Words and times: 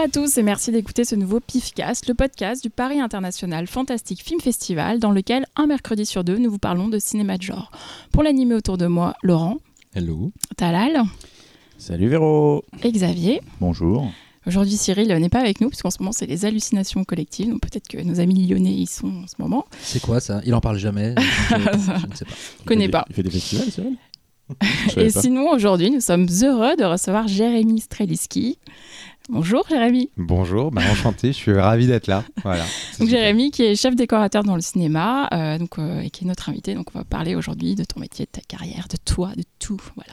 Bonjour 0.00 0.22
à 0.22 0.26
tous 0.26 0.38
et 0.38 0.42
merci 0.42 0.72
d'écouter 0.72 1.04
ce 1.04 1.14
nouveau 1.14 1.40
PIFcast, 1.40 2.08
le 2.08 2.14
podcast 2.14 2.62
du 2.62 2.70
Paris 2.70 2.98
International 3.00 3.66
Fantastic 3.66 4.22
Film 4.24 4.40
Festival, 4.40 4.98
dans 4.98 5.10
lequel 5.10 5.44
un 5.56 5.66
mercredi 5.66 6.06
sur 6.06 6.24
deux, 6.24 6.38
nous 6.38 6.50
vous 6.50 6.58
parlons 6.58 6.88
de 6.88 6.98
cinéma 6.98 7.36
de 7.36 7.42
genre. 7.42 7.70
Pour 8.10 8.22
l'animer 8.22 8.54
autour 8.54 8.78
de 8.78 8.86
moi, 8.86 9.12
Laurent. 9.22 9.58
Hello. 9.94 10.32
Talal. 10.56 11.02
Salut 11.76 12.08
Véro. 12.08 12.64
Et 12.82 12.92
Xavier. 12.92 13.42
Bonjour. 13.60 14.10
Aujourd'hui, 14.46 14.78
Cyril 14.78 15.08
n'est 15.08 15.28
pas 15.28 15.40
avec 15.40 15.60
nous, 15.60 15.68
puisqu'en 15.68 15.90
ce 15.90 15.98
moment, 15.98 16.12
c'est 16.12 16.24
les 16.24 16.46
hallucinations 16.46 17.04
collectives. 17.04 17.50
Donc 17.50 17.60
peut-être 17.60 17.86
que 17.86 17.98
nos 17.98 18.20
amis 18.20 18.46
lyonnais 18.46 18.72
y 18.72 18.86
sont 18.86 19.24
en 19.24 19.26
ce 19.26 19.34
moment. 19.38 19.66
C'est 19.82 20.00
quoi 20.00 20.20
ça? 20.20 20.40
Il 20.46 20.54
en 20.54 20.62
parle 20.62 20.78
jamais. 20.78 21.14
je, 21.50 21.56
ne 21.56 22.14
sais 22.14 22.24
pas. 22.24 22.32
Je 22.60 22.64
connais 22.64 22.88
pas. 22.88 23.04
Il 23.10 23.16
fait 23.16 23.22
des 23.22 23.30
festivals, 23.30 23.70
Cyril? 23.70 23.96
Et 24.96 25.10
sinon, 25.10 25.50
aujourd'hui, 25.50 25.90
nous 25.90 26.00
sommes 26.00 26.26
heureux 26.42 26.76
de 26.76 26.84
recevoir 26.84 27.28
Jérémy 27.28 27.80
Streliski. 27.80 28.58
Bonjour 29.32 29.64
Jérémy. 29.68 30.10
Bonjour, 30.16 30.72
bah, 30.72 30.82
enchanté, 30.90 31.28
je 31.28 31.36
suis 31.36 31.52
ravi 31.52 31.86
d'être 31.86 32.08
là. 32.08 32.24
Voilà. 32.42 32.64
Donc 32.98 33.08
Jérémy 33.08 33.52
qui 33.52 33.62
est 33.62 33.76
chef 33.76 33.94
décorateur 33.94 34.42
dans 34.42 34.56
le 34.56 34.60
cinéma 34.60 35.28
euh, 35.32 35.56
donc, 35.56 35.78
euh, 35.78 36.00
et 36.00 36.10
qui 36.10 36.24
est 36.24 36.26
notre 36.26 36.48
invité. 36.48 36.74
Donc 36.74 36.88
on 36.94 36.98
va 36.98 37.04
parler 37.04 37.36
aujourd'hui 37.36 37.76
de 37.76 37.84
ton 37.84 38.00
métier, 38.00 38.24
de 38.26 38.30
ta 38.30 38.40
carrière, 38.40 38.88
de 38.88 38.96
toi, 38.96 39.30
de 39.36 39.44
tout. 39.60 39.80
Voilà. 39.94 40.12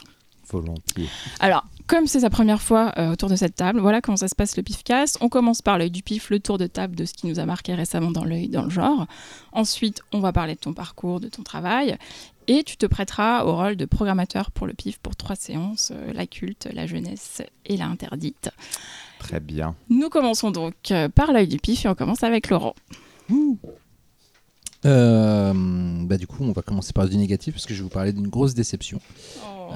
Volontiers. 0.50 1.10
Alors, 1.40 1.66
comme 1.88 2.06
c'est 2.06 2.20
sa 2.20 2.30
première 2.30 2.62
fois 2.62 2.94
euh, 3.00 3.14
autour 3.14 3.28
de 3.28 3.36
cette 3.36 3.56
table, 3.56 3.80
voilà 3.80 4.02
comment 4.02 4.18
ça 4.18 4.28
se 4.28 4.36
passe 4.36 4.56
le 4.56 4.62
pifcast. 4.62 5.18
On 5.20 5.30
commence 5.30 5.64
par 5.64 5.80
l'œil 5.80 5.92
du 5.92 6.04
pif, 6.04 6.30
le 6.30 6.40
tour 6.40 6.60
de 6.60 6.68
table 6.68 6.96
de 6.96 7.04
ce 7.04 7.14
qui 7.14 7.26
nous 7.26 7.40
a 7.40 7.46
marqué 7.46 7.74
récemment 7.74 8.12
dans 8.12 8.24
l'œil, 8.24 8.50
dans 8.50 8.64
le 8.64 8.70
genre. 8.70 9.08
Ensuite, 9.52 10.04
on 10.14 10.20
va 10.20 10.32
parler 10.32 10.54
de 10.54 10.60
ton 10.60 10.74
parcours, 10.74 11.20
de 11.20 11.28
ton 11.28 11.42
travail. 11.42 11.98
Et 12.46 12.64
tu 12.64 12.78
te 12.78 12.86
prêteras 12.86 13.46
au 13.46 13.56
rôle 13.56 13.76
de 13.78 13.86
programmateur 13.86 14.52
pour 14.52 14.68
le 14.68 14.74
pif 14.74 15.00
pour 15.00 15.16
trois 15.16 15.36
séances, 15.36 15.92
la 16.14 16.28
culte, 16.28 16.70
la 16.72 16.86
jeunesse 16.86 17.42
et 17.66 17.76
la 17.76 17.88
interdite. 17.88 18.52
Très 19.20 19.40
bien. 19.40 19.76
Nous 19.90 20.10
commençons 20.10 20.52
donc 20.52 20.74
euh, 20.92 21.10
par 21.10 21.32
l'œil 21.32 21.48
du 21.48 21.58
pif 21.58 21.86
et 21.86 21.90
on 21.90 21.96
commence 21.96 22.24
avec 22.24 22.50
Laurent. 22.50 22.76
Euh, 24.86 25.54
bah, 26.06 26.18
du 26.18 26.28
coup, 26.28 26.44
on 26.44 26.52
va 26.52 26.62
commencer 26.62 26.94
par 26.94 27.08
du 27.10 27.18
négatif 27.18 27.56
parce 27.56 27.66
que 27.66 27.74
je 27.74 27.80
vais 27.80 27.84
vous 27.84 27.90
parler 27.90 28.14
d'une 28.14 28.28
grosse 28.28 28.54
déception. 28.54 29.00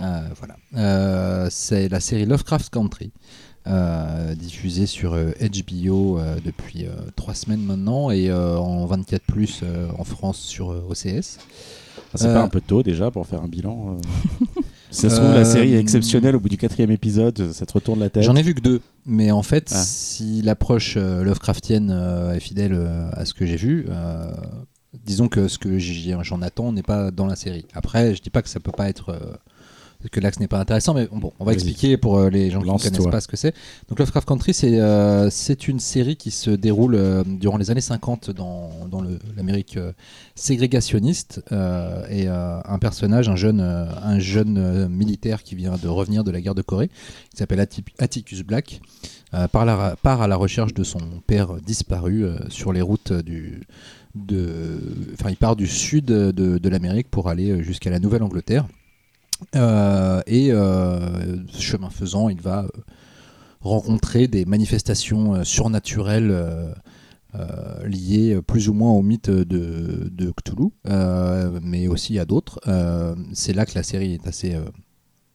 Euh, 0.01 0.21
voilà. 0.37 0.55
Euh, 0.75 1.47
c'est 1.49 1.89
la 1.89 1.99
série 1.99 2.25
Lovecraft 2.25 2.69
Country, 2.69 3.11
euh, 3.67 4.35
diffusée 4.35 4.85
sur 4.85 5.13
euh, 5.13 5.31
HBO 5.41 6.17
euh, 6.19 6.37
depuis 6.43 6.85
euh, 6.85 6.91
trois 7.15 7.33
semaines 7.33 7.63
maintenant 7.63 8.09
et 8.09 8.29
euh, 8.29 8.57
en 8.57 8.85
24 8.85 9.23
plus 9.23 9.63
en 9.97 10.03
France 10.03 10.39
sur 10.39 10.71
euh, 10.71 10.87
OCS. 10.89 11.39
Ah, 12.13 12.17
C'est 12.17 12.27
Euh, 12.27 12.33
pas 12.33 12.41
un 12.43 12.47
peu 12.47 12.61
tôt 12.61 12.83
déjà 12.83 13.11
pour 13.11 13.25
faire 13.27 13.41
un 13.41 13.47
bilan 13.47 13.97
euh 13.97 14.61
Ça 14.91 15.09
se 15.09 15.15
trouve, 15.15 15.33
la 15.33 15.45
série 15.45 15.73
est 15.73 15.79
exceptionnelle. 15.79 16.35
Au 16.35 16.39
bout 16.41 16.49
du 16.49 16.57
quatrième 16.57 16.91
épisode, 16.91 17.51
ça 17.53 17.65
te 17.65 17.71
retourne 17.73 17.99
la 18.01 18.09
tête. 18.09 18.23
J'en 18.23 18.35
ai 18.35 18.41
vu 18.41 18.53
que 18.53 18.59
deux, 18.59 18.81
mais 19.05 19.31
en 19.31 19.43
fait, 19.43 19.71
Ah. 19.73 19.83
si 19.83 20.41
l'approche 20.41 20.95
euh, 20.97 21.23
Lovecraftienne 21.23 21.91
euh, 21.91 22.33
est 22.33 22.39
fidèle 22.39 22.73
euh, 22.73 23.09
à 23.13 23.25
ce 23.25 23.33
que 23.33 23.45
j'ai 23.45 23.57
vu, 23.57 23.87
disons 25.05 25.27
que 25.27 25.47
ce 25.47 25.57
que 25.57 25.79
j'en 25.79 26.41
attends 26.41 26.71
n'est 26.71 26.83
pas 26.83 27.11
dans 27.11 27.25
la 27.25 27.35
série. 27.35 27.65
Après, 27.73 28.15
je 28.15 28.21
dis 28.21 28.29
pas 28.29 28.41
que 28.41 28.49
ça 28.49 28.59
peut 28.59 28.71
pas 28.71 28.89
être. 28.89 29.17
Que 30.09 30.19
l'axe 30.19 30.39
n'est 30.39 30.47
pas 30.47 30.59
intéressant, 30.59 30.93
mais 30.93 31.07
bon, 31.11 31.31
on 31.39 31.45
va 31.45 31.51
expliquer 31.53 31.97
pour 31.97 32.17
euh, 32.17 32.29
les 32.29 32.49
gens 32.49 32.59
qui 32.61 32.65
ne 32.67 32.71
connaissent 32.89 32.97
pas 33.11 33.21
ce 33.21 33.27
que 33.27 33.37
c'est. 33.37 33.53
Donc 33.89 33.99
Lovecraft 33.99 34.27
Country, 34.27 34.53
c'est 34.53 34.79
euh, 34.79 35.29
c'est 35.29 35.67
une 35.67 35.79
série 35.79 36.15
qui 36.15 36.31
se 36.31 36.49
déroule 36.49 36.95
euh, 36.95 37.23
durant 37.25 37.57
les 37.57 37.69
années 37.71 37.81
50 37.81 38.31
dans, 38.31 38.69
dans 38.89 39.01
l'Amérique 39.37 39.77
ségrégationniste 40.35 41.41
et 42.09 42.27
un 42.27 42.79
personnage, 42.79 43.29
un 43.29 43.35
jeune, 43.35 43.61
un 43.61 44.19
jeune 44.19 44.87
militaire 44.89 45.43
qui 45.43 45.55
vient 45.55 45.75
de 45.81 45.87
revenir 45.87 46.23
de 46.23 46.31
la 46.31 46.41
guerre 46.41 46.55
de 46.55 46.61
Corée, 46.61 46.87
qui 47.29 47.37
s'appelle 47.37 47.59
Atti- 47.59 47.83
Atticus 47.99 48.41
Black, 48.43 48.81
part, 49.51 49.65
la- 49.65 49.95
part 50.01 50.21
à 50.21 50.27
la 50.27 50.35
recherche 50.35 50.73
de 50.73 50.83
son 50.83 50.99
père 51.27 51.55
disparu 51.65 52.25
sur 52.49 52.73
les 52.73 52.81
routes 52.81 53.13
du, 53.13 53.61
de, 54.15 54.79
enfin, 55.13 55.29
il 55.29 55.37
part 55.37 55.55
du 55.55 55.67
sud 55.67 56.05
de, 56.05 56.31
de 56.31 56.69
l'Amérique 56.69 57.09
pour 57.09 57.29
aller 57.29 57.63
jusqu'à 57.63 57.89
la 57.89 57.99
Nouvelle-Angleterre. 57.99 58.67
Euh, 59.55 60.21
et 60.27 60.51
euh, 60.51 61.37
chemin 61.57 61.89
faisant, 61.89 62.29
il 62.29 62.41
va 62.41 62.63
euh, 62.63 62.67
rencontrer 63.59 64.27
des 64.27 64.45
manifestations 64.45 65.43
surnaturelles 65.43 66.31
euh, 66.31 66.73
liées 67.85 68.35
euh, 68.35 68.41
plus 68.41 68.69
ou 68.69 68.73
moins 68.73 68.91
au 68.91 69.01
mythe 69.01 69.29
de, 69.29 70.09
de 70.11 70.31
Cthulhu, 70.31 70.69
mais 71.61 71.87
aussi 71.87 72.19
à 72.19 72.25
d'autres. 72.25 72.59
C'est 73.33 73.53
là 73.53 73.65
que 73.65 73.75
la 73.75 73.83
série 73.83 74.13
est 74.13 74.27
assez 74.27 74.57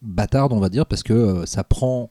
bâtarde, 0.03 0.53
on 0.53 0.61
va 0.61 0.69
dire, 0.69 0.87
parce 0.87 1.03
que 1.03 1.45
ça 1.47 1.65
prend 1.65 2.11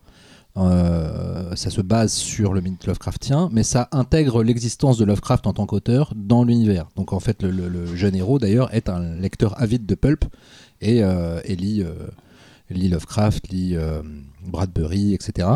ça 0.56 1.70
se 1.70 1.82
base 1.82 2.14
sur 2.14 2.54
le 2.54 2.62
mythe 2.62 2.88
Lovecraftien, 2.88 3.50
mais 3.52 3.64
ça 3.64 3.90
intègre 3.92 4.42
l'existence 4.42 4.98
de 4.98 5.04
Lovecraft 5.04 5.48
en 5.48 5.54
tant 5.54 5.66
qu'auteur 5.66 6.14
dans 6.16 6.46
l'univers. 6.46 6.88
Donc 6.96 7.12
en 7.12 7.20
fait, 7.20 7.44
le 7.44 7.96
jeune 7.96 8.16
héros 8.16 8.40
d'ailleurs 8.40 8.74
est 8.74 8.88
un 8.88 9.16
lecteur 9.16 9.62
avide 9.62 9.86
de 9.86 9.96
pulp 9.96 10.24
et, 10.86 11.04
euh, 11.04 11.40
et 11.46 11.56
lit, 11.56 11.82
euh, 11.84 11.94
lit 12.70 12.90
Lovecraft, 12.90 13.50
lit 13.50 13.76
euh, 13.76 14.02
Bradbury, 14.46 15.14
etc. 15.14 15.48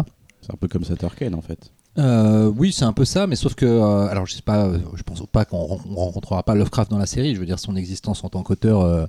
C'est 0.42 0.52
un 0.54 0.58
peu 0.60 0.68
comme 0.68 0.84
Sutter 0.84 1.08
Kane 1.18 1.36
en 1.36 1.42
fait. 1.42 1.72
Euh, 1.98 2.52
oui, 2.56 2.72
c'est 2.72 2.86
un 2.86 2.94
peu 2.94 3.04
ça, 3.06 3.28
mais 3.28 3.36
sauf 3.36 3.56
que, 3.56 3.66
euh, 3.66 4.08
alors 4.08 4.26
je 4.26 4.34
sais 4.36 4.42
pas, 4.42 4.66
euh, 4.68 4.78
je 4.96 5.04
pense 5.04 5.22
pas 5.32 5.44
qu'on 5.46 5.58
ren- 5.66 5.82
on 5.90 5.96
rencontrera 5.96 6.44
pas 6.44 6.56
Lovecraft 6.56 6.90
dans 6.92 6.98
la 6.98 7.06
série. 7.08 7.36
Je 7.36 7.40
veux 7.40 7.46
dire 7.46 7.60
son 7.60 7.76
existence 7.76 8.24
en 8.24 8.30
tant 8.30 8.42
qu'auteur 8.44 9.08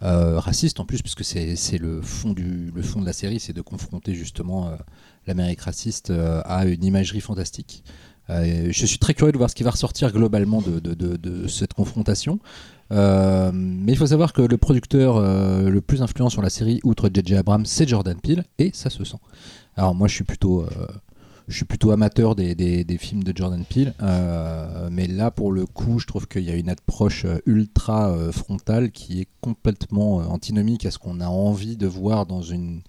raciste 0.00 0.80
en 0.80 0.84
plus, 0.84 1.02
puisque 1.02 1.24
c'est 1.24 1.78
le 1.78 2.02
fond 2.02 2.32
du 2.32 2.72
le 2.74 2.82
fond 2.82 3.00
de 3.00 3.06
la 3.06 3.12
série, 3.12 3.38
c'est 3.38 3.52
de 3.52 3.60
confronter 3.60 4.14
justement 4.14 4.70
l'Amérique 5.26 5.60
raciste 5.60 6.12
à 6.44 6.64
une 6.66 6.82
imagerie 6.84 7.20
fantastique. 7.20 7.84
Je 8.28 8.86
suis 8.86 8.98
très 8.98 9.14
curieux 9.14 9.32
de 9.32 9.38
voir 9.38 9.50
ce 9.50 9.54
qui 9.54 9.62
va 9.62 9.70
ressortir 9.70 10.10
globalement 10.12 10.60
de, 10.62 10.80
de- 10.80 10.94
de- 10.94 11.16
de 11.16 11.46
cette 11.48 11.74
confrontation. 11.74 12.38
Euh, 12.90 13.50
mais 13.54 13.92
il 13.92 13.98
faut 13.98 14.06
savoir 14.06 14.32
que 14.32 14.42
le 14.42 14.56
producteur 14.58 15.16
euh, 15.16 15.70
le 15.70 15.80
plus 15.80 16.02
influent 16.02 16.28
sur 16.28 16.42
la 16.42 16.50
série, 16.50 16.80
outre 16.84 17.08
J.J. 17.12 17.36
Abrams, 17.36 17.66
c'est 17.66 17.88
Jordan 17.88 18.18
Peele, 18.20 18.44
et 18.58 18.70
ça 18.74 18.90
se 18.90 19.04
sent. 19.04 19.18
Alors 19.76 19.94
moi, 19.94 20.08
je 20.08 20.14
suis 20.14 20.24
plutôt, 20.24 20.62
euh, 20.62 21.92
amateur 21.92 22.34
des, 22.34 22.84
films 22.98 23.24
de 23.24 23.32
Jordan 23.34 23.64
Peele, 23.64 23.94
mais 24.90 25.06
là, 25.06 25.30
pour 25.30 25.52
le 25.52 25.64
coup, 25.64 25.98
je 25.98 26.06
trouve 26.06 26.26
qu'il 26.26 26.42
y 26.42 26.50
a 26.50 26.54
une 26.54 26.68
approche 26.68 27.26
ultra 27.46 28.14
frontale 28.32 28.90
qui 28.90 29.20
est 29.20 29.28
complètement 29.40 30.16
antinomique 30.16 30.84
à 30.86 30.90
ce 30.90 30.98
qu'on 30.98 31.20
a 31.20 31.28
envie 31.28 31.76
de 31.76 31.86
voir 31.86 32.26
dans 32.26 32.42
une 32.42 32.82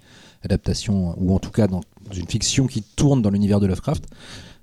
adaptation, 0.44 1.16
ou 1.18 1.34
en 1.34 1.40
tout 1.40 1.52
cas 1.52 1.68
dans 1.68 1.82
une 2.14 2.28
fiction 2.28 2.68
qui 2.68 2.84
tourne 2.84 3.22
dans 3.22 3.30
l'univers 3.30 3.62
de 3.62 3.68
Lovecraft. 3.68 4.06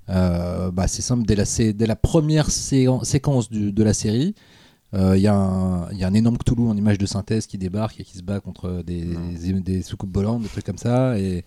Bah, 0.07 0.87
c'est 0.87 1.01
simple, 1.01 1.23
dès 1.25 1.35
la, 1.85 1.95
première 1.95 2.51
séquence 2.51 3.51
de 3.51 3.83
la 3.83 3.93
série, 3.93 4.35
il 4.93 5.21
y, 5.21 5.27
a 5.27 5.33
un- 5.35 5.89
il 5.91 5.97
y 5.97 6.03
a 6.03 6.07
un 6.07 6.13
énorme 6.13 6.37
Cthulhu 6.37 6.67
en 6.67 6.75
image 6.75 6.97
de 6.97 7.05
synthèse 7.05 7.47
qui 7.47 7.57
débarque 7.57 7.99
et 7.99 8.03
qui 8.03 8.17
se 8.17 8.23
bat 8.23 8.39
contre 8.39 8.83
des, 8.85 9.05
des, 9.39 9.53
des 9.53 9.81
soucoupes 9.83 10.13
volantes, 10.13 10.41
des 10.43 10.49
trucs 10.49 10.65
comme 10.65 10.77
ça. 10.77 11.17
Et, 11.17 11.45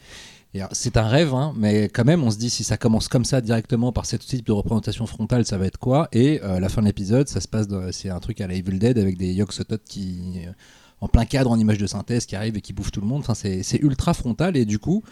alors, 0.57 0.69
c'est 0.71 0.97
un 0.97 1.09
rêve, 1.09 1.35
hein, 1.35 1.53
mais 1.57 1.89
quand 1.89 2.05
même, 2.05 2.23
on 2.23 2.31
se 2.31 2.39
dit 2.39 2.49
si 2.49 2.63
ça 2.63 2.77
commence 2.77 3.09
comme 3.09 3.25
ça 3.25 3.41
directement 3.41 3.91
par 3.91 4.07
ce 4.07 4.15
type 4.15 4.47
de 4.47 4.53
représentation 4.53 5.05
frontale, 5.05 5.45
ça 5.45 5.59
va 5.59 5.67
être 5.67 5.79
quoi? 5.79 6.09
Et 6.13 6.41
euh, 6.45 6.61
la 6.61 6.69
fin 6.69 6.81
de 6.81 6.87
l'épisode, 6.87 7.27
ça 7.29 7.41
se 7.41 7.49
passe, 7.49 7.67
c'est 7.91 8.09
un 8.09 8.21
truc 8.21 8.41
à 8.41 8.47
la 8.47 8.55
Evil 8.55 8.79
Dead 8.79 8.97
avec 8.97 9.19
des 9.19 9.33
Yogg-Sothoth 9.35 9.83
qui, 9.85 10.43
euh, 10.47 10.53
en 11.01 11.09
plein 11.09 11.25
cadre, 11.25 11.51
en 11.51 11.59
image 11.59 11.79
de 11.79 11.89
synthèse, 11.89 12.25
qui 12.25 12.37
arrivent 12.37 12.57
et 12.57 12.61
qui 12.61 12.73
bouffent 12.73 12.93
tout 12.93 13.01
le 13.01 13.07
monde. 13.09 13.25
Enfin, 13.29 13.35
c'est 13.35 13.79
ultra 13.83 14.15
frontal 14.15 14.57
et 14.57 14.65
du 14.65 14.79
coup, 14.79 15.03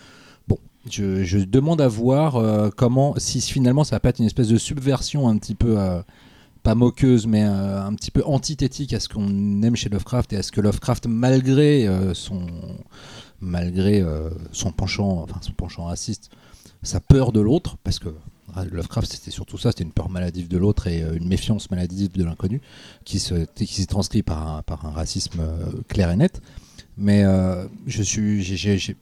bon, 0.47 0.59
je, 0.89 1.25
je 1.25 1.39
demande 1.39 1.81
à 1.81 1.89
voir 1.89 2.37
euh, 2.37 2.71
comment, 2.75 3.15
si 3.19 3.41
finalement 3.41 3.83
ça 3.83 3.97
va 3.97 4.01
pas 4.01 4.11
être 4.11 4.21
une 4.21 4.27
espèce 4.27 4.49
de 4.49 4.59
subversion 4.59 5.29
un 5.29 5.37
petit 5.39 5.57
peu. 5.57 5.79
euh, 5.79 6.01
pas 6.63 6.75
moqueuse, 6.75 7.27
mais 7.27 7.45
euh, 7.45 7.85
un 7.85 7.95
petit 7.95 8.11
peu 8.11 8.23
antithétique 8.25 8.93
à 8.93 9.01
ce 9.01 9.09
qu'on 9.09 9.63
aime 9.63 9.77
chez 9.77 9.89
Lovecraft 9.89 10.33
et 10.33 10.37
à 10.37 10.43
ce 10.43 10.53
que 10.53 10.61
Lovecraft, 10.61 11.07
malgré 11.07 11.87
euh, 11.87 12.15
son, 12.15 12.47
malgré 13.41 14.01
euh, 14.01 14.31
son 14.53 14.71
penchant, 14.71 15.23
enfin 15.23 15.39
son 15.41 15.53
penchant 15.53 15.85
raciste, 15.85 16.31
sa 16.83 17.01
peur 17.01 17.33
de 17.33 17.41
l'autre, 17.41 17.77
parce 17.83 17.99
que 17.99 18.11
ah, 18.55 18.65
Lovecraft 18.65 19.11
c'était 19.11 19.31
surtout 19.31 19.59
ça, 19.59 19.71
c'était 19.71 19.85
une 19.85 19.93
peur 19.93 20.09
maladive 20.09 20.49
de 20.49 20.59
l'autre 20.59 20.87
et 20.87 21.01
une 21.01 21.27
méfiance 21.27 21.71
maladive 21.71 22.13
de 22.13 22.25
l'inconnu, 22.25 22.61
qui 23.05 23.19
se, 23.19 23.47
qui 23.55 23.67
s'est 23.67 23.87
transcrit 23.87 24.23
par 24.23 24.47
un, 24.47 24.63
par 24.63 24.85
un 24.87 24.91
racisme 24.91 25.43
clair 25.89 26.11
et 26.11 26.17
net. 26.17 26.43
Mais 26.99 27.25
je 27.87 28.03
suis, 28.03 28.43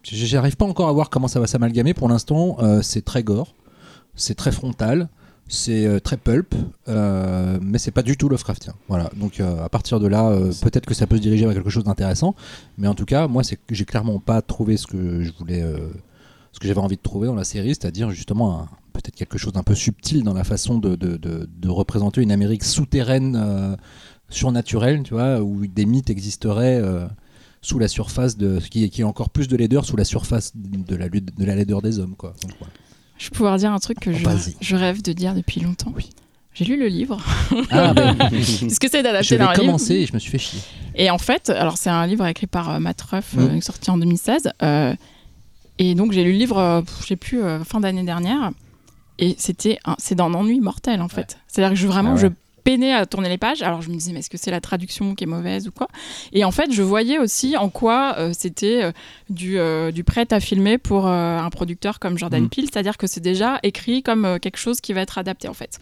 j'arrive 0.05 0.57
pas 0.57 0.67
encore 0.67 0.89
à 0.89 0.93
voir 0.93 1.11
comment 1.11 1.27
ça 1.27 1.41
va 1.41 1.49
s'amalgamer. 1.49 1.95
Pour 1.95 2.09
l'instant, 2.09 2.59
c'est 2.83 3.05
très 3.05 3.25
gore, 3.25 3.57
c'est 4.15 4.37
très 4.37 4.53
frontal, 4.53 5.09
c'est 5.51 5.85
euh, 5.85 5.99
très 5.99 6.17
pulp, 6.17 6.55
euh, 6.89 7.59
mais 7.61 7.79
c'est 7.79 7.91
pas 7.91 8.03
du 8.03 8.17
tout 8.17 8.29
Lovecraftien. 8.29 8.75
Voilà. 8.89 9.11
Donc 9.17 9.41
euh, 9.41 9.65
à 9.65 9.69
partir 9.69 9.99
de 9.99 10.07
là, 10.07 10.33
peut-être 10.63 10.87
que 10.87 10.95
ça 10.95 11.07
peut 11.09 11.17
se 11.17 11.23
diriger 11.23 11.45
vers 11.45 11.55
quelque 11.55 11.71
chose 11.71 11.85
d'intéressant, 11.85 12.37
mais 12.79 12.87
en 12.87 12.95
tout 12.95 13.05
cas, 13.05 13.27
moi, 13.27 13.43
c'est 13.43 13.59
j'ai 13.71 13.85
clairement 13.85 14.21
pas 14.21 14.43
trouvé 14.43 14.77
ce 14.77 14.87
que 14.87 15.23
je 15.23 15.33
voulais, 15.33 15.63
ce 16.53 16.61
que 16.61 16.69
j'avais 16.69 16.81
envie 16.81 16.97
de 16.97 17.03
trouver 17.03 17.27
dans 17.27 17.35
la 17.35 17.45
série, 17.45 17.71
c'est-à-dire 17.71 18.11
justement 18.13 18.69
peut-être 18.93 19.17
quelque 19.17 19.39
chose 19.39 19.53
d'un 19.53 19.65
peu 19.65 19.75
subtil 19.75 20.23
dans 20.23 20.35
la 20.35 20.45
façon 20.45 20.79
de, 20.79 21.69
représenter 21.69 22.23
une 22.23 22.33
Amérique 22.33 22.63
souterraine, 22.63 23.77
surnaturelle, 24.29 25.03
tu 25.03 25.15
vois, 25.15 25.41
où 25.41 25.67
des 25.67 25.85
mythes 25.85 26.11
existeraient. 26.11 26.81
sous 27.61 27.79
la 27.79 27.89
surface 27.89 28.37
de 28.39 28.61
ce 28.61 28.71
qui 28.71 28.85
est, 28.85 28.89
qui 28.89 29.01
est 29.01 29.05
encore 29.05 29.31
plus 29.31 29.49
de 29.49 29.57
laideur 29.57 29.85
sous 29.85 29.97
la 29.97 30.05
surface 30.05 30.53
de 30.55 30.97
la, 30.97 31.09
de 31.09 31.45
la 31.45 31.55
laideur 31.57 31.83
des 31.83 31.99
hommes 31.99 32.15
quoi. 32.17 32.35
Je 33.21 33.27
vais 33.27 33.31
pouvoir 33.37 33.57
dire 33.59 33.71
un 33.73 33.79
truc 33.79 34.01
que 34.01 34.13
je, 34.13 34.25
Vas-y. 34.25 34.57
je 34.61 34.75
rêve 34.77 35.03
de 35.03 35.13
dire 35.13 35.35
depuis 35.35 35.61
longtemps. 35.61 35.93
Oui. 35.95 36.11
J'ai 36.55 36.65
lu 36.65 36.77
le 36.79 36.89
livre. 36.89 37.19
Ah, 37.71 37.93
ben, 37.95 38.17
Ce 38.33 38.81
que 38.81 38.89
c'est 38.91 39.03
l'ai 39.03 39.03
d'un 39.03 39.21
livre. 39.21 39.53
commencé 39.55 39.95
et 39.95 40.07
je 40.07 40.13
me 40.15 40.19
suis 40.19 40.31
fait 40.31 40.39
chier. 40.39 40.61
Et 40.97 41.11
en 41.11 41.19
fait, 41.19 41.51
alors 41.51 41.77
c'est 41.79 41.91
un 41.91 42.07
livre 42.07 42.27
écrit 42.27 42.47
par 42.49 42.71
euh, 42.71 42.79
Matt 42.81 43.01
Ruff, 43.03 43.35
Mm. 43.35 43.41
euh, 43.41 43.61
sorti 43.61 43.91
en 43.91 43.99
2016. 43.99 44.51
euh, 44.63 44.95
et 45.79 45.95
donc 45.95 46.13
j'ai 46.13 46.25
lu 46.25 46.33
le 46.33 46.39
livre, 46.39 46.59
euh, 46.59 46.83
je 47.03 47.07
sais 47.07 47.17
plus, 47.17 47.41
fin 47.65 47.79
d'année 47.81 48.03
dernière. 48.03 48.51
Et 49.19 49.35
c'était 49.39 49.79
c'est 49.99 50.15
d'un 50.15 50.33
ennui 50.35 50.61
mortel 50.61 51.01
en 51.03 51.09
fait. 51.09 51.39
C'est-à-dire 51.47 51.71
que 51.75 51.79
je, 51.81 51.87
vraiment, 51.87 52.11
Ah 52.13 52.15
ouais. 52.15 52.31
Peinais 52.63 52.93
à 52.93 53.07
tourner 53.07 53.29
les 53.29 53.39
pages. 53.39 53.63
Alors 53.63 53.83
je 53.83 53.89
me 53.89 53.95
disais, 53.95 54.13
mais 54.13 54.21
est-ce 54.21 54.31
que 54.31 54.39
c'est 54.39 54.51
la 54.51 54.61
traduction 54.61 55.15
qui 55.15 55.25
est 55.25 55.27
mauvaise 55.27 55.67
ou 55.69 55.73
quoi? 55.73 55.89
Et 56.33 56.45
en 56.45 56.51
fait, 56.51 56.73
je 56.73 56.83
voyais 56.83 57.19
aussi 57.19 57.57
en 57.57 57.69
quoi 57.69 58.15
euh, 58.19 58.33
c'était 58.33 58.83
euh, 58.85 58.93
du, 59.29 59.59
euh, 59.59 59.91
du 59.91 60.05
prêt 60.05 60.27
à 60.33 60.41
filmer 60.41 60.79
pour 60.79 61.07
un 61.07 61.51
producteur 61.51 61.99
comme 61.99 62.17
Jordan 62.19 62.45
Mm. 62.45 62.49
Peele. 62.49 62.65
C'est-à-dire 62.73 62.97
que 62.97 63.07
c'est 63.07 63.21
déjà 63.21 63.59
écrit 63.63 64.03
comme 64.03 64.39
quelque 64.41 64.59
chose 64.59 64.81
qui 64.81 64.93
va 64.93 65.01
être 65.01 65.19
adapté 65.19 65.49
en 65.49 65.55
fait. 65.55 65.79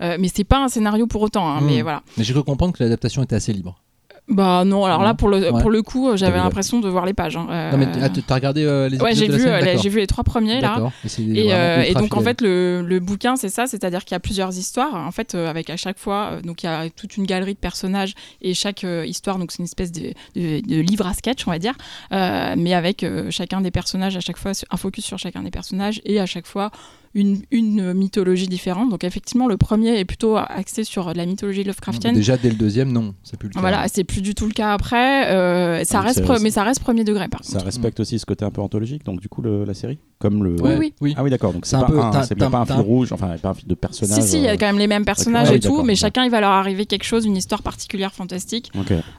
Mais 0.00 0.28
c'est 0.32 0.44
pas 0.44 0.58
un 0.62 0.68
scénario 0.68 1.06
pour 1.06 1.22
autant. 1.22 1.48
hein, 1.48 1.60
Mm. 1.60 1.66
Mais 1.66 1.82
voilà. 1.82 2.02
Mais 2.16 2.24
j'ai 2.24 2.32
cru 2.32 2.44
comprendre 2.44 2.72
que 2.72 2.82
l'adaptation 2.82 3.22
était 3.22 3.34
assez 3.36 3.52
libre. 3.52 3.80
Bah 4.28 4.64
non, 4.66 4.84
alors 4.84 5.02
là 5.02 5.14
pour 5.14 5.28
le, 5.30 5.38
Ouais. 5.50 5.60
pour 5.62 5.70
le 5.70 5.80
coup, 5.82 6.14
j'avais 6.16 6.32
T'as 6.32 6.38
vu 6.38 6.44
l'impression 6.44 6.80
de 6.80 6.88
voir 6.88 7.06
les 7.06 7.14
pages. 7.14 7.36
hein. 7.36 7.46
Euh, 7.50 7.70
Non, 7.72 7.78
mais 7.78 7.88
ah, 8.02 8.08
t'as 8.10 8.34
regardé 8.34 8.62
euh, 8.62 8.88
les 8.88 8.98
ouais, 9.00 9.14
j'ai 9.14 9.26
vu, 9.26 9.46
euh, 9.46 9.76
j'ai 9.80 9.88
vu 9.88 9.98
les 10.00 10.06
trois 10.06 10.22
premiers 10.24 10.60
là. 10.60 10.90
Et, 11.18 11.52
euh, 11.54 11.94
donc 11.94 12.14
en 12.14 12.20
fait 12.20 12.40
le, 12.42 12.82
le 12.82 13.00
bouquin 13.00 13.36
c'est 13.36 13.48
ça, 13.48 13.66
c'est-à-dire 13.66 14.04
qu'il 14.04 14.14
y 14.14 14.16
a 14.16 14.20
plusieurs 14.20 14.56
histoires 14.56 14.94
en 14.94 15.10
fait 15.12 15.34
euh, 15.34 15.48
avec 15.48 15.70
à 15.70 15.76
chaque 15.78 15.98
fois 15.98 16.32
euh, 16.32 16.40
donc 16.42 16.62
il 16.62 16.66
y 16.66 16.68
a 16.68 16.90
toute 16.90 17.16
une 17.16 17.24
galerie 17.24 17.54
de 17.54 17.58
personnages 17.58 18.14
et 18.42 18.52
chaque 18.52 18.84
euh, 18.84 19.06
histoire 19.06 19.38
donc 19.38 19.50
c'est 19.50 19.60
une 19.60 19.64
espèce 19.64 19.92
de, 19.92 20.12
de- 20.36 20.60
de 20.60 20.80
livre 20.80 21.06
à 21.06 21.14
sketch 21.14 21.46
on 21.46 21.50
va 21.50 21.58
dire, 21.58 21.74
euh, 22.12 22.54
mais 22.56 22.74
avec 22.74 23.04
euh, 23.04 23.30
chacun 23.30 23.62
des 23.62 23.70
personnages 23.70 24.16
à 24.16 24.20
chaque 24.20 24.36
fois 24.38 24.52
un 24.70 24.76
focus 24.76 25.04
sur 25.06 25.18
chacun 25.18 25.42
des 25.42 25.50
personnages 25.50 26.00
et 26.04 26.20
à 26.20 26.26
chaque 26.26 26.46
fois 26.46 26.70
une, 27.14 27.42
une 27.50 27.92
mythologie 27.94 28.48
différente. 28.48 28.90
Donc 28.90 29.04
effectivement 29.04 29.46
le 29.46 29.56
premier 29.56 29.98
est 29.98 30.04
plutôt 30.04 30.36
axé 30.36 30.84
sur 30.84 31.12
la 31.14 31.26
mythologie 31.26 31.64
Lovecraftienne. 31.64 32.14
Déjà 32.14 32.36
dès 32.36 32.50
le 32.50 32.56
deuxième, 32.56 32.92
non, 32.92 33.14
c'est 33.22 33.38
plus 33.38 33.48
le 33.48 33.54
cas. 33.54 33.60
Voilà, 33.60 33.86
c'est 33.88 34.04
plus 34.04 34.20
du 34.22 34.34
tout 34.34 34.46
le 34.46 34.52
cas 34.52 34.72
après. 34.72 35.30
euh, 35.30 35.84
ça 35.84 35.98
Donc 35.98 36.06
reste, 36.08 36.42
mais 36.42 36.50
ça 36.50 36.62
reste 36.64 36.80
premier 36.80 37.04
degré 37.04 37.28
par 37.28 37.44
Ça 37.44 37.54
contre. 37.54 37.64
respecte 37.66 38.00
aussi 38.00 38.18
ce 38.18 38.26
côté 38.26 38.44
un 38.44 38.50
peu 38.50 38.60
anthologique, 38.60 39.04
donc 39.04 39.20
du 39.20 39.28
coup, 39.28 39.42
le- 39.42 39.64
la 39.64 39.74
série 39.74 39.98
Comme 40.18 40.42
le. 40.44 40.56
Oui, 40.60 40.70
oui. 40.78 40.94
oui. 41.00 41.14
Ah 41.16 41.22
oui, 41.22 41.30
d'accord. 41.30 41.52
Donc 41.52 41.64
C'est 41.66 41.78
pas, 41.78 41.86
peu- 41.86 42.00
un, 42.00 42.22
c'est 42.22 42.34
pas 42.34 42.46
un 42.46 42.64
fil 42.66 42.74
rouge, 42.76 43.12
enfin, 43.12 43.36
pas 43.40 43.50
un 43.50 43.54
fil 43.54 43.68
de 43.68 43.74
personnage. 43.74 44.22
Si, 44.22 44.28
si, 44.28 44.36
il 44.38 44.42
y 44.44 44.48
a 44.48 44.52
euh, 44.52 44.56
quand 44.58 44.66
même 44.66 44.78
les 44.78 44.86
mêmes 44.86 45.04
personnages 45.04 45.48
Ah 45.50 45.54
et 45.54 45.60
tout, 45.60 45.82
mais 45.82 45.94
chacun 45.94 46.24
il 46.24 46.30
va 46.30 46.40
leur 46.40 46.50
arriver 46.50 46.86
quelque 46.86 47.04
chose, 47.04 47.24
une 47.24 47.36
histoire 47.36 47.62
particulière 47.62 48.12
fantastique. 48.12 48.70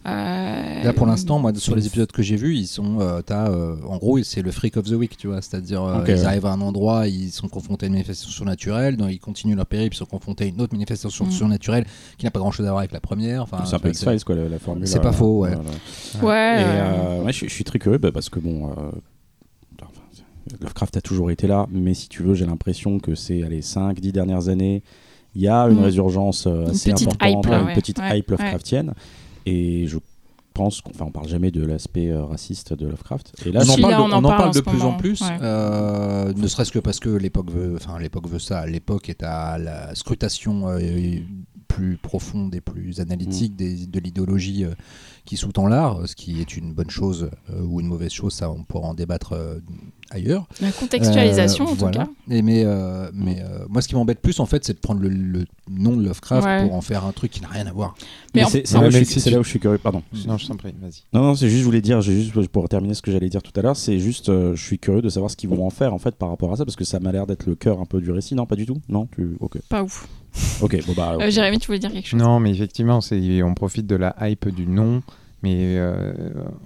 Euh, 0.05 0.83
Là 0.83 0.93
pour 0.93 1.05
l'instant, 1.07 1.39
moi 1.39 1.51
sur 1.55 1.75
les 1.75 1.87
épisodes 1.87 2.11
que 2.11 2.21
j'ai 2.21 2.35
vus, 2.35 2.55
ils 2.55 2.67
sont, 2.67 2.99
euh, 2.99 3.21
t'as, 3.21 3.49
en 3.51 3.97
gros, 3.97 4.21
c'est 4.23 4.41
le 4.41 4.51
freak 4.51 4.77
of 4.77 4.85
the 4.85 4.93
week, 4.93 5.17
tu 5.17 5.27
vois, 5.27 5.41
c'est-à-dire 5.41 5.83
euh, 5.83 5.99
Ok, 5.99 6.05
ils 6.09 6.13
ouais. 6.15 6.25
arrivent 6.25 6.45
à 6.45 6.51
un 6.51 6.61
endroit, 6.61 7.07
ils 7.07 7.31
sont 7.31 7.47
confrontés 7.47 7.78
à 7.83 7.87
une 7.87 7.93
manifestation 7.93 8.29
surnaturelle, 8.31 8.97
donc 8.97 9.11
ils 9.11 9.19
continuent 9.19 9.55
leur 9.55 9.65
périple, 9.65 9.95
ils 9.95 9.97
sont 9.99 10.05
confrontés 10.05 10.45
à 10.45 10.47
une 10.47 10.59
autre 10.61 10.73
manifestation 10.73 11.25
Mm. 11.25 11.31
surnaturelle 11.31 11.85
qui 12.17 12.25
n'a 12.25 12.31
pas 12.31 12.39
grand-chose 12.39 12.65
à 12.65 12.69
voir 12.69 12.79
avec 12.79 12.91
la 12.91 12.99
première. 12.99 13.43
Enfin, 13.43 13.63
c'est 13.65 13.75
un 13.75 13.79
peu 13.79 13.89
X-Files, 13.89 14.23
quoi, 14.23 14.35
la, 14.35 14.47
la 14.49 14.59
formule. 14.59 14.87
c'est 14.87 15.01
pas 15.01 15.11
faux, 15.11 15.39
ouais. 15.41 15.55
voilà. 16.21 16.57
Ouais. 16.57 16.61
Et 16.61 16.65
euh, 16.65 17.23
ouais, 17.23 17.33
je, 17.33 17.45
je 17.45 17.53
suis 17.53 17.63
très 17.63 17.79
curieux 17.79 17.97
bah, 17.97 18.11
parce 18.11 18.29
que 18.29 18.39
bon, 18.39 18.69
euh, 18.71 18.73
enfin, 19.81 19.91
Lovecraft 20.61 20.97
a 20.97 21.01
toujours 21.01 21.31
été 21.31 21.47
là, 21.47 21.67
mais 21.71 21.93
si 21.93 22.09
tu 22.09 22.23
veux, 22.23 22.33
j'ai 22.33 22.45
l'impression 22.45 22.99
que 22.99 23.15
c'est 23.15 23.41
les 23.49 23.61
5-10 23.61 24.11
dernières 24.11 24.49
années, 24.49 24.83
il 25.35 25.41
y 25.41 25.47
a 25.47 25.61
une 25.63 25.79
Mm. 25.79 25.83
résurgence 25.83 26.47
euh, 26.47 26.63
Une 26.65 26.69
assez 26.71 26.91
petite 26.91 27.07
importante, 27.09 27.45
hype, 27.45 27.51
là, 27.51 27.61
une 27.69 27.75
petite 27.75 27.99
Ouais, 27.99 28.17
hype 28.19 28.31
ouais. 28.31 28.37
Lovecraftienne. 28.37 28.93
Et 29.45 29.85
je 29.87 29.97
pense 30.53 30.81
qu'on 30.81 30.91
enfin, 30.91 31.05
on 31.07 31.11
parle 31.11 31.27
jamais 31.27 31.51
de 31.51 31.65
l'aspect 31.65 32.09
euh, 32.09 32.23
raciste 32.25 32.73
de 32.73 32.85
Lovecraft. 32.87 33.33
Et 33.45 33.51
là, 33.51 33.61
on 33.65 33.69
en 33.69 33.77
parle, 33.77 33.91
là, 33.91 33.97
de, 33.97 34.01
on 34.01 34.05
en 34.05 34.11
on 34.11 34.17
en 34.17 34.21
parle 34.21 34.37
parle 34.37 34.47
en 34.47 34.51
de 34.51 34.55
ce 34.57 34.61
plus 34.61 34.81
en 34.81 34.93
plus, 34.97 35.21
ouais. 35.21 35.37
euh, 35.41 36.33
ne 36.33 36.47
serait-ce 36.47 36.71
que 36.71 36.79
parce 36.79 36.99
que 36.99 37.09
l'époque 37.09 37.51
veut, 37.51 37.75
enfin 37.75 37.97
l'époque 37.99 38.27
veut 38.27 38.39
ça. 38.39 38.65
L'époque 38.65 39.09
est 39.09 39.23
à 39.23 39.57
la 39.57 39.95
scrutation 39.95 40.67
euh, 40.69 40.79
plus 41.67 41.97
profonde 41.97 42.53
et 42.55 42.61
plus 42.61 42.99
analytique 42.99 43.55
des- 43.55 43.85
de 43.85 43.99
l'idéologie 43.99 44.65
euh, 44.65 44.73
qui 45.29 45.37
sous-tend 45.37 45.67
l'art, 45.67 46.07
ce 46.07 46.15
qui 46.15 46.41
est 46.41 46.57
une 46.57 46.73
bonne 46.73 46.89
chose 46.89 47.29
euh, 47.51 47.61
ou 47.63 47.79
une 47.81 47.87
mauvaise 47.87 48.11
chose, 48.11 48.33
ça 48.33 48.49
on 48.49 48.63
pourra 48.63 48.87
en 48.87 48.93
débattre 48.95 49.33
euh, 49.33 49.59
ailleurs. 50.09 50.47
La 50.59 50.71
contextualisation 50.71 51.65
Euh, 51.67 51.69
en 51.69 51.73
voilà. 51.75 52.05
tout 52.05 52.11
cas. 52.27 52.33
Et 52.35 52.41
mais 52.41 52.63
euh, 52.65 53.11
mais 53.13 53.41
euh, 53.41 53.65
moi, 53.69 53.81
ce 53.83 53.87
qui 53.87 53.93
m'embête 53.95 54.21
plus, 54.21 54.39
en 54.39 54.47
fait, 54.47 54.65
c'est 54.65 54.73
de 54.73 54.79
prendre 54.79 55.01
le, 55.01 55.09
le 55.09 55.45
nom 55.69 55.95
de 55.95 56.03
Lovecraft 56.03 56.47
Ouais. 56.47 56.63
pour 56.65 56.73
en 56.73 56.81
faire 56.81 57.05
un 57.05 57.11
truc 57.11 57.29
qui 57.31 57.41
n'a 57.41 57.47
rien 57.47 57.67
à 57.67 57.71
voir. 57.71 57.93
Mais 58.33 58.43
c'est 58.45 58.69
là, 58.73 58.87
où 58.87 58.89
je 58.91 58.97
si 58.99 59.05
suis- 59.05 59.19
c'est 59.21 59.29
tu- 59.29 59.33
là 59.35 59.39
où 59.39 59.43
je 59.43 59.49
suis 59.49 59.59
curieux. 59.59 59.77
Pardon. 59.77 60.01
Non, 60.27 60.37
je 60.37 60.47
t'en 60.47 60.55
prie, 60.55 60.73
vas-y. 60.81 61.03
Non, 61.13 61.21
non, 61.21 61.35
c'est 61.35 61.47
juste, 61.47 61.59
je 61.59 61.65
voulais 61.65 61.81
dire, 61.81 62.01
j'ai 62.01 62.21
juste 62.23 62.47
pour 62.49 62.67
terminer 62.67 62.95
ce 62.95 63.01
que 63.03 63.11
j'allais 63.11 63.29
dire 63.29 63.43
tout 63.43 63.53
à 63.55 63.61
l'heure, 63.61 63.75
c'est 63.77 63.99
juste, 63.99 64.29
euh, 64.29 64.55
je 64.55 64.63
suis 64.63 64.79
curieux 64.79 65.01
de 65.03 65.09
savoir 65.09 65.29
ce 65.29 65.35
qu'ils 65.35 65.49
vont 65.49 65.63
en 65.65 65.69
faire 65.69 65.93
en 65.93 65.99
fait 65.99 66.15
par 66.15 66.29
rapport 66.29 66.51
à 66.51 66.55
ça, 66.57 66.65
parce 66.65 66.75
que 66.75 66.85
ça 66.85 66.99
m'a 66.99 67.11
l'air 67.11 67.27
d'être 67.27 67.45
le 67.45 67.53
cœur 67.55 67.79
un 67.79 67.85
peu 67.85 68.01
du 68.01 68.09
récit. 68.11 68.33
Non, 68.33 68.47
pas 68.47 68.55
du 68.55 68.65
tout? 68.65 68.77
Non, 68.89 69.07
tu, 69.15 69.37
ok, 69.39 69.59
Pas 69.69 69.83
ouf. 69.83 70.07
ok, 70.61 70.85
bon 70.87 70.93
bah. 70.97 71.13
Euh, 71.19 71.25
ok. 71.25 71.29
Jérémy, 71.29 71.59
tu 71.59 71.67
voulais 71.67 71.79
dire 71.79 71.91
quelque 71.91 72.07
chose? 72.07 72.19
Non, 72.19 72.39
mais 72.39 72.49
effectivement, 72.51 72.99
c'est 73.01 73.43
on 73.43 73.53
profite 73.53 73.85
de 73.85 73.95
la 73.95 74.15
hype 74.21 74.49
du 74.49 74.65
nom. 74.65 75.01
Mais 75.43 75.77
euh, 75.77 76.13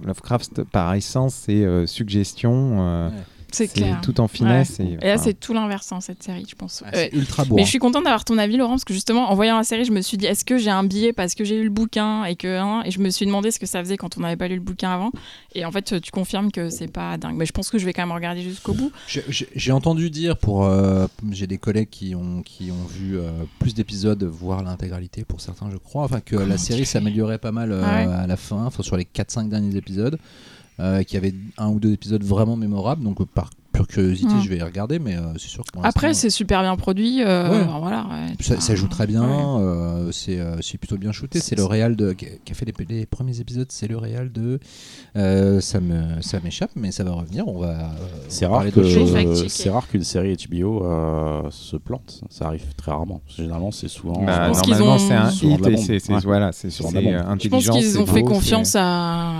Lovecraft, 0.04 0.64
par 0.64 0.94
essence, 0.94 1.34
c'est 1.34 1.64
euh, 1.64 1.86
suggestion. 1.86 2.78
euh, 2.80 3.10
C'est 3.54 3.68
clair. 3.68 4.00
tout 4.02 4.20
en 4.20 4.28
finesse. 4.28 4.78
Ouais. 4.78 4.98
Et, 5.00 5.04
Et 5.04 5.08
là, 5.08 5.18
c'est 5.18 5.34
tout 5.34 5.54
l'inverse 5.54 5.88
dans 5.88 6.00
cette 6.00 6.22
série, 6.22 6.44
je 6.48 6.54
pense. 6.54 6.82
Ah, 6.92 7.06
ultra 7.12 7.44
beau. 7.44 7.56
Mais 7.56 7.62
hein. 7.62 7.64
je 7.64 7.70
suis 7.70 7.78
contente 7.78 8.04
d'avoir 8.04 8.24
ton 8.24 8.38
avis, 8.38 8.56
Laurent, 8.56 8.72
parce 8.72 8.84
que 8.84 8.94
justement, 8.94 9.30
en 9.30 9.34
voyant 9.34 9.56
la 9.56 9.64
série, 9.64 9.84
je 9.84 9.92
me 9.92 10.00
suis 10.00 10.16
dit, 10.16 10.26
est-ce 10.26 10.44
que 10.44 10.58
j'ai 10.58 10.70
un 10.70 10.84
billet 10.84 11.12
parce 11.12 11.34
que 11.34 11.44
j'ai 11.44 11.58
lu 11.58 11.64
le 11.64 11.70
bouquin 11.70 12.24
et 12.24 12.36
que, 12.36 12.58
hein, 12.58 12.82
et 12.84 12.90
je 12.90 13.00
me 13.00 13.10
suis 13.10 13.26
demandé 13.26 13.50
ce 13.50 13.58
que 13.58 13.66
ça 13.66 13.80
faisait 13.80 13.96
quand 13.96 14.16
on 14.18 14.20
n'avait 14.20 14.36
pas 14.36 14.48
lu 14.48 14.56
le 14.56 14.60
bouquin 14.60 14.90
avant. 14.90 15.10
Et 15.54 15.64
en 15.64 15.72
fait, 15.72 16.00
tu 16.00 16.10
confirmes 16.10 16.50
que 16.50 16.70
c'est 16.70 16.90
pas 16.90 17.16
dingue. 17.16 17.36
Mais 17.36 17.46
je 17.46 17.52
pense 17.52 17.70
que 17.70 17.78
je 17.78 17.84
vais 17.84 17.92
quand 17.92 18.02
même 18.02 18.14
regarder 18.14 18.42
jusqu'au 18.42 18.74
bout. 18.74 18.92
J'ai 19.06 19.72
entendu 19.72 20.10
dire 20.10 20.36
pour 20.36 20.64
euh, 20.64 21.06
j'ai 21.30 21.46
des 21.46 21.58
collègues 21.58 21.90
qui 21.90 22.14
ont 22.14 22.42
qui 22.42 22.70
ont 22.70 22.86
vu 22.86 23.18
euh, 23.18 23.30
plus 23.58 23.74
d'épisodes, 23.74 24.22
voire 24.24 24.62
l'intégralité 24.62 25.24
pour 25.24 25.40
certains, 25.40 25.70
je 25.70 25.76
crois, 25.76 26.04
enfin 26.04 26.20
que 26.20 26.36
Comment 26.36 26.48
la 26.48 26.58
série 26.58 26.86
s'améliorait 26.86 27.38
pas 27.38 27.52
mal 27.52 27.72
euh, 27.72 27.82
Ah 27.84 28.06
ouais. 28.06 28.12
à 28.12 28.26
la 28.26 28.36
fin, 28.36 28.64
enfin 28.64 28.82
sur 28.82 28.96
les 28.96 29.04
4-5 29.04 29.48
derniers 29.48 29.76
épisodes, 29.76 30.18
euh, 30.80 31.02
qu'il 31.02 31.14
y 31.14 31.16
avait 31.18 31.34
un 31.58 31.68
ou 31.68 31.80
deux 31.80 31.92
épisodes 31.92 32.22
vraiment 32.22 32.56
mémorables, 32.56 33.02
donc 33.02 33.24
par 33.26 33.50
pure 33.74 33.86
curiosité, 33.86 34.32
Mm. 34.32 34.40
je 34.42 34.48
vais 34.48 34.56
y 34.58 34.62
regarder, 34.62 34.98
mais 34.98 35.16
euh, 35.16 35.32
c'est 35.34 35.48
sûr 35.48 35.64
que 35.64 35.78
Après, 35.82 36.06
l'instant, 36.08 36.22
c'est 36.22 36.30
super 36.30 36.62
bien 36.62 36.74
produit. 36.76 37.22
euh, 37.22 37.50
Ouais. 37.50 37.66
voilà, 37.80 38.06
ouais. 38.10 38.34
ça, 38.40 38.58
ça 38.60 38.74
joue 38.74 38.88
très 38.88 39.06
bien, 39.06 39.22
Ouais. 39.22 39.62
euh, 39.64 40.12
c'est 40.12 40.38
euh, 40.40 40.56
plutôt 40.80 40.96
bien 40.96 41.12
shooté. 41.12 41.40
C'est 41.40 41.56
le 41.56 41.64
réal 41.64 41.96
de 41.96 42.12
qui 42.12 42.26
a 42.50 42.54
fait 42.54 42.64
les, 42.64 42.72
les 42.88 43.06
premiers 43.06 43.40
épisodes, 43.40 43.66
c'est 43.70 43.88
le 43.88 43.98
réal 43.98 44.32
de 44.32 44.58
euh, 45.16 45.60
ça 45.60 45.80
me 45.80 46.20
ça 46.22 46.40
m'échappe, 46.40 46.70
mais 46.76 46.90
ça 46.92 47.04
va 47.04 47.12
revenir. 47.12 47.46
On 47.48 47.58
va 47.58 47.68
euh, 47.68 47.88
C'est 48.28 48.46
rare 48.46 48.58
parler 48.64 48.72
que 48.72 49.48
c'est 49.48 49.70
rare 49.70 49.88
qu'une 49.88 50.04
série 50.04 50.36
HBO 50.50 50.84
euh, 50.84 51.42
se 51.50 51.76
plante. 51.76 52.22
Ça 52.30 52.46
arrive 52.46 52.64
très 52.76 52.92
rarement. 52.92 53.20
Généralement, 53.26 53.70
c'est 53.70 53.88
souvent. 53.88 54.22
bah, 54.24 54.44
Je 54.44 54.48
pense 54.48 54.62
qu'ils 54.62 54.72
normalement, 54.76 54.94
ont- 54.94 54.98
c'est 54.98 55.14
un 55.14 55.30
hit 55.30 55.66
et 55.66 55.98
c'est 55.98 56.12
voilà, 56.24 56.52
c'est 56.52 56.68
euh, 56.68 57.36
Je 57.40 57.48
pense 57.48 57.68
qu'ils 57.68 57.98
ont 57.98 58.06
fait 58.06 58.22
confiance 58.22 58.76
à, 58.78 59.32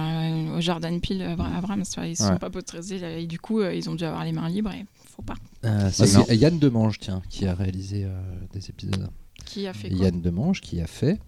au 0.57 0.61
Jordan 0.61 1.01
Peele, 1.01 1.23
à 1.23 1.59
Abrams. 1.59 1.83
Ils 2.05 2.17
se 2.17 2.25
sont 2.27 2.37
pas 2.37 2.51
potrésés 2.51 3.01
et 3.21 3.27
du 3.27 3.39
coup, 3.39 3.61
euh, 3.61 3.75
ils 3.75 3.89
ont 3.91 3.95
dû 3.95 4.05
avoir 4.05 4.24
les 4.25 4.33
mains 4.33 4.49
libres 4.49 4.73
et 4.73 4.85
faut 5.07 5.23
pas. 5.23 5.35
Euh, 5.65 5.87
Ah, 5.87 5.91
c'est. 5.91 6.37
Yann 6.37 6.59
Demange, 6.59 6.99
tiens, 6.99 7.23
qui 7.31 7.47
a 7.47 7.55
réalisé 7.55 8.05
euh, 8.05 8.21
des 8.53 8.69
épisodes. 8.71 9.09
Qui 9.45 9.67
a 9.67 9.73
fait 9.73 9.91
quoi? 9.91 10.05
Yann 10.07 10.21
Demange 10.21 10.61
qui 10.61 10.81
a 10.81 10.87
fait, 10.87 11.21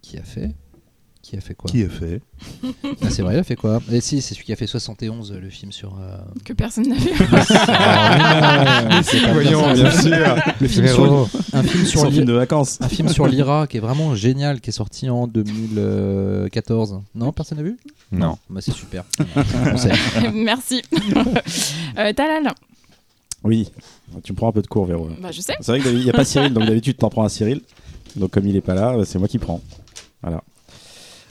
qui 0.00 0.16
a 0.18 0.22
fait, 0.22 0.54
qui 1.22 1.36
a 1.36 1.40
fait 1.40 1.54
quoi 1.54 1.68
Qui 1.70 1.82
est 1.82 1.88
fait 1.88 2.20
Ah, 3.02 3.10
C'est 3.10 3.22
vrai, 3.22 3.34
il 3.34 3.38
a 3.38 3.42
fait 3.42 3.56
quoi 3.56 3.82
Et 3.92 4.00
si, 4.00 4.22
c'est 4.22 4.34
celui 4.34 4.46
qui 4.46 4.52
a 4.52 4.56
fait 4.56 4.66
71, 4.66 5.32
le 5.32 5.50
film 5.50 5.72
sur. 5.72 5.98
euh, 6.00 6.16
Que 6.44 6.52
personne 6.54 6.88
n'a 6.88 6.94
vu. 6.94 7.10
Ah, 7.68 9.00
Voyons, 9.32 9.72
bien 9.74 9.90
sûr. 9.90 10.36
Le 10.60 10.68
film 10.68 10.86
sur, 10.86 11.28
un 11.52 11.62
film 11.62 11.84
sur 11.84 12.00
Son 12.00 12.10
film 12.10 12.24
de 12.24 12.32
vacances. 12.32 12.78
un 12.80 12.88
film 12.88 13.08
sur 13.08 13.26
l'IRA 13.26 13.66
qui 13.66 13.76
est 13.76 13.80
vraiment 13.80 14.14
génial, 14.14 14.60
qui 14.60 14.70
est 14.70 14.72
sorti 14.72 15.10
en 15.10 15.26
2014. 15.26 17.00
Non, 17.14 17.32
personne 17.32 17.58
n'a 17.58 17.64
vu 17.64 17.76
Non. 18.12 18.38
Bah, 18.48 18.60
c'est 18.62 18.72
super. 18.72 19.04
Merci. 20.34 20.82
euh, 21.98 22.12
Talal, 22.12 22.52
Oui, 23.44 23.70
tu 24.22 24.32
me 24.32 24.36
prends 24.36 24.48
un 24.48 24.52
peu 24.52 24.62
de 24.62 24.66
cours, 24.66 24.86
Véro. 24.86 25.08
bah, 25.20 25.30
je 25.32 25.40
sais. 25.40 25.54
C'est 25.60 25.72
vrai 25.72 25.80
qu'il 25.80 25.98
n'y 26.02 26.10
a 26.10 26.12
pas 26.12 26.24
Cyril, 26.24 26.52
donc 26.54 26.64
d'habitude, 26.66 26.94
tu 26.94 27.00
t'en 27.00 27.10
prends 27.10 27.24
à 27.24 27.28
Cyril. 27.28 27.60
Donc, 28.16 28.30
comme 28.30 28.46
il 28.46 28.56
est 28.56 28.60
pas 28.62 28.74
là, 28.74 28.94
euh, 28.94 29.04
c'est 29.04 29.18
moi 29.18 29.28
qui 29.28 29.38
prends. 29.38 29.60
Voilà. 30.22 30.42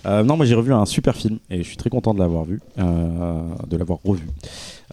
Euh, 0.07 0.23
non, 0.23 0.37
moi 0.37 0.45
j'ai 0.45 0.55
revu 0.55 0.73
un 0.73 0.85
super 0.85 1.15
film 1.15 1.39
et 1.49 1.57
je 1.57 1.67
suis 1.67 1.77
très 1.77 1.89
content 1.89 2.13
de 2.13 2.19
l'avoir 2.19 2.45
vu, 2.45 2.61
euh, 2.79 3.39
de 3.67 3.77
l'avoir 3.77 3.99
revu. 4.03 4.27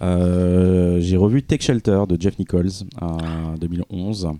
Euh, 0.03 0.99
j'ai 1.01 1.17
revu 1.17 1.43
Take 1.43 1.63
Shelter 1.63 2.03
de 2.09 2.21
Jeff 2.21 2.39
Nichols 2.39 2.85
en 3.01 3.55
2011. 3.61 4.31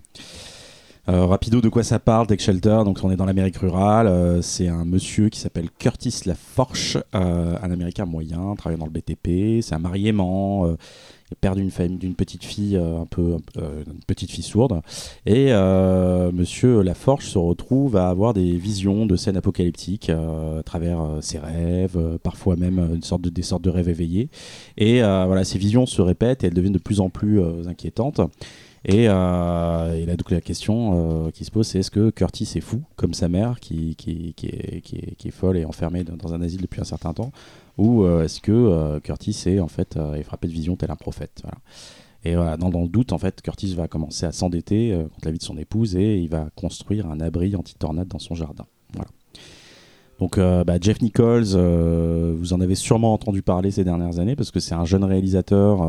Euh, 1.07 1.25
rapido, 1.27 1.61
de 1.61 1.69
quoi 1.69 1.83
ça 1.83 1.99
parle, 1.99 2.25
Take 2.25 2.41
Shelter? 2.41 2.81
Donc, 2.83 2.99
on 3.03 3.11
est 3.11 3.15
dans 3.15 3.25
l'Amérique 3.25 3.57
rurale. 3.57 4.07
euh, 4.07 4.41
c'est 4.41 4.67
un 4.67 4.85
monsieur 4.85 5.29
qui 5.29 5.39
s'appelle 5.39 5.69
Curtis 5.77 6.21
Laforche, 6.25 6.97
euh, 7.13 7.55
un 7.61 7.71
Américain 7.71 8.05
moyen, 8.05 8.55
travaillant 8.55 8.79
dans 8.79 8.87
le 8.87 8.91
BTP. 8.91 9.61
C'est 9.61 9.75
un 9.75 9.79
mariément. 9.79 10.65
est 11.31 11.35
père 11.39 11.55
d'une 11.55 11.71
famille, 11.71 11.97
d'une 11.97 12.15
petite 12.15 12.43
fille 12.43 12.75
euh, 12.75 13.01
un 13.01 13.05
peu, 13.05 13.37
euh, 13.57 13.83
une 13.85 14.03
petite 14.07 14.31
fille 14.31 14.43
sourde. 14.43 14.81
Et 15.25 15.47
euh, 15.49 16.31
Monsieur 16.31 16.81
Laforge 16.81 17.25
se 17.25 17.37
retrouve 17.37 17.97
à 17.97 18.09
avoir 18.09 18.33
des 18.33 18.57
visions 18.57 19.05
de 19.05 19.15
scènes 19.15 19.37
apocalyptiques 19.37 20.09
à 20.09 20.63
travers 20.63 20.99
ses 21.21 21.39
rêves, 21.39 21.99
parfois 22.23 22.55
même 22.55 22.79
une 22.93 23.03
sorte 23.03 23.21
de, 23.21 23.29
des 23.29 23.41
sortes 23.43 23.63
de 23.63 23.69
rêves 23.69 23.89
éveillés. 23.89 24.29
Et 24.77 25.01
voilà, 25.01 25.43
ces 25.43 25.57
visions 25.59 25.85
se 25.85 26.01
répètent 26.01 26.43
et 26.43 26.47
elles 26.47 26.53
deviennent 26.53 26.73
de 26.73 26.79
plus 26.79 26.99
en 26.99 27.09
plus 27.09 27.41
inquiétantes. 27.67 28.21
Et, 28.87 29.07
euh, 29.09 30.05
la 30.29 30.41
question 30.41 31.25
euh, 31.25 31.31
qui 31.31 31.43
se 31.43 31.51
pose, 31.51 31.67
c'est 31.67 31.79
est-ce 31.79 31.89
que 31.89 32.11
Curtis 32.11 32.49
est 32.55 32.61
fou, 32.61 32.83
comme 32.95 33.15
sa 33.15 33.27
mère, 33.27 33.59
qui, 33.59 33.95
est, 33.97 35.31
folle 35.31 35.57
et 35.57 35.65
enfermée 35.65 36.03
dans, 36.03 36.33
un 36.33 36.41
asile 36.41 36.61
depuis 36.61 36.81
un 36.81 36.85
certain 36.85 37.13
temps, 37.13 37.31
ou 37.77 38.03
euh, 38.03 38.23
est-ce 38.23 38.39
que 38.41 38.99
Curtis 38.99 39.35
est 39.47 39.59
en 39.59 39.67
fait 39.67 39.97
frappé 40.23 40.47
de 40.47 40.53
vision 40.53 40.75
tel 40.75 40.91
un 40.91 40.95
prophète. 40.95 41.41
Et 42.23 42.35
voilà, 42.35 42.57
dans, 42.57 42.69
le 42.69 42.87
doute, 42.87 43.11
en 43.11 43.17
fait, 43.17 43.41
Curtis 43.41 43.73
va 43.73 43.87
commencer 43.87 44.25
à 44.25 44.31
s'endetter 44.31 44.95
contre 45.13 45.25
la 45.25 45.31
vie 45.31 45.39
de 45.39 45.43
son 45.43 45.57
épouse 45.57 45.95
et 45.95 46.17
il 46.17 46.29
va 46.29 46.49
construire 46.55 47.07
un 47.07 47.19
abri 47.19 47.55
anti-tornade 47.55 48.07
dans 48.07 48.19
son 48.19 48.35
jardin. 48.35 48.65
Donc 50.19 50.37
bah, 50.37 50.77
Jeff 50.79 51.01
Nichols, 51.01 51.55
vous 52.35 52.53
en 52.53 52.61
avez 52.61 52.75
sûrement 52.75 53.13
entendu 53.13 53.41
parler 53.41 53.71
ces 53.71 53.83
dernières 53.83 54.19
années 54.19 54.35
parce 54.35 54.51
que 54.51 54.59
c'est 54.59 54.75
un 54.75 54.85
jeune 54.85 55.03
réalisateur 55.03 55.81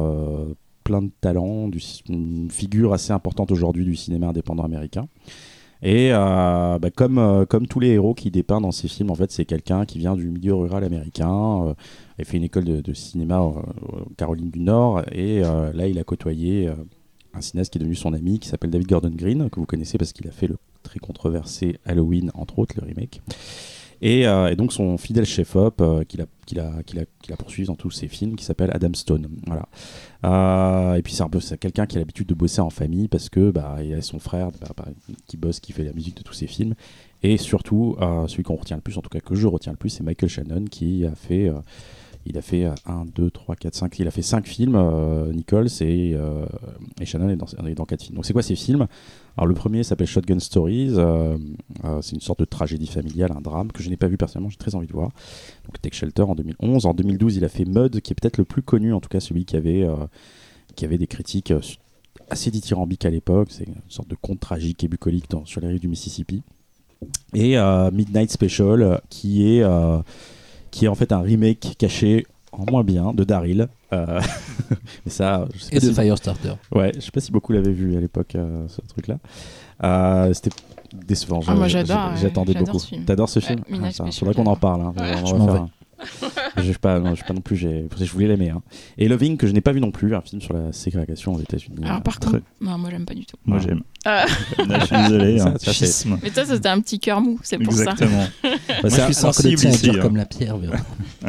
plein 0.86 1.02
de 1.02 1.10
talent, 1.20 1.68
du- 1.68 1.80
une 2.08 2.48
figure 2.50 2.92
assez 2.94 3.12
importante 3.12 3.50
aujourd'hui 3.50 3.84
du 3.84 3.96
cinéma 3.96 4.28
indépendant 4.28 4.62
américain. 4.62 5.08
Et 5.82 6.08
euh, 6.12 6.78
bah, 6.78 6.90
comme, 6.90 7.18
euh, 7.18 7.44
comme 7.44 7.66
tous 7.66 7.80
les 7.80 7.88
héros 7.90 8.14
qu'il 8.14 8.30
dépeint 8.30 8.60
dans 8.60 8.72
ses 8.72 8.88
films, 8.88 9.10
en 9.10 9.14
fait, 9.14 9.30
c'est 9.30 9.44
quelqu'un 9.44 9.84
qui 9.84 9.98
vient 9.98 10.14
du 10.16 10.30
milieu 10.30 10.54
rural 10.54 10.84
américain. 10.84 11.66
Euh, 11.66 11.74
il 12.18 12.24
fait 12.24 12.36
une 12.38 12.44
école 12.44 12.64
de, 12.64 12.80
de 12.80 12.92
cinéma 12.94 13.40
euh, 13.40 13.48
en 13.50 14.04
Caroline 14.16 14.50
du 14.50 14.60
Nord. 14.60 15.02
Et 15.12 15.40
là, 15.40 15.86
il 15.88 15.98
a 15.98 16.04
côtoyé 16.04 16.70
un 17.34 17.40
cinéaste 17.42 17.72
qui 17.72 17.78
est 17.78 17.80
devenu 17.80 17.94
son 17.96 18.14
ami, 18.14 18.38
qui 18.38 18.48
s'appelle 18.48 18.70
David 18.70 18.88
Gordon 18.88 19.12
Green, 19.14 19.50
que 19.50 19.60
vous 19.60 19.66
connaissez 19.66 19.98
parce 19.98 20.12
qu'il 20.14 20.26
a 20.28 20.32
fait 20.32 20.46
le 20.46 20.56
très 20.82 20.98
controversé 21.00 21.76
Halloween, 21.84 22.30
entre 22.34 22.58
autres, 22.60 22.74
le 22.80 22.86
remake. 22.86 23.20
Et, 24.02 24.26
euh, 24.26 24.48
et 24.48 24.56
donc 24.56 24.72
son 24.72 24.98
fidèle 24.98 25.24
chef-op 25.24 25.80
euh, 25.80 26.04
qu'il 26.04 26.20
a, 26.20 26.26
dans 27.66 27.74
tous 27.74 27.90
ses 27.90 28.08
films, 28.08 28.36
qui 28.36 28.44
s'appelle 28.44 28.70
Adam 28.72 28.92
Stone. 28.94 29.28
Euh, 30.24 30.94
et 30.94 31.02
puis 31.02 31.14
c'est 31.14 31.22
un 31.22 31.28
peu 31.28 31.40
quelqu'un 31.60 31.86
qui 31.86 31.96
a 31.96 31.98
l'habitude 32.00 32.26
de 32.26 32.34
bosser 32.34 32.60
en 32.60 32.70
famille 32.70 33.08
parce 33.08 33.28
que 33.28 33.50
bah, 33.50 33.78
il 33.82 33.94
a 33.94 34.02
son 34.02 34.18
frère 34.18 34.50
bah, 34.76 34.84
qui 35.26 35.36
bosse, 35.36 35.60
qui 35.60 35.72
fait 35.72 35.84
la 35.84 35.92
musique 35.92 36.16
de 36.16 36.22
tous 36.22 36.34
ses 36.34 36.46
films. 36.46 36.74
Et 37.22 37.36
surtout, 37.38 37.96
euh, 38.00 38.26
celui 38.26 38.42
qu'on 38.42 38.56
retient 38.56 38.76
le 38.76 38.82
plus, 38.82 38.98
en 38.98 39.02
tout 39.02 39.08
cas 39.08 39.20
que 39.20 39.34
je 39.34 39.46
retiens 39.46 39.72
le 39.72 39.78
plus, 39.78 39.90
c'est 39.90 40.02
Michael 40.02 40.28
Shannon 40.28 40.64
qui 40.64 41.04
a 41.06 41.14
fait, 41.14 41.50
il 42.26 42.36
a 42.36 42.42
fait 42.42 42.66
1, 42.86 43.06
2, 43.14 43.30
3, 43.30 43.56
4, 43.56 43.74
5, 43.74 43.98
il 43.98 44.06
a 44.06 44.10
fait 44.10 44.22
5 44.22 44.46
films, 44.46 45.32
Nichols, 45.32 45.68
et, 45.80 46.16
Shannon 47.04 47.30
est 47.30 47.74
dans 47.74 47.86
4 47.86 48.02
films. 48.02 48.16
Donc 48.16 48.26
c'est 48.26 48.32
quoi 48.32 48.42
ces 48.42 48.56
films? 48.56 48.86
Alors 49.36 49.46
le 49.46 49.54
premier 49.54 49.82
s'appelle 49.82 50.06
Shotgun 50.06 50.38
Stories, 50.38 50.94
euh, 50.96 51.36
euh, 51.84 52.00
c'est 52.00 52.14
une 52.14 52.22
sorte 52.22 52.38
de 52.40 52.46
tragédie 52.46 52.86
familiale, 52.86 53.32
un 53.36 53.40
drame 53.42 53.70
que 53.70 53.82
je 53.82 53.90
n'ai 53.90 53.96
pas 53.98 54.06
vu 54.08 54.16
personnellement, 54.16 54.48
j'ai 54.48 54.56
très 54.56 54.74
envie 54.74 54.86
de 54.86 54.92
voir. 54.92 55.10
Donc 55.66 55.80
Take 55.82 55.94
Shelter 55.94 56.22
en 56.22 56.34
2011. 56.34 56.86
En 56.86 56.94
2012, 56.94 57.36
il 57.36 57.44
a 57.44 57.48
fait 57.50 57.66
Mud, 57.66 58.00
qui 58.00 58.12
est 58.12 58.16
peut-être 58.18 58.38
le 58.38 58.44
plus 58.44 58.62
connu, 58.62 58.94
en 58.94 59.00
tout 59.00 59.10
cas 59.10 59.20
celui 59.20 59.44
qui 59.44 59.56
avait, 59.56 59.82
euh, 59.82 59.94
qui 60.74 60.86
avait 60.86 60.96
des 60.96 61.06
critiques 61.06 61.52
assez 62.30 62.50
dithyrambiques 62.50 63.04
à 63.04 63.10
l'époque. 63.10 63.48
C'est 63.50 63.64
une 63.64 63.74
sorte 63.88 64.08
de 64.08 64.16
conte 64.16 64.40
tragique 64.40 64.82
et 64.84 64.88
bucolique 64.88 65.28
dans- 65.28 65.44
sur 65.44 65.60
les 65.60 65.68
rives 65.68 65.80
du 65.80 65.88
Mississippi. 65.88 66.42
Et 67.34 67.56
Midnight 67.92 68.30
Special, 68.30 69.02
qui 69.10 69.46
est, 69.46 69.62
qui 70.70 70.86
est 70.86 70.88
en 70.88 70.94
fait 70.94 71.12
un 71.12 71.20
remake 71.20 71.74
caché 71.78 72.26
en 72.52 72.64
moins 72.70 72.84
bien 72.84 73.12
de 73.12 73.24
Daryl. 73.24 73.68
Euh, 73.92 74.20
mais 75.04 75.10
ça, 75.10 75.46
je 75.54 75.58
sais 75.60 75.68
Et 75.76 75.80
pas 75.80 75.86
de 75.86 75.92
si- 75.92 76.00
Firestarter. 76.00 76.52
Ouais, 76.74 76.92
je 76.96 77.00
sais 77.00 77.10
pas 77.10 77.20
si 77.20 77.30
beaucoup 77.32 77.52
l'avaient 77.52 77.72
vu 77.72 77.96
à 77.96 78.00
l'époque, 78.00 78.34
euh, 78.34 78.66
ce 78.68 78.80
truc-là. 78.88 79.18
Euh, 79.84 80.32
C'était 80.32 80.50
décevant. 80.94 81.40
Ah, 81.46 81.54
moi, 81.54 81.68
j'adore, 81.68 82.16
J'attendais 82.16 82.54
beaucoup. 82.54 82.78
ce 82.78 82.86
film. 82.88 83.04
T'adores 83.04 83.28
ce 83.28 83.38
Ouais, 83.40 83.46
film 83.46 83.60
ça, 83.84 83.90
Special, 83.92 84.12
Faudrait 84.12 84.34
qu'on 84.34 84.46
en 84.50 84.56
parle. 84.56 84.80
hein. 84.82 84.94
Ouais. 84.98 85.12
On 85.32 85.46
va 85.46 85.68
Je 86.58 86.62
je 86.62 86.72
sais 86.72 86.78
pas, 86.78 86.98
non, 87.00 87.14
je 87.14 87.20
sais 87.20 87.26
pas 87.26 87.32
non 87.34 87.40
plus. 87.40 87.56
j'ai- 87.56 87.86
Je 87.98 88.12
voulais 88.12 88.28
l'aimer. 88.28 88.50
hein. 88.50 88.62
Et 88.98 89.08
Loving 89.08 89.36
que 89.36 89.46
je 89.46 89.52
n'ai 89.52 89.60
pas 89.62 89.72
vu 89.72 89.80
non 89.80 89.90
plus, 89.90 90.14
un 90.14 90.20
film 90.20 90.40
sur 90.42 90.52
la 90.54 90.70
ségrégation 90.72 91.34
aux 91.34 91.40
États-Unis. 91.40 91.76
Alors, 91.84 92.02
par 92.02 92.18
Très- 92.20 92.32
contre, 92.32 92.44
non, 92.60 92.76
moi, 92.78 92.90
j'aime 92.90 93.04
pas 93.06 93.14
du 93.14 93.24
tout. 93.26 93.36
Moi 93.46 93.58
Ah. 93.60 93.64
j'aime. 93.66 93.82
Ah. 94.04 94.24
Je 94.58 94.86
suis 94.86 94.96
désolé. 94.96 95.40
Hein. 95.40 95.54
ça. 95.58 96.08
Mais 96.22 96.30
toi, 96.30 96.44
c'était 96.44 96.68
un 96.68 96.80
petit 96.80 96.98
cœur 97.00 97.20
mou, 97.20 97.38
c'est 97.42 97.58
pour 97.58 97.72
ça. 97.72 97.92
Exactement. 97.92 98.24
Bah, 98.42 98.48
Moi, 98.82 98.90
c'est 98.90 99.00
un- 99.02 99.08
je 99.08 99.12
suis 99.12 99.14
sensible 99.14 99.54
ici. 99.68 99.90
hein. 99.90 99.98
comme 100.00 100.16
la 100.16 100.26
pierre. 100.26 100.56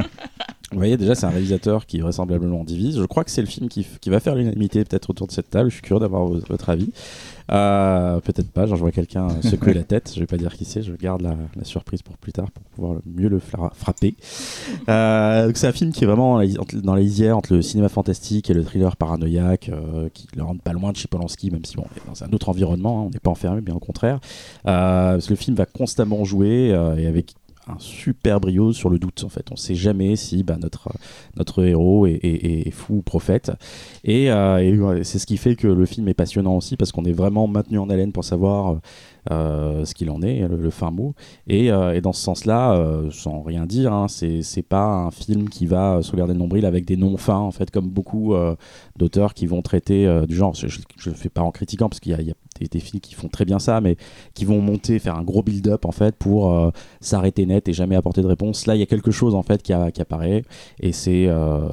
Vous 0.72 0.78
voyez, 0.80 0.98
déjà, 0.98 1.16
c'est 1.16 1.26
un 1.26 1.30
réalisateur 1.30 1.86
qui 1.86 2.02
vraisemblablement 2.02 2.66
divise. 2.66 2.98
Je 3.00 3.06
crois 3.06 3.24
que 3.24 3.32
c'est 3.32 3.40
le 3.42 3.48
film 3.48 3.70
qui, 3.70 3.88
qui 4.02 4.10
va 4.10 4.20
faire 4.20 4.36
l'unanimité 4.36 4.84
peut-être 4.84 5.10
autour 5.10 5.26
de 5.28 5.32
cette 5.32 5.50
table. 5.50 5.70
Je 5.70 5.76
suis 5.76 5.82
curieux 5.82 6.02
d'avoir 6.02 6.26
vo- 6.26 6.42
votre 6.50 6.70
avis. 6.70 6.90
Euh, 7.50 8.20
peut-être 8.20 8.52
pas. 8.52 8.66
Genre, 8.66 8.76
je 8.76 8.82
vois 8.82 8.92
quelqu'un 8.92 9.30
secouer 9.44 9.74
la 9.74 9.84
tête. 9.84 10.12
Je 10.14 10.20
vais 10.20 10.26
pas 10.26 10.36
dire 10.36 10.54
qui 10.58 10.66
c'est. 10.66 10.82
Je 10.82 10.92
garde 10.94 11.22
la, 11.22 11.38
la 11.56 11.64
surprise 11.64 12.02
pour 12.02 12.18
plus 12.18 12.34
tard 12.34 12.52
pour 12.52 12.64
pouvoir 12.64 13.00
mieux 13.06 13.30
le 13.30 13.40
fra- 13.40 13.72
frapper. 13.74 14.16
Euh, 14.90 15.48
donc 15.48 15.56
c'est 15.58 15.68
un 15.68 15.72
film 15.72 15.94
qui 15.94 16.04
est 16.04 16.08
vraiment 16.08 16.42
dans 16.84 16.96
la- 16.96 17.02
lisière 17.02 17.38
entre 17.38 17.54
le 17.54 17.62
cinéma 17.62 17.88
fantastique 17.88 18.50
et 18.50 18.54
le 18.54 18.64
thriller 18.66 18.98
paranoïaque, 18.98 19.70
euh, 19.70 20.10
qui 20.14 20.28
le 20.36 20.44
rendent 20.44 20.62
pas 20.62 20.74
loin 20.74 20.92
de 20.92 20.98
Polanski, 21.10 21.50
même 21.50 21.64
si 21.64 21.78
bon, 21.78 21.86
on 21.90 21.96
est 21.96 22.08
dans 22.14 22.24
un 22.26 22.34
autre 22.34 22.50
environnement. 22.50 23.00
hein, 23.02 23.04
on 23.08 23.10
n'est 23.12 23.20
pas 23.20 23.32
enfermé, 23.32 23.62
bien 23.62 23.76
au 23.76 23.80
contraire. 23.80 24.20
Euh, 24.68 25.14
parce 25.14 25.28
que 25.28 25.32
le 25.32 25.38
film 25.38 25.56
va 25.56 25.66
constamment 25.66 26.26
jouer 26.26 26.74
euh, 26.74 26.98
et 26.98 27.08
avec 27.08 27.36
un 27.70 27.80
super 27.80 28.40
brio 28.40 28.74
sur 28.74 28.90
le 28.90 29.00
doute 29.00 29.24
en 29.24 29.30
fait. 29.30 29.48
On 29.52 29.56
sait 29.56 29.76
jamais 29.76 30.16
si 30.16 30.44
bah, 30.44 30.58
notre 30.60 30.90
notre 31.36 31.64
héros 31.64 32.08
est, 32.08 32.72
fou 32.72 32.96
ou 32.96 33.02
prophète. 33.02 33.52
Et, 34.04 34.32
euh, 34.32 35.04
c'est 35.04 35.20
ce 35.20 35.26
qui 35.26 35.38
fait 35.38 35.56
que 35.56 35.68
le 35.68 35.86
film 35.86 36.08
est 36.08 36.14
passionnant 36.14 36.56
aussi 36.56 36.78
parce 36.78 36.92
qu'on 36.92 37.06
est 37.06 37.12
vraiment 37.12 37.48
maintenu 37.48 37.80
en 37.80 37.90
haleine 37.90 38.12
pour 38.12 38.24
savoir 38.24 38.80
euh, 39.32 39.86
ce 39.86 39.94
qu'il 39.94 40.10
en 40.10 40.22
est 40.22 40.48
le, 40.48 40.70
fin 40.70 40.92
mot. 40.92 41.14
Et, 41.48 41.72
euh, 41.72 41.94
et 41.94 42.02
dans 42.02 42.14
ce 42.14 42.22
sens 42.22 42.46
là 42.46 42.78
sans 43.12 43.42
rien 43.42 43.66
dire 43.66 43.94
hein, 43.94 44.08
c'est 44.08 44.62
pas 44.68 44.86
un 44.86 45.12
film 45.12 45.50
qui 45.50 45.66
va 45.66 46.02
se 46.02 46.12
regarder 46.12 46.34
le 46.34 46.40
nombril 46.40 46.66
avec 46.66 46.86
des 46.86 46.98
noms 46.98 47.18
fins 47.18 47.40
en 47.40 47.52
fait 47.52 47.72
comme 47.72 47.88
beaucoup 47.90 48.34
d'auteurs 48.98 49.34
qui 49.34 49.46
vont 49.46 49.62
traiter 49.62 50.08
du 50.28 50.36
genre. 50.36 50.54
Je, 50.56 50.68
je 50.68 51.10
le 51.10 51.16
fais 51.16 51.30
pas 51.30 51.42
en 51.42 51.52
critiquant 51.52 51.90
parce 51.90 52.00
qu'il 52.00 52.20
y 52.20 52.24
y 52.24 52.32
a 52.32 52.34
des, 52.60 52.68
des 52.68 52.80
films 52.80 53.02
qui 53.02 53.14
font 53.14 53.28
très 53.28 53.46
bien 53.46 53.60
ça 53.60 53.82
mais 53.82 53.98
qui 54.34 54.46
vont 54.46 54.62
monter 54.62 55.00
faire 55.00 55.16
un 55.16 55.24
gros 55.24 55.44
build-up 55.44 55.86
en 55.86 55.92
fait 55.92 56.16
pour 56.16 56.52
euh, 56.52 56.72
s'arrêter 57.02 57.46
net 57.46 57.68
et 57.68 57.74
jamais 57.74 57.96
apporter 57.96 58.22
de 58.22 58.28
réponse. 58.28 58.66
Là, 58.66 58.76
il 58.76 58.80
y 58.80 58.84
a 58.84 58.86
quelque 58.86 59.12
chose 59.12 59.36
en 59.36 59.44
fait 59.44 59.62
qui, 59.62 59.74
apparaît 59.74 60.44
et 60.80 60.92
c'est 60.92 61.28
euh, 61.28 61.70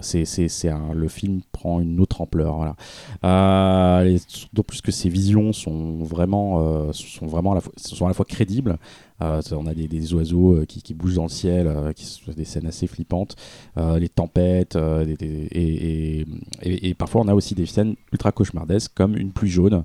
le 0.95 1.09
film 1.09 1.41
prend 1.53 1.81
une 1.81 2.01
autre 2.01 2.21
ampleur. 2.21 2.57
Voilà. 2.57 2.77
Euh, 3.25 4.19
d'autant 4.53 4.67
plus 4.67 4.81
que 4.81 4.93
ses 4.93 5.09
visions 5.09 5.53
sont 5.53 6.03
vraiment 6.03 6.93
sont 6.93 7.27
vraiment 7.27 7.59
sont 7.77 8.05
à 8.05 8.09
la 8.09 8.15
fois 8.15 8.25
crédibles. 8.25 8.79
Euh, 9.23 9.41
on 9.53 9.67
a 9.67 9.75
des, 9.75 9.87
des 9.87 10.13
oiseaux 10.13 10.55
euh, 10.55 10.65
qui, 10.65 10.83
qui 10.83 10.93
bougent 10.93 11.15
dans 11.15 11.23
le 11.25 11.29
ciel, 11.29 11.69
euh, 11.69 11.93
qui 11.93 12.05
sont 12.05 12.33
des 12.37 12.45
scènes 12.45 12.67
assez 12.67 12.87
flippantes, 12.89 13.37
les 13.77 14.09
tempêtes, 14.09 14.77
et, 14.77 16.23
et, 16.23 16.89
et- 16.89 16.95
parfois 16.95 17.21
on 17.23 17.29
a 17.29 17.35
aussi 17.35 17.55
des 17.55 17.67
scènes 17.67 17.95
ultra 18.13 18.33
cauchemardesques 18.33 18.93
comme 18.95 19.17
une 19.17 19.31
pluie 19.31 19.51
jaune, 19.51 19.85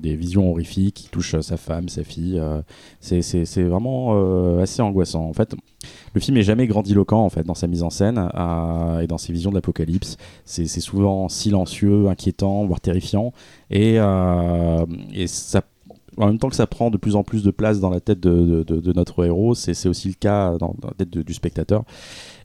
des 0.00 0.16
visions 0.16 0.50
horrifiques 0.50 0.94
qui 0.94 1.08
touchent 1.10 1.38
sa 1.40 1.56
femme, 1.56 1.88
sa 1.88 2.02
fille. 2.04 2.40
c'est 3.00 3.62
vraiment 3.62 4.58
assez 4.60 4.82
angoissant. 4.82 5.24
En 5.28 5.32
fait, 5.32 5.54
le 6.14 6.20
film 6.20 6.36
est 6.36 6.42
jamais 6.42 6.66
grandiloquent 6.66 7.24
en 7.24 7.28
fait 7.30 7.44
dans 7.44 7.54
sa 7.54 7.66
mise 7.66 7.82
en 7.82 7.90
scène 7.90 8.18
et 8.18 9.06
dans 9.06 9.18
ses 9.18 9.32
visions 9.32 9.50
de 9.50 9.56
l'apocalypse. 9.56 10.16
C'est 10.44 10.66
souvent 10.80 11.28
silencieux, 11.28 12.08
inquiétant, 12.08 12.64
voire 12.66 12.80
terrifiant. 12.80 13.32
Et, 13.70 13.96
et 13.96 15.26
ça, 15.26 15.62
en 16.18 16.26
même 16.26 16.38
temps 16.38 16.48
que 16.48 16.56
ça 16.56 16.66
prend 16.66 16.90
de 16.90 16.96
plus 16.96 17.16
en 17.16 17.22
plus 17.22 17.42
de 17.42 17.50
place 17.50 17.80
dans 17.80 17.90
la 17.90 18.00
tête 18.00 18.20
de, 18.20 18.92
notre 18.92 19.24
héros, 19.24 19.54
c'est 19.54 19.88
aussi 19.88 20.08
le 20.08 20.14
cas 20.14 20.56
dans, 20.58 20.74
la 20.82 20.92
tête 20.92 21.10
du 21.10 21.34
spectateur. 21.34 21.84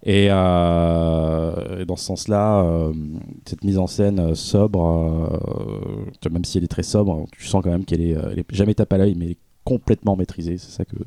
Et, 0.03 0.27
euh, 0.30 1.80
et 1.80 1.86
dans 1.86 1.96
ce 1.96 2.06
sens-là, 2.06 2.63
euh, 2.63 2.94
cette 3.46 3.63
mise 3.63 3.77
en 3.77 3.88
scène 3.88 4.20
euh, 4.20 4.36
sobre, 4.36 5.30
même 6.30 6.46
si 6.46 6.58
elle 6.58 6.63
est 6.63 6.68
très 6.68 6.84
sobre, 6.84 7.25
tu 7.32 7.46
sens 7.48 7.63
quand 7.63 7.72
même 7.72 7.86
qu'elle 7.86 8.01
est, 8.01 8.18
jamais 8.51 8.74
tape 8.74 8.94
à 8.94 8.98
l'œil, 8.98 9.15
mais 9.15 9.38
complètement 9.63 10.15
maîtrisée. 10.15 10.58
C'est 10.58 10.72
ça 10.72 10.86
que, 10.86 10.98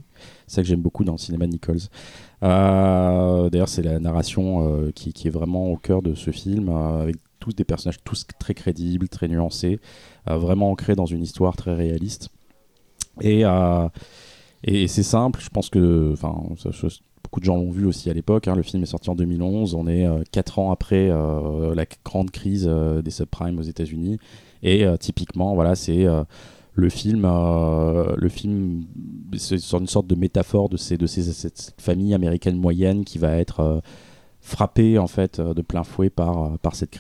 j'aime 0.62 0.80
beaucoup 0.80 1.04
dans 1.04 1.12
le 1.12 1.18
cinéma 1.18 1.46
Nichols. 1.46 1.82
D'ailleurs, 2.40 3.68
c'est 3.68 3.82
la 3.82 4.00
narration 4.00 4.90
qui, 4.94 5.12
qui 5.12 5.28
est 5.28 5.30
vraiment 5.30 5.68
au 5.68 5.76
cœur 5.76 6.02
de 6.02 6.14
ce 6.14 6.30
film, 6.30 6.70
avec 6.70 7.16
tous 7.38 7.54
des 7.54 7.64
personnages 7.64 8.02
tous 8.02 8.26
très 8.40 8.54
crédibles, 8.54 9.08
très 9.08 9.28
nuancés, 9.28 9.78
vraiment 10.26 10.70
ancrés 10.70 10.96
dans 10.96 11.06
une 11.06 11.22
histoire 11.22 11.54
très 11.54 11.74
réaliste. 11.74 12.30
Et, 13.20 13.44
euh, 13.44 13.88
et 14.64 14.88
c'est 14.88 15.02
simple, 15.02 15.40
je 15.42 15.48
pense 15.48 15.70
que 15.70 16.12
enfin, 16.12 16.34
beaucoup 17.22 17.40
de 17.40 17.44
gens 17.44 17.56
l'ont 17.56 17.70
vu 17.70 17.86
aussi 17.86 18.10
à 18.10 18.14
l'époque. 18.14 18.48
hein. 18.48 18.54
le 18.54 18.62
film 18.62 18.82
est 18.82 18.86
sorti 18.86 19.10
en 19.10 19.14
2011, 19.14 19.74
on 19.74 19.86
est 19.86 20.06
4 20.32 20.58
ans 20.58 20.70
après 20.70 21.08
euh, 21.10 21.74
la 21.74 21.84
grande 22.04 22.30
crise 22.30 22.66
euh, 22.68 23.02
des 23.02 23.10
subprimes 23.10 23.58
aux 23.58 23.62
États-Unis. 23.62 24.18
Et 24.62 24.84
euh, 24.84 24.96
typiquement, 24.96 25.54
voilà, 25.54 25.74
c'est 25.74 26.06
euh, 26.06 26.24
le 26.74 26.88
film, 26.88 27.24
euh, 27.24 28.28
film, 28.28 28.84
c'est 29.36 29.72
une 29.72 29.86
sorte 29.86 30.06
de 30.06 30.14
métaphore 30.14 30.68
de, 30.68 30.76
ces, 30.76 30.98
de 30.98 31.06
ces, 31.06 31.22
cette, 31.22 31.74
famille 31.78 32.14
américaine 32.14 32.56
moyenne 32.56 33.04
qui 33.04 33.18
va 33.18 33.36
être 33.36 33.60
euh, 33.60 33.80
frappée 34.40 34.98
en 34.98 35.06
fait 35.06 35.40
euh, 35.40 35.54
de 35.54 35.62
plein 35.62 35.84
fouet 35.84 36.10
par, 36.10 36.44
euh, 36.44 36.56
par 36.60 36.74
cette 36.76 36.90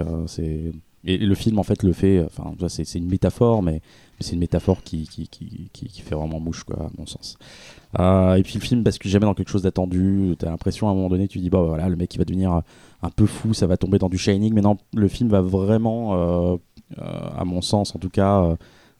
euh, 0.00 0.26
c'est 0.26 0.72
et 1.06 1.18
le 1.18 1.34
film 1.34 1.58
en 1.58 1.62
fait 1.62 1.82
le 1.82 1.92
fait, 1.92 2.24
enfin 2.24 2.54
c'est 2.68 2.94
une 2.94 3.08
métaphore, 3.08 3.62
mais 3.62 3.82
c'est 4.20 4.32
une 4.32 4.38
métaphore 4.40 4.82
qui, 4.82 5.06
qui, 5.08 5.28
qui, 5.28 5.70
qui, 5.72 6.00
fait 6.00 6.14
vraiment 6.14 6.40
mouche 6.40 6.64
quoi, 6.64 6.76
à 6.76 6.90
mon 6.98 7.06
sens. 7.06 7.36
Euh, 7.98 8.34
et 8.34 8.42
puis 8.42 8.54
le 8.54 8.60
film 8.60 8.82
bascule 8.82 9.10
jamais 9.10 9.26
dans 9.26 9.34
quelque 9.34 9.50
chose 9.50 9.62
d'attendu. 9.62 10.34
T'as 10.38 10.50
l'impression 10.50 10.88
à 10.88 10.92
un 10.92 10.94
moment 10.94 11.08
donné, 11.08 11.28
tu 11.28 11.38
dis 11.38 11.50
bah 11.50 11.62
voilà, 11.62 11.88
le 11.88 11.96
mec 11.96 12.14
il 12.14 12.18
va 12.18 12.24
devenir 12.24 12.62
un 13.02 13.10
peu 13.10 13.26
fou, 13.26 13.54
ça 13.54 13.66
va 13.66 13.76
tomber 13.76 13.98
dans 13.98 14.08
du 14.08 14.18
Shining. 14.18 14.52
Mais 14.54 14.62
non, 14.62 14.78
le 14.94 15.08
film 15.08 15.28
va 15.28 15.40
vraiment 15.40 16.14
euh, 16.14 16.56
à 16.98 17.44
mon 17.44 17.60
sens 17.60 17.94
en 17.94 17.98
tout 17.98 18.10
cas, 18.10 18.56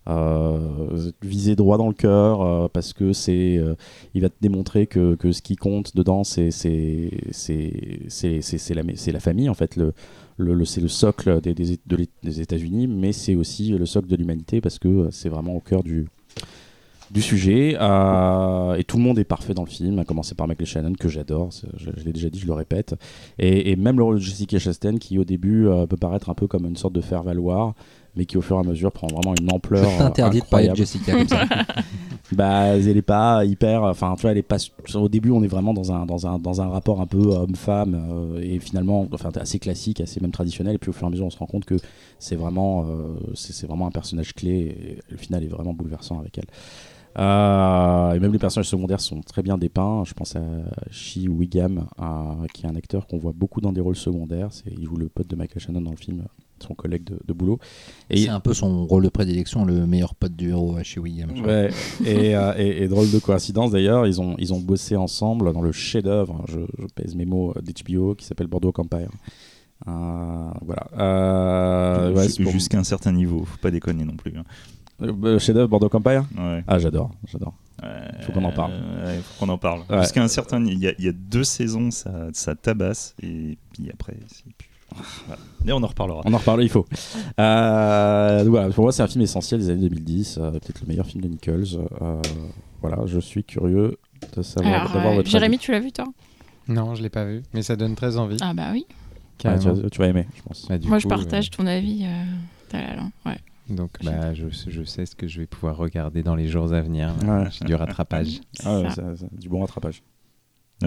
euh, 0.07 1.13
viser 1.23 1.57
droit 1.57 1.79
dans 1.79 1.89
le 1.89 1.95
cœur 1.95 2.43
euh, 2.43 2.69
parce 2.71 2.93
que 2.93 3.15
c'est 3.15 3.57
euh, 3.57 3.75
il 4.13 4.21
va 4.21 4.29
te 4.29 4.35
démontrer 4.43 4.87
que, 4.87 5.15
que, 5.15 5.33
ce 5.33 5.41
qui 5.41 5.57
compte 5.57 5.97
dedans 5.97 6.25
c'est 6.25 6.51
c'est 6.51 7.11
c'est 7.31 8.75
la 8.75 8.83
la 8.83 9.21
famille 9.21 9.49
en 9.49 9.55
fait 9.55 9.77
le, 9.77 9.95
le, 10.37 10.65
c'est 10.65 10.81
le 10.81 10.89
socle 10.89 11.41
des, 11.41 12.41
États-Unis 12.41 12.87
mais 12.89 13.13
c'est 13.13 13.35
aussi 13.35 13.71
le 13.71 13.87
socle 13.87 14.09
de 14.09 14.17
l'humanité 14.17 14.61
parce 14.61 14.79
que 14.79 15.09
c'est 15.11 15.29
vraiment 15.29 15.55
au 15.55 15.61
cœur 15.61 15.83
du 15.83 16.09
sujet. 17.21 17.75
Et 17.75 18.85
tout 18.85 18.97
le 18.97 19.03
monde 19.03 19.19
est 19.19 19.25
parfait 19.25 19.55
dans 19.55 19.65
le 19.65 19.71
film 19.71 19.99
à 19.99 20.05
commencer 20.05 20.35
par 20.35 20.49
Michael 20.49 20.67
Shannon 20.67 20.93
que 20.95 21.09
j'adore 21.09 21.51
je, 21.77 21.91
l'ai 22.05 22.13
déjà 22.13 22.31
dit 22.31 22.41
je 22.41 22.47
le 22.47 22.55
répète. 22.55 22.95
Et, 23.39 23.77
même 23.77 23.99
le 23.99 24.03
rôle 24.03 24.17
de 24.17 24.21
Jessica 24.21 24.59
Chastain 24.59 24.97
qui 24.97 25.19
au 25.19 25.25
début 25.25 25.69
peut 25.89 25.97
paraître 25.97 26.31
un 26.31 26.35
peu 26.35 26.47
comme 26.47 26.67
une 26.67 26.77
sorte 26.77 26.95
de 26.95 27.01
faire 27.01 27.23
valoir 27.23 27.75
mais 28.17 28.27
qui 28.27 28.37
au 28.37 28.43
fur 28.43 28.57
et 28.57 28.61
à 28.61 28.63
mesure 28.63 28.93
prend 28.93 29.07
vraiment 29.09 29.35
une 29.41 29.53
ampleur. 29.53 29.89
Je 29.99 30.03
interdit 30.03 30.41
de 30.41 30.47
parler 30.47 30.69
de 30.69 30.77
Jessica 30.77 31.13
comme 31.13 31.29
ça. 31.29 31.45
bah, 32.33 32.77
elle 32.77 32.97
est 32.97 33.03
pas 33.03 33.45
hyper. 33.45 33.83
Enfin, 33.83 34.15
tu 34.17 34.23
vois, 34.23 34.33
elle 34.33 34.39
est 34.39 34.43
pas. 34.43 34.57
Au 34.95 35.09
début, 35.09 35.31
on 35.31 35.43
est 35.43 35.49
vraiment 35.49 35.75
dans 35.75 35.93
un, 35.93 36.07
dans 36.07 36.27
un, 36.27 36.39
dans 36.39 36.61
un 36.61 36.69
rapport 36.69 37.01
un 37.01 37.07
peu 37.07 37.19
homme-femme 37.19 37.95
euh, 38.11 38.41
et 38.41 38.59
finalement, 38.59 39.09
enfin, 39.13 39.31
assez 39.37 39.59
classique, 39.59 40.01
assez 40.01 40.21
même 40.21 40.33
traditionnel. 40.33 40.77
Et 40.77 40.79
puis 40.79 40.91
au 40.91 40.93
fur 40.93 41.05
et 41.05 41.09
à 41.09 41.11
mesure, 41.11 41.27
on 41.27 41.31
se 41.31 41.39
rend 41.39 41.47
compte 41.47 41.65
que 41.65 41.77
c'est 42.19 42.37
vraiment, 42.37 42.85
euh, 42.85 43.17
c'est 43.35 43.67
vraiment 43.67 43.87
un 43.87 43.93
personnage 43.93 44.35
clé. 44.35 44.51
Et 44.51 44.99
le 45.11 45.17
final 45.17 45.43
est 45.43 45.49
vraiment 45.49 45.73
bouleversant 45.73 46.21
avec 46.21 46.39
elle. 46.39 46.47
Euh, 47.17 48.13
et 48.13 48.21
même 48.21 48.33
les 48.33 48.39
personnages 48.39 48.69
secondaires 48.69 49.01
sont 49.01 49.21
très 49.21 49.43
bien 49.43 49.59
dépeints. 49.59 50.05
Je 50.05 50.15
pense 50.15 50.37
à 50.37 50.43
Shi 50.91 51.29
Wiggum, 51.29 51.87
qui 52.53 52.67
est 52.67 52.69
un 52.69 52.77
acteur 52.77 53.07
qu'on 53.07 53.19
voit 53.19 53.33
beaucoup 53.35 53.61
dans 53.61 53.73
des 53.73 53.81
rôles 53.81 53.97
secondaires. 53.97 54.49
Il 54.67 54.85
joue 54.85 54.97
le 54.97 55.09
pote 55.09 55.29
de 55.29 55.37
Michael 55.37 55.61
Shannon 55.61 55.81
dans 55.81 55.91
le 55.91 55.97
film 55.97 56.25
son 56.63 56.75
collègue 56.75 57.05
de, 57.05 57.33
boulot. 57.33 57.59
Et 58.11 58.23
c'est 58.23 58.29
un 58.29 58.41
peu 58.41 58.55
son 58.55 58.87
rôle 58.87 59.05
de 59.05 59.09
prédilection, 59.09 59.65
le 59.65 59.87
meilleur 59.87 60.15
pote 60.15 60.35
du 60.35 60.51
héros 60.51 60.77
chez 60.83 61.01
William. 61.01 61.31
Ouais, 61.31 61.71
euh, 62.07 62.55
et, 62.57 62.83
et, 62.83 62.89
drôle 62.89 63.11
de 63.11 63.19
coïncidence 63.19 63.71
d'ailleurs, 63.71 64.07
ils 64.07 64.21
ont, 64.21 64.35
ils 64.39 64.53
ont 64.53 64.61
bossé 64.61 64.97
ensemble 64.97 65.53
dans 65.53 65.63
le 65.63 65.73
chef-d'œuvre, 65.73 66.45
je, 66.49 66.59
pèse 66.95 67.15
mes 67.15 67.27
mots, 67.27 67.55
d'HBO 67.61 68.15
qui 68.15 68.25
s'appelle 68.25 68.47
Bordeaux. 68.47 68.73
Euh, 69.87 70.51
voilà. 70.63 70.87
Euh, 70.99 72.29
Jusqu'à 72.29 72.79
un 72.79 72.85
certain 72.85 73.13
niveau, 73.13 73.45
faut 73.45 73.59
pas 73.59 73.71
déconner 73.71 74.05
non 74.05 74.17
plus. 74.17 74.33
Hein. 74.37 74.45
Le 75.01 75.39
chef-d'œuvre 75.39 75.69
Bordeaux 75.69 75.91
Empire 75.93 76.25
Ah, 76.67 76.79
j'adore, 76.79 77.11
j'adore. 77.27 77.55
Il 77.83 78.25
faut 78.25 78.33
qu'on 78.33 78.45
en 78.45 78.53
parle. 78.53 78.73
Il 79.17 79.23
faut 79.23 79.45
qu'on 79.45 79.53
en 79.53 79.59
parle. 79.59 79.83
Jusqu'à 80.01 80.23
un 80.23 80.29
certain, 80.29 80.65
il 80.65 80.79
y, 80.79 80.89
a, 80.89 80.93
il 80.99 81.05
y, 81.05 81.09
a 81.09 81.13
deux 81.13 81.45
saisons, 81.45 81.91
ça, 81.91 82.29
ça 82.33 82.55
tabasse, 82.55 83.15
et 83.23 83.59
puis 83.73 83.91
après, 83.91 84.17
c'est 84.29 84.45
mais 85.65 85.73
on 85.73 85.83
en 85.83 85.87
reparlera. 85.87 86.23
On 86.25 86.33
en 86.33 86.39
reparlera, 86.39 86.65
il 86.65 86.69
faut. 86.71 86.87
Euh, 87.41 88.45
voilà, 88.47 88.69
pour 88.71 88.85
moi, 88.85 88.93
c'est 88.93 89.03
un 89.03 89.07
film 89.07 89.23
essentiel 89.23 89.61
des 89.61 89.71
années 89.71 89.89
2010, 89.89 90.39
euh, 90.39 90.51
peut-être 90.53 90.81
le 90.83 90.89
meilleur 90.89 91.07
film 91.07 91.23
de 91.23 91.29
Nichols. 91.29 91.65
Euh, 92.03 92.21
voilà, 92.81 92.99
je 93.07 93.19
suis 93.19 93.45
curieux 93.45 93.99
de 94.37 94.43
savoir, 94.43 94.93
d'avoir 94.93 95.15
votre 95.15 95.29
Jérémy, 95.29 95.59
tu 95.59 95.73
l'as 95.73 95.81
vu 95.81 95.91
toi? 95.91 96.07
Non, 96.69 96.95
je 96.95 97.03
l'ai 97.03 97.11
pas 97.11 97.25
vu, 97.25 97.43
mais 97.53 97.63
ça 97.63 97.77
donne 97.77 97.95
très 97.95 98.17
envie. 98.17 98.37
Ah 98.41 98.55
bah 98.55 98.69
oui. 98.73 98.87
Ah, 99.45 99.59
tu, 99.59 99.99
vas, 99.99 100.07
aimer, 100.07 100.27
je 100.37 100.43
pense. 100.43 100.67
Bah, 100.69 100.77
moi, 100.85 100.99
je 100.99 101.09
partage 101.09 101.51
ton 101.51 101.67
avis. 101.67 102.07
ouais. 102.73 103.39
Donc, 103.69 103.93
bah, 104.03 104.35
je, 104.35 104.47
je, 104.51 104.83
sais 104.83 105.07
ce 105.07 105.17
que 105.17 105.27
je 105.27 105.41
vais 105.41 105.47
pouvoir 105.47 105.77
regarder 105.77 106.23
dans 106.23 106.35
les 106.35 106.49
jours 106.49 106.73
à 106.73 106.81
venir. 106.81 107.15
J'ai 107.51 107.65
du 107.65 107.75
rattrapage. 107.75 108.41
Ah, 108.65 108.83
du 109.33 109.49
bon 109.49 109.61
rattrapage 109.61 110.03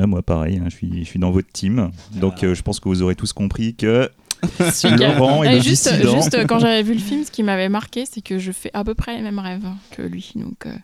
moi, 0.05 0.21
pareil, 0.21 0.57
hein, 0.57 0.65
je, 0.65 0.75
suis, 0.75 0.99
je 0.99 1.09
suis 1.09 1.19
dans 1.19 1.31
votre 1.31 1.51
team. 1.51 1.91
Donc, 2.13 2.43
euh, 2.43 2.53
je 2.53 2.61
pense 2.61 2.79
que 2.79 2.89
vous 2.89 3.01
aurez 3.01 3.15
tous 3.15 3.33
compris 3.33 3.73
que 3.73 4.09
Laurent 4.83 5.43
est 5.43 5.61
juste, 5.61 5.91
juste 5.95 6.45
quand 6.45 6.59
j'avais 6.59 6.83
vu 6.83 6.93
le 6.93 6.99
film, 6.99 7.23
ce 7.23 7.31
qui 7.31 7.41
m'avait 7.41 7.69
marqué, 7.69 8.05
c'est 8.05 8.21
que 8.21 8.37
je 8.37 8.51
fais 8.51 8.69
à 8.73 8.83
peu 8.83 8.93
près 8.93 9.15
les 9.15 9.23
mêmes 9.23 9.39
rêves 9.39 9.65
que 9.91 10.03
lui. 10.03 10.31
Donc, 10.35 10.67
euh, 10.67 10.75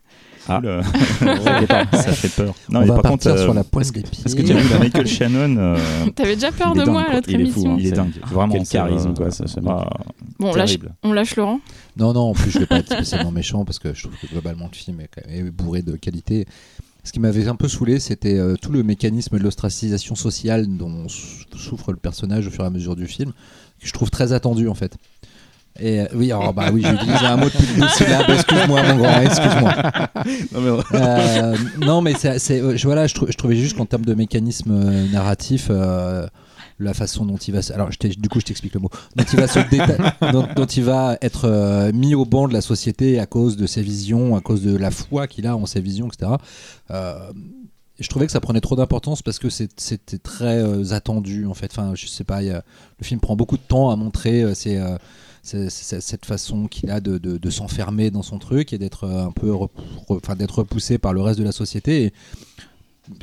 ah. 0.47 0.61
ça 1.93 2.11
fait 2.11 2.29
peur. 2.29 2.55
Non, 2.69 2.81
On 2.81 2.85
va 2.85 3.01
par 3.01 3.11
contre, 3.11 3.23
sur 3.23 3.51
euh, 3.51 3.53
la 3.53 3.63
poisse 3.63 3.91
des 3.91 4.01
pieds. 4.01 4.23
Parce 4.23 4.35
que 4.35 4.41
tu 4.41 4.51
as 4.51 4.55
vu 4.55 4.69
la 4.69 4.79
Michael 4.79 5.07
Shannon. 5.07 5.77
T'avais 6.15 6.35
déjà 6.35 6.51
peur 6.51 6.73
de 6.73 6.83
moi 6.83 7.03
à 7.03 7.13
l'autre 7.13 7.29
émission. 7.29 7.77
Il 7.77 7.87
est 7.87 7.91
dingue. 7.91 8.13
Vraiment. 8.27 8.53
Quel 8.53 8.67
charisme, 8.67 9.13
quoi. 9.13 9.31
Ça, 9.31 9.45
ah, 9.67 9.89
bon, 10.39 10.51
on 10.51 10.55
lâche, 10.55 10.77
on 11.03 11.13
lâche 11.13 11.35
Laurent 11.35 11.59
Non, 11.97 12.13
non, 12.13 12.29
en 12.29 12.33
plus, 12.33 12.51
je 12.51 12.59
vais 12.59 12.65
pas 12.65 12.79
être 12.79 12.93
spécialement 12.93 13.31
méchant 13.31 13.65
parce 13.65 13.79
que 13.79 13.93
je 13.93 14.03
trouve 14.03 14.17
que 14.19 14.27
globalement, 14.27 14.69
le 14.71 14.75
film 14.75 15.01
est 15.01 15.43
bourré 15.51 15.81
de 15.81 15.95
qualité. 15.95 16.45
Ce 17.03 17.11
qui 17.11 17.19
m'avait 17.19 17.47
un 17.47 17.55
peu 17.55 17.67
saoulé, 17.67 17.99
c'était 17.99 18.37
euh, 18.37 18.55
tout 18.55 18.71
le 18.71 18.81
mécanisme 18.81 19.37
de 19.37 19.43
l'ostracisation 19.43 20.15
sociale 20.15 20.67
dont 20.77 21.07
souffre 21.09 21.91
le 21.91 21.97
personnage 21.97 22.47
au 22.47 22.49
fur 22.49 22.63
et 22.63 22.67
à 22.67 22.69
mesure 22.69 22.95
du 22.95 23.07
film, 23.07 23.33
que 23.79 23.87
je 23.87 23.91
trouve 23.91 24.09
très 24.09 24.31
attendu 24.31 24.69
en 24.69 24.73
fait. 24.73 24.95
Et 25.79 26.01
euh, 26.01 26.05
oui, 26.13 26.31
alors 26.31 26.53
bah 26.53 26.69
oui, 26.71 26.83
j'ai 26.85 26.93
utilisé 26.93 27.25
un 27.25 27.37
mot 27.37 27.45
depuis 27.45 27.65
deux 27.75 27.87
syllabes. 27.89 28.29
Excuse-moi, 28.29 28.83
mon 28.83 28.97
grand, 28.97 29.21
excuse-moi. 29.21 29.73
non 30.53 30.61
mais, 30.61 30.99
euh, 30.99 31.57
non, 31.81 32.01
mais 32.01 32.13
c'est, 32.13 32.59
voilà, 32.83 33.07
je, 33.07 33.15
je, 33.27 33.37
trouvais 33.37 33.55
juste 33.55 33.75
qu'en 33.75 33.85
termes 33.85 34.05
de 34.05 34.13
mécanisme 34.13 34.73
narratif, 35.11 35.69
la 36.79 36.93
façon 36.93 37.25
dont 37.25 37.37
il 37.37 37.53
va. 37.53 37.59
Alors, 37.73 37.89
du 37.89 38.29
coup, 38.29 38.39
je 38.39 38.45
t'explique 38.45 38.73
le 38.73 38.81
mot. 38.81 38.89
Dont 39.15 39.23
il 39.23 39.39
va, 39.39 39.47
se 39.47 39.59
dont, 40.55 40.65
il 40.65 40.83
va 40.83 41.17
être 41.21 41.45
euh, 41.45 41.91
mis 41.93 42.15
au 42.15 42.25
banc 42.25 42.47
de 42.47 42.53
la 42.53 42.61
société 42.61 43.19
à 43.19 43.25
cause 43.25 43.57
de 43.57 43.65
ses 43.65 43.81
visions, 43.81 44.35
à 44.35 44.41
cause 44.41 44.61
de 44.61 44.75
la 44.75 44.91
foi 44.91 45.27
qu'il 45.27 45.47
a 45.47 45.55
en 45.55 45.65
ses 45.65 45.81
visions, 45.81 46.07
etc. 46.07 46.31
Euh, 46.91 47.31
je 47.99 48.07
trouvais 48.09 48.25
que 48.25 48.31
ça 48.31 48.41
prenait 48.41 48.61
trop 48.61 48.75
d'importance 48.75 49.21
parce 49.21 49.39
que 49.39 49.49
c'était 49.49 50.17
très 50.17 50.59
euh, 50.59 50.91
attendu, 50.91 51.45
en 51.45 51.53
fait. 51.53 51.71
Enfin, 51.71 51.93
je 51.95 52.07
sais 52.07 52.23
pas, 52.23 52.41
le 52.41 52.61
film 53.01 53.19
prend 53.19 53.35
beaucoup 53.35 53.57
de 53.57 53.63
temps 53.63 53.89
à 53.89 53.95
montrer 53.95 54.43
cette 55.43 56.25
façon 56.25 56.67
qu'il 56.67 56.89
a 56.89 56.99
de, 57.01 57.49
s'enfermer 57.49 58.09
dans 58.09 58.23
son 58.23 58.39
truc 58.39 58.73
et 58.73 58.77
d'être 58.77 59.07
un 59.07 59.31
peu 59.31 59.53
enfin, 60.09 60.35
d'être 60.35 60.59
repoussé 60.59 60.97
par 60.97 61.13
le 61.13 61.21
reste 61.21 61.39
de 61.39 61.43
la 61.43 61.51
société. 61.51 62.05
Et, 62.05 62.13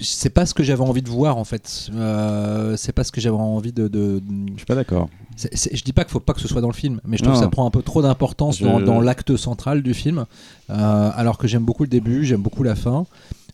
c'est 0.00 0.30
pas 0.30 0.44
ce 0.44 0.52
que 0.52 0.62
j'avais 0.62 0.82
envie 0.82 1.02
de 1.02 1.08
voir 1.08 1.38
en 1.38 1.44
fait. 1.44 1.88
Euh, 1.94 2.76
c'est 2.76 2.92
pas 2.92 3.04
ce 3.04 3.12
que 3.12 3.20
j'avais 3.20 3.36
envie 3.36 3.72
de, 3.72 3.90
Je 3.92 4.56
suis 4.56 4.66
pas 4.66 4.74
d'accord. 4.74 5.08
Je 5.36 5.82
dis 5.82 5.92
pas 5.92 6.04
qu'il 6.04 6.12
faut 6.12 6.20
pas 6.20 6.34
que 6.34 6.40
ce 6.40 6.48
soit 6.48 6.60
dans 6.60 6.68
le 6.68 6.74
film, 6.74 7.00
mais 7.04 7.16
je 7.16 7.22
trouve 7.22 7.34
que 7.34 7.40
ça 7.40 7.48
prend 7.48 7.66
un 7.66 7.70
peu 7.70 7.82
trop 7.82 8.02
d'importance 8.02 8.60
dans, 8.60 9.00
l'acte 9.00 9.36
central 9.36 9.82
du 9.82 9.94
film. 9.94 10.26
Euh, 10.68 11.10
alors 11.14 11.38
que 11.38 11.48
j'aime 11.48 11.64
beaucoup 11.64 11.84
le 11.84 11.88
début, 11.88 12.24
j'aime 12.24 12.42
beaucoup 12.42 12.62
la 12.62 12.74
fin. 12.74 13.06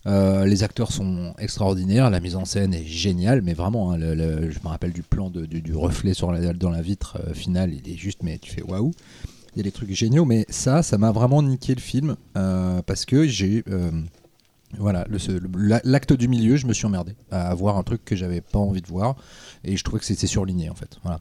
Euh, 0.07 0.47
les 0.47 0.63
acteurs 0.63 0.93
sont 0.93 1.35
extraordinaires, 1.39 2.11
la 2.11 2.21
mise 2.21 2.37
en 2.37 2.45
scène 2.45 2.75
est 2.75 2.85
géniale, 2.85 3.43
mais 3.43 3.55
vraiment, 3.55 3.93
hein, 3.93 3.99
je 3.99 4.59
me 4.63 4.69
rappelle 4.69 4.93
du 4.93 5.03
plan 5.03 5.31
du, 5.31 5.75
reflet 5.75 6.15
sur 6.15 6.31
la, 6.31 6.53
dans 6.53 6.71
la 6.71 6.83
vitre 6.83 7.19
finale, 7.35 7.75
il 7.75 7.93
est 7.93 7.97
juste, 7.97 8.23
mais 8.23 8.39
tu 8.39 8.53
fais 8.53 8.63
waouh. 8.63 8.93
Il 9.55 9.59
y 9.59 9.61
a 9.61 9.65
des 9.65 9.73
trucs 9.73 9.91
géniaux, 9.93 10.25
mais 10.27 10.45
ça, 10.49 10.83
ça 10.83 10.99
m'a 10.99 11.13
vraiment 11.13 11.43
niqué 11.43 11.75
le 11.75 11.81
film 11.81 12.17
parce 12.35 13.05
que 13.05 13.27
j'ai 13.27 13.65
voilà, 14.79 15.07
l'acte 15.85 16.13
du 16.13 16.29
milieu, 16.29 16.57
je 16.57 16.67
me 16.67 16.73
suis 16.73 16.87
emmerdé 16.87 17.15
à 17.31 17.55
voir 17.55 17.79
un 17.79 17.83
truc 17.83 18.05
que 18.05 18.17
j'avais 18.17 18.41
pas 18.41 18.59
envie 18.59 18.83
de 18.83 18.89
voir 18.89 19.17
et 19.65 19.77
je 19.77 19.85
trouvais 19.85 20.01
que 20.01 20.05
c'était 20.05 20.27
surligné 20.27 20.69
en 20.69 20.75
fait. 20.75 20.99
Voilà, 21.03 21.21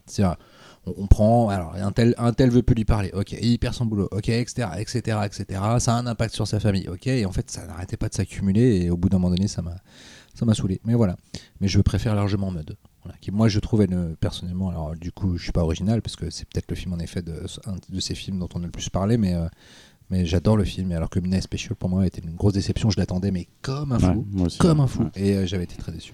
on, 0.85 0.93
on, 0.97 1.07
prend, 1.07 1.49
alors 1.49 1.75
un 1.75 1.91
tel, 1.91 2.15
un 2.17 2.33
tel 2.33 2.49
veut 2.49 2.63
plus 2.63 2.75
lui 2.75 2.85
parler, 2.85 3.11
ok, 3.13 3.35
il 3.41 3.57
perd 3.59 3.73
son 3.73 3.85
boulot, 3.85 4.07
ok, 4.11 4.29
etc., 4.29 4.69
etc., 4.77 5.19
etc. 5.25 5.61
Ça 5.79 5.95
a 5.95 5.99
un 5.99 6.07
impact 6.07 6.33
sur 6.33 6.47
sa 6.47 6.59
famille, 6.59 6.87
ok, 6.87 7.07
et 7.07 7.25
en 7.25 7.31
fait 7.31 7.49
ça 7.51 7.65
n'arrêtait 7.65 7.97
pas 7.97 8.09
de 8.09 8.13
s'accumuler 8.13 8.83
et 8.83 8.89
au 8.89 8.97
bout 8.97 9.09
d'un 9.09 9.17
moment 9.17 9.33
donné 9.35 9.47
ça 9.47 9.61
m'a, 9.61 9.75
ça 10.33 10.45
m'a 10.45 10.53
saoulé. 10.53 10.81
Mais 10.85 10.93
voilà, 10.93 11.17
mais 11.61 11.67
je 11.67 11.81
préfère 11.81 12.15
largement 12.15 12.51
Mud. 12.51 12.75
Voilà, 13.03 13.17
qui 13.19 13.31
moi 13.31 13.47
je 13.47 13.59
trouvais 13.59 13.87
personnellement, 14.19 14.69
alors 14.69 14.95
du 14.95 15.11
coup 15.11 15.37
je 15.37 15.43
suis 15.43 15.51
pas 15.51 15.63
original 15.63 16.01
parce 16.01 16.15
que 16.15 16.29
c'est 16.29 16.47
peut-être 16.47 16.69
le 16.69 16.75
film 16.75 16.93
en 16.93 16.99
effet 16.99 17.21
de, 17.21 17.43
un 17.65 17.75
de 17.89 17.99
ces 17.99 18.15
films 18.15 18.39
dont 18.39 18.49
on 18.55 18.61
a 18.61 18.65
le 18.65 18.71
plus 18.71 18.89
parlé, 18.89 19.17
mais 19.17 19.33
euh, 19.35 19.47
mais 20.09 20.25
j'adore 20.25 20.55
le 20.55 20.65
film, 20.65 20.91
alors 20.91 21.09
que 21.09 21.19
Midnight 21.19 21.43
Special 21.43 21.75
pour 21.75 21.89
moi 21.89 22.03
a 22.03 22.05
été 22.05 22.21
une 22.23 22.35
grosse 22.35 22.53
déception. 22.53 22.89
Je 22.89 22.99
l'attendais, 22.99 23.31
mais 23.31 23.47
comme 23.61 23.91
un 23.91 23.99
fou. 23.99 24.25
comme 24.59 24.79
un 24.79 24.87
fou. 24.87 25.09
Et 25.15 25.33
euh, 25.33 25.45
j'avais 25.47 25.63
été 25.63 25.75
très 25.77 25.91
déçu. 25.91 26.13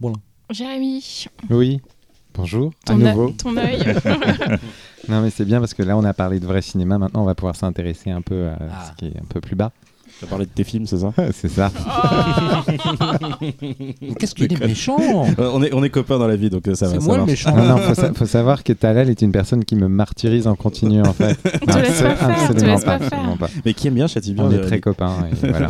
Bon. 0.00 0.12
Jérémy. 0.50 1.26
Oui. 1.50 1.80
Bonjour. 2.34 2.72
Ton 2.86 2.94
à 2.94 2.96
nouveau. 2.96 3.30
ton 3.30 3.56
œil. 3.56 3.78
non, 5.08 5.20
mais 5.20 5.30
c'est 5.30 5.44
bien 5.44 5.60
parce 5.60 5.74
que 5.74 5.82
là, 5.82 5.96
on 5.96 6.04
a 6.04 6.14
parlé 6.14 6.40
de 6.40 6.46
vrai 6.46 6.62
cinéma. 6.62 6.98
Maintenant, 6.98 7.22
on 7.22 7.26
va 7.26 7.34
pouvoir 7.34 7.56
s'intéresser 7.56 8.10
un 8.10 8.22
peu 8.22 8.48
à 8.48 8.58
ah. 8.60 8.84
ce 8.86 8.92
qui 8.96 9.06
est 9.06 9.18
un 9.18 9.26
peu 9.28 9.40
plus 9.40 9.56
bas. 9.56 9.72
Tu 10.18 10.24
as 10.24 10.28
parlé 10.28 10.46
de 10.46 10.50
tes 10.50 10.64
films, 10.64 10.86
c'est 10.86 10.98
ça 10.98 11.12
C'est 11.32 11.48
ça. 11.48 11.70
Qu'est-ce 14.18 14.34
qu'il 14.34 14.52
est 14.52 14.60
méchant? 14.60 14.96
Euh, 15.00 15.50
on, 15.52 15.62
est, 15.62 15.74
on 15.74 15.82
est 15.82 15.90
copains 15.90 16.18
dans 16.18 16.28
la 16.28 16.36
vie, 16.36 16.48
donc 16.48 16.68
euh, 16.68 16.74
ça 16.74 16.86
va. 16.86 16.92
C'est 16.92 17.00
moi 17.00 17.18
le 17.18 17.24
méchant. 17.24 17.54
Non, 17.56 17.64
non 17.64 17.78
faut, 18.14 18.26
savoir 18.26 18.62
que 18.62 18.72
Talal 18.72 19.10
est 19.10 19.20
une 19.22 19.32
personne 19.32 19.64
qui 19.64 19.74
me 19.74 19.88
martyrise 19.88 20.46
en 20.46 20.54
continu, 20.54 21.02
en 21.02 21.12
fait. 21.12 21.36
tu 21.42 21.78
laisses 21.80 22.02
pas 22.02 22.16
faire, 22.16 22.54
tu 22.54 22.64
laisses 22.64 22.84
pas, 22.84 22.98
pas, 22.98 23.48
Mais 23.64 23.74
qui 23.74 23.88
aime 23.88 23.94
bien 23.94 24.06
Châtillon 24.06 24.44
On 24.44 24.50
est 24.50 24.60
très 24.60 24.80
copains, 24.80 25.28
voilà. 25.42 25.68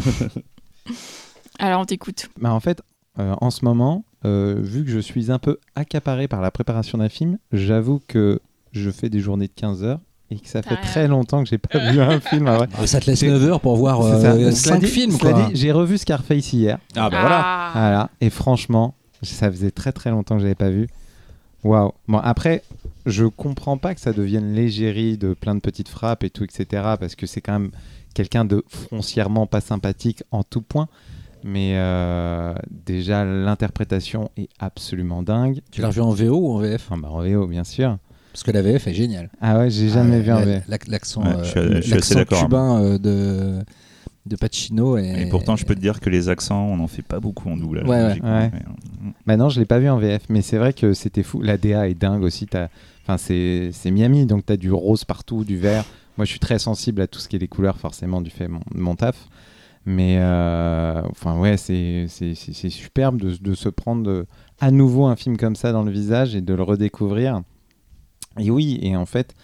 Alors, 1.58 1.80
on 1.80 1.84
t'écoute. 1.84 2.28
Bah, 2.40 2.52
en 2.52 2.60
fait, 2.60 2.82
euh, 3.18 3.34
en 3.40 3.50
ce 3.50 3.64
moment, 3.64 4.04
vu 4.24 4.84
que 4.84 4.90
je 4.90 4.98
suis 4.98 5.30
un 5.30 5.38
peu 5.38 5.58
accaparé 5.74 6.28
par 6.28 6.40
la 6.40 6.50
préparation 6.50 6.98
d'un 6.98 7.08
film, 7.08 7.38
j'avoue 7.52 8.00
que 8.06 8.40
je 8.72 8.90
fais 8.90 9.10
des 9.10 9.20
journées 9.20 9.48
de 9.48 9.52
15 9.54 9.84
heures 9.84 10.00
et 10.30 10.38
que 10.38 10.48
ça 10.48 10.62
fait 10.62 10.76
très 10.76 11.08
longtemps 11.08 11.42
que 11.42 11.48
j'ai 11.48 11.58
pas 11.58 11.78
vu 11.90 12.00
un 12.00 12.20
film. 12.20 12.50
Ça 12.86 13.00
te 13.00 13.06
laisse 13.06 13.22
9 13.22 13.42
heures 13.44 13.60
pour 13.60 13.76
voir 13.76 14.02
5 14.02 14.82
euh, 14.82 14.86
films. 14.86 15.16
J'ai 15.52 15.72
revu 15.72 15.98
Scarface 15.98 16.52
hier. 16.52 16.78
Ah 16.96 17.10
bah 17.10 17.20
voilà. 17.20 17.70
voilà. 17.72 18.10
Et 18.20 18.30
franchement, 18.30 18.94
ça 19.22 19.50
faisait 19.50 19.70
très 19.70 19.92
très 19.92 20.10
longtemps 20.10 20.36
que 20.36 20.40
je 20.40 20.46
l'avais 20.46 20.54
pas 20.54 20.70
vu. 20.70 20.88
Waouh. 21.64 21.92
Bon 22.08 22.18
après, 22.18 22.62
je 23.06 23.24
comprends 23.26 23.76
pas 23.76 23.94
que 23.94 24.00
ça 24.00 24.12
devienne 24.12 24.54
l'égérie 24.54 25.18
de 25.18 25.34
plein 25.34 25.54
de 25.54 25.60
petites 25.60 25.88
frappes 25.88 26.24
et 26.24 26.30
tout, 26.30 26.44
etc. 26.44 26.66
Parce 26.98 27.14
que 27.14 27.26
c'est 27.26 27.40
quand 27.40 27.52
même 27.52 27.70
quelqu'un 28.14 28.44
de 28.44 28.64
foncièrement 28.68 29.46
pas 29.46 29.60
sympathique 29.60 30.22
en 30.30 30.42
tout 30.42 30.62
point. 30.62 30.88
Mais 31.44 31.74
euh, 31.76 32.54
déjà, 32.70 33.24
l'interprétation 33.24 34.30
est 34.36 34.48
absolument 34.58 35.22
dingue. 35.22 35.60
Tu 35.70 35.80
l'as 35.80 35.88
revu 35.88 36.00
en 36.00 36.10
VO 36.10 36.36
ou 36.36 36.52
en 36.54 36.58
VF 36.58 36.90
bah, 36.90 37.08
En 37.10 37.22
VO, 37.22 37.46
bien 37.46 37.64
sûr. 37.64 37.98
Parce 38.32 38.44
que 38.44 38.50
la 38.50 38.62
VF 38.62 38.86
est 38.86 38.94
géniale. 38.94 39.30
Ah 39.40 39.58
ouais, 39.58 39.70
j'ai 39.70 39.88
jamais 39.88 40.20
vu 40.20 40.32
en 40.32 40.40
VF. 40.40 40.64
L'accent 40.68 41.22
cubain 42.26 42.98
de 42.98 43.62
de 44.26 44.36
Pacino. 44.36 44.98
Et... 44.98 45.22
et, 45.22 45.26
pourtant, 45.26 45.56
je 45.56 45.64
peux 45.64 45.74
te 45.74 45.80
dire 45.80 46.00
que 46.00 46.10
les 46.10 46.28
accents, 46.28 46.64
on 46.66 46.76
n'en 46.76 46.86
fait 46.86 47.02
pas 47.02 47.20
beaucoup 47.20 47.48
en 47.50 47.56
doublage. 47.56 47.88
Ouais, 47.88 48.20
ouais. 48.22 48.50
Bah 49.26 49.36
non, 49.36 49.48
je 49.48 49.58
l'ai 49.58 49.66
pas 49.66 49.78
vu 49.78 49.88
en 49.88 49.98
VF, 49.98 50.22
mais 50.28 50.42
c'est 50.42 50.58
vrai 50.58 50.72
que 50.72 50.94
c'était 50.94 51.22
fou. 51.22 51.40
La 51.42 51.56
DA 51.56 51.88
est 51.88 51.94
dingue 51.94 52.22
aussi. 52.22 52.46
Enfin, 53.04 53.18
c'est 53.18 53.90
Miami, 53.90 54.26
donc 54.26 54.46
tu 54.46 54.52
as 54.52 54.56
du 54.56 54.72
rose 54.72 55.04
partout, 55.04 55.44
du 55.44 55.56
vert. 55.56 55.84
Moi, 56.18 56.26
je 56.26 56.30
suis 56.30 56.40
très 56.40 56.58
sensible 56.58 57.00
à 57.00 57.06
tout 57.06 57.18
ce 57.18 57.28
qui 57.28 57.36
est 57.36 57.38
les 57.38 57.48
couleurs, 57.48 57.78
forcément, 57.78 58.20
du 58.20 58.30
fait 58.30 58.46
mon, 58.46 58.60
mon 58.74 58.94
taf. 58.94 59.28
Mais 59.84 60.18
euh, 60.20 61.02
enfin, 61.10 61.38
ouais, 61.38 61.56
c'est 61.56 62.06
superbe 62.06 63.20
de, 63.20 63.36
de, 63.36 63.54
se 63.54 63.68
prendre 63.68 64.26
à 64.60 64.70
nouveau 64.70 65.06
un 65.06 65.16
film 65.16 65.36
comme 65.36 65.56
ça 65.56 65.72
dans 65.72 65.82
le 65.82 65.90
visage 65.90 66.36
et 66.36 66.40
de 66.40 66.54
le 66.54 66.62
redécouvrir. 66.62 67.42
Et 68.38 68.50
oui, 68.50 68.78
et 68.80 68.96
en 68.96 69.06
fait, 69.06 69.34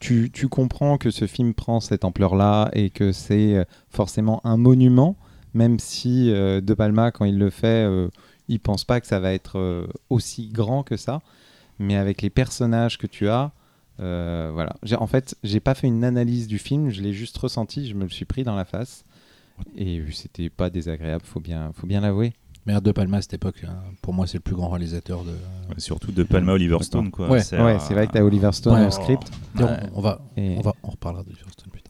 tu, 0.00 0.30
tu 0.32 0.48
comprends 0.48 0.98
que 0.98 1.10
ce 1.10 1.26
film 1.26 1.54
prend 1.54 1.80
cette 1.80 2.04
ampleur-là 2.04 2.70
et 2.72 2.90
que 2.90 3.12
c'est 3.12 3.54
euh, 3.54 3.64
forcément 3.88 4.40
un 4.44 4.56
monument, 4.56 5.16
même 5.54 5.78
si 5.78 6.30
euh, 6.32 6.60
De 6.60 6.74
Palma, 6.74 7.12
quand 7.12 7.24
il 7.24 7.38
le 7.38 7.50
fait, 7.50 7.88
il 8.48 8.58
pense 8.58 8.84
pas 8.84 9.00
que 9.00 9.06
ça 9.06 9.20
va 9.20 9.32
être 9.32 9.86
aussi 10.10 10.48
grand 10.48 10.82
que 10.82 10.96
ça. 10.96 11.22
Mais 11.78 11.96
avec 11.96 12.20
les 12.20 12.30
personnages 12.30 12.98
que 12.98 13.06
tu 13.06 13.28
as, 13.28 13.52
voilà. 13.98 14.74
En 14.98 15.06
fait, 15.06 15.36
j'ai 15.44 15.60
pas 15.60 15.74
fait 15.74 15.86
une 15.86 16.02
analyse 16.02 16.48
du 16.48 16.58
film, 16.58 16.90
je 16.90 17.00
l'ai 17.00 17.12
juste 17.12 17.38
ressenti, 17.38 17.86
je 17.86 17.94
me 17.94 18.02
le 18.02 18.10
suis 18.10 18.24
pris 18.24 18.42
dans 18.42 18.56
la 18.56 18.64
face. 18.64 19.04
Et 19.76 20.02
c'était 20.12 20.50
pas 20.50 20.70
désagréable, 20.70 21.24
faut 21.24 21.40
bien, 21.40 21.72
faut 21.74 21.86
bien 21.86 22.00
l'avouer. 22.00 22.32
Mais 22.66 22.80
De 22.80 22.92
Palma 22.92 23.18
à 23.18 23.22
cette 23.22 23.34
époque, 23.34 23.62
hein, 23.68 23.76
pour 24.00 24.14
moi, 24.14 24.26
c'est 24.26 24.38
le 24.38 24.42
plus 24.42 24.54
grand 24.54 24.70
réalisateur 24.70 25.22
de. 25.22 25.34
surtout 25.78 26.12
De 26.12 26.22
Palma, 26.22 26.52
Oliver 26.54 26.78
Stone, 26.82 27.10
quoi. 27.10 27.28
Ouais, 27.28 27.40
c'est 27.42 27.56
vrai 27.56 28.06
que 28.06 28.12
tu 28.12 28.18
as 28.18 28.24
Oliver 28.24 28.52
Stone 28.52 28.86
au 28.86 28.90
script. 28.90 29.30
On, 29.94 30.00
va, 30.00 30.20
on 30.36 30.60
va, 30.60 30.74
on 30.82 30.90
reparlera 30.90 31.22
d'Oliver 31.22 31.50
Stone 31.52 31.70
plus 31.70 31.82
tard. 31.82 31.83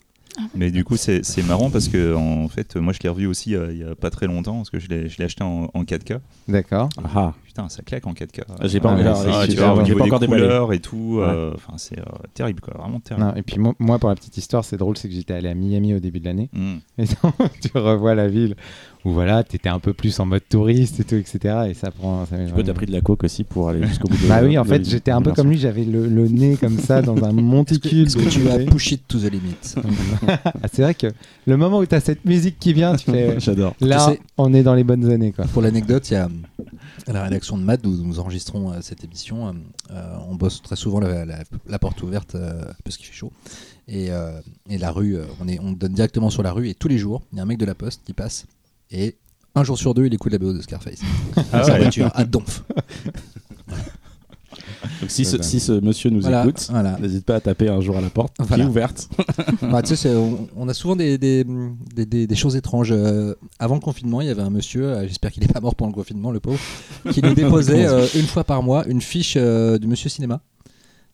Mais 0.54 0.70
du 0.70 0.84
coup, 0.84 0.96
c'est 0.96 1.46
marrant 1.46 1.70
parce 1.70 1.88
que 1.88 2.14
en 2.14 2.48
fait, 2.48 2.76
moi, 2.76 2.92
je 2.92 2.98
l'ai 3.02 3.08
revu 3.08 3.26
aussi 3.26 3.52
il 3.52 3.78
y 3.78 3.84
a 3.84 3.94
pas 3.94 4.10
très 4.10 4.26
longtemps 4.26 4.56
parce 4.56 4.70
que 4.70 4.78
je 4.78 4.88
l'ai 4.88 5.24
acheté 5.24 5.44
en, 5.44 5.68
4K. 5.84 6.18
D'accord. 6.48 6.88
Ah. 7.14 7.34
Putain, 7.44 7.68
ça 7.68 7.82
claque 7.82 8.06
en 8.06 8.14
4K. 8.14 8.42
Ah, 8.48 8.66
j'ai 8.66 8.80
pas, 8.80 8.96
ah, 8.98 9.46
tu 9.46 9.56
vois, 9.56 9.74
au 9.74 9.82
niveau 9.82 10.00
des 10.18 10.26
couleurs 10.26 10.72
et 10.72 10.80
tout, 10.80 11.18
euh, 11.20 11.52
enfin, 11.54 11.74
c'est 11.76 12.00
euh, 12.00 12.02
terrible, 12.34 12.60
quoi, 12.60 12.74
vraiment 12.76 12.98
terrible. 12.98 13.32
et 13.36 13.42
puis 13.42 13.58
moi, 13.58 13.98
pour 13.98 14.08
la 14.08 14.16
petite 14.16 14.36
histoire, 14.36 14.64
c'est 14.64 14.76
drôle, 14.76 14.96
c'est 14.96 15.08
que 15.08 15.14
j'étais 15.14 15.34
allé 15.34 15.48
à 15.48 15.54
Miami 15.54 15.94
au 15.94 16.00
début 16.00 16.18
de 16.18 16.24
l'année. 16.24 16.50
Mm. 16.52 16.74
Et 16.98 17.04
donc, 17.04 17.34
tu 17.60 17.78
revois 17.78 18.16
la 18.16 18.26
ville 18.26 18.56
où 19.04 19.12
voilà, 19.12 19.44
tu 19.44 19.56
étais 19.56 19.68
un 19.68 19.78
peu 19.78 19.92
plus 19.92 20.18
en 20.18 20.26
mode 20.26 20.42
touriste 20.48 21.00
et 21.00 21.04
tout, 21.04 21.16
etc. 21.16 21.66
Et 21.68 21.74
ça 21.74 21.90
prend. 21.90 22.24
Ça 22.26 22.36
tu 22.46 22.52
peux 22.52 22.62
t'as 22.62 22.72
pris 22.72 22.86
de 22.86 22.92
la 22.92 23.02
coque 23.02 23.24
aussi 23.24 23.44
pour 23.44 23.68
aller 23.68 23.86
jusqu'au 23.86 24.08
bout 24.08 24.16
de 24.16 24.26
Bah 24.26 24.40
oui, 24.42 24.56
en 24.56 24.64
fait, 24.64 24.88
j'étais 24.88 25.10
un 25.10 25.20
peu 25.20 25.32
comme 25.32 25.50
lui, 25.50 25.58
j'avais 25.58 25.84
le, 25.84 26.28
nez 26.28 26.56
comme 26.56 26.78
ça 26.78 27.02
dans 27.02 27.22
un 27.22 27.32
monticule. 27.32 28.06
Est-ce 28.06 28.16
que, 28.16 28.28
tu 28.28 28.48
as 28.48 28.58
push 28.58 28.92
it 28.92 29.02
to 29.06 29.18
the 29.18 29.30
limit 29.30 29.56
ah, 30.28 30.68
C'est 30.72 30.82
vrai 30.82 30.94
que 30.94 31.08
le 31.46 31.56
moment 31.56 31.78
où 31.78 31.86
tu 31.86 31.94
as 31.94 32.00
cette 32.00 32.24
musique 32.24 32.58
qui 32.58 32.72
vient, 32.72 32.96
tu 32.96 33.10
fais. 33.10 33.38
J'adore. 33.40 33.74
Là, 33.80 34.14
on 34.38 34.54
est 34.54 34.62
dans 34.62 34.74
les 34.74 34.84
bonnes 34.84 35.10
années. 35.10 35.32
Quoi. 35.32 35.44
Pour 35.46 35.62
l'anecdote, 35.62 36.10
il 36.10 36.14
y 36.14 36.16
a 36.16 36.28
à 37.06 37.12
la 37.12 37.22
rédaction 37.22 37.58
de 37.58 37.62
Mad 37.62 37.84
où 37.86 37.90
nous 37.90 38.18
enregistrons 38.18 38.72
euh, 38.72 38.78
cette 38.80 39.04
émission. 39.04 39.48
Euh, 39.48 39.52
euh, 39.90 40.16
on 40.28 40.34
bosse 40.34 40.62
très 40.62 40.76
souvent 40.76 41.00
la, 41.00 41.78
porte 41.78 42.02
ouverte 42.02 42.36
parce 42.84 42.96
qu'il 42.96 43.06
fait 43.06 43.14
chaud. 43.14 43.32
Et, 43.86 44.08
la 44.68 44.90
rue, 44.90 45.18
on, 45.40 45.48
est, 45.48 45.60
on 45.60 45.72
donne 45.72 45.92
directement 45.92 46.30
sur 46.30 46.42
la 46.42 46.52
rue 46.52 46.68
et 46.68 46.74
tous 46.74 46.88
les 46.88 46.98
jours, 46.98 47.22
il 47.32 47.36
y 47.36 47.40
a 47.40 47.42
un 47.42 47.46
mec 47.46 47.58
de 47.58 47.66
la 47.66 47.74
poste 47.74 48.02
qui 48.06 48.14
passe 48.14 48.46
et 48.90 49.16
un 49.54 49.64
jour 49.64 49.78
sur 49.78 49.94
deux, 49.94 50.06
il 50.06 50.14
écoute 50.14 50.32
la 50.32 50.38
BO 50.38 50.52
de 50.52 50.60
Scarface. 50.60 51.00
Ah 51.52 51.62
sa 51.62 51.78
voiture 51.78 52.10
à 52.14 52.24
donf. 52.24 52.64
Donc 55.00 55.10
si, 55.10 55.24
ce, 55.24 55.42
si 55.42 55.60
ce 55.60 55.72
monsieur 55.72 56.10
nous 56.10 56.28
écoute, 56.28 56.70
n'hésite 57.00 57.24
pas 57.24 57.36
à 57.36 57.40
taper 57.40 57.68
un 57.68 57.80
jour 57.80 57.96
à 57.96 58.00
la 58.00 58.10
porte, 58.10 58.34
qui 58.36 58.60
est 58.60 58.64
ouverte. 58.64 59.08
bah, 59.62 59.82
on, 60.56 60.68
a 60.68 60.74
souvent 60.74 60.96
des, 60.96 61.18
des, 61.18 61.44
des, 61.94 62.26
des, 62.26 62.34
choses 62.34 62.56
étranges. 62.56 62.92
Euh, 62.92 63.34
avant 63.58 63.74
le 63.74 63.80
confinement, 63.80 64.20
il 64.20 64.26
y 64.26 64.30
avait 64.30 64.42
un 64.42 64.50
monsieur, 64.50 64.84
euh, 64.84 65.06
j'espère 65.06 65.32
qu'il 65.32 65.42
n'est 65.42 65.52
pas 65.52 65.60
mort 65.60 65.74
pendant 65.74 65.90
le 65.90 65.94
confinement, 65.94 66.30
le 66.30 66.40
pauvre, 66.40 66.60
qui 67.10 67.22
nous 67.22 67.34
déposait 67.34 67.86
euh, 67.86 68.06
une 68.14 68.26
fois 68.26 68.44
par 68.44 68.62
mois 68.62 68.86
une 68.86 69.00
fiche 69.00 69.36
du 69.36 69.86
monsieur 69.86 70.08
cinéma. 70.08 70.40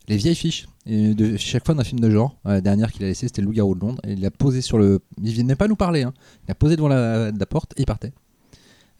Les 0.08 0.16
vieilles 0.16 0.34
fiches, 0.34 0.66
et 0.86 1.14
de 1.14 1.36
chaque 1.36 1.64
fois 1.64 1.74
d'un 1.74 1.84
film 1.84 2.00
de 2.00 2.10
genre. 2.10 2.36
la 2.44 2.60
dernière 2.60 2.90
qu'il 2.90 3.04
a 3.04 3.06
laissée, 3.06 3.28
c'était 3.28 3.42
Loup-garou 3.42 3.74
de 3.74 3.80
Londres. 3.80 4.00
Et 4.06 4.14
il 4.14 4.26
a 4.26 4.30
posé 4.30 4.60
sur 4.60 4.78
le. 4.78 5.00
Il 5.22 5.34
venait 5.34 5.56
pas 5.56 5.68
nous 5.68 5.76
parler, 5.76 6.02
hein. 6.02 6.14
il 6.48 6.50
a 6.50 6.54
posé 6.54 6.76
devant 6.76 6.88
la, 6.88 7.30
la 7.30 7.46
porte 7.46 7.74
et 7.76 7.82
il 7.82 7.86
partait. 7.86 8.12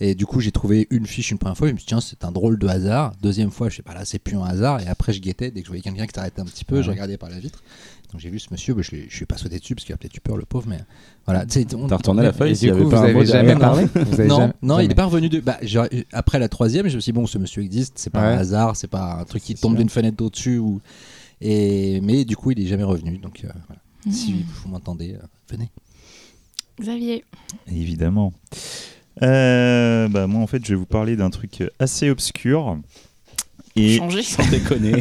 Et 0.02 0.14
du 0.14 0.24
coup, 0.24 0.40
j'ai 0.40 0.50
trouvé 0.50 0.86
une 0.90 1.06
fiche 1.06 1.30
une 1.30 1.38
première 1.38 1.56
fois. 1.56 1.68
Je 1.68 1.74
me 1.74 1.78
suis 1.78 1.84
dit, 1.84 1.88
tiens, 1.88 2.00
c'est 2.00 2.24
un 2.24 2.32
drôle 2.32 2.58
de 2.58 2.66
hasard. 2.66 3.12
Deuxième 3.20 3.50
fois, 3.50 3.68
je 3.68 3.76
sais 3.76 3.82
pas, 3.82 3.92
là, 3.92 4.06
c'est 4.06 4.18
plus 4.18 4.36
un 4.36 4.44
hasard. 4.44 4.80
Et 4.80 4.86
après, 4.86 5.12
je 5.12 5.20
guettais. 5.20 5.50
Dès 5.50 5.60
que 5.60 5.66
je 5.66 5.70
voyais 5.70 5.82
quelqu'un 5.82 6.06
qui 6.06 6.14
s'arrêtait 6.14 6.40
un 6.40 6.46
petit 6.46 6.64
peu, 6.64 6.80
je 6.80 6.90
regardais 6.90 7.18
par 7.18 7.28
la 7.28 7.38
vitre. 7.38 7.62
Donc 8.10 8.20
j'ai 8.20 8.30
vu 8.30 8.40
ce 8.40 8.48
monsieur, 8.50 8.74
je 8.80 8.96
ne 8.96 9.08
suis 9.08 9.26
pas 9.26 9.36
sauté 9.36 9.58
dessus 9.58 9.74
parce 9.74 9.84
qu'il 9.84 9.94
a 9.94 9.96
peut-être 9.96 10.16
eu 10.16 10.20
peur, 10.20 10.36
le 10.36 10.44
pauvre. 10.44 10.66
Mais 10.68 10.80
voilà. 11.26 11.46
T'as 11.46 11.96
retourné 11.96 12.22
la 12.22 12.32
feuille 12.32 12.58
du 12.58 12.72
coup, 12.72 12.88
vous 12.88 12.94
avez 12.94 13.24
jamais 13.24 13.56
parlé 13.56 13.86
Non, 14.26 14.52
non 14.62 14.80
il 14.80 14.88
n'est 14.88 14.94
pas 14.94 15.04
revenu 15.04 15.28
de. 15.28 15.40
Bah, 15.40 15.58
après 16.12 16.38
la 16.38 16.48
troisième, 16.48 16.88
je 16.88 16.96
me 16.96 17.00
suis 17.00 17.12
dit, 17.12 17.18
bon, 17.18 17.26
ce 17.26 17.38
monsieur 17.38 17.62
existe. 17.62 17.98
C'est 17.98 18.10
pas 18.10 18.20
un 18.20 18.38
hasard. 18.38 18.76
C'est 18.76 18.88
pas 18.88 19.18
un 19.20 19.24
truc 19.24 19.42
qui 19.42 19.54
tombe 19.54 19.76
d'une 19.76 19.88
fenêtre 19.88 20.16
d'au-dessus. 20.16 20.58
Ou... 20.58 20.80
Et... 21.40 22.00
Mais 22.02 22.24
du 22.24 22.36
coup, 22.36 22.50
il 22.50 22.60
est 22.60 22.66
jamais 22.66 22.84
revenu. 22.84 23.18
Donc 23.18 23.42
euh, 23.44 23.48
voilà. 23.68 23.80
Si 24.10 24.32
hmm. 24.32 24.44
vous 24.62 24.68
m'entendez, 24.70 25.14
euh, 25.14 25.26
venez. 25.48 25.70
Xavier. 26.80 27.24
Évidemment. 27.70 28.32
Euh, 29.22 30.08
bah, 30.08 30.26
moi, 30.26 30.42
en 30.42 30.46
fait, 30.46 30.64
je 30.64 30.70
vais 30.70 30.78
vous 30.78 30.86
parler 30.86 31.14
d'un 31.14 31.30
truc 31.30 31.62
assez 31.78 32.10
obscur. 32.10 32.78
Et... 33.76 33.98
Changer 33.98 34.22
sans 34.22 34.48
déconner. 34.50 35.00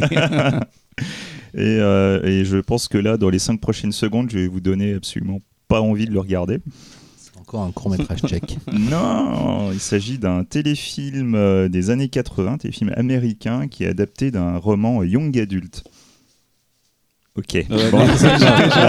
et, 1.54 1.78
euh, 1.80 2.22
et, 2.24 2.44
je 2.44 2.58
pense 2.58 2.88
que 2.88 2.98
là, 2.98 3.16
dans 3.16 3.30
les 3.30 3.38
5 3.38 3.60
prochaines 3.60 3.92
secondes, 3.92 4.30
je 4.30 4.38
vais 4.38 4.46
vous 4.46 4.60
donner 4.60 4.94
absolument 4.94 5.40
pas 5.68 5.80
envie 5.80 6.06
de 6.06 6.12
le 6.12 6.20
regarder. 6.20 6.58
C'est 7.16 7.38
encore 7.38 7.62
un 7.62 7.72
court 7.72 7.90
métrage 7.90 8.20
tchèque. 8.20 8.58
non, 8.72 9.70
il 9.72 9.80
s'agit 9.80 10.18
d'un 10.18 10.44
téléfilm 10.44 11.34
euh, 11.34 11.68
des 11.68 11.90
années 11.90 12.08
80, 12.08 12.58
téléfilm 12.58 12.92
américain 12.96 13.68
qui 13.68 13.84
est 13.84 13.88
adapté 13.88 14.30
d'un 14.30 14.56
roman 14.56 15.02
young 15.02 15.36
adulte. 15.38 15.84
Ok. 17.36 17.66
bon, 17.68 18.06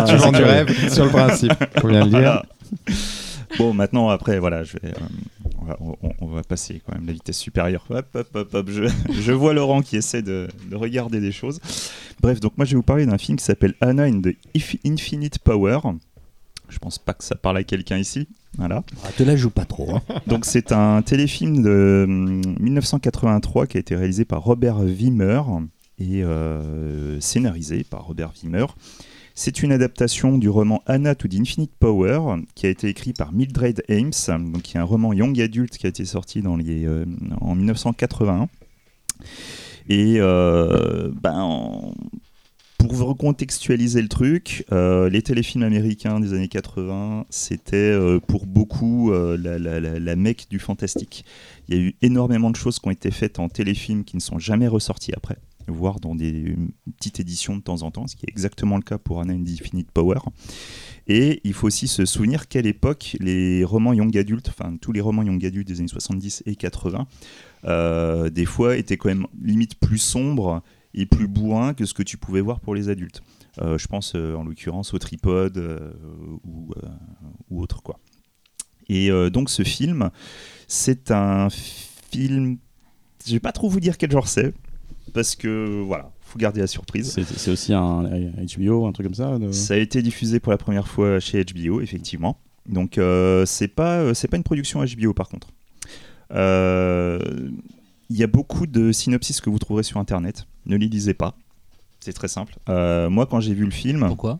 tu 0.08 0.16
vends 0.16 0.32
du 0.32 0.44
rêve 0.44 0.90
sur 0.92 1.06
le 1.06 1.12
principe. 1.12 1.54
Faut 1.80 1.88
bien 1.88 2.06
le 2.06 2.10
dire. 2.10 2.44
Bon, 3.58 3.74
maintenant, 3.74 4.10
après, 4.10 4.40
voilà, 4.40 4.64
je 4.64 4.74
vais, 4.74 4.90
euh, 4.90 5.41
on, 5.80 6.28
va, 6.28 6.44
passer 6.44 6.82
quand 6.86 6.94
même 6.94 7.06
la 7.06 7.14
vitesse 7.14 7.38
supérieure. 7.38 7.86
Hop, 7.90 8.08
hop, 8.14 8.28
hop, 8.36 8.54
hop. 8.54 8.70
Je, 8.70 9.32
vois 9.32 9.54
Laurent 9.54 9.82
qui 9.82 9.98
essaie 9.98 10.22
de, 10.22 10.48
regarder 10.72 11.20
des 11.20 11.32
choses. 11.32 11.60
Bref, 12.22 12.40
donc 12.40 12.58
moi, 12.58 12.66
je 12.66 12.72
vais 12.72 12.78
vous 12.78 12.84
parler 12.84 13.06
d'un 13.06 13.18
film 13.18 13.38
qui 13.38 13.46
s'appelle 13.46 13.76
Anna 13.82 14.04
in 14.04 14.22
the 14.22 14.36
Infinite 14.86 15.40
Power. 15.40 15.80
Je 16.70 16.80
pense 16.80 16.98
pas 17.00 17.14
que 17.14 17.24
ça 17.24 17.36
parle 17.36 17.58
à 17.58 17.64
quelqu'un 17.64 17.98
ici. 17.98 18.28
Voilà. 18.58 18.84
Ah, 19.04 19.10
te 19.16 19.24
la 19.24 19.36
joue 19.36 19.50
pas 19.50 19.66
trop. 19.66 19.96
Hein. 19.96 20.02
Donc 20.28 20.46
c'est 20.46 20.72
un 20.72 21.02
téléfilm 21.02 21.62
de 21.62 22.06
1983 22.08 23.62
hum, 23.62 23.68
qui 23.68 23.78
a 23.78 23.80
été 23.80 23.96
réalisé 23.96 24.26
par 24.26 24.44
Robert 24.44 24.78
Wimmer 24.78 25.42
et 26.00 26.24
euh, 26.24 27.20
scénarisé 27.20 27.84
par 27.84 28.06
Robert 28.06 28.34
Wimmer. 28.42 28.66
C'est 29.34 29.64
une 29.64 29.72
adaptation 29.72 30.38
du 30.38 30.50
roman 30.50 30.84
Anna 30.86 31.16
to 31.16 31.28
the 31.28 31.36
Infinite 31.36 31.72
Power 31.80 32.42
qui 32.54 32.66
a 32.66 32.70
été 32.70 32.90
écrit 32.90 33.14
par 33.14 33.32
Mildred 33.32 33.82
Ames, 33.90 34.12
donc 34.52 34.64
qui 34.64 34.78
est 34.78 34.80
un 34.80 34.84
roman 34.84 35.14
young 35.14 35.40
adulte 35.40 35.78
qui 35.78 35.86
a 35.86 35.90
été 35.90 36.06
sorti 36.06 36.42
dans 36.42 36.58
les, 36.58 36.86
euh, 36.86 37.06
en 37.40 37.56
1981. 37.56 38.50
Et 39.88 40.16
euh, 40.20 41.12
ben, 41.22 41.94
pour 42.78 42.98
recontextualiser 42.98 44.02
le 44.02 44.10
truc, 44.10 44.66
euh, 44.72 45.10
les 45.10 45.22
téléfilms 45.22 45.64
américains 45.64 46.20
des 46.20 46.34
années 46.34 46.48
80, 46.50 47.26
c'était 47.30 47.98
pour 48.28 48.46
beaucoup 48.46 49.12
la, 49.12 49.58
la, 49.58 49.80
la, 49.80 50.16
mecque 50.16 50.48
du 50.50 50.60
fantastique. 50.60 51.26
Il 51.68 51.76
y 51.76 51.80
a 51.80 51.82
eu 51.82 51.96
énormément 52.02 52.50
de 52.50 52.56
choses 52.58 52.80
qui 52.80 52.88
ont 52.88 52.92
été 52.92 53.12
faites 53.12 53.40
en 53.40 53.48
téléfilm 53.48 54.04
qui 54.04 54.18
ne 54.18 54.22
sont 54.22 54.40
jamais 54.40 54.68
ressorties 54.68 55.14
après 55.16 55.38
voire 55.68 56.00
dans 56.00 56.16
des 56.16 56.56
petites 56.98 57.20
éditions 57.20 57.56
de 57.56 57.62
temps 57.62 57.82
en 57.84 57.92
temps, 57.92 58.08
ce 58.08 58.16
qui 58.16 58.26
est 58.26 58.30
exactement 58.30 58.76
le 58.76 58.84
cas 58.84 58.98
pour 58.98 59.22
Anna 59.22 59.34
Infinite 59.34 59.92
Power. 59.92 60.20
Et 61.08 61.42
il 61.44 61.54
faut 61.54 61.68
aussi 61.68 61.88
se 61.88 62.06
souvenir 62.06 62.48
qu'à 62.48 62.62
l'époque, 62.62 63.18
les 63.20 63.64
romans 63.64 63.94
young 63.94 64.16
adultes, 64.18 64.50
enfin 64.50 64.78
tous 64.80 64.92
les 64.92 65.02
romans 65.02 65.24
young 65.24 65.44
adultes 65.46 65.68
des 65.68 65.80
années 65.80 65.88
70 65.88 66.44
et 66.46 66.56
80, 66.56 67.08
euh, 67.66 68.30
des 68.30 68.46
fois 68.46 68.78
étaient 68.78 68.98
quand 68.98 69.10
même 69.10 69.28
limite 69.42 69.76
plus 69.76 69.98
sombres 69.98 70.62
et 70.94 71.06
plus 71.06 71.28
bourrins 71.28 71.74
que 71.74 71.86
ce 71.86 71.94
que 71.94 72.04
tu 72.04 72.18
pouvais 72.18 72.42
voir 72.42 72.60
pour 72.60 72.76
les 72.76 72.90
adultes. 72.90 73.22
Euh, 73.62 73.78
je 73.78 73.88
pense 73.88 74.14
euh, 74.16 74.36
en 74.36 74.44
l'occurrence 74.44 74.94
au 74.94 75.00
tripode 75.00 75.58
ou, 76.44 76.72
ou, 77.50 77.62
autre 77.62 77.82
quoi. 77.82 78.00
Et 78.88 79.10
donc 79.30 79.50
ce 79.50 79.64
film, 79.64 80.10
c'est 80.68 81.12
un 81.12 81.50
film, 81.50 82.58
je 83.26 83.32
vais 83.32 83.40
pas 83.40 83.54
trop 83.54 83.70
vous 83.70 83.80
dire 83.80 83.98
quel 83.98 84.12
genre 84.12 84.28
c'est, 84.28 84.54
parce 85.14 85.36
que 85.36 85.82
voilà, 85.86 86.12
faut 86.22 86.38
garder 86.40 86.62
la 86.62 86.68
surprise. 86.68 87.18
C'est 87.38 87.52
aussi 87.52 87.74
un 87.74 88.04
HBO, 88.04 88.86
un 88.86 88.92
truc 88.92 89.06
comme 89.08 89.14
ça 89.16 89.38
de- 89.40 89.52
Ça 89.52 89.74
a 89.74 89.78
été 89.78 90.02
diffusé 90.02 90.40
pour 90.40 90.52
la 90.52 90.58
première 90.58 90.88
fois 90.88 91.20
chez 91.20 91.44
HBO, 91.44 91.82
effectivement. 91.82 92.38
Donc 92.70 92.98
euh, 92.98 93.46
c'est 93.46 93.68
pas 93.68 94.00
euh, 94.00 94.14
c'est 94.14 94.28
pas 94.28 94.38
une 94.38 94.44
production 94.44 94.84
HBO 94.84 95.14
par 95.14 95.28
contre. 95.30 95.48
Euh, 96.32 97.20
Il 98.10 98.18
y 98.18 98.24
a 98.24 98.28
beaucoup 98.28 98.68
de 98.68 98.92
synopsis 98.92 99.40
que 99.40 99.50
vous 99.50 99.58
trouverez 99.60 99.84
sur 99.84 99.98
internet. 99.98 100.46
Ne 100.66 100.76
les 100.76 100.88
lisez 100.88 101.14
pas. 101.14 101.36
C'est 102.02 102.12
très 102.14 102.28
simple. 102.28 102.56
Euh, 102.68 103.10
moi, 103.10 103.26
quand 103.26 103.40
j'ai 103.40 103.54
vu 103.54 103.64
le 103.64 103.72
film, 103.72 104.06
Pourquoi? 104.08 104.40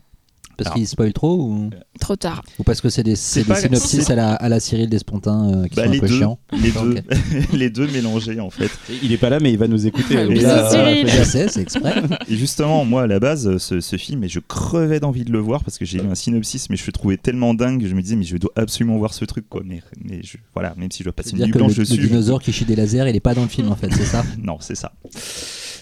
Parce 0.62 0.66
Alors- 0.68 0.74
qu'il 0.76 0.86
spoil 0.86 1.12
trop 1.12 1.36
ou, 1.36 1.70
Trop 2.00 2.16
tard. 2.16 2.42
ou 2.58 2.62
parce 2.62 2.80
que 2.80 2.88
c'est 2.88 3.02
des, 3.02 3.16
c'est 3.16 3.40
C'est 3.40 3.40
des 3.42 3.48
pas- 3.48 3.54
synopsis 3.56 4.04
c'est- 4.04 4.12
à 4.12 4.16
la, 4.16 4.32
à 4.34 4.48
la 4.48 4.60
Cyril 4.60 4.88
Despontin 4.88 5.52
euh, 5.64 5.68
qui 5.68 5.76
bah, 5.76 5.84
sont 5.84 5.88
un 5.88 5.92
les 5.92 6.00
peu 6.00 6.08
deux, 6.08 6.18
chiants 6.18 6.38
les 6.52 6.70
deux, 6.70 6.96
ok. 6.98 7.52
les 7.52 7.70
deux 7.70 7.86
mélangés 7.88 8.40
en 8.40 8.50
fait. 8.50 8.70
Il 9.02 9.12
est 9.12 9.16
pas 9.18 9.30
là, 9.30 9.38
mais 9.40 9.52
il 9.52 9.58
va 9.58 9.68
nous 9.68 9.86
écouter. 9.86 10.16
Ah, 10.18 10.24
donc, 10.24 10.32
bisous, 10.34 10.46
euh, 10.46 10.70
Cyril. 10.70 11.08
Je 11.08 11.22
sais, 11.24 11.48
c'est 11.48 11.60
exprès. 11.62 11.94
Et 12.28 12.36
justement, 12.36 12.84
moi 12.84 13.02
à 13.02 13.06
la 13.06 13.20
base, 13.20 13.56
ce, 13.58 13.80
ce 13.80 13.96
film, 13.96 14.24
et 14.24 14.28
je 14.28 14.40
crevais 14.40 15.00
d'envie 15.00 15.24
de 15.24 15.32
le 15.32 15.38
voir 15.38 15.62
parce 15.64 15.78
que 15.78 15.84
j'ai 15.84 15.98
lu 15.98 16.08
un 16.10 16.14
synopsis, 16.14 16.68
mais 16.70 16.76
je 16.76 16.84
le 16.86 16.92
trouvais 16.92 17.16
tellement 17.16 17.54
dingue 17.54 17.80
que 17.82 17.88
je 17.88 17.94
me 17.94 18.02
disais, 18.02 18.16
mais 18.16 18.24
je 18.24 18.36
dois 18.36 18.52
absolument 18.56 18.98
voir 18.98 19.14
ce 19.14 19.24
truc 19.24 19.48
quoi. 19.48 19.62
Mais, 19.64 19.82
mais 20.04 20.20
je, 20.22 20.36
voilà, 20.54 20.74
même 20.76 20.90
si 20.90 20.98
je 21.00 21.04
dois 21.04 21.12
passer 21.12 21.30
une 21.30 21.38
C'est-à-dire 21.38 21.46
nuit 21.48 21.52
que 21.52 21.58
le, 21.58 21.64
blanche 21.64 21.76
le 21.76 21.84
dessus. 21.84 22.00
je- 22.02 22.06
dinosaure 22.08 22.42
qui 22.42 22.52
chie 22.52 22.64
des 22.64 22.76
lasers, 22.76 23.08
il 23.08 23.16
est 23.16 23.20
pas 23.20 23.34
dans 23.34 23.42
le 23.42 23.48
film 23.48 23.70
en 23.70 23.76
fait, 23.76 23.90
c'est 23.92 24.04
ça 24.04 24.24
Non, 24.38 24.56
c'est 24.60 24.74
ça. 24.76 24.92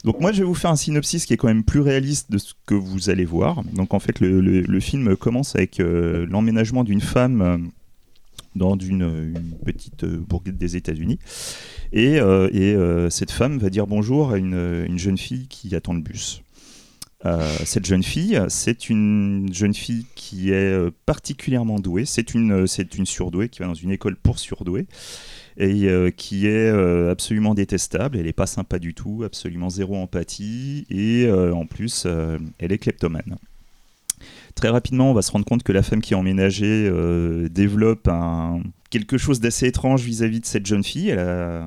Donc 0.04 0.20
moi, 0.20 0.32
je 0.32 0.38
vais 0.38 0.44
vous 0.44 0.54
faire 0.54 0.70
un 0.70 0.76
synopsis 0.76 1.26
qui 1.26 1.34
est 1.34 1.36
quand 1.36 1.48
même 1.48 1.64
plus 1.64 1.80
réaliste 1.80 2.30
de 2.30 2.38
ce 2.38 2.54
que 2.66 2.74
vous 2.74 3.10
allez 3.10 3.24
voir. 3.24 3.62
Donc 3.64 3.92
en 3.92 3.98
fait, 3.98 4.20
le, 4.20 4.80
film 4.80 5.16
commence 5.16 5.54
avec 5.56 5.80
euh, 5.80 6.26
l'emménagement 6.28 6.84
d'une 6.84 7.02
femme 7.02 7.42
euh, 7.42 7.58
dans 8.56 8.76
une, 8.78 9.34
petite 9.64 10.04
euh, 10.04 10.18
bourgade 10.18 10.56
des 10.56 10.76
États-Unis. 10.76 11.18
Et, 11.92 12.16
et, 12.16 12.76
cette 13.10 13.30
femme 13.30 13.58
va 13.58 13.68
dire 13.68 13.86
bonjour 13.86 14.32
à 14.32 14.38
une, 14.38 14.84
une 14.86 14.98
jeune 14.98 15.18
fille 15.18 15.48
qui 15.48 15.74
attend 15.74 15.92
le 15.92 16.00
bus. 16.00 16.42
Cette 17.64 17.84
jeune 17.84 18.02
fille, 18.02 18.40
c'est 18.48 18.88
une 18.88 19.50
jeune 19.52 19.74
fille 19.74 20.06
qui 20.14 20.52
est 20.52 20.90
particulièrement 21.04 21.78
douée. 21.78 22.06
C'est 22.06 22.32
une, 22.32 22.66
c'est 22.66 22.94
une 22.96 23.06
surdouée 23.06 23.48
qui 23.48 23.58
va 23.58 23.66
dans 23.66 23.74
une 23.74 23.90
école 23.90 24.16
pour 24.16 24.38
surdouée 24.38 24.86
et 25.56 25.86
euh, 25.86 26.10
qui 26.10 26.46
est 26.46 26.70
euh, 26.70 27.10
absolument 27.10 27.54
détestable. 27.54 28.18
Elle 28.18 28.26
n'est 28.26 28.32
pas 28.32 28.46
sympa 28.46 28.78
du 28.78 28.94
tout, 28.94 29.22
absolument 29.24 29.70
zéro 29.70 29.96
empathie 29.96 30.86
et 30.90 31.26
euh, 31.26 31.52
en 31.52 31.66
plus, 31.66 32.06
elle 32.58 32.72
est 32.72 32.78
kleptomane. 32.78 33.36
Très 34.54 34.68
rapidement, 34.68 35.10
on 35.10 35.14
va 35.14 35.22
se 35.22 35.30
rendre 35.30 35.46
compte 35.46 35.62
que 35.62 35.72
la 35.72 35.82
femme 35.82 36.00
qui 36.00 36.12
est 36.12 36.16
emménagée 36.16 36.90
développe 37.50 38.10
quelque 38.90 39.16
chose 39.16 39.40
d'assez 39.40 39.68
étrange 39.68 40.02
vis-à-vis 40.02 40.40
de 40.40 40.44
cette 40.44 40.66
jeune 40.66 40.84
fille. 40.84 41.08
Elle, 41.08 41.62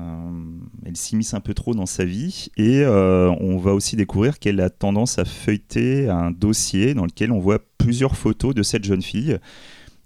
elle 0.84 0.96
s'immisce 0.96 1.34
un 1.34 1.40
peu 1.40 1.54
trop 1.54 1.74
dans 1.74 1.86
sa 1.86 2.04
vie 2.04 2.50
et 2.56 2.84
on 2.86 3.56
va 3.56 3.72
aussi 3.72 3.96
découvrir 3.96 4.38
qu'elle 4.38 4.60
a 4.60 4.70
tendance 4.70 5.18
à 5.18 5.24
feuilleter 5.24 6.08
un 6.08 6.30
dossier 6.30 6.94
dans 6.94 7.06
lequel 7.06 7.32
on 7.32 7.40
voit 7.40 7.58
plusieurs 7.78 8.16
photos 8.16 8.54
de 8.54 8.62
cette 8.62 8.84
jeune 8.84 9.02
fille 9.02 9.38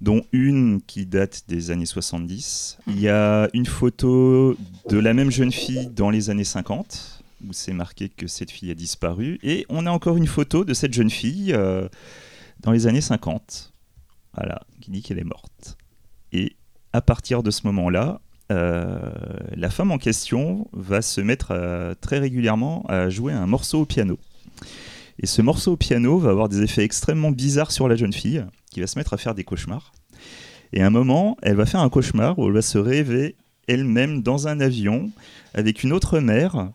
dont 0.00 0.22
une 0.32 0.80
qui 0.82 1.06
date 1.06 1.44
des 1.48 1.70
années 1.70 1.86
70. 1.86 2.78
Il 2.86 3.00
y 3.00 3.08
a 3.08 3.48
une 3.52 3.66
photo 3.66 4.56
de 4.88 4.98
la 4.98 5.14
même 5.14 5.30
jeune 5.30 5.52
fille 5.52 5.88
dans 5.88 6.10
les 6.10 6.30
années 6.30 6.44
50, 6.44 7.22
où 7.46 7.52
c'est 7.52 7.72
marqué 7.72 8.08
que 8.08 8.26
cette 8.26 8.50
fille 8.50 8.70
a 8.70 8.74
disparu. 8.74 9.38
Et 9.42 9.66
on 9.68 9.86
a 9.86 9.90
encore 9.90 10.16
une 10.16 10.26
photo 10.26 10.64
de 10.64 10.74
cette 10.74 10.92
jeune 10.92 11.10
fille 11.10 11.52
euh, 11.52 11.88
dans 12.60 12.72
les 12.72 12.86
années 12.86 13.00
50, 13.00 13.72
voilà, 14.36 14.62
qui 14.80 14.90
dit 14.90 15.02
qu'elle 15.02 15.18
est 15.18 15.24
morte. 15.24 15.76
Et 16.32 16.56
à 16.92 17.00
partir 17.00 17.42
de 17.42 17.50
ce 17.50 17.66
moment-là, 17.66 18.20
euh, 18.50 18.98
la 19.54 19.70
femme 19.70 19.90
en 19.90 19.98
question 19.98 20.68
va 20.72 21.02
se 21.02 21.20
mettre 21.20 21.48
euh, 21.50 21.94
très 22.00 22.18
régulièrement 22.18 22.84
à 22.88 23.10
jouer 23.10 23.32
un 23.32 23.46
morceau 23.46 23.80
au 23.80 23.84
piano. 23.84 24.18
Et 25.20 25.26
ce 25.26 25.42
morceau 25.42 25.72
au 25.72 25.76
piano 25.76 26.18
va 26.18 26.30
avoir 26.30 26.48
des 26.48 26.62
effets 26.62 26.84
extrêmement 26.84 27.30
bizarres 27.30 27.72
sur 27.72 27.88
la 27.88 27.96
jeune 27.96 28.12
fille, 28.12 28.44
va 28.80 28.86
se 28.86 28.98
mettre 28.98 29.14
à 29.14 29.16
faire 29.16 29.34
des 29.34 29.44
cauchemars. 29.44 29.92
Et 30.72 30.82
à 30.82 30.86
un 30.86 30.90
moment, 30.90 31.36
elle 31.42 31.56
va 31.56 31.66
faire 31.66 31.80
un 31.80 31.88
cauchemar 31.88 32.38
où 32.38 32.46
elle 32.46 32.52
va 32.52 32.62
se 32.62 32.78
rêver 32.78 33.36
elle-même 33.66 34.22
dans 34.22 34.48
un 34.48 34.60
avion 34.60 35.10
avec 35.54 35.82
une 35.82 35.92
autre 35.92 36.20
mère 36.20 36.72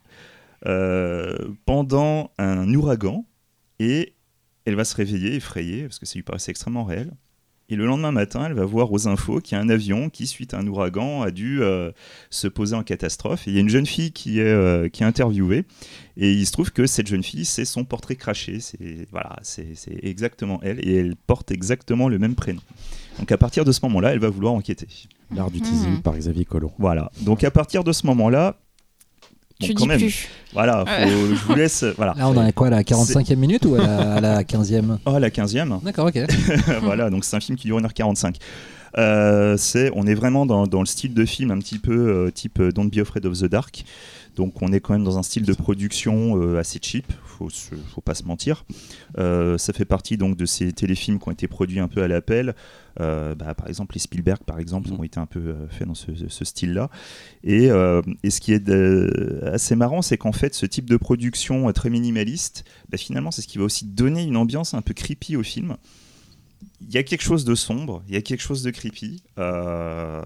euh, 0.65 1.35
pendant 1.65 2.31
un 2.37 2.71
ouragan. 2.73 3.25
Et 3.79 4.13
elle 4.65 4.75
va 4.75 4.85
se 4.85 4.95
réveiller 4.95 5.35
effrayée 5.35 5.83
parce 5.83 5.99
que 5.99 6.05
ça 6.05 6.15
lui 6.15 6.23
paraissait 6.23 6.51
extrêmement 6.51 6.85
réel. 6.85 7.11
Et 7.73 7.75
le 7.75 7.87
lendemain 7.87 8.11
matin, 8.11 8.45
elle 8.45 8.53
va 8.53 8.65
voir 8.65 8.91
aux 8.91 9.07
infos 9.07 9.39
qu'il 9.41 9.57
y 9.57 9.59
a 9.59 9.63
un 9.63 9.67
avion 9.67 10.11
qui, 10.11 10.27
suite 10.27 10.53
à 10.53 10.59
un 10.59 10.67
ouragan, 10.67 11.23
a 11.23 11.31
dû 11.31 11.63
euh, 11.63 11.91
se 12.29 12.47
poser 12.47 12.75
en 12.75 12.83
catastrophe. 12.83 13.47
Et 13.47 13.51
il 13.51 13.55
y 13.55 13.57
a 13.57 13.61
une 13.61 13.69
jeune 13.69 13.87
fille 13.87 14.11
qui 14.11 14.39
est, 14.39 14.43
euh, 14.43 14.89
qui 14.89 15.01
est 15.01 15.05
interviewée. 15.07 15.65
Et 16.15 16.31
il 16.33 16.45
se 16.45 16.51
trouve 16.51 16.71
que 16.71 16.85
cette 16.85 17.07
jeune 17.07 17.23
fille, 17.23 17.45
c'est 17.45 17.65
son 17.65 17.83
portrait 17.83 18.15
craché. 18.15 18.59
C'est 18.59 19.07
voilà, 19.11 19.37
c'est 19.41 19.69
c'est 19.73 19.97
exactement 20.03 20.59
elle. 20.61 20.87
Et 20.87 20.97
elle 20.97 21.15
porte 21.15 21.49
exactement 21.49 22.09
le 22.09 22.19
même 22.19 22.35
prénom. 22.35 22.61
Donc 23.17 23.31
à 23.31 23.37
partir 23.39 23.65
de 23.65 23.71
ce 23.71 23.79
moment-là, 23.83 24.13
elle 24.13 24.19
va 24.19 24.29
vouloir 24.29 24.53
enquêter. 24.53 24.87
L'art 25.35 25.49
du 25.49 25.59
teasing 25.59 25.93
Mhm. 25.93 26.01
par 26.03 26.15
Xavier 26.15 26.45
Collomb. 26.45 26.71
Voilà. 26.77 27.11
Donc 27.21 27.43
à 27.43 27.49
partir 27.49 27.83
de 27.83 27.91
ce 27.91 28.05
moment-là, 28.05 28.55
bon, 29.59 29.67
tu 29.67 29.73
quand 29.73 29.83
dis 29.83 29.87
même, 29.89 29.99
plus. 29.99 30.27
voilà, 30.53 30.85
faut- 30.85 31.09
je 31.35 31.45
vous 31.45 31.55
laisse. 31.55 31.83
Voilà. 31.97 32.13
Là, 32.17 32.27
on 32.29 32.35
en 32.37 32.45
est 32.45 32.53
quoi, 32.53 32.67
à 32.67 32.69
la 32.71 32.83
45e 32.83 33.35
minute 33.37 33.65
ou 33.65 33.75
à 33.75 33.79
la, 33.79 34.13
à 34.15 34.21
la 34.21 34.43
15e 34.43 34.97
Oh, 35.05 35.17
la 35.19 35.29
15e. 35.29 35.81
D'accord, 35.83 36.07
ok. 36.07 36.19
voilà, 36.83 37.09
donc 37.09 37.23
c'est 37.25 37.35
un 37.35 37.39
film 37.39 37.57
qui 37.57 37.67
dure 37.67 37.79
1h45. 37.79 38.35
Euh, 38.97 39.57
c'est, 39.57 39.89
on 39.95 40.05
est 40.05 40.13
vraiment 40.13 40.45
dans, 40.45 40.67
dans 40.67 40.79
le 40.81 40.85
style 40.85 41.13
de 41.15 41.25
film 41.25 41.49
un 41.51 41.57
petit 41.57 41.79
peu 41.79 41.91
euh, 42.27 42.31
type 42.31 42.59
euh, 42.59 42.71
Don't 42.71 42.89
Be 42.89 42.99
Afraid 42.99 43.25
of 43.25 43.39
the 43.39 43.45
Dark. 43.45 43.83
Donc 44.35 44.61
on 44.61 44.71
est 44.73 44.79
quand 44.79 44.93
même 44.93 45.03
dans 45.03 45.17
un 45.17 45.23
style 45.23 45.43
de 45.45 45.53
production 45.53 46.41
euh, 46.41 46.57
assez 46.57 46.79
cheap, 46.81 47.11
faut, 47.23 47.49
se- 47.49 47.75
faut 47.93 48.01
pas 48.01 48.15
se 48.15 48.23
mentir. 48.23 48.65
Euh, 49.19 49.57
ça 49.57 49.73
fait 49.73 49.85
partie 49.85 50.17
donc 50.17 50.35
de 50.37 50.45
ces 50.45 50.73
téléfilms 50.73 51.19
qui 51.19 51.27
ont 51.29 51.31
été 51.31 51.47
produits 51.47 51.79
un 51.79 51.87
peu 51.87 52.01
à 52.01 52.07
l'appel. 52.07 52.55
Euh, 52.99 53.35
bah, 53.35 53.53
par 53.53 53.67
exemple, 53.67 53.95
les 53.95 53.99
Spielberg, 53.99 54.39
par 54.45 54.59
exemple, 54.59 54.91
ont 54.91 55.03
été 55.03 55.19
un 55.19 55.25
peu 55.25 55.39
euh, 55.39 55.67
faits 55.69 55.87
dans 55.87 55.95
ce, 55.95 56.11
ce 56.27 56.45
style-là. 56.45 56.89
Et, 57.43 57.69
euh, 57.71 58.01
et 58.23 58.29
ce 58.29 58.39
qui 58.41 58.53
est 58.53 58.69
assez 59.47 59.75
marrant, 59.75 60.01
c'est 60.01 60.17
qu'en 60.17 60.31
fait, 60.31 60.53
ce 60.55 60.65
type 60.65 60.89
de 60.89 60.97
production 60.97 61.71
très 61.71 61.89
minimaliste, 61.89 62.65
bah, 62.89 62.97
finalement, 62.97 63.31
c'est 63.31 63.41
ce 63.41 63.47
qui 63.47 63.57
va 63.57 63.63
aussi 63.65 63.85
donner 63.85 64.23
une 64.23 64.37
ambiance 64.37 64.73
un 64.73 64.81
peu 64.81 64.93
creepy 64.93 65.35
au 65.35 65.43
film. 65.43 65.75
Il 66.81 66.93
y 66.93 66.97
a 66.97 67.03
quelque 67.03 67.23
chose 67.23 67.45
de 67.45 67.55
sombre, 67.55 68.03
il 68.07 68.13
y 68.13 68.17
a 68.17 68.21
quelque 68.21 68.41
chose 68.41 68.63
de 68.63 68.71
creepy. 68.71 69.23
Euh, 69.37 70.21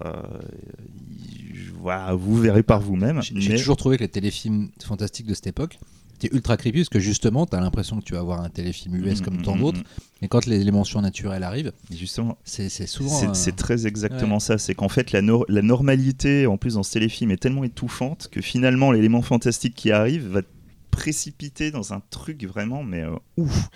voilà, 1.80 2.14
vous 2.14 2.36
verrez 2.36 2.62
par 2.62 2.80
vous-même. 2.80 3.22
J'ai 3.22 3.34
mais- 3.34 3.56
toujours 3.56 3.76
trouvé 3.76 3.96
que 3.96 4.02
les 4.02 4.08
téléfilms 4.08 4.70
fantastiques 4.82 5.26
de 5.26 5.34
cette 5.34 5.46
époque 5.46 5.78
étaient 6.14 6.34
ultra 6.34 6.56
creepy 6.56 6.80
parce 6.80 6.88
que 6.88 6.98
justement, 6.98 7.46
tu 7.46 7.54
as 7.56 7.60
l'impression 7.60 7.98
que 8.00 8.04
tu 8.04 8.14
vas 8.14 8.22
voir 8.22 8.40
un 8.40 8.48
téléfilm 8.48 8.96
US 8.96 9.20
comme 9.20 9.40
tant 9.42 9.54
Mm, 9.54 9.58
mm, 9.58 9.60
d'autres, 9.60 9.78
mm, 9.80 9.84
mais 10.22 10.28
quand 10.28 10.46
les 10.46 10.60
éléments 10.60 10.84
surnaturels 10.84 11.44
arrivent, 11.44 11.72
mm. 11.90 11.96
Justement, 11.96 12.38
c'est 12.44 12.68
souvent. 12.86 13.34
C'est 13.34 13.52
euh, 13.52 13.56
très 13.56 13.86
exactement 13.86 14.40
ça. 14.40 14.58
C'est 14.58 14.74
qu'en 14.74 14.88
fait, 14.88 15.12
la 15.12 15.22
normalité, 15.62 16.46
en 16.46 16.56
plus, 16.56 16.74
dans 16.74 16.82
ce 16.82 16.92
téléfilm, 16.92 17.30
est 17.30 17.36
tellement 17.36 17.64
étouffante 17.64 18.28
que 18.32 18.40
finalement, 18.40 18.90
l'élément 18.90 19.22
fantastique 19.22 19.74
qui 19.74 19.92
arrive 19.92 20.26
va 20.28 20.42
te 20.42 20.48
précipiter 20.90 21.70
dans 21.70 21.92
un 21.92 22.02
truc 22.10 22.44
vraiment, 22.44 22.82
mais 22.82 23.02
euh, 23.02 23.14
ouf. 23.36 23.68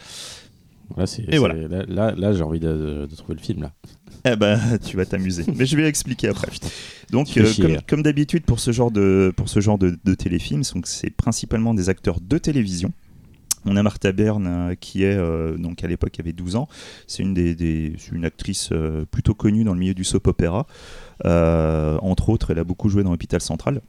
Là, 0.96 1.04
Et 1.28 1.38
voilà. 1.38 1.54
là, 1.54 1.84
là, 1.88 2.14
là, 2.16 2.32
j'ai 2.32 2.42
envie 2.42 2.60
de, 2.60 3.06
de 3.10 3.16
trouver 3.16 3.34
le 3.34 3.40
film. 3.40 3.62
Là. 3.62 3.72
Eh 4.24 4.36
ben, 4.36 4.56
tu 4.78 4.96
vas 4.96 5.04
t'amuser. 5.04 5.44
Mais 5.56 5.66
je 5.66 5.76
vais 5.76 5.88
expliquer 5.88 6.28
après. 6.28 6.46
Donc, 7.10 7.36
euh, 7.36 7.44
chier, 7.44 7.78
comme, 7.88 8.04
d'habitude 8.04 8.44
pour 8.44 8.60
ce 8.60 8.70
genre 8.70 8.92
de 8.92 9.32
pour 9.36 9.48
ce 9.48 9.58
genre 9.58 9.78
de, 9.78 9.98
de 10.04 10.14
téléfilms, 10.14 10.62
c'est 10.84 11.10
principalement 11.10 11.74
des 11.74 11.88
acteurs 11.88 12.20
de 12.20 12.38
télévision. 12.38 12.92
On 13.64 13.76
a 13.76 13.82
Martha 13.82 14.12
Berne 14.12 14.46
euh, 14.46 14.74
qui 14.74 15.04
est 15.04 15.16
euh, 15.16 15.56
donc 15.56 15.84
à 15.84 15.86
l'époque 15.86 16.18
avait 16.18 16.32
12 16.32 16.56
ans. 16.56 16.68
C'est 17.06 17.22
une 17.22 17.34
des, 17.34 17.96
une 18.12 18.24
actrice 18.24 18.70
euh, 18.72 19.04
plutôt 19.10 19.34
connue 19.34 19.64
dans 19.64 19.74
le 19.74 19.80
milieu 19.80 19.94
du 19.94 20.04
soap 20.04 20.26
opéra. 20.26 20.66
Entre 21.24 22.28
autres, 22.30 22.50
elle 22.50 22.58
a 22.58 22.64
beaucoup 22.64 22.88
joué 22.88 23.04
dans 23.04 23.12
Hôpital 23.12 23.40
Central. 23.40 23.80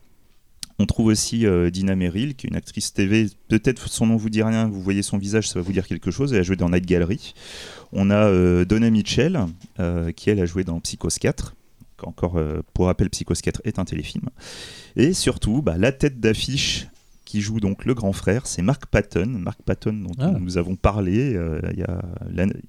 On 0.79 0.85
trouve 0.85 1.07
aussi 1.07 1.45
euh, 1.45 1.69
Dina 1.69 1.95
Merrill, 1.95 2.35
qui 2.35 2.47
est 2.47 2.49
une 2.49 2.55
actrice 2.55 2.93
TV. 2.93 3.27
Peut-être 3.47 3.87
son 3.89 4.07
nom 4.07 4.15
vous 4.15 4.29
dit 4.29 4.41
rien, 4.43 4.67
vous 4.67 4.81
voyez 4.81 5.03
son 5.03 5.17
visage, 5.17 5.47
ça 5.49 5.59
va 5.59 5.61
vous 5.63 5.71
dire 5.71 5.87
quelque 5.87 6.09
chose. 6.11 6.33
Elle 6.33 6.39
a 6.39 6.43
joué 6.43 6.55
dans 6.55 6.69
Night 6.69 6.85
Gallery. 6.85 7.33
On 7.91 8.09
a 8.09 8.27
euh, 8.27 8.65
Donna 8.65 8.89
Mitchell, 8.89 9.39
euh, 9.79 10.11
qui 10.11 10.29
elle 10.31 10.39
a 10.39 10.45
joué 10.45 10.63
dans 10.63 10.79
Psychos 10.79 11.09
4. 11.19 11.55
Encore 12.01 12.37
pour 12.73 12.87
rappel, 12.87 13.09
Psychos 13.09 13.35
4 13.41 13.61
est 13.63 13.79
un 13.79 13.85
téléfilm. 13.85 14.25
Et 14.97 15.13
surtout, 15.13 15.61
bah, 15.61 15.77
la 15.77 15.93
tête 15.93 16.19
d'affiche 16.19 16.87
qui 17.23 17.39
joue 17.39 17.61
donc 17.61 17.85
le 17.85 17.93
grand 17.93 18.11
frère, 18.11 18.45
c'est 18.45 18.61
Mark 18.61 18.87
Patton. 18.87 19.25
Mark 19.27 19.61
Patton, 19.63 19.93
dont 19.93 20.11
Ah. 20.19 20.33
nous 20.37 20.57
avons 20.57 20.75
parlé 20.75 21.39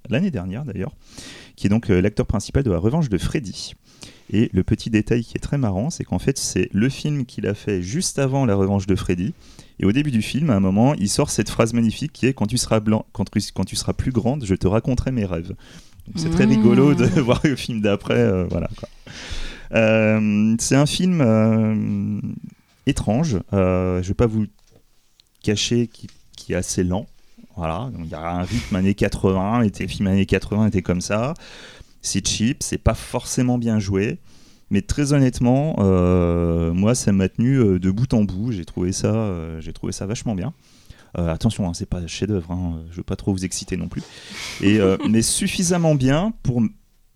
l'année 0.09 0.31
dernière 0.31 0.65
d'ailleurs, 0.65 0.95
qui 1.57 1.67
est 1.67 1.71
donc 1.71 1.89
l'acteur 1.89 2.27
principal 2.27 2.63
de 2.63 2.71
La 2.71 2.79
Revanche 2.79 3.09
de 3.09 3.19
Freddy. 3.19 3.75
Et 4.33 4.51
le 4.53 4.63
petit 4.65 4.89
détail 4.91 5.23
qui 5.23 5.37
est 5.37 5.41
très 5.41 5.59
marrant, 5.59 5.91
c'est 5.91 6.05
qu'en 6.05 6.19
fait, 6.19 6.39
c'est 6.39 6.69
le 6.73 6.89
film 6.89 7.27
qu'il 7.27 7.47
a 7.47 7.55
fait 7.55 7.83
juste 7.83 8.19
avant 8.19 8.47
La 8.47 8.55
Revanche 8.55 8.87
de 8.87 8.95
Freddy. 8.97 9.35
Et 9.81 9.85
au 9.85 9.93
début 9.93 10.11
du 10.11 10.23
film, 10.23 10.51
à 10.51 10.55
un 10.57 10.61
moment, 10.61 10.95
il 10.95 11.09
sort 11.11 11.31
cette 11.31 11.51
phrase 11.51 11.73
magnifique 11.75 12.13
qui 12.13 12.27
est 12.27 12.33
Quand 12.33 12.47
tu 12.47 12.57
seras, 12.59 12.81
blanc, 12.81 13.05
quand, 13.13 13.29
tu- 13.31 13.41
quand 13.55 13.65
tu 13.65 13.77
seras 13.77 13.93
plus 13.93 14.13
grande, 14.13 14.45
je 14.45 14.55
te 14.55 14.67
raconterai 14.67 15.11
mes 15.13 15.25
rêves. 15.27 15.55
C'est 16.17 16.31
très 16.31 16.47
Mmh. 16.47 16.51
rigolo 16.51 16.95
de 16.95 17.05
voir 17.21 17.41
le 17.45 17.57
film 17.57 17.81
d'après. 17.81 18.15
euh, 18.19 18.45
voilà. 18.51 18.69
Euh, 19.75 20.55
c'est 20.59 20.77
un 20.77 20.87
film 20.87 21.21
euh, 21.21 22.21
étrange. 22.87 23.39
Je 23.53 24.03
vais 24.07 24.15
pas 24.15 24.27
vous 24.27 24.47
cacher 25.43 25.87
qui, 25.89 26.07
qui 26.37 26.53
est 26.53 26.57
assez 26.57 26.85
lent. 26.85 27.07
Voilà, 27.57 27.89
il 28.01 28.07
y 28.09 28.15
a 28.15 28.31
un 28.39 28.43
rythme 28.43 28.75
années 28.75 28.95
80, 28.95 29.63
et 29.63 29.71
les 29.79 29.89
films 29.89 30.09
années 30.09 30.27
80 30.27 30.67
étaient 30.67 30.83
comme 30.83 31.01
ça. 31.01 31.35
C'est 32.07 32.27
cheap, 32.27 32.63
c'est 32.63 32.79
pas 32.79 32.95
forcément 32.95 33.59
bien 33.59 33.79
joué. 33.79 34.19
Mais 34.71 34.83
très 34.83 35.13
honnêtement, 35.13 35.77
euh, 35.79 36.73
moi, 36.73 36.95
ça 36.95 37.13
m'a 37.13 37.29
tenu 37.29 37.57
euh, 37.59 37.79
de 37.79 37.91
bout 37.91 38.13
en 38.15 38.25
bout. 38.25 38.51
J'ai 38.53 38.65
trouvé 38.65 38.93
ça, 38.93 39.15
euh, 39.15 39.61
j'ai 39.61 39.73
trouvé 39.73 39.93
ça 39.93 40.07
vachement 40.07 40.35
bien. 40.35 40.53
Euh, 41.17 41.33
attention, 41.33 41.69
hein, 41.69 41.73
c'est 41.75 41.89
pas 41.89 42.05
chef-d'œuvre. 42.07 42.51
Hein, 42.51 42.83
je 42.91 42.97
veux 42.97 43.03
pas 43.05 43.15
trop 43.17 43.33
vous 43.33 43.45
exciter 43.45 43.77
non 43.77 43.89
plus. 43.89 44.03
Et 44.61 44.81
euh, 44.81 44.97
mais 45.09 45.23
suffisamment 45.23 45.95
bien 45.95 46.33
pour 46.43 46.61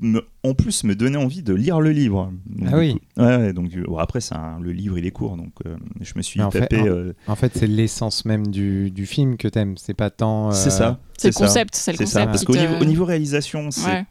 me, 0.00 0.22
en 0.44 0.54
plus 0.54 0.84
me 0.84 0.94
donner 0.94 1.16
envie 1.16 1.42
de 1.42 1.52
lire 1.52 1.80
le 1.80 1.90
livre. 1.90 2.32
Donc, 2.46 2.68
Ah 2.72 2.78
oui. 2.78 2.94
coup- 2.94 3.22
Ouais, 3.22 3.36
ouais, 3.36 3.52
donc 3.52 3.76
bon, 3.76 3.96
après, 3.98 4.20
c'est 4.20 4.36
un- 4.36 4.60
le 4.60 4.70
livre 4.72 4.96
il 4.98 5.04
est 5.06 5.10
court, 5.10 5.36
donc 5.36 5.52
euh, 5.66 5.76
je 6.00 6.12
me 6.16 6.22
suis 6.22 6.40
en 6.40 6.50
fait, 6.52 6.60
tapé. 6.60 6.80
en- 6.80 6.86
euh, 6.86 7.12
En 7.26 7.34
fait, 7.34 7.52
c'est 7.56 7.66
l'essence 7.66 8.24
même 8.24 8.46
du, 8.46 8.90
du 8.92 9.04
film 9.06 9.36
que 9.36 9.48
t'aimes. 9.48 9.76
C'est 9.76 9.94
pas 9.94 10.10
tant. 10.10 10.50
euh, 10.50 10.52
c'est 10.52 10.70
ça. 10.70 11.00
C'est 11.16 11.28
le 11.28 11.34
concept, 11.34 11.74
c'est 11.74 11.92
le 11.92 11.98
concept. 11.98 12.12
ça. 12.12 12.26
Parce 12.26 12.44
qu'au 12.44 12.54
niveau, 12.54 12.74
au 12.80 12.84
niveau 12.84 13.04
réalisation, 13.04 13.70
c'est 13.72 13.84
Ouais. 13.86 14.06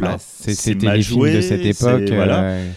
Bah, 0.00 0.16
c'est 0.18 0.54
C'était 0.54 0.86
les 0.94 1.02
films 1.02 1.18
joué, 1.20 1.34
de 1.34 1.40
cette 1.40 1.64
époque. 1.64 2.08
voilà. 2.10 2.42
euh, 2.42 2.70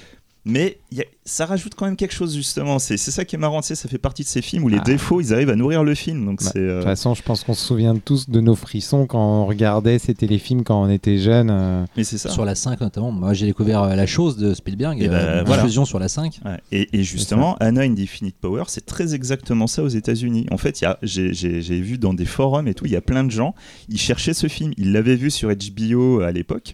Mais 0.44 0.80
il 0.92 0.98
y 0.98 1.02
a- 1.02 1.06
ça 1.24 1.46
rajoute 1.46 1.76
quand 1.76 1.86
même 1.86 1.96
quelque 1.96 2.16
chose 2.16 2.34
justement. 2.36 2.80
C'est 2.80 2.98
ça 2.98 3.24
qui 3.26 3.36
est 3.36 3.38
marrant. 3.40 3.62
ça 3.62 3.76
fait 3.76 4.00
partie 4.00 4.24
de 4.24 4.28
ces 4.28 4.42
films 4.42 4.64
où 4.64 4.70
les 4.70 4.80
Ah. 4.80 4.84
défauts, 4.84 5.22
ils 5.22 5.32
arrivent 5.36 5.52
à 5.52 5.56
nourrir 5.56 5.84
le 5.84 5.94
film. 5.94 6.26
Donc 6.26 6.44
Bah, 6.44 6.50
euh, 6.56 6.70
De 6.78 6.80
toute 6.80 6.84
façon, 6.90 7.14
je 7.14 7.22
pense 7.22 7.44
qu'on 7.44 7.54
se 7.54 7.64
souvient 7.64 7.96
tous 7.96 8.28
de 8.28 8.42
nos 8.42 8.56
frissons 8.56 9.06
quand 9.06 9.20
on 9.44 9.46
regardait 9.46 10.00
ces 10.00 10.16
téléfilms 10.16 10.64
quand 10.64 10.82
on 10.82 10.90
était 10.90 11.20
jeune. 11.20 11.50
euh, 11.52 11.86
mais 11.96 12.04
c'est 12.04 12.18
ça. 12.18 12.30
Sur 12.30 12.44
la 12.44 12.56
5 12.56 12.82
notamment. 12.82 13.12
Moi 13.12 13.34
j'ai 13.36 13.46
découvert 13.46 13.84
euh, 13.84 13.94
La 13.96 14.08
chose 14.08 14.36
de 14.38 14.56
Spielberg, 14.56 15.00
Et 15.00 15.10
euh, 15.10 15.42
une 15.42 15.46
voilà. 15.46 15.62
diffusion 15.62 15.86
sur 15.86 16.00
la 16.00 16.08
5. 16.08 16.40
Ouais. 16.44 16.58
Et, 16.72 16.90
et 17.00 17.04
justement, 17.04 17.56
Anna 17.60 17.82
in 17.82 17.94
Infinite 17.96 18.36
Power, 18.42 18.64
c'est 18.68 18.88
très 18.88 19.14
exactement 19.14 19.68
ça 19.68 19.84
aux 19.84 19.90
États-Unis. 19.90 20.48
En 20.50 20.58
fait, 20.58 20.84
j'ai 21.04 21.82
vu 21.82 22.00
dans 22.00 22.16
des 22.16 22.26
forums 22.26 22.68
et 22.68 22.74
tout, 22.74 22.88
il 22.88 22.92
y 22.94 22.96
a 22.96 23.02
plein 23.02 23.24
de 23.24 23.32
gens, 23.32 23.54
ils 23.90 24.00
cherchaient 24.00 24.34
ce 24.34 24.48
film, 24.48 24.72
ils 24.78 24.92
l'avaient 24.92 25.16
vu 25.16 25.30
sur 25.30 25.50
HBO 25.54 26.22
à 26.22 26.32
l'époque. 26.32 26.74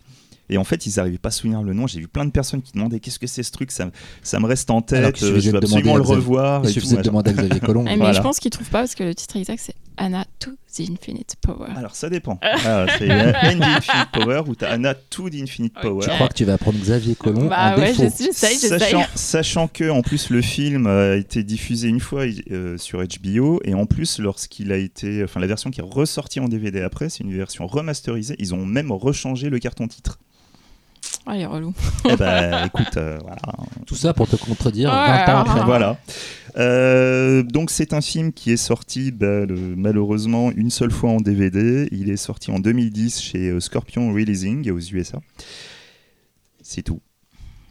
Et 0.50 0.58
en 0.58 0.64
fait, 0.64 0.86
ils 0.86 0.94
n'arrivaient 0.98 1.18
pas 1.18 1.30
à 1.30 1.32
se 1.32 1.40
souvenir 1.42 1.62
le 1.62 1.74
nom. 1.74 1.88
J'ai 1.88 2.00
vu 2.00 2.08
plein 2.08 2.26
de 2.26 2.32
personnes 2.32 2.62
qui 2.62 2.72
demandaient 2.72 3.00
qu'est-ce 3.00 3.20
que 3.20 3.28
c'est 3.28 3.44
ce 3.44 3.52
truc, 3.52 3.72
ça, 3.72 3.90
ça 4.24 4.40
me 4.40 4.46
reste 4.46 4.70
en 4.70 4.76
Alors 4.80 5.12
tête, 5.12 5.24
euh, 5.24 5.40
je 5.40 5.52
demander 5.52 5.66
absolument 5.66 5.96
à 5.96 5.98
le 5.98 6.04
Xavier- 6.04 6.16
revoir. 6.16 6.62
Il 6.64 6.70
suffisait 6.70 6.98
de 6.98 7.02
demander 7.02 7.32
à 7.32 7.34
Xavier 7.34 7.60
Colomb. 7.60 7.86
Eh, 7.88 7.90
mais 7.92 7.98
Voilà. 7.98 8.14
je 8.14 8.22
pense 8.22 8.40
qu'ils 8.40 8.52
trouvent 8.52 8.70
pas 8.70 8.80
parce 8.80 8.96
que 8.96 9.04
le 9.04 9.14
titre 9.14 9.36
exact 9.38 9.60
c'est 9.62 9.76
Anna 9.98 10.26
to 10.40 10.52
the 10.76 10.82
Infinite 10.90 11.36
Power. 11.42 11.70
Alors 11.76 11.96
ça 11.96 12.10
dépend. 12.10 12.40
Ah, 12.44 12.86
c'est 12.98 13.10
Infinite 13.10 14.08
Power 14.14 14.44
ou 14.48 14.56
t'as 14.56 14.70
Anna 14.72 14.94
to 14.94 15.30
the 15.30 15.36
Infinite. 15.36 15.74
Power. 15.82 16.02
Je 16.06 16.10
crois 16.12 16.28
que 16.30 16.34
tu 16.36 16.46
vas 16.46 16.58
prendre 16.58 16.78
Xavier 16.80 17.16
Colomb 17.16 17.48
bah 17.48 17.74
en 17.76 17.80
ouais, 17.80 17.94
j'essaye. 17.94 18.56
Sachant, 18.58 19.04
sachant 19.16 19.68
que 19.68 19.90
en 19.90 20.02
plus 20.02 20.30
le 20.30 20.42
film 20.42 20.88
a 20.88 21.16
été 21.16 21.44
diffusé 21.44 21.88
une 21.88 22.00
fois 22.00 22.24
euh, 22.52 22.78
sur 22.78 23.02
HBO 23.04 23.60
et 23.66 23.74
en 23.74 23.86
plus 23.86 24.20
lorsqu'il 24.20 24.72
a 24.72 24.78
été, 24.78 25.24
enfin 25.24 25.40
la 25.40 25.48
version 25.48 25.72
qui 25.72 25.80
est 25.80 25.84
ressortie 25.84 26.40
en 26.40 26.48
DVD 26.48 26.82
après, 26.82 27.10
c'est 27.10 27.24
une 27.24 27.36
version 27.36 27.66
remasterisée. 27.68 28.36
Ils 28.40 28.54
ont 28.54 28.66
même 28.66 28.92
rechangé 28.92 29.50
le 29.50 29.60
carton 29.60 29.88
titre. 29.88 30.20
Ah, 31.30 31.36
il 31.36 31.42
est 31.42 31.46
relou. 31.46 31.74
eh 32.10 32.16
ben 32.16 32.66
écoute, 32.68 32.96
euh, 32.98 33.18
voilà. 33.22 33.42
Tout 33.86 33.96
ça 33.96 34.14
pour 34.14 34.28
te 34.30 34.38
contredire 34.38 34.90
Ouais, 34.90 35.26
20 35.26 35.34
ans 35.34 35.40
après. 35.42 35.64
Voilà. 35.66 35.98
Euh, 36.58 37.44
donc 37.44 37.70
c'est 37.70 37.94
un 37.94 38.02
film 38.02 38.32
qui 38.34 38.52
est 38.52 38.58
sorti 38.58 39.12
bah, 39.12 39.46
le- 39.46 39.76
malheureusement 39.76 40.52
une 40.56 40.70
seule 40.72 40.92
fois 40.92 41.10
en 41.12 41.18
DVD. 41.18 41.88
Il 41.92 42.10
est 42.10 42.16
sorti 42.18 42.50
en 42.50 42.60
2010 42.60 43.20
chez 43.22 43.50
euh, 43.50 43.60
Scorpion 43.60 44.12
Releasing 44.14 44.72
aux 44.72 44.80
USA. 44.80 45.20
C'est 46.62 46.82
tout. 46.82 47.02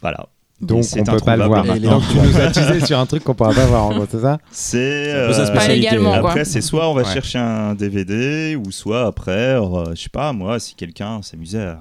Voilà. 0.01 0.27
Donc 0.61 0.83
C'est 0.85 1.01
on 1.01 1.03
peut 1.03 1.19
pas 1.19 1.35
le 1.37 1.45
voir. 1.45 1.63
Donc 1.79 2.03
tu 2.11 2.17
nous 2.17 2.37
as 2.39 2.51
teasé 2.51 2.85
sur 2.85 2.97
un 2.99 3.05
truc 3.05 3.23
qu'on 3.23 3.35
pourra 3.35 3.53
pas 3.53 3.65
voir 3.65 3.85
en 3.87 3.95
gros, 3.95 4.05
c'est 4.09 4.21
ça? 4.21 4.37
C'est 4.51 4.77
euh, 5.13 5.31
spécialité. 5.33 5.57
Pas 5.59 5.67
légalement, 5.73 6.19
quoi. 6.19 6.29
Après, 6.29 6.45
c'est 6.45 6.61
soit 6.61 6.89
on 6.89 6.93
va 6.93 7.03
Ouais. 7.03 7.13
chercher 7.13 7.37
un 7.39 7.75
DVD, 7.75 8.55
ou 8.55 8.71
soit 8.71 9.05
après, 9.05 9.31
euh, 9.59 9.93
je 9.95 10.01
sais 10.01 10.09
pas, 10.09 10.33
moi, 10.33 10.59
si 10.59 10.73
quelqu'un 10.75 11.21
s'amusait 11.21 11.61
à 11.61 11.79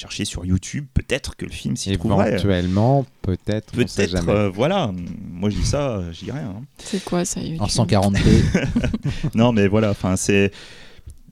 chercher 0.00 0.24
sur 0.24 0.44
YouTube, 0.44 0.86
peut-être 0.94 1.36
que 1.36 1.44
le 1.44 1.50
film 1.52 1.76
s'y 1.76 1.96
trouverait. 1.98 2.30
Éventuellement, 2.32 3.04
peut-être. 3.22 3.72
Peut-être, 3.72 4.08
jamais. 4.10 4.32
euh, 4.32 4.48
voilà. 4.48 4.90
Moi, 5.30 5.50
je 5.50 5.56
dis 5.56 5.64
ça, 5.66 6.02
je 6.12 6.24
dis 6.24 6.30
rien. 6.32 6.54
hein. 6.58 6.62
C'est 6.78 7.04
quoi 7.04 7.24
ça 7.24 7.40
YouTube 7.40 7.60
En 7.62 7.66
140p. 7.66 8.18
Non, 9.34 9.52
mais 9.52 9.68
voilà, 9.68 9.90
enfin, 9.90 10.16
c'est. 10.16 10.50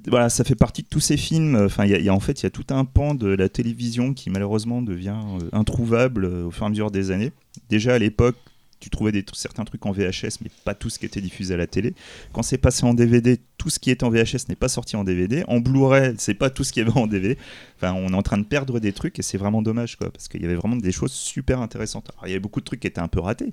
Voilà, 0.06 0.28
ça 0.30 0.42
fait 0.44 0.54
partie 0.54 0.82
de 0.82 0.88
tous 0.88 1.00
ces 1.00 1.16
films. 1.16 1.56
Enfin, 1.66 1.84
il 1.84 1.90
y 1.90 1.94
a- 1.94 1.98
il 1.98 2.04
y 2.04 2.08
a, 2.08 2.14
en 2.14 2.20
fait, 2.20 2.40
il 2.40 2.44
y 2.44 2.46
a 2.46 2.50
tout 2.50 2.64
un 2.70 2.84
pan 2.84 3.14
de 3.14 3.26
la 3.28 3.48
télévision 3.48 4.14
qui 4.14 4.30
malheureusement 4.30 4.80
devient 4.80 5.16
euh, 5.42 5.48
introuvable 5.52 6.24
euh, 6.24 6.46
au 6.46 6.50
fur 6.50 6.62
et 6.62 6.66
à 6.66 6.68
mesure 6.70 6.90
des 6.90 7.10
années. 7.10 7.32
Déjà 7.68 7.94
à 7.94 7.98
l'époque, 7.98 8.36
tu 8.80 8.90
trouvais 8.90 9.12
des, 9.12 9.24
certains 9.32 9.64
trucs 9.64 9.84
en 9.86 9.92
VHS, 9.92 10.38
mais 10.42 10.50
pas 10.64 10.74
tout 10.74 10.90
ce 10.90 10.98
qui 10.98 11.06
était 11.06 11.20
diffusé 11.20 11.54
à 11.54 11.56
la 11.56 11.66
télé. 11.66 11.94
Quand 12.32 12.42
c'est 12.42 12.58
passé 12.58 12.84
en 12.84 12.94
DVD, 12.94 13.38
tout 13.56 13.70
ce 13.70 13.78
qui 13.78 13.90
était 13.90 14.04
en 14.04 14.10
VHS 14.10 14.48
n'est 14.48 14.56
pas 14.56 14.68
sorti 14.68 14.96
en 14.96 15.04
DVD. 15.04 15.44
En 15.48 15.60
Blu-ray, 15.60 16.14
c'est 16.18 16.34
pas 16.34 16.50
tout 16.50 16.64
ce 16.64 16.78
y 16.78 16.82
avait 16.82 16.96
en 16.96 17.06
DVD. 17.06 17.36
Enfin, 17.76 17.92
on 17.92 18.12
est 18.12 18.16
en 18.16 18.22
train 18.22 18.38
de 18.38 18.44
perdre 18.44 18.80
des 18.80 18.92
trucs 18.92 19.18
et 19.18 19.22
c'est 19.22 19.38
vraiment 19.38 19.62
dommage, 19.62 19.96
quoi, 19.96 20.10
parce 20.10 20.28
qu'il 20.28 20.42
y 20.42 20.44
avait 20.44 20.54
vraiment 20.54 20.76
des 20.76 20.92
choses 20.92 21.12
super 21.12 21.60
intéressantes. 21.60 22.10
Alors, 22.12 22.26
il 22.26 22.30
y 22.30 22.32
avait 22.32 22.40
beaucoup 22.40 22.60
de 22.60 22.64
trucs 22.64 22.80
qui 22.80 22.86
étaient 22.86 23.00
un 23.00 23.08
peu 23.08 23.20
ratés, 23.20 23.52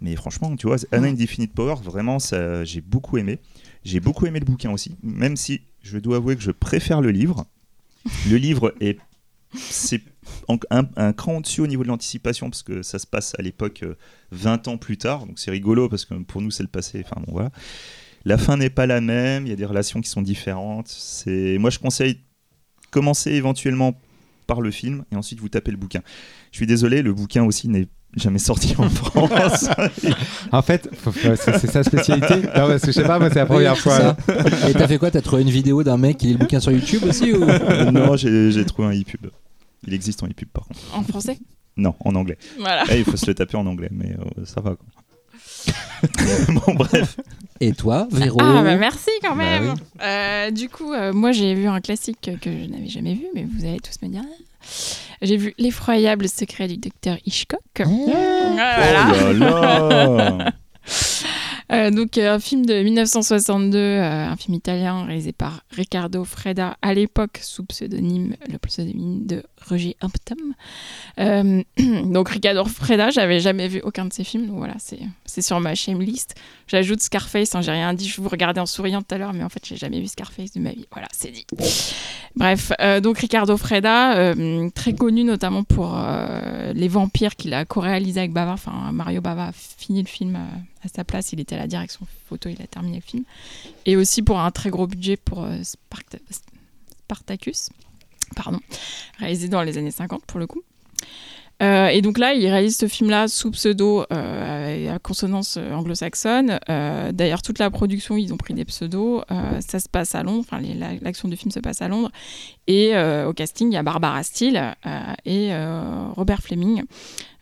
mais 0.00 0.16
franchement, 0.16 0.54
tu 0.56 0.66
vois, 0.66 0.76
Anna 0.92 1.08
in 1.08 1.16
Infinite 1.18 1.52
Power, 1.52 1.76
vraiment, 1.82 2.18
ça, 2.18 2.64
j'ai 2.64 2.80
beaucoup 2.80 3.18
aimé. 3.18 3.38
J'ai 3.84 4.00
beaucoup 4.00 4.26
aimé 4.26 4.40
le 4.40 4.46
bouquin 4.46 4.70
aussi, 4.70 4.96
même 5.02 5.36
si 5.36 5.60
je 5.82 5.98
dois 5.98 6.16
avouer 6.16 6.36
que 6.36 6.42
je 6.42 6.50
préfère 6.50 7.00
le 7.00 7.10
livre. 7.10 7.46
Le 8.28 8.36
livre 8.36 8.74
est 8.80 8.98
c'est 9.54 10.02
un, 10.70 10.84
un 10.96 11.12
cran 11.12 11.36
au-dessus 11.36 11.60
au 11.60 11.66
niveau 11.66 11.82
de 11.82 11.88
l'anticipation 11.88 12.50
parce 12.50 12.62
que 12.62 12.82
ça 12.82 12.98
se 12.98 13.06
passe 13.06 13.34
à 13.38 13.42
l'époque 13.42 13.82
euh, 13.82 13.94
20 14.32 14.68
ans 14.68 14.76
plus 14.76 14.96
tard, 14.98 15.26
donc 15.26 15.38
c'est 15.38 15.50
rigolo 15.50 15.88
parce 15.88 16.04
que 16.04 16.14
pour 16.14 16.40
nous 16.42 16.50
c'est 16.50 16.62
le 16.62 16.68
passé. 16.68 17.04
Enfin 17.04 17.20
bon 17.26 17.32
voilà. 17.32 17.50
La 18.24 18.38
fin 18.38 18.56
n'est 18.56 18.70
pas 18.70 18.86
la 18.86 19.00
même, 19.00 19.46
il 19.46 19.50
y 19.50 19.52
a 19.52 19.56
des 19.56 19.66
relations 19.66 20.00
qui 20.00 20.08
sont 20.08 20.22
différentes. 20.22 20.88
C'est 20.88 21.58
moi 21.58 21.70
je 21.70 21.78
conseille 21.78 22.20
commencer 22.90 23.32
éventuellement 23.32 23.94
par 24.46 24.60
le 24.60 24.70
film 24.70 25.04
et 25.12 25.16
ensuite 25.16 25.40
vous 25.40 25.48
tapez 25.48 25.70
le 25.70 25.76
bouquin. 25.76 26.00
Je 26.52 26.58
suis 26.58 26.66
désolé, 26.66 27.02
le 27.02 27.12
bouquin 27.12 27.44
aussi 27.44 27.68
n'est 27.68 27.88
jamais 28.16 28.38
sorti 28.38 28.74
en 28.78 28.88
France. 28.90 29.68
En 30.52 30.62
fait, 30.62 30.88
c'est 31.36 31.70
sa 31.70 31.82
spécialité. 31.82 32.36
Non, 32.36 32.68
parce 32.68 32.82
que 32.82 32.86
je 32.88 32.92
sais 32.92 33.02
pas, 33.02 33.18
moi 33.18 33.28
c'est 33.28 33.40
la 33.40 33.46
première 33.46 33.76
fois. 33.76 33.96
ça. 33.98 34.16
Et 34.68 34.72
t'as 34.72 34.86
fait 34.86 34.98
quoi? 34.98 35.10
T'as 35.10 35.20
trouvé 35.20 35.42
une 35.42 35.50
vidéo 35.50 35.82
d'un 35.82 35.96
mec 35.96 36.18
qui 36.18 36.26
lit 36.26 36.32
le 36.34 36.38
bouquin 36.38 36.60
sur 36.60 36.70
YouTube 36.72 37.02
aussi 37.08 37.32
ou? 37.32 37.44
Non, 37.90 38.16
j'ai 38.16 38.50
j'ai 38.52 38.64
trouvé 38.64 38.88
un 38.88 39.00
e-pub. 39.00 39.26
Il 39.86 39.94
existe 39.94 40.22
en 40.22 40.26
e-pub 40.26 40.48
par 40.48 40.64
contre. 40.66 40.80
En 40.94 41.02
français 41.02 41.38
Non, 41.76 41.94
en 42.00 42.14
anglais. 42.14 42.38
Voilà. 42.58 42.84
Eh, 42.90 42.98
il 42.98 43.04
faut 43.04 43.16
se 43.16 43.26
le 43.26 43.34
taper 43.34 43.56
en 43.56 43.66
anglais, 43.66 43.88
mais 43.90 44.12
euh, 44.12 44.44
ça 44.44 44.60
va. 44.60 44.76
Quoi. 44.76 44.86
bon, 46.48 46.74
bref. 46.74 47.16
Et 47.60 47.72
toi, 47.72 48.06
Véro 48.12 48.38
Ah, 48.40 48.62
bah 48.62 48.76
merci 48.76 49.10
quand 49.22 49.34
Bah 49.34 49.42
même. 49.44 49.74
Euh, 50.00 50.50
du 50.50 50.68
coup, 50.68 50.92
euh, 50.92 51.12
moi 51.12 51.32
j'ai 51.32 51.54
vu 51.54 51.66
un 51.66 51.80
classique 51.80 52.30
que 52.40 52.50
je 52.50 52.66
n'avais 52.66 52.88
jamais 52.88 53.14
vu, 53.14 53.24
mais 53.34 53.44
vous 53.44 53.64
allez 53.64 53.80
tous 53.80 54.00
me 54.02 54.08
dire. 54.12 54.22
J'ai 55.22 55.36
vu 55.36 55.54
L'effroyable 55.58 56.28
secret 56.28 56.68
du 56.68 56.76
docteur 56.76 57.16
Hitchcock. 57.26 57.60
Voilà. 57.76 59.12
Oh 59.28 59.32
là 59.32 60.36
là 60.38 60.52
Euh, 61.72 61.90
donc 61.90 62.18
euh, 62.18 62.34
un 62.34 62.38
film 62.38 62.66
de 62.66 62.82
1962, 62.82 63.78
euh, 63.78 64.26
un 64.28 64.36
film 64.36 64.54
italien 64.54 65.04
réalisé 65.04 65.32
par 65.32 65.62
Riccardo 65.70 66.24
Freda, 66.24 66.76
à 66.82 66.94
l'époque 66.94 67.40
sous 67.42 67.64
pseudonyme, 67.64 68.36
le 68.50 68.58
pseudonyme 68.58 69.26
de 69.26 69.42
Roger 69.68 69.96
Hampton. 70.02 70.36
Donc 72.12 72.28
Riccardo 72.28 72.64
Freda, 72.64 73.10
j'avais 73.10 73.40
jamais 73.40 73.68
vu 73.68 73.80
aucun 73.82 74.04
de 74.04 74.12
ses 74.12 74.24
films, 74.24 74.46
donc 74.46 74.58
voilà, 74.58 74.74
c'est 74.78 75.42
sur 75.42 75.58
ma 75.60 75.74
shame 75.74 76.00
list. 76.00 76.34
J'ajoute 76.66 77.00
Scarface, 77.00 77.54
hein, 77.54 77.62
j'ai 77.62 77.70
rien 77.70 77.94
dit, 77.94 78.08
je 78.08 78.20
vous 78.20 78.28
regardais 78.28 78.60
en 78.60 78.66
souriant 78.66 79.00
tout 79.00 79.14
à 79.14 79.18
l'heure, 79.18 79.32
mais 79.32 79.44
en 79.44 79.48
fait 79.48 79.64
j'ai 79.64 79.76
jamais 79.76 80.00
vu 80.00 80.06
Scarface 80.06 80.52
de 80.52 80.60
ma 80.60 80.70
vie, 80.70 80.86
voilà, 80.92 81.08
c'est 81.12 81.30
dit. 81.30 81.46
Bref, 82.36 82.72
donc 83.02 83.18
Riccardo 83.18 83.56
Freda, 83.56 84.34
très 84.74 84.94
connu 84.94 85.24
notamment 85.24 85.62
pour 85.62 85.98
Les 86.74 86.88
Vampires 86.88 87.36
qu'il 87.36 87.54
a 87.54 87.64
co-réalisé 87.64 88.20
avec 88.20 88.32
Bava, 88.32 88.52
enfin 88.52 88.92
Mario 88.92 89.20
Bava 89.20 89.48
a 89.48 89.52
fini 89.52 90.02
le 90.02 90.08
film 90.08 90.38
à 90.84 90.88
sa 90.88 91.04
place, 91.04 91.32
il 91.32 91.40
était 91.40 91.54
à 91.54 91.58
la 91.58 91.66
direction 91.66 92.06
photo, 92.28 92.48
il 92.48 92.60
a 92.62 92.66
terminé 92.66 92.96
le 92.96 93.02
film. 93.02 93.24
Et 93.86 93.96
aussi 93.96 94.22
pour 94.22 94.38
un 94.40 94.50
très 94.50 94.70
gros 94.70 94.86
budget 94.86 95.16
pour 95.16 95.44
euh, 95.44 95.58
Sparta- 95.62 96.18
Spartacus, 97.04 97.70
pardon, 98.36 98.60
réalisé 99.18 99.48
dans 99.48 99.62
les 99.62 99.78
années 99.78 99.90
50 99.90 100.24
pour 100.26 100.38
le 100.38 100.46
coup. 100.46 100.62
Euh, 101.62 101.86
et 101.86 102.02
donc 102.02 102.18
là, 102.18 102.34
il 102.34 102.44
réalise 102.48 102.76
ce 102.76 102.88
film-là 102.88 103.28
sous 103.28 103.52
pseudo 103.52 104.04
euh, 104.12 104.94
à 104.94 104.98
consonance 104.98 105.56
euh, 105.56 105.72
anglo-saxonne. 105.72 106.58
D'ailleurs, 106.66 107.42
toute 107.42 107.60
la 107.60 107.70
production, 107.70 108.16
ils 108.16 108.32
ont 108.34 108.36
pris 108.36 108.54
des 108.54 108.64
pseudos. 108.64 109.22
Ça 109.60 109.78
se 109.78 109.88
passe 109.88 110.14
à 110.16 110.22
Londres, 110.24 110.44
enfin, 110.50 110.60
l'action 111.00 111.28
du 111.28 111.36
film 111.36 111.52
se 111.52 111.60
passe 111.60 111.80
à 111.80 111.88
Londres. 111.88 112.10
Et 112.66 112.94
euh, 112.96 113.28
au 113.28 113.32
casting, 113.32 113.70
il 113.70 113.74
y 113.74 113.76
a 113.76 113.82
Barbara 113.82 114.22
Steele 114.22 114.56
euh, 114.86 115.00
et 115.26 115.48
euh, 115.52 116.06
Robert 116.16 116.40
Fleming. 116.40 116.82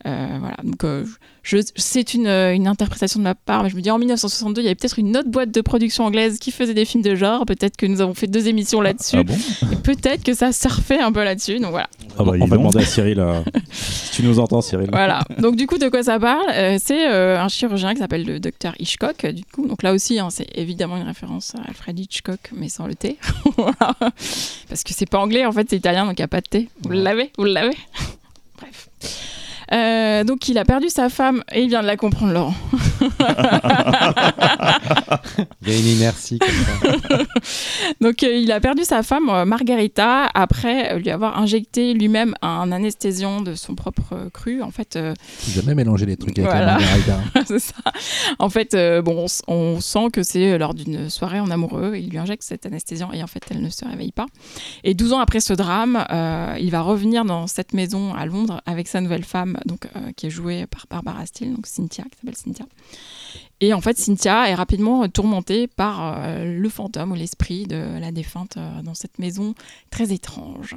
Euh, 0.05 0.27
voilà, 0.41 0.57
donc 0.65 0.83
euh, 0.83 1.05
je, 1.45 1.59
c'est 1.77 2.13
une, 2.15 2.27
une 2.27 2.67
interprétation 2.67 3.21
de 3.21 3.23
ma 3.25 3.37
part, 3.37 3.63
mais 3.63 3.71
je 3.71 3.77
me 3.77 3.81
dis 3.81 3.89
en 3.89 3.99
1962, 3.99 4.61
il 4.61 4.65
y 4.65 4.67
avait 4.67 4.75
peut-être 4.75 4.99
une 4.99 5.17
autre 5.17 5.29
boîte 5.29 5.53
de 5.53 5.61
production 5.61 6.05
anglaise 6.05 6.41
qui 6.41 6.51
faisait 6.51 6.75
des 6.75 6.85
films 6.85 7.05
de 7.05 7.15
genre. 7.15 7.47
Peut-être 7.47 7.77
que 7.77 7.87
nous 7.87 8.01
avons 8.01 8.13
fait 8.15 8.27
deux 8.27 8.49
émissions 8.49 8.81
là-dessus. 8.81 9.19
Ah 9.19 9.23
bon 9.23 9.37
Et 9.71 9.77
peut-être 9.77 10.25
que 10.25 10.35
ça 10.35 10.51
surfait 10.51 10.99
un 10.99 11.13
peu 11.13 11.23
là-dessus. 11.23 11.61
Donc 11.61 11.71
voilà. 11.71 11.89
Ah 12.19 12.25
bah, 12.25 12.33
on 12.41 12.47
va 12.47 12.57
demander 12.57 12.81
à 12.81 12.85
Cyril. 12.85 13.21
euh, 13.21 13.43
si 13.71 14.11
tu 14.17 14.23
nous 14.25 14.41
entends, 14.41 14.61
Cyril. 14.61 14.89
Voilà. 14.91 15.23
Donc 15.39 15.55
du 15.55 15.69
coup, 15.69 15.79
de 15.79 15.89
quoi 15.89 16.03
ça 16.03 16.19
parle? 16.19 16.47
Euh, 16.53 16.79
C'est 16.83 17.09
euh, 17.09 17.41
un 17.41 17.47
chirurgien 17.49 17.93
qui 17.95 18.01
s'appelle 18.01 18.25
le 18.25 18.41
docteur 18.41 18.75
Hitchcock. 18.81 19.25
Du 19.27 19.45
coup, 19.45 19.69
donc 19.69 19.85
là 19.85 19.93
aussi, 19.93 20.19
hein, 20.19 20.31
c'est 20.31 20.49
évidemment 20.57 20.97
une 20.97 21.07
référence 21.07 21.55
à 21.55 21.69
Alfred 21.69 21.97
Hitchcock, 21.97 22.41
mais 22.57 22.69
sans 22.69 22.89
le 22.89 22.97
T. 22.97 23.19
Voilà. 23.57 23.95
Parce 24.69 24.83
que 24.83 24.93
c'est 24.95 25.07
pas 25.13 25.19
anglais, 25.19 25.45
en 25.45 25.53
fait, 25.53 25.69
c'est 25.69 25.77
italien, 25.77 26.07
donc 26.07 26.19
il 26.19 26.23
n'y 26.23 26.25
a 26.25 26.29
pas 26.29 26.41
de 26.41 26.49
T. 26.49 26.69
Vous 26.81 26.91
l'avez 26.91 27.31
Vous 27.37 27.45
l'avez 27.45 27.77
Bref. 28.59 28.89
Euh, 29.73 30.25
donc 30.25 30.49
il 30.49 30.59
a 30.59 30.65
perdu 30.65 30.89
sa 30.89 31.09
femme 31.09 31.43
et 31.53 31.63
il 31.63 31.69
vient 31.69 31.83
de 31.83 31.87
la 31.87 31.97
comprendre, 31.97 32.33
Laurent. 32.33 32.55
Il 35.63 35.73
y 35.73 35.75
a 35.75 35.79
une 35.79 35.87
inertie 35.87 36.39
comme 36.39 36.51
ça. 36.51 37.19
Donc 38.01 38.23
euh, 38.23 38.35
il 38.35 38.51
a 38.53 38.61
perdu 38.61 38.85
sa 38.85 39.03
femme 39.03 39.29
euh, 39.29 39.45
Margarita 39.45 40.29
après 40.35 40.99
lui 40.99 41.11
avoir 41.11 41.39
injecté 41.39 41.95
lui-même 41.95 42.35
un 42.43 42.73
anesthésiant 42.73 43.41
de 43.41 43.55
son 43.55 43.75
propre 43.75 44.13
euh, 44.13 44.31
cru. 44.31 44.63
En 44.63 44.71
fait, 44.71 44.97
euh, 44.97 45.15
jamais 45.49 45.75
mélanger 45.75 46.07
les 46.07 46.17
trucs 46.17 46.39
avec 46.39 46.51
Voilà. 46.51 46.79
la 46.79 46.81
margarita. 46.81 47.21
c'est 47.47 47.59
ça. 47.59 47.75
En 48.39 48.49
fait, 48.51 48.75
euh, 48.75 49.03
bon, 49.03 49.27
on, 49.49 49.81
sent 49.81 50.11
que 50.13 50.23
c'est 50.23 50.59
lors 50.59 50.75
d'une 50.75 51.09
soirée 51.11 51.41
en 51.41 51.51
amoureux. 51.51 51.95
Il 51.97 52.11
lui 52.11 52.19
injecte 52.19 52.43
cet 52.43 52.67
anesthésiant 52.67 53.11
et 53.13 53.23
en 53.23 53.27
fait, 53.27 53.43
elle 53.51 53.63
ne 53.63 53.71
se 53.71 53.85
réveille 53.85 54.13
pas. 54.13 54.27
Et 54.85 54.95
12 54.95 55.13
ans 55.15 55.21
après 55.21 55.41
ce 55.41 55.53
drame, 55.53 56.05
euh, 56.11 56.57
il 56.61 56.71
va 56.71 56.81
revenir 56.83 57.25
dans 57.25 57.47
cette 57.47 57.73
maison 57.73 58.15
à 58.15 58.27
Londres 58.27 58.61
avec 58.67 58.89
sa 58.89 59.01
nouvelle 59.01 59.25
femme, 59.25 59.59
donc 59.67 59.89
euh, 59.97 60.13
qui 60.13 60.27
est 60.27 60.31
jouée 60.31 60.67
par 60.67 60.87
Barbara 60.91 61.27
Steele, 61.27 61.55
donc 61.55 61.67
Cynthia, 61.67 62.05
qui 62.05 62.19
s'appelle 62.19 62.37
Cynthia. 62.37 62.67
Et 63.61 63.73
en 63.73 63.81
fait, 63.81 63.97
Cynthia 63.97 64.49
est 64.49 64.55
rapidement 64.55 65.09
tourmentée 65.09 65.67
par 65.67 66.19
euh, 66.19 66.59
le 66.59 66.69
fantôme 66.69 67.13
ou 67.13 67.15
l'esprit 67.15 67.67
de 67.67 67.99
la 68.01 68.13
défunte 68.13 68.57
euh, 68.57 68.83
dans 68.83 68.95
cette 68.95 69.19
maison 69.19 69.55
très 69.91 70.13
étrange. 70.13 70.77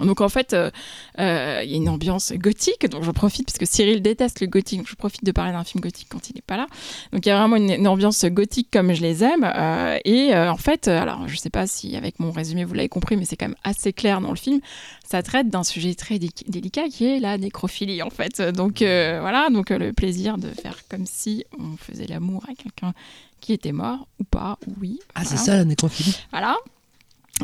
Donc 0.00 0.20
en 0.20 0.28
fait, 0.28 0.52
euh, 0.52 0.70
euh, 1.18 1.62
il 1.64 1.70
y 1.70 1.74
a 1.74 1.76
une 1.78 1.88
ambiance 1.88 2.32
gothique, 2.34 2.86
donc 2.90 3.04
je 3.04 3.10
profite, 3.10 3.46
parce 3.46 3.56
que 3.56 3.64
Cyril 3.64 4.02
déteste 4.02 4.40
le 4.40 4.46
gothique, 4.46 4.80
donc 4.80 4.86
je 4.88 4.94
profite 4.94 5.24
de 5.24 5.32
parler 5.32 5.52
d'un 5.52 5.64
film 5.64 5.80
gothique 5.80 6.08
quand 6.10 6.28
il 6.28 6.34
n'est 6.34 6.42
pas 6.42 6.58
là. 6.58 6.66
Donc 7.12 7.24
il 7.24 7.30
y 7.30 7.32
a 7.32 7.38
vraiment 7.38 7.56
une, 7.56 7.70
une 7.70 7.88
ambiance 7.88 8.22
gothique 8.26 8.68
comme 8.70 8.92
je 8.92 9.00
les 9.00 9.24
aime. 9.24 9.44
euh, 9.44 9.98
et 10.04 10.36
en 10.36 10.58
fait, 10.58 10.88
alors 10.88 11.26
je 11.26 11.36
sais 11.36 11.48
pas 11.48 11.66
si 11.66 11.96
avec 11.96 12.20
mon 12.20 12.32
résumé 12.32 12.64
vous 12.64 12.74
l'avez 12.74 12.90
compris, 12.90 13.16
mais 13.16 13.24
c'est 13.24 13.36
quand 13.36 13.46
même 13.48 13.56
assez 13.64 13.94
clair 13.94 14.20
dans 14.20 14.28
le 14.30 14.36
film. 14.36 14.60
Ça 15.08 15.22
traite 15.22 15.48
d'un 15.48 15.64
sujet 15.64 15.94
très 15.94 16.18
dé- 16.18 16.28
délicat 16.46 16.88
qui 16.90 17.06
est 17.06 17.18
la 17.18 17.38
nécrophilie 17.38 18.02
en 18.02 18.10
fait. 18.10 18.42
Donc 18.42 18.80
voilà, 18.80 19.48
donc 19.50 19.70
le 19.70 19.94
plaisir 19.94 20.36
de 20.36 20.48
faire 20.50 20.76
comme 20.90 21.06
si 21.06 21.44
on 21.58 21.78
faisait 21.78 22.06
l'amour 22.06 22.44
à 22.46 22.54
quelqu'un 22.54 22.92
qui 23.40 23.54
était 23.54 23.72
mort 23.72 24.06
ou 24.20 24.24
pas, 24.24 24.58
ou 24.66 24.72
oui. 24.82 24.98
Ah, 25.14 25.24
c'est 25.24 25.38
ça 25.38 25.56
la 25.56 25.64
nécrophilie 25.64 26.14
Voilà. 26.30 26.56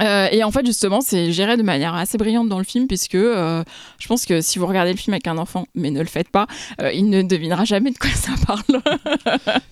Euh, 0.00 0.28
et 0.30 0.42
en 0.42 0.50
fait, 0.50 0.66
justement, 0.66 1.00
c'est 1.00 1.32
géré 1.32 1.56
de 1.56 1.62
manière 1.62 1.94
assez 1.94 2.18
brillante 2.18 2.48
dans 2.48 2.58
le 2.58 2.64
film, 2.64 2.86
puisque 2.86 3.14
euh, 3.14 3.62
je 3.98 4.08
pense 4.08 4.26
que 4.26 4.40
si 4.40 4.58
vous 4.58 4.66
regardez 4.66 4.92
le 4.92 4.98
film 4.98 5.14
avec 5.14 5.26
un 5.26 5.38
enfant, 5.38 5.66
mais 5.74 5.90
ne 5.90 6.00
le 6.00 6.06
faites 6.06 6.28
pas, 6.28 6.46
euh, 6.80 6.92
il 6.92 7.08
ne 7.10 7.22
devinera 7.22 7.64
jamais 7.64 7.90
de 7.90 7.98
quoi 7.98 8.10
ça 8.10 8.32
parle. 8.46 8.80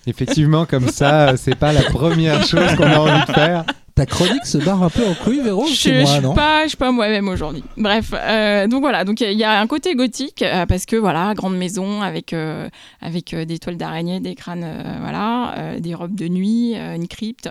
Effectivement, 0.07 0.65
comme 0.65 0.89
ça, 0.89 1.35
c'est 1.37 1.55
pas 1.55 1.73
la 1.73 1.83
première 1.83 2.45
chose 2.45 2.75
qu'on 2.75 2.83
a 2.83 2.99
envie 2.99 3.25
de 3.25 3.33
faire. 3.33 3.65
Ta 3.95 4.07
chronique 4.07 4.45
se 4.47 4.57
barre 4.57 4.81
un 4.81 4.89
peu 4.89 5.05
en 5.05 5.13
couille, 5.13 5.39
Véro, 5.41 5.67
je, 5.67 5.73
moi, 6.01 6.11
suis 6.13 6.21
pas, 6.33 6.65
pas 6.79 6.91
moi-même 6.91 7.27
aujourd'hui. 7.27 7.63
Bref, 7.77 8.07
euh, 8.13 8.65
donc 8.67 8.81
voilà, 8.81 9.03
donc 9.05 9.21
il 9.21 9.33
y 9.37 9.43
a- 9.43 9.59
un 9.59 9.67
côté 9.67 9.93
gothique 9.93 10.41
euh, 10.41 10.65
parce 10.65 10.87
que 10.87 10.95
voilà, 10.95 11.35
grande 11.35 11.55
maison 11.55 12.01
avec 12.01 12.33
euh, 12.33 12.67
avec 13.01 13.35
des 13.35 13.59
toiles 13.59 13.77
d'araignée, 13.77 14.19
des 14.19 14.33
crânes, 14.33 14.65
voilà, 14.99 15.75
des 15.79 15.93
robes 15.93 16.15
de 16.15 16.27
nuit, 16.27 16.73
une 16.75 17.07
crypte, 17.07 17.49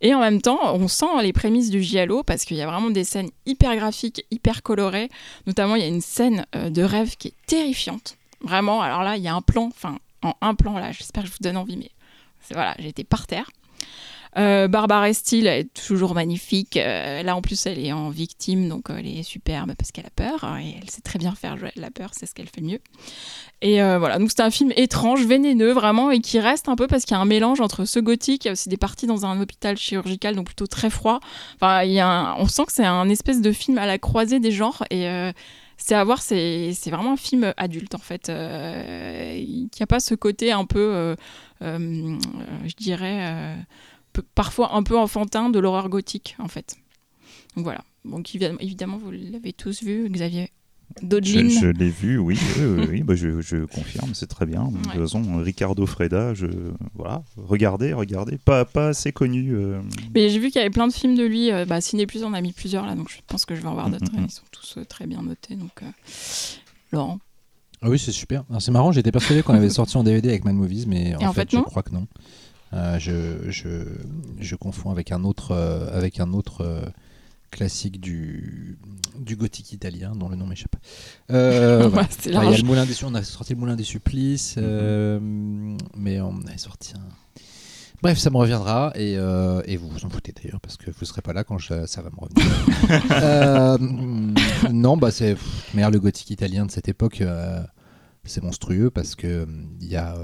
et 0.00 0.14
en 0.14 0.20
même 0.20 0.40
temps, 0.40 0.60
on 0.76 0.86
sent 0.86 1.06
les 1.22 1.32
prémices 1.32 1.70
du 1.70 1.82
giallo 1.82 2.22
parce 2.22 2.44
qu'il 2.44 2.56
y 2.56 2.62
a 2.62 2.66
vraiment 2.66 2.90
des 2.90 3.02
scènes 3.04 3.30
hyper 3.44 3.74
graphiques, 3.74 4.24
hyper 4.30 4.62
colorées. 4.62 5.08
Notamment, 5.48 5.74
il 5.74 5.82
y 5.82 5.84
a 5.84 5.88
une 5.88 6.00
scène 6.00 6.46
de 6.54 6.82
rêve 6.84 7.16
qui 7.16 7.28
est 7.28 7.34
terrifiante. 7.48 8.16
Vraiment, 8.42 8.80
alors 8.80 9.02
là, 9.02 9.16
il 9.16 9.22
y 9.24 9.28
a 9.28 9.34
un 9.34 9.42
plan, 9.42 9.66
enfin 9.66 9.96
en 10.22 10.34
un 10.40 10.54
plan 10.54 10.78
là, 10.78 10.92
j'espère 10.92 11.24
que 11.24 11.28
je 11.28 11.32
vous 11.32 11.42
donne 11.42 11.56
envie, 11.56 11.76
mais 11.76 11.90
voilà, 12.52 12.74
j'étais 12.78 13.02
par 13.04 13.26
terre. 13.26 13.50
Euh, 14.38 14.68
Barbara 14.68 15.12
Steele 15.12 15.48
est 15.48 15.72
toujours 15.74 16.14
magnifique. 16.14 16.76
Euh, 16.76 17.22
là, 17.22 17.34
en 17.34 17.42
plus, 17.42 17.66
elle 17.66 17.84
est 17.84 17.92
en 17.92 18.10
victime, 18.10 18.68
donc 18.68 18.90
euh, 18.90 18.96
elle 18.98 19.06
est 19.06 19.22
superbe 19.22 19.72
parce 19.76 19.90
qu'elle 19.90 20.06
a 20.06 20.10
peur. 20.10 20.44
hein, 20.44 20.60
et 20.60 20.76
elle 20.80 20.88
sait 20.88 21.00
très 21.00 21.18
bien 21.18 21.34
faire 21.34 21.56
la 21.76 21.90
peur, 21.90 22.10
c'est 22.12 22.26
ce 22.26 22.34
qu'elle 22.34 22.48
fait 22.48 22.60
mieux. 22.60 22.78
Et 23.60 23.82
euh, 23.82 23.98
voilà, 23.98 24.18
donc 24.18 24.30
c'est 24.30 24.42
un 24.42 24.50
film 24.50 24.72
étrange, 24.76 25.24
vénéneux 25.26 25.72
vraiment, 25.72 26.10
et 26.10 26.20
qui 26.20 26.38
reste 26.38 26.68
un 26.68 26.76
peu 26.76 26.86
parce 26.86 27.04
qu'il 27.04 27.14
y 27.14 27.18
a 27.18 27.20
un 27.20 27.26
mélange 27.26 27.60
entre 27.60 27.84
ce 27.84 27.98
gothique, 27.98 28.44
il 28.44 28.48
y 28.48 28.50
a 28.50 28.52
aussi 28.52 28.68
des 28.68 28.76
parties 28.76 29.06
dans 29.06 29.26
un 29.26 29.40
hôpital 29.40 29.76
chirurgical, 29.76 30.36
donc 30.36 30.46
plutôt 30.46 30.66
très 30.66 30.90
froid. 30.90 31.20
Enfin, 31.56 31.82
il 31.82 31.92
y 31.92 32.00
a 32.00 32.34
on 32.38 32.46
sent 32.46 32.66
que 32.66 32.72
c'est 32.72 32.86
un 32.86 33.08
espèce 33.08 33.40
de 33.40 33.52
film 33.52 33.78
à 33.78 33.86
la 33.86 33.98
croisée 33.98 34.40
des 34.40 34.52
genres. 34.52 34.84
Et. 34.90 35.06
c'est 35.76 35.94
à 35.94 36.04
voir, 36.04 36.20
c'est 36.20 36.72
vraiment 36.86 37.12
un 37.14 37.16
film 37.16 37.54
adulte 37.56 37.94
en 37.94 37.98
fait. 37.98 38.28
Euh, 38.28 39.34
il 39.36 39.62
n'y 39.62 39.82
a 39.82 39.86
pas 39.86 39.98
ce 40.00 40.14
côté 40.14 40.52
un 40.52 40.66
peu, 40.66 41.16
je 41.60 42.74
dirais, 42.76 43.56
parfois 44.34 44.74
un 44.74 44.82
peu 44.82 44.98
enfantin 44.98 45.50
de 45.50 45.58
l'horreur 45.58 45.88
gothique 45.88 46.36
en 46.38 46.48
fait. 46.48 46.76
Donc 47.56 47.64
voilà. 47.64 47.82
Donc 48.04 48.28
évi- 48.30 48.56
évidemment, 48.60 48.96
vous 48.98 49.10
l'avez 49.10 49.52
tous 49.52 49.82
vu, 49.82 50.08
Xavier 50.08 50.50
Je, 51.00 51.06
Dodlin. 51.06 51.48
je 51.48 51.66
l'ai 51.66 51.90
vu, 51.90 52.18
oui, 52.18 52.38
oui, 52.88 53.02
bah, 53.02 53.14
je, 53.14 53.40
je 53.40 53.64
confirme, 53.66 54.14
c'est 54.14 54.26
très 54.26 54.46
bien. 54.46 54.64
De 54.68 54.76
toute 54.78 54.86
Ouais. 54.94 55.00
façon, 55.00 55.36
Ricardo 55.42 55.84
Freda, 55.86 56.32
je, 56.34 56.46
voilà, 56.94 57.22
regardez, 57.36 57.92
regardez, 57.92 58.38
pas, 58.38 58.64
pas 58.64 58.88
assez 58.88 59.12
connu. 59.12 59.54
euh, 59.54 59.80
Mais 60.14 60.30
j'ai 60.30 60.38
vu 60.38 60.46
qu'il 60.50 60.56
y 60.56 60.60
avait 60.62 60.70
plein 60.70 60.88
de 60.88 60.92
films 60.92 61.14
de 61.14 61.24
lui. 61.24 61.52
Euh, 61.52 61.64
bah, 61.66 61.80
Ciné 61.80 62.06
Plus 62.06 62.24
en 62.24 62.32
a 62.32 62.40
mis 62.40 62.52
plusieurs 62.52 62.86
là, 62.86 62.94
donc 62.94 63.08
je 63.10 63.18
pense 63.26 63.44
que 63.44 63.54
je 63.54 63.60
vais 63.60 63.68
en 63.68 63.74
voir 63.74 63.88
Mm, 63.88 63.92
d'autres. 63.92 64.12
mm, 64.12 64.20
mm. 64.20 64.24
Ils 64.24 64.30
sont 64.30 64.42
tous 64.50 64.78
euh, 64.78 64.84
très 64.84 65.06
bien 65.06 65.22
notés. 65.22 65.54
Donc 65.56 65.82
euh, 65.82 65.86
Laurent. 66.92 67.18
Ah 67.82 67.88
oui, 67.88 67.98
c'est 67.98 68.12
super. 68.12 68.44
Alors, 68.50 68.60
C'est 68.60 68.72
marrant, 68.72 68.92
j'étais 68.92 69.12
persuadé 69.12 69.42
qu'on 69.42 69.54
avait 69.54 69.70
sorti 69.70 69.96
en 69.96 70.04
DVD 70.04 70.28
avec 70.30 70.44
Mad 70.44 70.54
Movies, 70.54 70.86
mais 70.86 71.14
en, 71.16 71.32
fait, 71.32 71.50
fait, 71.50 71.56
je 71.56 71.62
crois 71.62 71.82
que 71.82 71.90
non. 71.92 72.06
Euh, 72.72 72.98
je, 72.98 73.50
je, 73.50 73.84
je 74.38 74.56
confonds 74.56 74.90
avec 74.90 75.10
un 75.12 75.24
autre, 75.24 75.50
euh, 75.52 75.90
avec 75.96 76.20
un 76.20 76.32
autre 76.32 76.60
euh, 76.60 76.82
classique 77.50 78.00
du, 78.00 78.78
du 79.18 79.34
gothique 79.34 79.72
italien 79.72 80.14
dont 80.14 80.28
le 80.28 80.36
nom 80.36 80.46
m'échappe. 80.46 80.76
Euh. 81.32 81.90
Ouais, 81.90 81.98
Enfin, 81.98 82.06
il 82.26 82.32
y 82.32 82.36
a 82.54 82.56
le 82.58 82.62
Moulin 82.62 82.86
des 82.86 82.94
on 83.04 83.14
a 83.14 83.22
sorti 83.24 83.54
le 83.54 83.58
Moulin 83.58 83.74
des 83.76 83.82
Supplices, 83.84 84.56
Mhm. 84.56 84.62
euh, 84.64 85.18
mais 85.96 86.20
on 86.20 86.36
avait 86.46 86.58
sorti 86.58 86.94
un. 86.94 87.08
Bref, 88.02 88.16
ça 88.18 88.30
me 88.30 88.36
reviendra 88.38 88.92
et, 88.94 89.16
euh, 89.18 89.60
et 89.66 89.76
vous 89.76 89.86
vous 89.88 90.04
en 90.06 90.08
foutez 90.08 90.32
d'ailleurs 90.32 90.60
parce 90.60 90.78
que 90.78 90.90
vous 90.90 91.04
serez 91.04 91.20
pas 91.20 91.34
là 91.34 91.44
quand 91.44 91.58
je- 91.58 91.84
ça 91.86 92.00
va 92.00 92.08
me 92.10 92.16
revenir. 92.18 92.46
Non, 94.72 94.96
bah 94.96 95.10
c'est 95.10 95.36
merde, 95.74 95.92
le 95.92 96.00
gothique 96.00 96.30
italien 96.30 96.64
de 96.66 96.70
cette 96.70 96.88
époque, 96.88 97.22
c'est 98.24 98.42
monstrueux 98.42 98.90
parce 98.90 99.14
que 99.16 99.46
il 99.80 99.88
y 99.88 99.96
a 99.96 100.16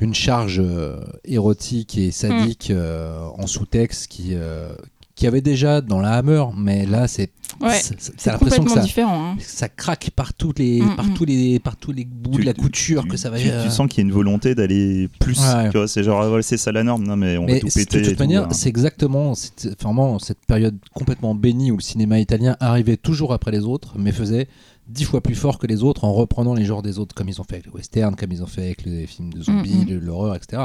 une 0.00 0.14
charge 0.14 0.60
euh, 0.62 1.00
érotique 1.24 1.96
et 1.98 2.10
sadique 2.10 2.70
Mm. 2.70 2.76
euh, 2.76 3.26
en 3.38 3.46
sous-texte 3.46 4.08
qui 4.08 4.30
euh, 4.32 4.74
qui 5.16 5.28
avait 5.28 5.42
déjà 5.42 5.80
dans 5.80 6.00
la 6.00 6.14
Hammer, 6.14 6.42
mais 6.58 6.86
là 6.86 7.06
c'est 7.06 7.30
Ouais, 7.60 7.78
c'est- 7.80 8.26
l'impression 8.26 8.64
que 8.64 8.70
ça, 8.72 8.80
différent. 8.80 9.30
hein. 9.30 9.36
ça 9.38 9.68
craque 9.68 10.10
par 10.16 10.34
tous 10.34 10.52
les, 10.58 10.80
Mm, 10.82 10.96
par 10.96 11.06
mm. 11.06 11.14
tous 11.14 11.24
les, 11.24 11.58
par 11.60 11.76
tous 11.76 11.92
les 11.92 12.04
bouts 12.04 12.32
tu- 12.32 12.40
de 12.40 12.46
la 12.46 12.52
tu- 12.52 12.60
couture 12.60 13.02
tu- 13.04 13.08
que 13.10 13.16
ça 13.16 13.30
va. 13.30 13.38
Tu, 13.38 13.48
euh, 13.48 13.62
tu 13.64 13.70
sens 13.70 13.86
qu'il 13.88 13.98
y 13.98 14.00
a 14.04 14.08
une 14.08 14.12
volonté 14.12 14.56
d'aller 14.56 15.08
plus. 15.20 15.38
Ouais. 15.38 15.70
Tu 15.70 15.76
vois, 15.78 15.86
c'est 15.86 16.02
genre, 16.02 16.20
ah, 16.20 16.26
voilà, 16.28 16.42
c'est 16.42 16.56
ça 16.56 16.72
la 16.72 16.82
norme, 16.82 17.06
non 17.06 17.14
mais 17.16 17.36
on 17.38 17.44
mais 17.46 17.54
va 17.54 17.60
tout 17.60 17.68
c'est- 17.68 17.88
péter. 17.88 18.00
de 18.00 18.04
toute 18.06 18.14
tout, 18.16 18.22
manière, 18.24 18.48
c'est 18.52 18.68
exactement 18.68 19.34
vraiment 19.80 20.18
cette 20.18 20.44
période 20.48 20.76
complètement 20.94 21.36
bénie 21.36 21.70
où 21.70 21.76
le 21.76 21.82
cinéma 21.82 22.18
italien 22.18 22.56
arrivait 22.58 22.96
toujours 22.96 23.32
après 23.32 23.52
les 23.52 23.60
autres, 23.60 23.94
mais 23.96 24.10
faisait 24.10 24.48
dix 24.86 25.04
fois 25.04 25.22
plus 25.22 25.34
fort 25.34 25.58
que 25.58 25.66
les 25.66 25.82
autres 25.82 26.04
en 26.04 26.12
reprenant 26.12 26.54
les 26.54 26.64
genres 26.64 26.82
des 26.82 26.98
autres, 26.98 27.14
comme 27.14 27.28
ils 27.28 27.40
ont 27.40 27.44
fait 27.44 27.54
avec 27.54 27.66
le 27.66 27.72
western, 27.72 28.16
comme 28.16 28.32
ils 28.32 28.42
ont 28.42 28.46
fait 28.46 28.64
avec 28.64 28.84
les 28.84 29.06
films 29.06 29.32
de 29.32 29.42
zombies, 29.42 29.74
Mm, 29.74 29.82
mm. 29.82 29.84
de 29.86 29.96
l'horreur, 29.96 30.34
etc. 30.34 30.64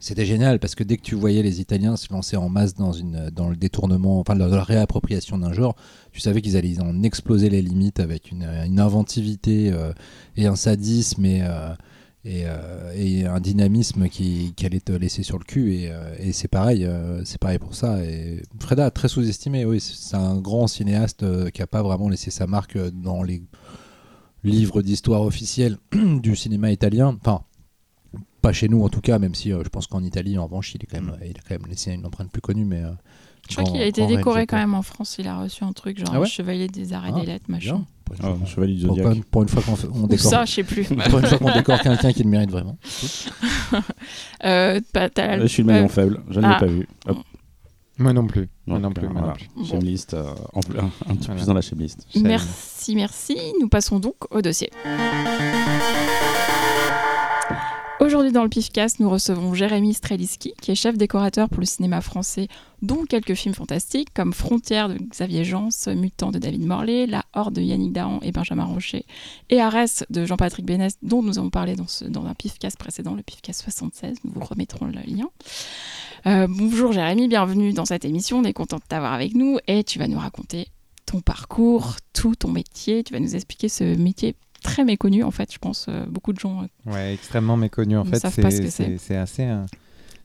C'était 0.00 0.24
génial 0.24 0.60
parce 0.60 0.74
que 0.74 0.84
dès 0.84 0.96
que 0.96 1.02
tu 1.02 1.16
voyais 1.16 1.42
les 1.42 1.60
Italiens 1.60 1.96
se 1.96 2.12
lancer 2.12 2.36
en 2.36 2.48
masse 2.48 2.74
dans, 2.74 2.92
une, 2.92 3.30
dans 3.30 3.48
le 3.48 3.56
détournement, 3.56 4.20
enfin 4.20 4.36
dans 4.36 4.46
la 4.46 4.62
réappropriation 4.62 5.38
d'un 5.38 5.52
genre, 5.52 5.74
tu 6.12 6.20
savais 6.20 6.40
qu'ils 6.40 6.56
allaient 6.56 6.80
en 6.80 7.02
exploser 7.02 7.50
les 7.50 7.62
limites 7.62 7.98
avec 7.98 8.30
une, 8.30 8.44
une 8.44 8.78
inventivité 8.78 9.72
euh, 9.72 9.92
et 10.36 10.46
un 10.46 10.54
sadisme 10.54 11.24
et, 11.24 11.42
euh, 11.42 11.74
et, 12.28 12.42
euh, 12.44 12.92
et 12.94 13.24
un 13.26 13.40
dynamisme 13.40 14.08
qui, 14.08 14.52
qui 14.54 14.66
allait 14.66 14.80
te 14.80 14.92
laisser 14.92 15.22
sur 15.22 15.38
le 15.38 15.44
cul. 15.44 15.74
Et, 15.74 15.90
euh, 15.90 16.14
et 16.18 16.32
c'est 16.32 16.48
pareil, 16.48 16.84
euh, 16.84 17.24
c'est 17.24 17.38
pareil 17.38 17.58
pour 17.58 17.74
ça. 17.74 18.04
Et 18.04 18.42
Freda, 18.60 18.90
très 18.90 19.08
sous-estimé, 19.08 19.64
oui, 19.64 19.80
c'est 19.80 20.16
un 20.16 20.38
grand 20.38 20.66
cinéaste 20.66 21.22
euh, 21.22 21.48
qui 21.48 21.62
n'a 21.62 21.66
pas 21.66 21.82
vraiment 21.82 22.08
laissé 22.08 22.30
sa 22.30 22.46
marque 22.46 22.76
euh, 22.76 22.90
dans 22.90 23.22
les 23.22 23.42
livres 24.44 24.82
d'histoire 24.82 25.22
officiels 25.22 25.78
du 25.92 26.36
cinéma 26.36 26.70
italien. 26.70 27.16
Enfin, 27.18 27.42
pas 28.42 28.52
chez 28.52 28.68
nous 28.68 28.82
en 28.82 28.88
tout 28.88 29.00
cas, 29.00 29.18
même 29.18 29.34
si 29.34 29.52
euh, 29.52 29.62
je 29.64 29.68
pense 29.68 29.86
qu'en 29.86 30.02
Italie, 30.02 30.38
en 30.38 30.44
revanche, 30.44 30.74
il, 30.74 30.82
est 30.82 30.86
quand 30.86 31.00
même, 31.00 31.16
il 31.22 31.36
a 31.38 31.40
quand 31.48 31.58
même 31.58 31.68
laissé 31.68 31.92
une 31.92 32.04
empreinte 32.04 32.30
plus 32.30 32.42
connue. 32.42 32.64
Mais, 32.64 32.82
euh, 32.82 32.92
Je 33.48 33.56
crois 33.56 33.64
qu'il 33.64 33.80
a 33.80 33.86
été 33.86 34.06
décoré 34.06 34.46
quand 34.46 34.56
même 34.58 34.74
en 34.74 34.82
France. 34.82 35.16
Il 35.18 35.26
a 35.26 35.38
reçu 35.38 35.64
un 35.64 35.72
truc 35.72 35.98
genre 35.98 36.10
Ah 36.12 36.20
ouais 36.20 36.26
chevalier 36.28 36.68
des 36.68 36.92
arts 36.92 37.06
et 37.06 37.12
Ah, 37.14 37.20
des 37.20 37.26
lettres, 37.26 37.46
machin. 37.48 37.84
Pour 38.04 38.16
Ah, 38.22 38.34
fois, 38.34 38.46
Chevalier 38.46 38.74
du 38.74 38.86
pour, 38.86 38.96
Zodiac. 38.96 39.24
pour 39.24 39.42
une 39.42 39.48
fois 39.48 39.62
qu'on 39.62 39.76
on 40.02 40.06
décore, 40.06 40.30
ça, 40.30 40.44
je 40.44 40.52
sais 40.52 40.62
plus. 40.64 40.84
pour 40.84 41.18
une 41.18 41.26
fois 41.26 41.38
qu'on 41.38 41.52
décore 41.52 41.78
quelqu'un 41.80 42.12
qui 42.12 42.22
le 42.22 42.30
mérite 42.30 42.50
vraiment. 42.50 42.76
Euh, 44.44 44.80
bah, 44.94 45.08
la- 45.16 45.40
Je 45.40 45.46
suis 45.46 45.62
le 45.62 45.66
maillon 45.66 45.88
faible, 45.88 46.22
je 46.30 46.40
ne 46.40 46.46
l'ai 46.46 46.52
Ah. 46.54 46.60
pas 46.60 46.66
vu. 46.66 46.86
Hop. 47.06 47.18
Moi 47.98 48.12
non 48.12 48.26
plus. 48.26 48.48
Moi 48.66 48.78
non 48.78 48.92
plus. 48.92 49.06
euh, 49.06 49.10
non. 49.10 49.20
Bon. 49.20 49.32
Euh, 50.14 50.34
en 50.54 50.60
plus- 50.60 50.78
un, 50.78 50.88
petit 50.88 51.26
Voilà. 51.26 51.34
plus 51.34 51.46
dans 51.46 51.54
la 51.54 51.60
shamelist. 51.60 52.06
Merci, 52.22 52.94
merci. 52.94 53.36
Nous 53.60 53.68
passons 53.68 53.98
donc 53.98 54.14
au 54.30 54.40
dossier. 54.40 54.70
Aujourd'hui 58.00 58.30
dans 58.30 58.44
le 58.44 58.48
PIFcast, 58.48 59.00
nous 59.00 59.10
recevons 59.10 59.54
Jérémy 59.54 59.92
Streliski, 59.92 60.54
qui 60.62 60.70
est 60.70 60.76
chef 60.76 60.96
décorateur 60.96 61.48
pour 61.48 61.58
le 61.58 61.66
cinéma 61.66 62.00
français, 62.00 62.46
dont 62.80 63.04
quelques 63.04 63.34
films 63.34 63.54
fantastiques 63.54 64.14
comme 64.14 64.32
Frontières 64.32 64.88
de 64.88 64.98
Xavier 64.98 65.42
Jans, 65.42 65.70
Mutant 65.88 66.30
de 66.30 66.38
David 66.38 66.64
Morley, 66.64 67.06
La 67.06 67.24
Horde 67.34 67.54
de 67.54 67.60
Yannick 67.60 67.92
Dahan 67.92 68.20
et 68.22 68.30
Benjamin 68.30 68.66
Rocher, 68.66 69.04
et 69.50 69.60
Arès 69.60 70.04
de 70.10 70.24
Jean-Patrick 70.24 70.64
Bénès, 70.64 70.96
dont 71.02 71.24
nous 71.24 71.40
avons 71.40 71.50
parlé 71.50 71.74
dans, 71.74 71.86
dans 72.08 72.24
un 72.24 72.34
PIFcast 72.34 72.78
précédent, 72.78 73.14
le 73.14 73.24
PIFcast 73.24 73.62
76. 73.62 74.18
Nous 74.22 74.30
vous 74.32 74.44
remettrons 74.44 74.86
le 74.86 74.92
lien. 74.92 75.28
Euh, 76.26 76.46
bonjour 76.48 76.92
Jérémy, 76.92 77.26
bienvenue 77.26 77.72
dans 77.72 77.84
cette 77.84 78.04
émission. 78.04 78.38
On 78.38 78.44
est 78.44 78.52
content 78.52 78.76
de 78.76 78.84
t'avoir 78.88 79.12
avec 79.12 79.34
nous 79.34 79.58
et 79.66 79.82
tu 79.82 79.98
vas 79.98 80.06
nous 80.06 80.20
raconter 80.20 80.68
ton 81.04 81.20
parcours, 81.20 81.96
tout 82.12 82.36
ton 82.36 82.52
métier. 82.52 83.02
Tu 83.02 83.12
vas 83.12 83.20
nous 83.20 83.34
expliquer 83.34 83.68
ce 83.68 83.82
métier 83.96 84.36
très 84.62 84.84
méconnu 84.84 85.22
en 85.22 85.30
fait. 85.30 85.52
Je 85.52 85.58
pense 85.58 85.86
euh, 85.88 86.04
beaucoup 86.06 86.32
de 86.32 86.38
gens. 86.38 86.62
euh, 86.62 86.92
Ouais, 86.92 87.14
extrêmement 87.14 87.56
méconnu 87.56 87.96
en 87.96 88.04
fait. 88.04 88.18
ce 88.20 88.28
C'est 88.70 88.98
c'est 88.98 89.16
assez, 89.16 89.44
euh, 89.44 89.64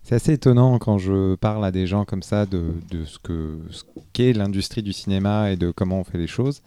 c'est 0.03 0.15
assez 0.15 0.33
étonnant 0.33 0.77
quand 0.79 0.97
je 0.97 1.35
parle 1.35 1.63
à 1.65 1.71
des 1.71 1.87
gens 1.87 2.05
comme 2.05 2.23
ça 2.23 2.45
de, 2.45 2.73
de 2.91 3.05
ce 3.05 3.19
que 3.19 3.59
ce 3.69 3.83
qu'est 4.13 4.33
l'industrie 4.33 4.83
du 4.83 4.93
cinéma 4.93 5.51
et 5.51 5.55
de 5.55 5.71
comment 5.71 5.99
on 5.99 6.03
fait 6.03 6.17
les 6.17 6.27
choses. 6.27 6.61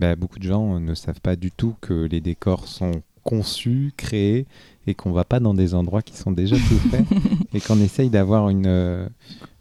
Ben, 0.00 0.16
beaucoup 0.16 0.38
de 0.38 0.44
gens 0.44 0.80
ne 0.80 0.94
savent 0.94 1.20
pas 1.20 1.36
du 1.36 1.50
tout 1.52 1.74
que 1.80 1.94
les 1.94 2.20
décors 2.20 2.66
sont 2.66 3.02
conçus, 3.22 3.92
créés 3.96 4.46
et 4.86 4.94
qu'on 4.94 5.12
va 5.12 5.24
pas 5.24 5.40
dans 5.40 5.54
des 5.54 5.74
endroits 5.74 6.02
qui 6.02 6.16
sont 6.16 6.32
déjà 6.32 6.56
tout 6.56 6.88
faits 6.90 7.06
et 7.54 7.60
qu'on 7.60 7.80
essaye 7.80 8.10
d'avoir 8.10 8.50
une, 8.50 9.08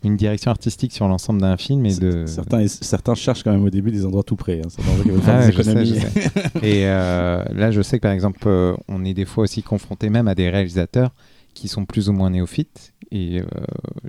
une 0.04 0.18
direction 0.18 0.52
artistique 0.52 0.92
sur 0.92 1.08
l'ensemble 1.08 1.42
d'un 1.42 1.58
film 1.58 1.86
et 1.86 1.96
de 1.96 2.26
Certains, 2.26 2.68
certains 2.68 3.16
cherchent 3.16 3.44
quand 3.44 3.52
même 3.52 3.64
au 3.64 3.70
début 3.70 3.92
des 3.92 4.06
endroits 4.06 4.24
tout 4.24 4.36
prêts. 4.36 4.62
Hein. 4.64 4.70
Ah 4.86 5.04
des 5.04 5.12
ouais, 5.12 5.52
je 5.52 5.62
sais, 5.62 5.72
économies. 5.72 5.96
je 6.00 6.20
sais. 6.20 6.32
Et 6.62 6.88
euh, 6.88 7.44
là, 7.54 7.72
je 7.72 7.82
sais 7.82 7.98
que 7.98 8.02
par 8.04 8.12
exemple, 8.12 8.40
euh, 8.48 8.76
on 8.88 9.06
est 9.06 9.14
des 9.14 9.26
fois 9.26 9.44
aussi 9.46 9.64
confronté 9.64 10.10
même 10.10 10.28
à 10.28 10.36
des 10.36 10.50
réalisateurs 10.50 11.12
qui 11.54 11.68
sont 11.68 11.86
plus 11.86 12.10
ou 12.10 12.14
moins 12.14 12.30
néophytes. 12.30 12.94
Et 13.12 13.40
euh, 13.42 13.46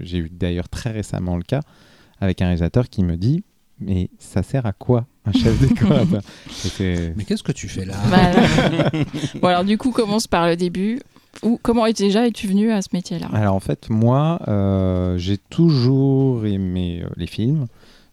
j'ai 0.01 0.19
eu 0.19 0.31
d'ailleurs 0.33 0.69
très 0.69 0.91
récemment 0.91 1.37
le 1.37 1.43
cas 1.43 1.61
avec 2.21 2.41
un 2.43 2.47
réalisateur 2.47 2.89
qui 2.89 3.05
me 3.05 3.17
dit 3.17 3.45
Mais 3.81 4.09
ça 4.19 4.43
sert 4.43 4.67
à 4.67 4.73
quoi 4.73 5.07
un 5.27 5.33
chef 5.33 5.55
c'est- 6.51 7.15
Mais 7.17 7.25
qu'est-ce 7.25 7.43
que 7.43 7.53
tu 7.53 7.69
fais 7.69 7.85
là? 7.85 7.95
Voilà. 8.07 8.91
bon 9.41 9.49
alors 9.49 9.65
du 9.65 9.79
coup, 9.79 9.91
commence 9.91 10.27
par 10.27 10.47
le 10.47 10.57
début. 10.57 11.01
Ou 11.43 11.59
comment 11.63 11.87
es- 11.87 11.93
déjà 11.93 12.27
es-tu 12.27 12.47
venu 12.47 12.71
à 12.73 12.81
ce 12.83 12.89
métier-là? 12.93 13.29
Alors 13.33 13.55
en 13.55 13.61
fait, 13.61 13.91
moi, 13.91 14.41
euh, 14.49 15.19
j'ai 15.19 15.39
toujours 15.39 16.47
aimé 16.47 17.03
euh, 17.05 17.09
les 17.17 17.27
films. 17.27 17.67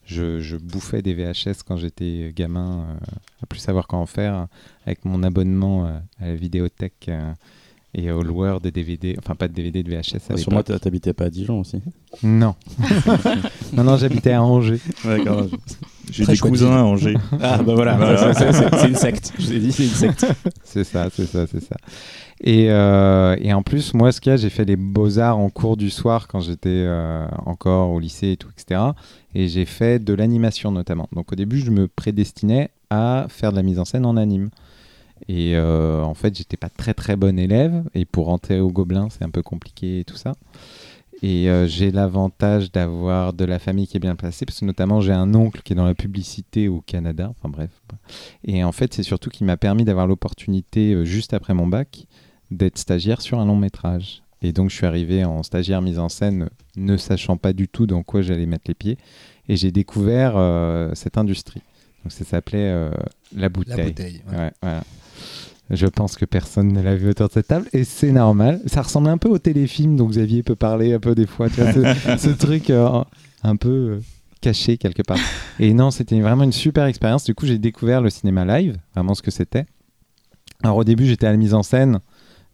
Je, 0.05 0.39
je 0.41 0.57
bouffais 0.57 1.01
des 1.01 1.13
VHS 1.13 1.63
quand 1.65 1.78
j'étais 1.78 2.34
gamin, 2.36 2.86
euh, 2.89 2.93
à 3.43 3.45
plus 3.45 3.59
savoir 3.59 3.88
quoi 3.88 3.99
en 3.99 4.05
faire, 4.05 4.47
avec 4.86 5.05
mon 5.05 5.24
abonnement 5.24 5.86
euh, 5.86 5.97
à 6.22 6.28
la 6.28 6.36
vidéothèque 6.36 7.05
euh, 7.07 7.32
et 7.93 8.11
au 8.11 8.22
loueur 8.24 8.59
de 8.61 8.69
DVD, 8.69 9.15
enfin 9.19 9.36
pas 9.36 9.47
de 9.47 9.53
DVD, 9.53 9.84
de 9.84 9.89
VHS 9.89 10.32
à 10.34 10.38
Sur 10.38 10.51
moi, 10.51 10.63
t'habitais 10.63 11.13
pas 11.13 11.26
à 11.26 11.30
Dijon 11.30 11.59
aussi? 11.61 11.82
Non. 12.24 12.55
non, 13.74 13.84
non, 13.84 13.97
j'habitais 13.97 14.32
à 14.32 14.41
Angers. 14.43 14.80
D'accord. 15.05 15.45
J'ai 16.09 16.26
des 16.26 16.38
cousins 16.38 16.72
à 16.76 16.84
Angers. 16.84 17.17
Ah 17.41 17.57
bah 17.63 17.74
voilà, 17.76 17.95
Voilà. 17.95 18.34
c'est 18.34 18.88
une 18.89 18.95
secte. 18.95 19.32
Je 19.39 19.45
vous 19.45 19.53
ai 19.53 19.59
dit, 19.59 19.72
c'est 19.72 19.86
une 19.86 19.89
secte. 19.91 20.26
C'est 20.63 20.84
ça, 20.84 21.07
c'est 21.13 21.26
ça, 21.26 21.45
c'est 21.47 21.61
ça. 21.63 21.76
Et, 22.44 22.72
euh, 22.72 23.36
et 23.39 23.54
en 23.54 23.62
plus, 23.62 23.94
moi, 23.94 24.12
ce 24.12 24.20
qu'il 24.20 24.32
y 24.32 24.34
a, 24.34 24.38
j'ai 24.38 24.50
fait 24.50 24.66
les 24.66 24.76
beaux-arts 24.76 25.38
en 25.38 25.50
cours 25.52 25.78
du 25.78 25.92
soir 25.92 26.28
quand 26.28 26.39
j'étais 26.39 26.70
euh, 26.70 27.28
encore 27.46 27.92
au 27.92 28.00
lycée 28.00 28.32
et 28.32 28.38
tout, 28.38 28.50
etc. 28.50 28.82
Et 29.36 29.48
j'ai 29.48 29.66
fait 29.66 30.04
de 30.04 30.14
l'animation 30.14 30.72
notamment. 30.72 31.08
Donc 31.14 31.32
au 31.32 31.36
début, 31.36 31.60
je 31.60 31.70
me 31.70 31.88
prédestinais 31.88 32.72
à 32.89 33.28
faire 33.30 33.52
de 33.52 33.58
la 33.58 33.64
mise 33.64 33.78
en 33.78 33.86
scène 33.86 34.08
en 34.08 34.18
anime. 34.18 34.50
Et 35.28 35.56
euh, 35.56 36.02
en 36.02 36.16
fait, 36.16 36.36
j'étais 36.36 36.58
pas 36.58 36.70
très 36.70 36.96
très 36.96 37.16
bon 37.16 37.38
élève. 37.38 37.84
Et 37.94 38.06
pour 38.06 38.26
rentrer 38.26 38.60
au 38.60 38.72
Gobelin, 38.72 39.10
c'est 39.12 39.24
un 39.24 39.30
peu 39.30 39.44
compliqué 39.44 40.00
et 40.00 40.04
tout 40.04 40.18
ça. 40.18 40.34
Et 41.24 41.48
j'ai 41.68 41.92
l'avantage 41.92 42.72
d'avoir 42.72 43.34
de 43.34 43.46
la 43.46 43.60
famille 43.60 43.86
qui 43.86 43.96
est 43.96 44.00
bien 44.00 44.16
placée, 44.16 44.44
parce 44.44 44.62
que 44.62 44.66
notamment 44.66 45.02
j'ai 45.02 45.12
un 45.12 45.36
oncle 45.36 45.62
qui 45.62 45.74
est 45.74 45.76
dans 45.76 45.86
la 45.86 45.94
publicité 45.94 46.68
au 46.68 46.82
Canada. 46.82 47.32
Enfin 47.38 47.50
bref. 47.50 47.70
Et 48.44 48.64
en 48.64 48.72
fait, 48.72 48.92
c'est 48.96 49.04
surtout 49.04 49.30
qui 49.30 49.44
m'a 49.44 49.56
permis 49.56 49.86
d'avoir 49.86 50.08
l'opportunité, 50.08 51.06
juste 51.06 51.36
après 51.36 51.54
mon 51.54 51.68
bac, 51.68 52.08
d'être 52.52 52.78
stagiaire 52.78 53.22
sur 53.22 53.39
un 53.39 53.45
long 53.45 53.56
métrage. 53.56 54.22
Et 54.43 54.54
donc, 54.54 54.70
je 54.70 54.76
suis 54.76 54.86
arrivé 54.86 55.24
en 55.24 55.43
stagiaire 55.43 55.82
mise 55.82 55.99
en 55.99 56.10
scène, 56.10 56.49
ne 56.76 56.97
sachant 56.97 57.38
pas 57.38 57.54
du 57.54 57.68
tout 57.68 57.86
dans 57.88 58.04
quoi 58.04 58.22
j'allais 58.22 58.45
mettre 58.45 58.66
les 58.68 58.74
pieds. 58.74 58.97
Et 59.47 59.56
j'ai 59.56 59.72
découvert 59.72 60.34
euh, 60.36 60.91
cette 60.95 61.18
industrie. 61.18 61.62
Donc, 62.04 62.12
ça 62.12 62.26
s'appelait 62.26 62.70
euh, 62.72 62.91
La 63.36 63.49
Bouteille. 63.49 63.78
La 63.78 63.86
bouteille. 63.86 64.22
ouais. 64.32 64.38
Ouais, 64.38 64.52
voilà. 64.62 64.84
Je 65.70 65.88
pense 65.88 66.18
que 66.18 66.26
personne 66.26 66.74
ne 66.74 66.82
l'a 66.82 66.95
vu 66.97 67.10
autour 67.12 67.30
de 67.30 67.34
cette 67.34 67.47
table 67.47 67.66
et 67.72 67.86
c'est 67.86 68.12
normal. 68.12 68.60
Ça 68.66 68.82
ressemble 68.82 69.08
un 69.08 69.18
peu 69.18 69.30
au 69.30 69.38
téléfilm 69.38 69.95
dont 69.95 70.08
Xavier 70.08 70.43
peut 70.43 70.58
parler 70.58 70.93
un 70.93 70.99
peu 70.99 71.16
des 71.16 71.26
fois. 71.28 71.49
Tu 71.49 71.62
vois, 71.62 71.72
ce, 71.72 72.18
ce 72.18 72.30
truc 72.30 72.70
euh, 72.70 73.02
un 73.43 73.56
peu 73.56 74.02
caché 74.41 74.76
quelque 74.78 75.02
part. 75.02 75.20
Et 75.60 75.74
non, 75.74 75.89
c'était 75.89 76.20
vraiment 76.20 76.43
une 76.43 76.52
super 76.52 76.88
expérience. 76.88 77.24
Du 77.24 77.34
coup, 77.36 77.45
j'ai 77.45 77.58
découvert 77.58 78.02
le 78.02 78.10
cinéma 78.10 78.43
live, 78.43 78.76
vraiment 78.95 79.14
ce 79.14 79.22
que 79.22 79.32
c'était. 79.32 79.66
Alors 80.62 80.76
au 80.76 80.84
début, 80.84 81.06
j'étais 81.06 81.28
à 81.28 81.32
la 81.32 81.38
mise 81.38 81.54
en 81.54 81.64
scène, 81.64 82.02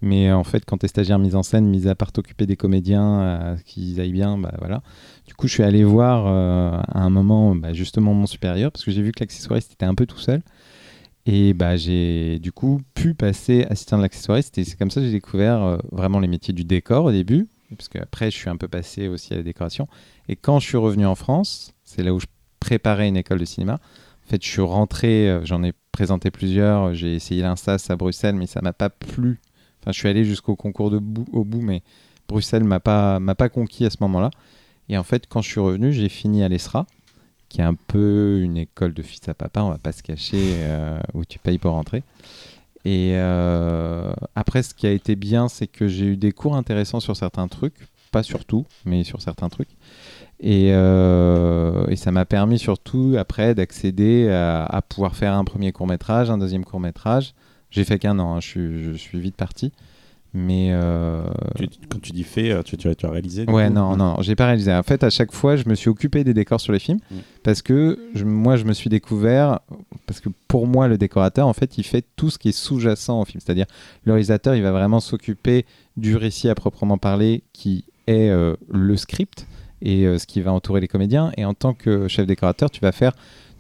mais 0.02 0.32
en 0.32 0.44
fait, 0.44 0.64
quand 0.66 0.78
tu 0.78 0.86
es 0.86 0.90
stagiaire 0.90 1.20
mise 1.20 1.36
en 1.36 1.44
scène, 1.44 1.68
mis 1.68 1.88
à 1.88 1.96
part 1.96 2.12
t'occuper 2.12 2.46
des 2.46 2.56
comédiens, 2.56 3.56
ce 3.58 3.64
qu'ils 3.64 4.00
aillent 4.00 4.12
bien, 4.12 4.38
bah 4.38 4.54
voilà. 4.60 4.82
Du 5.28 5.34
coup, 5.34 5.48
je 5.48 5.54
suis 5.54 5.64
allé 5.64 5.84
voir 5.84 6.26
euh, 6.28 6.80
à 6.88 7.02
un 7.02 7.10
moment 7.10 7.54
bah, 7.54 7.74
justement 7.74 8.14
mon 8.14 8.26
supérieur 8.26 8.72
parce 8.72 8.86
que 8.86 8.92
j'ai 8.92 9.02
vu 9.02 9.12
que 9.12 9.20
l'accessoiriste 9.20 9.74
était 9.74 9.86
un 9.86 9.94
peu 9.94 10.06
tout 10.06 10.18
seul. 10.18 10.42
Et 11.26 11.54
bah, 11.54 11.76
j'ai 11.76 12.40
du 12.40 12.54
coup 12.54 12.82
pu 12.94 13.14
passer 13.14 13.66
assistant 13.70 13.98
de 13.98 14.04
l'accessoiriste 14.04 14.58
et 14.58 14.64
c'est 14.64 14.78
comme 14.78 14.90
ça 14.90 15.02
que 15.02 15.08
j'ai 15.08 15.12
découvert 15.12 15.62
euh, 15.62 15.78
vraiment 15.92 16.20
les 16.22 16.30
métiers 16.30 16.54
du 16.54 16.64
décor 16.64 17.06
au 17.06 17.12
début, 17.12 17.50
parce 17.76 17.90
qu'après 17.90 18.32
je 18.32 18.38
suis 18.38 18.50
un 18.50 18.56
peu 18.56 18.70
passé 18.70 19.10
aussi 19.10 19.34
à 19.34 19.38
la 19.38 19.44
décoration. 19.44 19.90
Et 20.30 20.38
quand 20.38 20.60
je 20.60 20.68
suis 20.68 20.78
revenu 20.78 21.06
en 21.06 21.16
France, 21.16 21.74
c'est 21.84 22.02
là 22.02 22.14
où 22.14 22.20
je 22.22 22.28
préparais 22.62 23.10
une 23.10 23.18
école 23.18 23.40
de 23.40 23.46
cinéma. 23.46 23.80
En 24.26 24.30
fait, 24.30 24.42
je 24.42 24.50
suis 24.50 24.62
rentré, 24.62 25.30
euh, 25.30 25.44
j'en 25.44 25.62
ai 25.64 25.74
présenté 25.92 26.32
plusieurs, 26.32 26.94
j'ai 26.94 27.16
essayé 27.16 27.42
l'Instas 27.42 27.88
à 27.90 27.98
Bruxelles, 27.98 28.36
mais 28.36 28.48
ça 28.48 28.62
m'a 28.62 28.74
pas 28.74 28.90
plu. 28.90 29.42
Je 29.92 29.98
suis 30.00 30.08
allé 30.08 30.24
jusqu'au 30.24 30.56
concours 30.56 30.92
au 30.94 31.44
bout, 31.44 31.62
mais 31.62 31.82
Bruxelles 32.28 32.64
m'a 32.64 32.80
pas, 32.80 33.20
m'a 33.20 33.36
pas 33.36 33.50
conquis 33.50 33.86
à 33.86 33.90
ce 33.90 33.98
moment-là. 34.02 34.30
Et 34.90 34.98
en 34.98 35.04
fait, 35.04 35.28
quand 35.28 35.42
je 35.42 35.50
suis 35.50 35.60
revenu, 35.60 35.92
j'ai 35.92 36.10
fini 36.10 36.44
à 36.44 36.50
l'ESRA, 36.50 36.86
qui 37.50 37.62
est 37.62 37.64
un 37.64 37.76
peu 37.76 38.40
une 38.42 38.58
école 38.58 38.94
de 38.94 39.02
fils 39.02 39.28
à 39.28 39.34
papa, 39.34 39.62
on 39.62 39.70
va 39.70 39.78
pas 39.78 39.92
se 39.92 40.04
cacher, 40.04 40.56
euh, 40.58 41.00
où 41.14 41.26
tu 41.26 41.40
payes 41.40 41.58
pour 41.58 41.72
rentrer. 41.72 42.04
Et 42.86 43.12
euh, 43.16 44.14
après, 44.36 44.64
ce 44.64 44.74
qui 44.74 44.88
a 44.88 44.92
été 44.92 45.16
bien, 45.16 45.50
c'est 45.50 45.68
que 45.68 45.88
j'ai 45.88 46.06
eu 46.06 46.18
des 46.18 46.32
cours 46.32 46.56
intéressants 46.56 47.00
sur 47.00 47.18
certains 47.18 47.48
trucs, 47.48 47.76
pas 48.12 48.24
sur 48.24 48.46
tout, 48.46 48.66
mais 48.86 49.04
sur 49.04 49.22
certains 49.22 49.50
trucs. 49.50 49.72
Et, 50.40 50.72
euh, 50.72 51.94
ça 51.96 52.12
m'a 52.12 52.26
permis 52.26 52.60
surtout 52.60 53.16
après 53.18 53.56
d'accéder 53.56 54.30
à, 54.30 54.66
à 54.66 54.82
pouvoir 54.82 55.16
faire 55.16 55.34
un 55.34 55.44
premier 55.44 55.72
court 55.72 55.88
métrage, 55.88 56.30
un 56.30 56.38
deuxième 56.38 56.64
court 56.64 56.80
métrage. 56.80 57.34
J'ai 57.72 57.84
fait 57.84 58.00
qu'un 58.00 58.18
an, 58.20 58.36
hein, 58.36 58.40
je, 58.40 58.48
suis, 58.48 58.84
je 58.84 58.92
suis 58.94 59.20
vite 59.20 59.36
parti. 59.36 59.72
Mais 60.34 60.70
euh, 60.72 61.24
Tu- 61.56 61.68
quand 61.90 62.00
tu 62.02 62.12
dis 62.12 62.24
fait, 62.24 62.52
euh, 62.52 62.62
tu, 62.62 62.76
tu 62.78 62.88
as, 62.90 62.96
tu 62.96 63.06
as 63.06 63.10
réalisé 63.10 63.46
Ouais, 63.50 63.70
non, 63.70 63.96
non, 63.96 64.18
j'ai 64.22 64.36
pas 64.36 64.46
réalisé. 64.46 64.72
En 64.74 64.84
fait, 64.84 65.04
à 65.04 65.10
chaque 65.10 65.32
fois, 65.32 65.56
je 65.56 65.68
me 65.68 65.74
suis 65.74 65.90
occupé 65.90 66.24
des 66.24 66.34
décors 66.34 66.60
sur 66.60 66.74
les 66.74 66.80
films 66.80 67.00
Mm. 67.10 67.16
parce 67.44 67.62
que 67.62 67.98
je- 68.14 68.26
moi, 68.26 68.58
je 68.58 68.66
me 68.66 68.74
suis 68.74 68.90
découvert 68.90 69.62
parce 70.06 70.20
que 70.20 70.30
pour 70.48 70.68
moi, 70.68 70.88
le 70.90 70.98
décorateur, 70.98 71.48
en 71.48 71.54
fait, 71.54 71.78
il 71.78 71.84
fait 71.84 72.04
tout 72.18 72.30
ce 72.30 72.38
qui 72.38 72.50
est 72.50 72.58
sous-jacent 72.58 73.20
au 73.22 73.26
film. 73.26 73.40
C'est-à-dire, 73.44 73.66
le 74.04 74.12
réalisateur, 74.14 74.54
il 74.54 74.62
va 74.64 74.72
vraiment 74.72 75.00
s'occuper 75.00 75.66
du 75.96 76.16
récit 76.18 76.50
à 76.50 76.56
proprement 76.56 76.98
parler, 76.98 77.44
qui 77.54 77.86
est 78.06 78.30
euh, 78.30 78.56
le 78.70 78.96
script 78.98 79.48
et 79.82 80.06
euh, 80.06 80.18
ce 80.20 80.28
qui 80.28 80.42
va 80.42 80.52
entourer 80.52 80.82
les 80.82 80.88
comédiens. 80.90 81.32
Et 81.38 81.46
en 81.46 81.54
tant 81.54 81.74
que 81.74 82.08
chef 82.10 82.28
décorateur, 82.28 82.70
tu 82.70 82.82
vas 82.82 82.92
faire 82.92 83.14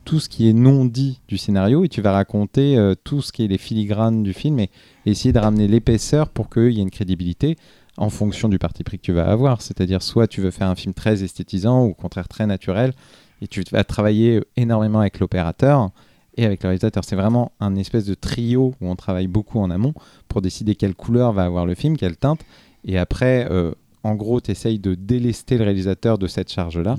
tout 0.07 0.21
ce 0.21 0.29
qui 0.29 0.47
est 0.47 0.53
non 0.53 0.85
dit 0.85 1.19
du 1.27 1.37
scénario 1.37 1.83
et 1.83 1.89
tu 1.89 2.01
vas 2.01 2.13
raconter 2.13 2.77
euh, 2.77 2.95
tout 2.95 3.21
ce 3.21 3.33
qui 3.33 3.43
est 3.43 3.47
les 3.47 3.57
filigranes 3.57 4.23
du 4.23 4.31
film 4.31 4.57
et 4.57 4.69
essayer 5.05 5.33
de 5.33 5.39
ramener 5.39 5.67
l'épaisseur 5.67 6.29
pour 6.29 6.49
qu'il 6.49 6.71
y 6.71 6.79
ait 6.79 6.81
une 6.81 6.89
crédibilité 6.89 7.57
en 7.97 8.09
fonction 8.09 8.47
du 8.47 8.57
parti 8.57 8.85
pris 8.85 8.99
que 8.99 9.03
tu 9.03 9.11
vas 9.11 9.29
avoir. 9.29 9.61
C'est-à-dire, 9.61 10.01
soit 10.01 10.27
tu 10.27 10.39
veux 10.39 10.51
faire 10.51 10.69
un 10.69 10.75
film 10.75 10.93
très 10.93 11.23
esthétisant 11.23 11.83
ou 11.83 11.89
au 11.89 11.93
contraire 11.93 12.29
très 12.29 12.47
naturel, 12.47 12.93
et 13.41 13.47
tu 13.47 13.61
vas 13.69 13.83
travailler 13.83 14.41
énormément 14.55 15.01
avec 15.01 15.19
l'opérateur 15.19 15.89
et 16.37 16.45
avec 16.45 16.63
le 16.63 16.69
réalisateur. 16.69 17.03
C'est 17.03 17.17
vraiment 17.17 17.51
un 17.59 17.75
espèce 17.75 18.05
de 18.05 18.13
trio 18.13 18.75
où 18.79 18.87
on 18.87 18.95
travaille 18.95 19.27
beaucoup 19.27 19.59
en 19.59 19.69
amont 19.69 19.93
pour 20.29 20.41
décider 20.41 20.75
quelle 20.75 20.95
couleur 20.95 21.33
va 21.33 21.43
avoir 21.43 21.65
le 21.65 21.75
film, 21.75 21.97
quelle 21.97 22.15
teinte. 22.15 22.39
Et 22.85 22.97
après, 22.97 23.45
euh, 23.51 23.73
en 24.03 24.15
gros, 24.15 24.39
tu 24.39 24.51
essayes 24.51 24.79
de 24.79 24.95
délester 24.95 25.57
le 25.57 25.65
réalisateur 25.65 26.17
de 26.17 26.27
cette 26.27 26.49
charge-là. 26.49 26.95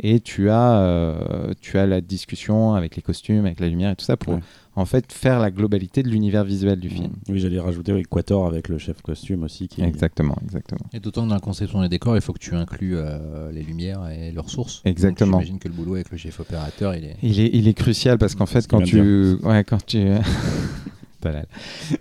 Et 0.00 0.20
tu 0.20 0.50
as, 0.50 0.80
euh, 0.80 1.52
tu 1.60 1.78
as 1.78 1.86
la 1.86 2.00
discussion 2.00 2.74
avec 2.74 2.96
les 2.96 3.02
costumes, 3.02 3.46
avec 3.46 3.60
la 3.60 3.68
lumière 3.68 3.90
et 3.90 3.96
tout 3.96 4.04
ça 4.04 4.16
pour 4.16 4.34
Ouais. 4.34 4.40
en 4.74 4.84
fait 4.84 5.10
faire 5.12 5.38
la 5.40 5.50
globalité 5.50 6.02
de 6.02 6.08
l'univers 6.08 6.44
visuel 6.44 6.78
du 6.78 6.90
film. 6.90 7.12
Oui, 7.28 7.38
j'allais 7.38 7.58
rajouter 7.58 7.96
Equator 7.98 8.46
avec 8.46 8.68
le 8.68 8.76
chef 8.78 9.00
costume 9.02 9.44
aussi. 9.44 9.68
Qui 9.68 9.82
Exactement, 9.82 10.36
exactement. 10.44 10.86
Et 10.92 11.00
d'autant 11.00 11.24
que 11.24 11.28
dans 11.28 11.34
la 11.34 11.40
conception 11.40 11.80
des 11.80 11.88
décors, 11.88 12.14
il 12.16 12.20
faut 12.20 12.32
que 12.34 12.38
tu 12.38 12.54
inclues 12.54 12.96
euh, 12.96 13.50
les 13.52 13.62
lumières 13.62 14.06
et 14.10 14.32
leurs 14.32 14.50
sources. 14.50 14.82
Exactement. 14.84 15.38
J'imagine 15.38 15.58
que 15.58 15.68
le 15.68 15.74
boulot 15.74 15.94
avec 15.94 16.10
le 16.10 16.18
chef 16.18 16.38
opérateur, 16.40 16.94
il 16.94 17.04
est. 17.04 17.16
Il 17.22 17.40
est, 17.40 17.50
il 17.54 17.66
est 17.68 17.74
crucial 17.74 18.18
parce 18.18 18.34
qu'en 18.34 18.46
fait, 18.46 18.66
quand 18.68 18.82
tu, 18.82 19.34
ouais, 19.42 19.64
quand 19.64 19.84
tu, 19.86 20.04
Dalal. 21.22 21.46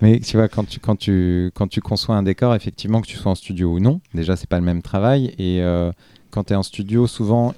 mais 0.02 0.20
tu 0.20 0.36
vois, 0.38 0.50
quand 0.50 0.68
tu, 0.68 0.80
quand 0.80 0.98
tu, 0.98 1.50
quand 1.56 1.68
tu 1.68 1.80
conçois 1.82 2.16
un 2.16 2.24
décor, 2.24 2.54
effectivement, 2.54 3.02
que 3.02 3.08
tu 3.08 3.16
sois 3.16 3.32
en 3.32 3.36
studio 3.36 3.72
ou 3.74 3.80
non, 3.80 4.02
déjà, 4.14 4.36
c'est 4.36 4.50
pas 4.50 4.60
le 4.60 4.66
même 4.66 4.82
travail. 4.82 5.34
Et 5.40 5.62
euh, 5.62 5.92
quand 6.36 6.44
tu 6.44 6.54
es 6.54 6.56
en 6.58 6.64
studio, 6.64 7.08
souvent, 7.08 7.56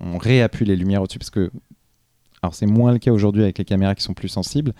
on 0.00 0.16
réappuie 0.16 0.64
les 0.64 0.74
lumières 0.74 1.02
au-dessus 1.02 1.18
parce 1.18 1.28
que, 1.28 1.50
alors 2.40 2.54
c'est 2.54 2.64
moins 2.64 2.92
le 2.92 2.98
cas 2.98 3.12
aujourd'hui 3.12 3.42
avec 3.42 3.58
les 3.58 3.66
caméras 3.66 3.94
qui 3.94 4.02
sont 4.02 4.14
plus 4.14 4.30
sensibles, 4.30 4.72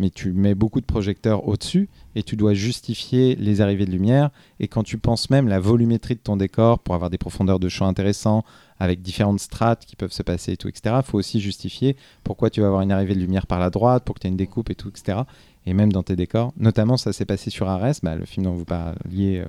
mais 0.00 0.10
tu 0.10 0.32
mets 0.32 0.56
beaucoup 0.56 0.80
de 0.80 0.86
projecteurs 0.86 1.46
au-dessus 1.46 1.88
et 2.16 2.24
tu 2.24 2.34
dois 2.34 2.52
justifier 2.52 3.36
les 3.36 3.60
arrivées 3.60 3.86
de 3.86 3.92
lumière. 3.92 4.30
Et 4.58 4.66
quand 4.66 4.82
tu 4.82 4.98
penses 4.98 5.30
même 5.30 5.46
la 5.46 5.60
volumétrie 5.60 6.16
de 6.16 6.20
ton 6.20 6.36
décor 6.36 6.80
pour 6.80 6.96
avoir 6.96 7.10
des 7.10 7.16
profondeurs 7.16 7.60
de 7.60 7.68
champ 7.68 7.86
intéressants, 7.86 8.44
avec 8.80 9.02
différentes 9.02 9.38
strates 9.38 9.86
qui 9.86 9.94
peuvent 9.94 10.12
se 10.12 10.24
passer 10.24 10.54
et 10.54 10.56
tout, 10.56 10.66
etc., 10.66 10.96
il 10.98 11.08
faut 11.08 11.18
aussi 11.18 11.38
justifier 11.38 11.96
pourquoi 12.24 12.50
tu 12.50 12.60
vas 12.60 12.66
avoir 12.66 12.82
une 12.82 12.90
arrivée 12.90 13.14
de 13.14 13.20
lumière 13.20 13.46
par 13.46 13.60
la 13.60 13.70
droite, 13.70 14.04
pour 14.04 14.16
que 14.16 14.20
tu 14.22 14.26
aies 14.26 14.30
une 14.30 14.36
découpe 14.36 14.68
et 14.68 14.74
tout, 14.74 14.88
etc. 14.88 15.20
Et 15.64 15.74
même 15.74 15.92
dans 15.92 16.02
tes 16.02 16.16
décors. 16.16 16.52
Notamment, 16.56 16.96
ça 16.96 17.12
s'est 17.12 17.24
passé 17.24 17.50
sur 17.50 17.68
Ares, 17.68 18.00
bah, 18.02 18.16
le 18.16 18.24
film 18.24 18.46
dont 18.46 18.54
vous 18.54 18.64
parliez 18.64 19.38
euh, 19.38 19.46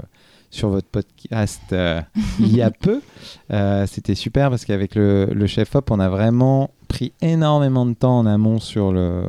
sur 0.50 0.70
votre 0.70 0.88
podcast 0.88 1.62
euh, 1.72 2.02
il 2.40 2.56
y 2.56 2.62
a 2.62 2.72
peu. 2.86 3.02
Euh, 3.52 3.86
C'était 3.88 4.16
super 4.16 4.50
parce 4.50 4.66
qu'avec 4.66 4.96
le, 4.96 5.26
le 5.26 5.48
chef 5.48 5.76
op, 5.76 5.92
on 5.92 6.00
a 6.00 6.10
vraiment 6.10 6.72
pris 6.88 7.14
énormément 7.22 7.86
de 7.86 7.94
temps 7.94 8.20
en 8.20 8.26
amont 8.26 8.60
sur, 8.60 8.92
le, 8.92 9.24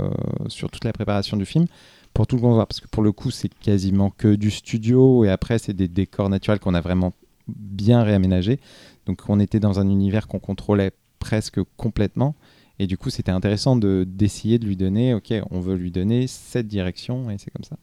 sur 0.49 0.71
toute 0.71 0.85
la 0.85 0.93
préparation 0.93 1.37
du 1.37 1.45
film 1.45 1.67
pour 2.15 2.27
tout 2.27 2.37
le 2.37 2.43
concevoir. 2.43 2.67
Parce 2.67 2.81
que 2.81 2.89
pour 2.89 3.03
le 3.03 3.13
coup, 3.13 3.31
c'est 3.31 3.53
quasiment 3.53 4.11
que 4.11 4.35
du 4.35 4.51
studio 4.51 5.25
et 5.25 5.31
après, 5.31 5.59
c'est 5.59 5.75
des 5.75 5.89
décors 5.89 6.29
naturels 6.29 6.61
qu'on 6.61 6.75
a 6.75 6.81
vraiment 6.81 7.13
bien 7.49 8.03
réaménagés. 8.03 8.61
Donc, 9.07 9.23
on 9.29 9.41
était 9.41 9.61
dans 9.61 9.81
un 9.81 9.89
univers 9.89 10.29
qu'on 10.29 10.39
contrôlait 10.39 10.93
presque 11.19 11.61
complètement. 11.77 12.35
Et 12.79 12.87
du 12.87 12.97
coup, 12.97 13.11
c'était 13.11 13.33
intéressant 13.33 13.75
de 13.75 14.05
d'essayer 14.07 14.59
de 14.59 14.67
lui 14.67 14.77
donner, 14.77 15.13
ok, 15.15 15.35
on 15.51 15.59
veut 15.59 15.75
lui 15.75 15.91
donner 15.91 16.29
cette 16.29 16.69
direction 16.69 17.29
et 17.29 17.37
c'est 17.39 17.51
comme 17.51 17.65
ça. 17.65 17.77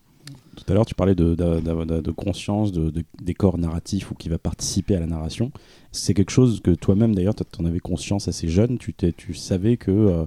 Tout 0.55 0.63
à 0.71 0.73
l'heure, 0.73 0.85
tu 0.85 0.95
parlais 0.95 1.15
de, 1.15 2.11
conscience, 2.11 2.71
de, 2.71 2.91
décor 3.21 3.57
narratif 3.57 4.11
ou 4.11 4.15
qui 4.15 4.29
va 4.29 4.37
participer 4.37 4.95
à 4.95 4.99
la 4.99 5.07
narration. 5.07 5.51
C'est 5.91 6.13
quelque 6.13 6.31
chose 6.31 6.61
que 6.61 6.71
toi-même, 6.71 7.15
d'ailleurs, 7.15 7.35
tu 7.35 7.43
en 7.61 7.65
avais 7.65 7.79
conscience 7.79 8.27
assez 8.27 8.47
jeune. 8.47 8.77
Tu, 8.77 8.93
tu 8.93 9.33
savais 9.33 9.77
que 9.77 9.91
euh, 9.91 10.25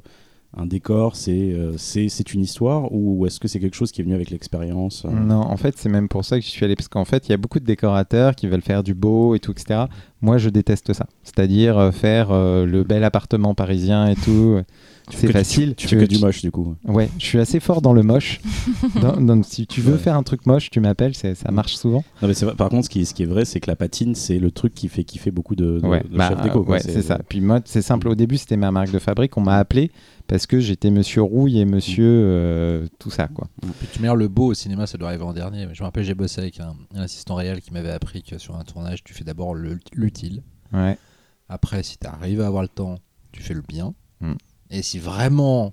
un 0.56 0.66
décor, 0.66 1.16
c'est 1.16 1.52
euh, 1.52 1.76
une 2.34 2.40
histoire 2.40 2.92
ou 2.92 3.26
est-ce 3.26 3.40
que 3.40 3.48
c'est 3.48 3.60
quelque 3.60 3.76
chose 3.76 3.92
qui 3.92 4.00
est 4.00 4.04
venu 4.04 4.14
avec 4.14 4.30
l'expérience 4.30 5.04
euh? 5.04 5.10
Non, 5.10 5.40
en 5.40 5.56
fait, 5.56 5.76
c'est 5.76 5.88
même 5.88 6.08
pour 6.08 6.24
ça 6.24 6.38
que 6.38 6.44
je 6.44 6.50
suis 6.50 6.64
allé, 6.64 6.76
parce 6.76 6.88
qu'en 6.88 7.04
fait, 7.04 7.28
il 7.28 7.30
y 7.30 7.34
a 7.34 7.38
beaucoup 7.38 7.60
de 7.60 7.66
décorateurs 7.66 8.34
qui 8.34 8.46
veulent 8.46 8.62
faire 8.62 8.82
du 8.82 8.94
beau 8.94 9.34
et 9.34 9.40
tout, 9.40 9.52
etc. 9.52 9.84
Moi, 10.20 10.38
je 10.38 10.48
déteste 10.48 10.92
ça. 10.92 11.06
C'est-à-dire 11.22 11.92
faire 11.92 12.30
le 12.32 12.82
bel 12.82 13.04
appartement 13.04 13.54
parisien 13.54 14.08
et 14.08 14.16
tout. 14.16 14.60
C'est 15.10 15.32
facile. 15.32 15.74
Tu, 15.74 15.88
fais 15.88 15.96
que 15.96 16.04
du 16.04 16.18
moche, 16.18 16.42
du 16.42 16.50
coup. 16.50 16.74
Ouais, 16.84 17.08
je 17.18 17.24
suis 17.24 17.38
assez 17.38 17.60
fort 17.60 17.82
dans 17.82 17.92
le 17.92 18.02
moche. 18.02 18.40
Dans- 19.00 19.20
donc, 19.20 19.44
si 19.46 19.66
tu 19.66 19.80
veux 19.80 19.96
faire 19.96 20.16
un 20.16 20.22
truc 20.22 20.46
moche, 20.46 20.70
tu 20.70 20.80
m'appelles, 20.80 21.14
ça 21.14 21.50
marche 21.50 21.76
souvent. 21.76 22.04
Non, 22.22 22.28
mais 22.28 22.54
par 22.54 22.68
contre, 22.68 22.84
ce 22.84 22.90
qui, 22.90 23.04
ce 23.06 23.14
qui 23.14 23.22
est 23.22 23.26
vrai, 23.26 23.44
c'est 23.44 23.60
que 23.60 23.70
la 23.70 23.76
patine, 23.76 24.14
c'est 24.14 24.38
le 24.38 24.50
truc 24.50 24.74
qui 24.74 24.88
fait 24.88 25.04
kiffer 25.04 25.30
beaucoup 25.30 25.54
de, 25.56 25.80
de, 25.80 25.86
ouais, 25.86 26.02
de 26.02 26.16
bah, 26.16 26.28
chefs 26.28 26.42
déco. 26.42 26.64
ouais, 26.64 26.80
c'est 26.80 27.02
ça. 27.02 27.18
Puis 27.28 27.40
moi, 27.40 27.60
c'est 27.64 27.82
simple. 27.82 28.08
Au 28.08 28.14
début, 28.14 28.36
c'était 28.38 28.56
ma 28.56 28.70
marque 28.70 28.90
de 28.90 28.98
fabrique. 28.98 29.36
On 29.36 29.40
m'a 29.42 29.56
appelé 29.56 29.90
parce 30.26 30.46
que 30.46 30.60
j'étais 30.60 30.90
Monsieur 30.90 31.22
Rouille 31.22 31.58
et 31.58 31.64
Monsieur 31.64 32.04
euh, 32.06 32.86
tout 32.98 33.10
ça, 33.10 33.28
quoi. 33.28 33.48
Puis 33.78 33.88
tu 33.92 34.02
mets 34.02 34.14
le 34.14 34.28
beau 34.28 34.46
au 34.46 34.54
cinéma, 34.54 34.86
ça 34.86 34.98
doit 34.98 35.08
arriver 35.08 35.24
en 35.24 35.32
dernier. 35.32 35.66
Je 35.72 35.82
me 35.82 35.86
rappelle, 35.86 36.04
j'ai 36.04 36.14
bossé 36.14 36.40
avec 36.40 36.60
un, 36.60 36.74
un 36.94 37.00
assistant 37.02 37.34
réel 37.36 37.60
qui 37.62 37.72
m'avait 37.72 37.90
appris 37.90 38.22
que 38.22 38.36
sur 38.38 38.56
un 38.56 38.64
tournage, 38.64 39.02
tu 39.04 39.14
fais 39.14 39.24
d'abord 39.24 39.54
le- 39.54 39.78
l'utile. 39.94 40.42
Ouais. 40.72 40.98
Après, 41.48 41.82
si 41.82 41.96
tu 41.98 42.06
arrives 42.06 42.40
à 42.42 42.46
avoir 42.46 42.62
le 42.62 42.68
temps, 42.68 42.96
tu 43.32 43.42
fais 43.42 43.54
le 43.54 43.62
bien. 43.66 43.94
Mm. 44.20 44.32
Et 44.70 44.82
si 44.82 44.98
vraiment 44.98 45.72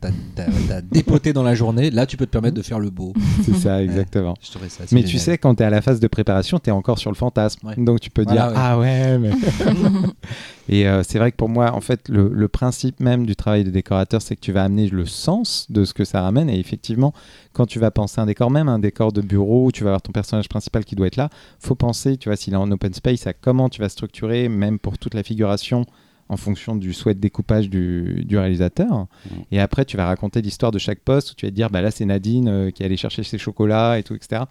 t'as 0.00 0.44
as, 0.74 0.80
dépoté 0.82 1.32
dans 1.32 1.42
la 1.42 1.54
journée, 1.54 1.90
là, 1.90 2.06
tu 2.06 2.16
peux 2.16 2.26
te 2.26 2.30
permettre 2.30 2.56
de 2.56 2.62
faire 2.62 2.78
le 2.78 2.90
beau. 2.90 3.12
C'est 3.44 3.54
ça, 3.54 3.82
exactement. 3.82 4.34
Ça 4.40 4.58
Mais 4.92 5.02
tu 5.02 5.18
sais, 5.18 5.38
quand 5.38 5.54
tu 5.56 5.62
es 5.62 5.66
à 5.66 5.70
la 5.70 5.82
phase 5.82 6.00
de 6.00 6.06
préparation, 6.06 6.58
tu 6.58 6.70
es 6.70 6.72
encore 6.72 6.98
sur 6.98 7.10
le 7.10 7.16
fantasme. 7.16 7.66
Ouais. 7.66 7.74
Donc 7.76 8.00
tu 8.00 8.10
peux 8.10 8.22
Voilà, 8.24 8.48
dire 8.48 8.56
ouais. 8.56 8.62
Ah 8.62 8.78
ouais, 8.78 9.18
mais. 9.18 9.30
Et 10.68 10.88
euh, 10.88 11.02
c'est 11.04 11.18
vrai 11.18 11.30
que 11.30 11.36
pour 11.36 11.48
moi, 11.48 11.72
en 11.72 11.80
fait, 11.80 12.08
le, 12.08 12.28
le 12.32 12.48
principe 12.48 13.00
même 13.00 13.24
du 13.24 13.36
travail 13.36 13.64
de 13.64 13.70
décorateur, 13.70 14.20
c'est 14.20 14.34
que 14.34 14.40
tu 14.40 14.52
vas 14.52 14.64
amener 14.64 14.88
le 14.88 15.06
sens 15.06 15.66
de 15.70 15.84
ce 15.84 15.94
que 15.94 16.04
ça 16.04 16.20
ramène. 16.20 16.50
Et 16.50 16.58
effectivement, 16.58 17.12
quand 17.52 17.66
tu 17.66 17.78
vas 17.78 17.90
penser 17.90 18.20
un 18.20 18.26
décor, 18.26 18.50
même 18.50 18.68
un 18.68 18.78
décor 18.78 19.12
de 19.12 19.20
bureau 19.20 19.66
où 19.66 19.72
tu 19.72 19.84
vas 19.84 19.90
avoir 19.90 20.02
ton 20.02 20.12
personnage 20.12 20.48
principal 20.48 20.84
qui 20.84 20.96
doit 20.96 21.06
être 21.06 21.16
là, 21.16 21.30
faut 21.60 21.76
penser, 21.76 22.16
tu 22.16 22.28
vois, 22.28 22.36
s'il 22.36 22.52
est 22.52 22.56
en 22.56 22.70
open 22.70 22.92
space, 22.94 23.26
à 23.26 23.32
comment 23.32 23.68
tu 23.68 23.80
vas 23.80 23.88
structurer, 23.88 24.48
même 24.48 24.78
pour 24.78 24.98
toute 24.98 25.14
la 25.14 25.22
figuration 25.22 25.86
en 26.28 26.36
fonction 26.36 26.74
du 26.74 26.92
souhait 26.92 27.14
de 27.14 27.20
découpage 27.20 27.70
du, 27.70 28.24
du 28.26 28.36
réalisateur. 28.36 29.06
Et 29.52 29.60
après, 29.60 29.84
tu 29.84 29.96
vas 29.96 30.06
raconter 30.06 30.42
l'histoire 30.42 30.72
de 30.72 30.78
chaque 30.78 31.00
poste 31.00 31.30
où 31.30 31.34
tu 31.34 31.46
vas 31.46 31.50
te 31.50 31.54
dire, 31.56 31.70
bah 31.70 31.82
là, 31.82 31.90
c'est 31.90 32.04
Nadine 32.04 32.48
euh, 32.48 32.70
qui 32.70 32.82
est 32.82 32.86
allée 32.86 32.96
chercher 32.96 33.22
ses 33.22 33.38
chocolats 33.38 33.98
et 33.98 34.02
tout, 34.02 34.14
etc. 34.14 34.42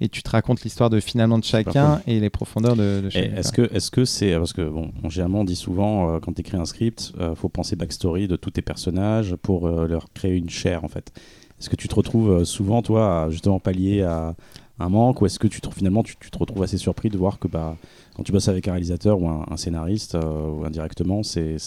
Et 0.00 0.08
tu 0.08 0.22
te 0.22 0.30
racontes 0.30 0.62
l'histoire 0.62 0.90
de 0.90 1.00
finalement 1.00 1.38
de 1.38 1.44
chacun 1.44 2.00
et 2.06 2.20
les 2.20 2.30
profondeurs 2.30 2.76
de, 2.76 3.08
chacun. 3.10 3.36
Est-ce 3.36 3.52
que 3.52 3.62
est-ce 3.74 3.90
que 3.90 4.04
c'est 4.04 4.36
parce 4.36 4.52
que 4.52 4.68
bon, 4.68 4.90
on- 5.02 5.08
généralement 5.10 5.40
on 5.40 5.44
dit 5.44 5.56
souvent 5.56 6.14
euh, 6.14 6.18
quand 6.20 6.32
tu 6.32 6.40
écris 6.40 6.56
un 6.56 6.64
script, 6.66 7.12
euh, 7.20 7.34
faut 7.34 7.48
penser 7.48 7.74
backstory 7.76 8.26
de 8.28 8.36
tous 8.36 8.50
tes 8.50 8.62
personnages 8.62 9.34
pour 9.36 9.66
euh, 9.66 9.86
leur 9.86 10.12
créer 10.12 10.36
une 10.36 10.50
chair 10.50 10.84
en 10.84 10.88
fait. 10.88 11.12
Est-ce 11.60 11.70
que 11.70 11.76
tu 11.76 11.86
te 11.88 11.94
retrouves 11.94 12.44
souvent 12.44 12.82
toi 12.82 13.22
à 13.24 13.30
justement 13.30 13.60
pallier 13.60 14.02
à 14.02 14.34
un 14.80 14.88
manque 14.88 15.22
ou 15.22 15.26
est-ce 15.26 15.38
que 15.38 15.46
tu 15.46 15.60
te, 15.60 15.70
finalement 15.72 16.02
tu, 16.02 16.16
tu 16.18 16.30
te 16.30 16.38
retrouves 16.38 16.64
assez 16.64 16.78
surpris 16.78 17.08
de 17.08 17.16
voir 17.16 17.38
que 17.38 17.46
bah 17.46 17.76
quand 18.14 18.22
tu 18.22 18.32
bosses 18.32 18.48
avec 18.48 18.68
un 18.68 18.72
réalisateur 18.72 19.20
ou 19.20 19.28
un, 19.28 19.56
scénariste 19.56 20.14
euh, 20.14 20.48
ou 20.48 20.64
indirectement 20.64 21.22
c'est 21.22 21.58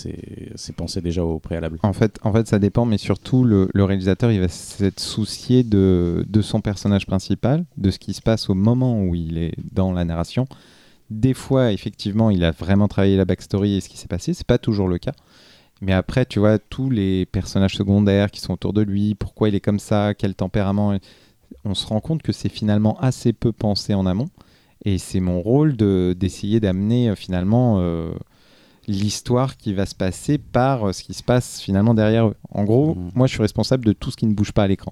pensé 0.76 1.02
déjà 1.02 1.24
au 1.24 1.40
préalable. 1.40 1.80
En 1.84 1.94
fait, 1.94 2.20
en 2.24 2.32
fait, 2.32 2.48
ça 2.48 2.60
dépend, 2.60 2.86
mais 2.86 2.98
surtout, 2.98 3.44
le, 3.44 3.70
le 3.74 3.84
réalisateur, 3.84 4.32
il 4.32 4.40
va 4.40 4.48
s'être 4.48 5.00
soucié 5.00 5.64
de, 5.64 6.26
de 6.28 6.42
son 6.42 6.62
personnage 6.62 7.06
principal, 7.06 7.66
de 7.78 7.92
ce 7.92 8.00
qui 8.00 8.14
se 8.14 8.22
passe 8.22 8.50
au 8.50 8.54
moment 8.54 9.02
où 9.02 9.16
il 9.16 9.38
est 9.38 9.54
dans 9.74 9.92
la 9.92 10.06
narration. 10.06 10.48
Des 11.10 11.34
fois, 11.34 11.72
effectivement, 11.72 12.30
il 12.30 12.44
a 12.44 12.52
vraiment 12.52 12.88
travaillé 12.88 13.18
la 13.18 13.26
backstory 13.26 13.76
et 13.76 13.82
ce 13.82 13.90
qui 13.90 13.98
s'est 13.98 14.08
passé. 14.08 14.34
C'est 14.34 14.48
pas 14.48 14.58
toujours 14.58 14.88
le 14.88 14.98
cas. 14.98 15.14
Mais 15.82 15.94
après, 15.94 16.26
tu 16.26 16.40
vois, 16.40 16.58
tous 16.58 16.90
les 16.90 17.26
personnages 17.26 17.76
secondaires 17.76 18.32
qui 18.32 18.42
sont 18.42 18.54
autour 18.54 18.74
de 18.74 18.82
lui, 18.82 19.16
pourquoi 19.16 19.50
il 19.50 19.56
est 19.56 19.62
comme 19.62 19.80
ça, 19.80 20.14
quel 20.14 20.36
tempérament, 20.36 20.98
on 21.66 21.76
se 21.76 21.86
rend 21.88 22.00
compte 22.00 22.24
que 22.24 22.32
c'est 22.32 22.50
finalement 22.50 23.00
assez 23.00 23.32
peu 23.34 23.52
pensé 23.52 23.94
en 23.94 24.06
amont. 24.06 24.30
Et 24.86 24.98
c'est 24.98 25.20
mon 25.20 25.42
rôle 25.42 25.76
de- 25.76 26.16
d'essayer 26.18 26.60
d'amener 26.60 27.10
euh, 27.10 27.16
finalement 27.16 27.78
euh, 27.80 28.12
l'histoire 28.88 29.58
qui 29.58 29.74
va 29.74 29.86
se 29.86 29.96
passer 29.96 30.38
par 30.38 30.88
euh, 30.90 30.94
ce 30.94 31.04
qui 31.04 31.14
se 31.14 31.24
passe 31.24 31.60
finalement 31.62 31.94
derrière 31.94 32.28
eux. 32.28 32.36
En 32.52 32.64
gros, 32.64 32.96
Mhm. 32.96 33.12
moi 33.16 33.28
je 33.28 33.34
suis 33.34 33.42
responsable 33.42 33.86
de 33.86 33.94
tout 33.94 34.12
ce 34.12 34.18
qui 34.18 34.26
ne 34.28 34.34
bouge 34.34 34.52
pas 34.52 34.64
à 34.64 34.68
l'écran. 34.68 34.92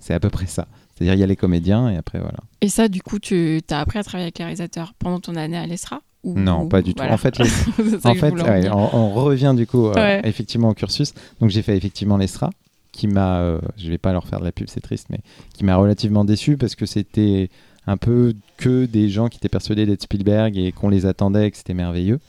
C'est 0.00 0.14
à 0.14 0.20
peu 0.20 0.30
près 0.30 0.46
ça. 0.46 0.66
C'est-à-dire 0.94 1.14
il 1.14 1.20
y 1.20 1.22
a 1.22 1.26
les 1.26 1.36
comédiens 1.36 1.90
et 1.90 1.96
après 1.96 2.18
voilà. 2.18 2.38
Et 2.60 2.68
ça, 2.68 2.88
du 2.88 3.02
coup, 3.02 3.18
tu 3.18 3.60
as 3.70 3.80
appris 3.80 3.98
à 3.98 4.02
travailler 4.02 4.24
avec 4.26 4.38
les 4.38 4.44
réalisateurs 4.44 4.94
pendant 4.98 5.20
ton 5.20 5.34
année 5.36 5.56
à 5.58 5.66
l'ESRA 5.66 6.00
ou- 6.24 6.38
Non, 6.38 6.62
ou- 6.64 6.68
pas 6.68 6.80
du 6.82 6.94
tout. 6.94 6.98
voilà. 7.02 7.14
En 7.14 7.18
fait, 7.18 7.38
en 8.04 8.14
fait 8.14 8.30
ouais, 8.32 8.70
on, 8.70 8.96
on 8.96 9.10
revient 9.10 9.54
du 9.56 9.66
coup 9.66 9.86
euh, 9.88 9.94
Ouais. 9.94 10.20
effectivement 10.24 10.70
au 10.70 10.74
cursus. 10.74 11.12
Donc 11.40 11.50
j'ai 11.50 11.62
fait 11.62 11.76
effectivement 11.76 12.16
l'ESRA 12.16 12.50
qui 12.92 13.06
m'a, 13.06 13.40
euh, 13.40 13.60
je 13.76 13.88
vais 13.90 13.98
pas 13.98 14.12
leur 14.12 14.26
faire 14.26 14.40
de 14.40 14.44
la 14.44 14.52
pub, 14.52 14.66
c'est 14.68 14.80
triste, 14.80 15.06
mais 15.10 15.20
qui 15.54 15.64
m'a 15.64 15.76
relativement 15.76 16.24
déçu 16.24 16.56
parce 16.56 16.74
que 16.74 16.86
c'était 16.86 17.48
un 17.86 17.96
peu 17.96 18.34
que 18.56 18.86
des 18.86 19.08
gens 19.08 19.28
qui 19.28 19.38
étaient 19.38 19.48
persuadés 19.48 19.86
d'être 19.86 20.02
Spielberg 20.02 20.56
et 20.56 20.72
qu'on 20.72 20.88
les 20.88 21.06
attendait 21.06 21.48
et 21.48 21.50
que 21.50 21.56
c'était 21.56 21.74
merveilleux. 21.74 22.20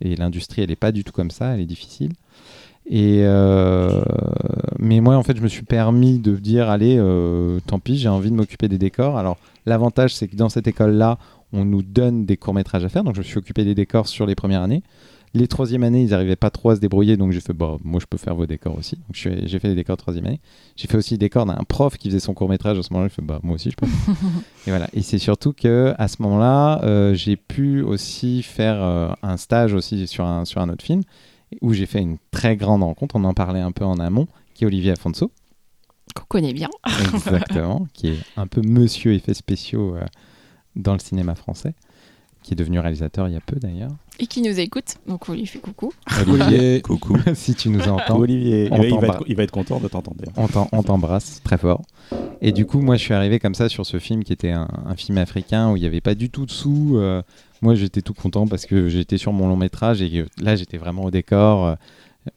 Et 0.00 0.16
l'industrie, 0.16 0.62
elle 0.62 0.70
est 0.70 0.76
pas 0.76 0.92
du 0.92 1.04
tout 1.04 1.12
comme 1.12 1.30
ça, 1.30 1.54
elle 1.54 1.60
est 1.60 1.66
difficile. 1.66 2.12
Et 2.90 3.20
euh, 3.24 4.02
mais 4.78 5.00
moi, 5.00 5.16
en 5.16 5.22
fait, 5.22 5.36
je 5.36 5.42
me 5.42 5.48
suis 5.48 5.64
permis 5.64 6.18
de 6.18 6.36
dire, 6.36 6.70
allez, 6.70 6.96
euh, 6.98 7.60
tant 7.66 7.78
pis, 7.78 7.98
j'ai 7.98 8.08
envie 8.08 8.30
de 8.30 8.36
m'occuper 8.36 8.68
des 8.68 8.78
décors. 8.78 9.18
Alors, 9.18 9.36
l'avantage, 9.66 10.14
c'est 10.14 10.28
que 10.28 10.36
dans 10.36 10.48
cette 10.48 10.66
école-là, 10.66 11.18
on 11.52 11.64
nous 11.64 11.82
donne 11.82 12.24
des 12.24 12.36
courts-métrages 12.36 12.84
à 12.84 12.88
faire. 12.88 13.04
Donc, 13.04 13.14
je 13.14 13.20
me 13.20 13.24
suis 13.24 13.38
occupé 13.38 13.64
des 13.64 13.74
décors 13.74 14.08
sur 14.08 14.24
les 14.24 14.34
premières 14.34 14.62
années. 14.62 14.82
Les 15.34 15.46
troisième 15.46 15.82
années, 15.82 16.02
ils 16.02 16.10
n'arrivaient 16.10 16.36
pas 16.36 16.50
trop 16.50 16.70
à 16.70 16.76
se 16.76 16.80
débrouiller, 16.80 17.16
donc 17.16 17.32
j'ai 17.32 17.40
fait, 17.40 17.52
bah, 17.52 17.76
moi, 17.84 18.00
je 18.00 18.06
peux 18.06 18.18
faire 18.18 18.34
vos 18.34 18.46
décors 18.46 18.76
aussi. 18.76 18.96
Donc, 18.96 19.14
j'ai 19.14 19.58
fait 19.58 19.68
les 19.68 19.74
décors 19.74 19.96
de 19.96 20.00
troisième 20.00 20.26
année. 20.26 20.40
J'ai 20.76 20.88
fait 20.88 20.96
aussi 20.96 21.14
les 21.14 21.18
décors 21.18 21.46
d'un 21.46 21.62
prof 21.68 21.96
qui 21.96 22.08
faisait 22.08 22.20
son 22.20 22.34
court-métrage 22.34 22.78
à 22.78 22.82
ce 22.82 22.92
moment-là. 22.92 23.08
Je 23.08 23.14
fais, 23.14 23.22
bah, 23.22 23.40
moi 23.42 23.56
aussi, 23.56 23.70
je 23.70 23.76
peux. 23.76 23.86
et 24.66 24.70
voilà. 24.70 24.88
Et 24.92 25.02
c'est 25.02 25.18
surtout 25.18 25.52
que 25.52 25.94
à 25.98 26.08
ce 26.08 26.22
moment-là, 26.22 26.82
euh, 26.84 27.14
j'ai 27.14 27.36
pu 27.36 27.82
aussi 27.82 28.42
faire 28.42 28.82
euh, 28.82 29.10
un 29.22 29.36
stage 29.36 29.74
aussi 29.74 30.06
sur 30.06 30.24
un, 30.24 30.44
sur 30.44 30.60
un 30.60 30.68
autre 30.68 30.84
film 30.84 31.02
où 31.60 31.72
j'ai 31.72 31.86
fait 31.86 32.00
une 32.00 32.18
très 32.30 32.56
grande 32.56 32.82
rencontre. 32.82 33.16
On 33.16 33.24
en 33.24 33.34
parlait 33.34 33.60
un 33.60 33.72
peu 33.72 33.84
en 33.84 33.98
amont, 33.98 34.28
qui 34.54 34.64
est 34.64 34.66
Olivier 34.66 34.92
Afonso. 34.92 35.30
Qu'on 36.14 36.24
connaît 36.24 36.52
bien. 36.52 36.68
Exactement, 37.14 37.86
qui 37.92 38.08
est 38.08 38.18
un 38.36 38.46
peu 38.46 38.62
monsieur 38.62 39.12
effets 39.12 39.34
spéciaux 39.34 39.96
euh, 39.96 40.04
dans 40.76 40.94
le 40.94 40.98
cinéma 40.98 41.34
français, 41.34 41.74
qui 42.48 42.54
est 42.54 42.56
devenu 42.56 42.80
réalisateur 42.80 43.28
il 43.28 43.34
y 43.34 43.36
a 43.36 43.40
peu 43.40 43.56
d'ailleurs. 43.56 43.90
Et 44.18 44.26
qui 44.26 44.40
nous 44.40 44.58
écoute, 44.58 44.96
donc 45.06 45.28
on 45.28 45.34
lui 45.34 45.44
fait 45.46 45.58
coucou. 45.58 45.92
Olivier, 46.26 46.80
Coucou. 46.84 47.18
si 47.34 47.54
tu 47.54 47.68
nous 47.68 47.82
entends. 47.88 48.18
Olivier, 48.18 48.68
On 48.72 48.76
Eh 48.76 48.80
ben, 48.80 48.94
il, 48.94 48.98
va 49.00 49.06
être, 49.08 49.24
il 49.28 49.36
va 49.36 49.42
être 49.42 49.50
content 49.50 49.78
de 49.80 49.86
t'entendre. 49.88 50.16
On 50.72 50.82
t'embrasse 50.82 51.42
très 51.44 51.58
fort. 51.58 51.82
Et 52.40 52.52
du 52.52 52.64
coup, 52.64 52.80
moi, 52.80 52.96
je 52.96 53.02
suis 53.02 53.12
arrivé 53.12 53.38
comme 53.38 53.54
ça 53.54 53.68
sur 53.68 53.84
ce 53.84 53.98
film 53.98 54.24
qui 54.24 54.32
était 54.32 54.50
un, 54.50 54.66
un 54.86 54.96
film 54.96 55.18
africain 55.18 55.70
où 55.70 55.76
il 55.76 55.80
n'y 55.80 55.86
avait 55.86 56.00
pas 56.00 56.14
du 56.14 56.30
tout 56.30 56.46
de 56.46 56.50
sous. 56.50 56.96
Euh, 56.96 57.22
moi, 57.60 57.74
j'étais 57.74 58.00
tout 58.00 58.14
content 58.14 58.46
parce 58.46 58.64
que 58.64 58.88
j'étais 58.88 59.18
sur 59.18 59.32
mon 59.34 59.46
long 59.46 59.56
métrage 59.56 60.00
et 60.00 60.10
que 60.10 60.26
là, 60.42 60.56
j'étais 60.56 60.78
vraiment 60.78 61.04
au 61.04 61.10
décor. 61.10 61.66
euh, 61.66 61.74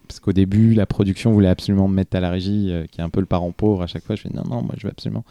parce 0.07 0.19
qu'au 0.19 0.33
début, 0.33 0.73
la 0.73 0.85
production 0.85 1.31
voulait 1.31 1.49
absolument 1.49 1.87
me 1.87 1.95
mettre 1.95 2.15
à 2.17 2.19
la 2.19 2.29
régie, 2.29 2.67
euh, 2.71 2.85
qui 2.91 2.99
est 3.01 3.03
un 3.03 3.09
peu 3.09 3.21
le 3.21 3.25
parent 3.25 3.51
pauvre. 3.51 3.81
À 3.81 3.87
chaque 3.87 4.03
fois, 4.03 4.15
je 4.15 4.21
fais 4.23 4.29
non, 4.33 4.43
non, 4.43 4.61
moi, 4.61 4.75
je 4.77 4.85
veux 4.87 4.91
absolument. 4.91 5.23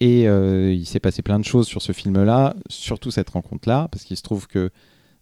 Et 0.00 0.28
euh, 0.28 0.72
il 0.72 0.86
s'est 0.86 1.00
passé 1.00 1.22
plein 1.22 1.38
de 1.38 1.44
choses 1.44 1.66
sur 1.66 1.80
ce 1.80 1.92
film-là, 1.92 2.54
surtout 2.68 3.10
cette 3.10 3.30
rencontre-là, 3.30 3.88
parce 3.90 4.04
qu'il 4.04 4.16
se 4.16 4.22
trouve 4.22 4.46
que 4.46 4.70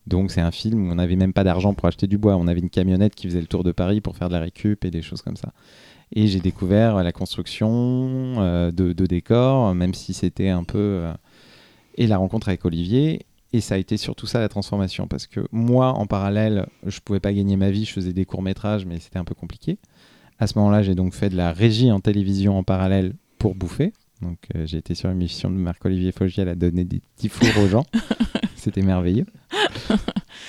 donc 0.07 0.31
c'est 0.31 0.41
un 0.41 0.51
film 0.51 0.87
où 0.87 0.93
on 0.93 0.97
n'avait 0.97 1.16
même 1.16 1.33
pas 1.33 1.45
d'argent 1.45 1.75
pour 1.75 1.87
acheter 1.87 2.07
du 2.07 2.18
bois. 2.18 2.37
On 2.37 2.47
avait 2.47 2.61
une 2.61 2.70
camionnette 2.70 3.14
qui 3.14 3.27
faisait 3.29 3.41
le 3.41 3.47
tour 3.47 3.64
de 3.64 3.72
Paris 3.72 4.01
pour 4.01 4.16
faire 4.16 4.29
de 4.29 4.35
la 4.35 4.41
récup 4.41 4.85
et 4.85 4.91
des 4.91 5.03
choses 5.03 5.22
comme 5.22 5.37
ça. 5.37 5.53
Et 6.12 6.27
j'ai 6.27 6.41
découvert 6.41 7.03
la 7.03 7.12
construction 7.12 8.35
euh, 8.39 8.70
de, 8.70 9.07
décors, 9.07 9.75
même 9.75 9.95
si 9.95 10.12
c'était 10.12 10.49
un 10.49 10.64
peu... 10.64 10.79
euh, 10.79 11.14
et 11.97 12.07
la 12.07 12.18
rencontre 12.18 12.49
avec 12.49 12.64
Olivier. 12.64 13.27
Et 13.53 13.61
ça 13.61 13.77
a 13.77 13.79
été 13.79 13.97
surtout 13.97 14.27
ça 14.27 14.41
la 14.41 14.49
transformation. 14.49 15.07
Parce 15.07 15.27
que 15.27 15.47
moi, 15.53 15.93
en 15.93 16.07
parallèle, 16.07 16.66
je 16.85 17.01
pouvais 17.01 17.20
pas 17.20 17.33
gagner 17.33 17.57
ma 17.57 17.70
vie, 17.70 17.85
je 17.85 17.93
faisais 17.93 18.12
des 18.12 18.25
courts-métrages, 18.25 18.85
mais 18.85 18.99
c'était 18.99 19.18
un 19.18 19.25
peu 19.25 19.35
compliqué. 19.35 19.79
À 20.39 20.47
ce 20.47 20.59
moment-là, 20.59 20.83
j'ai 20.83 20.97
donc 20.97 21.14
fait 21.14 21.31
de 21.31 21.37
la 21.37 21.53
régie 21.53 21.91
en 21.93 22.01
télévision 22.01 22.59
en 22.59 22.64
parallèle 22.64 23.14
pour 23.39 23.55
bouffer. 23.55 23.93
Donc 24.23 24.39
euh, 24.55 24.65
j'ai 24.67 24.79
été 24.79 24.95
sur 24.95 25.11
une 25.11 25.19
mission 25.19 25.51
de 25.51 25.57
Marc-Olivier 25.57 26.12
Fogiel 26.12 26.49
à 26.49 26.55
donner 26.55 26.85
des 26.85 27.01
petits 27.17 27.29
fours 27.29 27.62
aux 27.62 27.69
gens. 27.69 27.85
C'était 28.57 28.83
merveilleux. 28.83 29.27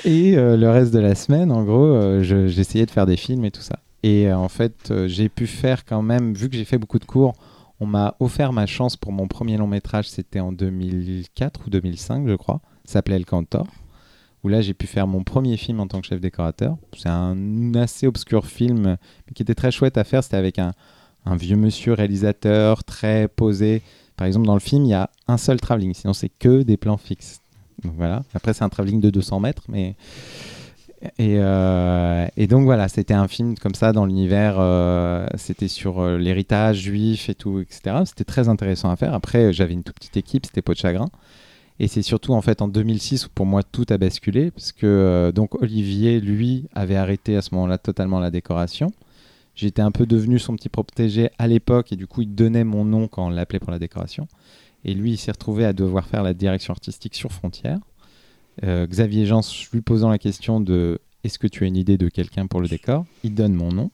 Et 0.06 0.38
euh, 0.38 0.56
le 0.56 0.70
reste 0.70 0.94
de 0.94 1.00
la 1.00 1.16
semaine, 1.16 1.52
en 1.52 1.64
gros, 1.64 1.84
euh, 1.86 2.24
je- 2.24 2.48
j'essayais 2.48 2.86
de 2.86 2.92
faire 2.92 3.06
des 3.06 3.18
films 3.18 3.44
et 3.46 3.52
tout 3.52 3.62
ça. 3.62 3.80
Et 4.04 4.32
en 4.32 4.50
fait, 4.50 4.94
j'ai 5.08 5.30
pu 5.30 5.48
faire 5.48 5.84
quand 5.84 6.02
même, 6.04 6.34
vu 6.36 6.48
que 6.50 6.56
j'ai 6.56 6.64
fait 6.66 6.78
beaucoup 6.78 7.00
de 7.00 7.06
cours, 7.06 7.34
on 7.80 7.88
m'a 7.88 8.16
offert 8.20 8.54
ma 8.54 8.68
chance 8.68 8.96
pour 8.96 9.12
mon 9.12 9.28
premier 9.28 9.58
long 9.58 9.68
métrage, 9.68 10.08
c'était 10.10 10.40
en 10.40 10.52
2004 10.52 11.62
ou 11.66 11.70
2005, 11.72 12.28
je 12.28 12.36
crois. 12.36 12.62
Ça 12.86 12.94
s'appelait 12.94 13.16
El 13.16 13.26
Cantor. 13.26 13.66
Où 14.44 14.48
là, 14.48 14.62
j'ai 14.62 14.76
pu 14.76 14.86
faire 14.86 15.08
mon 15.08 15.24
premier 15.24 15.58
film 15.58 15.80
en 15.80 15.88
tant 15.88 16.02
que 16.02 16.08
chef 16.08 16.22
décorateur. 16.22 16.78
C'est 16.96 17.10
un 17.10 17.74
assez 17.74 18.06
obscur 18.06 18.46
film, 18.46 18.96
mais 19.28 19.34
qui 19.34 19.42
était 19.42 19.56
très 19.56 19.72
chouette 19.72 19.98
à 19.98 20.04
faire. 20.04 20.24
C'était 20.24 20.38
avec 20.38 20.60
un, 20.60 20.74
un 21.26 21.36
vieux 21.36 21.56
monsieur 21.56 21.94
réalisateur, 21.94 22.84
très 22.84 23.28
posé. 23.28 23.82
Par 24.18 24.28
exemple, 24.28 24.46
dans 24.46 24.54
le 24.54 24.60
film, 24.60 24.86
il 24.86 24.90
y 24.90 24.94
a 24.94 25.10
un 25.28 25.38
seul 25.38 25.60
travelling, 25.60 25.94
sinon 25.94 26.14
c'est 26.14 26.30
que 26.30 26.64
des 26.64 26.78
plans 26.78 26.98
fixes. 26.98 27.42
Voilà. 27.84 28.24
Après, 28.34 28.54
c'est 28.54 28.64
un 28.64 28.70
travelling 28.70 29.02
de 29.02 29.10
200 29.10 29.40
mètres, 29.40 29.64
mais. 29.68 29.96
Et, 31.20 31.36
euh, 31.38 32.26
et 32.36 32.48
donc 32.48 32.64
voilà, 32.64 32.88
c'était 32.88 33.14
un 33.14 33.28
film 33.28 33.56
comme 33.58 33.76
ça 33.76 33.92
dans 33.92 34.06
l'univers. 34.06 34.56
euh, 34.58 35.28
c'était 35.36 35.68
sur 35.68 36.00
euh, 36.00 36.18
l'héritage 36.18 36.78
juif 36.80 37.30
et 37.30 37.36
tout, 37.36 37.60
etc. 37.60 37.98
C'était 38.06 38.24
très 38.24 38.50
intéressant 38.50 38.90
à 38.90 38.96
faire. 38.96 39.14
Après, 39.14 39.54
j'avais 39.54 39.74
une 39.74 39.84
toute 39.84 39.96
petite 39.96 40.18
équipe, 40.18 40.46
c'était 40.48 40.62
Peau 40.64 40.74
de 40.74 40.78
Chagrin. 40.78 41.10
Et 41.80 41.88
c'est 41.88 42.02
surtout 42.02 42.34
en 42.34 42.42
fait 42.42 42.62
en 42.62 42.70
2006 42.70 43.28
où 43.28 43.30
pour 43.36 43.46
moi 43.46 43.62
tout 43.62 43.86
a 43.90 43.98
basculé, 43.98 44.50
parce 44.50 44.72
que 44.72 45.32
donc 45.36 45.62
Olivier, 45.62 46.22
lui, 46.22 46.68
avait 46.74 46.96
arrêté 46.96 47.36
à 47.36 47.42
ce 47.42 47.54
moment-là 47.54 47.78
totalement 47.78 48.20
la 48.20 48.32
décoration. 48.32 48.92
J'étais 49.56 49.82
un 49.82 49.92
peu 49.92 50.06
devenu 50.06 50.38
son 50.38 50.56
petit 50.56 50.70
protégé 50.70 51.30
à 51.38 51.48
l'époque 51.48 51.92
et 51.92 51.96
du 51.96 52.08
coup 52.08 52.22
il 52.22 52.36
donnait 52.36 52.64
mon 52.66 52.86
nom 52.86 53.08
quand 53.08 53.28
on 53.28 53.30
l'appelait 53.30 53.60
pour 53.60 53.72
la 53.72 53.80
décoration. 53.80 54.28
Et 54.84 54.94
lui, 54.94 55.14
il 55.14 55.18
s'est 55.18 55.32
retrouvé 55.32 55.66
à 55.66 55.74
devoir 55.74 56.06
faire 56.06 56.22
la 56.22 56.36
direction 56.36 56.72
artistique 56.72 57.16
sur 57.16 57.32
Frontières. 57.32 57.80
Euh, 58.64 58.86
Xavier 58.86 59.26
Jean 59.26 59.42
lui 59.74 59.82
posant 59.82 60.10
la 60.10 60.20
question 60.20 60.62
de 60.62 61.00
est-ce 61.24 61.40
que 61.40 61.48
tu 61.48 61.64
as 61.64 61.68
une 61.68 61.76
idée 61.76 61.98
de 61.98 62.08
quelqu'un 62.08 62.46
pour 62.46 62.62
le 62.62 62.68
décor? 62.68 63.06
Il 63.24 63.34
donne 63.34 63.54
mon 63.54 63.72
nom. 63.72 63.92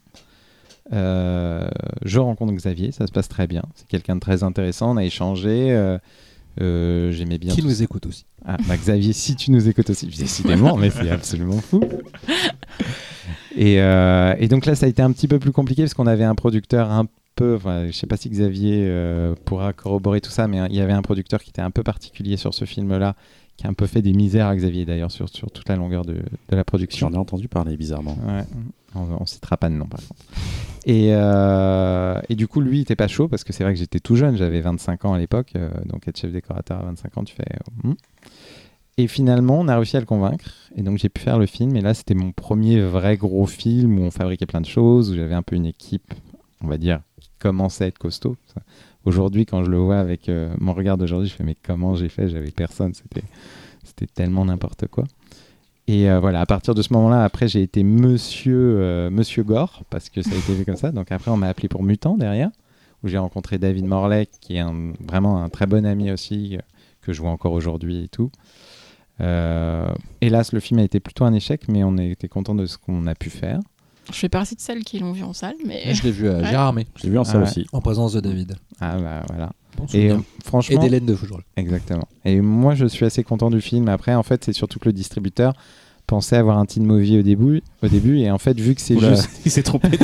Euh, 0.91 1.70
je 2.03 2.20
rencontre 2.20 2.51
Xavier, 2.53 2.91
ça 2.91 3.07
se 3.07 3.12
passe 3.12 3.30
très 3.30 3.47
bien. 3.47 3.64
C'est 3.76 3.88
quelqu'un 3.88 4.16
de 4.16 4.20
très 4.20 4.43
intéressant, 4.43 4.91
on 4.91 4.97
a 4.97 5.05
échangé. 5.05 5.72
euh, 5.72 5.97
euh, 6.59 7.11
J'aimais 7.11 7.37
bien. 7.37 7.53
Qui 7.53 7.61
tout 7.61 7.67
nous 7.67 7.83
écoute 7.83 8.05
aussi. 8.05 8.25
ah, 8.45 8.57
bah, 8.67 8.75
Xavier, 8.77 9.13
si 9.13 9.35
tu 9.35 9.51
nous 9.51 9.69
écoutes 9.69 9.89
aussi, 9.89 10.07
décidément, 10.07 10.75
mais 10.75 10.89
c'est 10.89 11.09
absolument 11.09 11.59
fou. 11.61 11.81
Et, 13.55 13.81
euh, 13.81 14.33
et 14.39 14.47
donc 14.47 14.65
là, 14.65 14.75
ça 14.75 14.85
a 14.85 14.89
été 14.89 15.01
un 15.01 15.11
petit 15.11 15.27
peu 15.27 15.37
plus 15.37 15.51
compliqué 15.51 15.83
parce 15.83 15.93
qu'on 15.93 16.07
avait 16.07 16.23
un 16.23 16.35
producteur 16.35 16.89
un 16.89 17.05
peu, 17.35 17.55
enfin, 17.55 17.87
je 17.87 17.91
sais 17.91 18.07
pas 18.07 18.15
si 18.15 18.29
Xavier 18.29 18.85
euh, 18.87 19.35
pourra 19.45 19.73
corroborer 19.73 20.21
tout 20.21 20.31
ça, 20.31 20.47
mais 20.47 20.59
il 20.69 20.75
y 20.75 20.79
avait 20.79 20.93
un 20.93 21.01
producteur 21.01 21.41
qui 21.43 21.49
était 21.49 21.61
un 21.61 21.69
peu 21.71 21.83
particulier 21.83 22.37
sur 22.37 22.53
ce 22.53 22.63
film-là, 22.63 23.15
qui 23.57 23.67
a 23.67 23.69
un 23.69 23.73
peu 23.73 23.87
fait 23.87 24.01
des 24.01 24.13
misères 24.13 24.47
à 24.47 24.55
Xavier 24.55 24.85
d'ailleurs 24.85 25.11
sur, 25.11 25.27
sur 25.27 25.51
toute 25.51 25.67
la 25.67 25.75
longueur 25.75 26.05
de, 26.05 26.13
de 26.13 26.55
la 26.55 26.63
production. 26.63 27.09
J'en 27.09 27.15
ai 27.15 27.19
entendu 27.19 27.49
parler 27.49 27.75
bizarrement. 27.75 28.17
Ouais, 28.25 28.45
on, 28.95 29.07
on 29.19 29.25
citera 29.25 29.57
pas 29.57 29.69
de 29.69 29.75
nom 29.75 29.85
par 29.85 29.99
contre. 29.99 30.25
Et, 30.85 31.09
euh, 31.11 32.19
et 32.29 32.35
du 32.35 32.47
coup, 32.47 32.61
lui, 32.61 32.79
il 32.79 32.81
était 32.81 32.95
pas 32.95 33.07
chaud 33.07 33.27
parce 33.27 33.43
que 33.43 33.53
c'est 33.53 33.63
vrai 33.63 33.73
que 33.73 33.79
j'étais 33.79 33.99
tout 33.99 34.15
jeune, 34.15 34.35
j'avais 34.35 34.61
25 34.61 35.05
ans 35.05 35.13
à 35.13 35.19
l'époque, 35.19 35.51
euh, 35.55 35.69
donc 35.85 36.07
être 36.07 36.17
chef 36.17 36.31
décorateur 36.31 36.79
à 36.79 36.83
25 36.83 37.17
ans, 37.17 37.23
tu 37.23 37.35
fais. 37.35 37.45
euh, 37.53 37.89
hmm. 37.89 37.95
Et 38.97 39.07
finalement, 39.07 39.59
on 39.59 39.67
a 39.67 39.75
réussi 39.75 39.97
à 39.97 39.99
le 39.99 40.05
convaincre, 40.05 40.51
et 40.75 40.81
donc 40.81 40.97
j'ai 40.97 41.09
pu 41.09 41.21
faire 41.21 41.39
le 41.39 41.45
film. 41.45 41.75
Et 41.75 41.81
là, 41.81 41.93
c'était 41.93 42.13
mon 42.13 42.31
premier 42.31 42.81
vrai 42.81 43.15
gros 43.15 43.45
film 43.45 43.99
où 43.99 44.03
on 44.03 44.11
fabriquait 44.11 44.45
plein 44.45 44.61
de 44.61 44.65
choses, 44.65 45.11
où 45.11 45.15
j'avais 45.15 45.33
un 45.33 45.43
peu 45.43 45.55
une 45.55 45.65
équipe, 45.65 46.13
on 46.61 46.67
va 46.67 46.77
dire, 46.77 47.01
qui 47.19 47.29
commençait 47.39 47.85
à 47.85 47.87
être 47.87 47.97
costaud. 47.97 48.35
Aujourd'hui, 49.05 49.45
quand 49.45 49.63
je 49.63 49.71
le 49.71 49.77
vois 49.77 49.97
avec 49.97 50.29
mon 50.59 50.73
regard 50.73 50.97
d'aujourd'hui, 50.97 51.29
je 51.29 51.33
fais 51.33 51.43
mais 51.43 51.55
comment 51.55 51.95
j'ai 51.95 52.09
fait? 52.09 52.27
J'avais 52.27 52.51
personne, 52.51 52.93
c'était 52.93 54.07
tellement 54.13 54.45
n'importe 54.45 54.87
quoi. 54.87 55.05
Et 55.91 56.09
euh, 56.09 56.21
voilà, 56.21 56.39
à 56.39 56.45
partir 56.45 56.73
de 56.73 56.81
ce 56.81 56.93
moment-là, 56.93 57.25
après, 57.25 57.49
j'ai 57.49 57.61
été 57.61 57.83
Monsieur, 57.83 58.77
euh, 58.79 59.09
Monsieur 59.09 59.43
Gore, 59.43 59.83
parce 59.89 60.09
que 60.09 60.21
ça 60.21 60.33
a 60.33 60.37
été 60.37 60.53
vu 60.53 60.63
comme 60.63 60.77
ça. 60.77 60.93
Donc 60.93 61.11
après, 61.11 61.31
on 61.31 61.35
m'a 61.35 61.49
appelé 61.49 61.67
pour 61.67 61.83
Mutant 61.83 62.15
derrière, 62.15 62.49
où 63.03 63.09
j'ai 63.09 63.17
rencontré 63.17 63.57
David 63.57 63.85
Morley, 63.87 64.29
qui 64.39 64.55
est 64.55 64.63
vraiment 65.05 65.43
un 65.43 65.49
très 65.49 65.65
bon 65.65 65.85
ami 65.85 66.09
aussi, 66.09 66.55
euh, 66.55 66.61
que 67.01 67.11
je 67.11 67.21
vois 67.21 67.31
encore 67.31 67.51
aujourd'hui 67.51 68.05
et 68.05 68.07
tout. 68.07 68.31
Hélas, 69.19 70.53
le 70.53 70.61
film 70.61 70.79
a 70.79 70.83
été 70.83 71.01
plutôt 71.01 71.25
un 71.25 71.33
échec, 71.33 71.67
mais 71.67 71.83
on 71.83 71.97
était 71.97 72.29
content 72.29 72.55
de 72.55 72.65
ce 72.65 72.77
qu'on 72.77 73.05
a 73.05 73.13
pu 73.13 73.29
faire. 73.29 73.59
Je 74.09 74.17
fais 74.17 74.29
partie 74.29 74.55
de 74.55 74.61
celles 74.61 74.83
qui 74.83 74.99
l'ont 74.99 75.11
vu 75.11 75.23
en 75.23 75.33
salle, 75.33 75.55
mais 75.65 75.93
Je 75.93 76.03
l'ai 76.03 76.11
vu 76.11 76.27
à 76.29 76.43
Gérard 76.49 76.67
Armé, 76.67 76.87
Je 76.97 77.03
l'ai 77.03 77.09
vu 77.09 77.17
en 77.19 77.23
salle 77.23 77.37
Ah 77.41 77.43
ouais. 77.45 77.49
aussi. 77.49 77.67
en 77.71 77.81
présence 77.81 78.13
de 78.13 78.19
David. 78.19 78.55
Ah 78.79 78.97
bah 78.97 79.23
voilà. 79.29 79.51
Bon 79.77 79.85
Et 79.93 80.11
euh, 80.11 80.17
Et 80.17 80.43
franchement, 80.43 80.81
d'Hélène 80.81 81.05
de 81.05 81.15
Fougerolles. 81.15 81.43
Exactement. 81.55 82.07
Et 82.25 82.41
moi, 82.41 82.73
je 82.75 82.85
suis 82.87 83.05
assez 83.05 83.23
content 83.23 83.49
du 83.49 83.61
film. 83.61 83.87
Après, 83.89 84.13
en 84.15 84.23
fait, 84.23 84.43
c'est 84.43 84.53
surtout 84.53 84.79
que 84.79 84.85
le 84.89 84.93
distributeur 84.93 85.53
pensait 86.07 86.35
avoir 86.35 86.57
un 86.57 86.65
teen 86.65 86.83
movie 86.85 87.19
au 87.19 87.21
début, 87.21 87.61
au 87.83 87.87
début 87.87 88.17
et 88.19 88.29
en 88.31 88.37
fait, 88.37 88.59
vu 88.59 88.75
que 88.75 88.81
c'est 88.81 88.95
Oula, 88.95 89.11
juste. 89.13 89.29
il 89.45 89.51
s'est 89.51 89.63
trompé, 89.63 89.87
de... 89.89 89.97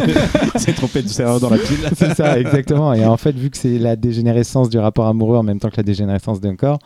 il 0.55 0.59
s'est 0.61 0.71
trompé 0.73 1.01
de 1.01 1.07
serveur 1.09 1.39
dans 1.41 1.49
la 1.49 1.57
pile. 1.57 1.77
c'est 1.97 2.13
ça, 2.13 2.39
exactement. 2.39 2.93
Et 2.93 3.03
en 3.05 3.17
fait, 3.17 3.35
vu 3.35 3.49
que 3.49 3.57
c'est 3.57 3.77
la 3.77 3.95
dégénérescence 3.97 4.69
du 4.69 4.77
rapport 4.77 5.07
amoureux 5.07 5.37
en 5.37 5.43
même 5.43 5.59
temps 5.59 5.69
que 5.69 5.75
la 5.77 5.83
dégénérescence 5.83 6.39
d'un 6.39 6.55
corps, 6.55 6.79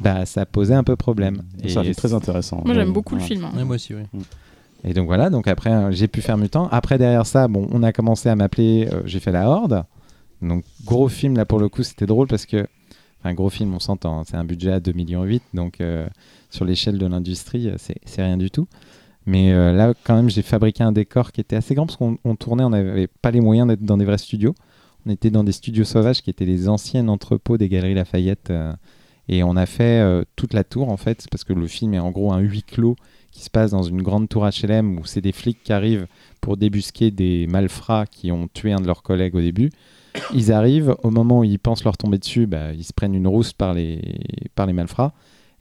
bah, 0.00 0.26
ça 0.26 0.46
posait 0.46 0.74
un 0.74 0.84
peu 0.84 0.94
problème. 0.94 1.42
Et, 1.64 1.70
Ça 1.70 1.82
fait 1.82 1.94
très 1.94 2.12
intéressant. 2.14 2.62
moi 2.64 2.72
j'aime 2.74 2.88
Ouais. 2.88 2.94
beaucoup 2.94 3.16
le 3.16 3.20
Ouais. 3.22 3.26
film. 3.26 3.44
hein. 3.46 3.50
Ouais, 3.56 3.64
moi 3.64 3.76
aussi, 3.76 3.94
oui. 3.94 4.02
Et 4.84 4.94
donc 4.94 5.06
voilà, 5.06 5.28
donc 5.30 5.48
après, 5.48 5.70
euh, 5.72 5.90
j'ai 5.90 6.08
pu 6.08 6.22
faire 6.22 6.36
Mutant. 6.38 6.68
Après, 6.70 6.98
derrière 6.98 7.26
ça, 7.26 7.48
bon, 7.48 7.68
on 7.72 7.82
a 7.82 7.92
commencé 7.92 8.28
à 8.28 8.36
m'appeler, 8.36 8.88
euh, 8.92 9.02
j'ai 9.06 9.20
fait 9.20 9.32
La 9.32 9.48
Horde. 9.48 9.84
Donc, 10.40 10.64
gros 10.84 11.08
film, 11.08 11.36
là, 11.36 11.44
pour 11.44 11.58
le 11.58 11.68
coup, 11.68 11.82
c'était 11.82 12.06
drôle 12.06 12.28
parce 12.28 12.46
que. 12.46 12.66
Enfin, 13.20 13.34
gros 13.34 13.50
film, 13.50 13.74
on 13.74 13.80
s'entend. 13.80 14.20
hein. 14.20 14.22
C'est 14.24 14.36
un 14.36 14.44
budget 14.44 14.70
à 14.70 14.78
2,8 14.78 14.94
millions. 14.94 15.26
Donc, 15.52 15.80
euh, 15.80 16.06
sur 16.50 16.64
l'échelle 16.64 16.98
de 16.98 17.06
l'industrie, 17.06 17.68
euh, 17.68 17.76
c'est 17.76 18.22
rien 18.22 18.36
du 18.36 18.50
tout. 18.50 18.68
Mais 19.26 19.52
là, 19.52 19.92
quand 20.04 20.16
même, 20.16 20.30
j'ai 20.30 20.40
fabriqué 20.40 20.82
un 20.82 20.92
décor 20.92 21.32
qui 21.32 21.42
était 21.42 21.56
assez 21.56 21.74
grand 21.74 21.84
parce 21.84 21.98
qu'on 21.98 22.16
on 22.24 22.34
tournait, 22.34 22.64
on 22.64 22.70
n'avait 22.70 23.08
pas 23.08 23.30
les 23.30 23.42
moyens 23.42 23.68
d'être 23.68 23.82
dans 23.82 23.98
des 23.98 24.06
vrais 24.06 24.16
studios. 24.16 24.54
On 25.04 25.10
était 25.10 25.28
dans 25.28 25.44
des 25.44 25.52
studios 25.52 25.84
sauvages 25.84 26.22
qui 26.22 26.30
étaient 26.30 26.46
les 26.46 26.66
anciens 26.66 27.06
entrepôts 27.08 27.58
des 27.58 27.68
Galeries 27.68 27.92
Lafayette. 27.92 28.50
et 29.28 29.42
on 29.42 29.54
a 29.56 29.66
fait 29.66 30.24
toute 30.34 30.54
la 30.54 30.64
tour, 30.64 30.88
en 30.88 30.96
fait, 30.96 31.26
parce 31.30 31.44
que 31.44 31.52
le 31.52 31.66
film 31.66 31.92
est 31.92 31.98
en 31.98 32.10
gros 32.10 32.32
un 32.32 32.38
huis 32.38 32.62
clos 32.62 32.96
qui 33.30 33.42
se 33.42 33.50
passe 33.50 33.70
dans 33.70 33.82
une 33.82 34.02
grande 34.02 34.28
tour 34.28 34.46
HLM 34.48 34.98
où 34.98 35.04
c'est 35.04 35.20
des 35.20 35.32
flics 35.32 35.62
qui 35.62 35.72
arrivent 35.72 36.06
pour 36.40 36.56
débusquer 36.56 37.10
des 37.10 37.46
malfrats 37.46 38.06
qui 38.06 38.32
ont 38.32 38.48
tué 38.48 38.72
un 38.72 38.80
de 38.80 38.86
leurs 38.86 39.02
collègues 39.02 39.34
au 39.34 39.40
début. 39.40 39.70
Ils 40.34 40.52
arrivent, 40.52 40.96
au 41.02 41.10
moment 41.10 41.40
où 41.40 41.44
ils 41.44 41.58
pensent 41.58 41.84
leur 41.84 41.96
tomber 41.96 42.18
dessus, 42.18 42.46
bah, 42.46 42.72
ils 42.72 42.84
se 42.84 42.92
prennent 42.92 43.14
une 43.14 43.28
rousse 43.28 43.52
par 43.52 43.74
les, 43.74 44.00
par 44.54 44.66
les 44.66 44.72
malfrats. 44.72 45.12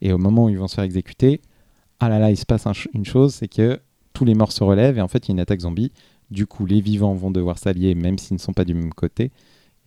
Et 0.01 0.13
au 0.13 0.17
moment 0.17 0.45
où 0.45 0.49
ils 0.49 0.57
vont 0.57 0.67
se 0.67 0.75
faire 0.75 0.83
exécuter, 0.83 1.41
ah 1.99 2.09
là 2.09 2.19
là, 2.19 2.31
il 2.31 2.37
se 2.37 2.45
passe 2.45 2.65
une 2.93 3.05
chose, 3.05 3.33
c'est 3.33 3.47
que 3.47 3.79
tous 4.13 4.25
les 4.25 4.33
morts 4.33 4.51
se 4.51 4.63
relèvent 4.63 4.97
et 4.97 5.01
en 5.01 5.07
fait 5.07 5.27
il 5.27 5.29
y 5.29 5.31
a 5.31 5.33
une 5.33 5.39
attaque 5.39 5.61
zombie. 5.61 5.91
Du 6.31 6.45
coup, 6.45 6.65
les 6.65 6.81
vivants 6.81 7.13
vont 7.13 7.31
devoir 7.31 7.57
s'allier 7.57 7.95
même 7.95 8.17
s'ils 8.17 8.35
ne 8.35 8.39
sont 8.39 8.53
pas 8.53 8.65
du 8.65 8.73
même 8.73 8.93
côté. 8.93 9.31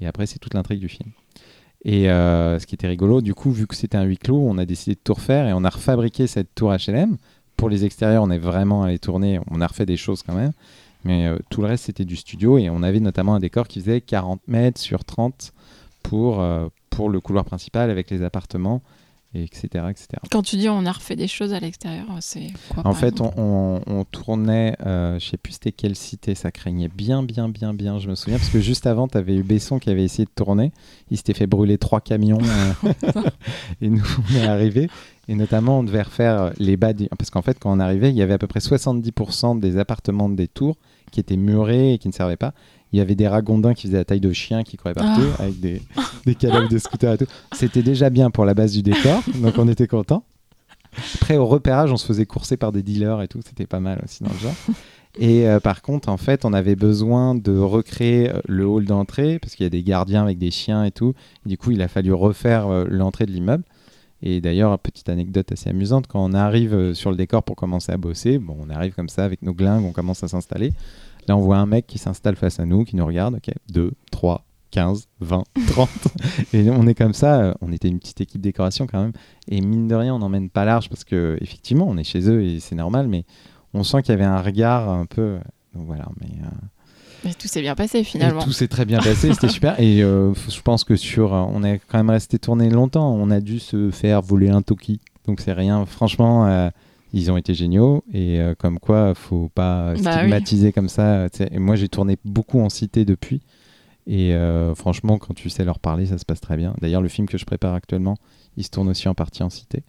Et 0.00 0.06
après, 0.06 0.26
c'est 0.26 0.38
toute 0.38 0.54
l'intrigue 0.54 0.80
du 0.80 0.88
film. 0.88 1.10
Et 1.84 2.10
euh, 2.10 2.58
ce 2.58 2.66
qui 2.66 2.74
était 2.74 2.86
rigolo, 2.86 3.20
du 3.20 3.34
coup, 3.34 3.50
vu 3.50 3.66
que 3.66 3.74
c'était 3.74 3.96
un 3.96 4.04
huis 4.04 4.18
clos, 4.18 4.38
on 4.38 4.58
a 4.58 4.66
décidé 4.66 4.94
de 4.94 5.00
tout 5.02 5.14
refaire 5.14 5.48
et 5.48 5.52
on 5.52 5.64
a 5.64 5.70
refabriqué 5.70 6.26
cette 6.26 6.54
tour 6.54 6.72
HLM. 6.72 7.16
Pour 7.60 7.68
les 7.68 7.84
extérieurs, 7.84 8.22
on 8.22 8.30
est 8.30 8.38
vraiment 8.38 8.84
allé 8.84 8.98
tourner, 8.98 9.38
on 9.50 9.60
a 9.60 9.66
refait 9.66 9.84
des 9.84 9.98
choses 9.98 10.22
quand 10.22 10.32
même. 10.32 10.52
Mais 11.04 11.26
euh, 11.26 11.36
tout 11.50 11.60
le 11.60 11.66
reste, 11.66 11.84
c'était 11.84 12.06
du 12.06 12.16
studio 12.16 12.56
et 12.56 12.70
on 12.70 12.82
avait 12.82 13.00
notamment 13.00 13.34
un 13.34 13.38
décor 13.38 13.68
qui 13.68 13.80
faisait 13.80 14.00
40 14.00 14.40
mètres 14.48 14.80
sur 14.80 15.04
30 15.04 15.52
pour, 16.02 16.40
euh, 16.40 16.68
pour 16.88 17.10
le 17.10 17.20
couloir 17.20 17.44
principal 17.44 17.90
avec 17.90 18.08
les 18.08 18.22
appartements 18.22 18.80
et 19.34 19.44
etc., 19.44 19.68
etc. 19.90 20.06
Quand 20.32 20.42
tu 20.42 20.56
dis 20.56 20.68
on 20.68 20.84
a 20.86 20.92
refait 20.92 21.14
des 21.16 21.28
choses 21.28 21.52
à 21.52 21.60
l'extérieur, 21.60 22.06
c'est 22.20 22.48
quoi 22.68 22.84
En 22.86 22.94
fait, 22.94 23.08
exemple 23.08 23.34
on, 23.38 23.80
on- 23.86 24.00
on 24.00 24.04
tournait, 24.04 24.76
euh, 24.84 25.18
je 25.20 25.28
sais 25.30 25.36
plus 25.36 25.52
c'était 25.52 25.70
quelle 25.72 25.94
cité, 25.94 26.34
ça 26.34 26.50
craignait 26.50 26.88
bien, 26.88 27.22
bien, 27.22 27.48
bien, 27.48 27.72
bien, 27.72 27.98
je 28.00 28.08
me 28.08 28.14
souviens, 28.16 28.38
parce 28.38 28.50
que 28.50 28.60
juste 28.60 28.86
avant, 28.86 29.06
tu 29.08 29.16
avais 29.18 29.36
eu 29.36 29.42
Besson 29.44 29.78
qui 29.78 29.88
avait 29.90 30.02
essayé 30.04 30.24
de 30.24 30.30
tourner, 30.34 30.72
il 31.10 31.16
s'était 31.16 31.34
fait 31.34 31.46
brûler 31.46 31.78
trois 31.78 32.00
camions, 32.00 32.38
euh, 32.84 32.92
et 33.80 33.88
nous, 33.88 34.02
on 34.30 34.34
est 34.36 34.46
arrivés, 34.46 34.88
et 35.28 35.34
notamment, 35.36 35.78
on 35.78 35.84
devait 35.84 36.02
refaire 36.02 36.52
les 36.58 36.76
bas, 36.76 36.92
du- 36.92 37.08
parce 37.16 37.30
qu'en 37.30 37.42
fait, 37.42 37.58
quand 37.58 37.72
on 37.72 37.78
arrivait, 37.80 38.10
il 38.10 38.16
y 38.16 38.22
avait 38.22 38.34
à 38.34 38.38
peu 38.38 38.46
près 38.48 38.60
70% 38.60 39.60
des 39.60 39.78
appartements 39.78 40.28
des 40.28 40.48
tours 40.48 40.76
qui 41.12 41.20
étaient 41.20 41.36
murés 41.36 41.94
et 41.94 41.98
qui 41.98 42.08
ne 42.08 42.12
servaient 42.12 42.36
pas. 42.36 42.52
Il 42.92 42.98
y 42.98 43.02
avait 43.02 43.14
des 43.14 43.28
ragondins 43.28 43.74
qui 43.74 43.86
faisaient 43.86 43.98
la 43.98 44.04
taille 44.04 44.20
de 44.20 44.32
chiens 44.32 44.62
qui 44.62 44.76
couraient 44.76 44.94
partout, 44.94 45.26
avec 45.38 45.60
des, 45.60 45.80
des 46.26 46.34
cadavres 46.34 46.68
de 46.68 46.78
scooters 46.78 47.14
et 47.14 47.18
tout. 47.18 47.26
C'était 47.52 47.82
déjà 47.82 48.10
bien 48.10 48.30
pour 48.30 48.44
la 48.44 48.54
base 48.54 48.72
du 48.72 48.82
décor, 48.82 49.22
donc 49.36 49.54
on 49.58 49.68
était 49.68 49.86
content. 49.86 50.24
Après, 51.14 51.36
au 51.36 51.46
repérage, 51.46 51.92
on 51.92 51.96
se 51.96 52.06
faisait 52.06 52.26
courser 52.26 52.56
par 52.56 52.72
des 52.72 52.82
dealers 52.82 53.22
et 53.22 53.28
tout. 53.28 53.40
C'était 53.46 53.66
pas 53.66 53.80
mal 53.80 54.00
aussi 54.04 54.24
dans 54.24 54.30
le 54.32 54.38
genre. 54.38 54.54
Et 55.18 55.48
euh, 55.48 55.60
par 55.60 55.82
contre, 55.82 56.08
en 56.08 56.16
fait, 56.16 56.44
on 56.44 56.52
avait 56.52 56.76
besoin 56.76 57.34
de 57.34 57.56
recréer 57.56 58.30
euh, 58.30 58.40
le 58.46 58.64
hall 58.66 58.84
d'entrée 58.84 59.38
parce 59.40 59.54
qu'il 59.54 59.64
y 59.64 59.66
a 59.66 59.70
des 59.70 59.82
gardiens 59.82 60.22
avec 60.22 60.38
des 60.38 60.50
chiens 60.50 60.84
et 60.84 60.90
tout. 60.90 61.14
Et 61.44 61.48
du 61.48 61.58
coup, 61.58 61.72
il 61.72 61.82
a 61.82 61.88
fallu 61.88 62.12
refaire 62.12 62.68
euh, 62.68 62.84
l'entrée 62.88 63.26
de 63.26 63.32
l'immeuble. 63.32 63.64
Et 64.22 64.40
d'ailleurs, 64.40 64.78
petite 64.78 65.08
anecdote 65.08 65.50
assez 65.50 65.70
amusante, 65.70 66.06
quand 66.06 66.22
on 66.22 66.34
arrive 66.34 66.92
sur 66.92 67.10
le 67.10 67.16
décor 67.16 67.42
pour 67.42 67.56
commencer 67.56 67.90
à 67.90 67.96
bosser, 67.96 68.38
bon, 68.38 68.54
on 68.60 68.68
arrive 68.68 68.92
comme 68.94 69.08
ça 69.08 69.24
avec 69.24 69.40
nos 69.40 69.54
glingues, 69.54 69.84
on 69.86 69.92
commence 69.92 70.22
à 70.22 70.28
s'installer. 70.28 70.72
Là, 71.28 71.36
on 71.36 71.40
voit 71.40 71.58
un 71.58 71.66
mec 71.66 71.86
qui 71.86 71.98
s'installe 71.98 72.36
face 72.36 72.58
à 72.60 72.66
nous, 72.66 72.84
qui 72.84 72.96
nous 72.96 73.06
regarde. 73.06 73.34
Ok, 73.36 73.52
2, 73.72 73.92
3, 74.10 74.44
15, 74.70 75.08
20, 75.20 75.42
30. 75.68 75.88
et 76.52 76.70
on 76.70 76.86
est 76.86 76.94
comme 76.94 77.12
ça. 77.14 77.40
euh, 77.40 77.54
On 77.60 77.72
était 77.72 77.88
une 77.88 77.98
petite 77.98 78.20
équipe 78.20 78.40
décoration 78.40 78.86
quand 78.86 79.00
même. 79.02 79.12
Et 79.48 79.60
mine 79.60 79.88
de 79.88 79.94
rien, 79.94 80.14
on 80.14 80.18
n'emmène 80.20 80.48
pas 80.50 80.64
large 80.64 80.88
parce 80.88 81.04
que 81.04 81.36
effectivement, 81.40 81.86
on 81.88 81.96
est 81.96 82.04
chez 82.04 82.28
eux 82.28 82.42
et 82.42 82.60
c'est 82.60 82.74
normal. 82.76 83.08
Mais 83.08 83.24
on 83.74 83.82
sent 83.84 84.02
qu'il 84.02 84.10
y 84.12 84.14
avait 84.14 84.24
un 84.24 84.40
regard 84.40 84.88
un 84.88 85.06
peu. 85.06 85.38
Donc 85.74 85.86
voilà. 85.86 86.06
Mais, 86.20 86.28
euh, 86.42 86.48
Mais 87.24 87.34
tout 87.34 87.48
s'est 87.48 87.60
bien 87.62 87.74
passé 87.74 87.98
et 88.00 88.04
finalement. 88.04 88.42
tout 88.42 88.52
s'est 88.52 88.68
très 88.68 88.84
bien 88.84 88.98
passé, 89.02 89.32
c'était 89.32 89.48
super. 89.48 89.78
Et 89.80 90.02
euh, 90.02 90.32
je 90.48 90.60
pense 90.62 90.84
que 90.84 90.96
sur, 90.96 91.34
euh, 91.34 91.44
on 91.52 91.62
est 91.64 91.80
quand 91.88 91.98
même 91.98 92.10
resté 92.10 92.38
tourné 92.38 92.70
longtemps. 92.70 93.12
On 93.12 93.30
a 93.30 93.40
dû 93.40 93.58
se 93.58 93.90
faire 93.90 94.22
voler 94.22 94.50
un 94.50 94.62
Toki, 94.62 95.00
donc 95.26 95.40
c'est 95.40 95.52
rien. 95.52 95.84
Franchement, 95.86 96.46
euh, 96.46 96.70
ils 97.12 97.30
ont 97.30 97.36
été 97.36 97.54
géniaux. 97.54 98.04
Et 98.12 98.40
euh, 98.40 98.54
comme 98.54 98.78
quoi, 98.78 99.14
faut 99.14 99.50
pas 99.54 99.94
Bah 99.94 100.18
stigmatiser 100.18 100.72
comme 100.72 100.88
ça. 100.88 101.26
Et 101.50 101.58
moi, 101.58 101.76
j'ai 101.76 101.88
tourné 101.88 102.16
beaucoup 102.24 102.60
en 102.60 102.68
cité 102.68 103.04
depuis. 103.04 103.42
Et 104.06 104.34
euh, 104.34 104.74
franchement, 104.74 105.18
quand 105.18 105.34
tu 105.34 105.50
sais 105.50 105.64
leur 105.64 105.78
parler, 105.78 106.06
ça 106.06 106.18
se 106.18 106.24
passe 106.24 106.40
très 106.40 106.56
bien. 106.56 106.74
D'ailleurs, 106.80 107.02
le 107.02 107.08
film 107.08 107.28
que 107.28 107.38
je 107.38 107.44
prépare 107.44 107.74
actuellement, 107.74 108.16
il 108.56 108.64
se 108.64 108.70
tourne 108.70 108.88
aussi 108.88 109.08
en 109.08 109.14
partie 109.14 109.42
en 109.42 109.50
cité. 109.50 109.82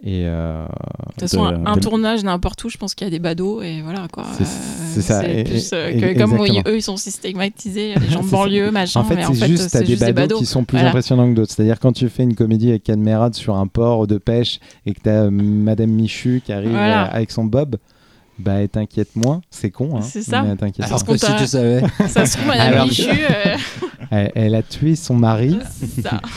Et 0.00 0.22
euh, 0.26 0.64
De 0.64 0.68
toute 1.12 1.20
façon, 1.22 1.50
de- 1.50 1.56
un, 1.66 1.74
de- 1.74 1.80
tournage 1.80 2.22
n'importe 2.22 2.62
où, 2.62 2.68
je 2.68 2.76
pense 2.78 2.94
qu'il 2.94 3.04
y 3.06 3.08
a 3.08 3.10
des 3.10 3.18
badauds 3.18 3.62
et 3.62 3.82
voilà 3.82 4.06
quoi. 4.12 4.24
C'est- 4.36 4.44
Euh, 4.98 5.02
ça, 5.02 5.28
et- 5.28 5.42
plus, 5.44 5.70
euh, 5.72 5.88
et- 5.90 6.00
que 6.14 6.18
comme 6.18 6.34
eux, 6.40 6.76
ils 6.76 6.82
sont 6.82 6.96
systématisés, 6.96 7.88
il 7.88 7.94
y 7.94 7.96
a 7.96 7.98
des 7.98 8.08
gens 8.08 8.22
de 8.22 8.28
banlieue, 8.30 8.70
machin. 8.70 9.00
En 9.00 9.04
fait, 9.04 9.16
c'est 9.34 9.46
juste, 9.48 9.70
t'as 9.70 9.78
c'est 9.80 9.84
des 9.84 9.96
juste 9.96 10.12
badauds 10.12 10.38
qui 10.38 10.46
sont 10.46 10.62
plus 10.64 10.76
Voilà. 10.76 10.90
impressionnants 10.90 11.28
que 11.28 11.34
d'autres. 11.34 11.52
C'est-à-dire 11.52 11.80
quand 11.80 11.92
tu 11.92 12.08
fais 12.08 12.22
une 12.22 12.36
comédie 12.36 12.70
avec 12.70 12.84
Cadmerade 12.84 13.34
sur 13.34 13.56
un 13.56 13.66
port 13.66 14.06
de 14.06 14.18
pêche 14.18 14.60
et 14.86 14.94
que 14.94 15.00
t'as 15.02 15.30
Madame 15.30 15.90
Michu 15.90 16.42
qui 16.44 16.52
arrive 16.52 16.70
Voilà. 16.70 17.02
avec 17.02 17.32
son 17.32 17.44
bob, 17.44 17.76
bah 18.38 18.52
elle 18.60 18.68
t'inquiète 18.68 19.16
moins. 19.16 19.40
C'est 19.50 19.70
con, 19.72 19.96
hein. 19.96 20.00
C'est 20.02 20.22
ça. 20.22 20.42
mais 20.42 20.50
elle 20.50 20.56
t'inquiète 20.58 20.86
Alors 20.86 21.04
qu'on 21.04 21.14
que 21.14 21.18
si 21.18 21.34
tu 21.38 21.46
savais. 21.48 21.82
Ça 22.08 22.24
se 22.24 22.36
trouve, 22.36 22.46
Madame 22.46 22.72
Alors- 22.72 22.86
Michu, 22.86 23.02
euh, 23.10 23.56
elle, 24.12 24.32
elle 24.36 24.54
a 24.54 24.62
tué 24.62 24.94
son 24.94 25.14
mari. 25.16 25.58
c'est 25.80 26.02
ça. 26.02 26.20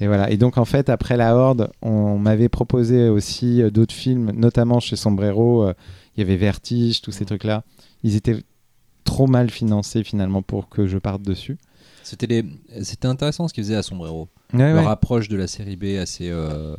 Et 0.00 0.06
voilà. 0.06 0.30
Et 0.30 0.36
donc 0.36 0.58
en 0.58 0.64
fait, 0.64 0.88
après 0.88 1.16
la 1.16 1.34
Horde, 1.36 1.70
on 1.82 2.18
m'avait 2.18 2.48
proposé 2.48 3.08
aussi 3.08 3.62
euh, 3.62 3.70
d'autres 3.70 3.94
films, 3.94 4.30
notamment 4.32 4.80
chez 4.80 4.96
Sombrero. 4.96 5.64
euh, 5.64 5.74
Il 6.16 6.20
y 6.20 6.22
avait 6.22 6.36
Vertige, 6.36 7.00
tous 7.02 7.12
ces 7.12 7.24
trucs-là. 7.24 7.64
Ils 8.02 8.16
étaient 8.16 8.42
trop 9.04 9.26
mal 9.26 9.50
financés 9.50 10.04
finalement 10.04 10.42
pour 10.42 10.68
que 10.68 10.86
je 10.86 10.98
parte 10.98 11.22
dessus. 11.22 11.56
C'était 12.02 12.26
les- 12.26 12.44
c'était 12.84 13.08
intéressant 13.08 13.48
ce 13.48 13.54
qu'ils 13.54 13.64
faisaient 13.64 13.76
à 13.76 13.82
Sombrero. 13.82 14.28
Ouais, 14.52 14.72
Leur 14.72 14.84
ouais. 14.84 14.90
approche 14.90 15.28
de 15.28 15.36
la 15.36 15.46
série 15.46 15.76
B 15.76 15.98
assez, 16.00 16.28
euh, 16.30 16.74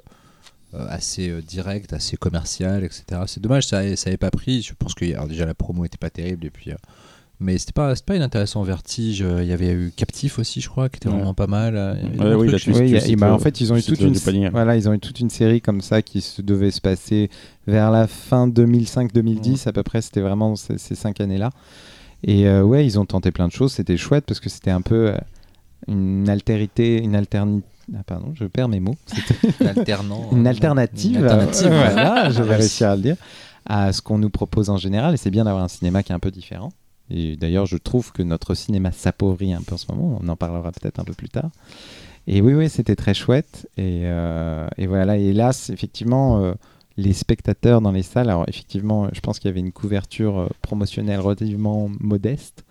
assez 0.74 1.42
directe, 1.42 1.94
assez 1.94 2.18
commerciale, 2.18 2.84
etc. 2.84 3.22
C'est 3.28 3.40
dommage, 3.42 3.66
ça 3.68 3.84
n'avait 3.84 4.18
pas 4.18 4.32
pris. 4.32 4.62
Je 4.62 4.74
pense 4.78 4.94
que 4.94 5.06
alors, 5.12 5.28
déjà 5.28 5.46
la 5.46 5.54
promo 5.54 5.86
était 5.86 5.98
pas 5.98 6.10
terrible. 6.10 6.46
Et 6.46 6.50
puis, 6.52 6.72
mais 7.40 7.58
c'était 7.58 7.72
pas, 7.72 7.96
c'était 7.96 8.06
pas 8.08 8.16
inintéressant 8.16 8.62
vertige. 8.64 9.22
euh, 9.22 9.42
Il 9.44 9.48
y 9.50 9.54
avait 9.54 9.72
eu 9.72 9.92
Captif 9.96 10.40
aussi, 10.40 10.60
je 10.62 10.70
crois, 10.70 10.90
qui 10.90 10.98
était 10.98 11.08
Ouais. 11.10 11.16
vraiment 11.16 11.34
pas 11.34 11.48
mal. 11.48 11.74
il 12.14 12.20
Ouais, 12.22 12.34
oui, 12.36 12.50
là, 12.52 13.08
et 13.08 13.16
bah, 13.16 13.34
en 13.34 13.40
fait, 13.40 13.62
ils 13.62 13.72
ont 13.72 13.78
eu 13.78 13.84
toute 13.84 14.00
une, 14.02 14.14
le 14.14 14.20
panier. 14.20 14.50
voilà, 14.50 14.76
ils 14.76 14.90
ont 14.90 14.94
eu 14.94 15.00
toute 15.00 15.20
une 15.20 15.30
série 15.30 15.62
comme 15.62 15.82
ça 15.82 16.02
qui 16.02 16.22
se 16.22 16.42
devait 16.42 16.72
se 16.72 16.82
passer 16.82 17.30
vers 17.68 17.92
la 17.92 18.08
fin 18.08 18.48
2005-2010 18.48 19.68
à 19.68 19.72
peu 19.72 19.84
près. 19.84 20.02
C'était 20.02 20.22
vraiment 20.22 20.56
ces, 20.56 20.78
ces 20.78 20.96
cinq 20.96 21.22
années-là. 21.22 21.52
Et 22.24 22.48
euh, 22.48 22.64
ouais, 22.64 22.86
ils 22.86 23.00
ont 23.00 23.06
tenté 23.06 23.32
plein 23.32 23.48
de 23.48 23.54
choses. 23.54 23.72
C'était 23.74 23.96
chouette 23.98 24.26
parce 24.28 24.40
que 24.40 24.50
c'était 24.50 24.72
un 24.72 24.82
peu 24.82 25.10
euh, 25.10 25.18
une 25.88 26.28
altérité, 26.30 27.02
une 27.02 27.16
alternité. 27.16 27.66
Ah, 27.98 28.04
pardon, 28.06 28.34
je 28.36 28.46
perds 28.46 28.68
mes 28.70 28.80
mots. 28.80 28.98
C'était 29.08 29.66
alternant. 29.66 30.30
une 30.32 30.46
euh, 30.46 30.50
alternative. 30.50 31.18
une 31.18 31.24
alternative, 31.24 31.68
voilà, 31.70 32.30
je 32.30 32.44
vais 32.44 32.56
réussir 32.58 32.90
à 32.90 32.96
le 32.96 33.02
dire 33.02 33.16
à 33.66 33.94
ce 33.94 34.02
qu'on 34.02 34.18
nous 34.18 34.30
propose 34.30 34.70
en 34.70 34.78
général. 34.78 35.14
Et 35.14 35.18
c'est 35.18 35.32
bien 35.32 35.46
d'avoir 35.46 35.64
un 35.64 35.68
cinéma 35.70 36.04
qui 36.04 36.12
est 36.12 36.16
un 36.16 36.20
peu 36.20 36.32
différent. 36.32 36.72
Et 37.10 37.36
d'ailleurs, 37.36 37.66
je 37.66 37.78
trouve 37.78 38.12
que 38.12 38.22
notre 38.24 38.54
cinéma 38.54 38.92
s'appauvrit 38.92 39.54
un 39.54 39.62
peu 39.62 39.74
en 39.76 39.78
ce 39.78 39.92
moment. 39.92 40.20
On 40.22 40.28
en 40.28 40.36
parlera 40.36 40.72
peut-être 40.72 41.00
un 41.00 41.04
peu 41.04 41.14
plus 41.14 41.30
tard. 41.30 41.50
Et 42.28 42.42
oui, 42.42 42.54
oui, 42.54 42.70
c'était 42.70 42.96
très 42.96 43.14
chouette. 43.14 43.68
Et, 43.78 44.02
euh, 44.06 44.68
et 44.78 44.86
voilà, 44.88 45.18
et 45.18 45.24
hélas, 45.26 45.70
effectivement, 45.72 46.42
euh, 46.44 46.54
les 46.98 47.14
spectateurs 47.14 47.82
dans 47.82 47.92
les 47.92 48.04
salles, 48.04 48.30
alors 48.30 48.46
effectivement, 48.48 49.08
je 49.14 49.20
pense 49.22 49.40
qu'il 49.40 49.48
y 49.50 49.52
avait 49.52 49.60
une 49.62 49.72
couverture 49.72 50.40
euh, 50.40 50.48
promotionnelle 50.62 51.20
relativement 51.20 51.90
modeste. 52.00 52.64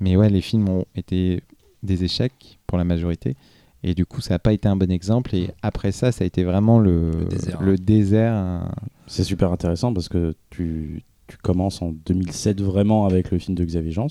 Mais 0.00 0.16
ouais, 0.16 0.30
les 0.30 0.40
films 0.40 0.68
ont 0.68 0.84
été 0.96 1.42
des 1.82 2.04
échecs 2.04 2.58
pour 2.66 2.78
la 2.78 2.84
majorité. 2.84 3.36
Et 3.82 3.94
du 3.94 4.06
coup, 4.06 4.22
ça 4.22 4.34
n'a 4.34 4.38
pas 4.38 4.54
été 4.54 4.66
un 4.66 4.76
bon 4.76 4.90
exemple. 4.90 5.34
Et 5.36 5.50
après 5.60 5.92
ça, 5.92 6.10
ça 6.10 6.24
a 6.24 6.26
été 6.26 6.42
vraiment 6.42 6.78
le, 6.78 7.10
Le 7.10 7.24
désert. 7.26 7.62
le 7.62 7.76
désert, 7.76 8.32
un- 8.32 8.72
C'est 9.06 9.24
super 9.24 9.52
intéressant 9.52 9.92
parce 9.92 10.08
que 10.08 10.34
tu, 10.48 11.02
tu 11.26 11.36
commences 11.38 11.82
en 11.82 11.92
2007 12.06 12.60
vraiment 12.60 13.06
avec 13.06 13.30
le 13.30 13.38
film 13.38 13.54
de 13.56 13.64
Xavier 13.64 13.92
Jans, 13.92 14.06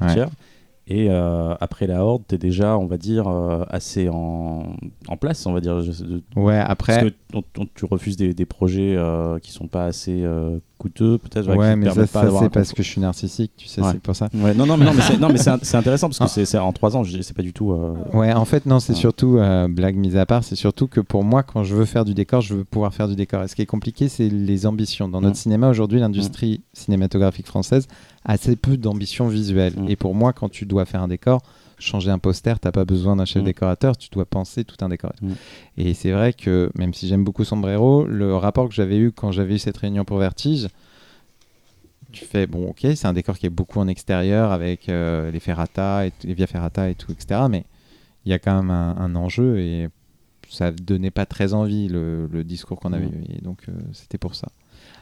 Ouais. 0.00 0.26
Et 0.88 1.08
euh, 1.10 1.54
après 1.60 1.88
la 1.88 2.04
Horde, 2.04 2.22
tu 2.28 2.36
es 2.36 2.38
déjà, 2.38 2.78
on 2.78 2.86
va 2.86 2.96
dire, 2.96 3.26
euh, 3.26 3.64
assez 3.70 4.08
en, 4.08 4.76
en 5.08 5.16
place, 5.16 5.44
on 5.46 5.52
va 5.52 5.60
dire. 5.60 5.82
Ouais, 6.36 6.58
après. 6.58 7.00
Parce 7.00 7.10
que 7.10 7.14
on- 7.34 7.62
on- 7.62 7.66
tu 7.74 7.84
refuses 7.86 8.16
des, 8.16 8.32
des 8.34 8.46
projets 8.46 8.94
euh, 8.96 9.40
qui 9.40 9.50
sont 9.50 9.66
pas 9.66 9.86
assez 9.86 10.22
euh, 10.22 10.58
coûteux, 10.78 11.18
peut-être. 11.18 11.48
Ouais, 11.56 11.74
mais 11.74 11.86
ça, 11.90 12.06
ça, 12.06 12.30
c'est 12.38 12.50
parce 12.50 12.72
que 12.72 12.84
je 12.84 12.88
suis 12.88 13.00
narcissique, 13.00 13.50
tu 13.56 13.66
sais, 13.66 13.80
Ouais. 13.82 13.88
c'est 13.92 14.00
pour 14.00 14.14
ça. 14.14 14.28
Ouais, 14.32 14.54
non, 14.54 14.64
non, 14.64 14.76
mais, 14.76 14.84
non, 15.18 15.28
mais 15.28 15.38
c'est 15.38 15.50
intéressant 15.76 16.06
parce 16.08 16.18
que 16.18 16.24
Ah. 16.24 16.28
c'est 16.28 16.44
c'est 16.44 16.58
en 16.58 16.72
trois 16.72 16.96
ans, 16.96 17.02
c'est 17.04 17.34
pas 17.36 17.42
du 17.42 17.52
tout. 17.52 17.74
Ouais, 18.12 18.32
en 18.32 18.44
fait, 18.44 18.64
non, 18.64 18.78
c'est 18.78 18.94
surtout, 18.94 19.40
blague 19.70 19.96
mise 19.96 20.16
à 20.16 20.24
part, 20.24 20.44
c'est 20.44 20.54
surtout 20.54 20.86
que 20.86 21.00
pour 21.00 21.24
moi, 21.24 21.42
quand 21.42 21.64
je 21.64 21.74
veux 21.74 21.84
faire 21.86 22.04
du 22.04 22.14
décor, 22.14 22.42
je 22.42 22.54
veux 22.54 22.64
pouvoir 22.64 22.94
faire 22.94 23.08
du 23.08 23.16
décor. 23.16 23.42
Et 23.42 23.48
ce 23.48 23.56
qui 23.56 23.62
est 23.62 23.66
compliqué, 23.66 24.08
c'est 24.08 24.28
les 24.28 24.66
ambitions. 24.66 25.08
Dans 25.08 25.20
notre 25.20 25.32
Mm. 25.34 25.40
cinéma, 25.42 25.68
aujourd'hui, 25.68 25.98
l'industrie 25.98 26.60
cinématographique 26.74 27.46
française 27.48 27.88
assez 28.26 28.56
peu 28.56 28.76
d'ambition 28.76 29.28
visuelle. 29.28 29.74
Mm. 29.76 29.88
Et 29.88 29.96
pour 29.96 30.14
moi, 30.14 30.32
quand 30.32 30.50
tu 30.50 30.66
dois 30.66 30.84
faire 30.84 31.02
un 31.02 31.08
décor, 31.08 31.42
changer 31.78 32.10
un 32.10 32.18
poster, 32.18 32.58
t'as 32.60 32.72
pas 32.72 32.84
besoin 32.84 33.16
d'un 33.16 33.24
chef 33.24 33.42
Mm. 33.42 33.46
décorateur, 33.46 33.96
tu 33.96 34.08
dois 34.10 34.26
penser 34.26 34.64
tout 34.64 34.76
un 34.84 34.88
décor. 34.88 35.12
Mm. 35.22 35.32
Et 35.78 35.94
c'est 35.94 36.10
vrai 36.10 36.32
que, 36.32 36.70
même 36.76 36.92
si 36.92 37.08
j'aime 37.08 37.24
beaucoup 37.24 37.44
Sombrero, 37.44 38.04
le 38.04 38.36
rapport 38.36 38.68
que 38.68 38.74
j'avais 38.74 38.98
eu 38.98 39.12
quand 39.12 39.32
j'avais 39.32 39.54
eu 39.54 39.58
cette 39.58 39.76
réunion 39.76 40.04
pour 40.04 40.18
Vertige, 40.18 40.68
tu 42.12 42.24
fais 42.24 42.46
bon 42.46 42.68
ok 42.70 42.78
c'est 42.94 43.06
un 43.06 43.12
décor 43.12 43.36
qui 43.36 43.44
est 43.46 43.50
beaucoup 43.50 43.78
en 43.78 43.88
extérieur 43.88 44.50
avec 44.50 44.88
euh, 44.88 45.30
les 45.30 45.40
ferrata 45.40 46.06
et 46.06 46.12
les 46.24 46.32
via 46.32 46.46
ferrata 46.46 46.88
et 46.88 46.94
tout 46.94 47.12
etc 47.12 47.40
mais 47.50 47.64
il 48.24 48.30
y 48.30 48.32
a 48.32 48.38
quand 48.38 48.54
même 48.56 48.70
un, 48.70 48.96
un 48.96 49.14
enjeu 49.16 49.58
et 49.58 49.88
ça 50.48 50.70
donnait 50.70 51.10
pas 51.10 51.26
très 51.26 51.52
envie 51.52 51.88
le, 51.88 52.26
le 52.28 52.44
discours 52.44 52.80
qu'on 52.80 52.94
avait 52.94 53.06
eu 53.06 53.24
et 53.36 53.42
donc 53.42 53.64
euh, 53.68 53.72
c'était 53.92 54.16
pour 54.16 54.34
ça 54.34 54.48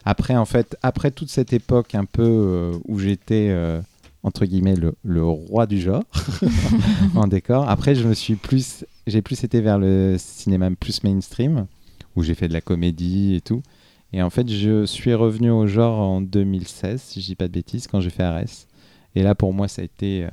après 0.05 0.35
en 0.35 0.45
fait 0.45 0.77
après 0.83 1.11
toute 1.11 1.29
cette 1.29 1.53
époque 1.53 1.95
un 1.95 2.05
peu 2.05 2.23
euh, 2.23 2.73
où 2.87 2.99
j'étais 2.99 3.47
euh, 3.49 3.81
entre 4.23 4.45
guillemets 4.45 4.75
le, 4.75 4.95
le 5.03 5.23
roi 5.23 5.65
du 5.67 5.79
genre 5.81 6.03
en 7.15 7.27
décor 7.27 7.69
après 7.69 7.95
je 7.95 8.07
me 8.07 8.13
suis 8.13 8.35
plus 8.35 8.85
j'ai 9.07 9.21
plus 9.21 9.43
été 9.43 9.61
vers 9.61 9.77
le 9.79 10.15
cinéma 10.19 10.69
plus 10.79 11.03
mainstream 11.03 11.67
où 12.15 12.23
j'ai 12.23 12.35
fait 12.35 12.47
de 12.47 12.53
la 12.53 12.61
comédie 12.61 13.35
et 13.35 13.41
tout 13.41 13.61
et 14.13 14.21
en 14.21 14.29
fait, 14.29 14.47
je 14.49 14.85
suis 14.85 15.13
revenu 15.13 15.49
au 15.51 15.67
genre 15.67 15.99
en 15.99 16.21
2016, 16.21 17.01
si 17.01 17.19
je 17.21 17.25
dis 17.25 17.35
pas 17.35 17.47
de 17.49 17.51
bêtises, 17.53 17.87
quand 17.87 17.99
j'ai 17.99 18.09
fait 18.11 18.23
Arès. 18.23 18.65
Et 19.13 19.23
là, 19.23 19.35
pour 19.35 19.53
moi, 19.53 19.67
ça 19.67 19.81
a 19.81 19.85
été. 19.85 20.23
euh, 20.23 20.29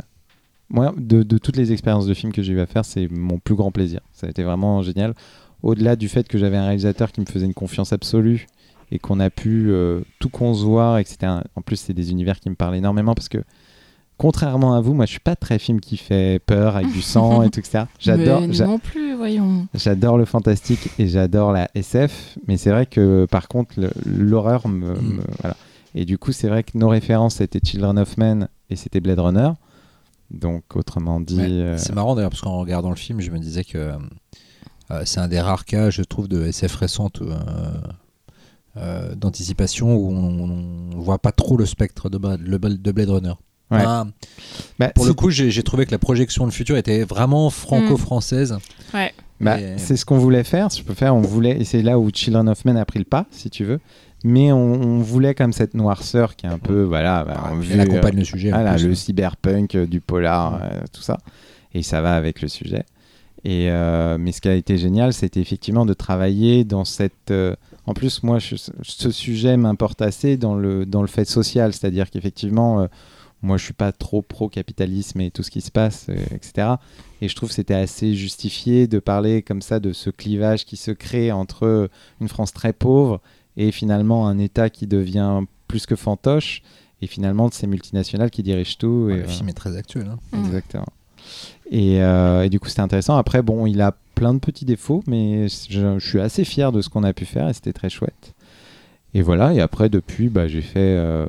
Moi, 0.70 0.94
de, 0.96 1.22
de 1.22 1.38
toutes 1.38 1.56
les 1.56 1.72
expériences 1.72 2.06
de 2.06 2.14
films 2.14 2.32
que 2.32 2.42
j'ai 2.42 2.52
eu 2.52 2.60
à 2.60 2.66
faire, 2.66 2.84
c'est 2.84 3.08
mon 3.10 3.38
plus 3.38 3.54
grand 3.54 3.72
plaisir. 3.72 4.00
Ça 4.12 4.26
a 4.26 4.30
été 4.30 4.42
vraiment 4.44 4.82
génial. 4.82 5.14
Au-delà 5.62 5.96
du 5.96 6.08
fait 6.08 6.28
que 6.28 6.38
j'avais 6.38 6.56
un 6.56 6.66
réalisateur 6.66 7.12
qui 7.12 7.20
me 7.20 7.26
faisait 7.26 7.46
une 7.46 7.54
confiance 7.54 7.92
absolue 7.92 8.46
et 8.92 8.98
qu'on 8.98 9.18
a 9.20 9.30
pu 9.30 9.70
euh, 9.70 10.02
tout 10.20 10.28
concevoir 10.28 10.98
et 10.98 11.04
que 11.04 11.10
c'était 11.10 11.26
un- 11.26 11.42
En 11.56 11.62
plus, 11.62 11.76
c'est 11.76 11.94
des 11.94 12.10
univers 12.12 12.38
qui 12.38 12.48
me 12.50 12.54
parlent 12.54 12.76
énormément 12.76 13.14
parce 13.14 13.28
que 13.30 13.42
contrairement 14.18 14.74
à 14.74 14.80
vous, 14.80 14.94
moi 14.94 15.06
je 15.06 15.10
suis 15.12 15.20
pas 15.20 15.34
très 15.34 15.58
film 15.58 15.80
qui 15.80 15.96
fait 15.96 16.38
peur 16.46 16.76
avec 16.76 16.92
du 16.92 17.02
sang 17.02 17.42
et 17.42 17.50
tout 17.50 17.60
ça. 17.64 17.88
J'adore, 17.98 18.42
non 18.42 18.78
plus, 18.78 19.16
voyons. 19.16 19.66
j'adore 19.74 20.16
le 20.18 20.24
fantastique 20.26 20.90
et 20.98 21.08
j'adore 21.08 21.50
la 21.52 21.68
SF, 21.74 22.38
mais 22.46 22.56
c'est 22.56 22.70
vrai 22.70 22.86
que 22.86 23.26
par 23.30 23.48
contre 23.48 23.74
l'horreur 24.06 24.68
me, 24.68 24.94
Mm. 24.94 25.14
me- 25.16 25.22
voilà. 25.40 25.56
Et 25.94 26.04
du 26.04 26.18
coup 26.18 26.32
c'est 26.32 26.48
vrai 26.48 26.62
que 26.62 26.76
nos 26.78 26.88
références 26.88 27.36
c'était 27.36 27.60
Children 27.64 27.98
of 27.98 28.16
Men 28.18 28.48
et 28.70 28.76
c'était 28.76 29.00
Blade 29.00 29.18
Runner. 29.18 29.50
Donc 30.30 30.76
autrement 30.76 31.18
dit, 31.20 31.36
Ouais. 31.38 31.48
euh, 31.50 31.76
C'est 31.78 31.94
marrant 31.94 32.14
d'ailleurs 32.14 32.30
parce 32.30 32.42
qu'en 32.42 32.58
regardant 32.58 32.90
le 32.90 32.96
film, 32.96 33.20
je 33.20 33.30
me 33.30 33.38
disais 33.38 33.64
que 33.64 33.92
euh, 34.90 35.02
c'est 35.04 35.20
un 35.20 35.28
des 35.28 35.40
rares 35.40 35.64
cas, 35.64 35.90
je 35.90 36.02
trouve, 36.02 36.28
de 36.28 36.44
SF 36.46 36.74
récente 36.76 37.20
euh, 37.22 37.34
euh, 38.76 39.14
d'anticipation 39.14 39.94
où 39.94 40.10
on, 40.12 40.94
on 40.96 41.00
voit 41.00 41.18
pas 41.18 41.32
trop 41.32 41.56
le 41.56 41.66
spectre 41.66 42.08
de, 42.08 42.18
de 42.18 42.92
Blade 42.92 43.10
Runner. 43.10 43.34
Ouais. 43.70 43.78
Enfin, 43.78 44.08
bah, 44.78 44.90
pour 44.90 45.06
le 45.06 45.14
coup, 45.14 45.30
j'ai 45.30 45.62
trouvé 45.62 45.86
que 45.86 45.90
la 45.92 45.98
projection 45.98 46.46
de 46.46 46.52
futur 46.52 46.76
était 46.76 47.04
vraiment 47.04 47.48
franco-française. 47.50 48.58
Ouais. 48.94 49.12
Bah, 49.40 49.56
Mais- 49.56 49.78
C'est 49.78 49.96
ce 49.96 50.04
qu'on 50.04 50.18
voulait 50.18 50.44
faire, 50.44 50.70
si 50.70 50.80
je 50.80 50.84
peux 50.84 50.94
faire. 50.94 51.14
On 51.16 51.20
voulait, 51.22 51.58
et 51.60 51.64
c'est 51.64 51.82
là 51.82 51.98
où 51.98 52.10
Children 52.12 52.48
of 52.48 52.64
Men 52.64 52.76
a 52.76 52.84
pris 52.84 52.98
le 52.98 53.04
pas, 53.06 53.26
si 53.30 53.50
tu 53.50 53.64
veux. 53.64 53.80
Mais 54.24 54.52
on, 54.52 54.58
on 54.74 54.98
voulait 54.98 55.34
comme 55.34 55.52
cette 55.52 55.74
noirceur 55.74 56.36
qui 56.36 56.46
est 56.46 56.50
un 56.50 56.58
peu, 56.58 56.82
voilà, 56.82 57.24
bah, 57.24 57.42
Ah, 57.46 57.54
vu, 57.56 57.72
elle 57.72 57.80
accompagne 57.80 58.16
le 58.16 58.24
sujet. 58.24 58.50
voilà, 58.50 58.74
plus. 58.74 58.86
le 58.88 58.94
cyberpunk, 58.94 59.74
euh, 59.74 59.86
du 59.86 60.00
polar, 60.00 60.60
euh, 60.62 60.80
tout 60.92 61.02
ça. 61.02 61.18
Et 61.74 61.82
ça 61.82 62.02
va 62.02 62.14
avec 62.14 62.40
le 62.42 62.48
sujet. 62.48 62.84
Et, 63.44 63.68
euh, 63.70 64.18
mais 64.20 64.30
ce 64.30 64.40
qui 64.40 64.48
a 64.48 64.54
été 64.54 64.76
génial, 64.78 65.12
c'était 65.12 65.40
effectivement 65.40 65.84
de 65.86 65.94
travailler 65.94 66.62
dans 66.64 66.84
cette. 66.84 67.32
Euh, 67.86 67.90
en 67.90 67.94
plus, 67.94 68.22
moi, 68.22 68.38
je- 68.38 68.56
ce 68.82 69.10
sujet 69.10 69.56
m'importe 69.56 70.02
assez 70.02 70.36
dans 70.36 70.54
le, 70.54 70.86
dans 70.86 71.02
le 71.02 71.08
fait 71.08 71.24
social, 71.24 71.72
c'est-à-dire 71.72 72.10
qu'effectivement, 72.10 72.80
euh, 72.82 72.86
moi, 73.42 73.56
je 73.56 73.64
suis 73.64 73.72
pas 73.74 73.90
trop 73.92 74.22
pro-capitalisme 74.22 75.20
et 75.20 75.30
tout 75.32 75.42
ce 75.42 75.50
qui 75.50 75.60
se 75.60 75.70
passe, 75.72 76.06
euh, 76.08 76.14
etc. 76.32 76.76
Et 77.20 77.28
je 77.28 77.34
trouve 77.34 77.48
que 77.48 77.54
c'était 77.54 77.74
assez 77.74 78.14
justifié 78.14 78.86
de 78.86 78.98
parler 79.00 79.42
comme 79.42 79.62
ça 79.62 79.80
de 79.80 79.92
ce 79.92 80.10
clivage 80.10 80.64
qui 80.64 80.76
se 80.76 80.90
crée 80.92 81.32
entre 81.32 81.90
une 82.20 82.28
France 82.28 82.52
très 82.52 82.72
pauvre 82.72 83.20
et 83.56 83.72
finalement 83.72 84.28
un 84.28 84.38
État 84.38 84.70
qui 84.70 84.86
devient 84.86 85.40
plus 85.68 85.86
que 85.86 85.96
fantoche, 85.96 86.62
et 87.00 87.06
finalement 87.08 87.48
de 87.48 87.54
ces 87.54 87.66
multinationales 87.66 88.30
qui 88.30 88.44
dirigent 88.44 88.76
tout. 88.78 89.06
Ouais, 89.08 89.14
et, 89.14 89.16
le 89.16 89.22
voilà. 89.22 89.32
film 89.36 89.48
est 89.48 89.54
très 89.54 89.76
actuel. 89.76 90.06
hein. 90.08 90.18
Mm. 90.32 90.46
Exactement. 90.46 90.86
Et, 91.74 92.02
euh, 92.02 92.44
et 92.44 92.50
du 92.50 92.60
coup, 92.60 92.68
c'était 92.68 92.82
intéressant. 92.82 93.16
Après, 93.16 93.40
bon, 93.42 93.64
il 93.66 93.80
a 93.80 93.96
plein 94.14 94.34
de 94.34 94.38
petits 94.38 94.66
défauts, 94.66 95.02
mais 95.06 95.48
je, 95.48 95.98
je 95.98 96.06
suis 96.06 96.20
assez 96.20 96.44
fier 96.44 96.70
de 96.70 96.82
ce 96.82 96.90
qu'on 96.90 97.02
a 97.02 97.12
pu 97.14 97.24
faire 97.24 97.48
et 97.48 97.54
c'était 97.54 97.72
très 97.72 97.88
chouette. 97.88 98.34
Et 99.14 99.22
voilà, 99.22 99.52
et 99.54 99.60
après, 99.60 99.88
depuis, 99.88 100.28
bah, 100.28 100.48
j'ai 100.48 100.60
fait 100.62 100.78
euh, 100.96 101.26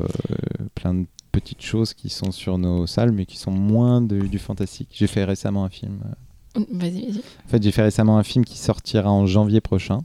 plein 0.76 0.94
de 0.94 1.06
petites 1.32 1.62
choses 1.62 1.94
qui 1.94 2.10
sont 2.10 2.32
sur 2.32 2.58
nos 2.58 2.86
salles, 2.88 3.12
mais 3.14 3.26
qui 3.26 3.38
sont 3.38 3.52
moins 3.52 4.02
de- 4.02 4.20
du 4.28 4.38
fantastique. 4.38 4.90
J'ai 4.92 5.08
fait 5.08 5.24
récemment 5.24 5.64
un 5.64 5.70
film. 5.70 6.00
Vas-y, 6.56 7.06
vas-y. 7.08 7.18
En 7.46 7.50
fait, 7.50 7.64
j'ai 7.64 7.72
fait 7.72 7.82
récemment 7.82 8.18
un 8.18 8.24
film 8.24 8.44
qui 8.46 8.58
sortira 8.58 9.10
en 9.10 9.26
janvier 9.26 9.62
prochain, 9.62 10.02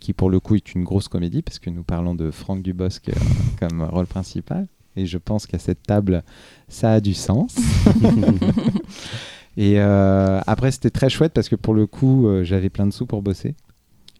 qui 0.00 0.14
pour 0.14 0.30
le 0.30 0.40
coup 0.40 0.56
est 0.56 0.74
une 0.74 0.84
grosse 0.84 1.08
comédie, 1.08 1.42
parce 1.42 1.58
que 1.58 1.68
nous 1.70 1.84
parlons 1.84 2.14
de 2.14 2.30
Franck 2.30 2.62
Dubosc 2.62 3.08
euh, 3.10 3.12
comme 3.60 3.82
rôle 3.82 4.06
principal. 4.06 4.66
Et 4.96 5.06
je 5.06 5.16
pense 5.16 5.46
qu'à 5.46 5.58
cette 5.58 5.82
table, 5.84 6.22
ça 6.68 6.92
a 6.94 7.00
du 7.00 7.14
sens. 7.14 7.56
et 9.56 9.74
euh, 9.76 10.40
après, 10.46 10.70
c'était 10.70 10.90
très 10.90 11.10
chouette 11.10 11.32
parce 11.32 11.48
que 11.48 11.56
pour 11.56 11.74
le 11.74 11.86
coup, 11.86 12.26
euh, 12.26 12.44
j'avais 12.44 12.70
plein 12.70 12.86
de 12.86 12.92
sous 12.92 13.06
pour 13.06 13.22
bosser. 13.22 13.54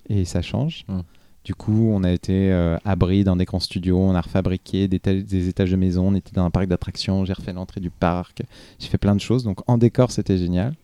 Et 0.09 0.25
ça 0.25 0.43
change. 0.43 0.85
Mm. 0.89 1.01
Du 1.45 1.55
coup, 1.55 1.91
on 1.93 2.05
a 2.05 2.13
été 2.13 2.53
euh, 2.53 2.77
abri 2.85 3.25
dans 3.25 3.35
des 3.35 3.45
grands 3.45 3.59
studios, 3.61 3.99
on 3.99 4.15
a 4.15 4.21
refabriqué 4.21 4.87
des, 4.87 5.01
des 5.01 5.49
étages 5.49 5.73
de 5.73 5.77
maison, 5.77 6.09
on 6.09 6.15
était 6.15 6.33
dans 6.33 6.45
un 6.45 6.51
parc 6.51 6.69
d'attractions, 6.69 7.25
j'ai 7.25 7.33
refait 7.33 7.53
l'entrée 7.53 7.81
du 7.81 7.91
parc, 7.91 8.43
j'ai 8.79 8.87
fait 8.87 8.99
plein 8.99 9.17
de 9.17 9.21
choses. 9.21 9.43
Donc 9.43 9.59
en 9.69 9.77
décor, 9.77 10.13
c'était 10.13 10.39
génial. 10.39 10.75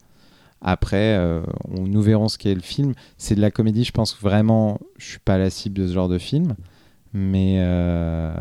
Après, 0.60 1.14
euh, 1.16 1.42
on, 1.68 1.82
nous 1.82 2.02
verrons 2.02 2.28
ce 2.28 2.38
qu'est 2.38 2.54
le 2.54 2.60
film. 2.60 2.94
C'est 3.16 3.36
de 3.36 3.40
la 3.40 3.52
comédie, 3.52 3.84
je 3.84 3.92
pense 3.92 4.18
vraiment, 4.20 4.80
je 4.96 5.06
suis 5.06 5.18
pas 5.20 5.38
la 5.38 5.50
cible 5.50 5.78
de 5.78 5.86
ce 5.86 5.92
genre 5.92 6.08
de 6.08 6.18
film. 6.18 6.56
Mais, 7.12 7.58
euh, 7.60 8.34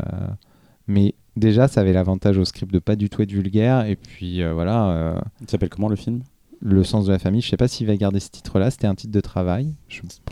mais 0.88 1.14
déjà, 1.38 1.68
ça 1.68 1.80
avait 1.80 1.92
l'avantage 1.92 2.38
au 2.38 2.44
script 2.44 2.72
de 2.72 2.78
pas 2.78 2.96
du 2.96 3.08
tout 3.08 3.22
être 3.22 3.32
vulgaire. 3.32 3.86
Et 3.86 3.96
puis 3.96 4.42
euh, 4.42 4.52
voilà, 4.52 4.90
euh, 4.90 5.18
Il 5.40 5.48
s'appelle 5.50 5.68
comment 5.70 5.88
le 5.88 5.96
film? 5.96 6.20
Le 6.60 6.82
sens 6.82 7.06
de 7.06 7.12
la 7.12 7.20
famille, 7.20 7.40
je 7.40 7.48
sais 7.48 7.56
pas 7.56 7.68
s'il 7.68 7.86
va 7.86 7.96
garder 7.96 8.18
ce 8.18 8.30
titre-là, 8.30 8.72
c'était 8.72 8.88
un 8.88 8.96
titre 8.96 9.12
de 9.12 9.20
travail. 9.20 9.74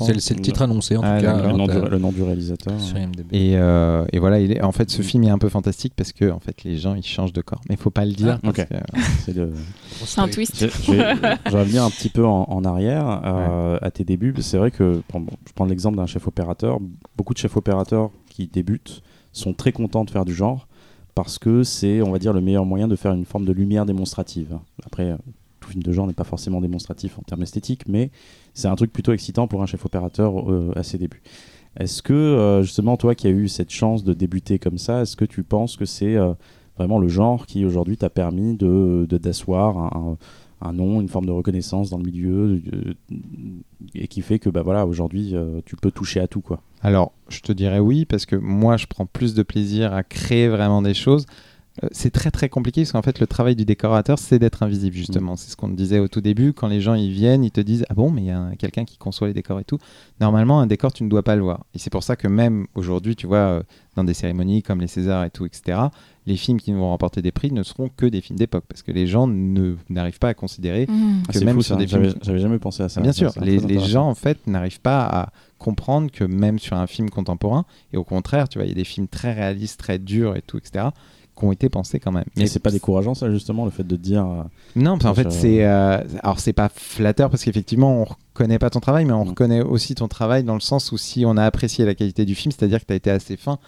C'est 0.01 0.13
le, 0.35 0.41
titre 0.41 0.61
annoncé 0.63 0.97
en 0.97 1.03
Ah, 1.05 1.19
tout 1.21 1.25
cas. 1.25 1.35
d'accord. 1.37 1.53
le, 1.53 1.57
nom 1.57 1.67
du, 1.69 1.89
le 1.89 1.99
nom 2.01 2.11
du 2.11 2.21
réalisateur. 2.25 2.81
sur 2.81 2.97
IMDb. 2.99 3.33
Et, 3.33 3.53
euh, 3.57 4.05
et 4.13 4.19
voilà, 4.19 4.41
il 4.41 4.51
est, 4.51 4.61
en 4.61 4.73
fait, 4.73 4.91
ce 4.91 5.03
Mm. 5.03 5.05
film 5.05 5.23
est 5.23 5.31
un 5.31 5.39
peu 5.39 5.49
fantastique 5.49 5.93
parce 5.95 6.11
que 6.13 6.29
en 6.33 6.41
fait, 6.41 6.65
les 6.65 6.79
gens 6.79 6.97
ils 6.97 7.05
changent 7.07 7.33
de 7.33 7.43
corps. 7.43 7.61
Mais 7.69 7.77
il 7.77 7.81
faut 7.81 7.91
pas 7.91 8.05
le 8.05 8.11
dire. 8.11 8.41
Ah, 8.43 8.51
C'est 10.05 10.21
un 10.21 10.27
twist. 10.29 10.57
Je 10.59 10.93
vais, 10.93 11.13
revenir 11.49 11.85
un 11.85 11.91
petit 11.91 12.09
peu 12.09 12.27
en, 12.27 12.43
en 12.49 12.65
arrière 12.65 13.21
euh, 13.25 13.79
à 13.81 13.91
tes 13.93 14.03
débuts. 14.03 14.35
C'est 14.41 14.59
vrai 14.59 14.73
que 14.73 15.03
bon, 15.13 15.27
je 15.47 15.53
prends 15.55 15.67
l'exemple 15.67 15.97
d'un 15.97 16.07
chef 16.07 16.27
opérateur. 16.27 16.81
Beaucoup 17.17 17.35
de 17.35 17.39
chefs 17.39 17.57
opérateurs 17.57 18.11
qui 18.29 18.49
débutent 18.49 19.01
sont 19.33 19.53
très 19.55 19.71
contents 19.71 20.05
de 20.05 20.11
faire 20.11 20.25
du 20.25 20.35
genre 20.35 20.67
parce 21.17 21.39
que 21.39 21.63
c'est, 21.63 22.03
on 22.03 22.13
va 22.13 22.19
dire, 22.19 22.35
le 22.35 22.43
meilleur 22.43 22.67
moyen 22.67 22.89
de 22.89 22.95
faire 22.95 23.15
une 23.15 23.25
forme 23.25 23.47
de 23.47 23.53
lumière 23.53 23.87
démonstrative. 23.87 24.59
Après, 24.85 25.17
tout 25.61 25.71
film 25.71 25.83
de 25.83 25.91
genre 25.91 26.07
n'est 26.07 26.13
pas 26.13 26.25
forcément 26.25 26.61
démonstratif 26.61 27.19
en 27.19 27.23
termes 27.23 27.43
esthétiques, 27.43 27.89
mais 27.89 28.11
c'est 28.53 28.69
un 28.69 28.77
truc 28.77 28.93
plutôt 28.93 29.15
excitant 29.15 29.49
pour 29.49 29.63
un 29.63 29.67
chef 29.67 29.85
opérateur 29.87 30.51
euh, 30.51 30.73
à 30.77 30.83
ses 30.83 30.99
débuts. 30.99 31.23
Est-ce 31.81 32.03
que, 32.03 32.13
euh, 32.13 32.63
justement, 32.63 32.99
toi 32.99 33.15
qui 33.15 33.27
as 33.29 33.31
eu 33.31 33.49
cette 33.49 33.71
chance 33.71 34.05
de 34.05 34.13
débuter 34.13 34.59
comme 34.59 34.77
ça, 34.77 35.03
est-ce 35.03 35.17
que 35.17 35.25
tu 35.25 35.43
penses 35.43 35.79
que 35.79 35.87
c'est 35.87 36.17
euh, 36.17 36.35
vraiment 36.77 36.99
le 36.99 37.09
genre 37.09 37.47
qui 37.47 37.65
aujourd'hui 37.65 37.97
t'a 37.97 38.11
permis 38.11 38.55
de 38.55 39.07
d'asseoir 39.11 39.79
un, 39.79 40.19
un 40.61 40.73
nom, 40.75 41.01
une 41.01 41.09
forme 41.09 41.25
de 41.25 41.33
reconnaissance 41.33 41.89
dans 41.89 41.99
le 41.99 42.05
milieu 42.05 42.61
et 43.95 44.07
qui 44.07 44.21
fait 44.21 44.39
que 44.39 44.51
bah 44.51 44.63
voilà 44.63 44.87
aujourd'hui 44.87 45.35
tu 45.65 45.77
peux 45.77 45.91
toucher 45.91 46.21
à 46.21 46.29
tout 46.29 46.41
quoi? 46.43 46.61
Alors, 46.87 47.11
je 47.29 47.41
te 47.41 47.51
dirais 47.51 47.81
oui, 47.81 48.05
parce 48.05 48.27
que 48.27 48.37
moi, 48.37 48.77
je 48.77 48.87
prends 48.87 49.07
plus 49.07 49.35
de 49.35 49.43
plaisir 49.43 49.93
à 49.93 50.05
créer 50.05 50.47
vraiment 50.47 50.83
des 50.83 50.95
choses. 50.95 51.27
Euh, 51.85 51.89
c'est 51.93 52.11
très 52.11 52.31
très 52.31 52.49
compliqué 52.49 52.83
parce 52.83 52.93
qu'en 52.93 53.03
fait 53.03 53.21
le 53.21 53.27
travail 53.27 53.55
du 53.55 53.67
décorateur 53.67 54.19
c'est 54.19 54.39
d'être 54.39 54.63
invisible 54.63 54.97
justement 54.97 55.37
c'est 55.37 55.51
ce 55.51 55.57
qu'on 55.57 55.69
te 55.69 55.75
disait 55.75 55.99
au 55.99 56.09
tout 56.09 56.23
début 56.23 56.55
quand 56.55 56.69
les 56.69 56.81
gens 56.81 56.95
ils 56.95 57.11
viennent 57.13 57.45
ils 57.45 57.51
te 57.51 57.61
disent 57.61 57.85
ah 57.91 57.95
bon 57.95 58.11
mais 58.11 58.23
il 58.23 58.27
y 58.29 58.31
a 58.31 58.49
quelqu'un 58.59 58.87
qui 58.87 58.97
conçoit 58.97 59.29
les 59.29 59.35
décors 59.35 59.61
et 59.61 59.65
tout 59.65 59.77
normalement 60.19 60.59
un 60.61 60.67
décor 60.67 60.91
tu 60.95 61.05
ne 61.05 61.11
dois 61.11 61.23
pas 61.23 61.37
le 61.37 61.43
voir 61.43 61.67
et 61.75 61.79
c'est 61.79 61.91
pour 61.91 62.03
ça 62.03 62.17
que 62.17 62.29
même 62.29 62.67
aujourd'hui 62.75 63.15
tu 63.15 63.27
vois 63.27 63.37
euh, 63.39 63.63
dans 63.95 64.05
des 64.05 64.15
cérémonies 64.15 64.63
comme 64.63 64.81
les 64.81 64.87
Césars 64.87 65.25
et 65.25 65.31
tout 65.31 65.45
etc 65.45 65.79
les 66.27 66.37
films 66.39 66.59
qui 66.59 66.73
vont 66.73 66.89
remporter 66.89 67.21
des 67.21 67.31
prix 67.31 67.53
ne 67.53 67.63
seront 67.63 67.91
que 67.95 68.07
des 68.07 68.23
films 68.23 68.39
d'époque 68.39 68.65
parce 68.67 68.83
que 68.83 68.91
les 68.91 69.07
gens 69.07 69.27
ne 69.27 69.77
n'arrivent 69.91 70.19
pas 70.19 70.29
à 70.31 70.35
considérer 70.35 70.87
Mmh. 70.89 71.23
que 71.29 71.39
c'est 71.39 71.45
même 71.45 71.57
fou, 71.57 71.63
sur 71.63 71.75
ça. 71.75 71.79
des 71.79 71.87
films 71.87 72.15
J'avais- 72.23 72.39
jamais 72.39 72.59
pensé 72.59 72.83
à 72.85 72.89
ça. 72.89 73.03
Bien 73.03 73.13
sûr, 73.13 73.33
les, 73.41 73.59
les 73.59 73.81
gens 73.81 74.09
en 74.09 74.15
fait 74.15 74.47
n'arrivent 74.47 74.81
pas 74.81 75.03
à 75.05 75.29
comprendre 75.59 76.11
que 76.11 76.25
même 76.25 76.59
sur 76.59 76.77
un 76.77 76.87
film 76.87 77.11
contemporain, 77.11 77.65
et 77.93 77.97
au 77.97 78.05
contraire, 78.05 78.49
tu 78.49 78.59
vois, 78.59 78.65
il 78.67 78.69
y 78.71 78.73
a 78.73 78.75
des 78.75 78.85
films 78.85 79.09
très 79.09 79.33
réalistes, 79.33 79.79
très 79.79 79.99
durs 79.99 80.37
et 80.37 80.43
tout, 80.43 80.59
etc., 80.59 80.87
qui 81.39 81.45
ont 81.45 81.53
été 81.53 81.69
pensés 81.69 82.01
quand 82.01 82.13
même. 82.13 82.25
Mais 82.37 82.47
c'est 82.47 82.61
pas 82.61 82.71
décourageant 82.71 83.15
ça 83.15 83.31
justement 83.31 83.65
le 83.65 83.71
fait 83.71 83.87
de 83.87 83.97
dire 83.97 84.25
euh, 84.27 84.43
Non, 84.75 84.99
parce 84.99 85.11
en 85.11 85.15
fait, 85.23 85.31
c'est. 85.31 85.65
euh, 85.65 85.99
alors, 86.23 86.41
c'est 86.41 86.53
pas 86.53 86.69
flatteur 86.69 87.29
parce 87.31 87.45
qu'effectivement, 87.45 88.01
on 88.03 88.05
reconnaît 88.05 88.59
pas 88.59 88.71
ton 88.71 88.81
travail, 88.81 89.05
mais 89.05 89.13
on 89.13 89.25
Mm. 89.25 89.29
reconnaît 89.29 89.61
aussi 89.63 89.95
ton 89.95 90.09
travail 90.09 90.45
dans 90.45 90.55
le 90.55 90.61
sens 90.61 90.93
où 90.93 90.99
si 90.99 91.25
on 91.27 91.37
a 91.37 91.45
apprécié 91.45 91.85
la 91.85 91.95
qualité 91.95 92.25
du 92.25 92.35
film, 92.35 92.53
c'est-à-dire 92.53 92.81
que 92.81 92.87
tu 92.87 92.93
as 92.93 92.97
été 92.97 93.11
assez 93.11 93.37
fin 93.37 93.59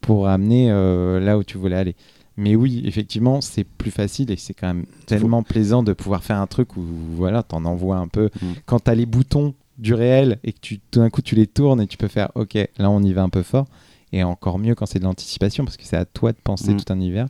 pour 0.00 0.28
amener 0.28 0.70
euh, 0.70 1.18
là 1.20 1.36
où 1.38 1.42
tu 1.44 1.58
voulais 1.58 1.76
aller. 1.76 1.96
Mais 2.36 2.54
oui, 2.54 2.82
effectivement, 2.84 3.40
c'est 3.40 3.64
plus 3.64 3.90
facile 3.90 4.30
et 4.30 4.36
c'est 4.36 4.52
quand 4.52 4.66
même 4.66 4.84
tellement 5.06 5.42
plaisant 5.42 5.82
de 5.82 5.94
pouvoir 5.94 6.22
faire 6.22 6.38
un 6.40 6.46
truc 6.46 6.76
où 6.76 6.82
voilà, 7.14 7.42
t'en 7.42 7.64
envoies 7.64 7.96
un 7.96 8.08
peu. 8.08 8.26
Mm. 8.42 8.46
Quand 8.66 8.80
t'as 8.80 8.94
les 8.94 9.06
boutons 9.06 9.54
du 9.78 9.94
réel 9.94 10.38
et 10.44 10.52
que 10.52 10.58
tu, 10.60 10.78
tout 10.90 11.00
d'un 11.00 11.10
coup 11.10 11.22
tu 11.22 11.34
les 11.34 11.46
tournes 11.46 11.80
et 11.80 11.86
tu 11.86 11.96
peux 11.96 12.08
faire 12.08 12.30
OK, 12.34 12.54
là 12.54 12.90
on 12.90 13.02
y 13.02 13.12
va 13.12 13.22
un 13.22 13.28
peu 13.30 13.42
fort. 13.42 13.66
Et 14.12 14.22
encore 14.22 14.58
mieux 14.58 14.74
quand 14.74 14.86
c'est 14.86 14.98
de 15.00 15.04
l'anticipation 15.04 15.64
parce 15.64 15.76
que 15.76 15.84
c'est 15.84 15.96
à 15.96 16.04
toi 16.04 16.32
de 16.32 16.38
penser 16.42 16.72
Mm. 16.74 16.76
tout 16.82 16.92
un 16.92 16.96
univers. 16.96 17.26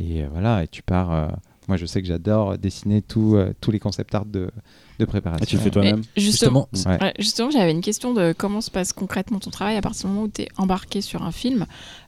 Et 0.00 0.22
euh, 0.22 0.28
voilà, 0.32 0.64
et 0.64 0.68
tu 0.68 0.82
pars. 0.82 1.12
euh, 1.12 1.28
moi, 1.68 1.76
je 1.76 1.86
sais 1.86 2.00
que 2.02 2.08
j'adore 2.08 2.58
dessiner 2.58 3.00
tout, 3.00 3.36
euh, 3.36 3.52
tous 3.60 3.70
les 3.70 3.78
concept 3.78 4.12
art 4.16 4.24
de, 4.24 4.50
de 4.98 5.04
préparation. 5.04 5.44
Ah, 5.44 5.46
tu 5.46 5.54
le 5.56 5.62
fais 5.62 5.70
toi-même 5.70 6.02
Et 6.16 6.20
justement, 6.20 6.68
Justement, 6.72 6.94
Ouais. 6.96 7.00
Ouais, 7.00 7.14
justement, 7.20 7.50
j'avais 7.52 7.70
une 7.70 7.80
question 7.82 8.12
de 8.12 8.34
comment 8.36 8.60
se 8.60 8.72
passe 8.72 8.92
concrètement 8.92 9.38
ton 9.38 9.50
travail 9.50 9.76
à 9.76 9.80
partir 9.80 10.08
du 10.08 10.14
moment 10.14 10.26
où 10.26 10.28
tu 10.28 10.42
es 10.42 10.48
embarqué 10.56 11.00
sur 11.00 11.22
un 11.22 11.30
film. 11.30 11.66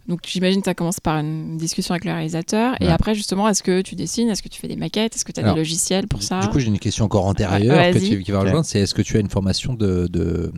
Donc, 0.09 0.23
j'imagine 0.27 0.63
que 0.63 0.65
ça 0.65 0.75
commence 0.75 0.99
par 0.99 1.19
une 1.19 1.59
discussion 1.59 1.93
avec 1.95 2.05
le 2.07 2.11
réalisateur. 2.13 2.75
Et 2.81 2.89
après, 2.89 3.15
justement, 3.15 3.49
est-ce 3.49 3.63
que 3.63 3.83
tu 3.83 3.95
dessines 3.95 4.29
Est-ce 4.31 4.43
que 4.43 4.49
tu 4.49 4.61
fais 4.61 4.67
des 4.69 4.75
maquettes 4.75 5.15
Est-ce 5.15 5.25
que 5.25 5.31
tu 5.31 5.39
as 5.39 5.45
Alors, 5.45 5.55
des 5.55 5.61
logiciels 5.61 6.09
pour 6.09 6.25
ça 6.25 6.41
Du 6.41 6.49
coup, 6.49 6.59
j'ai 6.59 6.67
une 6.67 6.81
question 6.81 7.05
encore 7.05 7.27
antérieure 7.27 7.77
Ouais, 7.79 7.93
que 7.93 7.99
vas-y. 7.99 8.09
tu, 8.09 8.23
qui 8.25 8.33
va 8.33 8.41
rejoindre. 8.41 8.65
C'est 8.67 8.81
est-ce 8.81 8.95
que 8.95 9.03
tu 9.03 9.17
as 9.17 9.21
une 9.21 9.31
formation 9.31 9.75
de. 9.75 10.09
de 10.11 10.53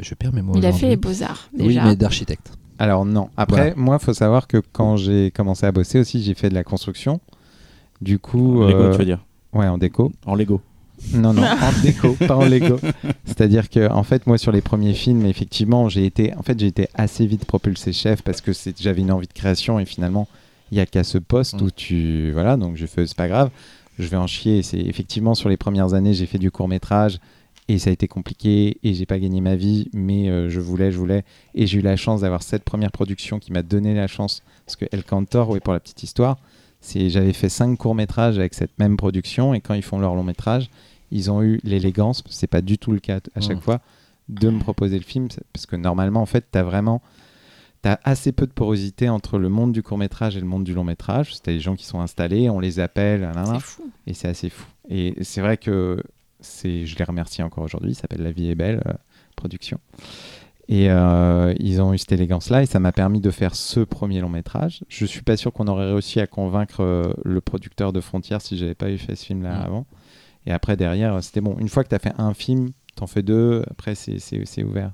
je 0.00 0.14
perds 0.14 0.32
mes 0.32 0.42
mots. 0.42 0.54
Il 0.56 0.66
a 0.66 0.72
fait 0.72 0.88
les 0.88 0.96
beaux-arts 0.96 1.48
Oui, 1.58 1.68
déjà. 1.68 1.84
mais 1.84 1.96
d'architecte. 1.96 2.52
Alors 2.78 3.04
non. 3.04 3.28
Après, 3.36 3.72
moi, 3.76 3.98
faut 3.98 4.12
savoir 4.14 4.46
que 4.48 4.60
quand 4.72 4.96
j'ai 4.96 5.30
commencé 5.30 5.64
à 5.66 5.72
bosser 5.72 6.00
aussi, 6.00 6.22
j'ai 6.22 6.34
fait 6.34 6.48
de 6.48 6.54
la 6.54 6.64
construction. 6.64 7.20
Du 8.00 8.18
coup, 8.18 8.62
En 8.62 8.66
Lego 8.66 8.78
euh, 8.80 8.92
tu 8.92 8.98
veux 8.98 9.04
dire 9.04 9.24
ouais, 9.52 9.66
en 9.68 9.78
déco. 9.78 10.12
En 10.26 10.34
Lego. 10.34 10.60
Non, 11.12 11.32
non, 11.32 11.42
en 11.62 11.82
déco, 11.82 12.14
pas 12.26 12.36
en 12.36 12.44
Lego. 12.46 12.78
C'est-à-dire 13.24 13.68
que, 13.70 13.90
en 13.90 14.02
fait, 14.02 14.26
moi, 14.26 14.38
sur 14.38 14.50
les 14.52 14.60
premiers 14.60 14.94
films, 14.94 15.26
effectivement, 15.26 15.88
j'ai 15.88 16.04
été, 16.06 16.34
en 16.34 16.42
fait, 16.42 16.58
j'ai 16.58 16.66
été 16.66 16.88
assez 16.94 17.26
vite 17.26 17.44
propulsé 17.44 17.92
chef 17.92 18.22
parce 18.22 18.40
que 18.40 18.52
c'est- 18.52 18.80
j'avais 18.80 19.02
une 19.02 19.12
envie 19.12 19.26
de 19.28 19.32
création 19.32 19.78
et 19.78 19.84
finalement, 19.84 20.26
il 20.72 20.78
y 20.78 20.80
a 20.80 20.86
qu'à 20.86 21.04
ce 21.04 21.18
poste 21.18 21.60
Mm. 21.60 21.64
où 21.64 21.70
tu 21.70 22.32
voilà 22.32 22.56
donc 22.56 22.76
je 22.76 22.86
fais 22.86 23.06
c'est 23.06 23.16
pas 23.16 23.28
grave 23.28 23.50
je 23.98 24.06
vais 24.08 24.16
en 24.16 24.26
chier 24.26 24.62
c'est 24.62 24.80
effectivement 24.80 25.34
sur 25.34 25.50
les 25.50 25.58
premières 25.58 25.92
années 25.92 26.14
j'ai 26.14 26.24
fait 26.26 26.38
du 26.38 26.50
court 26.50 26.68
métrage 26.68 27.18
et 27.68 27.78
ça 27.78 27.90
a 27.90 27.92
été 27.92 28.08
compliqué 28.08 28.78
et 28.82 28.94
j'ai 28.94 29.06
pas 29.06 29.18
gagné 29.18 29.40
ma 29.40 29.56
vie 29.56 29.88
mais 29.94 30.28
euh, 30.28 30.50
je 30.50 30.60
voulais 30.60 30.92
je 30.92 30.98
voulais 30.98 31.24
et 31.54 31.66
j'ai 31.66 31.78
eu 31.78 31.82
la 31.82 31.96
chance 31.96 32.20
d'avoir 32.20 32.42
cette 32.42 32.64
première 32.64 32.92
production 32.92 33.38
qui 33.38 33.52
m'a 33.52 33.62
donné 33.62 33.94
la 33.94 34.06
chance 34.06 34.42
parce 34.66 34.76
que 34.76 34.84
El 34.92 35.02
Cantor 35.04 35.48
oui 35.50 35.60
pour 35.60 35.72
la 35.72 35.80
petite 35.80 36.02
histoire 36.02 36.36
c'est 36.80 37.08
j'avais 37.08 37.32
fait 37.32 37.48
cinq 37.48 37.76
courts 37.78 37.94
métrages 37.94 38.38
avec 38.38 38.52
cette 38.54 38.78
même 38.78 38.96
production 38.96 39.54
et 39.54 39.60
quand 39.60 39.74
ils 39.74 39.82
font 39.82 39.98
leur 39.98 40.14
long 40.14 40.24
métrage 40.24 40.68
ils 41.10 41.30
ont 41.30 41.42
eu 41.42 41.58
l'élégance 41.64 42.22
c'est 42.28 42.46
pas 42.46 42.60
du 42.60 42.76
tout 42.78 42.92
le 42.92 43.00
cas 43.00 43.20
à 43.34 43.40
chaque 43.40 43.58
Mm. 43.58 43.62
fois 43.62 43.80
de 44.28 44.50
me 44.50 44.58
proposer 44.58 44.96
le 44.98 45.04
film 45.04 45.28
parce 45.52 45.66
que 45.66 45.76
normalement 45.76 46.20
en 46.22 46.26
fait 46.26 46.44
tu 46.52 46.58
as 46.58 46.62
vraiment 46.62 47.02
T'as 47.82 47.98
assez 48.02 48.32
peu 48.32 48.46
de 48.46 48.50
porosité 48.50 49.10
entre 49.10 49.38
le 49.38 49.50
monde 49.50 49.72
du 49.72 49.82
court 49.82 49.98
métrage 49.98 50.38
et 50.38 50.40
le 50.40 50.46
monde 50.46 50.64
du 50.64 50.72
long 50.72 50.84
métrage. 50.84 51.34
C'est 51.34 51.44
des 51.52 51.60
gens 51.60 51.76
qui 51.76 51.84
sont 51.84 52.00
installés, 52.00 52.48
on 52.48 52.58
les 52.58 52.80
appelle, 52.80 53.30
fou. 53.60 53.82
et 54.06 54.14
c'est 54.14 54.26
assez 54.26 54.48
fou. 54.48 54.64
Et 54.88 55.14
c'est 55.20 55.42
vrai 55.42 55.58
que 55.58 56.02
c'est, 56.44 56.86
je 56.86 56.96
les 56.96 57.04
remercie 57.04 57.42
encore 57.42 57.64
aujourd'hui. 57.64 57.92
Il 57.92 57.94
s'appelle 57.94 58.22
La 58.22 58.32
vie 58.32 58.50
est 58.50 58.54
belle 58.54 58.82
euh, 58.86 58.92
production. 59.36 59.80
Et 60.68 60.90
euh, 60.90 61.52
ils 61.58 61.82
ont 61.82 61.92
eu 61.92 61.98
cette 61.98 62.12
élégance-là 62.12 62.62
et 62.62 62.66
ça 62.66 62.80
m'a 62.80 62.92
permis 62.92 63.20
de 63.20 63.30
faire 63.30 63.54
ce 63.54 63.80
premier 63.80 64.20
long 64.20 64.30
métrage. 64.30 64.82
Je 64.88 65.04
suis 65.04 65.20
pas 65.20 65.36
sûr 65.36 65.52
qu'on 65.52 65.66
aurait 65.66 65.92
réussi 65.92 66.20
à 66.20 66.26
convaincre 66.26 66.80
euh, 66.80 67.12
le 67.22 67.40
producteur 67.42 67.92
de 67.92 68.00
Frontières 68.00 68.40
si 68.40 68.56
j'avais 68.56 68.74
pas 68.74 68.90
eu 68.90 68.96
fait 68.96 69.14
ce 69.14 69.26
film-là 69.26 69.60
avant. 69.60 69.86
Et 70.46 70.52
après, 70.52 70.76
derrière, 70.76 71.22
c'était 71.22 71.40
bon. 71.40 71.56
Une 71.58 71.68
fois 71.68 71.84
que 71.84 71.88
tu 71.88 71.94
as 71.94 71.98
fait 71.98 72.12
un 72.18 72.34
film, 72.34 72.70
t'en 72.96 73.06
fais 73.06 73.22
deux, 73.22 73.62
après, 73.70 73.94
c'est, 73.94 74.62
ouvert. 74.62 74.92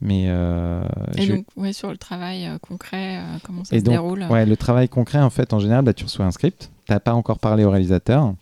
Mais 0.00 0.26
euh, 0.28 0.82
Et 1.16 1.26
donc, 1.26 1.46
ouais, 1.56 1.72
sur 1.72 1.90
le 1.90 1.96
travail 1.96 2.46
euh, 2.46 2.58
concret, 2.58 3.18
euh, 3.18 3.38
comment 3.42 3.64
ça 3.64 3.74
et 3.74 3.80
se 3.80 3.84
donc, 3.84 3.92
déroule? 3.92 4.26
Ouais, 4.28 4.44
le 4.44 4.56
travail 4.56 4.88
concret, 4.88 5.20
en 5.20 5.30
fait, 5.30 5.52
en 5.52 5.58
général, 5.58 5.84
bah, 5.84 5.94
tu 5.94 6.04
reçois 6.04 6.26
un 6.26 6.30
script. 6.30 6.70
T'as 6.86 7.00
pas 7.00 7.14
encore 7.14 7.38
parlé 7.38 7.64
au 7.64 7.70
réalisateur. 7.70 8.34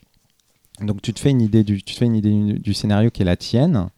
Donc, 0.81 1.03
tu 1.03 1.13
te 1.13 1.21
fais 1.21 1.31
une 1.31 1.41
idée 1.41 1.63
du, 1.63 1.83
tu 1.83 1.95
fais 1.95 2.07
une 2.07 2.17
idée 2.17 2.59
du, 2.59 2.75
scénario 2.75 3.11
qui 3.11 3.23
est 3.23 3.25
la 3.25 3.37
tienne. 3.37 3.89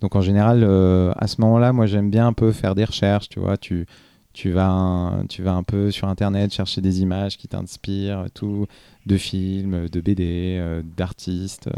Donc, 0.00 0.16
en 0.16 0.20
général, 0.20 0.64
euh, 0.64 1.12
à 1.16 1.26
ce 1.26 1.40
moment-là, 1.42 1.72
moi, 1.72 1.86
j'aime 1.86 2.10
bien 2.10 2.26
un 2.26 2.32
peu 2.32 2.52
faire 2.52 2.74
des 2.74 2.84
recherches. 2.84 3.28
Tu 3.28 3.40
vois, 3.40 3.56
tu, 3.56 3.86
tu, 4.32 4.50
vas 4.50 4.68
un, 4.68 5.26
tu 5.26 5.42
vas 5.42 5.52
un 5.52 5.62
peu 5.62 5.90
sur 5.90 6.08
Internet 6.08 6.52
chercher 6.52 6.80
des 6.80 7.02
images 7.02 7.36
qui 7.36 7.48
t'inspirent, 7.48 8.26
tout, 8.32 8.66
de 9.06 9.16
films, 9.16 9.88
de 9.88 10.00
BD, 10.00 10.56
euh, 10.58 10.82
d'artistes. 10.96 11.68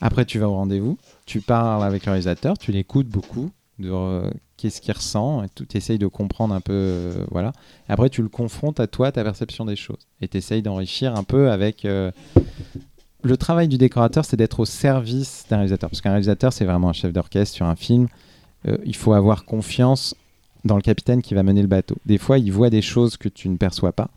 Après, 0.00 0.24
tu 0.24 0.38
vas 0.38 0.48
au 0.48 0.54
rendez-vous. 0.54 0.96
Tu 1.26 1.40
parles 1.40 1.84
avec 1.84 2.06
le 2.06 2.12
réalisateur. 2.12 2.56
Tu 2.56 2.72
l'écoutes 2.72 3.08
beaucoup. 3.08 3.50
De, 3.78 4.30
qu'est-ce 4.56 4.80
qu'il 4.80 4.92
ressent 4.92 5.42
et. 5.42 5.48
Tu 5.48 5.76
essayes 5.76 5.98
de 5.98 6.06
comprendre 6.06 6.54
un 6.54 6.60
peu. 6.60 6.72
euh, 6.72 7.24
voilà. 7.30 7.52
Après, 7.88 8.10
tu 8.10 8.22
le 8.22 8.28
confrontes 8.28 8.78
à 8.78 8.86
toi, 8.86 9.10
ta 9.10 9.24
perception 9.24 9.64
des 9.64 9.76
choses. 9.76 10.06
Et 10.20 10.28
tu 10.28 10.36
essayes 10.36 10.62
d'enrichir 10.62 11.16
un 11.16 11.24
peu 11.24 11.50
avec. 11.50 11.86
Le 13.22 13.36
travail 13.36 13.68
du 13.68 13.76
décorateur, 13.76 14.24
c'est 14.24 14.36
d'être 14.36 14.60
au 14.60 14.64
service 14.64 15.44
d'un 15.50 15.56
réalisateur. 15.56 15.90
Parce 15.90 16.00
qu'un 16.00 16.10
réalisateur, 16.10 16.52
c'est 16.52 16.64
vraiment 16.64 16.88
un 16.88 16.94
chef 16.94 17.12
d'orchestre 17.12 17.54
sur 17.54 17.66
un 17.66 17.76
film. 17.76 18.08
Euh, 18.66 18.78
il 18.84 18.96
faut 18.96 19.12
avoir 19.12 19.44
confiance 19.44 20.14
dans 20.64 20.76
le 20.76 20.82
capitaine 20.82 21.22
qui 21.22 21.34
va 21.34 21.42
mener 21.42 21.62
le 21.62 21.68
bateau. 21.68 21.96
Des 22.06 22.18
fois, 22.18 22.38
il 22.38 22.52
voit 22.52 22.70
des 22.70 22.82
choses 22.82 23.16
que 23.16 23.28
tu 23.28 23.48
ne 23.48 23.56
perçois 23.56 23.92
pas. 23.92 24.10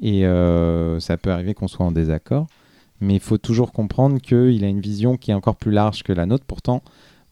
Et 0.00 0.26
euh, 0.26 1.00
ça 1.00 1.16
peut 1.16 1.30
arriver 1.30 1.54
qu'on 1.54 1.68
soit 1.68 1.84
en 1.84 1.92
désaccord. 1.92 2.46
Mais 3.00 3.14
il 3.14 3.20
faut 3.20 3.38
toujours 3.38 3.72
comprendre 3.72 4.20
qu'il 4.20 4.64
a 4.64 4.68
une 4.68 4.80
vision 4.80 5.16
qui 5.16 5.30
est 5.30 5.34
encore 5.34 5.56
plus 5.56 5.72
large 5.72 6.02
que 6.02 6.12
la 6.12 6.24
nôtre. 6.26 6.44
Pourtant, 6.46 6.82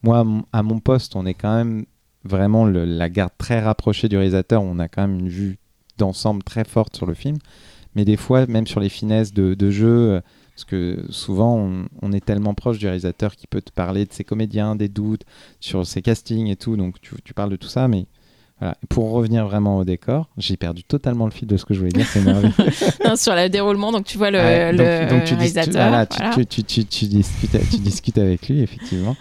moi, 0.03 0.23
à 0.53 0.63
mon- 0.63 0.79
poste, 0.79 1.15
on 1.15 1.25
est 1.25 1.33
quand 1.33 1.55
même 1.55 1.85
vraiment 2.23 2.65
la 2.65 3.09
garde 3.09 3.33
très 3.37 3.59
rapprochée 3.59 4.09
du 4.09 4.17
réalisateur. 4.17 4.61
On 4.61 4.77
a 4.77 4.87
quand 4.87 5.07
même 5.07 5.19
une 5.19 5.29
vue 5.29 5.57
d'ensemble 5.97 6.43
très 6.43 6.65
forte 6.65 6.95
sur 6.95 7.07
le 7.07 7.15
film. 7.15 7.37
Mais 7.95 8.05
des 8.05 8.17
fois, 8.17 8.45
même 8.45 8.67
sur 8.67 8.79
les 8.79 8.89
finesses 8.89 9.33
de, 9.33 9.69
jeu, 9.71 10.21
parce 10.55 10.63
que 10.65 11.03
souvent, 11.09 11.57
on, 11.57 11.85
on 12.01 12.11
est 12.13 12.23
tellement 12.23 12.53
proche 12.53 12.77
du 12.79 12.85
réalisateur 12.85 13.35
qui 13.35 13.45
peut 13.45 13.61
te 13.61 13.71
parler 13.71 14.05
de 14.05 14.13
ses 14.13 14.23
comédiens, 14.23 14.75
des 14.75 14.87
doutes, 14.87 15.23
sur 15.59 15.85
ses 15.85 16.01
castings 16.01 16.47
et 16.47 16.55
tout. 16.55 16.77
Donc, 16.77 17.01
tu, 17.01 17.13
tu 17.23 17.33
parles 17.33 17.49
de 17.51 17.57
tout 17.57 17.67
ça. 17.67 17.87
Mais 17.89 18.05
voilà. 18.59 18.77
Pour 18.87 19.11
revenir 19.11 19.45
vraiment 19.45 19.75
au 19.77 19.83
décor, 19.83 20.29
j'ai 20.37 20.55
perdu 20.55 20.85
totalement 20.85 21.25
le 21.25 21.31
fil 21.31 21.45
de 21.45 21.57
ce 21.57 21.65
que 21.65 21.73
je 21.73 21.79
voulais 21.79 21.91
dire. 21.91 22.07
C'est 22.07 22.21
merveilleux. 22.21 22.53
Non, 23.05 23.17
sur 23.17 23.35
le 23.35 23.49
déroulement, 23.49 23.91
donc 23.91 24.05
tu 24.05 24.17
vois 24.17 24.31
le, 24.31 24.37
Ouais, 24.37 24.71
le 24.71 24.77
donc, 24.77 25.09
donc 25.09 25.19
tu, 25.19 25.23
dis- 25.23 25.27
tu- 25.29 25.35
réalisateur. 25.35 25.73
voilà, 25.89 26.05
tu- 26.05 26.17
voilà. 26.19 26.33
tu- 26.35 26.45
tu- 26.45 26.63
tu- 26.63 26.85
tu 26.85 27.05
discutes, 27.07 27.69
tu 27.69 27.77
discutes 27.79 28.17
avec 28.17 28.47
lui, 28.47 28.61
effectivement. 28.61 29.17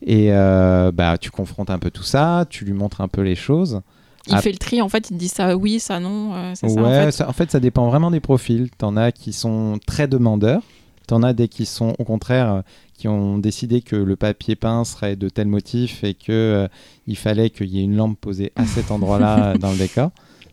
Et 0.00 0.32
euh, 0.32 0.90
bah, 0.90 1.18
tu 1.18 1.30
confrontes 1.30 1.68
un 1.70 1.78
peu 1.78 1.90
tout 1.90 2.02
ça, 2.02 2.46
tu 2.48 2.64
lui 2.64 2.72
montres 2.72 3.02
un 3.02 3.08
peu 3.08 3.20
les 3.20 3.34
choses. 3.34 3.82
Il 4.28 4.34
Ah. 4.34 4.42
fait 4.42 4.52
le 4.52 4.58
tri, 4.58 4.80
en 4.82 4.88
fait, 4.88 5.10
il 5.10 5.14
te 5.14 5.18
dit 5.18 5.28
ça 5.28 5.56
oui, 5.56 5.80
ça 5.80 6.00
non. 6.00 6.34
euh, 6.34 6.52
c'est 6.54 6.68
ça, 6.68 6.80
en 6.80 6.84
ouais, 6.84 7.04
fait. 7.06 7.10
ça- 7.12 7.28
en 7.28 7.32
fait, 7.32 7.50
ça 7.50 7.60
dépend 7.60 7.88
vraiment 7.88 8.10
des 8.10 8.20
profils. 8.20 8.68
T'en 8.78 8.96
as 8.96 9.10
qui 9.12 9.32
sont 9.32 9.78
très 9.86 10.06
demandeurs, 10.08 10.62
t'en 11.06 11.22
as 11.22 11.32
des 11.32 11.48
qui 11.48 11.64
sont 11.66 11.94
au 11.98 12.04
contraire 12.04 12.52
euh, 12.52 12.60
qui 12.94 13.08
ont 13.08 13.38
décidé 13.38 13.80
que 13.80 13.96
le 13.96 14.16
papier 14.16 14.56
peint 14.56 14.84
serait 14.84 15.16
de 15.16 15.28
tel 15.28 15.46
motif 15.46 16.02
et 16.04 16.14
que 16.14 16.32
euh, 16.32 16.68
il 17.06 17.16
fallait 17.16 17.48
qu'il 17.50 17.68
y 17.68 17.78
ait 17.80 17.84
une 17.84 17.96
lampe 17.96 18.18
posée 18.20 18.52
à 18.56 18.66
cet 18.66 18.90
endroit-là 18.90 19.50
euh, 19.52 19.54
dans 19.58 19.70
le 19.70 19.78
décor. 19.78 20.10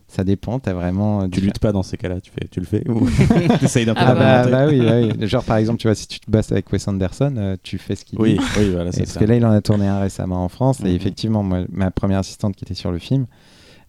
Ça 0.08 0.22
dépend, 0.22 0.60
t'as 0.60 0.72
vraiment. 0.72 1.22
euh, 1.22 1.26
Tu 1.28 1.40
luttes 1.40 1.58
pas 1.58 1.72
dans 1.72 1.82
ces 1.82 1.96
cas-là, 1.96 2.20
tu, 2.20 2.30
fais, 2.30 2.46
tu 2.48 2.60
le 2.60 2.66
fais 2.66 2.88
ou 2.88 3.08
t'essayes 3.60 3.84
d'un 3.84 3.94
peu 3.94 4.00
Ah 4.02 4.10
Ah 4.10 4.14
bah, 4.14 4.46
bah 4.48 4.66
oui, 4.68 4.78
bah 4.80 5.00
oui. 5.18 5.26
Genre 5.26 5.42
par 5.42 5.56
exemple, 5.56 5.78
tu 5.80 5.88
vois, 5.88 5.96
si 5.96 6.06
tu 6.06 6.20
te 6.20 6.30
bosses 6.30 6.52
avec 6.52 6.72
Wes 6.72 6.86
Anderson, 6.86 7.34
euh, 7.36 7.56
tu 7.64 7.76
fais 7.76 7.96
ce 7.96 8.04
qu'il 8.04 8.20
Oui, 8.20 8.34
dit. 8.34 8.44
oui, 8.56 8.70
voilà, 8.70 8.92
c'est 8.92 9.00
parce 9.00 9.10
ça. 9.14 9.20
que 9.20 9.24
là, 9.24 9.34
il 9.34 9.44
en 9.44 9.50
a 9.50 9.60
tourné 9.60 9.88
un 9.88 9.98
récemment 9.98 10.44
en 10.44 10.48
France. 10.48 10.78
Mhm. 10.78 10.86
Et 10.86 10.94
effectivement, 10.94 11.42
moi, 11.42 11.62
ma 11.72 11.90
première 11.90 12.20
assistante 12.20 12.54
qui 12.54 12.64
était 12.64 12.74
sur 12.74 12.92
le 12.92 13.00
film, 13.00 13.26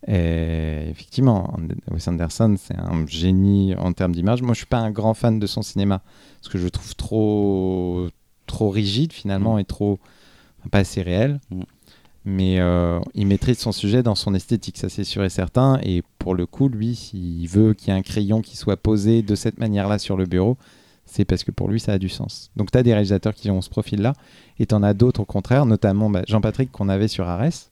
et 0.08 0.88
effectivement, 0.90 1.54
Wes 1.92 2.08
Anderson, 2.08 2.56
c'est 2.58 2.78
un 2.78 3.06
génie 3.08 3.76
en 3.76 3.92
termes 3.94 4.14
d'image. 4.14 4.42
Moi, 4.42 4.54
je 4.54 4.60
suis 4.60 4.66
pas 4.66 4.78
un 4.80 4.92
grand 4.92 5.14
fan 5.14 5.40
de 5.40 5.48
son 5.48 5.62
cinéma 5.62 6.02
parce 6.40 6.52
que 6.52 6.58
je 6.58 6.64
le 6.64 6.72
trouve 6.72 6.96
trop, 6.96 8.08
trop 8.46 8.70
rigide 8.70 9.12
finalement 9.14 9.56
Mhm. 9.56 9.60
et 9.60 9.66
trop 9.66 10.00
pas 10.72 10.80
assez 10.80 11.02
réel. 11.02 11.40
Mhm. 11.52 11.64
Mais 12.30 12.60
euh, 12.60 13.00
il 13.16 13.26
maîtrise 13.28 13.58
son 13.58 13.72
sujet 13.72 14.04
dans 14.04 14.16
son 14.16 14.34
esthétique, 14.34 14.78
ça 14.78 14.90
c'est 14.90 15.06
sûr 15.06 15.24
et 15.24 15.30
certain. 15.30 15.80
Et 15.84 16.04
pour 16.20 16.36
le 16.36 16.46
coup, 16.46 16.68
lui, 16.68 16.96
s'il 16.96 17.48
veut 17.48 17.74
qu'il 17.74 17.88
y 17.88 17.92
ait 17.96 18.00
un 18.00 18.02
crayon 18.02 18.42
qui 18.42 18.58
soit 18.58 18.76
posé 18.78 19.22
de 19.22 19.34
cette 19.36 19.60
manière-là 19.60 19.98
sur 19.98 20.18
le 20.18 20.26
bureau, 20.26 20.58
c'est 21.06 21.24
parce 21.24 21.46
que 21.46 21.52
pour 21.52 21.70
lui, 21.70 21.80
ça 21.80 21.94
a 21.94 21.98
du 21.98 22.10
sens. 22.10 22.52
Donc 22.58 22.70
tu 22.72 22.78
as 22.78 22.84
des 22.84 22.92
réalisateurs 22.92 23.34
qui 23.34 23.50
ont 23.50 23.62
ce 23.62 23.70
profil-là, 23.70 24.12
et 24.60 24.66
tu 24.66 24.76
en 24.76 24.84
as 24.84 24.94
d'autres 24.94 25.22
au 25.22 25.26
contraire, 25.26 25.66
notamment 25.66 26.10
bah, 26.10 26.24
Jean-Patrick 26.28 26.70
qu'on 26.70 26.90
avait 26.90 27.08
sur 27.08 27.30
Arès. 27.30 27.72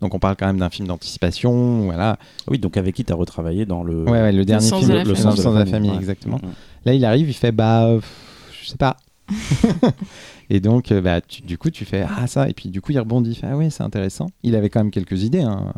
Donc 0.00 0.14
on 0.14 0.18
parle 0.18 0.36
quand 0.36 0.46
même 0.46 0.58
d'un 0.58 0.70
film 0.70 0.88
d'anticipation, 0.88 1.82
voilà. 1.84 2.18
Oui, 2.48 2.58
donc 2.58 2.76
avec 2.76 2.94
qui 2.94 3.04
tu 3.04 3.12
as 3.12 3.16
retravaillé 3.16 3.66
dans 3.66 3.82
le. 3.82 4.04
Ouais, 4.04 4.10
ouais, 4.10 4.32
le 4.32 4.44
dernier 4.44 4.66
film, 4.66 4.88
de 4.88 5.08
Le 5.08 5.14
sens 5.14 5.42
de 5.42 5.50
la 5.50 5.66
famille, 5.66 5.90
ouais. 5.90 5.96
exactement. 5.96 6.40
Là, 6.84 6.94
il 6.94 7.04
arrive, 7.04 7.28
il 7.28 7.34
fait 7.34 7.52
bah, 7.52 7.86
euh, 7.86 7.96
pff, 7.96 8.52
je 8.62 8.68
sais 8.68 8.76
pas. 8.76 8.96
et 10.50 10.60
donc, 10.60 10.92
euh, 10.92 11.00
bah, 11.00 11.20
tu- 11.20 11.42
du 11.42 11.58
coup, 11.58 11.70
tu 11.70 11.84
fais 11.84 12.04
ah 12.08 12.26
ça, 12.26 12.48
et 12.48 12.52
puis 12.52 12.68
du 12.68 12.80
coup, 12.80 12.92
il 12.92 12.98
rebondit, 12.98 13.30
il 13.30 13.36
fait 13.36 13.48
ah 13.50 13.56
oui, 13.56 13.70
c'est 13.70 13.82
intéressant. 13.82 14.28
Il 14.42 14.54
avait 14.54 14.70
quand 14.70 14.80
même 14.80 14.90
quelques 14.90 15.22
idées, 15.24 15.42
hein. 15.42 15.72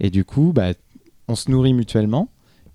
et 0.00 0.10
du 0.10 0.24
coup, 0.24 0.52
bah, 0.54 0.72
on 1.28 1.34
se 1.34 1.50
nourrit 1.50 1.74
mutuellement. 1.74 2.28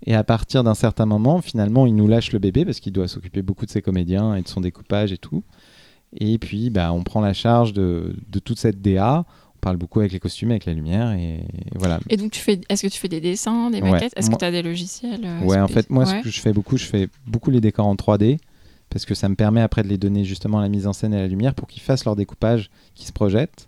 Et 0.06 0.16
à 0.16 0.24
partir 0.24 0.64
d'un 0.64 0.76
certain 0.76 1.06
moment, 1.06 1.42
finalement, 1.42 1.86
il 1.86 1.94
nous 1.94 2.08
lâche 2.08 2.32
le 2.32 2.40
bébé 2.40 2.64
parce 2.64 2.80
qu'il 2.80 2.94
doit 2.94 3.08
s'occuper 3.10 3.42
beaucoup 3.42 3.66
de 3.66 3.72
ses 3.72 3.82
comédiens 3.82 4.36
et 4.36 4.42
de 4.42 4.48
son 4.48 4.62
découpage 4.62 5.12
et 5.12 5.18
tout. 5.18 5.44
Et 6.18 6.38
puis, 6.38 6.70
bah, 6.70 6.92
on 6.94 7.04
prend 7.04 7.22
la 7.22 7.34
charge 7.34 7.74
de, 7.74 8.16
de 8.30 8.40
toute 8.40 8.60
cette 8.60 8.82
DA. 8.82 9.26
On 9.60 9.62
parle 9.62 9.78
beaucoup 9.78 10.00
avec 10.00 10.14
les 10.14 10.20
costumes, 10.22 10.52
avec 10.52 10.66
la 10.66 10.74
lumière, 10.74 11.12
et 11.12 11.42
voilà. 11.76 12.00
Et 12.10 12.16
donc, 12.16 12.32
tu 12.32 12.40
fais, 12.40 12.62
est-ce 12.70 12.84
que 12.84 12.88
tu 12.88 12.98
fais 12.98 13.10
des 13.10 13.20
dessins, 13.20 13.70
des 13.70 13.82
Ouais. 13.82 13.92
maquettes? 13.92 14.14
Est-ce 14.16 14.30
Moi- 14.30 14.38
que 14.38 14.40
tu 14.40 14.46
as 14.46 14.52
des 14.52 14.62
logiciels 14.62 15.20
euh, 15.26 15.42
Ouais, 15.44 15.60
en 15.60 15.68
fait, 15.68 15.90
moi, 15.90 16.06
Ouais. 16.06 16.20
ce 16.20 16.24
que 16.24 16.30
je 16.30 16.40
fais 16.40 16.54
beaucoup, 16.54 16.78
je 16.78 16.86
fais 16.86 17.10
beaucoup 17.28 17.52
les 17.52 17.60
décors 17.60 17.86
en 17.86 17.96
3D 17.96 18.40
parce 18.90 19.06
que 19.06 19.14
ça 19.16 19.28
me 19.28 19.36
permet 19.36 19.60
après 19.62 19.84
de 19.84 19.90
les 19.90 19.98
donner 19.98 20.24
justement 20.24 20.60
à 20.60 20.62
la 20.62 20.70
mise 20.70 20.88
en 20.88 20.94
scène 20.94 21.14
et 21.14 21.18
à 21.18 21.22
la 21.22 21.28
lumière 21.28 21.54
pour 21.56 21.68
qu'ils 21.68 21.82
fassent 21.84 22.06
leur 22.06 22.16
découpage, 22.16 22.70
qu'ils 22.96 23.06
se 23.08 23.12
projettent. 23.12 23.68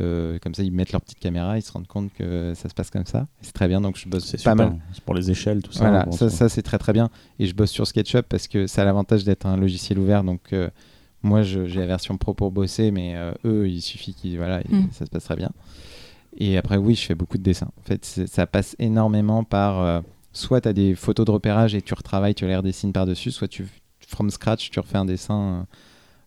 Euh, 0.00 0.38
comme 0.40 0.54
ça, 0.54 0.62
ils 0.64 0.72
mettent 0.72 0.90
leur 0.92 1.00
petite 1.02 1.18
caméra, 1.20 1.56
ils 1.56 1.62
se 1.62 1.70
rendent 1.72 1.86
compte 1.86 2.12
que 2.14 2.52
ça 2.56 2.68
se 2.68 2.74
passe 2.74 2.90
comme 2.90 3.06
ça. 3.06 3.26
C'est 3.40 3.52
très 3.52 3.68
bien, 3.68 3.80
donc 3.80 3.96
je 3.96 4.08
bosse 4.08 4.24
C'est 4.26 4.36
pas 4.42 4.52
super. 4.52 4.56
mal. 4.56 4.76
C'est 4.92 5.02
pour 5.04 5.14
les 5.14 5.30
échelles, 5.30 5.62
tout 5.62 5.72
ça. 5.72 5.88
Voilà, 5.88 6.04
bon, 6.04 6.12
ça, 6.12 6.30
c'est- 6.30 6.36
ça 6.36 6.48
c'est 6.48 6.62
très 6.62 6.78
très 6.78 6.92
bien. 6.92 7.10
Et 7.38 7.46
je 7.46 7.54
bosse 7.54 7.70
sur 7.70 7.86
SketchUp 7.86 8.22
parce 8.28 8.48
que 8.48 8.66
ça 8.66 8.82
a 8.82 8.84
l'avantage 8.84 9.22
d'être 9.24 9.46
un 9.46 9.56
logiciel 9.56 9.98
ouvert. 10.00 10.22
Donc 10.24 10.40
euh, 10.52 10.68
moi 11.22 11.42
j'ai 11.42 11.66
la 11.66 11.86
version 11.86 12.16
pro 12.16 12.34
pour 12.34 12.50
bosser, 12.52 12.90
mais 12.90 13.14
euh, 13.16 13.32
eux 13.44 13.68
il 13.68 13.80
suffit 13.82 14.14
qu'ils 14.14 14.36
voilà, 14.36 14.60
Mm. 14.68 14.88
ça 14.92 15.04
se 15.06 15.10
passe 15.10 15.24
très 15.24 15.36
bien. 15.36 15.50
Et 16.38 16.56
après 16.56 16.76
oui, 16.76 16.94
je 16.94 17.04
fais 17.04 17.14
beaucoup 17.14 17.38
de 17.38 17.42
dessins. 17.42 17.70
En 17.78 17.82
fait, 17.82 18.04
ça 18.04 18.46
passe 18.46 18.76
énormément 18.78 19.42
par 19.44 19.80
euh, 19.80 20.00
soit 20.32 20.60
tu 20.60 20.68
as 20.68 20.72
des 20.72 20.94
photos 20.94 21.26
de 21.26 21.30
repérage 21.32 21.74
et 21.74 21.82
tu 21.82 21.94
retravailles, 21.94 22.34
tu 22.34 22.46
les 22.46 22.56
redessines 22.56 22.92
par-dessus, 22.92 23.30
soit 23.32 23.48
tu 23.48 23.66
from 24.06 24.30
scratch, 24.30 24.70
tu 24.70 24.78
refais 24.80 24.98
un 24.98 25.04
dessin. 25.04 25.40
euh, 25.40 25.62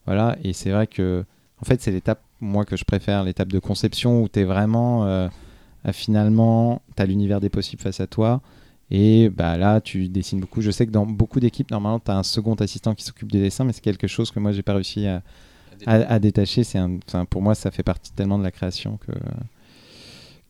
voilà, 0.06 0.36
et 0.44 0.54
c'est 0.54 0.72
vrai 0.72 0.88
que 0.88 1.24
en 1.62 1.66
fait, 1.66 1.80
c'est 1.82 1.92
l'étape 1.92 2.22
moi 2.40 2.66
que 2.66 2.76
je 2.76 2.84
préfère, 2.84 3.24
l'étape 3.24 3.50
de 3.52 3.60
conception 3.60 4.22
où 4.24 4.28
tu 4.28 4.40
es 4.40 4.44
vraiment 4.44 5.30
finalement, 5.94 6.82
tu 6.96 7.02
as 7.04 7.06
l'univers 7.06 7.40
des 7.40 7.50
possibles 7.50 7.82
face 7.82 8.00
à 8.00 8.08
toi. 8.08 8.42
Et 8.94 9.30
bah 9.30 9.56
là, 9.58 9.80
tu 9.80 10.10
dessines 10.10 10.42
beaucoup. 10.42 10.60
Je 10.62 10.70
sais 10.70 10.86
que 10.86 10.92
dans 10.92 11.06
beaucoup 11.06 11.40
d'équipes, 11.40 11.72
normalement, 11.72 12.00
tu 12.00 12.12
as 12.12 12.18
un 12.18 12.24
second 12.24 12.56
assistant 12.56 12.94
qui 12.94 13.06
s'occupe 13.06 13.32
des 13.32 13.40
dessins, 13.40 13.64
mais 13.64 13.72
c'est 13.72 13.82
quelque 13.82 14.08
chose 14.08 14.32
que 14.32 14.40
moi, 14.40 14.52
j'ai 14.52 14.64
pas 14.64 14.74
réussi 14.74 15.08
à, 15.08 15.24
à, 15.86 15.94
à 15.96 16.20
détacher. 16.20 16.66
C'est 16.66 16.80
pour 17.30 17.42
moi, 17.42 17.56
ça 17.56 17.72
fait 17.72 17.84
partie 17.84 18.12
tellement 18.12 18.38
de 18.38 18.44
la 18.44 18.52
création 18.52 18.98
que, 18.98 19.14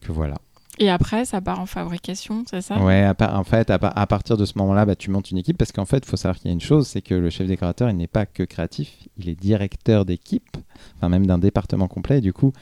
que 0.00 0.10
voilà. 0.10 0.38
Et 0.78 0.88
après, 0.90 1.26
ça 1.26 1.40
part 1.40 1.60
en 1.60 1.66
fabrication, 1.66 2.44
c'est 2.50 2.62
ça? 2.62 2.82
Ouais, 2.82 3.04
à 3.04 3.38
en 3.38 3.44
fait, 3.44 3.70
à, 3.70 3.74
à 3.74 4.06
partir 4.06 4.36
de 4.36 4.44
ce 4.44 4.54
moment-là, 4.56 4.86
bah, 4.86 4.96
tu 4.96 5.10
montes 5.10 5.30
une 5.30 5.38
équipe 5.38 5.58
parce 5.58 5.70
qu'en 5.70 5.84
fait, 5.84 5.98
il 5.98 6.06
faut 6.06 6.16
savoir 6.16 6.36
qu'il 6.38 6.46
y 6.46 6.50
a 6.50 6.54
une 6.54 6.62
chose, 6.62 6.88
c'est 6.88 7.02
que 7.02 7.14
le 7.14 7.28
chef 7.30 7.46
décorateur, 7.46 7.90
il 7.90 7.96
n'est 7.96 8.06
pas 8.06 8.24
que 8.26 8.42
créatif, 8.42 8.90
il 9.18 9.28
est 9.28 9.34
directeur 9.34 10.04
d'équipe, 10.04 10.56
enfin 10.96 11.10
même 11.10 11.26
d'un 11.26 11.38
département 11.38 11.88
complet. 11.88 12.18
Et 12.18 12.20
du 12.22 12.32
coup, 12.32 12.52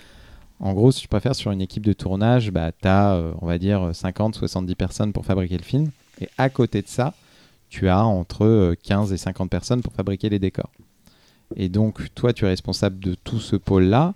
en 0.60 0.74
gros, 0.74 0.92
si 0.92 1.00
tu 1.00 1.08
préfères, 1.08 1.34
sur 1.34 1.50
une 1.50 1.62
équipe 1.62 1.84
de 1.84 1.92
tournage, 1.92 2.50
bah, 2.50 2.70
tu 2.72 2.86
as, 2.86 3.32
on 3.40 3.46
va 3.46 3.58
dire, 3.58 3.90
50, 3.94 4.34
70 4.34 4.74
personnes 4.74 5.12
pour 5.12 5.24
fabriquer 5.24 5.56
le 5.56 5.62
film. 5.62 5.90
Et 6.20 6.28
à 6.36 6.50
côté 6.50 6.82
de 6.82 6.88
ça, 6.88 7.14
tu 7.70 7.88
as 7.88 8.04
entre 8.04 8.44
euh, 8.44 8.74
15 8.82 9.12
et 9.12 9.16
50 9.16 9.48
personnes 9.48 9.80
pour 9.80 9.92
fabriquer 9.92 10.28
les 10.28 10.38
décors. 10.38 10.70
Et 11.56 11.68
donc, 11.68 12.14
toi, 12.14 12.32
tu 12.32 12.44
es 12.44 12.48
responsable 12.48 12.98
de 13.00 13.14
tout 13.14 13.40
ce 13.40 13.56
pôle-là, 13.56 14.14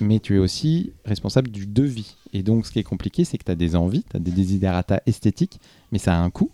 mais 0.00 0.18
tu 0.18 0.36
es 0.36 0.38
aussi 0.38 0.92
responsable 1.04 1.50
du 1.50 1.66
devis. 1.66 2.16
Et 2.32 2.42
donc, 2.42 2.66
ce 2.66 2.72
qui 2.72 2.78
est 2.78 2.84
compliqué, 2.84 3.24
c'est 3.24 3.38
que 3.38 3.44
tu 3.44 3.50
as 3.52 3.56
des 3.56 3.76
envies, 3.76 4.04
tu 4.10 4.16
as 4.16 4.20
des 4.20 4.32
desiderata 4.32 5.00
esthétiques, 5.06 5.60
mais 5.92 5.98
ça 5.98 6.14
a 6.14 6.18
un 6.18 6.30
coût. 6.30 6.50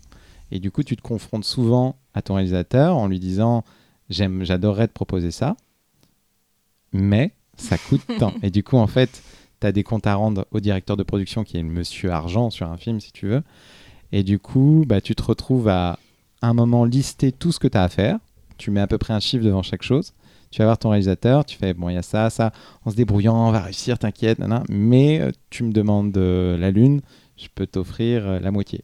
Et 0.51 0.59
du 0.59 0.69
coup, 0.71 0.83
tu 0.83 0.95
te 0.95 1.01
confrontes 1.01 1.45
souvent 1.45 1.95
à 2.13 2.21
ton 2.21 2.35
réalisateur 2.35 2.97
en 2.97 3.07
lui 3.07 3.19
disant 3.19 3.63
J'aime, 4.09 4.43
J'adorerais 4.43 4.87
te 4.87 4.93
proposer 4.93 5.31
ça, 5.31 5.55
mais 6.93 7.31
ça 7.57 7.77
coûte 7.77 8.01
tant. 8.19 8.33
Et 8.43 8.51
du 8.51 8.63
coup, 8.63 8.77
en 8.77 8.87
fait, 8.87 9.23
tu 9.61 9.67
as 9.67 9.71
des 9.71 9.83
comptes 9.83 10.07
à 10.07 10.15
rendre 10.15 10.45
au 10.51 10.59
directeur 10.59 10.97
de 10.97 11.03
production 11.03 11.43
qui 11.43 11.57
est 11.57 11.61
le 11.61 11.69
monsieur 11.69 12.11
argent 12.11 12.49
sur 12.49 12.69
un 12.69 12.77
film, 12.77 12.99
si 12.99 13.11
tu 13.11 13.27
veux. 13.27 13.43
Et 14.11 14.23
du 14.23 14.39
coup, 14.39 14.83
bah, 14.87 14.99
tu 14.99 15.15
te 15.15 15.23
retrouves 15.23 15.69
à 15.69 15.97
un 16.41 16.53
moment 16.53 16.83
lister 16.83 17.31
tout 17.31 17.51
ce 17.51 17.59
que 17.59 17.67
tu 17.67 17.77
as 17.77 17.83
à 17.83 17.89
faire. 17.89 18.17
Tu 18.57 18.71
mets 18.71 18.81
à 18.81 18.87
peu 18.87 18.97
près 18.97 19.13
un 19.13 19.19
chiffre 19.19 19.45
devant 19.45 19.63
chaque 19.63 19.83
chose. 19.83 20.13
Tu 20.49 20.59
vas 20.59 20.65
voir 20.65 20.77
ton 20.77 20.89
réalisateur, 20.89 21.45
tu 21.45 21.57
fais 21.57 21.73
bon, 21.73 21.87
il 21.87 21.93
y 21.93 21.97
a 21.97 22.01
ça, 22.01 22.29
ça, 22.29 22.51
en 22.83 22.91
se 22.91 22.95
débrouillant, 22.97 23.47
on 23.47 23.51
va 23.51 23.61
réussir, 23.61 23.97
t'inquiète, 23.97 24.37
nanana. 24.37 24.63
mais 24.67 25.21
euh, 25.21 25.31
tu 25.49 25.63
me 25.63 25.71
demandes 25.71 26.17
euh, 26.17 26.57
la 26.57 26.71
lune, 26.71 26.99
je 27.37 27.47
peux 27.55 27.65
t'offrir 27.65 28.27
euh, 28.27 28.39
la 28.41 28.51
moitié. 28.51 28.83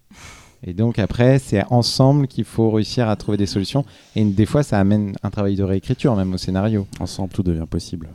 Et 0.63 0.73
donc 0.73 0.97
après, 0.97 1.39
c'est 1.39 1.65
ensemble 1.69 2.27
qu'il 2.27 2.45
faut 2.45 2.71
réussir 2.71 3.09
à 3.09 3.15
trouver 3.17 3.37
des 3.37 3.45
solutions. 3.45 3.83
Et 4.15 4.23
des 4.23 4.45
fois, 4.45 4.63
ça 4.63 4.79
amène 4.79 5.15
un 5.23 5.29
travail 5.29 5.55
de 5.57 5.63
réécriture, 5.63 6.15
même 6.15 6.33
au 6.33 6.37
scénario. 6.37 6.87
Ensemble, 7.01 7.33
tout 7.33 7.43
devient 7.43 7.67
possible. 7.69 8.07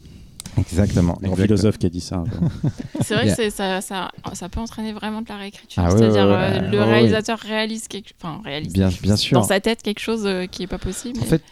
Exactement. 0.59 1.19
Un 1.25 1.35
philosophe 1.35 1.79
qui 1.79 1.87
a 1.87 1.89
dit 1.89 2.01
ça. 2.01 2.25
C'est 3.01 3.15
vrai 3.15 3.27
Yeah. 3.27 3.37
que 3.37 3.51
ça, 3.51 3.81
ça, 3.81 4.11
ça 4.35 4.49
peut 4.49 4.61
entraîner 4.61 4.93
vraiment 4.93 5.23
de 5.23 5.29
la 5.29 5.37
réécriture. 5.37 5.83
Ah 5.85 5.91
C'est-à-dire, 5.91 6.27
ouais, 6.27 6.59
euh, 6.63 6.71
le 6.71 6.79
ouais. 6.79 6.85
réalisateur 6.85 7.39
réalise 7.39 7.89
quelque 7.89 8.11
enfin, 8.23 8.41
réalise 8.45 8.73
Bien, 8.73 8.91
bien 9.03 9.17
sûr. 9.17 9.39
dans 9.39 9.45
sa 9.45 9.61
tête 9.61 9.83
quelque 9.83 10.01
chose 10.01 10.25
euh, 10.27 10.47
qui 10.47 10.63
est 10.65 10.67
pas 10.67 10.79
possible. 10.79 11.19
En 11.21 11.25
fait, 11.25 11.43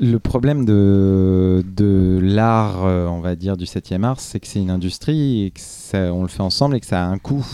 le 0.00 0.18
problème 0.18 0.64
de, 0.64 1.64
de 1.76 2.18
l'art, 2.22 2.84
euh, 2.84 3.06
on 3.06 3.20
va 3.20 3.34
dire, 3.36 3.56
du 3.56 3.64
7e 3.64 4.02
art, 4.04 4.20
c'est 4.20 4.40
que 4.40 4.46
c'est 4.46 4.60
une 4.60 4.70
industrie 4.70 5.44
et 5.44 5.50
que 5.50 5.60
ça- 5.60 6.12
on 6.12 6.22
le 6.22 6.28
fait 6.28 6.42
ensemble 6.42 6.76
et 6.76 6.80
que 6.80 6.86
ça 6.86 7.02
a 7.04 7.06
un 7.06 7.18
coût. 7.18 7.44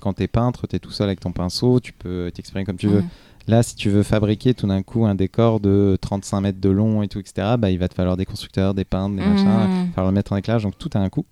Quand 0.00 0.14
tu 0.14 0.22
es 0.22 0.28
peintre, 0.28 0.66
tu 0.66 0.76
es 0.76 0.78
tout 0.78 0.90
seul 0.92 1.08
avec 1.08 1.20
ton 1.20 1.30
pinceau, 1.32 1.78
tu 1.78 1.92
peux 1.92 2.30
t'exprimer 2.34 2.64
comme 2.64 2.76
tu 2.78 2.86
veux. 2.88 3.04
Là, 3.50 3.64
si 3.64 3.74
tu 3.74 3.90
veux 3.90 4.04
fabriquer 4.04 4.54
tout 4.54 4.68
d'un 4.68 4.82
coup 4.82 5.06
un 5.06 5.16
décor 5.16 5.58
de 5.58 5.98
35 6.00 6.40
mètres 6.40 6.60
de 6.60 6.68
long 6.68 7.02
et 7.02 7.08
tout, 7.08 7.18
etc., 7.18 7.56
bah, 7.58 7.68
il 7.70 7.80
va 7.80 7.88
te 7.88 7.94
falloir 7.94 8.16
des 8.16 8.24
constructeurs, 8.24 8.74
des 8.74 8.84
peintres, 8.84 9.16
des 9.16 9.22
machins, 9.22 9.44
il 9.44 9.86
va 9.88 9.92
falloir 9.92 10.12
le 10.12 10.14
mettre 10.14 10.32
en 10.32 10.36
éclairage, 10.36 10.62
donc 10.62 10.78
tout 10.78 10.90
a 10.94 11.00
un 11.00 11.08
coût. 11.08 11.26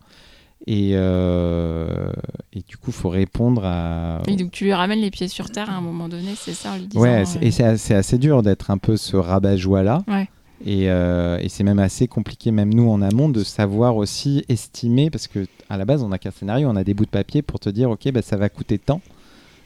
Et, 0.66 0.90
euh, 0.94 2.10
et 2.52 2.62
du 2.66 2.76
coup, 2.76 2.88
il 2.88 2.92
faut 2.92 3.08
répondre 3.08 3.62
à, 3.64 4.20
Et 4.26 4.34
donc 4.34 4.50
tu 4.50 4.64
lui 4.64 4.72
ramènes 4.72 4.98
les 4.98 5.12
pieds 5.12 5.28
sur 5.28 5.48
terre 5.50 5.70
à 5.70 5.74
un 5.74 5.80
moment 5.80 6.08
donné, 6.08 6.34
c'est 6.34 6.54
ça, 6.54 6.72
en 6.72 6.78
lui 6.78 6.88
disant. 6.88 7.00
Ouais, 7.00 7.22
euh, 7.22 7.40
et 7.40 7.52
c'est 7.52 7.62
assez, 7.62 7.94
assez 7.94 8.18
dur 8.18 8.42
d'être 8.42 8.72
un 8.72 8.78
peu 8.78 8.96
ce 8.96 9.16
rabat-joie-là. 9.16 10.02
Ouais. 10.08 10.28
Et, 10.66 10.90
euh, 10.90 11.38
et 11.40 11.48
c'est 11.48 11.62
même 11.62 11.78
assez 11.78 12.08
compliqué, 12.08 12.50
même 12.50 12.74
nous 12.74 12.90
en 12.90 13.00
amont, 13.00 13.28
de 13.28 13.44
savoir 13.44 13.94
aussi 13.94 14.44
estimer, 14.48 15.08
parce 15.08 15.28
que 15.28 15.46
à 15.70 15.76
la 15.76 15.84
base, 15.84 16.02
on 16.02 16.08
n'a 16.08 16.18
qu'un 16.18 16.32
scénario, 16.32 16.68
on 16.68 16.74
a 16.74 16.82
des 16.82 16.94
bouts 16.94 17.04
de 17.04 17.10
papier 17.10 17.42
pour 17.42 17.60
te 17.60 17.70
dire, 17.70 17.88
ok, 17.90 18.10
bah, 18.10 18.22
ça 18.22 18.36
va 18.36 18.48
coûter 18.48 18.80
tant 18.80 19.00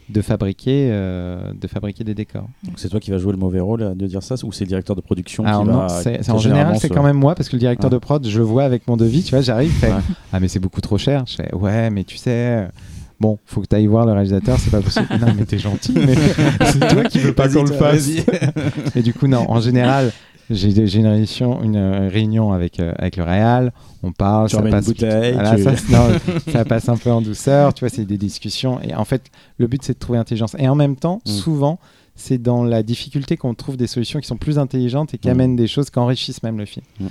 de 0.08 0.20
fabriquer, 0.20 0.88
euh, 0.90 1.52
de 1.58 1.66
fabriquer 1.68 2.04
des 2.04 2.14
décors. 2.14 2.46
Donc 2.64 2.74
c'est 2.76 2.88
toi 2.88 3.00
qui 3.00 3.10
vas 3.10 3.18
jouer 3.18 3.32
le 3.32 3.38
mauvais 3.38 3.60
rôle 3.60 3.82
euh, 3.82 3.94
de 3.94 4.06
dire 4.06 4.22
ça 4.22 4.34
ou 4.44 4.52
c'est 4.52 4.64
le 4.64 4.68
directeur 4.68 4.96
de 4.96 5.00
production 5.00 5.44
qui 5.44 5.50
non, 5.50 5.64
va. 5.64 5.88
c'est- 5.88 6.28
en 6.30 6.38
général, 6.38 6.76
c'est 6.78 6.88
quand 6.88 7.02
même 7.02 7.16
moi, 7.16 7.34
parce 7.34 7.48
que 7.48 7.56
le 7.56 7.60
directeur 7.60 7.88
Ah. 7.90 7.94
de 7.94 7.98
prod, 7.98 8.26
je 8.26 8.38
le 8.38 8.44
vois 8.44 8.64
avec 8.64 8.86
mon 8.88 8.96
devis, 8.96 9.22
tu 9.22 9.30
vois, 9.30 9.40
j'arrive, 9.40 9.72
Ouais. 9.82 9.90
ah 10.32 10.40
mais 10.40 10.48
c'est 10.48 10.58
beaucoup 10.60 10.80
trop 10.80 10.98
cher. 10.98 11.24
Je 11.26 11.36
fais, 11.36 11.54
ouais, 11.54 11.88
mais 11.90 12.04
tu 12.04 12.16
sais, 12.16 12.68
bon, 13.20 13.38
faut 13.46 13.60
que 13.62 13.66
tu 13.68 13.76
ailles 13.76 13.86
voir 13.86 14.04
le 14.04 14.12
réalisateur, 14.12 14.58
c'est 14.58 14.70
pas 14.70 14.80
possible. 14.80 15.06
non, 15.20 15.28
mais 15.38 15.44
t'es 15.44 15.58
gentil, 15.58 15.94
mais 15.94 16.14
c'est 16.66 16.88
toi 16.88 17.04
qui 17.04 17.18
veux 17.18 17.32
pas 17.32 17.48
qu'on 17.48 17.62
le 17.62 17.72
fasse. 17.72 18.08
Et 18.96 19.02
du 19.02 19.14
coup, 19.14 19.28
non, 19.28 19.50
en 19.50 19.60
général, 19.60 20.12
j'ai 20.54 20.98
une 20.98 21.06
réunion, 21.06 21.62
une 21.62 21.76
euh, 21.76 22.08
réunion 22.08 22.52
avec, 22.52 22.80
euh, 22.80 22.92
avec 22.98 23.16
le 23.16 23.24
Réal, 23.24 23.72
on 24.02 24.12
parle, 24.12 24.48
Tu 24.48 24.56
ça 24.56 24.62
une 24.62 24.70
passe. 24.70 24.86
bouteille, 24.86 25.32
Voilà, 25.34 25.56
tu- 25.56 25.62
ça, 25.62 25.70
non, 25.90 26.18
ça 26.52 26.64
passe 26.64 26.88
un 26.88 26.96
peu 26.96 27.10
en 27.10 27.20
douceur, 27.22 27.74
tu 27.74 27.80
vois, 27.80 27.88
c'est 27.88 28.04
des 28.04 28.18
discussions. 28.18 28.80
Et 28.82 28.94
en 28.94 29.04
fait, 29.04 29.24
le 29.58 29.66
but, 29.66 29.82
c'est 29.82 29.94
de 29.94 29.98
trouver 29.98 30.18
intelligence. 30.18 30.54
Et 30.58 30.68
en 30.68 30.74
même 30.74 30.96
temps, 30.96 31.20
Mm. 31.26 31.30
souvent, 31.30 31.78
c'est 32.14 32.38
dans 32.38 32.62
la 32.64 32.82
difficulté 32.82 33.36
qu'on 33.36 33.54
trouve 33.54 33.76
des 33.76 33.86
solutions 33.86 34.20
qui 34.20 34.26
sont 34.26 34.36
plus 34.36 34.58
intelligentes 34.58 35.14
et 35.14 35.18
qui 35.18 35.28
Mm. 35.28 35.32
amènent 35.32 35.56
des 35.56 35.66
choses 35.66 35.90
qui 35.90 35.98
enrichissent 35.98 36.42
même 36.42 36.58
le 36.58 36.66
film. 36.66 36.84
Mm. 37.00 37.06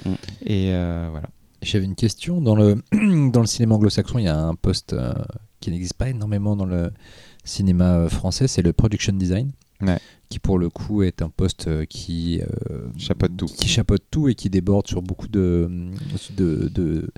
Et 0.46 0.70
euh, 0.74 1.08
voilà. 1.12 1.28
J'avais 1.64 1.86
une 1.86 1.96
question. 1.96 2.42
Dans 2.42 2.56
le, 2.56 2.82
dans 3.32 3.42
le 3.42 3.46
cinéma 3.48 3.76
anglo-saxon, 3.76 4.18
il 4.20 4.26
y 4.26 4.28
a 4.28 4.38
un 4.38 4.56
poste 4.56 4.94
euh, 4.94 5.14
qui 5.60 5.70
n'existe 5.72 5.94
pas 5.94 6.10
énormément 6.10 6.56
dans 6.56 6.66
le 6.66 6.92
cinéma 7.44 8.08
français, 8.10 8.48
c'est 8.48 8.62
le 8.62 8.74
production 8.74 9.14
design. 9.14 9.52
Ouais. 9.82 9.98
Qui 10.32 10.40
pour 10.40 10.58
le 10.58 10.70
coup 10.70 11.04
est 11.04 11.22
un 11.22 11.28
poste 11.30 11.68
euh, 11.68 11.84
qui 11.84 12.40
euh, 12.40 12.78
Chapeaute 12.98 13.36
tout. 13.36 13.46
qui 13.48 13.68
chapeaute 13.68 14.04
tout 14.10 14.30
et 14.30 14.34
qui 14.36 14.50
déborde 14.50 14.88
sur 14.88 15.02
beaucoup 15.02 15.28
de 15.28 15.70
de- 16.38 16.70
de- 16.74 17.10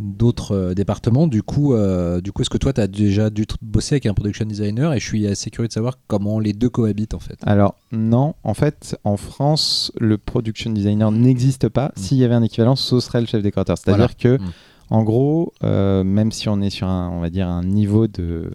d'autres 0.00 0.52
euh, 0.56 0.74
départements. 0.74 1.28
Du 1.28 1.42
coup, 1.44 1.72
euh, 1.74 2.20
du 2.20 2.32
coup, 2.32 2.42
est-ce 2.42 2.50
que 2.50 2.58
toi, 2.58 2.72
tu 2.72 2.80
as 2.80 2.88
déjà 2.88 3.30
dû 3.30 3.44
bosser 3.62 3.94
avec 3.94 4.06
un 4.06 4.14
production 4.14 4.44
designer 4.44 4.92
Et 4.92 4.98
je 4.98 5.04
suis 5.06 5.26
assez 5.26 5.50
curieux 5.50 5.68
de 5.68 5.72
savoir 5.72 5.98
comment 6.08 6.40
les 6.40 6.52
deux 6.52 6.68
cohabitent 6.68 7.14
en 7.14 7.20
fait. 7.20 7.38
Alors, 7.42 7.76
non, 7.92 8.34
en 8.42 8.54
fait, 8.54 8.98
en 9.04 9.16
France, 9.16 9.92
le 10.00 10.18
production 10.18 10.70
designer 10.72 11.12
n'existe 11.12 11.68
pas. 11.68 11.92
S'il 11.96 12.18
y 12.18 12.24
avait 12.24 12.34
un 12.34 12.42
équivalent, 12.42 12.74
ce 12.76 12.98
serait 13.00 13.20
le 13.20 13.26
chef 13.28 13.42
décorateur. 13.42 13.78
C'est-à-dire 13.78 14.08
Voilà. 14.18 14.38
que, 14.38 14.42
Mm. 14.42 14.46
en 14.90 15.04
gros, 15.04 15.52
euh, 15.62 16.02
même 16.02 16.32
si 16.32 16.48
on 16.48 16.60
est 16.60 16.70
sur 16.70 16.88
un, 16.88 17.08
on 17.10 17.20
va 17.20 17.30
dire, 17.30 17.46
un 17.48 17.62
niveau 17.64 18.08
de, 18.08 18.50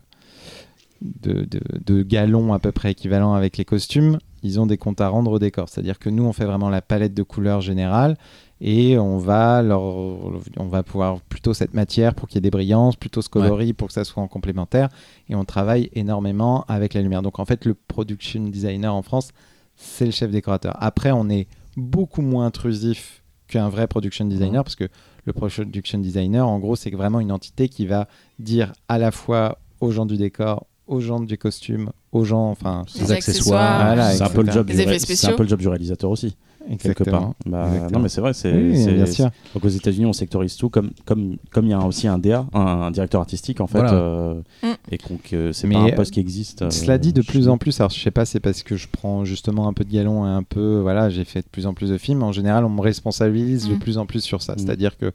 de, 1.03 1.45
de, 1.45 1.61
de 1.85 2.01
galon 2.01 2.53
à 2.53 2.59
peu 2.59 2.71
près 2.71 2.91
équivalent 2.91 3.33
avec 3.33 3.57
les 3.57 3.65
costumes, 3.65 4.17
ils 4.41 4.59
ont 4.59 4.65
des 4.65 4.77
comptes 4.77 5.01
à 5.01 5.09
rendre 5.09 5.31
au 5.31 5.39
décor. 5.39 5.69
C'est-à-dire 5.69 5.99
que 5.99 6.09
nous, 6.09 6.23
on 6.23 6.33
fait 6.33 6.45
vraiment 6.45 6.69
la 6.69 6.81
palette 6.81 7.13
de 7.13 7.23
couleurs 7.23 7.61
générale 7.61 8.17
et 8.61 8.97
on 8.97 9.17
va, 9.17 9.61
leur, 9.61 9.81
on 9.81 10.67
va 10.67 10.83
pouvoir 10.83 11.19
plutôt 11.21 11.53
cette 11.53 11.73
matière 11.73 12.15
pour 12.15 12.27
qu'il 12.27 12.37
y 12.37 12.39
ait 12.39 12.41
des 12.41 12.51
brillances, 12.51 12.95
plutôt 12.95 13.21
ce 13.21 13.29
coloris 13.29 13.73
pour 13.73 13.87
que 13.87 13.93
ça 13.93 14.03
soit 14.03 14.23
en 14.23 14.27
complémentaire. 14.27 14.89
Et 15.29 15.35
on 15.35 15.45
travaille 15.45 15.89
énormément 15.93 16.63
avec 16.67 16.93
la 16.93 17.01
lumière. 17.01 17.21
Donc 17.21 17.39
en 17.39 17.45
fait, 17.45 17.65
le 17.65 17.73
production 17.73 18.41
designer 18.43 18.93
en 18.93 19.01
France, 19.01 19.31
c'est 19.75 20.05
le 20.05 20.11
chef 20.11 20.31
décorateur. 20.31 20.75
Après, 20.79 21.11
on 21.11 21.29
est 21.29 21.47
beaucoup 21.75 22.21
moins 22.21 22.45
intrusif 22.45 23.23
qu'un 23.47 23.69
vrai 23.69 23.87
production 23.87 24.25
designer 24.25 24.63
parce 24.63 24.75
que 24.75 24.87
le 25.25 25.33
production 25.33 25.99
designer, 25.99 26.47
en 26.47 26.59
gros, 26.59 26.75
c'est 26.75 26.91
vraiment 26.91 27.19
une 27.19 27.31
entité 27.31 27.69
qui 27.69 27.85
va 27.85 28.07
dire 28.39 28.73
à 28.87 28.97
la 28.97 29.11
fois 29.11 29.59
aux 29.79 29.91
gens 29.91 30.05
du 30.05 30.17
décor, 30.17 30.65
aux 30.87 30.99
gens 30.99 31.19
du 31.21 31.37
costume, 31.37 31.91
aux 32.11 32.23
gens, 32.25 32.49
enfin, 32.49 32.83
Les 32.99 33.11
accessoires. 33.11 33.85
Voilà, 33.85 34.11
C'est 34.11 34.23
un 34.23 34.29
peu 34.29 34.43
le 34.43 34.51
job 34.51 34.67
du 34.67 34.73
effets 34.73 34.83
ré- 34.83 34.99
c'est 34.99 35.03
un 35.13 35.15
spéciaux. 35.15 35.35
peu 35.35 35.43
le 35.43 35.49
job 35.49 35.59
du 35.59 35.67
réalisateur 35.67 36.11
aussi 36.11 36.35
quelque 36.79 37.03
part. 37.03 37.33
Bah, 37.45 37.65
Exactement. 37.65 37.89
non 37.91 37.99
mais 37.99 38.07
c'est 38.09 38.21
vrai, 38.21 38.33
c'est 38.33 38.53
Oui, 38.53 38.77
c'est- 38.81 38.93
bien 38.93 39.05
sûr. 39.05 39.29
Donc 39.53 39.65
aux 39.65 39.69
États-Unis, 39.69 40.05
on 40.05 40.13
sectorise 40.13 40.55
tout 40.55 40.69
comme 40.69 40.91
comme 41.05 41.35
comme 41.51 41.65
il 41.65 41.71
y 41.71 41.73
a 41.73 41.79
aussi 41.85 42.07
un 42.07 42.17
DA, 42.17 42.45
un, 42.53 42.59
un 42.61 42.91
directeur 42.91 43.19
artistique 43.19 43.59
en 43.59 43.67
fait, 43.67 43.79
Voilà. 43.79 43.93
euh, 43.93 44.33
Mm. 44.63 44.67
et 44.91 44.97
donc 45.09 45.33
euh, 45.33 45.51
c'est 45.51 45.67
pas 45.67 45.79
un 45.79 45.89
poste 45.91 46.11
qui 46.13 46.21
existe. 46.21 46.61
euh, 46.61 46.69
Cela 46.69 46.97
dit, 46.97 47.11
de 47.11 47.21
plus 47.21 47.49
en 47.49 47.57
plus, 47.57 47.79
alors 47.81 47.91
je 47.91 47.99
sais 47.99 48.11
pas, 48.11 48.23
c'est 48.25 48.39
parce 48.39 48.63
que 48.63 48.77
je 48.77 48.87
prends 48.89 49.25
justement 49.25 49.67
un 49.67 49.73
peu 49.73 49.83
de 49.83 49.91
galon 49.91 50.25
et 50.25 50.29
un 50.29 50.43
peu, 50.43 50.79
voilà, 50.79 51.09
j'ai 51.09 51.25
fait 51.25 51.41
de 51.41 51.47
plus 51.51 51.65
en 51.65 51.73
plus 51.73 51.89
de 51.89 51.97
films. 51.97 52.23
En 52.23 52.31
général, 52.31 52.63
on 52.63 52.69
me 52.69 52.81
responsabilise 52.81 53.67
de 53.67 53.75
Mm. 53.75 53.79
plus 53.79 53.97
en 53.97 54.05
plus 54.05 54.21
sur 54.21 54.41
ça. 54.41 54.53
Mm. 54.53 54.59
C'est-à-dire 54.59 54.97
que 54.97 55.11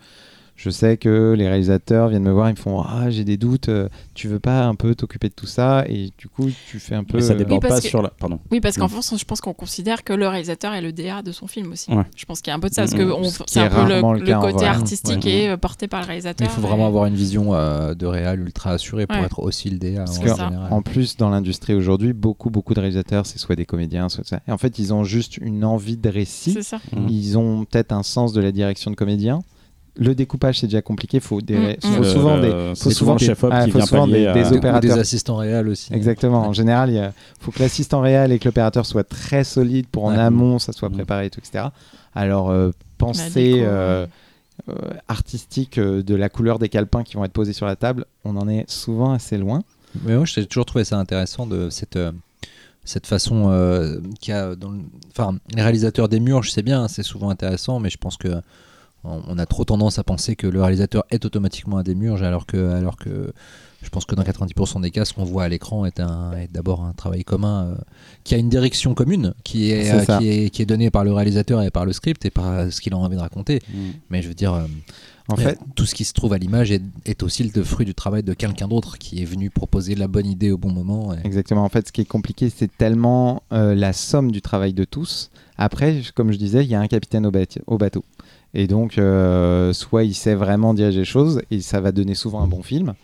je 0.61 0.71
sais 0.71 0.97
que 0.97 1.35
les 1.39 1.47
réalisateurs 1.49 2.09
viennent 2.09 2.25
me 2.25 2.33
voir, 2.33 2.49
ils 2.49 2.55
me 2.55 2.57
font 2.59 2.81
Ah, 2.83 3.11
j'ai 3.11 3.23
des 3.23 3.37
doutes, 3.37 3.69
euh, 3.69 3.89
tu 4.15 4.27
veux 4.27 4.41
pas 4.41 4.65
un 4.65 4.75
peu 4.75 4.97
t'occuper 4.97 5.29
de 5.29 5.35
tout 5.35 5.47
ça? 5.47 5.85
Et 5.89 6.11
du 6.19 6.27
coup, 6.29 6.49
tu 6.69 6.81
fais 6.81 6.97
un 6.97 7.05
peu. 7.05 7.19
Mais 7.19 7.23
ça 7.23 7.35
euh, 7.35 7.37
déborde 7.37 7.63
Oui, 7.63 7.69
parce 7.69 7.75
pas 7.77 7.81
que- 7.83 7.89
sur 7.89 8.03
la. 8.03 8.09
Pardon. 8.11 8.41
Oui, 8.51 8.61
parce 8.61 8.77
qu'en 8.77 8.87
Mm. 8.87 8.91
France, 8.91 9.15
je 9.17 9.25
pense 9.25 9.41
qu'on 9.41 9.55
considère 9.55 10.03
que 10.03 10.13
le 10.13 10.27
réalisateur 10.27 10.75
est 10.75 10.81
le 10.83 10.93
DA 10.93 11.23
de 11.23 11.31
son 11.31 11.47
film 11.47 11.71
aussi. 11.73 11.93
Ouais. 11.93 12.03
Je 12.17 12.25
pense 12.25 12.41
qu'il 12.41 12.51
y 12.51 12.53
a 12.53 12.57
un 12.57 12.61
peu 12.61 12.69
de 12.69 12.75
ça, 12.75 12.83
parce 12.83 12.95
Mm, 12.95 12.99
que 12.99 13.03
on- 13.13 13.25
Ce 13.25 13.43
c'est 13.47 13.61
est 13.61 13.63
un 13.63 13.69
peu 13.71 13.89
le, 13.95 14.01
côté 14.41 14.53
vrai. 14.57 14.67
artistique 14.67 15.25
Ouais. 15.25 15.31
est 15.31 15.49
euh, 15.51 15.57
porté 15.57 15.87
par 15.87 16.01
le 16.01 16.07
réalisateur. 16.07 16.47
Mais 16.49 16.53
il 16.53 16.61
faut 16.61 16.67
vraiment 16.67 16.85
et- 16.85 16.89
avoir 16.89 17.07
une 17.07 17.15
vision 17.15 17.55
euh, 17.55 17.95
de 17.95 18.07
réal 18.07 18.41
ultra 18.41 18.73
assurée 18.73 19.07
pour 19.07 19.17
Ouais. 19.17 19.25
être 19.27 19.39
aussi 19.39 19.71
le 19.71 19.79
DA 19.79 19.99
Parce 20.05 20.19
en 20.19 20.23
que, 20.23 20.29
général. 20.29 20.69
en 20.73 20.83
plus, 20.83 21.17
dans 21.17 21.31
l'industrie 21.31 21.75
aujourd'hui, 21.75 22.13
beaucoup, 22.13 22.51
beaucoup 22.51 22.75
de 22.75 22.81
réalisateurs, 22.81 23.27
c'est 23.27 23.39
soit 23.39 23.55
des 23.55 23.65
comédiens, 23.65 24.09
soit 24.09 24.25
ça. 24.27 24.41
Et 24.49 24.53
en 24.53 24.59
fait, 24.59 24.79
ils 24.81 24.93
ont 24.93 25.05
juste 25.05 25.37
une 25.39 25.65
envie 25.65 25.97
de 25.97 26.09
récit. 26.09 26.53
C'est 26.55 26.63
ça. 26.63 26.79
Mm. 26.93 27.07
Ils 27.09 27.39
ont 27.39 27.65
peut-être 27.65 27.93
un 27.93 28.03
sens 28.03 28.33
de 28.33 28.41
la 28.41 28.51
direction 28.51 28.91
de 28.91 28.97
comédien. 28.97 29.39
Le 30.01 30.15
découpage, 30.15 30.61
c'est 30.61 30.69
déjà 30.69 30.81
compliqué. 30.81 31.17
Il 31.17 31.21
faut, 31.23 31.41
des, 31.41 31.57
Mm, 31.59 31.77
faut 31.83 32.01
mm. 32.01 32.05
souvent 32.05 32.37
Le- 32.37 32.43
des, 32.43 32.75
faut 32.81 32.91
souvent 32.91 33.17
des- 33.17 33.29
ah, 33.31 33.35
faut 33.35 33.49
vient 33.79 33.87
souvent 33.87 34.07
des- 34.07 34.27
à- 34.29 34.33
des 34.33 34.41
Ou 34.47 34.51
des 34.51 34.57
opérateurs. 34.59 34.99
assistants 34.99 35.37
réels 35.37 35.69
aussi. 35.69 35.93
Exactement. 35.93 36.47
En 36.47 36.53
général, 36.53 36.91
il 36.91 37.13
faut 37.41 37.51
que 37.51 37.59
l'assistant 37.59 38.01
réel 38.01 38.31
et 38.31 38.39
que 38.39 38.45
l'opérateur 38.45 38.87
soient 38.87 39.03
très 39.05 39.43
solides 39.43 39.89
pour 39.89 40.05
en 40.05 40.13
Ouais. 40.13 40.19
amont, 40.19 40.59
ça 40.61 40.73
soit 40.73 40.89
Mm. 40.89 40.93
préparé, 40.95 41.27
et 41.27 41.31
tout, 41.31 41.41
etc. 41.41 41.65
Alors, 42.15 42.51
euh, 42.51 42.71
déco, 43.01 43.59
euh, 43.65 44.07
euh, 44.69 44.75
artistique 45.09 45.79
euh, 45.79 46.03
de 46.03 46.15
la 46.15 46.29
couleur 46.29 46.59
des 46.59 46.69
calepins 46.69 47.03
qui 47.03 47.15
vont 47.15 47.25
être 47.25 47.33
posés 47.33 47.53
sur 47.53 47.67
la 47.67 47.77
table, 47.77 48.05
on 48.25 48.37
en 48.37 48.49
est 48.49 48.69
souvent 48.71 49.13
assez 49.13 49.37
loin. 49.39 49.63
Mais 50.05 50.15
moi, 50.17 50.25
j'ai 50.27 50.47
toujours 50.47 50.67
trouvé 50.67 50.85
ça 50.85 50.97
intéressant 50.99 51.47
de 51.47 51.71
cette, 51.71 51.97
euh, 51.97 52.13
cette 52.85 53.07
façon 53.07 53.51
euh, 53.51 53.99
qu'il 54.21 54.33
y 54.33 54.37
a 54.37 54.55
dans 54.55 54.71
le- 54.71 54.79
Enfin, 55.11 55.39
les 55.55 55.63
réalisateurs 55.63 56.09
des 56.09 56.21
murs, 56.21 56.43
je 56.43 56.51
sais 56.51 56.63
bien, 56.63 56.87
c'est 56.89 57.03
souvent 57.03 57.31
intéressant, 57.31 57.81
mais 57.81 57.91
je 57.91 57.99
pense 57.99 58.17
que 58.17 58.29
on, 59.05 59.39
a 59.39 59.47
trop 59.47 59.65
tendance 59.65 59.99
à 59.99 60.05
penser 60.05 60.37
que 60.37 60.47
le 60.47 60.61
réalisateur 60.61 61.05
est 61.11 61.25
automatiquement 61.25 61.79
un 61.79 61.83
démiurge, 61.83 62.23
alors 62.23 62.47
que, 62.47 62.73
alors 62.73 62.97
que 62.97 63.33
je 63.83 63.89
pense 63.91 64.05
que 64.05 64.15
dans 64.17 64.23
90% 64.25 64.81
des 64.81 64.91
cas, 64.91 65.05
ce 65.05 65.15
qu'on 65.15 65.25
voit 65.25 65.45
à 65.45 65.49
l'écran 65.49 65.87
est, 65.87 66.01
est 66.01 66.53
d'abord 66.53 66.83
un 66.83 66.93
travail 66.93 67.23
commun 67.25 67.65
euh, 67.67 67.75
qui 68.25 68.35
a 68.35 68.39
une 68.39 68.49
direction 68.49 68.95
commune, 68.95 69.35
qui 69.45 69.71
est, 69.71 69.93
euh, 69.93 70.19
qui, 70.19 70.29
est, 70.29 70.51
qui 70.51 70.63
est 70.63 70.67
donnée 70.67 70.91
par 70.91 71.05
le 71.05 71.13
réalisateur 71.13 71.63
et 71.63 71.71
par 71.71 71.85
le 71.85 71.93
script 71.93 72.25
et 72.25 72.31
par 72.31 72.73
ce 72.73 72.81
qu'il 72.81 72.93
a 72.93 72.97
envie 72.97 73.17
de 73.17 73.21
raconter. 73.21 73.61
Mais 74.11 74.21
je 74.21 74.29
veux 74.29 74.35
dire, 74.35 74.55
euh, 74.55 74.67
En 75.29 75.37
fait, 75.37 75.59
tout 75.77 75.87
ce 75.87 75.95
qui 75.95 76.05
se 76.05 76.13
trouve 76.13 76.33
à 76.33 76.39
l'image 76.39 76.73
est, 76.73 77.23
aussi 77.23 77.45
le 77.45 77.63
fruit 77.63 77.87
du 77.87 77.95
travail 77.95 78.25
de 78.25 78.35
quelqu'un 78.35 78.67
d'autre 78.67 78.99
qui 78.99 79.23
est 79.23 79.27
venu 79.27 79.49
proposer 79.49 79.95
la 79.95 80.09
bonne 80.09 80.27
idée 80.27 80.51
au 80.51 80.59
bon 80.59 80.73
moment. 80.73 81.15
et- 81.15 81.25
Exactement. 81.25 81.63
En 81.63 81.69
fait, 81.69 81.87
ce 81.87 81.93
qui 81.93 82.01
est 82.01 82.05
compliqué, 82.05 82.51
c'est 82.51 82.77
tellement 82.77 83.45
la 83.53 83.93
somme 83.93 84.33
du 84.33 84.43
travail 84.43 84.73
de 84.73 84.83
tous. 84.83 85.31
Après, 85.57 86.03
comme 86.17 86.33
je 86.33 86.39
disais, 86.39 86.65
il 86.65 86.71
y 86.71 86.75
a 86.75 86.81
un 86.81 86.89
capitaine 86.89 87.27
au 87.27 87.79
bateau. 87.79 88.05
Et 88.55 88.67
donc, 88.67 88.99
euh, 88.99 89.73
soit 89.73 90.05
il 90.05 90.15
sait 90.15 90.35
vraiment 90.35 90.75
diriger 90.75 91.01
les 91.01 91.05
choses 91.05 91.43
et 91.51 91.61
ça 91.61 91.81
va 91.81 91.93
donner 91.93 92.15
souvent 92.15 92.41
un 92.41 92.47
bon 92.47 92.63
film, 92.63 92.95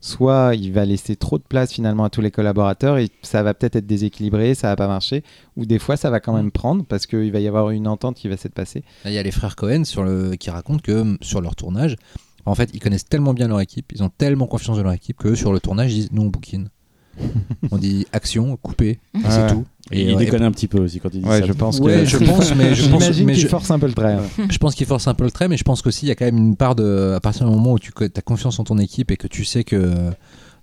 soit 0.00 0.54
il 0.54 0.72
va 0.72 0.84
laisser 0.84 1.16
trop 1.16 1.38
de 1.38 1.42
place 1.42 1.72
finalement 1.72 2.04
à 2.04 2.10
tous 2.10 2.20
les 2.20 2.30
collaborateurs 2.30 2.98
et 2.98 3.08
ça 3.22 3.42
va 3.42 3.54
peut-être 3.54 3.76
être 3.76 3.86
déséquilibré, 3.86 4.54
ça 4.54 4.68
va 4.68 4.76
pas 4.76 4.88
marcher, 4.88 5.22
ou 5.56 5.64
des 5.66 5.78
fois 5.78 5.96
ça 5.96 6.10
va 6.10 6.20
quand 6.20 6.32
même 6.34 6.50
prendre 6.50 6.84
parce 6.84 7.06
qu'il 7.06 7.30
va 7.32 7.40
y 7.40 7.48
avoir 7.48 7.70
une 7.70 7.86
entente 7.88 8.16
qui 8.16 8.28
va 8.28 8.36
s'être 8.36 8.54
passée. 8.54 8.82
Là, 9.04 9.10
Il 9.10 9.14
y 9.14 9.18
a 9.18 9.22
les 9.22 9.30
frères 9.30 9.56
Cohen 9.56 9.84
sur 9.84 10.02
le, 10.04 10.34
qui 10.36 10.50
racontent 10.50 10.80
que 10.82 11.16
sur 11.20 11.40
leur 11.40 11.56
tournage, 11.56 11.96
en 12.44 12.54
fait, 12.56 12.70
ils 12.74 12.80
connaissent 12.80 13.08
tellement 13.08 13.34
bien 13.34 13.46
leur 13.48 13.60
équipe, 13.60 13.92
ils 13.94 14.02
ont 14.02 14.08
tellement 14.10 14.46
confiance 14.46 14.76
dans 14.76 14.82
leur 14.82 14.92
équipe 14.92 15.16
que 15.18 15.34
sur 15.34 15.52
le 15.52 15.60
tournage, 15.60 15.92
ils 15.92 16.00
disent 16.02 16.12
nous 16.12 16.22
on 16.22 16.26
bouquine. 16.28 16.68
on 17.70 17.76
dit 17.76 18.06
action, 18.12 18.56
couper, 18.56 18.98
et 19.14 19.18
Ouais. 19.18 19.22
c'est 19.28 19.46
tout. 19.48 19.64
Et 19.90 20.02
il 20.02 20.14
ouais, 20.16 20.24
déconne 20.24 20.42
un 20.42 20.52
petit 20.52 20.68
peu 20.68 20.78
aussi 20.80 21.00
quand 21.00 21.10
il 21.12 21.22
dit 21.22 21.28
Ouais, 21.28 21.40
ça. 21.40 21.46
je 21.46 21.52
pense 21.52 21.78
Ouais, 21.80 22.00
que. 22.00 22.04
je 22.06 22.16
pense, 22.18 22.54
mais 22.56 22.74
je 22.74 22.88
pense, 22.88 23.08
mais 23.20 23.32
qu'il 23.34 23.42
je, 23.42 23.48
force 23.48 23.70
un 23.70 23.78
peu 23.78 23.86
le 23.88 23.92
trait. 23.94 24.16
je 24.48 24.58
pense 24.58 24.74
qu'il 24.74 24.86
force 24.86 25.08
un 25.08 25.14
peu 25.14 25.24
le 25.24 25.30
trait, 25.30 25.48
mais 25.48 25.56
je 25.56 25.64
pense 25.64 25.82
qu'aussi 25.82 26.06
il 26.06 26.08
y 26.08 26.12
a 26.12 26.14
quand 26.14 26.24
même 26.24 26.38
une 26.38 26.56
part 26.56 26.74
de, 26.76 27.12
à 27.16 27.20
partir 27.20 27.46
du 27.46 27.52
moment 27.54 27.72
où 27.72 27.78
tu 27.78 27.92
as 28.02 28.22
confiance 28.22 28.58
en 28.60 28.64
ton 28.64 28.78
équipe 28.78 29.10
et 29.10 29.16
que 29.16 29.26
tu 29.26 29.44
sais 29.44 29.64
que 29.64 29.92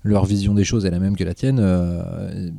leur 0.04 0.26
vision 0.26 0.54
des 0.54 0.64
choses 0.64 0.86
est 0.86 0.90
la 0.92 1.00
même 1.00 1.18
que 1.18 1.26
la 1.26 1.34
tienne, 1.34 1.60
euh, 1.60 2.50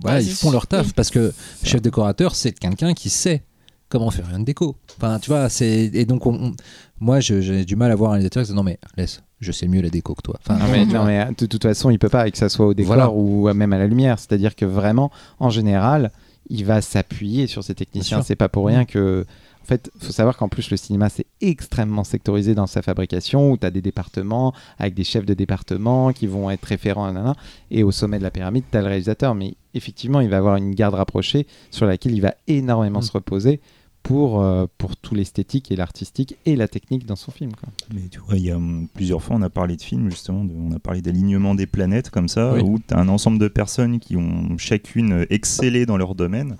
voilà, 0.00 0.16
Ouais, 0.18 0.24
ils 0.24 0.30
font 0.30 0.50
leur 0.50 0.66
taf 0.66 0.94
parce 0.94 1.10
que 1.10 1.32
chef 1.62 1.82
décorateur, 1.82 2.34
c'est 2.34 2.52
quelqu'un 2.58 2.94
qui 2.94 3.10
sait 3.10 3.42
comment 3.90 4.10
faire 4.10 4.26
une 4.34 4.44
déco. 4.44 4.76
Enfin, 4.96 5.18
tu 5.20 5.28
vois, 5.30 5.48
c'est 5.50 5.90
et 5.92 6.06
donc 6.06 6.26
on- 6.26 6.34
on- 6.34 6.52
moi 6.98 7.20
j'ai 7.20 7.64
du 7.66 7.76
mal 7.76 7.92
à 7.92 7.94
voir 7.94 8.10
un 8.10 8.14
réalisateur 8.14 8.42
qui 8.42 8.50
dit 8.50 8.56
non 8.56 8.62
mais 8.62 8.78
laisse, 8.96 9.22
je 9.40 9.52
sais 9.52 9.68
mieux 9.68 9.82
la 9.82 9.90
déco 9.90 10.14
que 10.14 10.22
toi. 10.22 10.38
Enfin, 10.40 10.58
Non 10.58 10.66
mais, 10.70 10.84
non, 10.86 11.04
mais, 11.04 11.26
de 11.38 11.46
toute 11.46 11.62
façon, 11.62 11.90
il 11.90 11.98
peut 11.98 12.08
pas, 12.08 12.30
que 12.30 12.38
ça 12.38 12.48
soit 12.48 12.66
au 12.66 12.74
décor 12.74 12.94
Voilà. 12.94 13.10
ou 13.10 13.52
même 13.52 13.72
à 13.72 13.78
la 13.78 13.86
lumière. 13.86 14.18
C'est-à-dire 14.18 14.54
que 14.56 14.64
vraiment, 14.64 15.10
en 15.38 15.50
général, 15.50 16.10
il 16.48 16.64
va 16.64 16.80
s'appuyer 16.80 17.46
sur 17.46 17.62
ses 17.64 17.74
techniciens. 17.74 18.22
C'est 18.22 18.36
pas 18.36 18.48
pour 18.48 18.66
rien 18.66 18.84
que. 18.84 19.26
En 19.62 19.66
fait, 19.66 19.90
faut 19.98 20.12
savoir 20.12 20.36
qu'en 20.36 20.48
plus, 20.48 20.70
le 20.70 20.76
cinéma, 20.76 21.08
c'est 21.08 21.26
extrêmement 21.40 22.04
sectorisé 22.04 22.54
dans 22.54 22.68
sa 22.68 22.82
fabrication, 22.82 23.50
où 23.50 23.56
tu 23.56 23.66
as 23.66 23.72
des 23.72 23.82
départements 23.82 24.52
avec 24.78 24.94
des 24.94 25.02
chefs 25.02 25.26
de 25.26 25.34
département 25.34 26.12
qui 26.12 26.28
vont 26.28 26.50
être 26.50 26.64
référents, 26.66 27.04
nanana, 27.06 27.34
et 27.72 27.82
au 27.82 27.90
sommet 27.90 28.18
de 28.18 28.22
la 28.22 28.30
pyramide, 28.30 28.62
tu 28.70 28.78
as 28.78 28.80
le 28.80 28.86
réalisateur. 28.86 29.34
Mais 29.34 29.54
effectivement, 29.74 30.20
il 30.20 30.28
va 30.30 30.36
avoir 30.36 30.54
une 30.54 30.72
garde 30.72 30.94
rapprochée 30.94 31.48
sur 31.72 31.84
laquelle 31.84 32.12
il 32.14 32.20
va 32.22 32.34
énormément 32.46 33.00
Mm. 33.00 33.02
se 33.02 33.10
reposer 33.12 33.60
pour, 34.06 34.40
euh, 34.42 34.66
pour 34.78 34.96
tout 34.96 35.14
l'esthétique 35.14 35.72
et 35.72 35.76
l'artistique 35.76 36.36
et 36.46 36.54
la 36.54 36.68
technique 36.68 37.06
dans 37.06 37.16
son 37.16 37.32
film. 37.32 37.52
quoi. 37.54 37.68
Mais 37.92 38.02
tu 38.08 38.20
vois, 38.20 38.36
il 38.36 38.44
y 38.44 38.50
a 38.50 38.56
hum, 38.56 38.86
plusieurs 38.94 39.22
fois, 39.22 39.36
on 39.36 39.42
a 39.42 39.50
parlé 39.50 39.76
de 39.76 39.82
films, 39.82 40.10
justement, 40.10 40.44
de- 40.44 40.52
on 40.54 40.72
a 40.72 40.78
parlé 40.78 41.02
d'alignement 41.02 41.54
des 41.54 41.66
planètes, 41.66 42.10
comme 42.10 42.28
ça, 42.28 42.54
Oui. 42.54 42.60
où 42.64 42.78
tu 42.78 42.94
as 42.94 42.98
un 42.98 43.08
ensemble 43.08 43.38
de 43.38 43.48
personnes 43.48 43.98
qui 43.98 44.16
ont 44.16 44.56
chacune 44.58 45.26
excellé 45.30 45.86
dans 45.86 45.96
leur 45.96 46.14
domaine, 46.14 46.56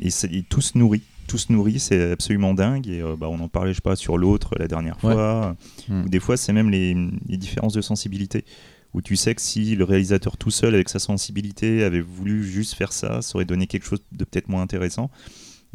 et, 0.00 0.08
et 0.30 0.42
tout 0.44 0.60
se 0.62 0.78
nourrit. 0.78 1.02
Tout 1.26 1.36
se 1.36 1.52
nourrit, 1.52 1.78
c'est 1.78 2.12
absolument 2.12 2.54
dingue. 2.54 2.88
Et 2.88 3.02
euh, 3.02 3.14
bah, 3.14 3.28
on 3.30 3.38
en 3.40 3.48
parlait, 3.48 3.72
je 3.72 3.76
sais 3.76 3.82
pas, 3.82 3.96
sur 3.96 4.16
l'autre 4.16 4.54
la 4.58 4.66
dernière 4.66 4.96
Ouais. 5.04 5.12
fois. 5.12 5.56
Hmm. 5.88 6.04
Ou 6.04 6.08
des 6.08 6.20
fois, 6.20 6.38
c'est 6.38 6.54
même 6.54 6.70
les, 6.70 6.94
les 7.28 7.36
différences 7.36 7.74
de 7.74 7.82
sensibilité. 7.82 8.46
Où 8.94 9.02
tu 9.02 9.14
sais 9.16 9.34
que 9.34 9.42
si 9.42 9.76
le 9.76 9.84
réalisateur 9.84 10.38
tout 10.38 10.50
seul, 10.50 10.74
avec 10.74 10.88
sa 10.88 10.98
sensibilité, 10.98 11.84
avait 11.84 12.00
voulu 12.00 12.42
juste 12.44 12.72
faire 12.72 12.94
ça, 12.94 13.20
ça 13.20 13.36
aurait 13.36 13.44
donné 13.44 13.66
quelque 13.66 13.84
chose 13.84 14.00
de 14.12 14.24
peut-être 14.24 14.48
moins 14.48 14.62
intéressant. 14.62 15.10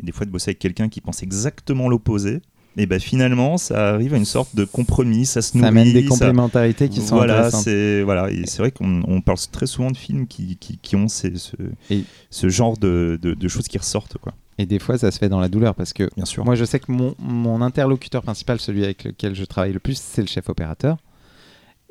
Et 0.02 0.06
des 0.06 0.12
fois, 0.12 0.26
de 0.26 0.32
bosser 0.32 0.50
avec 0.52 0.60
quelqu'un 0.60 0.90
qui 0.90 1.02
pense 1.02 1.22
exactement 1.24 1.88
l'opposé, 1.90 2.42
et 2.76 2.88
ben 2.88 3.00
finalement, 3.00 3.58
ça 3.58 3.90
arrive 3.92 4.16
à 4.16 4.18
une 4.18 4.26
sorte 4.26 4.56
de 4.56 4.66
compromis, 4.66 5.28
ça 5.28 5.44
se 5.44 5.52
Ça 5.52 5.58
nourrit. 5.60 5.68
amène 5.68 5.94
des 5.94 6.02
ça- 6.04 6.08
complémentarités 6.10 6.90
qui 6.90 7.02
sont 7.02 7.16
voilà, 7.18 7.36
intéressantes. 7.36 7.64
c'est 7.66 8.02
voilà, 8.02 8.32
et 8.32 8.48
c'est 8.48 8.58
vrai 8.58 8.72
qu'on 8.72 9.04
on 9.08 9.22
parle 9.22 9.38
très 9.52 9.68
souvent 9.68 9.92
de 9.92 9.98
films 9.98 10.26
qui, 10.26 10.58
qui, 10.58 10.80
qui 10.80 10.96
ont 10.96 11.08
ces- 11.08 11.38
ce, 11.38 11.56
Et- 11.92 12.04
ce 12.32 12.50
genre 12.50 12.76
de, 12.78 13.20
de, 13.22 13.36
de 13.36 13.48
choses 13.48 13.68
qui 13.68 13.78
ressortent, 13.78 14.18
quoi. 14.18 14.34
Et 14.58 14.66
des 14.66 14.80
fois, 14.80 14.98
ça 14.98 15.12
se 15.12 15.18
fait 15.20 15.30
dans 15.30 15.40
la 15.40 15.50
douleur 15.50 15.76
parce 15.76 15.94
que 15.94 16.10
Bien 16.16 16.26
sûr. 16.26 16.46
moi, 16.46 16.56
je 16.56 16.66
sais 16.66 16.80
que 16.80 16.92
mon, 16.92 17.14
mon 17.20 17.62
interlocuteur 17.62 18.22
principal, 18.24 18.60
celui 18.60 18.84
avec 18.84 19.04
lequel 19.04 19.36
je 19.36 19.44
travaille 19.46 19.74
le 19.74 19.80
plus, 19.80 19.98
c'est 20.00 20.22
le 20.22 20.28
chef 20.28 20.50
opérateur. 20.50 20.98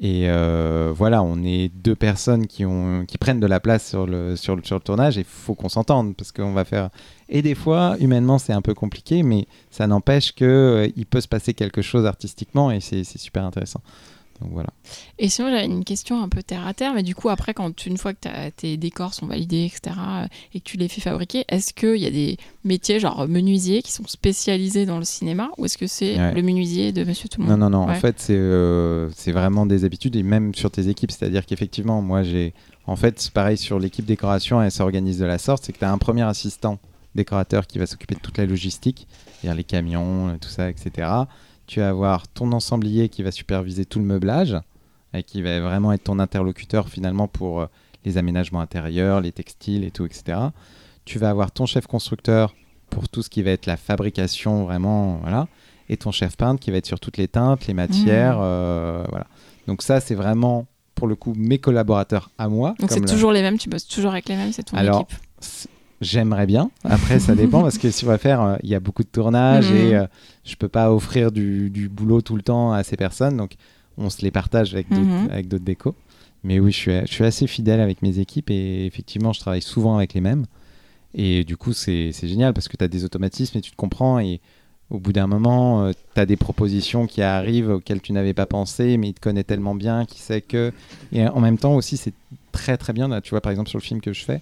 Et 0.00 0.24
euh, 0.28 0.92
voilà, 0.96 1.22
on 1.22 1.44
est 1.44 1.68
deux 1.68 1.94
personnes 1.94 2.46
qui, 2.48 2.64
ont, 2.64 3.04
qui 3.06 3.18
prennent 3.18 3.38
de 3.38 3.46
la 3.46 3.60
place 3.60 3.88
sur 3.88 4.06
le, 4.06 4.34
sur 4.34 4.56
le, 4.56 4.62
sur 4.64 4.74
le 4.76 4.80
tournage 4.80 5.16
et 5.16 5.20
il 5.20 5.26
faut 5.26 5.54
qu'on 5.54 5.68
s'entende 5.68 6.16
parce 6.16 6.32
qu'on 6.32 6.52
va 6.52 6.64
faire. 6.64 6.90
Et 7.34 7.40
des 7.42 7.54
fois, 7.54 7.96
humainement, 7.98 8.38
c'est 8.38 8.52
un 8.52 8.60
peu 8.62 8.74
compliqué, 8.74 9.22
mais 9.22 9.46
ça 9.70 9.86
n'empêche 9.86 10.32
qu'il 10.32 11.06
peut 11.08 11.20
se 11.22 11.28
passer 11.28 11.54
quelque 11.54 11.80
chose 11.82 12.04
artistiquement 12.06 12.70
et 12.70 12.80
c'est 12.80 13.04
super 13.04 13.42
intéressant. 13.44 13.80
Donc 14.42 14.50
voilà. 14.52 14.70
Et 15.20 15.28
sinon, 15.28 15.48
j'avais 15.50 15.64
une 15.66 15.84
question 15.84 16.20
un 16.22 16.28
peu 16.28 16.42
terre 16.42 16.66
à 16.66 16.74
terre, 16.74 16.92
mais 16.94 17.02
du 17.04 17.14
coup, 17.14 17.28
après, 17.30 17.54
quand 17.54 17.86
une 17.86 17.96
fois 17.96 18.12
que 18.12 18.50
tes 18.50 18.76
décors 18.76 19.14
sont 19.14 19.26
validés, 19.26 19.64
etc., 19.72 19.96
euh, 19.98 20.26
et 20.52 20.58
que 20.60 20.64
tu 20.64 20.76
les 20.76 20.88
fais 20.88 21.00
fabriquer, 21.00 21.44
est-ce 21.48 21.72
qu'il 21.72 21.96
y 21.96 22.06
a 22.06 22.10
des 22.10 22.36
métiers, 22.64 22.98
genre 22.98 23.26
menuisiers, 23.28 23.82
qui 23.82 23.92
sont 23.92 24.06
spécialisés 24.08 24.84
dans 24.84 24.98
le 24.98 25.04
cinéma, 25.04 25.50
ou 25.58 25.64
est-ce 25.64 25.78
que 25.78 25.86
c'est 25.86 26.18
Ouais. 26.18 26.34
le 26.34 26.42
menuisier 26.42 26.92
de 26.92 27.04
Monsieur 27.04 27.28
Tout 27.28 27.40
le 27.40 27.46
Non, 27.46 27.52
Monde? 27.52 27.60
non, 27.60 27.70
non. 27.70 27.84
En 27.84 27.88
Ouais. 27.88 28.00
fait, 28.00 28.16
c'est 28.18 28.34
euh, 28.36 29.08
c'est 29.14 29.32
vraiment 29.32 29.64
des 29.64 29.84
habitudes 29.84 30.16
et 30.16 30.22
même 30.24 30.54
sur 30.54 30.70
tes 30.72 30.88
équipes. 30.88 31.12
C'est-à-dire 31.12 31.46
qu'effectivement, 31.46 32.02
moi, 32.02 32.22
j'ai. 32.24 32.52
En 32.86 32.96
fait, 32.96 33.20
c'est 33.20 33.32
pareil 33.32 33.56
sur 33.56 33.78
l'équipe 33.78 34.04
décoration, 34.04 34.60
elle 34.60 34.72
s'organise 34.72 35.18
de 35.20 35.24
la 35.24 35.38
sorte 35.38 35.64
c'est 35.64 35.72
que 35.72 35.78
tu 35.78 35.84
as 35.84 35.92
un 35.92 35.98
premier 35.98 36.22
assistant 36.22 36.78
décorateur 37.14 37.66
qui 37.66 37.78
va 37.78 37.86
s'occuper 37.86 38.14
de 38.14 38.20
toute 38.20 38.38
la 38.38 38.46
logistique, 38.46 39.06
c'est-à-dire 39.40 39.56
les 39.56 39.64
camions, 39.64 40.28
euh, 40.28 40.36
tout 40.40 40.48
ça, 40.48 40.68
etc. 40.70 41.08
Tu 41.66 41.80
vas 41.80 41.88
avoir 41.90 42.28
ton 42.28 42.52
ensemblier 42.52 43.08
qui 43.08 43.22
va 43.22 43.30
superviser 43.30 43.84
tout 43.84 43.98
le 43.98 44.04
meublage 44.04 44.56
et 45.14 45.22
qui 45.22 45.42
va 45.42 45.60
vraiment 45.60 45.92
être 45.92 46.04
ton 46.04 46.18
interlocuteur 46.18 46.88
finalement 46.88 47.28
pour 47.28 47.60
euh, 47.60 47.66
les 48.04 48.18
aménagements 48.18 48.60
intérieurs, 48.60 49.20
les 49.20 49.32
textiles 49.32 49.84
et 49.84 49.90
tout, 49.90 50.06
etc. 50.06 50.38
Tu 51.04 51.18
vas 51.18 51.30
avoir 51.30 51.52
ton 51.52 51.66
chef 51.66 51.86
constructeur 51.86 52.54
pour 52.90 53.08
tout 53.08 53.22
ce 53.22 53.30
qui 53.30 53.42
va 53.42 53.50
être 53.50 53.66
la 53.66 53.76
fabrication, 53.76 54.64
vraiment, 54.64 55.16
voilà 55.18 55.48
et 55.88 55.96
ton 55.98 56.10
chef 56.12 56.36
peintre 56.36 56.60
qui 56.60 56.70
va 56.70 56.78
être 56.78 56.86
sur 56.86 57.00
toutes 57.00 57.18
les 57.18 57.28
teintes, 57.28 57.66
les 57.66 57.74
matières, 57.74 58.38
Mmh. 58.38 58.42
euh, 58.44 59.04
voilà. 59.10 59.26
Donc 59.66 59.82
ça, 59.82 60.00
c'est 60.00 60.14
vraiment 60.14 60.66
pour 60.94 61.06
le 61.06 61.16
coup 61.16 61.34
mes 61.36 61.58
collaborateurs 61.58 62.30
à 62.38 62.48
moi. 62.48 62.74
Donc 62.78 62.90
c'est 62.90 63.00
la- 63.00 63.06
toujours 63.08 63.30
les 63.32 63.42
mêmes, 63.42 63.58
tu 63.58 63.68
bosses 63.68 63.86
toujours 63.86 64.12
avec 64.12 64.26
les 64.28 64.36
mêmes, 64.36 64.52
c'est 64.52 64.62
ton 64.62 64.76
Alors, 64.76 65.00
équipe. 65.02 65.18
J'aimerais 66.02 66.46
bien. 66.46 66.70
Après, 66.84 67.20
ça 67.20 67.34
dépend 67.36 67.62
parce 67.62 67.78
que 67.78 67.90
si 67.90 68.04
on 68.04 68.08
va 68.08 68.18
faire, 68.18 68.42
euh, 68.42 68.56
il 68.64 68.68
y 68.68 68.74
a 68.74 68.80
beaucoup 68.80 69.02
de 69.04 69.08
tournages 69.08 69.70
Mhm. 69.70 69.76
et 69.76 69.94
euh, 69.94 70.06
je 70.44 70.56
peux 70.56 70.68
pas 70.68 70.92
offrir 70.92 71.30
du, 71.32 71.70
du 71.70 71.88
boulot 71.88 72.20
tout 72.20 72.34
le 72.36 72.42
temps 72.42 72.72
à 72.72 72.82
ces 72.82 72.96
personnes. 72.96 73.36
Donc, 73.36 73.52
on 73.96 74.10
se 74.10 74.20
les 74.22 74.30
partage 74.32 74.74
avec 74.74 74.88
d'autres 74.90 75.34
Mhm. 75.36 75.42
d'autres 75.42 75.64
décos. 75.64 75.94
Mais 76.44 76.58
oui, 76.58 76.72
je 76.72 76.76
suis, 76.76 77.00
je 77.06 77.12
suis 77.12 77.24
assez 77.24 77.46
fidèle 77.46 77.78
avec 77.80 78.02
mes 78.02 78.18
équipes 78.18 78.50
et 78.50 78.84
effectivement, 78.84 79.32
je 79.32 79.38
travaille 79.40 79.62
souvent 79.62 79.96
avec 79.96 80.12
les 80.14 80.20
mêmes. 80.20 80.46
Et 81.14 81.44
du 81.44 81.56
coup, 81.56 81.72
c'est 81.72 82.10
génial 82.12 82.52
parce 82.52 82.66
que 82.68 82.76
tu 82.76 82.82
as 82.82 82.88
des 82.88 83.04
automatismes 83.04 83.58
et 83.58 83.60
tu 83.60 83.70
te 83.70 83.76
comprends. 83.76 84.18
Et 84.18 84.40
au 84.90 84.98
bout 84.98 85.12
d'un 85.12 85.28
moment, 85.28 85.88
tu 85.92 86.20
as 86.20 86.26
des 86.26 86.36
propositions 86.36 87.06
qui 87.06 87.22
arrivent 87.22 87.68
auxquelles 87.70 88.00
tu 88.00 88.12
n'avais 88.12 88.34
pas 88.34 88.46
pensé, 88.46 88.96
mais 88.96 89.10
il 89.10 89.14
te 89.14 89.20
connaît 89.20 89.44
tellement 89.44 89.74
bien 89.76 90.04
qu'il 90.04 90.20
sait 90.20 90.40
que. 90.40 90.72
Et 91.12 91.26
en 91.28 91.38
même 91.40 91.58
temps 91.58 91.76
aussi, 91.76 91.96
c'est 91.96 92.14
très 92.50 92.76
très 92.76 92.92
bien. 92.92 93.06
Là, 93.08 93.20
tu 93.20 93.30
vois, 93.30 93.40
par 93.40 93.52
exemple, 93.52 93.68
sur 93.70 93.78
le 93.78 93.84
film 93.84 94.00
que 94.00 94.12
je 94.12 94.24
fais, 94.24 94.40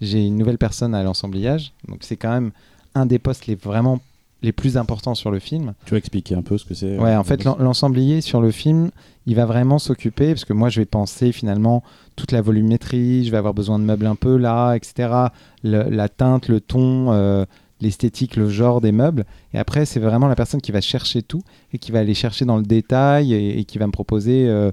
j'ai 0.00 0.24
une 0.26 0.36
nouvelle 0.36 0.58
personne 0.58 0.94
à 0.94 1.02
l'ensemblage. 1.02 1.72
Donc, 1.88 1.98
c'est 2.02 2.16
quand 2.16 2.30
même 2.30 2.50
un 2.94 3.06
des 3.06 3.18
postes 3.18 3.46
les 3.46 3.54
vraiment 3.54 4.00
les 4.40 4.52
plus 4.52 4.76
importants 4.76 5.16
sur 5.16 5.32
le 5.32 5.40
film. 5.40 5.74
Tu 5.84 5.90
vas 5.92 5.98
expliquer 5.98 6.36
un 6.36 6.42
peu 6.42 6.56
ce 6.58 6.64
que 6.64 6.72
c'est 6.74 6.96
Ouais, 6.96 7.10
euh, 7.10 7.18
en 7.18 7.24
fait, 7.24 7.42
l'en- 7.42 7.56
l'ensemblier 7.58 8.20
sur 8.20 8.40
le 8.40 8.52
film, 8.52 8.90
il 9.26 9.34
va 9.34 9.46
vraiment 9.46 9.80
s'occuper, 9.80 10.28
parce 10.28 10.44
que 10.44 10.52
moi, 10.52 10.68
je 10.68 10.80
vais 10.80 10.86
penser 10.86 11.32
finalement 11.32 11.82
toute 12.14 12.30
la 12.30 12.40
volumétrie, 12.40 13.24
je 13.24 13.32
vais 13.32 13.36
avoir 13.36 13.52
besoin 13.52 13.80
de 13.80 13.84
meubles 13.84 14.06
un 14.06 14.14
peu 14.14 14.36
là, 14.36 14.74
etc. 14.74 15.08
Le- 15.64 15.88
la 15.90 16.08
teinte, 16.08 16.46
le 16.48 16.60
ton, 16.60 17.10
euh, 17.12 17.44
l'esthétique, 17.80 18.36
le 18.36 18.48
genre 18.48 18.80
des 18.80 18.92
meubles. 18.92 19.24
Et 19.54 19.58
après, 19.58 19.84
c'est 19.86 19.98
vraiment 20.00 20.28
la 20.28 20.36
personne 20.36 20.60
qui 20.60 20.70
va 20.72 20.80
chercher 20.80 21.22
tout 21.22 21.42
et 21.72 21.78
qui 21.78 21.90
va 21.90 21.98
aller 22.00 22.14
chercher 22.14 22.44
dans 22.44 22.56
le 22.58 22.62
détail 22.64 23.32
et, 23.34 23.58
et 23.58 23.64
qui 23.64 23.78
va 23.78 23.86
me 23.88 23.92
proposer 23.92 24.48
euh, 24.48 24.70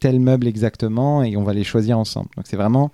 tel 0.00 0.20
meuble 0.20 0.46
exactement 0.46 1.22
et 1.22 1.36
on 1.36 1.44
va 1.44 1.52
les 1.52 1.64
choisir 1.64 1.98
ensemble. 1.98 2.28
Donc, 2.36 2.46
c'est 2.46 2.56
vraiment 2.56 2.90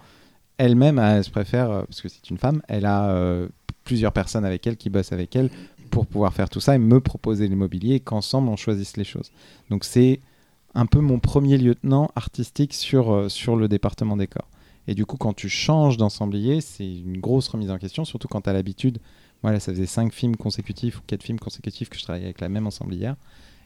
elle-même, 0.59 0.99
elle 0.99 1.25
se 1.25 1.31
préfère, 1.31 1.71
euh, 1.71 1.83
parce 1.83 2.01
que 2.01 2.09
c'est 2.09 2.29
une 2.31 2.39
femme, 2.39 2.63
elle 2.69 2.85
a 2.85 3.11
euh, 3.11 3.49
plusieurs 3.85 4.13
personnes 4.13 4.45
avec 4.45 4.67
elle 4.67 4.77
qui 4.77 4.91
bossent 4.91 5.13
avec 5.13 5.35
elle 5.35 5.51
pour 5.91 6.07
pouvoir 6.07 6.35
faire 6.35 6.51
tout 6.51 6.61
ça 6.61 6.75
et 6.75 6.79
me 6.79 7.01
proposer 7.01 7.49
l'immobilier 7.49 7.95
et 7.95 8.01
qu'ensemble 8.01 8.49
on 8.49 8.57
choisisse 8.57 8.97
les 8.97 9.05
choses. 9.05 9.31
Donc 9.71 9.85
c'est 9.85 10.21
un 10.75 10.87
peu 10.87 11.01
mon 11.01 11.19
premier 11.19 11.57
lieutenant 11.57 12.11
artistique 12.15 12.75
sur, 12.75 13.13
euh, 13.13 13.29
sur 13.29 13.57
le 13.57 13.69
département 13.69 14.17
décor. 14.17 14.49
Et 14.87 14.95
du 14.95 15.05
coup, 15.05 15.17
quand 15.17 15.35
tu 15.35 15.49
changes 15.49 15.97
d'ensemblier, 15.97 16.61
c'est 16.61 16.87
une 16.87 17.19
grosse 17.19 17.49
remise 17.49 17.71
en 17.71 17.79
question, 17.79 18.05
surtout 18.05 18.29
quand 18.29 18.43
tu 18.43 18.51
as 18.51 18.55
l'habitude. 18.55 18.99
Voilà, 19.43 19.61
ça 19.61 19.73
faisait 19.73 19.87
5 19.87 20.13
films 20.13 20.37
consécutifs 20.37 20.99
ou 20.99 21.03
4 21.07 21.23
films 21.23 21.39
consécutifs 21.39 21.91
que 21.91 21.99
je 21.99 22.03
travaillais 22.03 22.25
avec 22.25 22.41
la 22.41 22.49
même 22.49 22.67
ensemblière. 22.67 23.17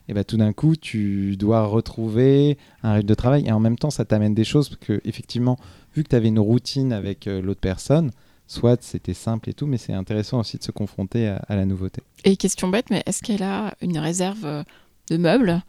Et 0.09 0.13
bah, 0.13 0.23
tout 0.23 0.37
d'un 0.37 0.51
coup, 0.51 0.75
tu 0.75 1.37
dois 1.37 1.65
retrouver 1.65 2.57
un 2.83 2.95
rythme 2.95 3.07
de 3.07 3.13
travail. 3.13 3.45
Et 3.47 3.51
en 3.51 3.59
même 3.59 3.77
temps, 3.77 3.89
ça 3.89 4.03
t'amène 4.03 4.33
des 4.33 4.43
choses. 4.43 4.69
Parce 4.69 4.81
que, 4.81 5.01
effectivement, 5.05 5.57
vu 5.95 6.03
que 6.03 6.09
tu 6.09 6.15
avais 6.15 6.27
une 6.29 6.39
routine 6.39 6.93
avec 6.93 7.27
euh, 7.27 7.41
l'autre 7.41 7.61
personne, 7.61 8.11
soit 8.47 8.81
c'était 8.83 9.13
simple 9.13 9.49
et 9.49 9.53
tout, 9.53 9.67
mais 9.67 9.77
c'est 9.77 9.93
intéressant 9.93 10.39
aussi 10.39 10.57
de 10.57 10.63
se 10.63 10.71
confronter 10.71 11.27
à, 11.27 11.37
à 11.47 11.55
la 11.55 11.65
nouveauté. 11.65 12.01
Et 12.23 12.35
question 12.37 12.67
bête, 12.67 12.85
mais 12.89 13.03
est-ce 13.05 13.21
qu'elle 13.23 13.43
a 13.43 13.73
une 13.81 13.97
réserve 13.97 14.45
euh, 14.45 14.63
de 15.09 15.17
meubles? 15.17 15.61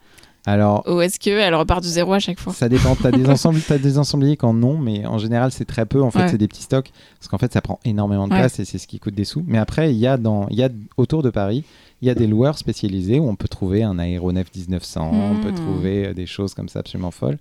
Alors, 0.47 0.83
Ou 0.87 1.01
est-ce 1.01 1.17
qu'elle 1.19 1.55
repart 1.55 1.81
de 1.83 1.87
zéro 1.87 2.13
à 2.13 2.19
chaque 2.19 2.39
fois? 2.39 2.53
Ça 2.53 2.69
dépend. 2.69 2.95
Tu 2.95 3.07
as 3.07 3.11
des, 3.11 3.25
ensembles, 3.29 3.59
t'as 3.67 3.79
des 3.79 3.97
ensembliers 3.97 4.37
qui 4.37 4.45
en 4.45 4.61
ont, 4.61 4.77
mais 4.77 5.03
en 5.07 5.17
général, 5.17 5.51
c'est 5.51 5.65
très 5.65 5.87
peu. 5.87 6.03
En 6.03 6.11
fait, 6.11 6.19
Ouais. 6.19 6.27
c'est 6.29 6.37
des 6.37 6.47
petits 6.47 6.61
stocks. 6.61 6.91
Parce 7.17 7.27
qu'en 7.29 7.39
fait, 7.39 7.51
ça 7.51 7.61
prend 7.61 7.79
énormément 7.83 8.27
de 8.27 8.33
Ouais. 8.33 8.39
place 8.41 8.59
et 8.59 8.65
c'est 8.65 8.77
ce 8.77 8.85
qui 8.85 8.99
coûte 8.99 9.15
des 9.15 9.23
sous. 9.25 9.43
Mais 9.47 9.57
après, 9.57 9.91
il 9.91 9.97
y, 9.97 10.05
a 10.05 10.17
dans, 10.17 10.47
il 10.49 10.57
y 10.57 10.63
a 10.63 10.69
autour 10.97 11.23
de 11.23 11.31
Paris, 11.31 11.63
il 12.03 12.07
y 12.07 12.11
a 12.11 12.13
des 12.15 12.27
loueurs 12.27 12.59
spécialisés 12.59 13.19
où 13.19 13.27
on 13.27 13.35
peut 13.35 13.47
trouver 13.47 13.81
un 13.81 13.97
aéronef 13.97 14.53
1900, 14.55 15.09
on 15.31 15.39
peut 15.39 15.49
Hmm. 15.49 15.55
trouver 15.55 16.07
euh, 16.09 16.13
des 16.13 16.27
choses 16.27 16.53
comme 16.53 16.69
ça 16.69 16.79
absolument 16.79 17.09
folles. 17.09 17.39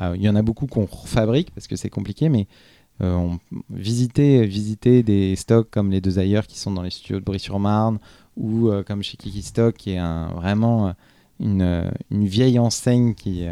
Euh, 0.00 0.14
Il 0.16 0.22
y 0.22 0.28
en 0.28 0.36
a 0.36 0.42
beaucoup 0.42 0.66
qu'on 0.66 0.86
fabrique 0.86 1.50
parce 1.52 1.66
que 1.66 1.76
c'est 1.76 1.90
compliqué, 1.90 2.28
mais 2.28 2.46
euh, 3.00 3.14
on, 3.14 3.38
visiter, 3.70 4.44
visiter 4.46 5.02
des 5.02 5.36
stocks 5.36 5.70
comme 5.70 5.90
les 5.90 6.00
deux 6.00 6.18
ailleurs 6.18 6.46
qui 6.46 6.58
sont 6.58 6.72
dans 6.72 6.82
les 6.82 6.90
studios 6.90 7.20
de 7.20 7.24
Brie-sur-Marne 7.24 7.98
ou 8.36 8.68
euh, 8.68 8.82
comme 8.82 9.02
chez 9.02 9.16
Kiki 9.16 9.42
Stock 9.42 9.76
qui 9.76 9.92
est 9.92 10.32
vraiment 10.34 10.88
euh, 11.40 11.90
une, 12.10 12.26
vieille 12.26 12.58
enseigne 12.58 13.14
qui, 13.14 13.44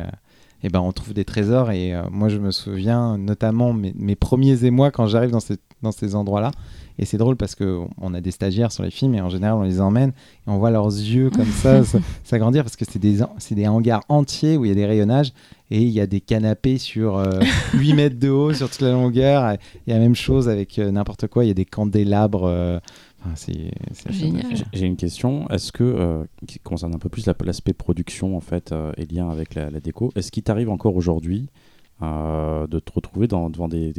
eh 0.62 0.68
ben, 0.68 0.80
on 0.80 0.90
trouve 0.92 1.14
des 1.14 1.24
trésors. 1.24 1.70
Et 1.70 1.94
moi, 2.10 2.28
je 2.28 2.38
me 2.38 2.50
souviens 2.50 3.18
notamment 3.18 3.72
mes, 3.72 3.92
mes 3.96 4.16
premiers 4.16 4.64
émois 4.64 4.90
quand 4.90 5.06
j'arrive 5.06 5.30
dans, 5.30 5.38
dans 5.82 5.92
ces 5.92 6.14
endroits-là. 6.16 6.50
Et 6.98 7.04
c'est 7.04 7.18
drôle 7.18 7.36
parce 7.36 7.54
qu'on 7.54 7.88
on 8.00 8.14
a 8.14 8.20
des 8.20 8.30
stagiaires 8.30 8.72
sur 8.72 8.82
les 8.82 8.90
films 8.90 9.14
et 9.14 9.20
en 9.20 9.28
général, 9.28 9.58
on 9.58 9.62
les 9.62 9.80
emmène 9.80 10.10
et 10.10 10.50
on 10.50 10.58
voit 10.58 10.70
leurs 10.70 10.86
yeux 10.86 11.30
comme 11.30 11.44
ça 11.46 11.82
s'agrandir 12.24 12.62
parce 12.64 12.76
que 12.76 12.84
c'est 12.90 12.98
des, 12.98 13.18
des 13.50 13.68
hangars 13.68 14.02
entiers 14.08 14.56
où 14.56 14.64
il 14.64 14.68
y 14.68 14.72
a 14.72 14.74
des 14.74 14.86
rayonnages 14.86 15.32
et 15.70 15.82
il 15.82 15.90
y 15.90 16.00
a 16.00 16.06
des 16.06 16.20
canapés 16.20 16.78
sur 16.78 17.16
euh, 17.18 17.40
8 17.74 17.92
mètres 17.94 18.18
de 18.18 18.28
haut 18.30 18.52
sur 18.54 18.70
toute 18.70 18.80
la 18.82 18.92
longueur. 18.92 19.56
Il 19.86 19.90
y 19.90 19.92
a 19.92 19.98
la 19.98 20.02
même 20.02 20.14
chose 20.14 20.48
avec 20.48 20.78
euh, 20.78 20.90
n'importe 20.90 21.26
quoi. 21.26 21.44
Il 21.44 21.48
y 21.48 21.50
a 21.50 21.54
des 21.54 21.64
candélabres. 21.64 22.44
euh, 22.44 22.78
enfin, 23.20 23.32
c'est 23.34 23.70
Génial. 24.10 24.46
J'ai- 24.72 24.86
une 24.86 24.96
question. 24.96 25.48
Est-ce 25.50 25.72
que, 25.72 25.82
euh, 25.84 26.24
qui 26.46 26.58
concerne 26.60 26.94
un 26.94 26.98
peu 26.98 27.08
plus 27.08 27.26
la- 27.26 27.34
l'aspect 27.44 27.72
production 27.72 28.36
en 28.36 28.40
fait 28.40 28.72
euh, 28.72 28.92
et 28.96 29.04
lien 29.06 29.28
avec 29.28 29.54
la, 29.54 29.70
la 29.70 29.80
déco, 29.80 30.12
est-ce 30.16 30.30
qu'il 30.30 30.44
t'arrive 30.44 30.70
encore 30.70 30.94
aujourd'hui 30.96 31.48
euh, 32.02 32.66
de 32.66 32.78
te 32.78 32.92
retrouver 32.92 33.26
devant 33.26 33.68
des, 33.68 33.92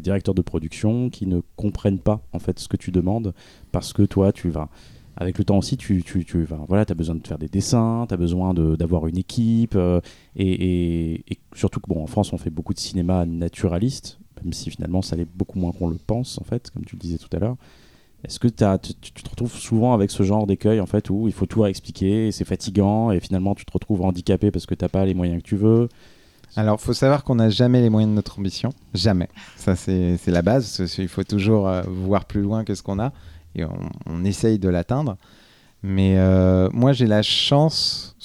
directeurs 0.00 0.34
de 0.34 0.42
production 0.42 1.10
qui 1.10 1.26
ne 1.26 1.40
comprennent 1.56 2.00
pas 2.00 2.20
en 2.32 2.38
fait 2.38 2.58
ce 2.58 2.68
que 2.68 2.76
tu 2.76 2.90
demandes 2.90 3.34
parce 3.72 3.92
que 3.92 4.02
toi 4.02 4.32
tu 4.32 4.50
vas 4.50 4.68
avec 5.16 5.38
le 5.38 5.44
temps 5.44 5.58
aussi 5.58 5.76
tu, 5.76 6.02
tu, 6.02 6.24
tu 6.24 6.42
vas 6.42 6.58
voilà 6.68 6.84
as 6.88 6.94
besoin 6.94 7.14
de 7.14 7.26
faire 7.26 7.38
des 7.38 7.48
dessins 7.48 8.06
tu 8.08 8.14
as 8.14 8.16
besoin 8.16 8.54
d'avoir 8.54 9.06
une 9.06 9.18
équipe 9.18 9.74
euh, 9.76 10.00
et, 10.34 11.22
et- 11.30 11.38
surtout 11.54 11.80
que 11.80 11.88
bon 11.88 12.02
en 12.02 12.06
France 12.06 12.32
on 12.32 12.38
fait 12.38 12.50
beaucoup 12.50 12.74
de 12.74 12.78
cinéma 12.80 13.26
naturaliste 13.26 14.18
même 14.42 14.52
si 14.52 14.70
finalement 14.70 15.02
ça 15.02 15.16
l'est 15.16 15.28
beaucoup 15.36 15.58
moins 15.58 15.72
qu'on 15.72 15.88
le 15.88 15.98
pense 16.04 16.38
en 16.40 16.44
fait 16.44 16.70
comme 16.70 16.84
tu 16.84 16.96
le 16.96 17.00
disais 17.00 17.18
tout 17.18 17.34
à 17.36 17.38
l'heure. 17.38 17.56
Est-ce 18.24 18.38
que 18.38 18.48
tu, 18.48 19.12
te 19.12 19.30
retrouves 19.30 19.54
souvent 19.54 19.94
avec 19.94 20.10
ce 20.10 20.22
genre 20.22 20.46
d'écueil 20.46 20.80
en 20.80 20.86
fait 20.86 21.08
où 21.08 21.26
il 21.26 21.32
faut 21.32 21.46
tout 21.46 21.64
expliquer 21.64 22.30
c'est 22.32 22.44
fatigant 22.44 23.10
et 23.10 23.20
finalement 23.20 23.54
tu 23.54 23.64
te 23.64 23.72
retrouves 23.72 24.02
handicapé 24.02 24.50
parce 24.50 24.66
que 24.66 24.74
t'as 24.74 24.88
pas 24.88 25.06
les 25.06 25.14
moyens 25.14 25.42
que 25.42 25.48
tu 25.48 25.56
veux? 25.56 25.88
Alors, 26.56 26.80
faut 26.80 26.92
savoir 26.92 27.24
qu'on 27.24 27.36
n'a 27.36 27.48
jamais 27.48 27.80
les 27.80 27.90
moyens 27.90 28.10
de 28.10 28.16
notre 28.16 28.38
ambition. 28.38 28.72
Jamais. 28.94 29.28
Ça, 29.56 29.76
c'est 29.76 30.18
la 30.26 30.42
base. 30.42 30.82
Il 30.98 31.08
faut 31.08 31.22
toujours 31.22 31.68
euh, 31.68 31.82
voir 31.86 32.24
plus 32.24 32.42
loin 32.42 32.64
que 32.64 32.74
ce 32.74 32.82
qu'on 32.82 32.98
a. 32.98 33.12
Et 33.54 33.64
on, 34.06 34.24
essaye 34.24 34.58
de 34.58 34.68
l'atteindre. 34.68 35.16
Mais 35.82 36.18
euh, 36.18 36.68
moi, 36.72 36.92
j'ai 36.92 37.06
la 37.06 37.22
chance, 37.22 38.16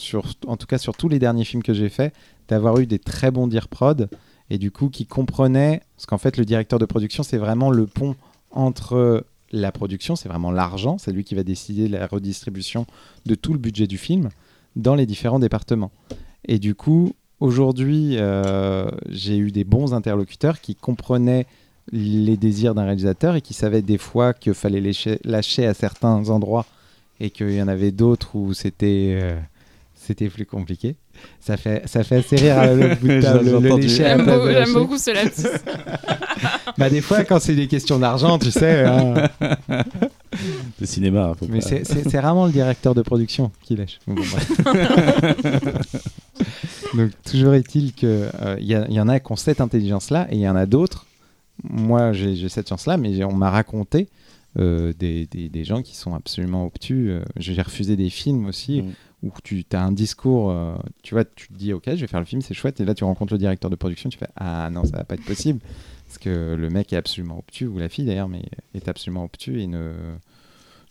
en 0.45 0.57
tout 0.57 0.67
cas 0.67 0.77
sur 0.77 0.95
tous 0.95 1.07
les 1.07 1.19
derniers 1.19 1.45
films 1.45 1.63
que 1.63 1.73
j'ai 1.73 1.89
faits, 1.89 2.13
d'avoir 2.47 2.77
eu 2.79 2.85
des 2.85 2.99
très 2.99 3.31
bons 3.31 3.47
dire 3.47 3.67
prod. 3.67 4.09
Et 4.49 4.57
du 4.57 4.71
coup, 4.71 4.89
qui 4.89 5.05
comprenaient. 5.05 5.81
Parce 5.95 6.05
qu'en 6.05 6.17
fait, 6.17 6.37
le 6.37 6.45
directeur 6.45 6.79
de 6.79 6.85
production, 6.85 7.23
c'est 7.23 7.37
vraiment 7.37 7.71
le 7.71 7.87
pont 7.87 8.15
entre 8.51 9.25
la 9.51 9.71
production, 9.71 10.15
c'est 10.15 10.29
vraiment 10.29 10.51
l'argent. 10.51 10.97
C'est 10.97 11.11
lui 11.11 11.23
qui 11.23 11.35
va 11.35 11.43
décider 11.43 11.87
de 11.87 11.93
la 11.95 12.07
redistribution 12.07 12.85
de 13.25 13.35
tout 13.35 13.53
le 13.53 13.59
budget 13.59 13.87
du 13.87 13.97
film 13.97 14.29
dans 14.75 14.95
les 14.95 15.05
différents 15.05 15.39
départements. 15.39 15.91
Et 16.47 16.59
du 16.59 16.75
coup, 16.75 17.13
aujourd'hui, 17.39 18.17
euh, 18.17 18.87
j'ai 19.09 19.37
eu 19.37 19.51
des 19.51 19.63
bons 19.63 19.93
interlocuteurs 19.93 20.61
qui 20.61 20.75
comprenaient 20.75 21.45
les 21.91 22.35
désirs 22.37 22.73
d'un 22.73 22.83
réalisateur 22.85 23.35
et 23.35 23.41
qui 23.41 23.53
savaient 23.53 23.83
des 23.83 23.99
fois 23.99 24.33
qu'il 24.33 24.53
fallait 24.53 24.81
lâcher, 24.81 25.19
lâcher 25.23 25.67
à 25.67 25.73
certains 25.73 26.29
endroits 26.29 26.65
et 27.19 27.29
qu'il 27.29 27.51
y 27.51 27.61
en 27.61 27.67
avait 27.67 27.91
d'autres 27.91 28.35
où 28.35 28.53
c'était 28.53 29.19
euh, 29.21 29.39
c'était 29.93 30.29
plus 30.29 30.45
compliqué. 30.45 30.95
Ça 31.39 31.57
fait, 31.57 31.83
ça 31.87 32.03
fait 32.03 32.17
assez 32.17 32.35
rire 32.35 32.57
à 32.57 32.67
le 32.73 32.95
bout 32.95 33.07
de 33.07 33.21
table, 33.21 33.87
J'aime 33.87 34.73
beaucoup 34.73 34.97
ce 34.97 35.11
lapsus. 35.13 35.47
Bah, 36.77 36.89
des 36.89 37.01
fois, 37.01 37.23
quand 37.23 37.39
c'est 37.39 37.55
des 37.55 37.67
questions 37.67 37.99
d'argent, 37.99 38.37
tu 38.37 38.51
sais. 38.51 38.83
hein. 38.83 39.13
le 40.79 40.85
cinéma 40.85 41.33
faut 41.37 41.47
Mais 41.49 41.59
pas- 41.59 41.67
c'est- 41.67 41.83
c'est 41.85 42.09
c'est 42.09 42.19
rarement 42.19 42.45
le 42.45 42.51
directeur 42.51 42.93
de 42.95 43.01
production 43.01 43.51
qui. 43.63 43.75
Bon, 43.75 44.13
bref. 44.15 44.51
Donc 46.95 47.11
toujours 47.29 47.53
est-il 47.53 47.93
que 47.93 48.29
euh, 48.41 48.57
il 48.59 48.67
y, 48.67 48.99
en 48.99 49.07
a 49.09 49.19
qui 49.19 49.31
ont 49.31 49.35
cette 49.35 49.61
intelligence-là 49.61 50.27
et 50.31 50.35
il 50.35 50.41
y 50.41 50.47
en 50.49 50.55
a 50.55 50.65
d'autres. 50.65 51.05
Moi, 51.63 52.13
j'ai 52.13 52.35
j'ai 52.35 52.49
cette 52.49 52.69
chance-là, 52.69 52.97
mais 52.97 53.23
on 53.23 53.33
m'a 53.33 53.49
raconté 53.49 54.07
euh, 54.59 54.93
des, 54.97 55.25
des- 55.27 55.49
des 55.49 55.63
gens 55.63 55.81
qui 55.81 55.95
sont 55.95 56.13
absolument 56.15 56.65
obtus. 56.65 57.09
Euh, 57.11 57.21
J'ai 57.37 57.61
refusé 57.61 57.95
des 57.95 58.09
films 58.09 58.45
aussi 58.45 58.81
Mm. 58.81 58.91
où 59.23 59.31
tu 59.43 59.65
as 59.73 59.81
un 59.83 59.91
discours, 59.91 60.51
euh, 60.51 60.75
tu 61.03 61.13
vois, 61.15 61.25
tu 61.25 61.47
te 61.49 61.53
dis 61.53 61.73
ok, 61.73 61.83
je 61.87 62.01
vais 62.01 62.07
faire 62.07 62.19
le 62.19 62.25
film, 62.25 62.41
c'est 62.41 62.53
chouette, 62.53 62.79
et 62.79 62.85
là 62.85 62.93
tu 62.93 63.03
rencontres 63.03 63.33
le 63.33 63.39
directeur 63.39 63.69
de 63.69 63.75
production, 63.75 64.09
tu 64.09 64.17
fais 64.17 64.27
ah 64.37 64.69
non, 64.71 64.83
ça 64.85 64.97
va 64.97 65.03
pas 65.03 65.15
être 65.15 65.25
possible 65.25 65.59
parce 66.07 66.17
que 66.17 66.55
le 66.55 66.69
mec 66.69 66.93
est 66.93 66.97
absolument 66.97 67.39
obtus 67.39 67.67
ou 67.67 67.77
la 67.77 67.89
fille 67.89 68.05
d'ailleurs, 68.05 68.29
mais 68.29 68.43
est 68.73 68.87
absolument 68.87 69.23
obtus 69.23 69.61
et 69.61 69.67
ne 69.67 69.93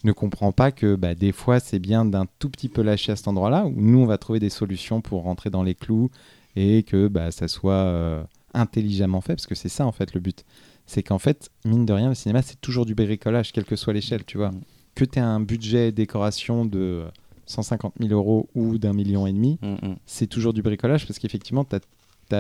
ne 0.05 0.13
comprend 0.13 0.53
pas 0.53 0.71
que 0.71 0.97
bah, 0.97 1.15
des 1.15 1.33
fois 1.33 1.61
c'est 1.61 1.79
bien 1.79 2.05
d'un 2.05 2.27
tout 2.39 2.51
petit 2.51 2.69
peu 2.69 2.83
lâcher 2.83 3.13
à 3.13 3.17
cet 3.17 3.27
endroit-là 3.27 3.65
où 3.65 3.73
nous 3.75 4.01
on 4.01 4.05
va 4.07 4.19
trouver 4.19 4.39
des 4.39 4.51
solutions 4.51 5.01
pour 5.01 5.23
rentrer 5.23 5.49
dans 5.49 5.63
les 5.63 5.75
clous 5.75 6.11
et 6.57 6.83
que 6.83 7.09
bah, 7.09 7.31
ça 7.31 7.49
soit 7.49 7.73
euh, 7.73 8.23
intelligemment 8.53 9.23
fait 9.23 9.35
parce 9.35 9.47
que 9.47 9.55
c'est 9.55 9.71
ça 9.71 9.87
en 9.87 9.93
fait 9.93 10.13
le 10.13 10.21
but 10.21 10.45
c'est 10.85 11.03
qu'en 11.03 11.19
fait 11.19 11.49
mine 11.65 11.87
de 11.87 11.95
rien 11.95 12.11
le 12.11 12.15
cinéma 12.15 12.43
c'est 12.43 12.61
toujours 12.61 12.85
du 12.85 12.95
bricolage 12.95 13.51
quelle 13.53 13.65
que 13.65 13.77
soit 13.77 13.95
l'échelle 13.95 14.25
tu 14.27 14.37
vois 14.37 14.51
Mm. 14.51 14.61
que 14.95 15.05
tu 15.07 15.19
aies 15.19 15.23
un 15.23 15.41
budget 15.41 15.91
décoration 15.91 16.67
de 16.67 17.05
150 17.47 17.95
000 17.99 18.13
euros 18.13 18.51
ou 18.55 18.77
d'un 18.77 18.93
million 18.93 19.27
et 19.27 19.33
demi 19.33 19.59
Mm, 19.63 19.73
mm. 19.89 19.97
c'est 20.05 20.27
toujours 20.27 20.53
du 20.53 20.61
bricolage 20.61 21.07
parce 21.07 21.19
qu'effectivement, 21.19 21.65
tu 21.65 21.77
as, 21.77 21.81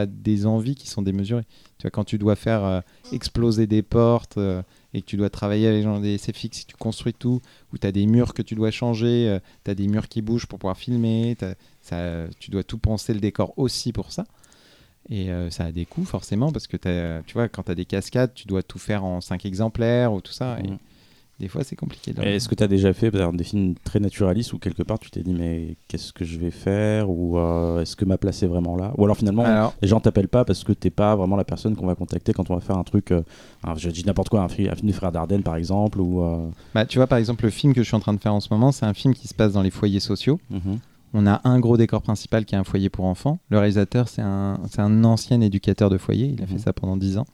des 0.06 0.46
envies 0.46 0.74
qui 0.74 0.88
sont 0.88 1.02
démesurées. 1.02 1.44
Tu 1.78 1.82
vois, 1.82 1.90
quand 1.90 2.04
tu 2.04 2.18
dois 2.18 2.36
faire 2.36 2.64
euh, 2.64 2.80
exploser 3.12 3.66
des 3.66 3.82
portes 3.82 4.38
euh, 4.38 4.62
et 4.92 5.00
que 5.00 5.06
tu 5.06 5.16
dois 5.16 5.30
travailler 5.30 5.66
avec 5.68 5.82
genre, 5.82 6.00
des 6.00 6.18
SFX, 6.18 6.58
si 6.58 6.66
tu 6.66 6.76
construis 6.76 7.14
tout, 7.14 7.40
ou 7.72 7.78
tu 7.78 7.86
as 7.86 7.92
des 7.92 8.06
murs 8.06 8.34
que 8.34 8.42
tu 8.42 8.54
dois 8.54 8.70
changer, 8.70 9.38
tu 9.64 9.70
as 9.70 9.74
des 9.74 9.88
murs 9.88 10.08
qui 10.08 10.22
bougent 10.22 10.46
pour 10.46 10.58
pouvoir 10.58 10.76
filmer, 10.76 11.36
ça, 11.80 12.26
tu 12.38 12.50
dois 12.50 12.62
tout 12.62 12.78
penser 12.78 13.12
le 13.12 13.20
décor 13.20 13.52
aussi 13.56 13.92
pour 13.92 14.12
ça. 14.12 14.24
Et 15.10 15.30
euh, 15.30 15.50
ça 15.50 15.64
a 15.64 15.72
des 15.72 15.84
coûts 15.84 16.04
forcément 16.04 16.50
parce 16.50 16.66
que 16.66 16.76
tu 17.26 17.34
vois, 17.34 17.48
quand 17.48 17.64
tu 17.64 17.70
as 17.70 17.74
des 17.74 17.84
cascades, 17.84 18.32
tu 18.34 18.46
dois 18.46 18.62
tout 18.62 18.78
faire 18.78 19.04
en 19.04 19.20
5 19.20 19.44
exemplaires 19.44 20.12
ou 20.12 20.20
tout 20.20 20.32
ça. 20.32 20.58
Et 20.60 20.68
Mm. 20.68 20.78
Des 21.40 21.48
fois, 21.48 21.64
c'est 21.64 21.74
compliqué. 21.76 22.12
Est-ce 22.22 22.48
que 22.48 22.54
tu 22.54 22.62
as 22.62 22.68
déjà 22.68 22.92
fait 22.92 23.10
par 23.10 23.20
exemple, 23.22 23.36
des 23.38 23.44
films 23.44 23.74
très 23.82 23.98
naturalistes 24.00 24.52
où 24.52 24.58
quelque 24.58 24.82
part 24.82 24.98
tu 24.98 25.10
t'es 25.10 25.22
dit 25.22 25.34
mais 25.34 25.76
qu'est-ce 25.88 26.12
que 26.12 26.24
je 26.24 26.38
vais 26.38 26.50
faire 26.52 27.10
ou 27.10 27.38
euh, 27.38 27.80
est-ce 27.80 27.96
que 27.96 28.04
ma 28.04 28.18
place 28.18 28.42
est 28.42 28.46
vraiment 28.46 28.76
là? 28.76 28.92
Ou 28.98 29.04
alors 29.04 29.16
finalement 29.16 29.44
Alors, 29.44 29.74
les 29.82 29.88
gens 29.88 30.00
t'appellent 30.00 30.28
pas 30.28 30.44
parce 30.44 30.62
que 30.64 30.72
t'es 30.72 30.90
pas 30.90 31.16
vraiment 31.16 31.36
la 31.36 31.44
personne 31.44 31.74
qu'on 31.76 31.86
va 31.86 31.94
contacter 31.96 32.32
quand 32.32 32.50
on 32.50 32.54
va 32.54 32.60
faire 32.60 32.78
un 32.78 32.84
truc 32.84 33.10
euh, 33.10 33.22
un- 33.64 33.74
je 33.76 33.90
dis 33.90 34.04
n'importe 34.06 34.28
quoi 34.28 34.42
un, 34.42 34.48
fi- 34.48 34.68
un 34.68 34.74
film 34.74 34.86
des 34.86 34.92
frères 34.92 35.12
Dardenne 35.12 35.42
par 35.42 35.56
exemple 35.56 36.00
ou 36.00 36.22
euh, 36.22 36.48
bah, 36.74 36.86
tu 36.86 36.98
vois, 36.98 37.06
par 37.06 37.18
exemple, 37.18 37.44
le 37.44 37.50
film 37.50 37.74
que 37.74 37.82
je 37.82 37.86
suis 37.88 37.96
en 37.96 38.00
train 38.00 38.14
de 38.14 38.20
faire 38.20 38.34
en 38.34 38.40
ce 38.40 38.48
moment, 38.52 38.70
c'est 38.72 38.86
un 38.86 38.94
film 38.94 39.12
qui 39.14 39.26
se 39.28 39.34
passe 39.34 39.52
dans 39.52 39.62
les 39.62 39.70
foyers 39.70 40.00
sociaux. 40.00 40.38
mhm. 40.50 40.78
On 41.16 41.28
a 41.28 41.40
un 41.44 41.60
gros 41.60 41.76
décor 41.76 42.02
principal 42.02 42.44
qui 42.44 42.56
est 42.56 42.58
un 42.58 42.64
foyer 42.64 42.88
pour 42.88 43.04
enfants. 43.04 43.38
Le 43.48 43.58
réalisateur, 43.58 44.08
c'est 44.08 44.20
un, 44.22 44.58
un 44.78 45.04
ancien 45.04 45.40
éducateur 45.40 45.88
de 45.88 45.96
foyer. 45.96 46.26
Il 46.36 46.42
a 46.42 46.46
fait 46.48 46.54
Mhm. 46.54 46.58
ça 46.58 46.72
pendant 46.72 46.96
10 46.96 47.18
ans. 47.18 47.26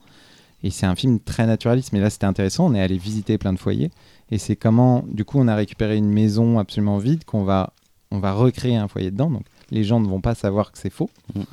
Et 0.62 0.70
c'est 0.70 0.86
un 0.86 0.94
film 0.94 1.20
très 1.20 1.46
naturaliste. 1.46 1.92
Mais 1.92 2.00
là, 2.00 2.10
c'était 2.10 2.26
intéressant. 2.26 2.66
On 2.66 2.74
est 2.74 2.80
allé 2.82 2.98
visiter 2.98 3.38
plein 3.38 3.52
de 3.52 3.58
foyers. 3.58 3.90
Et 4.30 4.38
c'est 4.38 4.56
comment, 4.56 5.04
du 5.08 5.24
coup, 5.24 5.38
on 5.40 5.48
a 5.48 5.54
récupéré 5.54 5.96
une 5.96 6.10
maison 6.10 6.58
absolument 6.58 6.98
vide 6.98 7.24
qu'on 7.24 7.44
va, 7.44 7.72
on 8.10 8.18
va 8.18 8.32
recréer 8.32 8.76
un 8.76 8.86
foyer 8.88 9.10
dedans. 9.10 9.30
Donc, 9.30 9.44
les 9.70 9.84
gens 9.84 10.00
ne 10.00 10.06
vont 10.08 10.20
pas 10.20 10.34
savoir 10.34 10.70
que 10.72 10.78
c'est 10.78 10.90
faux. 10.90 11.10
Mhm. 11.34 11.44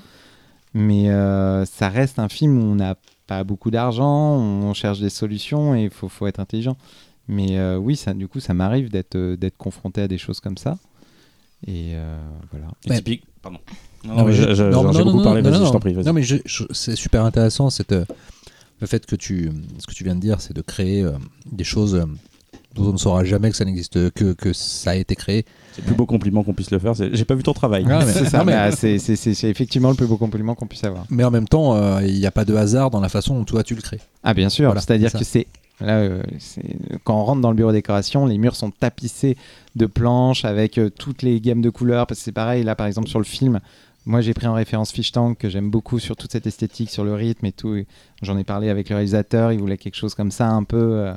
Mais 0.74 1.10
euh, 1.10 1.66
ça 1.66 1.90
reste 1.90 2.20
un 2.20 2.30
film 2.30 2.58
où 2.60 2.66
on 2.66 2.76
n'a 2.76 2.96
pas 3.26 3.44
beaucoup 3.44 3.72
d'argent. 3.72 4.36
On 4.36 4.74
cherche 4.74 5.00
des 5.00 5.10
solutions 5.10 5.74
et 5.76 5.84
il 5.86 5.90
faut, 5.90 6.10
faut 6.10 6.28
être 6.28 6.40
intelligent. 6.40 6.78
Mais 7.28 7.58
euh, 7.58 7.78
oui, 7.78 7.96
ça, 7.96 8.14
du 8.14 8.28
coup, 8.28 8.40
ça 8.40 8.54
m'arrive 8.54 8.90
d'être 8.90 9.16
euh, 9.16 9.36
d'être 9.36 9.58
confronté 9.58 10.02
à 10.02 10.08
des 10.08 10.18
choses 10.18 10.40
comme 10.40 10.58
ça. 10.58 10.78
Et 11.66 11.92
euh, 11.96 12.18
voilà. 12.52 12.68
Et 12.86 12.90
Ouais. 12.92 12.98
typique 12.98 13.24
pardon 13.42 13.58
non, 14.06 14.16
Non, 14.18 14.26
mais 14.26 14.34
je- 14.34 14.44
je- 14.50 14.54
je- 14.54 14.64
non, 14.66 14.92
j'ai 14.92 15.00
non, 15.00 15.06
beaucoup 15.06 15.18
non, 15.18 15.24
parlé 15.24 15.42
non, 15.42 15.50
vas-y 15.50 15.60
non, 15.60 15.66
je 15.68 15.72
t'en 15.72 15.80
prie. 15.80 15.94
Non, 15.96 16.14
mais 16.14 16.24
c'est 16.72 16.96
super 16.96 17.26
intéressant 17.26 17.70
cette. 17.70 17.96
Le 18.80 18.88
fait 18.88 19.06
que 19.06 19.16
tu, 19.16 19.52
ce 19.80 19.88
que 19.88 19.94
tu 19.94 20.04
viens 20.04 20.16
de 20.16 20.22
dire, 20.22 20.40
c'est 20.42 20.56
de 20.56 20.62
créer 20.62 21.04
euh, 21.04 21.12
des 21.52 21.64
choses 21.64 21.96
euh, 21.96 22.06
dont 22.76 22.90
on 22.90 22.94
ne 22.94 22.98
saura 22.98 23.24
jamais 23.24 23.50
que 23.50 23.56
ça 23.58 23.66
n'existe, 23.66 24.12
que, 24.12 24.34
que 24.34 24.54
ça 24.54 24.92
a 24.92 24.96
été 24.96 25.16
créé. 25.16 25.46
C'est 25.74 25.82
le 25.82 25.88
plus 25.88 25.96
beau 25.96 26.06
compliment 26.06 26.44
qu'on 26.44 26.54
puisse 26.54 26.70
le 26.72 26.78
faire. 26.80 26.94
J'ai 26.94 27.26
pas 27.26 27.34
vu 27.36 27.42
ton 27.44 27.54
travail. 27.54 27.86
Ah, 27.90 28.06
C'est 28.06 28.26
ça, 28.26 28.44
mais- 28.44 28.72
c'est- 28.72 29.44
effectivement 29.50 29.90
le 29.90 29.96
plus 29.96 30.06
beau 30.08 30.18
compliment 30.18 30.54
qu'on 30.54 30.68
puisse 30.68 30.84
avoir. 30.84 31.06
Mais 31.10 31.24
en 31.24 31.32
même 31.32 31.48
temps, 31.48 31.76
euh, 31.76 32.02
il 32.06 32.20
n'y 32.20 32.26
a 32.28 32.32
pas 32.32 32.46
de 32.46 32.54
hasard 32.56 32.92
dans 32.92 33.00
la 33.02 33.10
façon 33.10 33.36
dont 33.36 33.46
toi 33.46 33.64
tu 33.64 33.74
le 33.74 33.82
crées. 33.82 34.00
Ah 34.24 34.34
bien 34.34 34.50
sûr, 34.50 34.66
Voilà, 34.66 34.82
c'est-à-dire 34.82 35.10
c'est 35.12 35.18
que 35.20 35.24
c'est 35.26 35.48
là 35.80 35.98
euh, 36.00 36.22
c'est- 36.40 36.62
quand 37.04 37.20
on 37.20 37.24
rentre 37.24 37.42
dans 37.42 37.52
le 37.52 37.56
bureau 37.56 37.72
décoration, 37.72 38.26
les 38.28 38.38
murs 38.38 38.56
sont 38.56 38.72
tapissés 38.72 39.38
de 39.76 39.86
planches 39.88 40.44
avec 40.46 40.78
euh, 40.80 40.90
toutes 40.90 41.22
les 41.24 41.40
gammes 41.42 41.62
de 41.62 41.70
couleurs 41.70 42.06
parce 42.08 42.20
que 42.20 42.24
c'est 42.26 42.32
pareil 42.32 42.64
là 42.64 42.76
par 42.76 42.86
exemple 42.88 43.08
sur 43.10 43.20
le 43.20 43.26
film, 43.26 43.60
moi 44.08 44.22
j'ai 44.22 44.34
pris 44.34 44.48
en 44.48 44.54
référence 44.54 44.92
Fish 44.92 45.12
Tank 45.12 45.38
que 45.38 45.50
j'aime 45.50 45.70
beaucoup 45.70 46.00
sur 46.00 46.16
toute 46.16 46.32
cette 46.32 46.48
esthétique, 46.48 46.90
sur 46.90 47.04
le 47.04 47.14
rythme 47.14 47.46
et 47.46 47.52
tout. 47.52 47.76
J'en 48.22 48.38
ai 48.38 48.44
parlé 48.44 48.70
avec 48.70 48.90
le 48.90 48.96
réalisateur, 48.96 49.52
il 49.52 49.60
voulait 49.60 49.78
quelque 49.78 49.96
chose 49.96 50.16
comme 50.16 50.32
ça 50.32 50.50
un 50.50 50.64
peu 50.64 50.78
euh, 50.78 51.14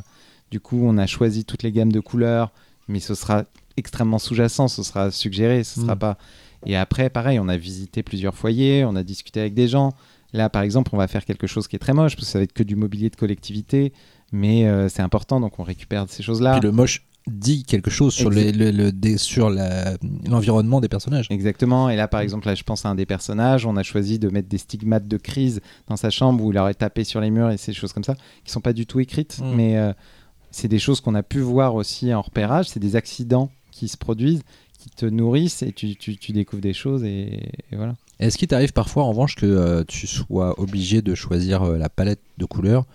du 0.51 0.61
coup, 0.61 0.81
on 0.83 0.99
a 0.99 1.07
choisi 1.07 1.45
toutes 1.45 1.62
les 1.62 1.73
gammes 1.73 1.93
de 1.93 2.01
couleurs, 2.01 2.51
mais 2.89 3.01
ce 3.01 3.15
sera 3.15 3.45
extrêmement 3.77 4.19
sous-jacent, 4.19 4.69
ce 4.69 4.83
sera 4.83 5.11
suggéré, 5.11 5.65
ce 5.65 5.81
sera 5.81 5.95
Mm. 5.95 5.99
pas 5.99 6.19
et 6.67 6.77
après 6.77 7.09
pareil, 7.09 7.39
on 7.39 7.49
a 7.49 7.57
visité 7.57 8.03
plusieurs 8.03 8.35
foyers, 8.35 8.85
on 8.85 8.95
a 8.97 9.03
discuté 9.03 9.41
avec 9.41 9.55
des 9.55 9.69
gens 9.69 9.95
Là, 10.33 10.49
par 10.49 10.62
exemple, 10.62 10.91
on 10.95 10.99
va 10.99 11.09
faire 11.09 11.25
quelque 11.25 11.47
chose 11.47 11.67
qui 11.67 11.77
est 11.77 11.81
très 11.81 11.93
moche, 11.93 12.15
parce 12.15 12.27
que 12.27 12.33
ça 12.33 12.39
va 12.39 12.45
être 12.45 12.53
que 12.53 12.62
du 12.62 12.77
mobilier 12.77 13.11
de 13.11 13.17
collectivité, 13.17 13.93
mais 14.33 14.69
euh, 14.69 14.89
c'est 14.89 15.03
important, 15.03 15.41
donc 15.41 15.59
on 15.59 15.65
récupère 15.65 16.07
ces 16.09 16.23
choses-là. 16.23 16.53
Puis 16.53 16.61
le 16.61 16.73
moche 16.73 17.03
dit 17.27 17.65
quelque 17.65 17.91
chose 17.91 18.15
sur 18.15 18.31
les- 18.31 18.53
le- 18.53 18.71
le- 18.71 18.93
des- 18.93 19.19
sur 19.19 19.51
la- 19.51 19.97
l'environnement 20.29 20.81
des 20.81 20.89
personnages. 20.89 21.27
Exactement. 21.31 21.91
Et 21.91 21.97
là, 21.97 22.09
par 22.09 22.21
exemple, 22.21 22.47
là, 22.47 22.55
je 22.55 22.63
pense 22.63 22.85
à 22.87 22.89
un 22.89 22.95
des 22.95 23.07
personnages, 23.07 23.67
on 23.67 23.77
a 23.77 23.83
choisi 23.83 24.19
de 24.19 24.29
mettre 24.31 24.49
des 24.49 24.59
stigmates 24.59 25.07
de 25.07 25.17
crise 25.17 25.61
dans 25.89 25.97
sa 25.97 26.11
chambre 26.11 26.43
où 26.45 26.51
il 26.51 26.59
aurait 26.59 26.75
tapé 26.75 27.05
sur 27.05 27.21
les 27.21 27.31
murs 27.31 27.51
et 27.51 27.57
ces 27.59 27.73
choses 27.73 27.93
comme 27.93 28.05
ça, 28.05 28.15
qui 28.45 28.51
sont 28.53 28.61
pas 28.61 28.73
du 28.73 28.87
tout 28.87 29.01
écrites, 29.01 29.39
Mm. 29.41 29.55
mais 29.55 29.77
euh, 29.77 29.93
c'est 30.51 30.69
des 30.69 30.79
choses 30.79 31.01
qu'on 31.01 31.15
a 31.15 31.23
pu 31.23 31.41
voir 31.41 31.75
aussi 31.75 32.13
en 32.15 32.23
repérage. 32.23 32.69
C'est 32.71 32.81
des 32.81 32.97
accidents 32.97 33.51
qui 33.71 33.87
se 33.89 33.97
produisent, 33.97 34.43
qui 34.79 34.89
te 34.91 35.07
nourrissent 35.07 35.63
et 35.63 35.73
tu, 35.73 35.95
tu- 35.97 36.17
tu 36.17 36.33
découvres 36.33 36.63
des 36.63 36.73
choses 36.75 37.05
et, 37.05 37.51
et 37.71 37.77
voilà. 37.77 37.95
Est-ce 38.19 38.37
qu'il 38.39 38.49
t'arrive 38.49 38.73
parfois, 38.73 39.05
en 39.05 39.11
revanche, 39.11 39.35
que 39.37 39.47
euh, 39.47 39.85
tu 39.87 40.07
sois 40.07 40.59
obligé 40.61 41.01
de 41.03 41.15
choisir 41.15 41.63
euh, 41.63 41.79
la 41.79 41.89
palette 41.89 42.21
de 42.39 42.45
couleurs 42.47 42.87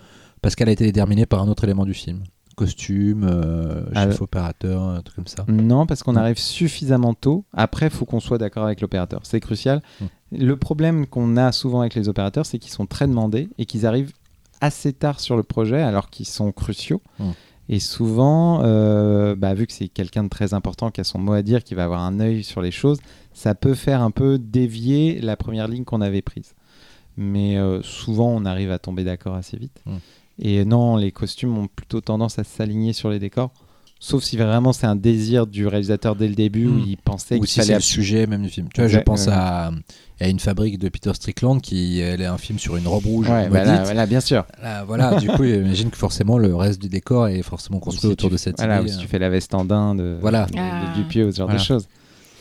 parce 0.41 0.55
qu'elle 0.55 0.69
a 0.69 0.71
été 0.71 0.83
déterminée 0.83 1.25
par 1.25 1.41
un 1.41 1.47
autre 1.47 1.63
élément 1.63 1.85
du 1.85 1.93
film? 1.93 2.23
Costume, 2.55 3.27
euh, 3.29 3.83
Ah, 3.93 4.05
chef 4.05 4.21
opérateur, 4.21 4.81
un 4.81 5.01
truc 5.01 5.15
comme 5.15 5.27
ça 5.27 5.45
Non, 5.47 5.85
parce 5.85 6.03
qu'on 6.03 6.15
arrive 6.15 6.39
suffisamment 6.39 7.13
tôt. 7.13 7.45
Après, 7.53 7.87
il 7.87 7.91
faut 7.91 8.05
qu'on 8.05 8.19
soit 8.19 8.37
d'accord 8.37 8.65
avec 8.65 8.81
l'opérateur. 8.81 9.21
C'est 9.23 9.39
crucial. 9.39 9.81
Mm. 9.99 10.05
Le 10.31 10.55
problème 10.57 11.07
qu'on 11.07 11.37
a 11.37 11.51
souvent 11.51 11.81
avec 11.81 11.95
les 11.95 12.09
opérateurs, 12.09 12.45
c'est 12.45 12.59
qu'ils 12.59 12.71
sont 12.71 12.85
très 12.85 13.07
demandés 13.07 13.49
et 13.57 13.65
qu'ils 13.65 13.85
arrivent 13.85 14.13
assez 14.61 14.93
tard 14.93 15.19
sur 15.19 15.37
le 15.37 15.43
projet 15.43 15.81
alors 15.81 16.09
qu'ils 16.09 16.27
sont 16.27 16.51
cruciaux. 16.51 17.01
Mm. 17.19 17.31
Et 17.67 17.79
souvent, 17.79 18.61
euh, 18.63 19.35
bah, 19.35 19.53
vu 19.53 19.65
que 19.65 19.73
c'est 19.73 19.87
quelqu'un 19.87 20.23
de 20.23 20.29
très 20.29 20.53
important 20.53 20.91
qui 20.91 21.01
a 21.01 21.03
son 21.03 21.19
mot 21.19 21.33
à 21.33 21.41
dire, 21.41 21.63
qui 21.63 21.73
va 21.73 21.83
avoir 21.83 22.01
un 22.01 22.19
œil 22.19 22.43
sur 22.43 22.61
les 22.61 22.71
choses, 22.71 22.99
ça 23.33 23.55
peut 23.55 23.73
faire 23.73 24.01
un 24.01 24.11
peu 24.11 24.37
dévier 24.37 25.19
la 25.21 25.35
première 25.35 25.67
ligne 25.67 25.83
qu'on 25.83 26.01
avait 26.01 26.21
prise. 26.21 26.53
Mais 27.17 27.57
euh, 27.57 27.81
souvent, 27.81 28.29
on 28.29 28.45
arrive 28.45 28.71
à 28.71 28.77
tomber 28.77 29.03
d'accord 29.03 29.35
assez 29.35 29.57
vite. 29.57 29.81
Mm. 29.85 29.95
Et 30.39 30.65
non, 30.65 30.97
les 30.97 31.11
costumes 31.11 31.57
ont 31.57 31.67
plutôt 31.67 32.01
tendance 32.01 32.39
à 32.39 32.43
s'aligner 32.43 32.93
sur 32.93 33.09
les 33.09 33.19
décors. 33.19 33.51
Sauf 33.99 34.23
si 34.23 34.35
vraiment 34.35 34.73
c'est 34.73 34.85
un 34.85 34.97
désir 34.97 35.47
du 35.47 35.65
réalisateur 35.67 36.15
dès 36.17 36.27
le 36.27 36.35
début 36.35 36.67
où 36.67 36.73
Mm. 36.73 36.83
il 36.85 36.97
pensait 36.97 37.35
Ou 37.35 37.39
qu'il 37.39 37.47
si 37.47 37.55
fallait 37.59 37.67
c'est 37.67 37.73
le 37.75 37.79
sujet 37.79 38.27
même 38.27 38.43
du 38.43 38.49
film. 38.49 38.67
Tu 38.73 38.81
vois, 38.81 38.89
je 38.89 38.99
pense 38.99 39.27
ouais. 39.27 39.33
à, 39.33 39.71
à 40.19 40.27
une 40.27 40.39
fabrique 40.39 40.77
de 40.77 40.89
Peter 40.89 41.13
Strickland 41.13 41.61
qui 41.61 41.99
elle 42.01 42.21
est 42.21 42.25
un 42.25 42.37
film 42.37 42.59
sur 42.59 42.75
une 42.75 42.85
robe 42.87 43.05
rouge 43.05 43.29
Ouais, 43.29 43.47
bah 43.49 43.63
là, 43.93 44.05
bien 44.05 44.19
sûr. 44.19 44.45
Là, 44.61 44.83
voilà, 44.83 45.15
du 45.15 45.27
coup, 45.29 45.45
j'imagine 45.45 45.89
que 45.89 45.97
forcément 45.97 46.37
le 46.37 46.53
reste 46.53 46.81
du 46.81 46.89
décor 46.89 47.29
est 47.29 47.41
forcément 47.41 47.79
construit 47.79 48.09
si 48.09 48.13
autour 48.13 48.29
tu- 48.29 48.33
de 48.33 48.37
cette 48.37 48.57
voilà, 48.57 48.79
ou 48.81 48.83
idée. 48.83 48.91
si 48.91 48.97
tu 48.99 49.07
fais 49.07 49.17
la 49.19 49.29
veste 49.29 49.55
en 49.55 49.63
daim 49.63 49.95
de, 49.95 50.17
Voilà. 50.19 50.45
de, 50.47 50.51
de 50.53 50.59
Ah. 50.59 50.93
Dupieux, 50.97 51.31
ce 51.31 51.37
genre 51.37 51.47
Voilà. 51.47 51.59
de 51.61 51.65
choses. 51.65 51.87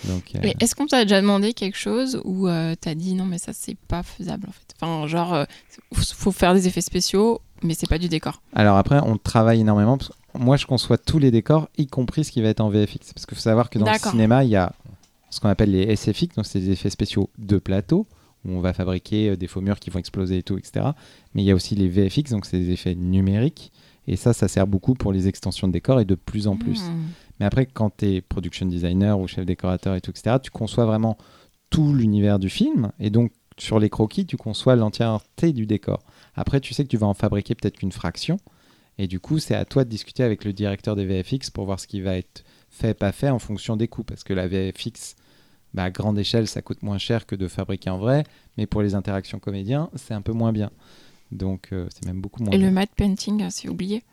Donc, 0.09 0.33
euh, 0.35 0.41
Et 0.43 0.55
Est-ce 0.61 0.75
qu'on 0.75 0.87
t'a 0.87 1.05
déjà 1.05 1.21
demandé 1.21 1.55
quelque 1.55 1.79
chose 1.79 2.21
où 2.25 2.49
euh, 2.49 2.75
t'as 2.81 2.95
dit 2.95 3.15
non 3.15 3.25
mais 3.25 3.39
ça 3.39 3.53
c'est 3.53 3.77
pas 3.77 4.03
faisable 4.03 4.49
en 4.49 4.53
fait? 4.53 4.75
Enfin 4.81 5.07
genre 5.07 5.35
euh, 5.35 5.45
faut 5.95 6.33
faire 6.33 6.55
des 6.55 6.67
effets 6.67 6.81
spéciaux 6.81 7.41
mais 7.65 7.75
c'est 7.75 7.89
pas 7.89 7.99
du 7.99 8.09
décor. 8.09 8.43
Alors 8.55 8.77
après, 8.77 9.01
on 9.03 9.17
travaille 9.17 9.61
énormément. 9.61 9.97
parce 9.97 10.11
que 10.11 10.15
moi, 10.39 10.57
je 10.57 10.67
conçois 10.67 10.99
tous 10.99 11.19
les 11.19 11.31
décors, 11.31 11.69
y 11.79 11.87
compris 11.87 12.25
ce 12.25 12.31
qui 12.31 12.43
va 12.43 12.49
être 12.49 12.61
en 12.61 12.69
VFX. 12.69 13.13
Parce 13.15 13.27
qu'il 13.27 13.37
faut 13.37 13.43
savoir 13.43 13.71
que 13.71 13.79
dans 13.79 13.91
le 13.91 13.99
cinéma, 13.99 14.45
il 14.45 14.51
y 14.51 14.57
a 14.57 14.73
ce 15.31 15.41
qu'on 15.41 15.49
appelle 15.49 15.71
les 15.71 15.97
SFX, 15.97 16.37
donc 16.37 16.47
c'est 16.47 16.61
des 16.61 16.71
effets 16.71 16.91
spéciaux 16.91 17.31
de 17.39 17.59
plateau, 17.59 18.07
où 18.45 18.53
on 18.53 18.61
va 18.61 18.73
fabriquer 18.73 19.31
euh, 19.31 19.37
des 19.37 19.49
faux 19.49 19.61
murs 19.61 19.81
qui 19.81 19.91
vont 19.91 19.99
exploser 19.99 20.39
et 20.39 20.43
tout, 20.43 20.59
etc. 20.59 20.87
Mais 21.35 21.43
il 21.43 21.47
y 21.47 21.51
a 21.51 21.55
aussi 21.55 21.75
les 21.75 21.89
VFX, 21.89 22.31
donc 22.31 22.47
c'est 22.47 22.59
des 22.59 22.71
effets 22.71 22.95
numériques. 22.95 23.73
Et 24.07 24.17
ça, 24.17 24.33
ça 24.35 24.49
sert 24.49 24.67
beaucoup 24.67 24.95
pour 24.95 25.13
les 25.13 25.29
extensions 25.29 25.67
de 25.67 25.73
décors 25.73 25.99
et 25.99 26.05
de 26.05 26.15
plus 26.15 26.47
en 26.47 26.57
plus. 26.57 26.83
Hmm. 26.83 27.07
Mais 27.41 27.47
après, 27.47 27.67
quand 27.67 27.97
tu 27.97 28.07
es 28.07 28.21
production 28.21 28.67
designer 28.67 29.19
ou 29.19 29.27
chef 29.27 29.45
décorateur 29.45 29.95
et 29.95 30.01
tout, 30.01 30.11
etc., 30.11 30.37
tu 30.43 30.51
conçois 30.51 30.87
vraiment 30.87 31.17
tout 31.71 31.95
l'univers 31.95 32.39
du 32.39 32.49
film. 32.51 32.93
Et 33.01 33.11
donc, 33.11 33.33
sur 33.59 33.79
les 33.79 33.91
croquis, 33.91 34.27
tu 34.27 34.37
conçois 34.37 34.77
l'entièreté 34.77 35.53
du 35.53 35.67
décor. 35.67 36.03
Après, 36.35 36.61
tu 36.61 36.75
sais 36.75 36.85
que 36.85 36.89
tu 36.89 36.97
vas 36.97 37.07
en 37.07 37.15
fabriquer 37.15 37.55
peut-être 37.55 37.79
qu'une 37.79 37.93
fraction. 37.93 38.39
Et 38.99 39.09
du 39.09 39.19
coup, 39.19 39.39
c'est 39.39 39.55
à 39.57 39.65
toi 39.65 39.85
de 39.85 39.91
discuter 39.91 40.23
avec 40.23 40.45
le 40.45 40.53
directeur 40.53 40.95
des 40.95 41.05
VFX 41.05 41.51
pour 41.51 41.65
voir 41.65 41.81
ce 41.81 41.87
qui 41.89 42.01
va 42.01 42.17
être 42.17 42.45
fait, 42.71 42.95
pas 42.95 43.11
fait 43.13 43.31
en 43.31 43.41
fonction 43.41 43.77
des 43.77 43.89
coûts. 43.89 44.05
Parce 44.05 44.23
que 44.23 44.33
la 44.33 44.47
VFX, 44.47 45.17
bah, 45.73 45.85
à 45.85 45.91
grande 45.91 46.19
échelle, 46.19 46.47
ça 46.47 46.63
coûte 46.63 46.83
moins 46.83 46.99
cher 46.99 47.27
que 47.27 47.35
de 47.35 47.49
fabriquer 47.49 47.91
en 47.91 47.99
vrai. 47.99 48.25
Mais 48.57 48.67
pour 48.67 48.83
les 48.83 48.95
interactions 48.95 49.41
comédiens, 49.41 49.91
c'est 49.97 50.15
un 50.15 50.23
peu 50.23 50.33
moins 50.33 50.53
bien. 50.53 50.71
Donc, 51.33 51.71
euh, 51.73 51.89
c'est 51.93 52.05
même 52.07 52.21
beaucoup 52.21 52.43
moins 52.45 52.53
Et 52.53 52.59
bien. 52.59 52.69
le 52.69 52.73
matte 52.73 52.95
painting 52.97 53.43
euh, 53.43 53.49
c'est 53.51 53.69
oublié. 53.69 54.05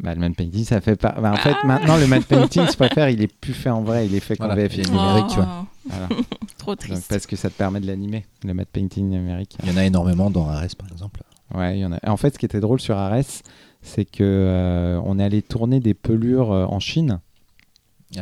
Bah, 0.00 0.12
le 0.14 0.20
matte 0.20 0.34
painting, 0.36 0.64
ça 0.64 0.80
fait 0.80 0.96
pas. 0.96 1.12
bah, 1.20 1.32
en 1.32 1.36
fait, 1.36 1.54
maintenant, 1.64 1.96
le 1.96 2.06
matte 2.06 2.26
painting, 2.26 2.66
je 2.70 2.76
préfère, 2.76 3.08
il 3.10 3.22
est 3.22 3.32
plus 3.32 3.54
fait 3.54 3.70
en 3.70 3.82
vrai, 3.82 4.06
il 4.06 4.14
est 4.14 4.20
fait 4.20 4.36
qu'en 4.36 4.46
Voilà. 4.46 4.66
VFX. 4.66 4.78
Et 4.88 4.90
numérique, 4.90 5.26
tu 5.28 5.36
vois. 5.36 5.66
Voilà. 5.88 6.08
Trop 6.58 6.72
Donc, 6.72 6.78
triste. 6.80 7.06
parce 7.08 7.26
que 7.26 7.36
ça 7.36 7.48
te 7.48 7.54
permet 7.54 7.80
de 7.80 7.86
l'animer, 7.86 8.26
le 8.44 8.54
matte 8.54 8.68
painting 8.70 9.08
numérique. 9.08 9.56
Il 9.62 9.70
y 9.70 9.72
en 9.72 9.76
a 9.76 9.84
énormément 9.84 10.30
dans 10.30 10.48
Ares, 10.48 10.74
par 10.78 10.90
exemple. 10.90 11.20
Ouais, 11.54 11.78
il 11.78 11.80
y 11.80 11.84
en 11.86 11.92
a. 11.92 11.98
En 12.10 12.16
fait, 12.16 12.34
ce 12.34 12.38
qui 12.38 12.46
était 12.46 12.60
drôle 12.60 12.80
sur 12.80 12.96
Ares, 12.96 13.22
c'est 13.82 14.04
que 14.04 14.22
euh, 14.24 15.00
on 15.04 15.18
est 15.18 15.24
allé 15.24 15.42
tourner 15.42 15.78
des 15.78 15.94
pelures 15.94 16.50
euh, 16.52 16.64
en 16.66 16.80
Chine. 16.80 17.20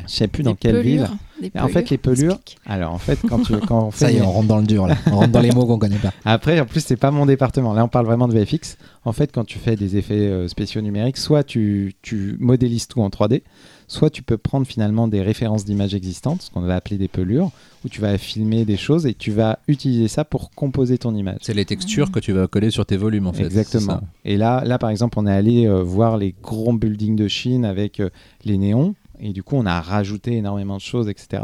Je 0.06 0.12
sais 0.12 0.28
plus 0.28 0.42
Des 0.42 0.50
dans 0.50 0.54
quelle 0.56 0.80
ville. 0.80 1.02
pelures, 1.02 1.16
des 1.40 1.60
En 1.60 1.68
fait, 1.68 1.90
les 1.90 1.98
pelures- 1.98 2.34
explique. 2.34 2.58
Alors, 2.66 2.92
en 2.92 2.98
fait, 2.98 3.18
quand, 3.28 3.40
tu, 3.40 3.52
quand 3.68 3.86
on 3.86 3.90
fait. 3.90 4.06
Ça 4.06 4.10
y 4.12 4.16
est, 4.16 4.22
on 4.22 4.30
rentre 4.32 4.48
dans 4.48 4.58
le 4.58 4.66
dur 4.66 4.86
là. 4.86 4.96
On 5.06 5.16
rentre 5.16 5.32
dans 5.32 5.40
les 5.40 5.50
mots 5.52 5.66
qu'on 5.66 5.78
connaît 5.78 5.96
pas. 5.98 6.12
Après, 6.24 6.58
en 6.60 6.66
plus, 6.66 6.80
c'est 6.84 6.96
pas 6.96 7.10
mon 7.10 7.26
département. 7.26 7.74
Là, 7.74 7.84
on 7.84 7.88
parle 7.88 8.06
vraiment 8.06 8.28
de 8.28 8.32
VFX. 8.38 8.76
En 9.04 9.12
fait, 9.12 9.32
quand 9.32 9.44
tu 9.44 9.58
fais 9.58 9.76
des 9.76 9.96
effets 9.96 10.14
euh, 10.14 10.48
spéciaux 10.48 10.80
numériques, 10.80 11.16
soit 11.16 11.42
tu, 11.44 11.94
tu 12.02 12.36
modélises 12.38 12.86
tout 12.86 13.02
en 13.02 13.08
3D, 13.08 13.42
soit 13.88 14.10
tu 14.10 14.22
peux 14.22 14.38
prendre 14.38 14.66
finalement 14.66 15.08
des 15.08 15.20
références 15.20 15.64
d'images 15.64 15.94
existantes, 15.94 16.42
ce 16.42 16.50
qu'on 16.50 16.60
va 16.60 16.76
appeler 16.76 16.98
des 16.98 17.08
pelures, 17.08 17.50
où 17.84 17.88
tu 17.88 18.00
vas 18.00 18.16
filmer 18.16 18.64
des 18.64 18.76
choses 18.76 19.04
et 19.06 19.14
tu 19.14 19.32
vas 19.32 19.58
utiliser 19.66 20.06
ça 20.06 20.24
pour 20.24 20.50
composer 20.52 20.98
ton 20.98 21.14
image. 21.16 21.38
C'est 21.42 21.52
les 21.54 21.64
textures 21.64 22.12
que 22.12 22.20
tu 22.20 22.32
vas 22.32 22.46
coller 22.46 22.70
sur 22.70 22.86
tes 22.86 22.96
volumes 22.96 23.26
en 23.26 23.32
fait. 23.32 23.44
Exactement. 23.44 24.00
Et 24.24 24.36
là, 24.36 24.62
là, 24.64 24.78
par 24.78 24.90
exemple, 24.90 25.18
on 25.18 25.26
est 25.26 25.32
allé 25.32 25.66
euh, 25.66 25.82
voir 25.82 26.16
les 26.16 26.32
grands 26.40 26.72
buildings 26.74 27.16
de 27.16 27.26
Chine 27.26 27.64
avec 27.64 27.98
euh, 27.98 28.08
les 28.44 28.56
néons. 28.56 28.94
Et 29.22 29.32
du 29.32 29.42
coup, 29.42 29.56
on 29.56 29.64
a 29.66 29.80
rajouté 29.80 30.32
énormément 30.36 30.76
de 30.76 30.80
choses, 30.82 31.08
etc. 31.08 31.42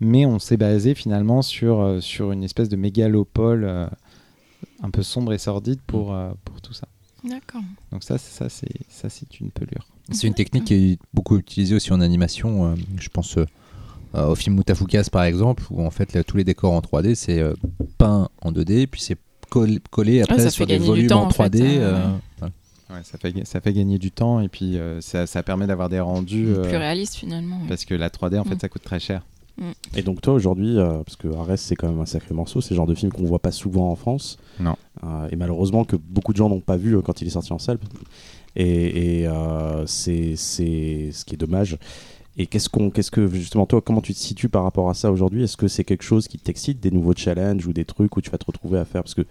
Mais 0.00 0.24
on 0.26 0.38
s'est 0.38 0.56
basé 0.56 0.94
finalement 0.94 1.42
sur, 1.42 1.80
euh, 1.80 2.00
sur 2.00 2.32
une 2.32 2.42
espèce 2.42 2.68
de 2.70 2.76
mégalopole 2.76 3.64
euh, 3.64 3.86
un 4.82 4.90
peu 4.90 5.02
sombre 5.02 5.32
et 5.34 5.38
sordide 5.38 5.80
pour, 5.86 6.14
euh, 6.14 6.30
pour 6.44 6.60
tout 6.62 6.72
ça. 6.72 6.88
D'accord. 7.22 7.60
Donc 7.92 8.02
ça, 8.02 8.16
c'est- 8.16 8.32
ça 8.32 8.48
c'est 8.48 8.72
ça, 8.88 9.10
c'est 9.10 9.38
une 9.40 9.50
pelure. 9.50 9.86
C'est 10.10 10.26
une 10.26 10.34
technique 10.34 10.64
qui 10.64 10.74
est 10.92 10.98
beaucoup 11.12 11.36
utilisée 11.36 11.74
aussi 11.74 11.92
en 11.92 12.00
animation. 12.00 12.72
euh, 12.72 12.74
je 12.98 13.08
pense 13.10 13.36
euh, 13.36 13.44
au 14.26 14.34
film 14.34 14.56
Mutafukas 14.56 15.08
par 15.12 15.24
exemple, 15.24 15.62
où 15.70 15.84
en 15.84 15.90
fait 15.90 16.14
là, 16.14 16.24
tous 16.24 16.36
les 16.38 16.44
décors 16.44 16.72
en 16.72 16.80
3D 16.80 17.14
c'est 17.14 17.38
euh, 17.38 17.52
peint 17.98 18.28
en 18.40 18.50
2D, 18.52 18.86
puis 18.86 19.00
c'est 19.02 19.18
coll- 19.50 19.78
collé 19.90 20.22
après 20.22 20.36
ça 20.44 20.44
fait 20.44 20.50
sur 20.56 20.66
des 20.66 20.78
volumes 20.86 21.08
temps, 21.08 21.20
en 21.22 21.26
en 21.26 21.30
fait, 21.30 21.44
3D. 21.50 21.60
Euh, 22.90 22.94
euh. 22.94 22.96
Ouais, 22.98 23.02
ça, 23.04 23.18
fait, 23.18 23.44
ça 23.46 23.60
fait 23.60 23.72
gagner 23.72 23.98
du 23.98 24.10
temps 24.10 24.40
et 24.40 24.48
puis 24.48 24.78
euh, 24.78 25.00
ça, 25.00 25.26
ça 25.26 25.42
permet 25.42 25.66
d'avoir 25.66 25.88
des 25.88 26.00
rendus. 26.00 26.46
euh, 26.48 26.62
Plus 26.62 26.76
réaliste 26.76 27.14
finalement. 27.14 27.56
ouais. 27.62 27.68
parce 27.68 27.84
que 27.84 27.94
la 27.94 28.08
3D, 28.10 28.38
en 28.38 28.44
fait, 28.44 28.54
Mm. 28.56 28.60
ça 28.60 28.68
coûte 28.68 28.82
très 28.82 29.00
cher. 29.00 29.22
Et 29.94 30.00
donc 30.02 30.22
toi 30.22 30.32
aujourd'hui, 30.32 30.78
euh, 30.78 31.02
parce 31.04 31.16
que 31.16 31.28
Arès 31.36 31.60
c'est 31.60 31.76
quand 31.76 31.88
même 31.90 32.00
un 32.00 32.06
sacré 32.06 32.34
morceau, 32.34 32.62
c'est 32.62 32.70
le 32.70 32.76
genre 32.76 32.86
de 32.86 32.94
film 32.94 33.12
qu'on 33.12 33.24
voit 33.26 33.40
pas 33.40 33.50
souvent 33.52 33.90
en 33.90 33.94
France. 33.96 34.38
Non. 34.58 34.74
Euh, 35.04 35.28
et 35.30 35.36
malheureusement 35.36 35.84
que 35.84 35.96
beaucoup 35.96 36.32
de 36.32 36.38
gens 36.38 36.48
n'ont 36.48 36.60
pas 36.60 36.78
vu 36.78 36.96
euh, 36.96 37.02
quand 37.02 37.20
il 37.20 37.26
est 37.26 37.30
sorti 37.30 37.52
en 37.52 37.58
salle. 37.58 37.78
Et, 38.56 39.20
et, 39.20 39.26
euh, 39.28 39.84
c'est 39.86 40.34
c'est 40.36 41.10
ce 41.12 41.26
qui 41.26 41.34
est 41.34 41.38
dommage. 41.38 41.76
Et 42.38 42.46
qu'est-ce 42.46 42.70
qu'on, 42.70 42.88
qu'est-ce 42.90 43.10
que 43.10 43.28
justement 43.28 43.66
toi, 43.66 43.82
comment 43.82 44.00
tu 44.00 44.14
te 44.14 44.18
situes 44.18 44.48
par 44.48 44.62
rapport 44.62 44.88
à 44.88 44.94
ça 44.94 45.12
aujourd'hui? 45.12 45.42
Est-ce 45.42 45.58
que 45.58 45.68
c'est 45.68 45.84
quelque 45.84 46.04
chose 46.04 46.26
qui 46.26 46.38
t'excite, 46.38 46.80
des 46.80 46.90
nouveaux 46.90 47.12
challenges 47.14 47.66
ou 47.66 47.74
des 47.74 47.84
trucs 47.84 48.16
où 48.16 48.22
tu 48.22 48.30
vas 48.30 48.38
te 48.38 48.46
retrouver 48.46 48.78
à 48.78 48.86
faire? 48.86 49.02
Parce 49.02 49.14
que 49.14 49.26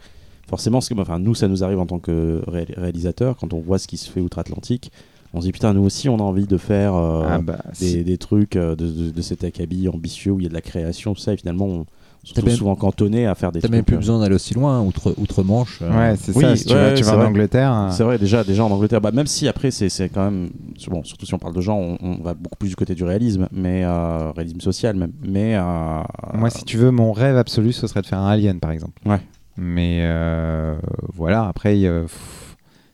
forcément, 0.49 0.81
ce 0.81 0.93
que- 0.93 0.99
enfin, 0.99 1.19
nous, 1.19 1.35
ça 1.35 1.47
nous 1.47 1.63
arrive 1.63 1.80
en 1.80 1.85
tant 1.85 1.99
que 1.99 2.41
ré- 2.47 2.67
réalisateur 2.76 3.38
quand 3.38 3.53
on 3.53 3.59
voit 3.59 3.77
ce 3.80 3.88
qui 3.88 3.97
se 3.97 4.09
fait 4.09 4.19
outre-Atlantique. 4.21 4.91
On 5.34 5.41
se 5.41 5.45
dit 5.45 5.51
putain, 5.51 5.73
nous 5.73 5.84
aussi, 5.84 6.09
on 6.09 6.17
a 6.17 6.23
envie 6.23 6.47
de 6.47 6.57
faire 6.57 6.95
euh, 6.95 7.23
Ah 7.30 7.38
bah, 7.39 7.59
des, 7.80 8.17
trucs 8.17 8.55
euh, 8.55 8.76
de, 8.76 8.88
de- 8.88 9.11
de 9.11 9.21
cet 9.21 9.43
acabit 9.43 9.88
ambitieux 9.88 10.31
où 10.31 10.39
il 10.39 10.43
y 10.43 10.45
a 10.47 10.49
de 10.49 10.53
la 10.55 10.61
création, 10.61 11.13
tout 11.13 11.21
ça, 11.21 11.34
et 11.34 11.38
finalement, 11.38 11.65
on, 11.67 11.85
surtout 12.23 12.47
même- 12.47 12.55
souvent 12.55 12.76
cantonné 12.76 13.27
à 13.27 13.35
faire 13.35 13.51
des 13.51 13.61
T'as 13.61 13.67
même 13.69 13.84
plus 13.85 13.95
besoin 13.97 14.19
d'aller 14.19 14.34
aussi 14.34 14.55
loin, 14.55 14.81
outre, 14.81 15.13
outre-Manche. 15.19 15.80
euh, 15.84 15.95
Ouais, 16.11 16.15
c'est 16.19 16.35
oui, 16.35 16.41
ça. 16.41 16.55
Si 16.55 16.65
tu 16.65 16.73
ouais, 16.73 16.80
vas, 16.81 16.91
tu 16.93 17.03
c'est 17.03 17.09
vas 17.11 17.15
en 17.15 17.19
vrai. 17.19 17.27
Angleterre. 17.27 17.89
C'est 17.91 18.03
vrai, 18.03 18.17
déjà, 18.17 18.43
déjà 18.43 18.65
en 18.65 18.71
Angleterre, 18.71 19.01
bah, 19.01 19.11
même 19.11 19.27
si 19.27 19.47
après, 19.47 19.69
c'est 19.69 19.89
c'est 19.89 20.09
quand 20.09 20.23
même. 20.26 20.49
Bon, 20.89 21.03
surtout 21.03 21.27
si 21.27 21.34
on 21.35 21.38
parle 21.38 21.53
de 21.53 21.61
gens, 21.61 21.77
on, 21.77 21.97
on 22.01 22.15
va 22.23 22.34
beaucoup 22.34 22.57
plus 22.57 22.69
du 22.69 22.76
côté 22.76 22.95
du 22.95 23.03
réalisme, 23.03 23.47
mais 23.51 23.84
euh, 23.85 24.31
réalisme 24.31 24.61
social 24.61 24.95
même. 24.95 25.11
Mais. 25.23 25.55
euh, 25.57 26.01
Moi, 26.34 26.49
si 26.49 26.65
tu 26.65 26.77
veux, 26.77 26.89
mon 26.89 27.11
rêve 27.13 27.38
absolu, 27.38 27.71
ce 27.71 27.85
serait 27.85 28.01
de 28.01 28.07
faire 28.07 28.17
un 28.19 28.27
Alien, 28.30 28.59
par 28.59 28.71
exemple. 28.71 28.99
Ouais. 29.05 29.19
Mais 29.61 29.99
euh, 30.03 30.77
voilà, 31.14 31.48
après, 31.48 31.77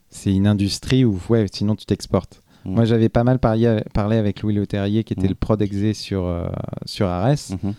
c'est 0.09 0.33
une 0.33 0.47
industrie 0.47 1.05
où, 1.05 1.19
ouais, 1.29 1.45
sinon 1.51 1.75
tu 1.75 1.85
t'exportes. 1.85 2.41
Mm. 2.65 2.73
Moi, 2.73 2.85
j'avais 2.85 3.09
pas 3.09 3.23
mal 3.23 3.39
parlé, 3.39 3.81
parlé 3.93 4.17
avec 4.17 4.41
Louis 4.41 4.55
Leterrier, 4.55 5.03
qui 5.03 5.13
était 5.13 5.25
Mm. 5.27 5.29
le 5.29 5.35
prod 5.35 5.61
exé 5.61 5.93
sur, 5.93 6.25
euh, 6.25 6.47
sur 6.85 7.07
Ares. 7.07 7.35
Mhm. 7.61 7.69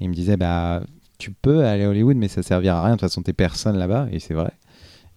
Et 0.00 0.04
il 0.04 0.08
me 0.10 0.14
disait, 0.14 0.36
bah, 0.36 0.82
tu 1.18 1.32
peux 1.32 1.64
aller 1.64 1.84
à 1.84 1.88
Hollywood, 1.88 2.16
mais 2.16 2.28
ça 2.28 2.42
servira 2.42 2.78
à 2.80 2.82
rien. 2.84 2.90
De 2.90 3.00
toute 3.00 3.08
façon, 3.08 3.22
t'es 3.22 3.32
personne 3.32 3.76
là-bas, 3.76 4.08
et 4.12 4.18
c'est 4.20 4.34
vrai. 4.34 4.52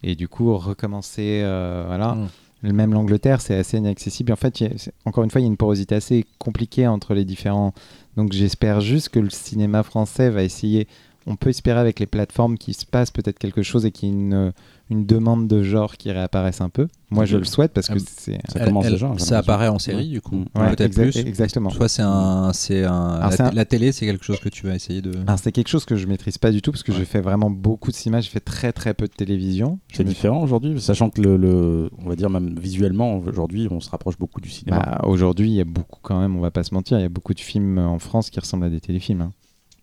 Et 0.02 0.14
du 0.16 0.26
coup, 0.28 0.56
recommencer, 0.56 1.42
euh, 1.44 1.84
voilà. 1.86 2.14
Mm. 2.14 2.28
Même 2.72 2.92
l'Angleterre, 2.92 3.40
c'est 3.40 3.54
assez 3.56 3.78
inaccessible. 3.78 4.32
En 4.32 4.36
fait, 4.36 4.60
a- 4.62 4.90
encore 5.06 5.24
une 5.24 5.30
fois, 5.30 5.40
il 5.40 5.44
y 5.44 5.46
a 5.46 5.50
une 5.50 5.56
porosité 5.56 5.94
assez 5.94 6.26
compliquée 6.38 6.86
entre 6.86 7.14
les 7.14 7.24
différents. 7.24 7.72
Donc, 8.16 8.32
j'espère 8.32 8.80
juste 8.80 9.08
que 9.10 9.18
le 9.20 9.30
cinéma 9.30 9.82
français 9.82 10.28
va 10.30 10.42
essayer. 10.42 10.86
On 11.30 11.36
peut 11.36 11.50
espérer 11.50 11.78
avec 11.78 12.00
les 12.00 12.06
plateformes 12.06 12.58
qu'il 12.58 12.74
se 12.74 12.84
passe 12.84 13.12
peut-être 13.12 13.38
quelque 13.38 13.62
chose 13.62 13.86
et 13.86 13.92
qu'il 13.92 14.08
y 14.08 14.12
ait 14.12 14.14
une, 14.16 14.52
une 14.90 15.06
demande 15.06 15.46
de 15.46 15.62
genre 15.62 15.96
qui 15.96 16.10
réapparaisse 16.10 16.60
un 16.60 16.68
peu. 16.68 16.88
Moi, 17.10 17.24
je 17.24 17.36
le 17.36 17.44
souhaite 17.44 17.72
parce 17.72 17.86
que 17.88 17.98
c'est. 18.00 18.38
Ça 18.48 18.64
commence 18.64 18.84
elle- 18.86 18.92
déjà, 18.92 19.12
Ça 19.18 19.38
apparaît 19.38 19.68
en 19.68 19.78
série, 19.78 20.08
du 20.08 20.20
coup. 20.20 20.44
Ouais, 20.56 20.74
Peut-être 20.74 20.94
plus. 20.94 21.16
Exactement. 21.16 21.70
Soit 21.70 21.88
c'est 21.88 22.02
un, 22.02 22.52
c'est 22.52 22.84
un, 22.84 23.10
Alors, 23.12 23.30
la, 23.38 23.46
un- 23.46 23.50
la 23.52 23.64
télé, 23.64 23.92
c'est 23.92 24.06
quelque 24.06 24.24
chose 24.24 24.40
que 24.40 24.48
tu 24.48 24.66
vas 24.66 24.74
essayer 24.74 25.02
de. 25.02 25.12
C'est 25.36 25.52
quelque 25.52 25.68
chose 25.68 25.84
que 25.84 25.94
je 25.96 26.06
maîtrise 26.08 26.36
pas 26.38 26.50
du 26.50 26.62
tout 26.62 26.72
parce 26.72 26.82
que 26.82 26.90
Ouais. 26.90 26.98
j'ai 26.98 27.04
fait 27.04 27.20
vraiment 27.20 27.48
beaucoup 27.50 27.90
de 27.92 27.96
cinéma. 27.96 28.20
J'ai 28.20 28.30
fait 28.30 28.40
très 28.40 28.72
très 28.72 28.92
peu 28.94 29.06
de 29.06 29.12
télévision. 29.12 29.78
C'est 29.92 30.02
différent 30.04 30.42
aujourd'hui, 30.42 30.80
sachant 30.80 31.10
que 31.10 31.20
le, 31.22 31.36
le- 31.36 31.90
on 32.04 32.08
va 32.08 32.16
dire 32.16 32.28
même 32.30 32.58
visuellement, 32.58 33.18
aujourd'hui, 33.18 33.68
on 33.70 33.78
se 33.80 33.88
rapproche 33.90 34.18
beaucoup 34.18 34.40
du 34.40 34.50
cinéma. 34.50 34.78
Bah, 34.84 35.00
Aujourd'hui, 35.06 35.48
il 35.48 35.54
y 35.54 35.60
a 35.60 35.64
beaucoup 35.64 36.00
quand 36.02 36.18
même, 36.20 36.36
on 36.36 36.40
va 36.40 36.50
pas 36.50 36.64
se 36.64 36.74
mentir, 36.74 36.98
il 36.98 37.02
y 37.02 37.06
a 37.06 37.08
beaucoup 37.08 37.34
de 37.34 37.40
films 37.40 37.78
en 37.78 38.00
France 38.00 38.30
qui 38.30 38.40
ressemblent 38.40 38.64
à 38.64 38.70
des 38.70 38.80
téléfilms. 38.80 39.20
hein. 39.20 39.30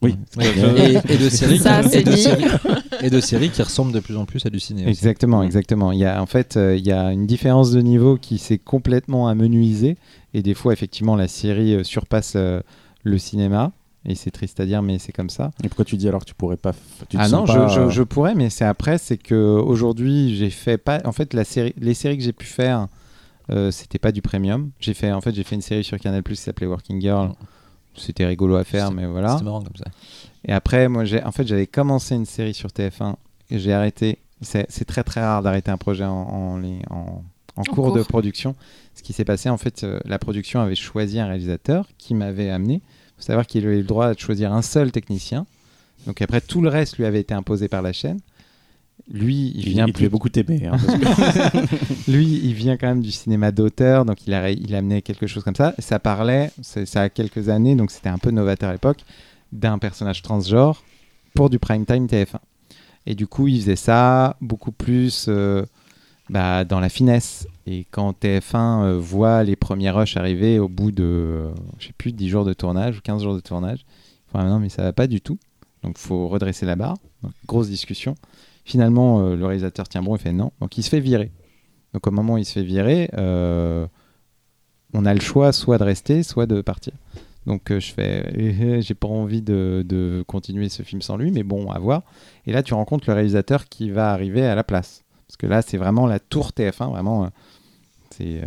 Oui, 0.01 0.15
et, 0.39 1.13
et 1.13 1.17
de 1.17 1.29
séries, 1.29 1.57
Ça, 1.57 1.81
qui- 1.81 1.89
c'est 1.89 2.01
et, 2.01 2.03
de 2.03 2.15
séries, 2.15 2.45
et 3.01 3.09
de 3.09 3.19
séries 3.19 3.49
qui 3.49 3.61
ressemblent 3.63 3.91
de 3.91 3.99
plus 3.99 4.15
en 4.15 4.25
plus 4.25 4.45
à 4.45 4.49
du 4.49 4.59
ciné. 4.59 4.81
aussi. 4.83 4.89
Exactement, 4.89 5.41
Mm. 5.41 5.45
exactement. 5.45 5.91
Il 5.91 5.99
y 5.99 6.05
a 6.05 6.21
en 6.21 6.25
fait, 6.27 6.55
euh, 6.57 6.75
il 6.77 6.85
y 6.85 6.91
a 6.91 7.11
une 7.11 7.25
différence 7.25 7.71
de 7.71 7.81
niveau 7.81 8.17
qui 8.17 8.37
s'est 8.37 8.59
complètement 8.59 9.27
amenuisée 9.27 9.97
et 10.33 10.41
des 10.43 10.53
fois 10.53 10.73
effectivement 10.73 11.15
la 11.15 11.27
série 11.27 11.73
euh, 11.73 11.83
surpasse 11.83 12.33
euh, 12.35 12.61
le 13.03 13.17
cinéma 13.17 13.71
et 14.05 14.13
c'est 14.15 14.31
triste 14.31 14.59
à 14.59 14.65
dire 14.65 14.81
mais 14.83 14.99
c'est 14.99 15.11
comme 15.11 15.29
ça. 15.31 15.51
Et 15.63 15.67
pourquoi 15.67 15.83
tu 15.85 15.97
dis 15.97 16.07
alors 16.07 16.21
que 16.21 16.25
tu 16.25 16.35
pourrais 16.35 16.57
pas. 16.57 16.73
tu 17.09 17.17
ah 17.19 17.27
non, 17.29 17.45
pas, 17.45 17.67
je, 17.67 17.85
je- 17.85 17.89
je 17.89 18.03
pourrais, 18.03 18.35
mais 18.35 18.49
c'est 18.49 18.65
après, 18.65 18.97
c'est 18.99 19.17
que 19.17 19.35
aujourd'hui 19.35 20.35
j'ai 20.35 20.49
fait 20.51 20.77
pas. 20.77 21.01
En 21.05 21.11
fait, 21.11 21.33
la 21.33 21.43
série, 21.43 21.73
les 21.79 21.93
séries 21.95 22.17
que 22.17 22.23
j'ai 22.23 22.33
pu 22.33 22.45
faire, 22.45 22.87
euh, 23.49 23.71
c'était 23.71 23.99
pas 23.99 24.11
du 24.11 24.21
premium. 24.21 24.69
J'ai 24.79 24.93
fait, 24.93 25.11
en 25.11 25.21
fait, 25.21 25.33
j'ai 25.33 25.43
fait 25.43 25.55
une 25.55 25.61
série 25.61 25.83
sur 25.83 25.97
Canal+ 25.99 26.21
qui 26.23 26.35
s'appelait 26.35 26.67
Working 26.67 27.01
Girl. 27.01 27.31
C'était 27.97 28.25
rigolo 28.25 28.55
à 28.55 28.63
faire, 28.63 28.91
mais 28.91 29.05
voilà. 29.05 29.33
C'était 29.33 29.43
marrant 29.45 29.61
comme 29.61 29.75
ça. 29.75 29.85
Et 30.45 30.53
après, 30.53 30.87
moi, 30.87 31.03
j'ai, 31.05 31.23
en 31.23 31.31
fait, 31.31 31.45
j'avais 31.47 31.67
commencé 31.67 32.15
une 32.15 32.25
série 32.25 32.53
sur 32.53 32.69
TF1 32.69 33.15
et 33.49 33.59
j'ai 33.59 33.73
arrêté. 33.73 34.19
C'est, 34.41 34.67
très 34.85 35.03
très 35.03 35.21
rare 35.21 35.41
d'arrêter 35.41 35.71
un 35.71 35.77
projet 35.77 36.03
en, 36.05 36.11
en, 36.13 36.57
li- 36.57 36.81
en- 36.91 37.23
en 37.55 37.63
cours, 37.63 37.91
de 37.91 38.03
production. 38.03 38.55
Ce 38.95 39.01
qui 39.01 39.11
s'est 39.13 39.25
passé, 39.25 39.49
en 39.49 39.57
fait, 39.57 39.83
euh, 39.83 39.99
la 40.05 40.19
production 40.19 40.59
avait 40.59 40.75
choisi 40.75 41.19
un 41.19 41.25
réalisateur 41.25 41.87
qui 41.97 42.13
m'avait 42.13 42.49
amené. 42.51 42.75
Il 42.75 42.81
faut 43.17 43.23
savoir 43.23 43.47
qu'il 43.47 43.65
avait 43.65 43.77
le 43.77 43.83
droit 43.83 44.13
de 44.13 44.19
choisir 44.19 44.53
un 44.53 44.61
seul 44.61 44.91
technicien. 44.91 45.47
Donc 46.05 46.21
après, 46.21 46.39
tout 46.39 46.61
le 46.61 46.69
reste 46.69 46.97
lui 46.97 47.05
avait 47.05 47.19
été 47.21 47.33
imposé 47.33 47.67
par 47.67 47.81
la 47.81 47.93
chaîne. 47.93 48.19
Lui, 49.09 49.53
il 49.55 49.69
vient 49.69 49.85
il 49.87 49.93
plus 49.93 50.09
beaucoup 50.09 50.27
t'aimer. 50.29 50.65
hein, 50.67 50.77
que- 50.77 52.11
lui, 52.11 52.25
il 52.43 52.53
vient 52.53 52.75
quand 52.77 52.87
même 52.87 53.01
du 53.01 53.11
cinéma 53.11 53.51
d'auteur, 53.51 54.03
donc 54.05 54.25
il 54.27 54.33
a, 54.33 54.49
il 54.51 54.75
a 54.75 54.79
amené 54.79 55.01
quelque 55.01 55.27
chose 55.27 55.43
comme 55.43 55.55
ça. 55.55 55.73
Ça 55.79 55.97
parlait, 55.99 56.51
ça 56.61 57.01
a 57.03 57.09
quelques 57.09 57.47
années, 57.49 57.75
donc 57.75 57.91
c'était 57.91 58.09
un 58.09 58.17
peu 58.17 58.31
novateur 58.31 58.69
à 58.69 58.73
l'époque, 58.73 58.99
d'un 59.53 59.77
personnage 59.77 60.21
transgenre 60.21 60.83
pour 61.35 61.49
du 61.49 61.57
prime 61.59 61.85
time 61.85 62.05
TF1. 62.07 62.37
Et 63.05 63.15
du 63.15 63.27
coup, 63.27 63.47
il 63.47 63.61
faisait 63.61 63.77
ça 63.77 64.35
beaucoup 64.41 64.73
plus 64.73 65.27
euh, 65.29 65.63
bah, 66.29 66.65
dans 66.65 66.81
la 66.81 66.89
finesse. 66.89 67.47
Et 67.65 67.85
quand 67.89 68.11
TF1 68.21 68.83
euh, 68.83 68.97
voit 68.99 69.43
les 69.45 69.55
premiers 69.55 69.89
rushs 69.91 70.17
arriver 70.17 70.59
au 70.59 70.67
bout 70.67 70.91
de, 70.91 71.03
euh, 71.05 71.49
je 71.79 71.87
sais 71.87 71.93
plus, 71.97 72.11
10 72.11 72.27
jours 72.27 72.43
de 72.43 72.51
tournage 72.51 72.97
ou 72.97 73.01
15 73.01 73.23
jours 73.23 73.35
de 73.35 73.39
tournage, 73.39 73.85
font, 74.31 74.39
ah, 74.39 74.43
non, 74.43 74.59
mais 74.59 74.67
ça 74.67 74.83
va 74.83 74.91
pas 74.91 75.07
du 75.07 75.21
tout. 75.21 75.37
Donc, 75.83 75.95
il 75.97 76.05
faut 76.05 76.27
redresser 76.27 76.65
la 76.65 76.75
barre. 76.75 76.97
Donc, 77.23 77.31
grosse 77.45 77.69
discussion. 77.69 78.15
Finalement, 78.67 79.21
euh, 79.21 79.37
le 79.37 79.45
réalisateur 79.45 79.87
tient 79.87 80.03
bon, 80.03 80.17
il 80.17 80.19
fait 80.19 80.33
non. 80.33 80.51
Donc, 80.59 80.77
il 80.77 80.83
se 80.83 80.89
fait 80.89 80.99
virer. 80.99 81.31
Donc 81.93 82.05
au 82.05 82.11
moment 82.11 82.33
où 82.33 82.37
il 82.37 82.43
se 82.43 82.51
fait 82.51 82.63
virer, 82.63 83.09
euh, 83.13 83.87
on 84.93 85.05
a 85.05 85.13
le 85.13 85.21
choix 85.21 85.53
soit 85.53 85.77
de 85.77 85.85
rester, 85.85 86.21
soit 86.21 86.47
de 86.47 86.59
partir. 86.59 86.91
Donc 87.45 87.71
euh, 87.71 87.79
je 87.79 87.93
fais, 87.93 88.81
j'ai 88.81 88.93
pas 88.93 89.07
envie 89.07 89.41
de, 89.41 89.85
de 89.87 90.21
continuer 90.27 90.67
ce 90.67 90.83
film 90.83 91.01
sans 91.01 91.15
lui, 91.15 91.31
mais 91.31 91.43
bon, 91.43 91.71
à 91.71 91.79
voir. 91.79 92.03
Et 92.45 92.51
là, 92.51 92.61
tu 92.61 92.73
rencontres 92.73 93.05
le 93.07 93.13
réalisateur 93.13 93.69
qui 93.69 93.89
va 93.89 94.11
arriver 94.11 94.45
à 94.45 94.53
la 94.53 94.65
place. 94.65 95.05
Parce 95.27 95.37
que 95.37 95.47
là, 95.47 95.61
c'est 95.61 95.77
vraiment 95.77 96.05
la 96.05 96.19
tour 96.19 96.49
TF1, 96.49 96.89
vraiment, 96.89 97.29
c'est 98.09 98.41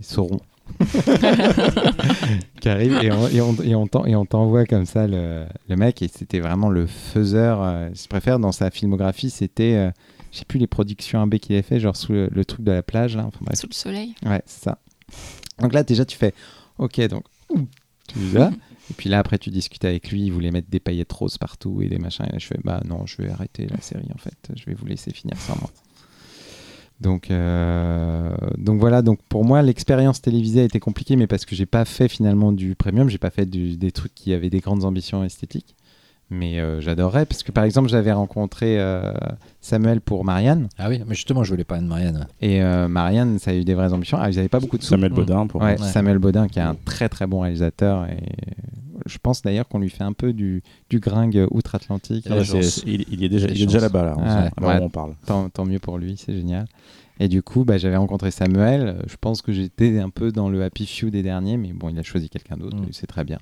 Sauron. 0.00 0.38
qui 2.60 2.68
arrive 2.68 2.92
et 3.02 3.10
on, 3.12 3.28
et 3.28 3.40
on, 3.40 3.54
et 3.62 3.74
on 3.74 3.86
t'en- 3.86 4.04
et 4.06 4.16
on 4.16 4.24
t'envoie 4.24 4.64
comme 4.66 4.86
ça 4.86 5.06
le, 5.06 5.44
le 5.68 5.76
mec. 5.76 6.02
Et 6.02 6.08
c'était 6.08 6.40
vraiment 6.40 6.68
le 6.70 6.86
faiseur 6.86 7.62
euh, 7.62 7.88
je 7.94 8.06
préfère 8.08 8.38
dans 8.38 8.52
sa 8.52 8.70
filmographie 8.70 9.30
c'était 9.30 9.74
euh, 9.74 9.90
je 10.32 10.38
sais 10.38 10.44
plus 10.44 10.58
les 10.58 10.66
productions 10.66 11.22
AB 11.22 11.36
qu'il 11.36 11.54
avait 11.54 11.62
fait 11.62 11.80
genre 11.80 11.96
sous 11.96 12.12
le, 12.12 12.28
le 12.32 12.44
truc 12.44 12.62
de 12.64 12.72
la 12.72 12.82
plage 12.82 13.16
là. 13.16 13.24
Enfin 13.26 13.38
bref. 13.42 13.58
Sous 13.58 13.66
le 13.68 13.74
soleil. 13.74 14.14
ouais 14.24 14.42
c'est 14.46 14.64
ça. 14.64 14.78
Donc 15.60 15.72
là 15.72 15.82
déjà 15.82 16.04
tu 16.04 16.16
fais 16.16 16.34
ok 16.78 17.00
donc 17.08 17.24
tu 18.08 18.18
ça. 18.32 18.50
Et 18.90 18.94
puis 18.94 19.08
là 19.08 19.18
après 19.18 19.38
tu 19.38 19.50
discutes 19.50 19.84
avec 19.86 20.10
lui 20.10 20.24
il 20.26 20.30
voulait 20.32 20.50
mettre 20.50 20.68
des 20.68 20.80
paillettes 20.80 21.12
roses 21.12 21.38
partout 21.38 21.80
et 21.82 21.88
des 21.88 21.98
machins. 21.98 22.26
Et 22.28 22.32
là 22.32 22.38
je 22.38 22.46
fais 22.46 22.58
bah 22.64 22.80
non 22.84 23.06
je 23.06 23.22
vais 23.22 23.30
arrêter 23.30 23.66
la 23.66 23.80
série 23.80 24.08
en 24.14 24.18
fait. 24.18 24.36
Je 24.56 24.64
vais 24.66 24.74
vous 24.74 24.86
laisser 24.86 25.10
finir 25.12 25.36
sans 25.38 25.56
moi 25.56 25.70
donc, 27.00 27.30
euh, 27.30 28.34
donc 28.56 28.80
voilà, 28.80 29.02
donc 29.02 29.20
pour 29.28 29.44
moi 29.44 29.62
l'expérience 29.62 30.20
télévisée 30.20 30.60
a 30.60 30.64
été 30.64 30.80
compliquée, 30.80 31.16
mais 31.16 31.26
parce 31.26 31.44
que 31.44 31.54
j'ai 31.54 31.66
pas 31.66 31.84
fait 31.84 32.08
finalement 32.08 32.52
du 32.52 32.74
premium, 32.74 33.08
j'ai 33.08 33.18
pas 33.18 33.30
fait 33.30 33.46
des 33.46 33.92
trucs 33.92 34.14
qui 34.14 34.32
avaient 34.32 34.50
des 34.50 34.60
grandes 34.60 34.84
ambitions 34.84 35.24
esthétiques. 35.24 35.74
Mais 36.34 36.58
euh, 36.58 36.80
j'adorerais, 36.80 37.26
parce 37.26 37.42
que 37.42 37.52
par 37.52 37.64
exemple 37.64 37.88
j'avais 37.88 38.12
rencontré 38.12 38.78
euh, 38.80 39.12
Samuel 39.60 40.00
pour 40.00 40.24
Marianne, 40.24 40.68
Ah 40.78 40.88
oui, 40.88 41.00
mais 41.06 41.14
justement, 41.14 41.44
je 41.44 41.50
voulais 41.50 41.64
parler 41.64 41.84
de 41.84 41.88
Marianne. 41.88 42.26
et 42.40 42.62
euh, 42.62 42.88
Marianne 42.88 43.38
ça 43.38 43.50
a 43.50 43.54
eu 43.54 43.64
des 43.64 43.74
vraies 43.74 43.92
ambitions. 43.92 44.18
Ah, 44.20 44.30
ils 44.30 44.38
avaient 44.38 44.48
pas 44.48 44.60
beaucoup 44.60 44.78
de 44.78 44.82
sous. 44.82 44.90
Samuel 44.90 45.12
Mm. 45.12 45.14
Baudin 45.14 45.46
pour. 45.46 45.60
Ouais, 45.62 45.80
Ouais. 45.80 45.88
Samuel 45.88 46.18
Baudin 46.18 46.48
qui 46.48 46.58
est 46.58 46.62
un 46.62 46.76
très 46.84 47.08
très 47.08 47.26
bon 47.26 47.40
réalisateur, 47.40 48.06
et 48.06 48.18
je 49.06 49.18
pense 49.22 49.42
d'ailleurs 49.42 49.68
qu'on 49.68 49.78
lui 49.78 49.90
fait 49.90 50.04
un 50.04 50.12
peu 50.12 50.32
du, 50.32 50.62
du 50.90 50.98
gringue 50.98 51.46
outre-Atlantique. 51.50 52.26
Ah, 52.30 52.36
il, 52.86 53.04
il 53.12 53.20
y 53.20 53.24
est 53.24 53.28
déjà, 53.28 53.46
La 53.48 53.52
il 53.54 53.62
est 53.62 53.66
déjà 53.66 53.80
là-bas 53.80 54.04
là. 54.04 54.50
Ouais. 54.62 54.78
on 54.82 54.88
parle. 54.88 55.14
tant, 55.26 55.48
tant 55.50 55.64
mieux 55.64 55.78
pour 55.78 55.98
lui, 55.98 56.16
c'est 56.16 56.34
génial. 56.34 56.66
Et 57.20 57.28
du 57.28 57.42
coup, 57.42 57.64
bah, 57.64 57.78
j'avais 57.78 57.96
rencontré 57.96 58.32
Samuel. 58.32 58.80
euh, 58.88 59.02
Je 59.06 59.14
pense 59.20 59.40
que 59.40 59.52
j'étais 59.52 60.00
un 60.00 60.10
peu 60.10 60.32
dans 60.32 60.48
le 60.48 60.64
happy 60.64 60.84
few 60.86 61.10
des 61.10 61.22
derniers, 61.22 61.56
mais 61.56 61.72
bon, 61.72 61.88
il 61.88 61.98
a 61.98 62.02
choisi 62.02 62.28
quelqu'un 62.28 62.56
d'autre, 62.56 62.76
Mm. 62.76 62.84
et 62.84 62.92
c'est 62.92 63.06
très 63.06 63.22
bien. 63.24 63.38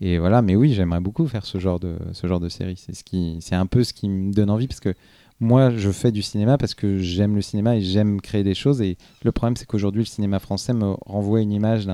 Et 0.00 0.18
voilà, 0.18 0.40
mais 0.42 0.56
oui, 0.56 0.72
j'aimerais 0.72 1.00
beaucoup 1.00 1.26
faire 1.26 1.44
ce 1.44 1.58
genre 1.58 1.78
de, 1.78 1.96
ce 2.12 2.26
genre 2.26 2.40
de 2.40 2.48
série. 2.48 2.76
C'est 2.76 2.94
ce 2.94 3.04
qui, 3.04 3.38
c'est 3.40 3.54
un 3.54 3.66
peu 3.66 3.84
ce 3.84 3.92
qui 3.92 4.08
me 4.08 4.32
donne 4.32 4.50
envie 4.50 4.66
parce 4.66 4.80
que 4.80 4.94
moi, 5.40 5.70
je 5.70 5.90
fais 5.90 6.12
du 6.12 6.22
cinéma 6.22 6.58
parce 6.58 6.74
que 6.74 6.98
j'aime 6.98 7.34
le 7.34 7.42
cinéma 7.42 7.76
et 7.76 7.80
j'aime 7.80 8.20
créer 8.20 8.44
des 8.44 8.54
choses. 8.54 8.82
Et 8.82 8.96
le 9.24 9.32
problème, 9.32 9.56
c'est 9.56 9.66
qu'aujourd'hui, 9.66 10.02
le 10.02 10.06
cinéma 10.06 10.38
français 10.38 10.74
me 10.74 10.94
renvoie 11.06 11.40
une 11.40 11.52
image 11.52 11.88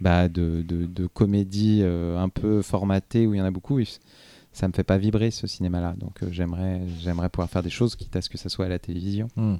bah, 0.00 0.28
de, 0.28 0.62
de, 0.62 1.06
comédie 1.06 1.80
euh, 1.82 2.18
un 2.18 2.30
peu 2.30 2.62
formatée 2.62 3.26
où 3.26 3.34
il 3.34 3.38
y 3.38 3.40
en 3.40 3.44
a 3.44 3.50
beaucoup. 3.50 3.78
Et 3.78 3.86
ça 4.52 4.68
me 4.68 4.72
fait 4.72 4.84
pas 4.84 4.96
vibrer 4.96 5.30
ce 5.30 5.46
cinéma-là. 5.46 5.94
Donc, 5.98 6.22
euh, 6.22 6.28
j'aimerais, 6.30 6.80
j'aimerais 7.00 7.28
pouvoir 7.28 7.50
faire 7.50 7.62
des 7.62 7.70
choses, 7.70 7.94
quitte 7.94 8.16
à 8.16 8.22
ce 8.22 8.30
que 8.30 8.38
ça 8.38 8.48
soit 8.48 8.64
à 8.66 8.68
la 8.68 8.78
télévision. 8.78 9.28
Hmm. 9.36 9.56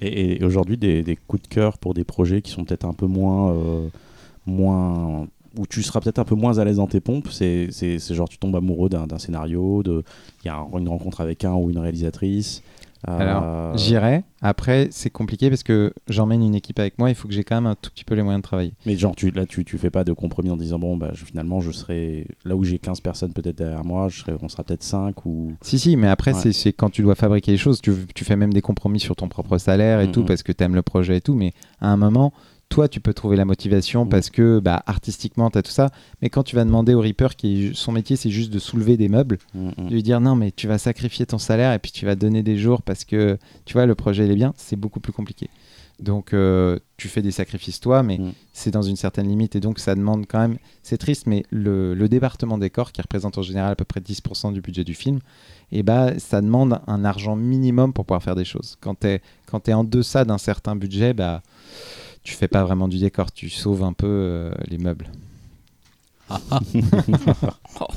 Et, 0.00 0.44
aujourd'hui, 0.44 0.76
des, 0.76 1.02
des 1.02 1.16
coups 1.16 1.42
de 1.42 1.48
cœur 1.48 1.78
pour 1.78 1.94
des 1.94 2.04
projets 2.04 2.42
qui 2.42 2.50
sont 2.50 2.64
peut-être 2.64 2.84
un 2.84 2.92
peu 2.92 3.06
moins, 3.06 3.52
euh, 3.52 3.88
moins, 4.44 5.28
où 5.58 5.66
tu 5.66 5.82
seras 5.82 6.00
peut-être 6.00 6.18
un 6.18 6.24
peu 6.24 6.34
moins 6.34 6.58
à 6.58 6.64
l'aise 6.64 6.76
dans 6.76 6.86
tes 6.86 7.00
pompes. 7.00 7.28
C'est, 7.30 7.68
c'est, 7.70 7.98
c'est 7.98 8.14
genre 8.14 8.28
tu 8.28 8.38
tombes 8.38 8.56
amoureux 8.56 8.88
d'un, 8.88 9.06
d'un 9.06 9.18
scénario, 9.18 9.82
de, 9.82 10.02
il 10.44 10.46
y 10.46 10.50
a 10.50 10.56
un- 10.56 10.78
une 10.78 10.88
rencontre 10.88 11.20
avec 11.20 11.44
un 11.44 11.54
ou 11.54 11.70
une 11.70 11.78
réalisatrice. 11.78 12.62
Euh, 13.08 13.18
Alors, 13.18 13.76
J'irai. 13.76 14.24
Après, 14.40 14.88
c'est 14.90 15.10
compliqué 15.10 15.48
parce 15.50 15.62
que 15.62 15.92
j'emmène 16.08 16.42
une 16.42 16.54
équipe 16.54 16.78
avec 16.80 16.98
moi. 16.98 17.08
Il 17.10 17.14
faut 17.14 17.28
que 17.28 17.34
j'ai 17.34 17.44
quand 17.44 17.54
même 17.54 17.66
un 17.66 17.74
tout 17.76 17.90
petit 17.90 18.04
peu 18.04 18.14
les 18.14 18.22
moyens 18.22 18.40
de 18.40 18.46
travailler. 18.46 18.72
mais 18.84 18.96
genre 18.96 19.14
tu, 19.14 19.30
là, 19.30 19.44
tu, 19.46 19.64
tu 19.64 19.76
fais 19.78 19.90
pas 19.90 20.02
de 20.02 20.12
compromis 20.12 20.50
en 20.50 20.56
disant 20.56 20.78
bon, 20.78 20.96
bah, 20.96 21.10
je- 21.12 21.24
finalement, 21.24 21.60
je 21.60 21.70
serai 21.70 22.26
là 22.44 22.56
où 22.56 22.64
j'ai 22.64 22.78
15 22.78 23.00
personnes 23.00 23.32
peut-être 23.32 23.58
derrière 23.58 23.84
moi, 23.84 24.08
je 24.08 24.20
serai, 24.20 24.32
on 24.42 24.48
sera 24.48 24.64
peut-être 24.64 24.82
5 24.82 25.24
ou. 25.26 25.52
Si, 25.60 25.78
si, 25.78 25.96
mais 25.96 26.08
après, 26.08 26.32
Ouais. 26.34 26.40
c'est- 26.40 26.52
c'est 26.52 26.72
quand 26.72 26.90
tu 26.90 27.02
dois 27.02 27.14
fabriquer 27.14 27.52
les 27.52 27.58
choses. 27.58 27.80
Tu, 27.80 27.92
tu 28.14 28.24
fais 28.24 28.34
même 28.34 28.52
des 28.52 28.62
compromis 28.62 28.98
sur 28.98 29.14
ton 29.14 29.28
propre 29.28 29.58
salaire 29.58 30.00
et 30.00 30.06
Mhm. 30.06 30.12
tout 30.12 30.24
parce 30.24 30.42
que 30.42 30.50
tu 30.52 30.64
aimes 30.64 30.74
le 30.74 30.82
projet 30.82 31.18
et 31.18 31.20
tout. 31.20 31.34
Mais 31.34 31.52
à 31.80 31.88
un 31.92 31.96
moment, 31.96 32.32
toi, 32.68 32.88
tu 32.88 33.00
peux 33.00 33.14
trouver 33.14 33.36
la 33.36 33.44
motivation 33.44 34.04
Mm. 34.04 34.08
parce 34.08 34.30
que 34.30 34.58
bah, 34.60 34.82
artistiquement, 34.86 35.50
tu 35.50 35.58
as 35.58 35.62
tout 35.62 35.70
ça. 35.70 35.90
Mais 36.20 36.28
quand 36.30 36.42
tu 36.42 36.56
vas 36.56 36.64
demander 36.64 36.94
au 36.94 37.00
Reaper, 37.00 37.36
qui 37.36 37.70
son 37.74 37.92
métier, 37.92 38.16
c'est 38.16 38.30
juste 38.30 38.52
de 38.52 38.58
soulever 38.58 38.96
des 38.96 39.08
meubles, 39.08 39.38
Mm, 39.54 39.68
mm. 39.76 39.86
de 39.88 39.92
lui 39.94 40.02
dire 40.02 40.20
non, 40.20 40.34
mais 40.36 40.50
tu 40.50 40.66
vas 40.66 40.78
sacrifier 40.78 41.26
ton 41.26 41.38
salaire 41.38 41.72
et 41.72 41.78
puis 41.78 41.92
tu 41.92 42.04
vas 42.06 42.14
donner 42.16 42.42
des 42.42 42.56
jours 42.58 42.82
parce 42.82 43.04
que 43.04 43.38
tu 43.64 43.72
vois, 43.74 43.86
le 43.86 43.94
projet 43.94 44.24
il 44.26 44.30
est 44.32 44.36
bien, 44.36 44.52
c'est 44.56 44.76
beaucoup 44.76 45.00
plus 45.00 45.12
compliqué. 45.12 45.48
Donc, 45.98 46.34
euh, 46.34 46.78
tu 46.98 47.08
fais 47.08 47.22
des 47.22 47.30
sacrifices 47.30 47.80
toi, 47.80 48.02
mais 48.02 48.20
c'est 48.52 48.70
dans 48.70 48.82
une 48.82 48.96
certaine 48.96 49.26
limite 49.28 49.56
et 49.56 49.60
donc 49.60 49.78
ça 49.78 49.94
demande 49.94 50.26
quand 50.28 50.40
même. 50.40 50.58
C'est 50.82 50.98
triste, 50.98 51.26
mais 51.26 51.42
le, 51.48 51.94
le 51.94 52.08
département 52.10 52.58
décor, 52.58 52.92
qui 52.92 53.00
représente 53.00 53.38
en 53.38 53.42
général 53.42 53.72
à 53.72 53.76
peu 53.76 53.86
près 53.86 54.00
10% 54.00 54.52
du 54.52 54.60
budget 54.60 54.84
du 54.84 54.92
film, 54.92 55.20
et 55.72 55.82
bah, 55.82 56.18
ça 56.18 56.42
demande 56.42 56.80
un 56.86 57.02
argent 57.06 57.34
minimum 57.34 57.94
pour 57.94 58.04
pouvoir 58.04 58.22
faire 58.22 58.34
des 58.34 58.44
choses. 58.44 58.76
Quand 58.82 59.00
tu 59.00 59.06
es, 59.08 59.72
en 59.72 59.84
deçà 59.84 60.26
d'un 60.26 60.36
certain 60.36 60.76
budget, 60.76 61.14
bah, 61.14 61.40
tu 62.26 62.34
fais 62.34 62.48
pas 62.48 62.64
vraiment 62.64 62.88
du 62.88 62.98
décor, 62.98 63.30
tu 63.32 63.48
sauves 63.48 63.84
un 63.84 63.92
peu 63.92 64.06
euh, 64.08 64.50
les 64.66 64.78
meubles. 64.78 65.06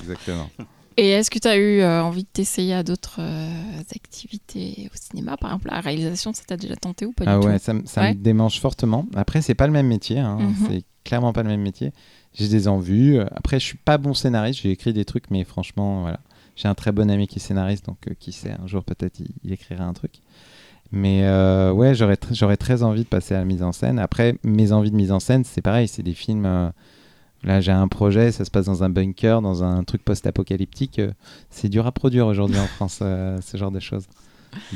Exactement. 0.01 0.49
Et 0.97 1.09
est-ce 1.09 1.31
que 1.31 1.39
tu 1.39 1.47
as 1.47 1.57
eu 1.57 1.79
euh, 1.79 2.03
envie 2.03 2.23
de 2.23 2.27
t'essayer 2.31 2.73
à 2.73 2.83
d'autres 2.83 3.19
euh, 3.21 3.79
activités 3.95 4.89
au 4.93 4.97
cinéma? 4.97 5.37
Par 5.37 5.51
exemple, 5.51 5.69
la 5.71 5.79
réalisation, 5.79 6.33
ça 6.33 6.43
t'a 6.45 6.57
déjà 6.57 6.75
tenté 6.75 7.05
ou 7.05 7.11
pas 7.13 7.23
Ah 7.25 7.39
du 7.39 7.45
ouais, 7.47 7.57
tout? 7.57 7.65
ça, 7.65 7.73
ça 7.85 8.01
Ouais. 8.01 8.13
me 8.13 8.19
démange 8.19 8.59
fortement. 8.59 9.07
Après, 9.15 9.41
c'est 9.41 9.55
pas 9.55 9.65
le 9.67 9.73
même 9.73 9.87
métier. 9.87 10.19
hein. 10.19 10.37
Mhm. 10.39 10.55
C'est 10.67 10.83
clairement 11.05 11.31
pas 11.33 11.41
le 11.43 11.49
même 11.49 11.61
métier. 11.61 11.91
J'ai 12.33 12.49
des 12.49 12.67
envies. 12.67 13.17
Après, 13.31 13.59
je 13.59 13.65
suis 13.65 13.77
pas 13.77 13.97
bon 13.97 14.13
scénariste. 14.13 14.59
J'ai 14.61 14.71
écrit 14.71 14.93
des 14.93 15.05
trucs, 15.05 15.31
mais 15.31 15.43
franchement, 15.45 16.01
voilà. 16.01 16.19
J'ai 16.55 16.67
un 16.67 16.75
très 16.75 16.91
bon 16.91 17.09
ami 17.09 17.27
qui 17.27 17.37
est 17.37 17.41
scénariste, 17.41 17.85
donc 17.85 17.97
euh, 18.09 18.13
qui 18.19 18.33
sait, 18.33 18.51
un 18.61 18.67
jour 18.67 18.83
peut-être 18.83 19.19
il, 19.21 19.29
il 19.45 19.53
écrira 19.53 19.85
un 19.85 19.93
truc. 19.93 20.11
Mais 20.91 21.21
euh, 21.23 21.71
ouais, 21.71 21.93
j'aurais 21.93 22.15
tr- 22.15 22.33
j'aurais 22.33 22.57
très 22.57 22.81
envie 22.83 23.03
de 23.03 23.07
passer 23.09 23.35
à 23.35 23.39
la 23.39 23.45
mise 23.45 23.61
en 23.63 23.71
scène. 23.71 23.99
Après, 23.99 24.35
mes 24.43 24.71
envies 24.71 24.91
de 24.91 24.95
mise 24.95 25.11
en 25.11 25.19
scène, 25.19 25.43
c'est 25.43 25.61
pareil, 25.61 25.87
c'est 25.87 26.03
des 26.03 26.13
films. 26.15 26.45
euh, 26.45 26.69
là, 27.43 27.61
j'ai 27.61 27.71
un 27.71 27.87
projet, 27.87 28.31
ça 28.31 28.43
se 28.43 28.49
passe 28.51 28.65
dans 28.65 28.83
un 28.83 28.89
bunker, 28.89 29.41
dans 29.41 29.63
un 29.63 29.83
truc 29.83 30.03
post-apocalyptique. 30.03 30.99
euh, 30.99 31.11
c'est 31.51 31.69
dur 31.69 31.85
à 31.85 31.91
produire 31.91 32.25
aujourd'hui 32.27 32.57
en 32.57 32.65
France, 32.75 32.97
ce 32.99 33.57
genre 33.57 33.71
de 33.71 33.79
choses. 33.79 34.07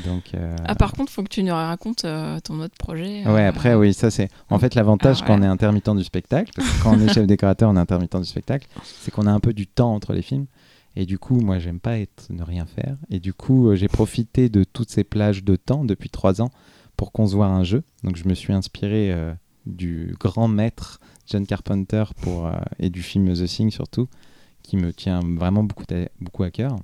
Donc, 0.06 0.34
Ah, 0.68 0.76
par 0.76 0.92
contre, 0.94 1.12
faut 1.12 1.24
que 1.24 1.30
tu 1.30 1.42
nous 1.42 1.52
racontes 1.54 2.06
ton 2.44 2.60
autre 2.60 2.76
projet. 2.78 3.24
Ouais, 3.28 3.46
après, 3.48 3.74
oui, 3.74 3.92
ça 3.96 4.12
c'est. 4.12 4.30
En 4.52 4.60
fait, 4.60 4.76
l'avantage 4.76 5.18
Ah, 5.22 5.26
quand 5.26 5.40
on 5.40 5.42
est 5.42 5.48
intermittent 5.48 5.96
du 5.96 6.04
spectacle, 6.04 6.52
parce 6.56 6.70
que 6.70 6.84
quand 6.84 6.96
on 6.96 7.00
est 7.02 7.12
chef 7.12 7.26
décorateur, 7.28 7.72
on 7.72 7.76
est 7.76 7.80
intermittent 7.80 8.18
du 8.18 8.26
spectacle, 8.26 8.68
c'est 8.84 9.10
qu'on 9.10 9.26
a 9.26 9.32
un 9.32 9.40
peu 9.40 9.52
du 9.52 9.66
temps 9.66 9.96
entre 9.96 10.14
les 10.14 10.22
films. 10.22 10.46
Et 10.96 11.06
du 11.06 11.18
coup, 11.18 11.40
moi, 11.40 11.60
j'aime 11.60 11.80
pas 11.80 11.98
être, 11.98 12.28
ne 12.30 12.44
rien 12.44 12.66
faire. 12.66 12.98
Et 13.10 13.20
du 13.20 13.34
coup, 13.34 13.70
euh, 13.70 13.76
j'ai 13.76 13.88
profité 13.88 14.50
de 14.50 14.64
toutes 14.64 14.90
ces 14.90 15.04
plages 15.04 15.44
de 15.44 15.56
temps 15.56 15.86
depuis 15.86 16.10
trois 16.10 16.42
ans 16.42 16.52
pour 16.98 17.12
concevoir 17.12 17.52
un 17.52 17.64
jeu. 17.64 17.84
Donc, 18.04 18.16
je 18.16 18.28
me 18.28 18.34
suis 18.36 18.54
inspiré 18.54 19.12
euh, 19.12 19.34
du 19.66 20.16
grand 20.20 20.48
maître 20.48 21.00
John 21.28 21.46
Carpenter 21.46 22.04
euh, 22.28 22.52
et 22.80 22.90
du 22.90 23.02
film 23.02 23.34
The 23.34 23.46
Thing 23.46 23.72
surtout, 23.72 24.08
qui 24.62 24.78
me 24.78 24.94
tient 24.94 25.22
vraiment 25.22 25.64
beaucoup, 25.64 25.86
à- 25.92 26.10
beaucoup 26.22 26.44
à 26.44 26.52
cœur. 26.52 26.78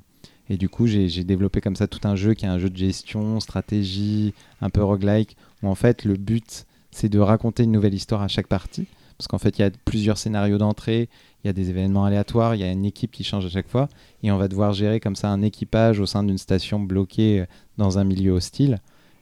Et 0.49 0.57
du 0.57 0.68
coup, 0.68 0.88
j'ai 0.88 1.23
développé 1.23 1.61
comme 1.61 1.76
ça 1.76 1.88
tout 1.88 2.07
un 2.07 2.15
jeu 2.15 2.34
qui 2.34 2.45
est 2.45 2.49
un 2.49 2.57
jeu 2.57 2.72
de 2.72 2.77
gestion, 2.77 3.40
stratégie, 3.40 4.34
un 4.61 4.72
peu 4.72 4.84
roguelike, 4.84 5.38
où 5.61 5.68
en 5.68 5.76
fait 5.76 6.06
le 6.06 6.15
but 6.15 6.65
c'est 6.90 7.10
de 7.10 7.19
raconter 7.19 7.64
une 7.64 7.72
nouvelle 7.72 7.94
histoire 7.94 8.23
à 8.23 8.27
chaque 8.27 8.48
partie. 8.48 8.88
Parce 9.19 9.27
qu'en 9.27 9.38
fait, 9.38 9.60
il 9.60 9.61
y 9.61 9.65
a 9.65 9.69
plusieurs 9.86 10.18
scénarios 10.18 10.57
d'entrée, 10.57 11.10
il 11.44 11.48
y 11.48 11.49
a 11.49 11.53
des 11.53 11.70
événements 11.70 12.06
aléatoires, 12.06 12.56
il 12.56 12.61
y 12.61 12.64
a 12.64 12.72
une 12.72 12.86
équipe 12.86 13.11
qui 13.11 13.24
change 13.24 13.45
à 13.45 13.49
chaque 13.49 13.68
fois, 13.68 13.88
et 14.24 14.32
on 14.32 14.38
va 14.38 14.48
devoir 14.48 14.74
gérer 14.74 14.99
comme 14.99 15.16
ça 15.16 15.30
un 15.30 15.41
équipage 15.41 15.99
au 15.99 16.06
sein 16.06 16.24
d'une 16.24 16.38
station 16.38 16.80
bloquée 16.80 17.41
euh, 17.41 17.45
dans 17.78 17.98
un 17.98 18.03
milieu 18.03 18.32
hostile. 18.32 18.80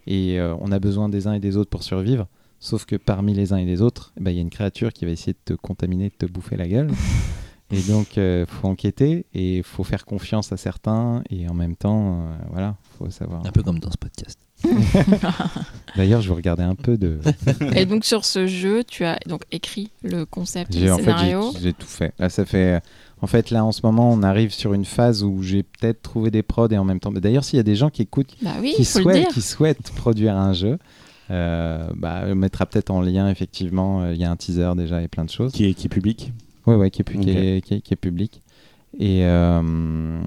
Et 0.07 0.39
euh, 0.39 0.55
on 0.59 0.71
a 0.71 0.79
besoin 0.79 1.09
des 1.09 1.27
uns 1.27 1.33
et 1.33 1.39
des 1.39 1.57
autres 1.57 1.69
pour 1.69 1.83
survivre. 1.83 2.27
Sauf 2.59 2.85
que 2.85 2.95
parmi 2.95 3.33
les 3.33 3.53
uns 3.53 3.57
et 3.57 3.65
les 3.65 3.81
autres, 3.81 4.13
eh 4.17 4.23
ben, 4.23 4.31
il 4.31 4.35
y 4.35 4.39
a 4.39 4.41
une 4.41 4.49
créature 4.49 4.91
qui 4.93 5.05
va 5.05 5.11
essayer 5.11 5.33
de 5.33 5.53
te 5.53 5.53
contaminer, 5.53 6.09
de 6.09 6.25
te 6.25 6.31
bouffer 6.31 6.57
la 6.57 6.67
gueule. 6.67 6.89
Et 7.69 7.81
donc, 7.81 8.15
il 8.15 8.45
faut 8.47 8.67
enquêter 8.67 9.25
et 9.33 9.57
il 9.57 9.63
faut 9.63 9.83
faire 9.83 10.05
confiance 10.05 10.51
à 10.53 10.57
certains. 10.57 11.21
Et 11.29 11.49
en 11.49 11.53
même 11.53 11.75
temps, 11.75 12.21
euh, 12.21 12.37
voilà, 12.49 12.77
faut 12.97 13.09
savoir. 13.09 13.45
Un 13.45 13.51
peu 13.51 13.61
comme 13.61 13.79
dans 13.79 13.91
ce 13.91 13.97
podcast. 13.97 14.46
D'ailleurs, 15.95 16.21
je 16.21 16.29
vais 16.29 16.35
regarder 16.35 16.63
un 16.63 16.75
peu 16.75 16.97
de. 16.97 17.19
Et 17.75 17.85
donc, 17.85 18.05
sur 18.05 18.25
ce 18.25 18.47
jeu, 18.47 18.83
tu 18.83 19.03
as 19.05 19.17
donc 19.27 19.41
écrit 19.51 19.89
le 20.03 20.25
concept 20.25 20.75
le 20.75 20.91
en 20.91 20.97
fait, 20.97 21.03
scénario. 21.03 21.51
j'ai- 21.61 21.73
tout 21.73 21.87
fait. 21.87 22.13
Là, 22.19 22.29
ça 22.29 22.45
fait. 22.45 22.81
En 23.21 23.27
fait, 23.27 23.49
là, 23.49 23.65
en 23.65 23.71
ce 23.71 23.81
moment, 23.83 24.11
on 24.11 24.21
arrive 24.21 24.51
sur 24.53 24.73
une 24.73 24.85
phase 24.85 25.23
où 25.23 25.41
j'ai 25.41 25.63
peut-être 25.63 26.01
trouvé 26.03 26.29
des 26.29 26.43
prods 26.43 26.67
et 26.69 26.77
en 26.77 26.83
même 26.83 26.99
temps. 26.99 27.09
mais 27.11 27.19
D'ailleurs, 27.19 27.43
s'il 27.43 27.57
y 27.57 27.59
a 27.59 27.63
des 27.63 27.75
gens 27.75 27.89
qui 27.89 28.03
écoutent, 28.03 28.35
Bah 28.43 28.51
oui, 28.61 28.73
qui, 28.75 28.85
souhaitent, 28.85 29.17
dire. 29.17 29.27
qui 29.29 29.41
souhaitent 29.41 29.91
produire 29.95 30.35
un 30.35 30.53
jeu, 30.53 30.77
euh, 31.31 31.87
bah, 31.95 32.23
on 32.27 32.35
mettra 32.35 32.67
peut-être 32.67 32.91
en 32.91 33.01
lien, 33.01 33.27
effectivement. 33.29 34.03
euh, 34.03 34.13
Il 34.13 34.19
y 34.19 34.23
a 34.23 34.29
un 34.29 34.35
teaser 34.35 34.73
déjà 34.75 35.01
et 35.01 35.07
plein 35.07 35.25
de 35.25 35.31
choses. 35.31 35.51
Qui 35.51 35.65
est, 35.65 35.73
qui 35.73 35.87
est 35.87 35.89
public 35.89 36.31
Ouais, 36.67 36.75
ouais, 36.75 36.91
qui 36.91 37.01
est, 37.01 37.05
pu- 37.05 37.17
qui 37.17 37.31
Ok. 37.31 37.35
est- 37.35 37.61
qui 37.65 37.73
est- 37.75 37.81
qui 37.81 37.93
est 37.93 37.97
public. 37.97 38.41
Et, 38.99 39.25
euh, 39.25 40.19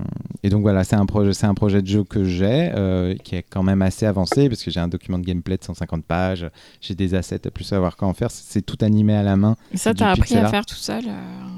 et 0.45 0.49
donc 0.49 0.63
voilà, 0.63 0.85
c'est 0.85 0.95
un 0.97 1.05
projet, 1.07 1.33
c'est 1.33 1.47
un 1.47 1.55
projet 1.55 1.83
de 1.83 1.87
jeu 1.89 2.05
que 2.05 2.23
j'ai, 2.25 2.71
euh, 2.75 3.17
qui 3.17 3.35
est 3.35 3.43
quand 3.43 3.65
même 3.65 3.83
assez 3.83 4.07
avancé 4.07 4.49
parce 4.49 4.63
que 4.63 4.71
j'ai 4.71 4.79
un 4.79 4.87
document 4.87 5.19
de 5.19 5.25
gameplay 5.25 5.57
de 5.57 5.65
150 5.65 6.05
pages, 6.05 6.49
j'ai 6.81 6.95
des 6.95 7.15
assets 7.15 7.47
à 7.47 7.51
plus 7.51 7.65
savoir 7.65 7.97
quoi 7.97 8.07
en 8.07 8.15
faire. 8.15 8.31
C'est 8.31 8.63
tout 8.63 8.79
animé 8.83 9.15
à 9.15 9.25
la 9.25 9.37
main. 9.37 9.57
Et 9.73 9.77
ça, 9.77 9.93
t'as 9.93 10.11
appris 10.13 10.35
à 10.37 10.49
faire 10.51 10.67
tout 10.67 10.77
seul. 10.77 11.03
euh, 11.09 11.13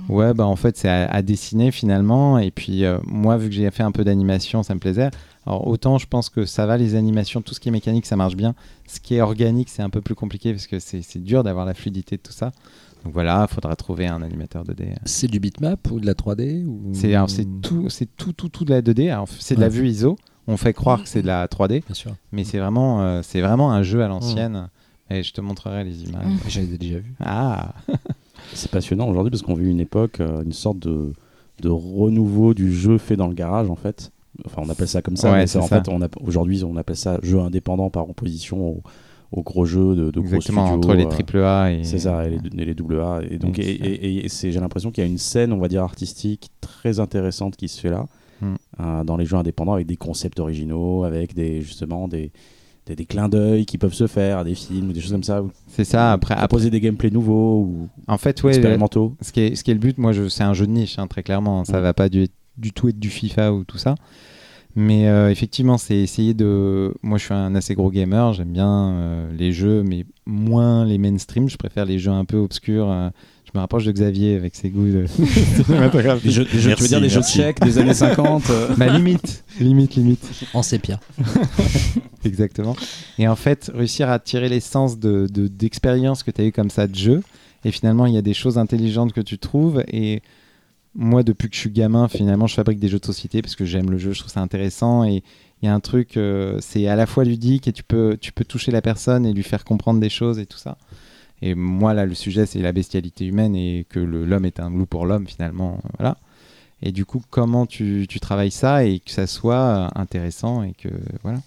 Ouais, 0.09 0.33
bah 0.35 0.47
en 0.47 0.57
fait 0.57 0.77
c'est 0.77 0.89
à, 0.89 1.05
à 1.11 1.21
dessiner 1.23 1.71
finalement. 1.71 2.39
Et 2.39 2.51
puis 2.51 2.85
euh, 2.85 2.99
moi, 3.07 3.37
vu 3.37 3.49
que 3.51 3.55
j'ai 3.55 3.71
fait 3.71 3.83
un 3.83 3.93
peu 3.93 4.05
d'animation, 4.05 4.63
ça 4.63 4.75
me 4.75 4.81
plaisait. 4.81 5.11
Alors 5.47 5.67
autant 5.67 5.99
je 5.99 6.07
pense 6.07 6.31
que 6.31 6.45
ça 6.47 6.67
va 6.67 6.77
les 6.79 6.95
animations, 6.95 7.43
tout 7.43 7.53
ce 7.53 7.61
qui 7.61 7.69
est 7.69 7.73
mécanique, 7.73 8.07
ça 8.07 8.17
marche 8.17 8.37
bien. 8.37 8.55
Ce 8.89 9.01
qui 9.01 9.17
est 9.17 9.21
organique, 9.21 9.69
c'est 9.69 9.83
un 9.83 9.91
peu 9.91 10.01
plus 10.01 10.15
compliqué 10.15 10.53
parce 10.53 10.67
que 10.67 10.79
c'est 10.79 11.03
c'est 11.03 11.23
dur 11.23 11.45
d'avoir 11.45 11.67
la 11.67 11.75
fluidité 11.75 12.17
de 12.17 12.23
tout 12.23 12.33
ça. 12.33 12.53
Donc 13.05 13.13
voilà, 13.13 13.47
il 13.51 13.55
faudra 13.55 13.75
trouver 13.75 14.07
un 14.07 14.23
animateur 14.23 14.65
2D. 14.65 14.95
C'est 15.05 15.27
du 15.27 15.41
bitmap 15.41 15.91
ou 15.91 15.99
de 16.01 16.07
la 16.07 16.15
3D 16.15 16.65
ou... 16.65 16.93
C'est 16.93 17.47
tout, 17.61 17.89
c'est 17.89 18.07
tout, 18.17 18.33
tout, 18.33 18.49
tout 18.49 18.65
de 18.65 18.71
la 18.71 18.81
2D. 18.83 19.11
Alors, 19.11 19.29
c'est 19.39 19.57
de 19.57 19.61
la 19.61 19.69
vue 19.69 19.89
ISO. 19.89 20.17
On 20.47 20.57
fait 20.57 20.73
croire 20.73 21.03
que 21.03 21.09
c'est 21.09 21.23
de 21.23 21.27
la 21.27 21.47
3D, 21.47 21.85
Bien 21.85 21.95
sûr. 21.95 22.13
mais 22.33 22.43
c'est 22.45 22.59
vraiment, 22.59 23.03
euh, 23.03 23.21
c'est 23.23 23.41
vraiment 23.41 23.73
un 23.73 23.83
jeu 23.83 24.03
à 24.03 24.09
l'ancienne. 24.09 24.69
Et 25.11 25.23
je 25.23 25.33
te 25.33 25.41
montrerai 25.41 25.85
les 25.85 26.03
images. 26.05 26.27
Mm. 26.27 26.39
J'avais 26.49 26.79
déjà 26.79 26.99
vu. 26.99 27.15
Ah, 27.21 27.75
C'est 28.55 28.71
passionnant 28.71 29.09
aujourd'hui 29.09 29.31
parce 29.31 29.43
qu'on 29.43 29.55
vit 29.55 29.71
une 29.71 29.81
époque, 29.81 30.21
euh, 30.21 30.43
une 30.43 30.53
sorte 30.53 30.79
de, 30.81 31.13
de 31.61 31.69
renouveau 31.69 32.55
du 32.55 32.73
jeu 32.73 32.99
fait 32.99 33.17
dans 33.17 33.29
le 33.29 33.35
garage 33.35 33.71
en 33.71 33.77
fait. 33.77 34.11
Enfin, 34.47 34.63
on 34.65 34.69
appelle 34.69 34.89
ça 34.89 35.03
comme 35.03 35.17
ça. 35.17 35.31
Ouais, 35.31 35.39
mais 35.39 35.47
c'est 35.47 35.59
en 35.59 35.67
ça. 35.67 35.83
fait, 35.83 35.91
aujourd'hui, 36.21 36.65
on 36.65 36.77
appelle 36.77 36.97
ça 36.97 37.19
jeu 37.23 37.39
indépendant 37.39 37.91
par 37.91 38.09
opposition 38.09 38.67
aux, 38.67 38.83
aux 39.33 39.43
gros 39.43 39.65
jeux 39.65 39.95
de, 39.97 40.11
de 40.11 40.21
gros 40.21 40.35
exactement 40.37 40.67
studios. 40.67 40.79
entre 40.79 40.95
les 40.95 41.05
euh, 41.07 41.09
triple 41.09 41.39
A 41.39 41.73
et. 41.73 41.85
C'est 41.85 41.99
ça, 41.99 42.27
et 42.27 42.31
les, 42.31 42.63
et 42.63 42.65
les 42.67 42.75
double 42.75 43.01
A. 43.01 43.21
Et 43.31 43.39
donc, 43.39 43.59
Et 43.59 44.25
et, 44.25 44.29
j'ai 44.29 44.61
l'impression 44.61 44.91
qu'il 44.91 45.03
y 45.03 45.07
a 45.07 45.11
une 45.11 45.19
scène, 45.19 45.53
on 45.53 45.59
va 45.59 45.69
dire 45.69 45.83
artistique, 45.83 46.51
très 46.61 47.01
intéressante 47.01 47.57
qui 47.57 47.69
se 47.69 47.81
fait 47.81 47.91
là, 47.91 48.07
Hmm. 48.41 48.55
euh, 48.81 49.05
dans 49.05 49.17
les 49.17 49.25
jeux 49.25 49.37
indépendants, 49.37 49.75
avec 49.75 49.87
des 49.87 49.97
concepts 49.97 50.41
originaux, 50.41 51.05
avec 51.05 51.33
des 51.33 51.63
justement 51.63 52.09
des, 52.09 52.33
des, 52.87 52.97
des 52.97 53.05
clins 53.07 53.29
d'œil 53.29 53.67
qui 53.67 53.79
peuvent 53.79 53.95
se 53.95 54.09
faire 54.09 54.39
à 54.39 54.45
des 54.45 54.57
films 54.57 54.89
ou 54.91 54.93
des 54.93 55.01
choses 55.01 55.13
comme 55.13 55.23
ça. 55.23 55.45
C'est 55.69 55.85
ça. 55.85 56.11
Après, 56.13 56.35
après, 56.35 56.49
proposer 56.49 56.69
des 56.69 56.81
gameplays 56.81 57.11
nouveaux 57.13 57.61
ou 57.61 57.89
en 58.09 58.19
fait, 58.19 58.43
ouais. 58.43 58.51
expérimentaux. 58.51 59.15
Ce 59.21 59.31
qui 59.31 59.41
est, 59.43 59.55
ce 59.55 59.63
qui 59.63 59.71
est 59.71 59.75
le 59.75 59.81
but, 59.81 59.97
moi, 59.97 60.11
je, 60.11 60.29
c'est 60.29 60.43
un 60.43 60.55
jeu 60.55 60.67
de 60.67 60.73
niche, 60.73 60.99
hein, 60.99 61.07
très 61.07 61.23
clairement. 61.23 61.65
Ça 61.65 61.79
Mm. 61.79 61.83
va 61.83 61.95
pas 61.95 62.09
du, 62.09 62.27
du 62.59 62.73
tout 62.73 62.89
être 62.89 62.99
du 62.99 63.11
FIFA 63.11 63.53
ou 63.53 63.63
tout 63.63 63.79
ça. 63.79 63.95
Mais 64.75 65.07
euh, 65.09 65.31
effectivement, 65.31 65.77
c'est 65.77 65.97
essayer 65.97 66.33
de. 66.35 66.95
Moi, 67.03 67.19
je 67.19 67.25
suis 67.25 67.35
un 67.35 67.55
assez 67.55 67.75
gros 67.75 67.91
gamer. 67.91 68.33
J'aime 68.33 68.53
bien 68.53 68.93
euh, 68.95 69.31
les 69.37 69.53
jeux, 69.53 69.83
mais 69.83 70.07
moins 70.25 70.85
les 70.87 70.97
mainstream. 70.99 71.49
Je 71.49 71.57
préfère 71.59 71.85
les 71.85 71.99
jeux 71.99 72.11
un 72.11 72.25
peu 72.25 72.39
obscurs. 72.39 72.91
euh. 72.91 73.11
Je 73.45 73.51
me 73.59 73.61
rapproche 73.61 73.85
de 73.85 73.93
Xavier 73.93 74.35
avec 74.35 74.55
ses 74.55 74.71
goûts 74.71 74.87
de 74.91 75.05
cinématographie. 75.67 76.25
Des 76.29 76.31
jeux, 76.33 76.45
des 76.47 76.59
jeux- 76.59 76.75
tu 76.75 76.83
veux 76.85 76.89
dire 76.89 77.03
des 77.03 77.11
jeux 77.11 77.21
de 77.21 77.27
chèques 77.27 77.61
des 77.61 77.77
années 77.77 77.93
50 77.93 78.49
euh, 78.49 78.69
Bah, 78.79 78.87
limite, 78.87 79.45
limite, 79.61 79.95
limite. 79.97 80.25
En 80.55 80.63
sépia. 80.63 80.99
Exactement. 82.25 82.75
Et 83.19 83.29
en 83.29 83.37
fait, 83.37 83.71
réussir 83.75 84.09
à 84.09 84.19
tirer 84.19 84.49
l'essence 84.49 84.99
de, 84.99 85.27
de- 85.31 85.49
d'expériences 85.49 86.23
que 86.23 86.31
tu 86.31 86.41
as 86.41 86.45
eu 86.47 86.53
comme 86.53 86.71
ça 86.71 86.87
de 86.87 86.95
jeu. 86.95 87.23
Et 87.65 87.73
finalement, 87.73 88.07
il 88.07 88.15
y 88.15 88.19
a 88.19 88.23
des 88.23 88.33
choses 88.35 88.57
intelligentes 88.59 89.13
que 89.13 89.21
tu 89.21 89.37
trouves. 89.39 89.85
Et 89.89 90.23
moi, 90.95 91.23
depuis 91.23 91.49
que 91.49 91.55
je 91.55 91.61
suis 91.61 91.71
gamin, 91.71 92.09
finalement, 92.09 92.47
je 92.47 92.55
fabrique 92.55 92.79
des 92.79 92.89
jeux 92.89 92.99
de 92.99 93.07
société 93.07 93.41
parce 93.41 93.57
que 93.57 93.65
j'aime 93.65 93.91
le 93.91 93.99
jeu, 93.99 94.13
je 94.13 94.21
trouve 94.21 94.33
ça 94.33 94.41
intéressant. 94.41 95.05
Et 95.05 95.23
il 95.63 95.67
y 95.67 95.69
a 95.69 95.75
un 95.75 95.81
truc, 95.81 96.17
euh, 96.17 96.59
c'est 96.61 96.87
à 96.87 96.97
la 96.97 97.07
fois 97.07 97.25
ludique 97.25 97.67
et 97.69 97.73
tu 97.73 97.83
peux, 97.83 98.19
tu 98.21 98.33
peux 98.33 98.45
toucher 98.45 98.73
la 98.73 98.83
personne 98.83 99.25
et 99.25 99.33
lui 99.33 99.43
faire 99.43 99.65
comprendre 99.65 100.01
des 100.01 100.11
choses 100.11 100.39
et 100.39 100.47
tout 100.47 100.59
ça. 100.59 100.77
Et 101.41 101.55
moi, 101.55 101.95
là, 101.95 102.05
le 102.05 102.15
sujet, 102.15 102.47
c'est 102.47 102.61
la 102.61 102.73
bestialité 102.73 103.27
humaine 103.27 103.57
et 103.57 103.87
que 103.89 103.99
l'homme 103.99 104.45
est 104.45 104.61
un 104.61 104.71
loup 104.71 104.87
pour 104.87 105.07
l'homme, 105.07 105.27
finalement. 105.27 105.81
Voilà. 105.99 106.17
Et 106.83 106.93
du 106.93 107.05
coup, 107.05 107.23
comment 107.31 107.65
tu, 107.65 108.07
tu 108.09 108.21
travailles 108.21 108.51
ça 108.51 108.85
et 108.85 109.01
que 109.01 109.11
ça 109.11 109.27
soit 109.27 109.55
euh, 109.55 109.89
intéressant 109.95 110.63
et 110.63 110.73
que. 110.73 110.89
Voilà. 111.23 111.41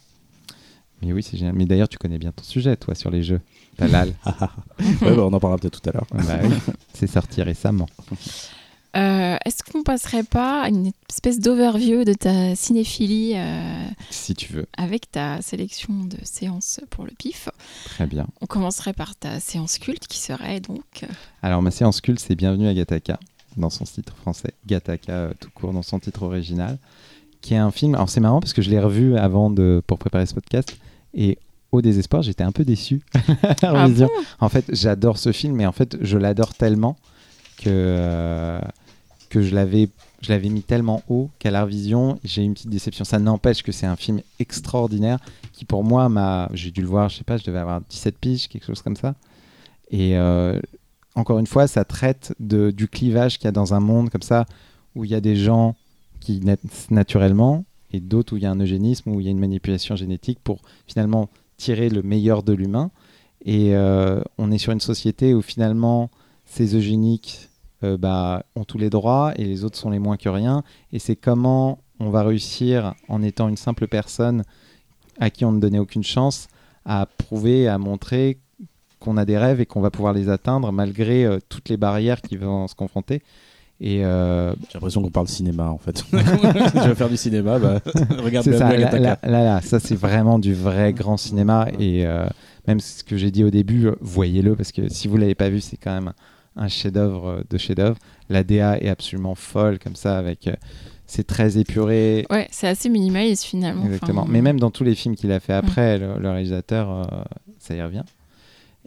Mais 1.01 1.13
oui, 1.13 1.21
c'est 1.23 1.37
génial. 1.37 1.55
Mais 1.55 1.65
d'ailleurs, 1.65 1.89
tu 1.89 1.97
connais 1.97 2.17
bien 2.17 2.31
ton 2.31 2.43
sujet, 2.43 2.75
toi, 2.77 2.95
sur 2.95 3.11
les 3.11 3.21
jeux. 3.21 3.41
Talal. 3.77 4.13
ouais, 4.79 5.15
bah, 5.15 5.25
on 5.25 5.33
en 5.33 5.39
parlera 5.39 5.59
peut-être 5.59 5.81
tout 5.81 5.89
à 5.89 5.93
l'heure. 5.93 6.07
bah 6.13 6.39
oui, 6.43 6.73
c'est 6.93 7.07
sorti 7.07 7.41
récemment. 7.41 7.87
Euh, 8.95 9.35
Est-ce 9.45 9.63
qu'on 9.63 9.83
passerait 9.83 10.23
pas 10.23 10.61
à 10.63 10.69
une 10.69 10.91
espèce 11.09 11.39
d'overview 11.39 12.03
de 12.05 12.13
ta 12.13 12.55
cinéphilie 12.55 13.33
euh, 13.35 13.85
Si 14.09 14.33
tu 14.35 14.53
veux. 14.53 14.65
avec 14.77 15.11
ta 15.11 15.41
sélection 15.41 15.93
de 16.05 16.17
séances 16.23 16.79
pour 16.89 17.03
le 17.03 17.11
pif? 17.17 17.49
Très 17.85 18.07
bien. 18.07 18.25
On 18.41 18.45
commencerait 18.45 18.93
par 18.93 19.15
ta 19.15 19.39
séance 19.39 19.77
culte 19.79 20.07
qui 20.07 20.19
serait 20.19 20.59
donc. 20.61 20.83
euh, 21.03 21.07
Alors, 21.41 21.61
ma 21.61 21.71
séance 21.71 21.99
culte, 22.01 22.19
c'est 22.19 22.35
Bienvenue 22.35 22.67
à 22.67 22.73
Gattaca, 22.73 23.19
dans 23.57 23.69
son 23.69 23.83
titre 23.83 24.15
français. 24.15 24.53
Gattaca, 24.65 25.11
euh, 25.11 25.33
tout 25.39 25.49
court, 25.53 25.73
dans 25.73 25.83
son 25.83 25.99
titre 25.99 26.23
original. 26.23 26.77
Qui 27.41 27.53
est 27.53 27.57
un 27.57 27.71
film. 27.71 27.95
Alors, 27.95 28.09
c'est 28.09 28.21
marrant 28.21 28.39
parce 28.39 28.53
que 28.53 28.61
je 28.61 28.69
l'ai 28.69 28.79
revu 28.79 29.17
avant 29.17 29.49
de, 29.49 29.83
pour 29.85 29.99
préparer 29.99 30.25
ce 30.25 30.33
podcast. 30.33 30.75
Et 31.13 31.37
au 31.71 31.81
désespoir, 31.81 32.21
j'étais 32.23 32.43
un 32.43 32.51
peu 32.53 32.63
déçu. 32.63 33.01
Ah 33.61 33.87
bon? 33.89 34.07
En 34.39 34.47
fait, 34.49 34.65
j'adore 34.71 35.17
ce 35.17 35.31
film, 35.31 35.55
mais 35.55 35.65
en 35.65 35.71
fait, 35.73 35.97
je 36.01 36.17
l'adore 36.17 36.53
tellement 36.55 36.95
que, 37.57 38.59
que 39.35 39.41
je 39.41 39.53
l'avais 39.53 39.89
je 40.21 40.29
l'avais 40.29 40.47
mis 40.47 40.61
tellement 40.61 41.03
haut 41.09 41.29
qu'à 41.39 41.51
la 41.51 41.63
revision, 41.63 42.19
j'ai 42.23 42.41
eu 42.41 42.45
une 42.45 42.53
petite 42.53 42.69
déception. 42.69 43.03
Ça 43.03 43.19
n'empêche 43.19 43.63
que 43.63 43.73
c'est 43.73 43.85
un 43.85 43.97
film 43.97 44.21
extraordinaire 44.39 45.19
qui, 45.51 45.65
pour 45.65 45.83
moi, 45.83 46.07
m'a. 46.07 46.49
J'ai 46.53 46.71
dû 46.71 46.81
le 46.81 46.87
voir, 46.87 47.09
je 47.09 47.17
sais 47.17 47.25
pas, 47.25 47.35
je 47.35 47.43
devais 47.43 47.59
avoir 47.59 47.81
17 47.81 48.17
piges, 48.17 48.47
quelque 48.47 48.65
chose 48.65 48.81
comme 48.81 48.95
ça. 48.95 49.13
Et 49.91 50.17
euh, 50.17 50.57
encore 51.15 51.37
une 51.37 51.47
fois, 51.47 51.67
ça 51.67 51.83
traite 51.83 52.33
de, 52.39 52.71
du 52.71 52.87
clivage 52.87 53.37
qu'il 53.37 53.45
y 53.45 53.49
a 53.49 53.51
dans 53.51 53.73
un 53.73 53.81
monde 53.81 54.09
comme 54.09 54.21
ça, 54.21 54.45
où 54.95 55.03
il 55.03 55.11
y 55.11 55.15
a 55.15 55.21
des 55.21 55.35
gens 55.35 55.75
qui 56.21 56.39
naissent 56.39 56.89
naturellement 56.89 57.65
et 57.91 57.99
d'autres 57.99 58.33
où 58.33 58.37
il 58.37 58.43
y 58.43 58.45
a 58.45 58.51
un 58.51 58.59
eugénisme, 58.59 59.11
où 59.11 59.19
il 59.19 59.25
y 59.25 59.27
a 59.27 59.31
une 59.31 59.39
manipulation 59.39 59.97
génétique 59.97 60.39
pour 60.43 60.61
finalement 60.87 61.29
tirer 61.57 61.89
le 61.89 62.01
meilleur 62.01 62.41
de 62.41 62.53
l'humain. 62.53 62.89
Et 63.43 63.75
euh, 63.75 64.21
on 64.37 64.49
est 64.51 64.57
sur 64.57 64.71
une 64.71 64.79
société 64.79 65.33
où 65.33 65.41
finalement 65.41 66.09
ces 66.45 66.75
eugéniques 66.75 67.49
euh, 67.83 67.97
bah, 67.97 68.43
ont 68.55 68.63
tous 68.63 68.77
les 68.77 68.89
droits 68.89 69.33
et 69.35 69.43
les 69.43 69.63
autres 69.63 69.77
sont 69.77 69.89
les 69.89 69.99
moins 69.99 70.17
que 70.17 70.29
rien. 70.29 70.63
Et 70.91 70.99
c'est 70.99 71.15
comment 71.15 71.79
on 71.99 72.09
va 72.09 72.23
réussir, 72.23 72.93
en 73.07 73.21
étant 73.21 73.47
une 73.47 73.57
simple 73.57 73.87
personne 73.87 74.43
à 75.19 75.29
qui 75.29 75.45
on 75.45 75.51
ne 75.51 75.59
donnait 75.59 75.79
aucune 75.79 76.03
chance, 76.03 76.47
à 76.85 77.05
prouver, 77.05 77.67
à 77.67 77.77
montrer 77.77 78.39
qu'on 78.99 79.17
a 79.17 79.25
des 79.25 79.37
rêves 79.37 79.61
et 79.61 79.65
qu'on 79.65 79.81
va 79.81 79.91
pouvoir 79.91 80.13
les 80.13 80.29
atteindre 80.29 80.71
malgré 80.71 81.25
euh, 81.25 81.39
toutes 81.49 81.69
les 81.69 81.77
barrières 81.77 82.21
qui 82.21 82.37
vont 82.37 82.67
se 82.67 82.75
confronter. 82.75 83.21
Et 83.81 84.05
euh, 84.05 84.53
J'ai 84.53 84.75
l'impression 84.75 85.01
qu'on 85.01 85.09
parle 85.09 85.27
cinéma 85.27 85.69
en 85.69 85.77
fait. 85.77 86.03
je 86.13 86.87
vais 86.87 86.95
faire 86.95 87.09
du 87.09 87.17
cinéma, 87.17 87.59
bah, 87.59 87.81
regarde 88.17 88.45
c'est 88.45 88.57
ça, 88.57 88.75
là, 88.75 88.91
là, 88.91 89.19
là, 89.21 89.43
là, 89.43 89.61
ça 89.61 89.79
c'est 89.79 89.95
vraiment 89.95 90.39
du 90.39 90.53
vrai 90.53 90.93
grand 90.93 91.17
cinéma 91.17 91.67
et 91.77 92.05
euh, 92.05 92.25
même 92.67 92.79
ce 92.79 93.03
que 93.03 93.17
j'ai 93.17 93.31
dit 93.31 93.43
au 93.43 93.49
début, 93.49 93.89
voyez-le 93.99 94.55
parce 94.55 94.71
que 94.71 94.87
si 94.87 95.09
vous 95.09 95.17
l'avez 95.17 95.35
pas 95.35 95.49
vu, 95.49 95.59
c'est 95.59 95.77
quand 95.77 95.93
même 95.93 96.13
un 96.55 96.67
chef-d'œuvre 96.67 97.27
euh, 97.27 97.41
de 97.49 97.57
chef-d'œuvre. 97.57 97.97
La 98.29 98.43
DA 98.43 98.77
est 98.79 98.89
absolument 98.89 99.35
folle 99.35 99.79
comme 99.79 99.95
ça, 99.95 100.17
avec 100.17 100.47
euh, 100.47 100.55
c'est 101.07 101.25
très 101.27 101.57
épuré, 101.57 102.25
Ouais, 102.29 102.47
c'est 102.51 102.67
assez 102.67 102.89
minimaliste 102.89 103.43
finalement. 103.43 103.85
exactement. 103.85 104.21
Enfin, 104.23 104.31
Mais 104.31 104.41
même 104.41 104.59
dans 104.59 104.71
tous 104.71 104.83
les 104.83 104.95
films 104.95 105.15
qu'il 105.15 105.31
a 105.31 105.39
fait 105.39 105.53
après, 105.53 105.97
le, 105.99 106.17
le 106.19 106.29
réalisateur, 106.29 106.89
euh, 106.89 107.23
ça 107.59 107.75
y 107.75 107.81
revient. 107.81 108.03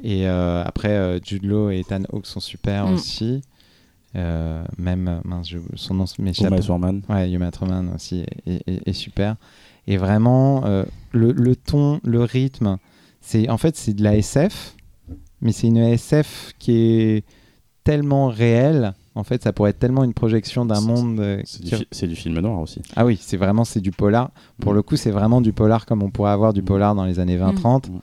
Et 0.03 0.27
euh, 0.28 0.62
après, 0.65 0.90
euh, 0.90 1.19
Jude 1.23 1.45
Law 1.45 1.70
et 1.70 1.81
Ethan 1.81 2.03
Hawke 2.12 2.27
sont 2.27 2.40
super 2.40 2.86
Mm. 2.86 2.95
aussi. 2.95 3.43
Euh, 4.16 4.65
même, 4.78 5.20
mince, 5.24 5.49
je- 5.51 5.59
son 5.74 5.95
nom 5.95 6.05
m'échappe. 6.19 6.49
Uma 6.51 6.61
Thurman. 6.61 7.03
Ouais, 7.09 7.31
Yuma 7.31 7.51
Thurman 7.51 7.93
aussi 7.95 8.24
est, 8.47 8.62
est- 8.66 8.89
est 8.89 8.93
super. 8.95 9.36
Et 9.86 9.97
vraiment, 9.97 10.65
euh, 10.65 10.85
le, 11.12 11.32
le 11.32 11.55
ton, 11.57 12.01
le 12.05 12.23
rythme, 12.23 12.78
c'est 13.20 13.49
en 13.49 13.59
fait 13.59 13.77
c'est 13.77 13.93
de 13.95 14.03
la 14.03 14.16
SF, 14.16 14.74
mais 15.40 15.53
c'est 15.53 15.66
une 15.66 15.77
SF 15.78 16.53
qui 16.59 16.73
est 16.73 17.24
tellement 17.89 18.28
réelle. 18.28 18.93
En 19.15 19.24
fait, 19.24 19.43
ça 19.43 19.52
pourrait 19.55 19.70
être 19.70 19.78
tellement 19.78 20.05
une 20.05 20.12
projection 20.12 20.66
d'un 20.66 20.82
monde. 20.82 21.20
euh, 21.20 21.40
C'est 21.47 21.62
du, 22.06 22.15
fi- 22.15 22.15
film 22.23 22.39
noir 22.40 22.60
aussi. 22.60 22.82
Ah 22.94 23.06
oui, 23.06 23.19
c'est 23.20 23.39
vraiment 23.39 23.65
c'est 23.65 23.81
du 23.81 23.93
polar. 23.93 24.31
Pour 24.60 24.73
Mm. 24.73 24.77
le 24.77 24.82
coup, 24.82 24.97
c'est 24.97 25.10
vraiment 25.10 25.40
du 25.40 25.55
polar 25.55 25.86
comme 25.86 26.02
on 26.02 26.10
pourrait 26.10 26.31
avoir 26.32 26.52
du 26.52 26.62
polar 26.62 26.94
dans 26.94 27.05
les 27.06 27.19
années 27.19 27.39
20-30. 27.39 27.89
Mm. 27.89 28.01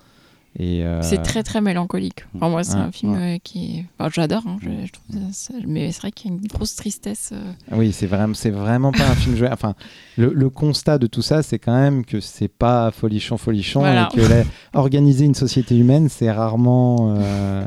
Euh, 0.60 1.02
C'est 1.02 1.22
très 1.22 1.44
très 1.44 1.60
mélancolique. 1.60 2.26
Enfin, 2.36 2.50
moi, 2.50 2.64
c'est 2.64 2.76
Ouais, 2.76 2.80
un 2.80 2.92
film 2.92 3.14
euh, 3.16 3.38
qui 3.44 3.80
est. 3.80 3.86
enfin, 4.00 4.10
J'adore, 4.14 4.44
hein, 4.48 4.58
je, 4.62 4.70
je 4.86 4.92
trouve 4.94 5.06
ça- 5.32 5.54
ça- 5.54 5.54
mais 5.68 5.92
c'est 5.92 6.00
vrai 6.02 6.12
qu'il 6.14 6.32
y 6.32 6.34
a 6.34 6.38
une 6.38 6.48
grosse 6.48 6.76
tristesse. 6.76 7.32
euh, 7.34 7.52
Oui, 7.74 7.92
c'est 7.92 8.08
vraiment, 8.08 8.34
c'est 8.34 8.52
vraiment 8.52 8.92
pas 8.94 9.06
un 9.10 9.16
film 9.16 9.36
joué. 9.36 9.50
Enfin, 9.52 9.76
le, 10.18 10.32
le 10.34 10.50
constat 10.50 10.98
de 10.98 11.08
tout 11.08 11.22
ça, 11.22 11.44
c'est 11.44 11.60
quand 11.60 11.76
même 11.76 12.06
que 12.06 12.22
c'est 12.22 12.48
pas 12.48 12.92
folichon, 12.92 13.38
folichon, 13.38 13.82
Voilà. 13.82 14.10
et 14.14 14.16
que 14.16 14.22
la- 14.22 14.44
organiser 14.74 15.26
une 15.26 15.36
société 15.36 15.78
humaine, 15.78 16.08
c'est 16.10 16.32
rarement. 16.32 17.16
euh, 17.18 17.66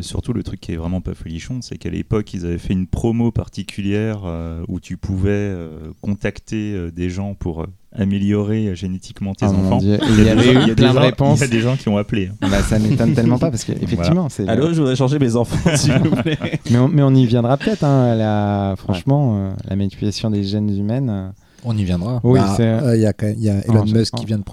surtout, 0.00 0.32
le 0.32 0.42
truc 0.42 0.60
qui 0.60 0.72
est 0.72 0.76
vraiment 0.76 1.00
pas 1.00 1.14
folichon, 1.14 1.60
c'est 1.62 1.78
qu'à 1.78 1.90
l'époque, 1.90 2.32
ils 2.34 2.44
avaient 2.44 2.58
fait 2.58 2.72
une 2.74 2.86
promo 2.86 3.30
particulière 3.32 4.20
euh, 4.24 4.62
où 4.68 4.80
tu 4.80 4.96
pouvais 4.96 5.30
euh, 5.30 5.92
contacter 6.02 6.74
euh, 6.74 6.90
des 6.90 7.08
gens 7.10 7.34
pour 7.34 7.62
euh, 7.62 7.66
améliorer 7.96 8.66
euh, 8.68 8.74
génétiquement 8.74 9.34
tes 9.34 9.46
oh 9.46 9.50
enfants. 9.50 9.78
Il 9.80 9.88
y 9.88 9.96
des 10.16 10.28
avait 10.28 10.46
y 10.46 10.52
eu 10.52 10.56
a 10.58 10.66
des 10.66 10.74
plein 10.74 10.90
de 10.90 10.94
gens- 10.94 11.00
réponses. 11.00 11.38
Il 11.38 11.42
y 11.42 11.44
a 11.44 11.48
des 11.48 11.60
gens 11.60 11.76
qui 11.76 11.88
ont 11.88 11.96
appelé. 11.96 12.26
hein. 12.42 12.48
Bah, 12.50 12.62
ça 12.62 12.78
m'étonne 12.78 13.14
tellement 13.14 13.38
pas 13.38 13.50
parce 13.50 13.64
qu'effectivement, 13.64 14.28
c'est. 14.30 14.46
Allô, 14.48 14.72
je 14.72 14.80
voudrais 14.80 14.96
changer 14.96 15.18
mes 15.18 15.36
enfants, 15.36 15.70
s'il 15.76 15.92
vous 15.98 16.14
plaît. 16.16 16.38
Mais 16.70 16.78
on, 16.78 16.88
mais 16.88 17.02
on 17.02 17.14
y 17.14 17.24
viendra 17.26 17.56
peut-être. 17.56 17.84
Hein, 17.84 18.14
la... 18.14 18.74
Franchement, 18.76 19.38
euh, 19.38 19.50
la 19.68 19.76
manipulation 19.76 20.30
des 20.30 20.44
gènes 20.44 20.68
humaines. 20.68 21.08
euh, 21.10 21.28
On 21.64 21.76
y 21.76 21.84
viendra. 21.84 22.20
Oui, 22.24 22.38
Bah, 22.38 22.56
euh, 22.60 22.96
y, 22.96 23.06
a 23.06 23.12
y 23.30 23.48
Elon 23.68 23.84
Musk 23.86 24.14
qui 24.16 24.26
vient 24.26 24.38
de, 24.38 24.44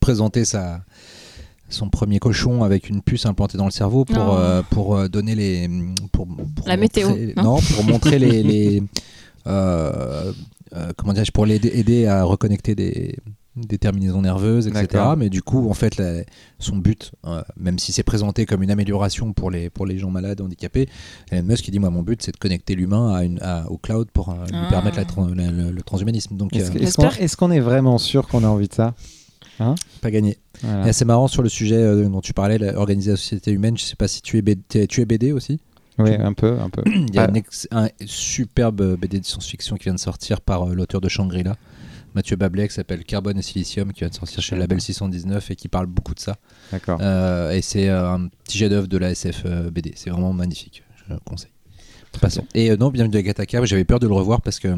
présenter 0.00 0.44
sa, 0.44 0.82
son 1.70 1.88
premier 1.88 2.18
cochon 2.18 2.62
avec 2.62 2.90
une 2.90 3.00
puce 3.00 3.24
implantée 3.24 3.56
dans 3.56 3.64
le 3.64 3.70
cerveau 3.70 4.04
pour, 4.04 5.08
donner 5.08 5.34
les. 5.34 5.68
Pour, 6.12 6.26
pour 6.26 6.68
La 6.68 6.76
montrer- 6.76 6.76
météo, 6.76 7.08
non 7.36 7.42
Non, 7.42 7.56
pour 7.74 7.84
montrer 7.84 8.18
les. 8.18 8.42
les 8.42 8.82
euh, 9.46 10.32
euh, 10.74 10.92
comment 10.96 11.12
dirais-je 11.12 11.32
Pour 11.32 11.46
l'aider 11.46 11.70
aider 11.74 12.06
à 12.06 12.24
reconnecter 12.24 12.74
des 12.74 13.16
des 13.56 13.78
terminaisons 13.78 14.22
nerveuses, 14.22 14.68
etc. 14.68 14.86
Mais 15.18 15.28
du 15.28 15.42
coup, 15.42 15.68
en 15.68 15.74
fait, 15.74 15.96
la- 15.96 16.22
son 16.60 16.76
but, 16.76 17.10
euh, 17.26 17.42
même 17.56 17.80
si 17.80 17.90
c'est 17.90 18.04
présenté 18.04 18.46
comme 18.46 18.62
une 18.62 18.70
amélioration 18.70 19.32
pour 19.32 19.50
les, 19.50 19.68
pour 19.70 19.86
les 19.86 19.98
gens 19.98 20.08
malades, 20.08 20.40
handicapés, 20.40 20.88
Elon 21.32 21.42
Musk 21.42 21.66
il 21.66 21.72
dit 21.72 21.80
moi 21.80 21.90
mon 21.90 22.02
but 22.02 22.22
c'est 22.22 22.30
de 22.32 22.36
connecter 22.38 22.76
l'humain 22.76 23.12
à 23.12 23.24
une, 23.24 23.40
à- 23.42 23.68
au 23.68 23.76
cloud 23.76 24.08
pour 24.12 24.30
euh, 24.30 24.34
lui 24.46 24.54
Ah. 24.54 24.66
permettre 24.70 24.98
la 24.98 25.04
tran- 25.04 25.34
la- 25.34 25.50
le, 25.50 25.72
le 25.72 25.82
transhumanisme. 25.82 26.36
Donc 26.36 26.54
Est-ce 26.54 26.70
euh, 26.70 26.74
qu'on 26.94 27.10
est, 27.10 27.34
qu'on 27.36 27.50
est 27.50 27.60
vraiment 27.60 27.98
sûr 27.98 28.28
qu'on 28.28 28.44
a 28.44 28.48
envie 28.48 28.68
de 28.68 28.72
ça? 28.74 28.94
Pas 30.00 30.10
gagné. 30.10 30.38
Voilà. 30.62 30.88
Et 30.88 30.92
c'est 30.92 31.04
marrant 31.04 31.28
sur 31.28 31.42
le 31.42 31.48
sujet 31.50 31.76
euh, 31.76 32.08
dont 32.08 32.20
tu 32.20 32.32
parlais, 32.32 32.56
la- 32.56 32.78
organiser 32.78 33.10
la 33.10 33.16
société 33.16 33.50
humaine. 33.50 33.76
Je 33.76 33.82
sais 33.84 33.96
pas 33.96 34.08
si 34.08 34.22
tu 34.22 34.38
es, 34.38 34.42
BD, 34.42 34.86
tu 34.86 35.00
es 35.00 35.04
BD 35.04 35.32
aussi? 35.32 35.58
Oui, 36.02 36.14
un 36.14 36.32
peu, 36.32 36.58
un 36.60 36.70
peu. 36.70 36.82
Il 36.86 37.14
y 37.14 37.18
a 37.18 37.22
Ah. 37.24 37.30
un, 37.30 37.34
ex- 37.34 37.68
un 37.70 37.88
superbe 38.06 38.96
BD 38.96 39.20
de 39.20 39.24
science-fiction 39.24 39.76
qui 39.76 39.84
vient 39.84 39.94
de 39.94 39.98
sortir 40.00 40.40
par 40.40 40.68
euh, 40.68 40.74
l'auteur 40.74 41.00
de 41.00 41.08
Shangri-La, 41.08 41.56
Mathieu 42.14 42.36
Bablet, 42.36 42.66
qui 42.68 42.74
s'appelle 42.74 43.04
Carbone 43.04 43.38
et 43.38 43.42
Silicium, 43.42 43.92
qui 43.92 44.00
vient 44.00 44.08
de 44.08 44.14
sortir 44.14 44.42
chez 44.42 44.54
le 44.56 44.60
label 44.60 44.80
619 44.80 45.50
et 45.50 45.56
qui 45.56 45.68
parle 45.68 45.86
beaucoup 45.86 46.14
de 46.14 46.20
ça. 46.20 46.36
D'accord. 46.72 46.98
Euh, 47.00 47.52
et 47.52 47.62
c'est 47.62 47.88
euh, 47.88 48.12
un 48.14 48.28
petit 48.44 48.58
chef-d'œuvre 48.58 48.88
de 48.88 48.98
la 48.98 49.10
SF 49.12 49.42
euh, 49.46 49.70
BD. 49.70 49.92
C'est 49.96 50.10
vraiment 50.10 50.32
magnifique. 50.32 50.82
Je 51.06 51.14
le 51.14 51.20
conseille. 51.20 51.50
Passons. 52.20 52.44
Et 52.54 52.70
euh, 52.72 52.76
non, 52.76 52.90
bienvenue 52.90 53.16
à 53.16 53.22
Gattaca. 53.22 53.64
J'avais 53.64 53.84
peur 53.84 54.00
de 54.00 54.08
le 54.08 54.14
revoir 54.14 54.40
parce 54.42 54.58
que 54.58 54.76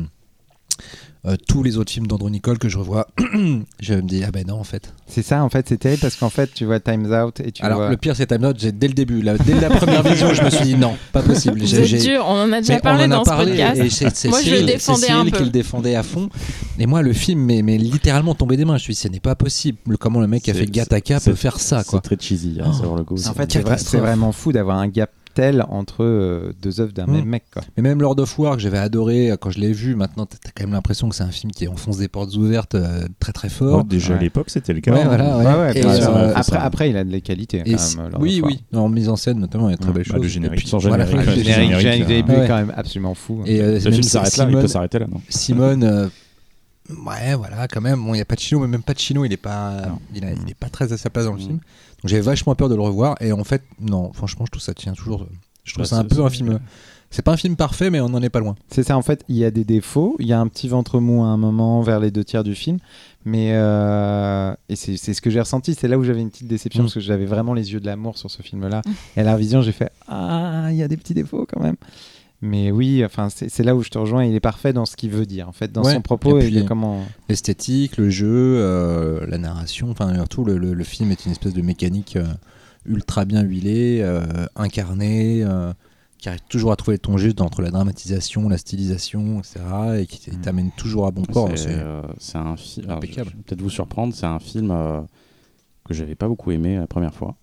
euh, 1.25 1.37
tous 1.49 1.63
les 1.63 1.77
autres 1.79 1.93
films 1.93 2.09
d'Andrew 2.09 2.31
Nicole 2.31 2.59
que 2.59 2.69
je 2.69 2.79
revois, 2.79 3.07
je 3.81 3.95
me 3.95 4.03
dis 4.03 4.25
ah 4.27 4.31
ben 4.33 4.45
non 4.47 4.55
en 4.59 4.65
fait. 4.65 4.93
C'est 5.07 5.23
ça, 5.23 5.45
en 5.45 5.49
fait, 5.51 5.67
c'est 5.69 5.77
terrible 5.77 6.01
parce 6.01 6.17
qu'en 6.17 6.31
fait, 6.31 6.53
tu 6.53 6.65
vois 6.65 6.81
Times 6.81 7.07
Out 7.13 7.39
et 7.41 7.53
tu 7.53 7.63
Alors 7.63 7.79
vois. 7.79 7.91
le 7.91 7.97
pire 7.97 8.17
c'est 8.17 8.27
Time 8.27 8.45
Out. 8.45 8.57
J'ai 8.59 8.73
dès 8.73 8.89
le 8.89 8.95
début, 8.95 9.23
là, 9.23 9.37
dès 9.39 9.55
la 9.61 9.71
première 9.71 10.03
vision, 10.03 10.33
je 10.35 10.43
me 10.43 10.51
suis 10.51 10.65
dit 10.65 10.75
non, 10.77 10.95
pas 11.13 11.23
possible. 11.23 11.61
J'ai- 11.65 11.85
j'ai- 11.85 11.99
dur, 11.99 12.25
on 12.27 12.33
en 12.43 12.53
a 12.53 12.61
déjà 12.61 12.75
Mais 12.75 12.81
parlé 12.81 13.03
on 13.05 13.07
en 13.07 13.09
dans 13.09 13.21
a 13.23 13.25
ce 13.25 13.31
parlé 13.31 13.51
podcast. 13.53 13.81
et 13.83 13.91
c'est 13.91 14.17
c'est 14.17 14.29
Moi, 14.29 14.41
je 14.43 14.51
le 14.51 14.63
défendais 14.65 15.07
c'est 15.07 15.13
un 15.13 15.25
peu. 15.25 15.31
qui 15.31 15.45
le 15.45 15.51
défendait 15.51 15.95
à 15.95 16.03
fond. 16.03 16.29
Et 16.79 16.87
moi, 16.87 17.03
le 17.03 17.13
film 17.13 17.41
m'est 17.45 17.63
mais 17.63 17.79
littéralement 17.79 18.35
tombé 18.35 18.57
des 18.57 18.65
mains. 18.65 18.73
Je 18.79 18.83
me 18.83 18.85
suis 18.85 18.95
dit, 18.95 19.01
ce 19.01 19.09
n'est 19.09 19.21
pas 19.21 19.35
possible. 19.37 19.79
Le- 19.87 19.97
Comment 19.97 20.21
le 20.21 20.27
mec 20.27 20.43
qui 20.43 20.51
a 20.51 20.55
C'est- 20.55 20.61
fait 20.61 20.67
Gattaca 20.67 21.21
c'est- 21.21 21.31
peut 21.31 21.37
faire 21.37 21.61
ça, 21.61 21.81
C'est 21.85 21.91
quoi. 21.91 22.01
très 22.01 22.17
cheesy, 22.19 22.59
hein, 22.65 22.73
pour 22.83 22.97
le 22.97 23.05
coup. 23.05 23.15
En 23.15 23.19
c'est 23.19 23.35
fait, 23.35 23.53
c'est 23.53 23.61
vrai- 23.61 23.79
c'est 23.79 23.99
vraiment 23.99 24.33
fou 24.33 24.51
d'avoir 24.53 24.79
un 24.79 24.89
gap 24.89 25.11
tel 25.35 25.65
entre 25.69 26.05
euh, 26.05 26.53
deux 26.63 26.81
œuvres 26.81 26.93
d'un 26.93 27.07
Mm. 27.07 27.13
même 27.13 27.25
mec. 27.25 27.45
Quoi. 27.53 27.63
Mais 27.77 27.83
même 27.83 28.01
Lord 28.01 28.19
of 28.19 28.39
War, 28.39 28.57
que 28.57 28.63
j'avais 28.63 28.79
adoré 28.79 29.31
euh, 29.31 29.37
quand 29.37 29.51
je 29.51 29.59
l'ai 29.59 29.73
vu, 29.73 29.95
maintenant, 29.95 30.27
t'as 30.27 30.37
quand 30.55 30.65
même 30.65 30.73
l'impression 30.75 31.09
que 31.09 31.15
c'est 31.15 31.23
un 31.25 31.31
film 31.31 31.53
qui 31.53 31.67
enfonce 31.69 31.99
des 31.99 32.09
portes 32.09 32.35
ouvertes 32.37 32.75
euh, 32.75 33.07
très 33.19 33.33
très 33.33 33.49
fort. 33.49 33.85
Déjà 33.85 34.13
Ouais. 34.15 34.19
à 34.19 34.23
l'époque, 34.23 34.51
c'était 34.51 34.73
le 34.73 34.81
cas. 34.81 34.93
Ouais, 34.93 35.01
hein. 35.03 35.05
voilà, 35.07 35.73
Et, 35.75 35.85
euh, 35.85 35.89
ouais, 35.89 36.33
après, 36.35 36.57
après, 36.59 36.91
il 36.91 36.97
a 36.97 37.05
de 37.05 37.11
les 37.11 37.21
qualités. 37.21 37.63
et 37.65 37.75
quand 37.75 37.97
même, 38.03 38.11
Lord 38.13 38.21
oui, 38.23 38.39
of 38.39 38.43
War. 38.45 38.53
oui. 38.73 38.79
En 38.79 38.89
mise 38.89 39.09
en 39.09 39.17
scène, 39.17 39.39
notamment, 39.39 39.69
il 39.69 39.73
y 39.73 39.75
a 39.75 39.77
de 39.77 39.83
très 39.83 39.91
Ouais, 39.91 39.95
belles 39.99 40.05
bah, 40.09 40.15
choses. 40.15 40.23
le 40.23 40.29
générique, 40.29 40.61
puis, 40.61 40.71
voilà, 40.89 41.07
générique, 41.07 41.27
le 41.27 41.33
Le 41.33 41.37
le 41.39 41.43
générique, 41.43 41.57
générique, 41.79 41.81
générique 42.07 42.07
début, 42.27 42.41
ouais. 42.41 42.47
quand 42.49 42.57
même 42.57 42.73
absolument 42.77 43.15
fou. 43.15 43.43
Et 43.47 43.61
euh, 43.61 43.79
Le 43.79 43.85
même 43.85 43.93
film 43.93 44.03
s'arrête 44.03 44.37
là, 44.37 44.45
il 44.45 44.49
Simone- 44.49 44.63
peut 44.63 44.69
s'arrêter 44.69 44.99
là, 44.99 45.07
non? 45.11 45.21
Simone, 45.29 46.11
ouais, 47.07 47.35
voilà, 47.35 47.69
quand 47.69 47.81
même. 47.81 48.03
Bon, 48.05 48.15
il 48.15 48.19
n'y 48.19 48.21
a 48.23 48.25
pas 48.25 48.35
de 48.35 48.41
Chino, 48.41 48.61
mais 48.61 48.67
même 48.69 48.83
pas 48.83 48.95
de 48.95 48.99
Chino, 48.99 49.25
il 49.25 49.33
est 49.33 49.37
pas, 49.37 49.83
il, 50.15 50.25
a- 50.25 50.33
il 50.33 50.51
est 50.51 50.55
pas 50.55 50.69
très 50.69 50.93
à 50.93 50.97
sa 50.97 51.11
place 51.11 51.25
dans 51.27 51.33
le 51.33 51.39
Mm. 51.39 51.43
film. 51.43 51.57
Donc 51.59 52.07
j'avais 52.07 52.23
vachement 52.23 52.55
peur 52.55 52.69
de 52.69 52.75
le 52.75 52.83
revoir. 52.83 53.17
Et 53.21 53.33
en 53.33 53.45
fait, 53.45 53.63
non, 53.81 54.13
franchement, 54.13 54.45
je 54.47 54.51
trouve 54.51 54.63
ça 54.63 54.75
tient 54.75 54.93
toujours. 54.93 55.27
Je 55.65 55.73
trouve 55.75 55.85
Bah, 55.85 55.89
ça 55.89 55.97
un 55.99 56.05
peu 56.05 56.25
un 56.25 56.31
film. 56.31 56.59
C'est 57.15 57.23
pas 57.23 57.33
un 57.33 57.37
film 57.37 57.57
parfait, 57.57 57.91
mais 57.91 58.01
on 58.01 58.09
n'en 58.09 58.23
est 58.23 58.31
pas 58.31 58.41
loin. 58.41 58.55
C'est 58.71 58.83
ça, 58.83 58.97
en 58.97 59.03
fait, 59.03 59.23
il 59.29 59.37
y 59.37 59.45
a 59.45 59.51
des 59.51 59.65
défauts. 59.65 60.17
Il 60.19 60.27
y 60.27 60.33
a 60.33 60.41
un 60.41 60.49
petit 60.49 60.67
ventre 60.67 60.99
mou 60.99 61.23
à 61.23 61.27
un 61.27 61.37
moment 61.37 61.83
vers 61.83 62.01
les 62.01 62.11
deux 62.11 62.25
tiers 62.25 62.43
du 62.43 62.55
film. 62.55 62.79
Mais 63.27 63.51
euh, 63.53 64.55
et 64.71 64.77
c'est 64.77 64.97
ce 64.97 65.21
que 65.21 65.29
j'ai 65.31 65.39
ressenti. 65.41 65.75
C'est 65.75 65.89
là 65.89 65.99
où 65.99 66.05
j'avais 66.05 66.23
une 66.23 66.31
petite 66.31 66.49
déception 66.49 66.83
Mm. 66.83 66.87
parce 66.87 66.95
que 66.95 67.01
j'avais 67.01 67.27
vraiment 67.27 67.53
les 67.55 67.73
yeux 67.73 67.81
de 67.81 67.87
l'amour 67.87 68.17
sur 68.19 68.31
ce 68.31 68.41
film-là. 68.43 68.81
Et 69.17 69.21
à 69.21 69.25
la 69.25 69.35
revision, 69.35 69.61
j'ai 69.63 69.73
fait 69.73 69.93
Ah, 70.09 70.69
il 70.71 70.77
y 70.77 70.83
a 70.83 70.89
des 70.89 70.97
petits 70.97 71.15
défauts 71.15 71.47
quand 71.53 71.61
même. 71.61 71.77
Mais 72.45 72.73
oui, 72.73 73.05
enfin, 73.05 73.29
c'est 73.31 73.63
là 73.63 73.77
où 73.77 73.83
je 73.83 73.89
te 73.89 73.99
rejoins. 73.99 74.25
Il 74.25 74.35
est 74.35 74.41
parfait 74.41 74.73
dans 74.73 74.85
ce 74.85 74.97
qu'il 74.97 75.11
veut 75.11 75.27
dire, 75.27 75.49
en 75.49 75.53
fait, 75.53 75.71
dans 75.71 75.85
Ouais, 75.85 75.95
son 75.95 76.01
propos 76.03 76.39
et 76.39 76.43
et, 76.45 76.47
puis- 76.49 76.57
de 76.57 76.63
comment. 76.63 77.05
L'esthétique, 77.29 77.97
le 77.97 78.11
jeu, 78.11 78.27
euh, 78.59 79.25
la 79.29 79.39
narration, 79.39 79.91
enfin 79.91 80.13
surtout 80.17 80.45
le, 80.45 80.59
le- 80.59 80.75
le 80.75 80.85
film 80.85 81.13
est 81.13 81.25
une 81.25 81.31
espèce 81.33 81.55
de 81.55 81.63
mécanique 81.63 82.17
euh, 82.17 82.27
ultra 82.85 83.25
bien 83.25 83.43
huilée, 83.43 84.01
euh, 84.03 84.25
incarnée, 84.57 85.45
euh, 85.45 85.73
qui 86.19 86.29
arrive 86.29 86.41
toujours 86.49 86.73
à 86.73 86.77
trouver 86.77 86.99
ton 86.99 87.17
juste 87.17 87.41
entre 87.41 87.63
la 87.63 87.71
dramatisation, 87.71 88.49
la 88.49 88.59
stylisation, 88.59 89.39
etc. 89.39 89.61
et 90.01 90.07
qui 90.07 90.19
t- 90.19 90.37
t'amène 90.37 90.71
toujours 90.77 91.07
à 91.07 91.13
bon 91.13 91.23
port. 91.23 91.49
C'est 91.51 91.57
C'est- 91.59 91.69
euh, 91.79 92.03
un 92.35 92.57
film. 92.57 92.91
impeccable. 92.91 93.29
Je, 93.29 93.33
je 93.35 93.37
vais 93.37 93.43
peut-être 93.45 93.63
vous 93.63 93.71
surprendre. 93.71 94.13
C'est 94.17 94.27
un 94.27 94.41
film 94.41 94.73
euh, 94.73 95.01
que 95.85 95.95
j'avais 95.95 96.17
pas 96.17 96.27
beaucoup 96.27 96.51
aimé 96.51 96.77
la 96.77 96.89
première 96.89 97.15
fois. 97.15 97.37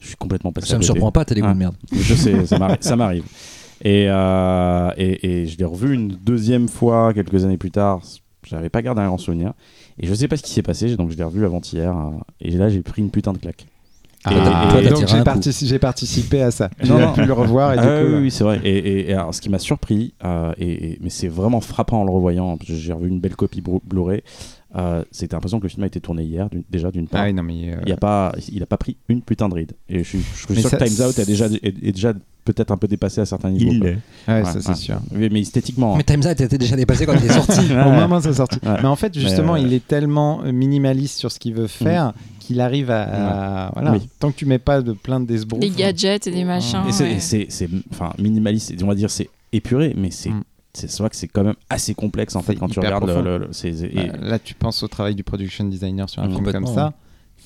Je 0.00 0.06
suis 0.06 0.16
complètement 0.16 0.52
passé. 0.52 0.68
Ça 0.68 0.74
à 0.74 0.78
me 0.78 0.82
côté. 0.82 0.86
surprend 0.92 1.10
pas, 1.10 1.24
t'as 1.24 1.34
des 1.34 1.40
goûts 1.40 1.48
Ah. 1.50 1.54
de 1.54 1.58
merde. 1.58 1.74
Je 1.92 2.14
sais, 2.14 2.46
ça 2.46 2.96
m'arrive. 2.96 3.24
Et, 3.84 4.06
euh, 4.08 4.90
et, 4.96 5.42
et 5.42 5.46
je 5.46 5.56
l'ai 5.58 5.64
revu 5.64 5.94
une 5.94 6.08
deuxième 6.08 6.68
fois 6.68 7.12
quelques 7.14 7.44
années 7.44 7.58
plus 7.58 7.70
tard. 7.70 8.00
J'avais 8.46 8.68
pas 8.70 8.82
gardé 8.82 9.00
un 9.02 9.06
grand 9.08 9.18
souvenir. 9.18 9.52
Et 10.00 10.06
je 10.06 10.14
sais 10.14 10.28
pas 10.28 10.36
ce 10.36 10.42
qui 10.42 10.52
s'est 10.52 10.62
passé, 10.62 10.94
donc 10.96 11.10
je 11.10 11.16
l'ai 11.16 11.24
revu 11.24 11.44
avant-hier. 11.44 11.96
euh, 11.96 12.10
Et 12.40 12.50
là, 12.52 12.68
j'ai 12.68 12.82
pris 12.82 13.02
une 13.02 13.10
putain 13.10 13.32
de 13.32 13.38
claque. 13.38 13.66
Ah, 14.24 14.32
Et- 14.32 14.34
toi, 14.36 14.80
t'as 14.82 14.88
donc 14.90 14.98
tiré 15.06 15.18
j'ai 15.18 15.24
partici- 15.24 15.78
participé 15.78 16.42
à 16.42 16.50
ça. 16.50 16.70
J'ai 16.82 16.88
pu 17.14 17.24
le 17.24 17.32
revoir 17.32 17.72
et 17.74 17.76
du 17.76 17.82
Ah 17.84 18.00
coup, 18.00 18.06
oui, 18.08 18.14
euh, 18.14 18.20
oui, 18.22 18.30
c'est 18.32 18.42
vrai. 18.44 18.60
Et, 18.64 18.76
et- 18.76 19.10
et 19.10 19.14
alors, 19.14 19.32
ce 19.32 19.40
qui 19.40 19.48
m'a 19.48 19.60
surpris, 19.60 20.12
euh, 20.24 20.52
et, 20.58 20.92
et- 20.92 20.98
mais 21.00 21.08
c'est 21.10 21.28
vraiment 21.28 21.60
frappant 21.60 22.00
en 22.00 22.04
le 22.04 22.10
revoyant, 22.10 22.58
j'ai 22.64 22.92
revu 22.92 23.08
une 23.08 23.20
belle 23.20 23.36
copie 23.36 23.60
Blu- 23.60 23.80
Blu-ray, 23.84 24.22
euh, 24.76 25.04
c'était 25.12 25.36
l'impression 25.36 25.58
que 25.60 25.64
le 25.64 25.68
film 25.68 25.84
a 25.84 25.86
été 25.86 26.00
tourné 26.00 26.24
hier, 26.24 26.48
déjà 26.68 26.90
d'une 26.90 27.06
part. 27.06 27.22
Ah 27.24 27.32
non, 27.32 27.44
mais. 27.44 27.72
euh, 27.72 27.76
Il 27.86 27.92
a 27.92 27.96
pas, 27.96 28.34
il 28.52 28.60
a 28.62 28.66
pas 28.66 28.76
pris 28.76 28.96
une 29.08 29.22
putain 29.22 29.48
de 29.48 29.54
ride. 29.54 29.72
Et 29.88 29.98
je 30.02 30.08
suis, 30.08 30.18
je 30.18 30.36
suis 30.46 30.46
Mais 30.54 30.60
sûr 30.62 30.70
ça- 30.70 30.78
que 30.78 30.84
Times 30.84 31.06
Out 31.06 31.18
est 31.20 31.26
déjà, 31.26 31.46
est, 31.46 31.64
est 31.64 31.92
déjà 31.92 32.12
peut-être 32.52 32.70
un 32.70 32.76
peu 32.76 32.88
dépassé 32.88 33.20
à 33.20 33.26
certains 33.26 33.50
niveaux. 33.50 33.70
Il 33.72 33.80
l'est. 33.80 33.98
ouais, 34.28 34.34
Ouais, 34.34 34.44
ça 34.44 34.60
c'est 34.60 34.68
ouais. 34.70 34.74
sûr. 34.74 35.00
Mais 35.12 35.40
esthétiquement. 35.40 35.96
Mais 35.96 36.02
Time's 36.02 36.26
Out 36.26 36.40
était 36.40 36.58
déjà 36.58 36.76
dépassé 36.76 37.06
quand 37.06 37.14
il 37.14 37.24
est 37.24 37.32
sorti. 37.32 37.60
Au 37.72 37.90
moment 37.90 38.18
de 38.18 38.24
sa 38.24 38.34
sortie. 38.34 38.58
Mais 38.62 38.84
en 38.86 38.96
fait, 38.96 39.18
justement, 39.18 39.54
euh, 39.54 39.58
il 39.60 39.72
est 39.72 39.86
tellement 39.86 40.42
minimaliste 40.42 41.18
sur 41.18 41.30
ce 41.32 41.38
qu'il 41.38 41.54
veut 41.54 41.66
faire 41.66 42.12
qu'il 42.40 42.60
arrive 42.60 42.90
à. 42.90 43.02
à- 43.66 43.70
voilà. 43.74 43.92
Oui. 43.92 44.08
Tant 44.18 44.30
que 44.30 44.36
tu 44.36 44.46
mets 44.46 44.58
pas 44.58 44.80
de 44.82 44.92
plein 44.92 45.20
de 45.20 45.26
desbroufs. 45.26 45.60
Des 45.60 45.70
gadgets 45.70 46.26
et 46.26 46.30
des 46.30 46.44
machins. 46.44 46.82
Et 46.88 46.92
c'est- 46.92 47.04
ouais. 47.04 47.12
et 47.14 47.20
c'est, 47.20 47.46
c'est, 47.50 47.68
enfin, 47.92 48.12
minimaliste, 48.18 48.74
on 48.82 48.86
va 48.86 48.94
dire, 48.94 49.10
c'est 49.10 49.28
épuré, 49.52 49.94
mais 49.96 50.10
c'est, 50.10 50.30
Mm. 50.30 50.42
c'est, 50.72 50.90
c'est 50.90 50.98
vrai 51.00 51.10
que 51.10 51.16
c'est 51.16 51.28
quand 51.28 51.44
même 51.44 51.54
assez 51.70 51.94
complexe 51.94 52.36
en 52.36 52.42
fait 52.42 52.54
quand 52.56 52.68
tu 52.68 52.78
regardes 52.80 53.06
le, 53.06 53.20
le- 53.22 53.38
le- 53.38 53.48
c'est- 53.52 53.72
c'est- 53.72 53.86
et- 53.86 54.06
Bah, 54.08 54.16
là, 54.20 54.38
tu 54.38 54.54
penses 54.54 54.82
au 54.82 54.88
travail 54.88 55.14
du 55.14 55.22
production 55.24 55.64
designer 55.64 56.08
sur 56.08 56.22
un 56.22 56.28
Mm, 56.28 56.34
film 56.34 56.52
comme 56.52 56.66
ça. 56.66 56.92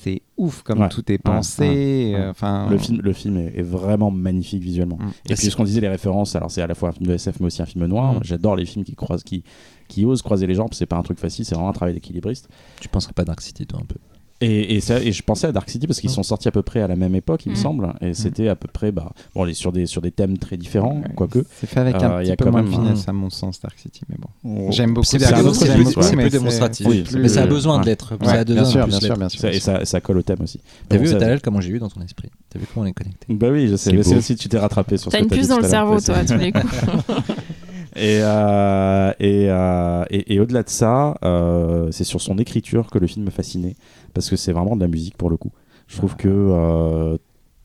C'est 0.02 0.22
ouf 0.36 0.62
comme 0.62 0.80
Ouais. 0.80 0.88
tout 0.88 1.02
est 1.12 1.14
Ouais, 1.14 1.18
pensé. 1.18 1.62
ouais, 1.62 2.14
euh, 2.16 2.30
Enfin, 2.30 2.68
Le 2.68 2.76
film, 2.78 3.00
le 3.02 3.12
film 3.12 3.36
est, 3.36 3.56
est 3.58 3.62
vraiment 3.62 4.10
magnifique 4.10 4.60
visuellement. 4.62 4.96
Mm. 4.98 5.10
Et 5.30 5.34
puis 5.34 5.46
ce 5.50 5.54
qu'on 5.56 5.62
disait, 5.64 5.80
les 5.80 5.88
références, 5.88 6.34
alors 6.34 6.50
c'est 6.50 6.60
à 6.60 6.66
la 6.66 6.74
fois 6.74 6.88
un 6.88 6.92
film 6.92 7.06
de 7.06 7.14
SF 7.14 7.38
mais 7.38 7.46
aussi 7.46 7.62
un 7.62 7.66
film 7.66 7.86
noir. 7.86 8.14
Mm. 8.14 8.20
J'adore 8.24 8.56
les 8.56 8.66
films 8.66 8.84
qui 8.84 8.94
croisent, 8.96 9.22
qui, 9.22 9.44
qui 9.86 10.04
osent 10.04 10.22
croiser 10.22 10.46
les 10.48 10.54
jambes. 10.54 10.70
C'est 10.72 10.86
pas 10.86 10.96
un 10.96 11.02
truc 11.02 11.18
facile, 11.20 11.44
c'est 11.44 11.54
vraiment 11.54 11.70
un 11.70 11.72
travail 11.74 11.94
d'équilibriste. 11.94 12.48
tu 12.80 12.88
penserais 12.88 13.12
pas 13.12 13.24
Dark 13.24 13.40
City, 13.40 13.64
toi, 13.66 13.78
un 13.80 13.86
peu? 13.86 13.96
Et, 14.44 14.74
et, 14.77 14.81
ça, 14.81 14.98
et 15.01 15.12
je 15.12 15.23
pensais 15.23 15.47
à 15.47 15.52
Dark 15.52 15.70
City 15.70 15.86
parce 15.86 16.01
qu'ils 16.01 16.10
Mm. 16.10 16.14
sont 16.14 16.23
sortis 16.24 16.48
à 16.48 16.51
peu 16.51 16.62
près 16.62 16.82
à 16.82 16.89
la 16.89 16.97
même 16.97 17.14
époque, 17.14 17.47
il 17.47 17.51
me 17.52 17.55
Mm. 17.55 17.59
semble. 17.59 17.93
Et 18.01 18.12
c'était 18.12 18.48
à 18.48 18.56
peu 18.56 18.69
près, 18.69 18.90
bah, 18.93 19.12
bon, 19.35 19.43
on 19.44 19.47
est 19.47 19.55
sur 19.55 19.70
des, 19.73 19.86
sur 19.86 20.02
des 20.02 20.10
thèmes 20.10 20.36
très 20.39 20.56
différents, 20.56 20.97
Ouais. 20.97 21.14
quoique. 21.14 21.44
C'est 21.60 21.66
fait 21.69 21.81
avec 21.81 21.94
Euh, 21.94 22.19
un 22.19 22.23
petit 22.23 22.36
peu 22.36 22.44
quand 22.47 22.51
moins 22.51 22.62
de 22.62 22.69
finesse, 22.69 23.09
à 23.09 23.12
mon 23.12 23.31
sens, 23.31 23.60
Dark 23.60 23.78
City. 23.78 24.01
Mais 24.09 24.16
bon. 24.19 24.28
On- 24.66 24.70
J'aime 24.73 24.94
beaucoup 24.94 25.06
C'est 25.06 25.19
plus, 25.19 26.31
démonstratif. 26.31 26.86
Oui, 26.89 27.05
mais 27.16 27.28
ça 27.28 27.43
a 27.43 27.47
besoin 27.47 27.77
ouais. 27.77 27.82
de 27.82 27.86
l'être. 27.86 28.12
Ouais, 28.20 28.27
Ça 28.27 28.32
a 28.40 28.44
bien 28.44 28.56
besoin 28.56 28.70
sûr, 28.70 28.85
de 28.85 28.90
bien 28.90 29.01
sûr, 29.01 29.16
bien 29.16 29.28
sûr. 29.28 29.40
Ça- 29.40 29.52
et 29.52 29.60
ça, 29.60 29.85
ça 29.85 30.01
colle 30.01 30.19
au 30.19 30.23
thème 30.23 30.39
aussi. 30.43 30.60
T'as 30.89 30.97
Bon, 30.97 31.02
vu, 31.05 31.09
ça- 31.10 31.19
Talal, 31.19 31.40
comment 31.40 31.60
j'ai 31.60 31.70
eu 31.70 31.78
dans 31.78 31.89
ton 31.89 32.01
esprit? 32.01 32.28
T'as 32.51 32.59
vu 32.59 32.66
comment 32.74 32.85
on 32.85 32.89
est 32.89 32.93
connecté? 32.93 33.27
Bah 33.31 33.48
oui, 33.51 33.69
je 33.69 33.77
sais. 33.77 33.90
C'est 33.90 33.97
Mais 33.97 34.02
C'est 34.02 34.10
beau. 34.12 34.19
aussi 34.19 34.36
tu 34.36 34.48
t'es 34.48 34.59
rattrapé 34.59 34.97
sur 34.97 35.10
ce 35.12 35.16
T'as 35.16 35.23
une 35.23 35.28
puce 35.31 35.48
dans 35.48 35.59
le 35.59 35.69
cerveau, 35.69 36.01
toi, 36.01 36.16
à 36.16 36.24
tous 36.24 36.35
les 36.36 36.51
coups. 36.52 36.64
Et, 37.94 38.20
euh, 38.23 39.12
euh, 39.20 40.05
et, 40.10 40.35
et 40.35 40.40
au-delà 40.40 40.62
de 40.62 40.69
ça, 40.70 41.16
euh, 41.24 41.90
c'est 41.90 42.05
sur 42.05 42.20
son 42.20 42.39
écriture 42.39 42.90
que 42.90 42.98
le 42.98 43.06
film 43.06 43.24
m'a 43.27 43.31
fasciné. 43.31 43.77
Parce 44.14 44.31
que 44.31 44.36
c'est 44.36 44.52
vraiment 44.52 44.77
de 44.77 44.81
la 44.81 44.89
musique 44.89 45.16
pour 45.16 45.31
le 45.31 45.36
coup. 45.36 45.52
Je 45.89 45.97
trouve 45.97 46.16
que 46.16 47.19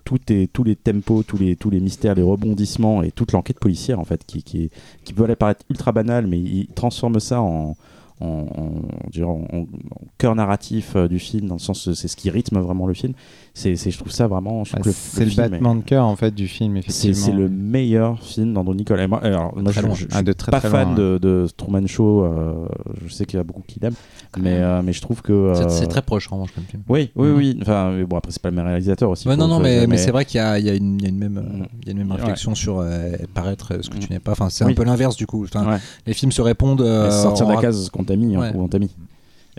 tout 0.04 0.20
est, 0.32 0.52
tous 0.52 0.64
les 0.64 0.76
tempos, 0.76 1.24
tous 1.24 1.38
les, 1.38 1.56
tous 1.56 1.70
les 1.70 1.80
mystères, 1.80 2.16
les 2.16 2.22
rebondissements 2.22 3.04
et 3.04 3.12
toute 3.12 3.34
l'enquête 3.34 3.60
policière, 3.60 4.00
en 4.00 4.06
fait, 4.06 4.26
qui, 4.26 4.42
qui, 4.44 4.70
qui 5.04 5.14
peut 5.14 5.26
aller 5.26 5.36
paraître 5.36 5.66
ultra 5.70 5.92
banale, 5.92 6.28
mais 6.28 6.40
il 6.40 6.68
transforme 6.68 7.20
ça 7.20 7.42
en. 7.42 7.76
En, 8.20 8.48
en, 8.58 9.22
en- 9.54 9.68
cœur 10.18 10.34
narratif 10.34 10.98
du 10.98 11.20
film 11.20 11.48
dans 11.48 11.54
le 11.54 11.60
sens 11.60 11.94
c'est 11.94 12.08
ce 12.08 12.16
qui 12.16 12.32
rythme 12.32 12.58
vraiment 12.58 12.88
le 12.88 12.96
film 12.96 13.14
c'est 13.58 13.76
c'est- 13.76 13.92
je 13.92 13.98
trouve 13.98 14.12
ça 14.12 14.28
vraiment 14.28 14.64
Bah, 14.72 14.80
que 14.82 14.88
le- 14.90 14.94
c'est 14.96 15.26
le 15.26 15.32
film 15.32 15.46
est- 15.46 15.50
battement 15.50 15.76
de 15.76 15.82
cœur 15.82 16.06
en 16.06 16.16
fait 16.16 16.34
du 16.34 16.48
film, 16.48 16.74
c'est 16.76 16.80
effectivement. 17.10 17.26
c'est 17.26 17.32
le 17.34 17.50
meilleur 17.50 18.22
film 18.22 18.54
d'Andrew 18.54 18.76
Niccol. 18.76 19.00
Et 19.00 19.08
moi, 19.08 19.20
alors, 19.24 19.58
moi, 19.58 19.72
je, 19.72 19.82
je- 19.82 19.96
je 19.96 20.08
Ah, 20.12 20.16
suis 20.18 20.24
de 20.24 20.34
très, 20.34 20.52
pas 20.52 20.60
très 20.60 20.70
fan 20.70 20.90
loin, 20.90 20.96
de, 20.96 21.18
de 21.22 21.48
Truman 21.58 21.88
Show. 21.88 22.24
euh, 22.24 22.54
je 23.06 23.12
sais 23.14 23.26
qu'il 23.26 23.38
y 23.38 23.40
a 23.40 23.44
beaucoup 23.44 23.64
qui 23.68 23.80
l'aiment, 23.80 23.96
mais, 24.38 24.60
euh, 24.60 24.82
mais 24.84 24.94
je 24.94 25.02
trouve 25.02 25.22
que. 25.22 25.54
C'est- 25.56 25.64
euh, 25.64 25.70
C'est 25.70 25.88
très 25.88 26.02
proche, 26.02 26.32
en 26.32 26.36
revanche, 26.36 26.52
comme 26.54 26.64
film. 26.66 26.84
Oui, 26.88 27.10
oui, 27.16 27.28
Mhm. 27.30 27.36
oui. 27.38 27.60
Enfin, 27.62 27.92
mais 27.98 28.04
bon, 28.06 28.18
après, 28.18 28.32
c'est 28.32 28.42
pas 28.42 28.50
le 28.52 28.56
même 28.56 28.68
réalisateur 28.68 29.10
aussi. 29.10 29.28
Ouais, 29.28 29.36
non, 29.36 29.48
non, 29.48 29.58
faut- 29.58 29.64
mais, 29.64 29.88
mais 29.88 29.98
c'est 29.98 30.12
vrai 30.12 30.24
qu'il 30.26 30.38
y 30.38 30.42
a, 30.44 30.60
il 30.60 30.66
y 30.66 30.70
a 30.70 30.76
une, 30.76 30.98
il 31.00 31.04
y 31.04 31.06
a 31.06 31.10
une 31.10 31.18
même, 31.18 31.38
euh, 31.38 31.42
Mm. 31.42 31.66
il 31.82 31.88
y 31.88 31.90
a 31.90 31.92
une 31.94 31.98
même 31.98 32.12
Ouais. 32.12 32.18
réflexion 32.18 32.54
sur 32.56 32.80
euh, 32.80 33.12
paraître 33.34 33.74
euh, 33.74 33.80
ce 33.82 33.90
que 33.90 33.98
tu 33.98 34.08
Mm. 34.08 34.14
n'es 34.14 34.20
pas. 34.20 34.34
Enfin, 34.34 34.50
c'est 34.50 34.64
Oui. 34.66 34.72
un 34.72 34.76
peu 34.76 34.84
l'inverse 34.84 35.16
du 35.16 35.26
coup. 35.26 35.44
Enfin, 35.44 35.66
Ouais. 35.68 35.78
Les 36.06 36.14
films 36.14 36.32
se 36.32 36.42
répondent. 36.42 36.82
Mais 36.82 36.88
euh, 36.88 37.12
sortir 37.12 37.48
de 37.48 37.52
en 37.52 37.56
la 37.56 37.62
case 37.62 37.90
qu'on 37.90 38.04
t'a 38.04 38.16
mis 38.16 38.36
hein, 38.36 38.40
Ouais. 38.40 38.52
ou 38.54 38.62
on 38.64 38.68
t'a 38.68 38.80
mis. 38.80 38.92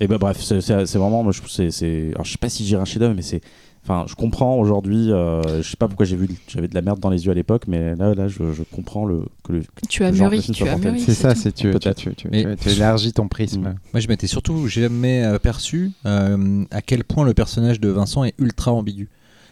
Et 0.00 0.06
ben 0.06 0.16
bref, 0.16 0.38
c'est 0.40 0.60
c'est- 0.60 0.86
c'est 0.86 0.98
vraiment, 0.98 1.24
moi 1.24 1.32
je 1.32 1.38
trouve, 1.40 1.50
c'est, 1.50 1.72
c'est, 1.72 2.10
alors 2.14 2.24
je 2.24 2.30
sais 2.30 2.38
pas 2.38 2.48
si 2.48 2.64
j'irai 2.64 2.80
un 2.80 2.84
chef-d'œuvre, 2.84 3.14
mais 3.16 3.22
c'est, 3.22 3.40
enfin, 3.88 4.04
je 4.08 4.14
comprends 4.14 4.56
aujourd'hui. 4.56 5.10
euh, 5.12 5.62
je 5.62 5.68
sais 5.68 5.76
pas 5.76 5.88
pourquoi 5.88 6.04
j'ai 6.06 6.16
vu, 6.16 6.28
j'avais 6.46 6.68
de 6.68 6.74
la 6.74 6.82
merde 6.82 7.00
dans 7.00 7.10
les 7.10 7.24
yeux 7.24 7.32
à 7.32 7.34
l'époque, 7.34 7.64
mais 7.66 7.94
là, 7.94 8.14
là, 8.14 8.28
je, 8.28 8.52
je 8.52 8.62
comprends 8.62 9.06
le 9.06 9.24
que 9.44 9.52
le. 9.52 9.62
Tu 9.88 10.04
as 10.04 10.12
mûri, 10.12 10.40
tu 10.40 10.68
as 10.68 10.76
mûri. 10.76 11.00
C'est 11.00 11.14
ça, 11.14 11.34
c'est 11.34 11.52
tu, 11.52 11.72
tu, 11.78 11.94
tu, 11.94 12.14
tu, 12.14 12.28
Mais- 12.30 12.56
tu- 12.56 12.64
tu 12.64 12.68
élargis 12.70 13.12
ton 13.12 13.28
prisme. 13.28 13.60
Mm. 13.62 13.74
Moi, 13.92 14.00
je 14.00 14.08
m'étais 14.08 14.26
surtout 14.26 14.66
jamais 14.68 15.24
euh, 15.24 15.38
perçu 15.38 15.90
euh, 16.06 16.64
à 16.70 16.82
quel 16.82 17.04
point 17.04 17.24
le 17.24 17.34
personnage 17.34 17.80
de 17.80 17.88
Vincent 17.88 18.24
est 18.24 18.34
ultra 18.38 18.72
ambigu. 18.72 19.08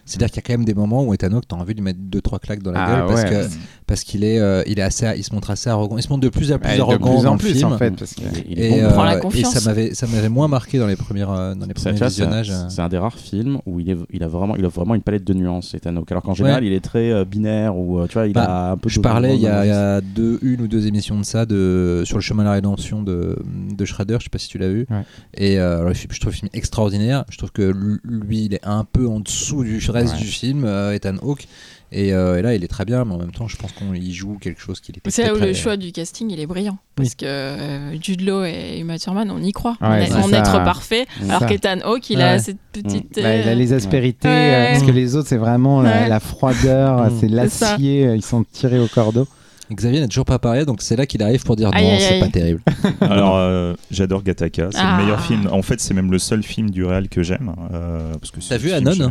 C'est-à-dire 0.07 0.29
qu'il 0.29 0.37
y 0.37 0.39
a 0.39 0.41
quand 0.47 0.53
même 0.53 0.65
des 0.65 0.73
moments 0.73 1.03
où 1.03 1.13
Ethan 1.13 1.31
Hawke, 1.33 1.43
t'as 1.47 1.55
envie 1.57 1.73
de 1.73 1.79
lui 1.79 1.83
mettre 1.85 1.99
deux 2.01 2.21
trois 2.21 2.39
claques 2.39 2.63
dans 2.63 2.71
la 2.71 2.83
Ah 2.83 2.95
gueule 2.95 3.05
parce 3.07 3.23
ouais. 3.23 3.29
que 3.29 3.47
parce 3.85 4.03
qu'il 4.03 4.23
est, 4.23 4.39
euh, 4.39 4.63
il 4.67 4.79
est 4.79 4.81
assez, 4.81 5.05
il 5.15 5.23
se 5.23 5.33
montre 5.33 5.49
assez 5.51 5.69
arrogant. 5.69 5.97
Il 5.97 6.03
se 6.03 6.09
montre 6.09 6.21
de 6.21 6.29
plus 6.29 6.51
en 6.51 6.59
plus 6.59 6.79
arrogant 6.79 7.13
plus 7.13 7.23
dans 7.23 7.29
en 7.29 7.33
le 7.33 7.39
plus 7.39 7.53
film. 7.53 7.71
en 7.71 7.77
fait, 7.77 7.91
parce 7.91 8.13
que 8.15 8.21
Il 8.49 8.59
Et, 8.59 8.81
prend 8.83 9.03
la 9.03 9.13
euh, 9.13 9.17
et 9.17 9.21
confiance. 9.21 9.53
ça 9.53 9.69
m'avait, 9.69 9.93
ça 9.93 10.07
m'avait 10.07 10.27
moins 10.29 10.47
marqué 10.47 10.77
dans 10.79 10.87
les 10.87 10.95
premières, 10.97 11.31
euh, 11.31 11.55
dans 11.55 11.65
les 11.65 11.73
premiers 11.73 11.93
visionnages. 11.99 12.51
C'est 12.69 12.81
un 12.81 12.89
des 12.89 12.97
rares 12.97 13.17
films 13.17 13.59
où 13.65 13.79
il, 13.79 13.89
est, 13.89 13.97
il, 14.11 14.23
a 14.23 14.27
vraiment, 14.27 14.55
il 14.57 14.65
a 14.65 14.67
vraiment 14.67 14.95
une 14.95 15.01
palette 15.01 15.23
de 15.23 15.33
nuances, 15.33 15.73
Ethan 15.73 15.95
Hawke. 15.95 16.11
Alors 16.11 16.23
qu'en 16.23 16.33
général, 16.33 16.63
il 16.65 16.73
est 16.73 16.83
très 16.83 17.11
euh, 17.11 17.23
binaire 17.25 17.77
ou 17.77 18.05
tu 18.07 18.13
vois, 18.13 18.27
il 18.27 18.33
Bah, 18.33 18.43
a 18.43 18.71
un 18.71 18.77
peu. 18.77 18.89
Je 18.89 18.99
parlais 18.99 19.35
il 19.35 19.41
y 19.41 19.47
a, 19.47 19.99
y 19.99 20.01
deux, 20.01 20.39
une 20.41 20.61
ou 20.61 20.67
deux 20.67 20.87
émissions 20.87 21.17
de 21.17 21.23
ça 21.23 21.45
de, 21.45 22.03
sur 22.05 22.17
le 22.17 22.21
chemin 22.21 22.43
de 22.43 22.47
la 22.47 22.53
rédemption 22.53 23.03
de, 23.03 23.37
de 23.73 23.85
Shredder, 23.85 24.17
je 24.19 24.25
sais 24.25 24.29
pas 24.29 24.37
si 24.37 24.49
tu 24.49 24.57
l'as 24.57 24.69
vu. 24.69 24.85
Ouais. 24.89 25.03
Et 25.35 25.59
euh, 25.59 25.79
alors, 25.81 25.93
je, 25.93 26.19
trouve 26.19 26.31
le 26.33 26.37
film 26.37 26.49
extraordinaire. 26.53 27.23
Je 27.29 27.37
trouve 27.37 27.51
que 27.51 27.73
lui, 28.03 28.45
il 28.45 28.53
est 28.53 28.65
un 28.65 28.83
peu 28.83 29.07
en 29.07 29.19
dessous 29.19 29.63
du 29.63 29.79
reste 29.97 30.13
Ouais. 30.15 30.19
du 30.21 30.27
film, 30.27 30.63
euh, 30.65 30.93
Ethan 30.93 31.15
Hawke. 31.21 31.47
Et, 31.93 32.11
euh, 32.13 32.37
et 32.37 32.41
là, 32.41 32.53
il 32.53 32.61
est 32.65 32.67
très 32.67 32.83
bien, 32.83 33.05
mais 33.05 33.13
en 33.13 33.17
même 33.17 33.31
temps, 33.31 33.47
je 33.47 33.55
pense 33.55 33.71
qu'on 33.71 33.93
y 33.93 34.11
joue 34.11 34.37
quelque 34.41 34.59
chose 34.61 34.81
qu'il 34.81 34.95
est 34.97 35.09
C'est 35.09 35.23
là 35.23 35.33
où 35.33 35.37
le 35.39 35.53
choix 35.53 35.77
du 35.77 35.93
casting 35.93 36.29
il 36.29 36.37
est 36.41 36.45
brillant. 36.45 36.77
Parce 36.95 37.15
que 37.15 37.25
euh, 37.25 37.95
Jude 38.01 38.21
Law 38.27 38.43
et 38.43 38.79
Uma 38.79 38.99
Thurman, 38.99 39.31
on 39.31 39.41
y 39.41 39.53
croit. 39.53 39.77
Ouais, 39.79 40.09
on 40.13 40.27
est- 40.27 40.31
ça. 40.33 40.39
être 40.39 40.63
parfait. 40.65 41.05
Alors 41.29 41.45
qu'Ethan 41.45 41.77
Hawke, 41.85 42.09
il 42.09 42.17
Ouais. 42.17 42.23
a 42.23 42.39
cette 42.39 42.57
petite. 42.73 43.15
Bah, 43.15 43.35
il 43.37 43.47
a 43.47 43.51
euh, 43.51 43.55
les 43.55 43.71
aspérités, 43.71 44.27
Ouais. 44.27 44.33
euh, 44.67 44.71
parce 44.73 44.83
que 44.83 44.91
les 44.91 45.15
autres, 45.15 45.29
c'est 45.29 45.37
vraiment 45.37 45.81
la, 45.81 46.01
Ouais. 46.01 46.09
la 46.09 46.19
froideur, 46.19 47.05
Mm. 47.09 47.17
c'est 47.21 47.29
l'acier, 47.29 48.11
ils 48.13 48.21
sont 48.25 48.43
tirés 48.51 48.79
au 48.79 48.87
cordeau. 48.87 49.25
Xavier 49.71 50.01
n'a 50.01 50.07
toujours 50.07 50.25
pas 50.25 50.39
parlé, 50.39 50.65
donc 50.65 50.81
c'est 50.81 50.95
là 50.97 51.05
qu'il 51.05 51.23
arrive 51.23 51.43
pour 51.43 51.55
dire 51.55 51.69
Aïe, 51.73 51.85
non, 51.85 51.97
c'est 51.99 52.19
pas 52.19 52.27
terrible. 52.27 52.61
Alors, 53.01 53.35
euh, 53.37 53.73
j'adore 53.91 54.23
Gattaca. 54.23 54.69
C'est 54.71 54.77
Ah. 54.81 54.97
le 54.97 55.03
meilleur 55.03 55.21
film. 55.21 55.47
En 55.51 55.61
fait, 55.61 55.79
c'est 55.79 55.93
même 55.93 56.11
le 56.11 56.19
seul 56.19 56.43
film 56.43 56.69
du 56.69 56.83
réel 56.83 57.07
que 57.07 57.23
j'aime. 57.23 57.53
euh, 57.73 58.13
parce 58.19 58.31
que 58.31 58.39
T'as 58.45 58.57
vu 58.57 58.71
Anon 58.73 58.91
je- 58.91 59.03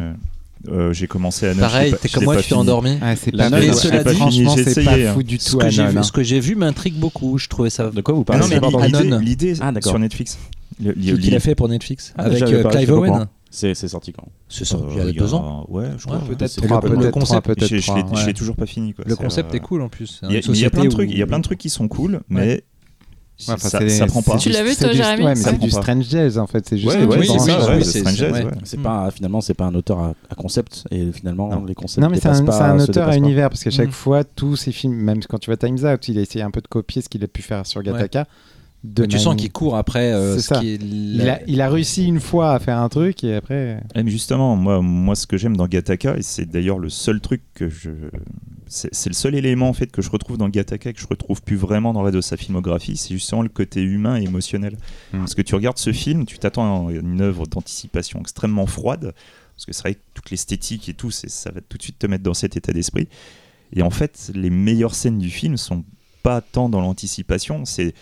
euh, 0.68 0.92
J'ai 0.92 1.06
commencé. 1.06 1.52
Pareil, 1.54 1.80
je 1.80 1.84
l'ai 1.86 1.90
pas- 1.92 1.96
t'es 1.98 2.08
comme 2.08 2.24
moi, 2.24 2.36
tu 2.36 2.48
t'es 2.48 2.54
endormi. 2.54 2.98
Ah, 3.02 3.16
c'est 3.16 3.30
pas 3.32 3.50
pas 3.50 4.12
franchement, 4.14 4.54
c'est 4.56 4.84
pas 4.84 4.92
hein. 4.94 5.12
fou 5.14 5.22
du 5.22 5.38
Ce 5.38 5.50
tout. 5.50 5.58
que, 5.58 5.68
j'ai 5.70 5.82
Anon, 5.82 5.90
vu, 5.92 5.98
hein. 5.98 6.02
ce 6.02 6.12
que 6.12 6.22
j'ai 6.22 6.40
vu 6.40 6.54
m'intrigue 6.56 6.94
beaucoup. 6.94 7.38
Je 7.38 7.48
trouvais 7.48 7.70
ça. 7.70 7.90
De 7.90 8.00
quoi 8.00 8.14
vous 8.14 8.24
parlez 8.24 8.42
non, 8.42 8.48
mais 8.48 8.60
l'idée- 8.86 8.98
Anon. 8.98 9.18
l'idée 9.18 9.54
Ah, 9.60 9.72
sur 9.82 9.98
Netflix. 9.98 10.38
Le- 10.82 10.92
Qu'il 10.92 11.34
a 11.34 11.40
fait 11.40 11.54
pour 11.54 11.68
Netflix 11.68 12.12
Ah, 12.18 12.24
avec 12.24 12.42
euh, 12.42 12.62
pas- 12.62 12.70
Clive 12.70 12.92
Owen. 12.92 13.26
C'est 13.50 13.74
sorti 13.88 14.12
quand 14.12 14.24
C'est 14.48 14.70
Euh, 14.74 14.78
il 14.92 14.96
y 14.98 15.00
a 15.00 15.10
y 15.10 15.12
deux 15.14 15.32
ans. 15.32 15.64
Ouais, 15.70 15.86
je 15.98 16.04
crois. 16.04 16.18
Peut-être 16.18 16.60
Trois, 16.60 16.80
le- 16.86 17.10
concept, 17.10 17.46
peut-être 17.46 17.66
Je 17.66 18.26
l'ai 18.26 18.34
toujours 18.34 18.56
pas 18.56 18.66
fini. 18.66 18.94
Le 19.04 19.16
concept 19.16 19.52
euh, 19.54 19.56
est 19.56 19.60
cool 19.60 19.80
en 19.82 19.88
plus. 19.88 20.20
Il 20.24 20.32
y, 20.32 20.36
a- 20.36 20.40
Une 20.40 20.42
mais 20.48 20.58
il 20.58 20.60
y 20.60 20.64
a 20.66 20.70
plein 20.70 20.84
de 20.84 20.88
trucs, 20.90 21.10
il 21.10 21.18
y 21.18 21.22
a 21.22 21.26
plein 21.26 21.38
de 21.38 21.44
trucs 21.44 21.58
qui 21.58 21.70
sont 21.70 21.88
cool, 21.88 22.20
mais 22.28 22.64
Ouais, 23.48 23.52
enfin, 23.54 23.68
ça, 23.68 23.88
ça 23.88 24.06
prend 24.06 24.22
pas. 24.22 24.36
Tu 24.38 24.48
l'as 24.48 24.62
vu, 24.62 24.70
c'est 24.70 24.84
toi, 24.84 24.92
du- 24.92 24.96
Jérémy 24.96 25.24
Ouais, 25.24 25.34
c'est 25.34 25.58
du. 25.58 25.70
Strange 25.70 26.08
Days 26.08 26.38
en 26.38 26.46
fait. 26.46 26.66
C'est 26.66 26.78
juste 26.78 26.88
Ouais, 26.96 27.06
truc 27.06 27.20
c'est 28.64 28.80
pas 28.80 29.10
finalement 29.10 29.40
c'est 29.42 29.52
pas 29.54 29.66
un 29.66 29.74
auteur 29.74 29.98
à, 29.98 30.14
à 30.30 30.34
concept 30.34 30.84
et 30.90 31.12
finalement 31.12 31.48
Non. 31.50 31.64
les 31.66 31.74
concepts 31.74 32.02
Non 32.02 32.08
mais 32.08 32.18
c'est 32.18 32.28
un, 32.28 32.48
un 32.48 32.80
auteur 32.80 33.08
à 33.08 33.16
univers 33.16 33.50
parce 33.50 33.62
qu'à 33.62 33.70
chaque 33.70 33.88
Mm. 33.88 33.92
fois 33.92 34.24
tous 34.24 34.56
ces 34.56 34.72
films, 34.72 34.94
même 34.94 35.20
quand 35.28 35.38
tu 35.38 35.50
vois 35.50 35.56
Times 35.58 35.78
Out, 35.84 36.08
il 36.08 36.18
a 36.18 36.22
essayé 36.22 36.42
un 36.44 36.50
peu 36.50 36.60
de 36.62 36.66
copier 36.68 37.02
ce 37.02 37.08
qu'il 37.10 37.22
a 37.24 37.26
pu 37.28 37.42
faire 37.42 37.66
sur 37.66 37.82
Gattaca. 37.82 38.26
De 38.86 39.02
Mais 39.02 39.08
tu 39.08 39.18
sens 39.18 39.36
qu'il 39.36 39.50
court 39.52 39.76
après 39.76 40.12
euh, 40.12 40.36
C'est 40.36 40.40
ce 40.42 40.46
ça. 40.48 40.60
qui 40.60 40.70
est 40.70 40.78
il 40.82 41.28
a, 41.28 41.40
il 41.46 41.60
a 41.60 41.68
réussi 41.68 42.06
une 42.06 42.20
fois 42.20 42.52
à 42.54 42.58
faire 42.58 42.78
un 42.78 42.88
truc 42.88 43.24
et 43.24 43.34
après. 43.34 43.82
Mais 43.94 44.10
justement, 44.10 44.56
moi, 44.56 44.80
moi, 44.80 45.14
ce 45.14 45.26
que 45.26 45.36
j'aime 45.36 45.56
dans 45.56 45.66
Gataka, 45.66 46.16
et 46.16 46.22
c'est 46.22 46.46
d'ailleurs 46.46 46.78
le 46.78 46.88
seul 46.88 47.20
truc 47.20 47.42
que 47.54 47.68
je. 47.68 47.90
C'est 48.68 49.06
le 49.08 49.14
seul 49.14 49.36
élément 49.36 49.68
en 49.68 49.72
fait 49.72 49.92
que 49.92 50.02
je 50.02 50.10
retrouve 50.10 50.38
dans 50.38 50.48
Gataka 50.48 50.90
et 50.90 50.92
que 50.92 51.00
je 51.00 51.06
retrouve 51.06 51.40
plus 51.42 51.54
vraiment 51.56 51.92
dans 51.92 52.00
le 52.00 52.06
reste 52.06 52.16
de 52.16 52.20
sa 52.20 52.36
filmographie, 52.36 52.96
c'est 52.96 53.14
justement 53.14 53.42
le 53.42 53.48
côté 53.48 53.80
humain 53.82 54.20
et 54.20 54.24
émotionnel. 54.24 54.76
Mm. 55.12 55.18
Parce 55.18 55.34
que 55.36 55.42
tu 55.42 55.54
regardes 55.54 55.78
ce 55.78 55.92
film, 55.92 56.26
tu 56.26 56.38
t'attends 56.38 56.88
à 56.88 56.92
une 56.92 57.20
œuvre 57.20 57.46
d'anticipation 57.46 58.18
extrêmement 58.20 58.66
froide, 58.66 59.14
parce 59.54 59.66
que 59.66 59.72
c'est 59.72 59.82
vrai 59.82 59.94
que 59.94 60.00
toute 60.14 60.30
l'esthétique 60.32 60.88
et 60.88 60.94
tout, 60.94 61.12
c'est- 61.12 61.28
ça 61.30 61.52
va 61.52 61.60
tout 61.60 61.78
de 61.78 61.82
suite 61.82 61.98
te 62.00 62.06
mettre 62.08 62.24
dans 62.24 62.34
cet 62.34 62.56
état 62.56 62.72
d'esprit. 62.72 63.06
Et 63.72 63.82
en 63.82 63.90
fait, 63.90 64.32
les 64.34 64.50
meilleures 64.50 64.96
scènes 64.96 65.18
du 65.18 65.30
film 65.30 65.56
sont 65.56 65.84
pas 66.24 66.40
tant 66.40 66.68
dans 66.68 66.80
l'anticipation, 66.80 67.64
c'est 67.64 67.94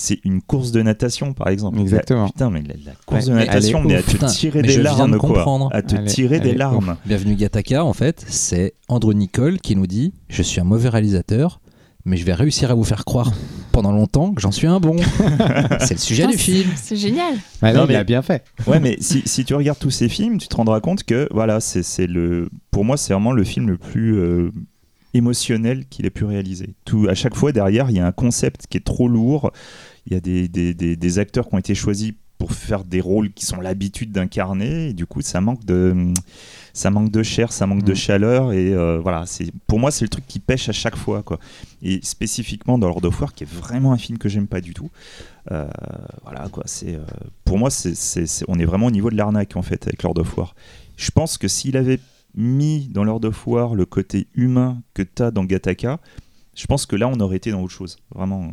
c'est 0.00 0.20
une 0.24 0.40
course 0.42 0.70
de 0.70 0.80
natation 0.80 1.32
par 1.32 1.48
exemple. 1.48 1.80
Exactement. 1.80 2.22
La- 2.22 2.28
putain, 2.28 2.50
mais 2.50 2.62
la, 2.62 2.74
la 2.86 2.92
course 3.04 3.24
Ouais, 3.26 3.30
de 3.32 3.36
mais 3.36 3.46
natation, 3.46 3.82
mais 3.82 3.96
à 3.96 4.02
te 4.02 4.26
tirer 4.26 4.62
des 4.62 4.76
larmes 4.76 5.10
de 5.10 5.16
quoi. 5.18 5.30
comprendre. 5.30 5.68
À 5.72 5.82
te 5.82 5.96
tirer 6.06 6.38
des 6.38 6.54
larmes. 6.54 6.96
Bienvenue 7.04 7.34
Gataka, 7.34 7.84
en 7.84 7.92
fait, 7.92 8.24
c'est 8.28 8.74
Andrew 8.86 9.12
Nicole 9.12 9.58
qui 9.60 9.74
nous 9.74 9.88
dit 9.88 10.12
Je 10.28 10.42
suis 10.42 10.60
un 10.60 10.64
mauvais 10.64 10.88
réalisateur, 10.88 11.60
mais 12.04 12.16
je 12.16 12.24
vais 12.24 12.32
réussir 12.34 12.70
à 12.70 12.74
vous 12.74 12.84
faire 12.84 13.04
croire 13.04 13.32
pendant 13.72 13.90
longtemps 13.90 14.32
que 14.32 14.40
j'en 14.40 14.52
suis 14.52 14.68
un 14.68 14.78
bon. 14.78 14.94
c'est 15.80 15.94
le 15.94 16.00
sujet 16.00 16.28
du 16.28 16.38
film. 16.38 16.70
C'est 16.76 16.94
génial. 16.96 17.34
Bah 17.60 17.72
Non, 17.72 17.84
il 17.88 17.96
a 17.96 18.04
bien 18.04 18.22
fait. 18.22 18.44
Ouais, 18.68 18.78
mais 18.78 18.98
si, 19.00 19.22
si 19.26 19.44
tu 19.44 19.54
regardes 19.56 19.80
tous 19.80 19.90
ces 19.90 20.08
films, 20.08 20.38
tu 20.38 20.46
te 20.46 20.54
rendras 20.54 20.80
compte 20.80 21.02
que 21.02 21.26
voilà, 21.32 21.58
c'est 21.58 21.82
c'est 21.82 22.06
le, 22.06 22.48
pour 22.70 22.84
moi, 22.84 22.96
c'est 22.96 23.12
vraiment 23.12 23.32
le 23.32 23.42
film 23.42 23.66
le 23.66 23.78
plus 23.78 24.16
euh, 24.16 24.52
émotionnel 25.14 25.86
qu'il 25.86 26.06
ait 26.06 26.10
pu 26.10 26.24
réaliser. 26.24 26.74
Tout, 26.84 27.06
à 27.08 27.14
chaque 27.14 27.34
fois 27.34 27.50
derrière, 27.52 27.90
il 27.90 27.96
y 27.96 28.00
a 28.00 28.06
un 28.06 28.12
concept 28.12 28.66
qui 28.68 28.76
est 28.78 28.84
trop 28.84 29.08
lourd. 29.08 29.50
Il 30.08 30.14
y 30.14 30.16
a 30.16 30.20
des, 30.20 30.48
des, 30.48 30.74
des, 30.74 30.96
des 30.96 31.18
acteurs 31.18 31.48
qui 31.48 31.54
ont 31.54 31.58
été 31.58 31.74
choisis 31.74 32.12
pour 32.38 32.52
faire 32.52 32.84
des 32.84 33.00
rôles 33.00 33.32
qui 33.32 33.44
sont 33.44 33.60
l'habitude 33.60 34.12
d'incarner. 34.12 34.88
Et 34.90 34.92
du 34.92 35.06
coup, 35.06 35.20
ça 35.22 35.40
manque 35.40 35.64
de, 35.64 36.12
ça 36.72 36.88
manque 36.90 37.10
de 37.10 37.22
chair, 37.22 37.52
ça 37.52 37.66
manque 37.66 37.82
de 37.82 37.92
Mm. 37.92 37.96
chaleur. 37.96 38.52
Et 38.52 38.72
euh, 38.72 38.98
voilà, 39.00 39.26
c'est, 39.26 39.50
pour 39.66 39.78
moi, 39.80 39.90
c'est 39.90 40.04
le 40.04 40.08
truc 40.08 40.24
qui 40.26 40.38
pêche 40.38 40.68
à 40.68 40.72
chaque 40.72 40.96
fois, 40.96 41.22
quoi. 41.22 41.38
Et 41.82 42.00
spécifiquement 42.02 42.78
dans 42.78 42.88
Lord 42.88 43.04
of 43.04 43.20
War, 43.20 43.34
qui 43.34 43.42
est 43.44 43.52
vraiment 43.52 43.92
un 43.92 43.98
film 43.98 44.18
que 44.18 44.28
j'aime 44.28 44.46
pas 44.46 44.60
du 44.60 44.72
tout. 44.72 44.90
Euh, 45.50 45.68
voilà, 46.22 46.48
quoi. 46.48 46.62
C'est, 46.66 46.94
euh, 46.94 47.00
pour 47.44 47.58
moi, 47.58 47.70
c'est, 47.70 47.94
c'est- 47.96 48.26
c'est- 48.26 48.44
on 48.48 48.58
est 48.58 48.64
vraiment 48.64 48.86
au 48.86 48.90
niveau 48.92 49.10
de 49.10 49.16
l'arnaque 49.16 49.56
en 49.56 49.62
fait 49.62 49.86
avec 49.86 50.02
Lord 50.04 50.18
of 50.18 50.36
War. 50.38 50.54
Je 50.96 51.10
pense 51.10 51.38
que 51.38 51.48
s'il 51.48 51.76
avait 51.76 51.98
mis 52.36 52.88
dans 52.92 53.02
Lord 53.04 53.24
of 53.24 53.46
War 53.46 53.74
le 53.74 53.84
côté 53.84 54.28
humain 54.34 54.80
que 54.94 55.02
tu 55.02 55.22
as 55.22 55.30
dans 55.32 55.44
Gataka, 55.44 55.98
je 56.54 56.66
pense 56.66 56.86
que 56.86 56.94
là 56.96 57.08
on 57.08 57.18
aurait 57.20 57.36
été 57.36 57.50
dans 57.50 57.62
autre 57.62 57.72
chose. 57.74 57.96
Vraiment. 58.14 58.52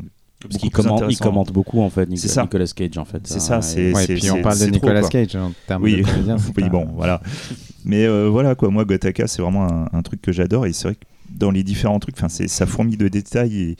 Commente, 0.71 1.03
il 1.09 1.17
commente 1.17 1.51
beaucoup 1.51 1.81
en 1.81 1.89
fait, 1.89 2.07
ça. 2.17 2.41
Nicolas 2.43 2.67
Cage 2.67 2.97
en 2.97 3.05
fait. 3.05 3.25
C'est 3.25 3.39
ça, 3.39 3.59
et- 3.59 3.61
c'est- 3.61 3.93
Ouais, 3.93 4.03
et 4.05 4.15
puis 4.15 4.31
on 4.31 4.41
parle 4.41 4.57
de 4.59 4.63
trop, 4.65 4.71
Nicolas. 4.71 5.01
Cage 5.07 5.35
en 5.35 5.51
termes 5.67 5.83
Oui. 5.83 5.97
de 5.97 6.03
comédien. 6.03 6.37
oui, 6.57 6.69
bon, 6.69 6.87
voilà. 6.95 7.21
Mais 7.83 8.05
euh, 8.05 8.27
voilà 8.29 8.55
quoi, 8.55 8.69
moi 8.69 8.83
Gataka 8.85 9.27
c'est 9.27 9.41
vraiment 9.41 9.63
un, 9.71 9.89
un 9.93 10.01
truc 10.01 10.21
que 10.21 10.31
j'adore 10.31 10.65
et 10.65 10.73
c'est 10.73 10.87
vrai 10.87 10.95
que 10.95 11.05
dans 11.29 11.51
les 11.51 11.63
différents 11.63 11.99
trucs, 11.99 12.15
enfin 12.17 12.29
c'est 12.29 12.47
ça 12.47 12.65
fourmille 12.65 12.97
de 12.97 13.07
détails 13.07 13.57
et 13.57 13.75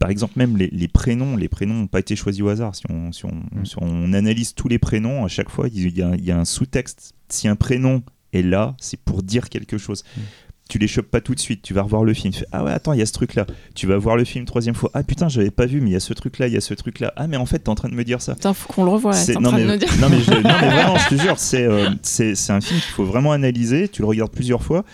par 0.00 0.10
exemple 0.10 0.34
même 0.36 0.56
les, 0.56 0.68
les 0.68 0.88
prénoms, 0.88 1.36
les 1.36 1.48
prénoms 1.48 1.74
n'ont 1.74 1.86
pas 1.86 2.00
été 2.00 2.16
choisis 2.16 2.42
au 2.42 2.48
hasard. 2.48 2.74
Si 2.74 2.82
on, 2.90 3.12
si 3.12 3.24
on, 3.24 3.30
Mm. 3.30 3.64
si 3.64 3.74
on 3.80 4.12
analyse 4.14 4.54
tous 4.54 4.68
les 4.68 4.78
prénoms, 4.78 5.24
à 5.24 5.28
chaque 5.28 5.48
fois 5.50 5.68
il 5.72 5.96
y 5.96 6.02
a, 6.02 6.14
il 6.16 6.24
y 6.24 6.30
a 6.32 6.38
un 6.38 6.44
sous-texte. 6.44 7.12
Si 7.28 7.46
un 7.48 7.56
prénom 7.56 8.02
est 8.32 8.42
là, 8.42 8.74
c'est 8.80 8.98
pour 9.00 9.22
dire 9.22 9.48
quelque 9.48 9.78
chose. 9.78 10.02
Mm. 10.16 10.20
Tu 10.68 10.78
les 10.78 10.88
chopes 10.88 11.06
pas 11.10 11.20
tout 11.20 11.34
de 11.34 11.38
suite, 11.40 11.62
tu 11.62 11.74
vas 11.74 11.82
revoir 11.82 12.02
le 12.02 12.12
film, 12.12 12.32
tu 12.32 12.40
fais 12.40 12.46
ah 12.50 12.64
ouais 12.64 12.72
attends 12.72 12.92
il 12.92 12.98
y 12.98 13.02
a 13.02 13.06
ce 13.06 13.12
truc 13.12 13.34
là, 13.36 13.46
tu 13.76 13.86
vas 13.86 13.96
voir 13.98 14.16
le 14.16 14.24
film 14.24 14.44
troisième 14.46 14.74
fois, 14.74 14.90
ah 14.94 15.04
putain 15.04 15.28
j'avais 15.28 15.52
pas 15.52 15.64
vu 15.66 15.80
mais 15.80 15.90
il 15.90 15.92
y 15.92 15.96
a 15.96 16.00
ce 16.00 16.12
truc 16.12 16.38
là, 16.40 16.48
il 16.48 16.54
y 16.54 16.56
a 16.56 16.60
ce 16.60 16.74
truc 16.74 16.98
là, 16.98 17.12
ah 17.16 17.28
mais 17.28 17.36
en 17.36 17.46
fait 17.46 17.60
t'es 17.60 17.68
en 17.68 17.76
train 17.76 17.88
de 17.88 17.94
me 17.94 18.02
dire 18.02 18.20
ça. 18.20 18.34
Putain, 18.34 18.52
faut 18.52 18.72
qu'on 18.72 18.84
le 18.84 18.90
revoie. 18.90 19.12
C'est- 19.12 19.36
en 19.36 19.40
non, 19.42 19.50
train 19.50 19.58
mais, 19.58 19.64
de 19.66 19.70
nous 19.72 19.76
dire. 19.78 19.88
non, 20.00 20.08
mais 20.08 20.18
je- 20.20 20.30
non, 20.32 20.40
mais 20.42 20.70
vraiment, 20.70 20.96
je 20.98 21.14
te 21.14 21.20
jure, 21.22 21.38
c'est 21.38 21.62
euh, 21.64 21.90
c'est 22.02 22.34
c'est 22.34 22.52
un 22.52 22.60
film 22.60 22.80
qu'il 22.80 22.90
faut 22.90 23.04
vraiment 23.04 23.30
analyser. 23.32 23.88
Tu 23.88 24.02
le 24.02 24.08
regardes 24.08 24.32
plusieurs 24.32 24.62
fois. 24.62 24.84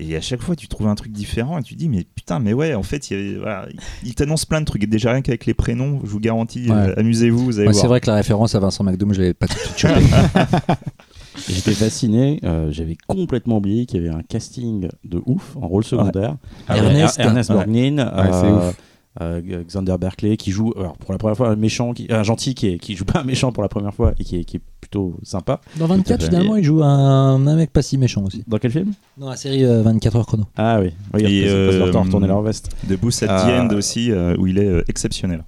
Et 0.00 0.14
à 0.16 0.20
chaque 0.20 0.40
fois, 0.42 0.54
tu 0.54 0.68
trouves 0.68 0.86
un 0.86 0.94
truc 0.94 1.10
différent 1.10 1.58
et 1.58 1.62
tu 1.64 1.74
te 1.74 1.78
dis, 1.80 1.88
mais 1.88 2.04
putain, 2.14 2.38
mais 2.38 2.52
ouais, 2.52 2.72
en 2.76 2.84
fait, 2.84 3.10
il, 3.10 3.38
voilà, 3.38 3.66
t'annonce 4.14 4.44
plein 4.44 4.60
de 4.60 4.64
trucs. 4.64 4.84
Et 4.84 4.86
déjà, 4.86 5.10
rien 5.10 5.22
qu'avec 5.22 5.44
les 5.44 5.54
prénoms, 5.54 5.98
je 6.04 6.08
vous 6.10 6.20
garantis, 6.20 6.70
Ouais. 6.70 6.76
euh, 6.76 6.94
amusez-vous, 6.96 7.44
vous 7.44 7.58
allez 7.58 7.66
Ouais, 7.66 7.72
voir. 7.72 7.82
c'est 7.82 7.88
vrai 7.88 8.00
que 8.00 8.06
la 8.06 8.14
référence 8.14 8.54
à 8.54 8.60
Vincent 8.60 8.84
McDoom, 8.84 9.12
je 9.12 9.18
l'avais 9.20 9.34
pas 9.34 9.48
tout 9.48 9.54
de 9.56 9.76
suite 9.76 9.90
J'étais 11.48 11.72
fasciné, 11.72 12.40
euh, 12.44 12.70
j'avais 12.70 12.96
complètement 13.06 13.58
oublié 13.58 13.86
qu'il 13.86 14.02
y 14.02 14.06
avait 14.08 14.14
un 14.16 14.22
casting 14.22 14.88
de 15.04 15.22
ouf 15.26 15.56
en 15.60 15.68
rôle 15.68 15.84
secondaire. 15.84 16.36
Ah 16.68 16.74
ouais. 16.74 16.84
Ernest. 16.84 17.18
Ernest. 17.18 17.52
Borgnine, 17.52 18.00
Ouais, 18.00 18.32
c'est 18.32 18.46
euh, 18.46 18.68
ouf. 18.70 18.76
euh, 19.20 19.64
Xander 19.64 19.96
Berkeley 19.98 20.36
qui 20.36 20.50
joue 20.50 20.72
alors 20.76 20.96
pour 20.96 21.12
la 21.12 21.18
première 21.18 21.36
fois 21.36 21.48
un 21.50 21.56
méchant, 21.56 21.92
qui, 21.92 22.06
un 22.10 22.22
gentil 22.22 22.54
qui, 22.54 22.66
est, 22.68 22.78
qui 22.78 22.94
joue 22.96 23.04
pas 23.04 23.20
un 23.20 23.24
méchant 23.24 23.52
pour 23.52 23.62
la 23.62 23.68
première 23.68 23.94
fois 23.94 24.12
et 24.18 24.24
qui 24.24 24.36
est, 24.36 24.44
qui 24.44 24.56
est 24.58 24.62
plutôt 24.80 25.16
sympa. 25.22 25.60
Dans 25.76 25.86
Tout 25.86 25.92
à 25.92 25.96
24, 25.96 26.20
fait. 26.22 26.26
finalement, 26.28 26.56
il 26.56 26.64
joue 26.64 26.82
un, 26.82 27.34
un 27.46 27.56
mec 27.56 27.72
pas 27.72 27.82
si 27.82 27.98
méchant 27.98 28.24
aussi. 28.24 28.42
Dans 28.46 28.58
quel 28.58 28.70
film? 28.70 28.92
Dans 29.16 29.28
la 29.30 29.36
série 29.36 29.64
euh, 29.64 29.82
24 29.82 30.16
heures 30.16 30.26
chrono. 30.26 30.44
Ah 30.56 30.80
oui, 30.80 30.90
oui 31.14 31.24
Et, 31.24 31.40
ils 31.42 31.66
passent 31.68 31.76
leur 31.78 31.90
temps 31.90 31.98
à 31.98 32.02
euh, 32.02 32.04
retourner 32.04 32.26
leur 32.28 32.42
veste. 32.42 32.70
The 32.88 32.98
Booth 32.98 33.22
at 33.22 33.26
the. 33.44 33.50
End 33.72 33.74
aussi, 33.76 34.10
euh, 34.12 34.36
où 34.38 34.46
il 34.46 34.58
est 34.58 34.66
euh, 34.68 34.82
exceptionnel. 34.88 35.44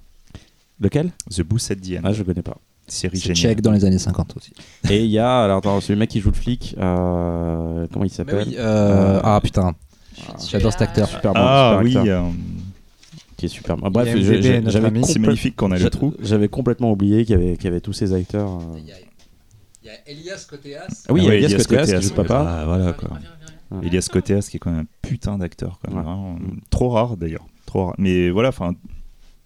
Lequel? 0.79 1.11
The 1.29 1.41
Booth 1.43 1.69
at 1.71 1.75
the 1.75 1.97
End, 1.97 2.01
Ah 2.03 2.11
je 2.13 2.23
connais 2.23 2.41
pas. 2.41 2.57
Série 2.91 3.17
géniale. 3.17 3.35
tchèque 3.35 3.61
dans 3.61 3.71
les 3.71 3.85
années 3.85 3.97
50 3.99 4.35
aussi. 4.37 4.51
Et 4.89 5.03
il 5.03 5.09
y 5.11 5.19
a 5.19 5.43
alors 5.43 5.57
attends, 5.59 5.79
c'est 5.81 5.93
le 5.93 5.99
mec 5.99 6.09
qui 6.09 6.19
joue 6.19 6.29
le 6.31 6.35
flic, 6.35 6.75
euh, 6.79 7.87
comment 7.91 8.05
il 8.05 8.09
s'appelle 8.11 8.47
Oui, 8.49 8.55
euh, 8.57 9.17
Euh, 9.17 9.21
ah 9.23 9.39
putain, 9.41 9.73
Ah, 10.27 10.33
j'adore 10.49 10.71
cet 10.73 10.81
acteur. 10.83 11.07
Super 11.07 11.33
bon, 11.33 11.39
Ah 11.41 11.79
super 11.81 11.85
oui, 11.85 11.97
acteur, 11.97 12.25
euh, 12.25 12.29
qui 13.37 13.45
est 13.45 13.49
super. 13.49 13.77
bon. 13.77 13.89
Bref, 13.89 14.15
j'avais 14.17 15.01
c'est 15.03 15.19
magnifique 15.19 15.55
qu'on 15.55 15.71
a 15.71 15.77
le 15.79 15.89
trou. 15.89 16.13
J'avais 16.21 16.47
complètement 16.47 16.91
oublié 16.91 17.25
qu'il 17.25 17.39
y 17.39 17.41
avait, 17.43 17.55
qu'il 17.55 17.65
y 17.65 17.67
avait 17.67 17.81
tous 17.81 17.93
ces 17.93 18.13
acteurs. 18.13 18.59
Il 18.77 18.85
y 19.87 19.89
a 19.89 19.93
Elias 20.05 20.45
Koteas. 20.49 21.05
Ah 21.09 21.13
oui, 21.13 21.21
Ouais, 21.27 21.37
Elias 21.37 21.47
Elias 21.49 21.65
Koteas 21.65 21.99
qui 21.99 22.07
joue 22.07 22.13
papa. 22.13 22.45
Ah, 22.61 22.65
voilà 22.65 22.93
quoi. 22.93 23.09
Elias 23.81 24.07
Koteas 24.11 24.47
qui 24.51 24.57
est 24.57 24.59
quand 24.59 24.69
même 24.71 24.81
un 24.81 24.85
putain 25.07 25.37
d'acteur 25.37 25.79
Ouais. 25.87 25.93
vraiment, 25.93 26.33
Mm. 26.33 26.59
trop 26.69 26.89
rare 26.89 27.15
d'ailleurs 27.17 27.45
trop 27.65 27.85
rare 27.85 27.95
mais 27.97 28.29
voilà 28.29 28.49
enfin 28.49 28.73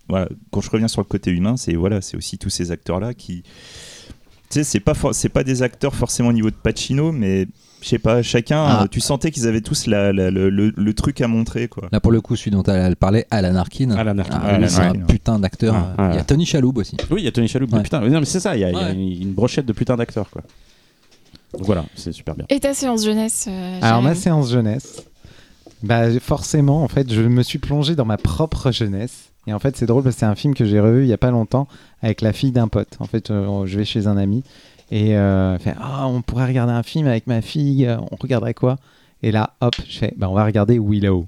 voilà 0.08 0.28
quand 0.52 0.62
je 0.62 0.70
reviens 0.70 0.88
sur 0.88 1.02
le 1.02 1.06
côté 1.06 1.32
humain 1.32 1.58
c'est 1.58 1.74
voilà 1.76 2.02
c'est 2.02 2.16
aussi 2.18 2.38
tous 2.38 2.50
ces 2.50 2.72
acteurs 2.72 3.00
là 3.00 3.14
qui 3.14 3.44
tu 3.44 4.60
sais 4.60 4.64
c'est 4.64 4.80
pas 4.80 4.94
for- 4.94 5.16
c'est 5.16 5.30
pas 5.30 5.44
des 5.44 5.64
acteurs 5.64 5.96
forcément 5.96 6.30
au 6.30 6.34
niveau 6.34 6.50
de 6.52 6.56
Pacino 6.56 7.12
mais 7.12 7.48
je 7.82 7.90
sais 7.90 8.00
pas 8.00 8.22
chacun 8.24 8.64
Ah. 8.68 8.84
euh, 8.84 8.88
tu 8.88 9.00
sentais 9.00 9.32
qu'ils 9.32 9.48
avaient 9.48 9.62
tous 9.62 9.86
la, 9.88 10.12
la- 10.14 10.32
le, 10.32 10.50
le- 10.50 10.74
le 10.76 10.94
truc 10.94 11.22
à 11.22 11.28
montrer 11.28 11.68
quoi 11.68 11.88
Là, 11.92 12.00
pour 12.00 12.12
le 12.12 12.20
coup, 12.22 12.36
celui 12.36 12.50
dont 12.52 12.64
elle 12.64 12.96
parlait, 12.96 13.28
Alan 13.30 13.56
Arkin. 13.56 13.92
Alan 13.92 14.18
Arkin. 14.18 14.40
Ah, 14.44 14.68
c'est 14.68 14.82
un 14.82 14.94
putain 14.94 15.38
d'acteur. 15.38 15.76
Ouais. 16.00 16.10
Il 16.14 16.16
y 16.16 16.20
a 16.20 16.24
Tony 16.24 16.48
Chaloub 16.48 16.76
aussi. 16.78 16.98
Oui, 17.12 17.22
il 17.22 17.26
y 17.26 17.28
a 17.28 17.32
Tony 17.32 17.48
Shalhoub. 17.48 17.72
Ouais. 17.72 17.84
Putain, 17.84 18.00
mais 18.02 18.10
non, 18.10 18.20
mais 18.22 18.26
c'est 18.26 18.40
ça, 18.40 18.56
il 18.56 18.62
y 18.62 18.64
a, 18.64 18.70
il 18.72 18.76
y 18.76 18.80
a 18.80 18.86
Ouais. 18.88 18.94
une, 18.94 19.22
une 19.22 19.34
brochette 19.34 19.68
de 19.68 19.74
putain 19.74 19.98
d'acteurs 19.98 20.32
quoi. 20.32 20.42
Donc 21.54 21.64
voilà, 21.68 21.86
c'est 21.96 22.12
super 22.12 22.34
bien. 22.34 22.46
Et 22.50 22.60
ta 22.60 22.74
séance 22.74 23.06
jeunesse 23.06 23.46
euh, 23.48 23.80
Alors 23.84 24.02
ma 24.02 24.16
séance 24.16 24.50
jeunesse, 24.52 25.04
bah 25.84 26.10
forcément 26.20 26.84
en 26.84 26.88
fait 26.88 27.12
je 27.14 27.22
me 27.22 27.44
suis 27.44 27.60
plongé 27.60 27.96
dans 27.96 28.06
ma 28.06 28.18
propre 28.18 28.72
jeunesse 28.72 29.30
et 29.48 29.54
en 29.54 29.60
fait 29.60 29.76
c'est 29.78 29.86
drôle 29.86 30.04
parce 30.04 30.16
que 30.16 30.20
c'est 30.20 30.26
un 30.26 30.36
film 30.36 30.54
que 30.54 30.66
j'ai 30.66 30.80
revu 30.80 31.04
il 31.04 31.08
y 31.08 31.14
a 31.14 31.18
pas 31.18 31.32
longtemps 31.32 31.68
avec 32.02 32.22
la 32.22 32.34
fille 32.34 32.52
d'un 32.52 32.68
pote. 32.68 32.98
En 33.00 33.06
fait 33.06 33.32
euh, 33.32 33.66
je 33.66 33.78
vais 33.78 33.86
chez 33.86 34.08
un 34.08 34.18
ami 34.18 34.44
et 34.92 35.16
euh, 35.18 35.58
fait 35.60 35.76
ah 35.80 36.08
on 36.08 36.22
pourrait 36.22 36.48
regarder 36.48 36.74
un 36.74 36.84
film 36.84 37.08
avec 37.08 37.28
ma 37.28 37.42
fille, 37.42 37.86
euh, 37.86 37.98
on 38.12 38.16
regarderait 38.16 38.54
quoi? 38.54 38.78
Et 39.24 39.32
là 39.32 39.56
hop 39.62 39.76
je 39.88 40.00
fais 40.00 40.14
bah 40.18 40.30
on 40.30 40.34
va 40.34 40.46
regarder 40.46 40.80
Willow. 40.80 41.28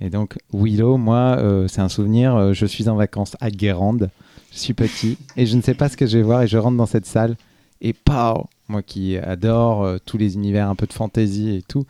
Et 0.00 0.10
donc 0.10 0.38
Willow 0.52 0.96
moi 0.96 1.36
euh, 1.38 1.68
c'est 1.68 1.80
un 1.80 1.88
souvenir, 1.88 2.54
je 2.54 2.66
suis 2.66 2.88
en 2.88 2.96
vacances 2.96 3.36
à 3.40 3.50
Guérande, 3.50 4.10
je 4.52 4.58
suis 4.58 4.74
petit 4.74 5.18
et 5.36 5.46
je 5.46 5.56
ne 5.56 5.62
sais 5.62 5.74
pas 5.74 5.88
ce 5.88 5.96
que 5.96 6.06
je 6.06 6.18
vais 6.18 6.24
voir 6.24 6.42
et 6.42 6.46
je 6.46 6.58
rentre 6.58 6.76
dans 6.76 6.86
cette 6.86 7.06
salle 7.06 7.36
et 7.80 7.92
pow 7.92 8.46
moi 8.68 8.82
qui 8.82 9.16
adore 9.16 9.98
tous 10.04 10.18
les 10.18 10.34
univers 10.34 10.68
un 10.68 10.74
peu 10.74 10.86
de 10.86 10.92
fantasy 10.92 11.50
et 11.50 11.62
tout. 11.62 11.86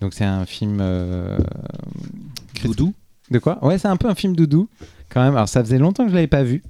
Donc 0.00 0.14
c'est 0.14 0.24
un 0.24 0.44
film 0.44 0.82
Doudou? 2.62 2.94
De 3.30 3.38
quoi? 3.38 3.64
Ouais, 3.64 3.78
c'est 3.78 3.88
un 3.88 3.96
peu 3.96 4.08
un 4.08 4.14
film 4.14 4.36
doudou 4.36 4.68
quand 5.08 5.22
même. 5.22 5.36
Alors 5.36 5.48
ça 5.48 5.62
faisait 5.62 5.78
longtemps 5.78 6.04
que 6.04 6.10
je 6.10 6.14
l'avais 6.14 6.26
pas 6.26 6.42
vu, 6.42 6.62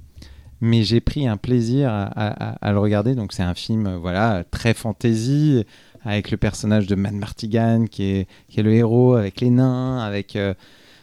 mais 0.61 0.83
j'ai 0.83 1.01
pris 1.01 1.27
un 1.27 1.37
plaisir 1.37 1.89
à, 1.91 2.71
le 2.71 2.79
regarder. 2.79 3.15
Donc 3.15 3.33
c'est 3.33 3.43
un 3.43 3.53
film 3.53 3.87
euh, 3.87 3.97
voilà 3.97 4.43
très 4.49 4.73
fantasy 4.73 5.63
avec 6.03 6.31
le 6.31 6.37
personnage 6.37 6.87
de 6.87 6.95
Man 6.95 7.17
Martigan 7.17 7.85
qui 7.89 8.03
est, 8.03 8.27
qui 8.47 8.59
est 8.59 8.63
le 8.63 8.73
héros 8.73 9.15
avec 9.15 9.41
les 9.41 9.49
nains, 9.49 9.99
avec 9.99 10.35
euh, 10.35 10.53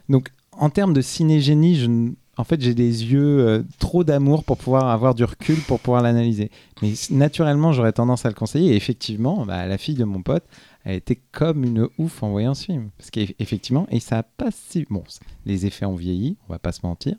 donc 0.08 0.28
en 0.52 0.70
termes 0.70 0.92
de 0.92 1.00
ciné-génie, 1.00 1.76
je 1.76 2.12
en 2.38 2.44
fait, 2.44 2.60
j'ai 2.62 2.74
des 2.74 3.12
yeux 3.12 3.46
euh, 3.46 3.62
trop 3.78 4.04
d'amour 4.04 4.42
pour 4.44 4.56
pouvoir 4.56 4.88
avoir 4.88 5.14
du 5.14 5.22
recul 5.22 5.56
pour 5.68 5.80
pouvoir 5.80 6.02
l'analyser. 6.02 6.50
Mais 6.80 6.94
naturellement, 7.10 7.72
j'aurais 7.72 7.92
tendance 7.92 8.24
à 8.24 8.30
le 8.30 8.34
conseiller. 8.34 8.72
Et 8.72 8.76
effectivement, 8.76 9.44
bah, 9.44 9.66
la 9.66 9.76
fille 9.76 9.94
de 9.94 10.04
mon 10.04 10.22
pote, 10.22 10.44
elle 10.84 10.96
était 10.96 11.20
comme 11.32 11.64
une 11.64 11.88
ouf 11.98 12.22
en 12.22 12.30
voyant 12.30 12.54
ce 12.54 12.64
film. 12.64 12.90
Parce 12.98 13.10
qu'effectivement, 13.10 13.86
et 13.90 14.00
ça 14.00 14.18
a 14.18 14.22
pas 14.22 14.50
si. 14.50 14.86
Bon, 14.90 15.04
les 15.46 15.66
effets 15.66 15.86
ont 15.86 15.94
vieilli, 15.94 16.36
on 16.48 16.52
va 16.52 16.58
pas 16.58 16.72
se 16.72 16.80
mentir. 16.84 17.16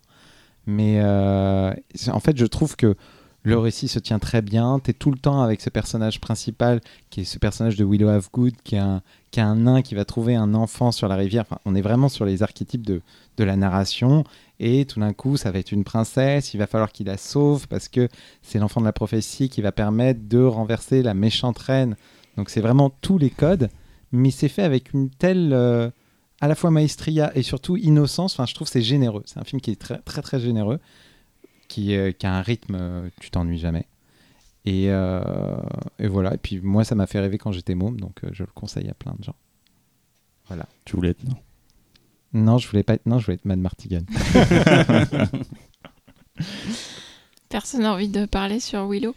Mais 0.65 0.99
euh, 1.01 1.73
en 2.07 2.19
fait, 2.19 2.37
je 2.37 2.45
trouve 2.45 2.75
que 2.75 2.95
le 3.43 3.57
récit 3.57 3.89
se 3.89 3.99
tient 3.99 4.19
très 4.19 4.41
bien. 4.41 4.79
Tu 4.79 4.91
es 4.91 4.93
tout 4.93 5.11
le 5.11 5.17
temps 5.17 5.41
avec 5.41 5.61
ce 5.61 5.69
personnage 5.69 6.21
principal, 6.21 6.79
qui 7.09 7.21
est 7.21 7.25
ce 7.25 7.39
personnage 7.39 7.75
de 7.75 7.83
Willow 7.83 8.21
Good, 8.31 8.53
qui 8.63 8.75
est 8.75 8.79
un, 8.79 9.01
qui 9.31 9.39
est 9.41 9.43
un 9.43 9.55
nain 9.55 9.81
qui 9.81 9.95
va 9.95 10.05
trouver 10.05 10.35
un 10.35 10.53
enfant 10.53 10.91
sur 10.93 11.09
la 11.09 11.15
rivière. 11.15 11.43
Enfin, 11.43 11.59
on 11.65 11.75
est 11.75 11.81
vraiment 11.81 12.07
sur 12.07 12.25
les 12.25 12.41
archétypes 12.41 12.85
de, 12.85 13.01
de 13.37 13.43
la 13.43 13.57
narration. 13.57 14.23
Et 14.59 14.85
tout 14.85 15.01
d'un 15.01 15.11
coup, 15.11 15.35
ça 15.35 15.51
va 15.51 15.59
être 15.59 15.73
une 15.73 15.83
princesse. 15.83 16.53
Il 16.53 16.57
va 16.57 16.67
falloir 16.67 16.91
qu'il 16.91 17.07
la 17.07 17.17
sauve 17.17 17.67
parce 17.67 17.89
que 17.89 18.07
c'est 18.41 18.59
l'enfant 18.59 18.79
de 18.79 18.85
la 18.85 18.93
prophétie 18.93 19.49
qui 19.49 19.61
va 19.61 19.73
permettre 19.73 20.21
de 20.27 20.41
renverser 20.41 21.03
la 21.03 21.13
méchante 21.13 21.59
reine. 21.59 21.97
Donc, 22.37 22.49
c'est 22.49 22.61
vraiment 22.61 22.89
tous 22.89 23.17
les 23.17 23.29
codes. 23.29 23.69
Mais 24.11 24.31
c'est 24.31 24.49
fait 24.49 24.63
avec 24.63 24.93
une 24.93 25.09
telle. 25.09 25.51
euh, 25.53 25.89
à 26.41 26.47
la 26.49 26.55
fois 26.55 26.71
maestria 26.71 27.31
et 27.37 27.41
surtout 27.41 27.77
innocence. 27.77 28.33
Enfin, 28.33 28.45
je 28.45 28.53
trouve 28.53 28.67
que 28.67 28.73
c'est 28.73 28.81
généreux. 28.81 29.23
C'est 29.25 29.39
un 29.39 29.45
film 29.45 29.61
qui 29.61 29.71
est 29.71 29.79
très, 29.79 29.99
très, 29.99 30.21
très 30.21 30.41
généreux. 30.41 30.79
Qui, 31.69 31.95
euh, 31.95 32.11
qui 32.11 32.25
a 32.25 32.33
un 32.35 32.41
rythme, 32.41 32.75
euh, 32.77 33.07
tu 33.21 33.31
t'ennuies 33.31 33.57
jamais. 33.59 33.87
Et, 34.65 34.87
euh, 34.89 35.55
et 35.99 36.07
voilà. 36.07 36.33
Et 36.33 36.37
puis, 36.37 36.59
moi, 36.59 36.83
ça 36.83 36.95
m'a 36.95 37.07
fait 37.07 37.21
rêver 37.21 37.37
quand 37.37 37.53
j'étais 37.53 37.75
môme. 37.75 37.97
Donc, 37.97 38.25
euh, 38.25 38.29
je 38.33 38.43
le 38.43 38.49
conseille 38.53 38.89
à 38.89 38.93
plein 38.93 39.15
de 39.17 39.23
gens. 39.23 39.35
Tu 40.85 40.97
voulais 40.97 41.11
être 41.11 41.23
non 41.23 41.37
Non, 42.33 42.57
je 42.57 42.67
voulais 42.67 42.83
pas 42.83 42.95
être. 42.95 43.05
Non, 43.05 43.19
je 43.19 43.25
voulais 43.25 43.35
être 43.35 43.45
Mad 43.45 43.59
Martigan. 43.59 44.01
Personne 47.49 47.81
n'a 47.83 47.93
envie 47.93 48.09
de 48.09 48.25
parler 48.25 48.59
sur 48.59 48.87
Willow. 48.87 49.15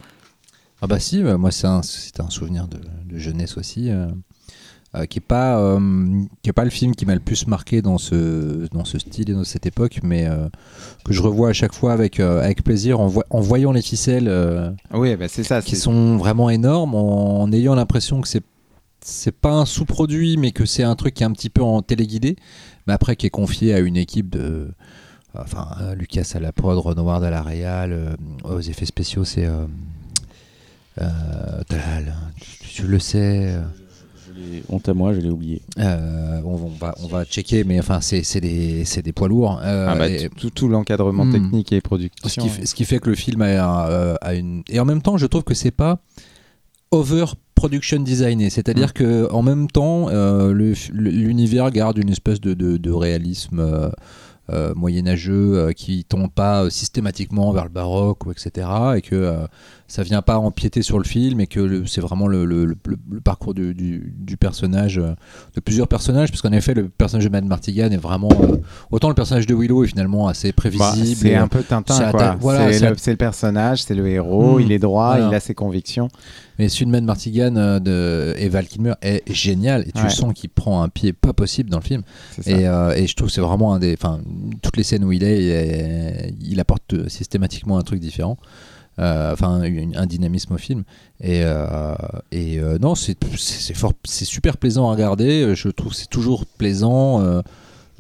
Ah 0.83 0.87
bah 0.87 0.99
si, 1.01 1.23
moi 1.23 1.51
c'est 1.51 1.67
un, 1.67 1.81
un 2.19 2.31
souvenir 2.31 2.69
de, 2.69 2.79
de 3.09 3.19
jeunesse 3.19 3.57
aussi, 3.57 3.91
euh, 3.91 4.07
euh, 4.95 5.07
qui 5.07 5.19
est 5.19 5.27
pas 5.27 5.59
euh, 5.59 5.79
qui 6.43 6.51
est 6.51 6.53
pas 6.53 6.65
le 6.65 6.71
film 6.71 6.95
qui 6.95 7.07
m'a 7.07 7.15
le 7.15 7.21
plus 7.21 7.47
marqué 7.47 7.81
dans 7.81 7.97
ce 7.99 8.69
dans 8.73 8.85
ce 8.85 8.99
style 8.99 9.31
et 9.31 9.33
dans 9.33 9.45
cette 9.45 9.65
époque, 9.67 10.01
mais 10.03 10.29
que 11.05 11.13
je 11.15 11.23
revois 11.23 11.49
à 11.49 11.53
chaque 11.55 11.73
fois 11.73 11.93
avec 11.93 12.21
avec 12.21 12.63
plaisir 12.63 13.01
en, 13.01 13.11
en 13.31 13.41
voyant 13.41 13.73
les 13.73 13.83
ficelles 13.83 14.31
Oui, 14.93 15.17
bah, 15.17 15.29
c'est 15.29 15.45
ça. 15.45 15.63
qui 15.63 15.77
sont 15.77 16.19
vraiment 16.19 16.51
énormes, 16.51 16.95
en, 16.95 17.41
en 17.43 17.53
ayant 17.53 17.75
l'impression 17.75 18.21
que 18.21 18.29
c'est 18.29 18.45
c'est 19.01 19.33
pas 19.33 19.53
un 19.53 19.67
sous-produit, 19.67 20.37
mais 20.37 20.51
que 20.51 20.67
c'est 20.67 20.83
un 20.83 20.97
truc 20.97 21.15
qui 21.15 21.23
est 21.23 21.27
un 21.27 21.33
petit 21.33 21.51
peu 21.51 21.63
en 21.63 21.81
téléguidé, 21.81 22.37
mais 22.87 22.93
après 22.93 23.15
qui 23.17 23.27
est 23.27 23.31
confié 23.31 23.73
à 23.73 23.79
une 23.79 23.97
équipe 23.97 24.29
de 24.31 24.69
enfin 25.39 25.95
Lucas 25.95 26.33
à 26.35 26.41
la 26.41 26.53
prod, 26.53 26.77
Howard 26.79 27.23
à 27.25 27.31
la 27.31 27.43
réal, 27.43 28.17
aux 28.45 28.61
effets 28.61 28.87
spéciaux 28.87 29.25
c'est 29.25 29.47
Talal, 30.97 32.15
tu, 32.41 32.69
tu 32.69 32.83
le 32.87 32.99
sais. 32.99 33.47
euh, 33.55 33.61
Je 34.27 34.61
Honte 34.69 34.89
à 34.89 34.95
moi, 34.95 35.13
je 35.15 35.21
l'ai 35.21 35.31
oublié. 35.31 35.63
euh, 35.79 36.41
on, 36.45 36.55
on 36.55 36.69
va, 36.79 36.95
on 37.03 37.07
va 37.07 37.25
checker, 37.25 37.65
mais 37.65 37.79
enfin, 37.79 38.01
c'est 38.01 38.41
des, 38.41 38.85
poids 39.13 39.29
lourds. 39.29 39.61
euh, 39.63 39.87
Ah 39.89 39.95
bah, 39.97 40.09
et- 40.09 40.29
tout, 40.29 40.51
tout 40.51 40.69
l'encadrement 40.69 41.25
Hmm. 41.25 41.33
technique 41.33 41.73
et 41.73 41.77
ce 41.77 41.81
production. 41.81 42.43
qui, 42.47 42.67
ce 42.67 42.75
qui 42.75 42.85
fait 42.85 42.99
que 42.99 43.09
le 43.11 43.17
film 43.17 43.43
a, 43.43 43.65
un- 43.65 43.89
euh, 43.89 44.15
a 44.21 44.35
une. 44.35 44.63
Et 44.69 44.79
en 44.81 44.85
même 44.85 45.03
temps, 45.03 45.17
je 45.17 45.27
trouve 45.27 45.45
que 45.45 45.55
c'est 45.55 45.71
pas 45.71 46.01
over 46.91 47.25
production 47.55 48.01
designé. 48.01 48.51
C'est-à-dire 48.51 48.93
que 48.93 49.31
en 49.33 49.43
même 49.43 49.69
temps, 49.69 50.09
euh, 50.11 50.53
l'univers 50.93 51.71
garde 51.71 51.99
une 51.99 52.11
espèce 52.11 52.41
de, 52.41 52.55
de- 52.55 52.77
de 52.77 52.91
réalisme. 52.91 53.61
euh, 53.61 53.91
euh, 54.53 54.73
moyenâgeux 54.77 55.59
euh, 55.59 55.73
qui 55.73 56.05
tombe 56.05 56.31
pas 56.31 56.63
euh, 56.63 56.71
systématiquement 56.71 57.51
vers 57.51 57.65
le 57.65 57.69
baroque 57.71 58.27
ou 58.27 58.31
etc 58.31 58.69
et 58.97 59.03
que 59.03 59.17
euh, 59.17 59.45
ça 59.89 60.03
vient 60.03 60.23
pas 60.23 60.39
empiéter 60.39 60.83
sur 60.83 60.99
le 60.99 61.05
film 61.05 61.41
et 61.41 61.47
que 61.47 61.85
c'est 61.87 62.01
vraiment 62.01 62.27
le, 62.27 62.45
le- 62.45 62.65
le- 62.65 62.77
le 63.11 63.21
parcours 63.21 63.55
du, 63.55 63.73
du- 63.75 64.13
du 64.19 64.37
personnage 64.37 64.99
euh, 64.99 65.15
de 65.55 65.61
plusieurs 65.61 65.87
personnages 65.89 66.31
parce 66.31 66.43
qu'en 66.43 66.53
effet 66.53 66.75
le 66.75 66.89
personnage 66.89 67.25
de 67.25 67.31
Mad 67.31 67.45
Martigan 67.45 67.91
est 67.91 67.97
vraiment 67.97 68.29
euh, 68.41 68.57
autant 68.91 69.09
le 69.09 69.15
personnage 69.15 69.47
de 69.47 69.55
Willow 69.55 69.85
est 69.85 69.89
finalement 69.89 70.27
assez 70.29 70.49
Bah, 70.49 70.55
prévisible 70.57 71.17
c'est 71.21 71.29
et, 71.29 71.37
un 71.37 71.49
peu 71.49 71.63
Tintin, 71.63 71.95
c'est 71.95 72.11
quoi. 72.11 72.37
voilà, 72.41 72.73
c'est 72.73 72.79
c'est 72.81 72.91
le, 72.91 72.97
c'est 72.99 73.17
personnage, 73.17 73.83
c'est 73.83 73.95
le 73.95 74.07
héros, 74.09 74.59
Hmm. 74.59 74.63
il 74.63 74.73
est 74.73 74.79
droit, 74.79 75.13
Voilà. 75.17 75.29
il 75.29 75.35
a 75.35 75.41
ses 75.41 75.55
convictions. 75.55 76.09
Mais 76.59 76.69
celui 76.71 76.87
de 76.87 76.91
Mad 76.91 77.05
Martigan 77.05 77.55
euh, 77.57 77.79
de 77.79 78.35
et 78.39 78.49
Val 78.49 78.67
Kilmer 78.67 78.95
est 79.03 79.23
génial 79.33 79.83
et 79.87 79.93
tu 79.93 80.03
Ouais. 80.03 80.09
sens 80.11 80.33
qu'il 80.35 80.49
prend 80.51 80.83
un 80.83 80.89
pied 80.89 81.13
pas 81.13 81.33
possible 81.35 81.69
dans 81.71 81.79
le 81.79 81.85
film 81.85 82.03
C'est 82.41 82.51
et, 82.51 82.67
euh, 82.67 82.95
et 82.95 83.07
je 83.07 83.15
trouve 83.15 83.29
que 83.29 83.35
c'est 83.35 83.41
vraiment 83.43 83.75
un 83.75 83.79
des 83.79 83.93
enfin 83.93 84.21
toutes 84.63 84.77
les 84.79 84.83
scènes 84.83 85.05
où 85.05 85.13
il 85.13 85.23
est 85.23 85.43
il, 85.43 85.51
est- 85.51 86.35
il 86.41 86.59
apporte 86.61 87.09
systématiquement 87.09 87.77
un 87.79 87.83
truc 87.83 88.01
différent 88.01 88.39
enfin 88.99 89.63
une- 89.63 89.97
un 89.97 90.07
dynamisme 90.07 90.55
au 90.55 90.59
film 90.59 90.85
et, 91.21 91.43
euh, 91.45 91.95
et 92.33 92.59
euh, 92.59 92.79
non 92.79 92.95
c'est 92.95 93.17
super 94.25 94.57
plaisant 94.57 94.89
à 94.89 94.93
regarder 94.93 95.55
je 95.55 95.69
trouve 95.69 95.93
que 95.93 95.99
c'est 95.99 96.09
toujours 96.11 96.47
plaisant 96.47 97.21
euh, 97.21 97.43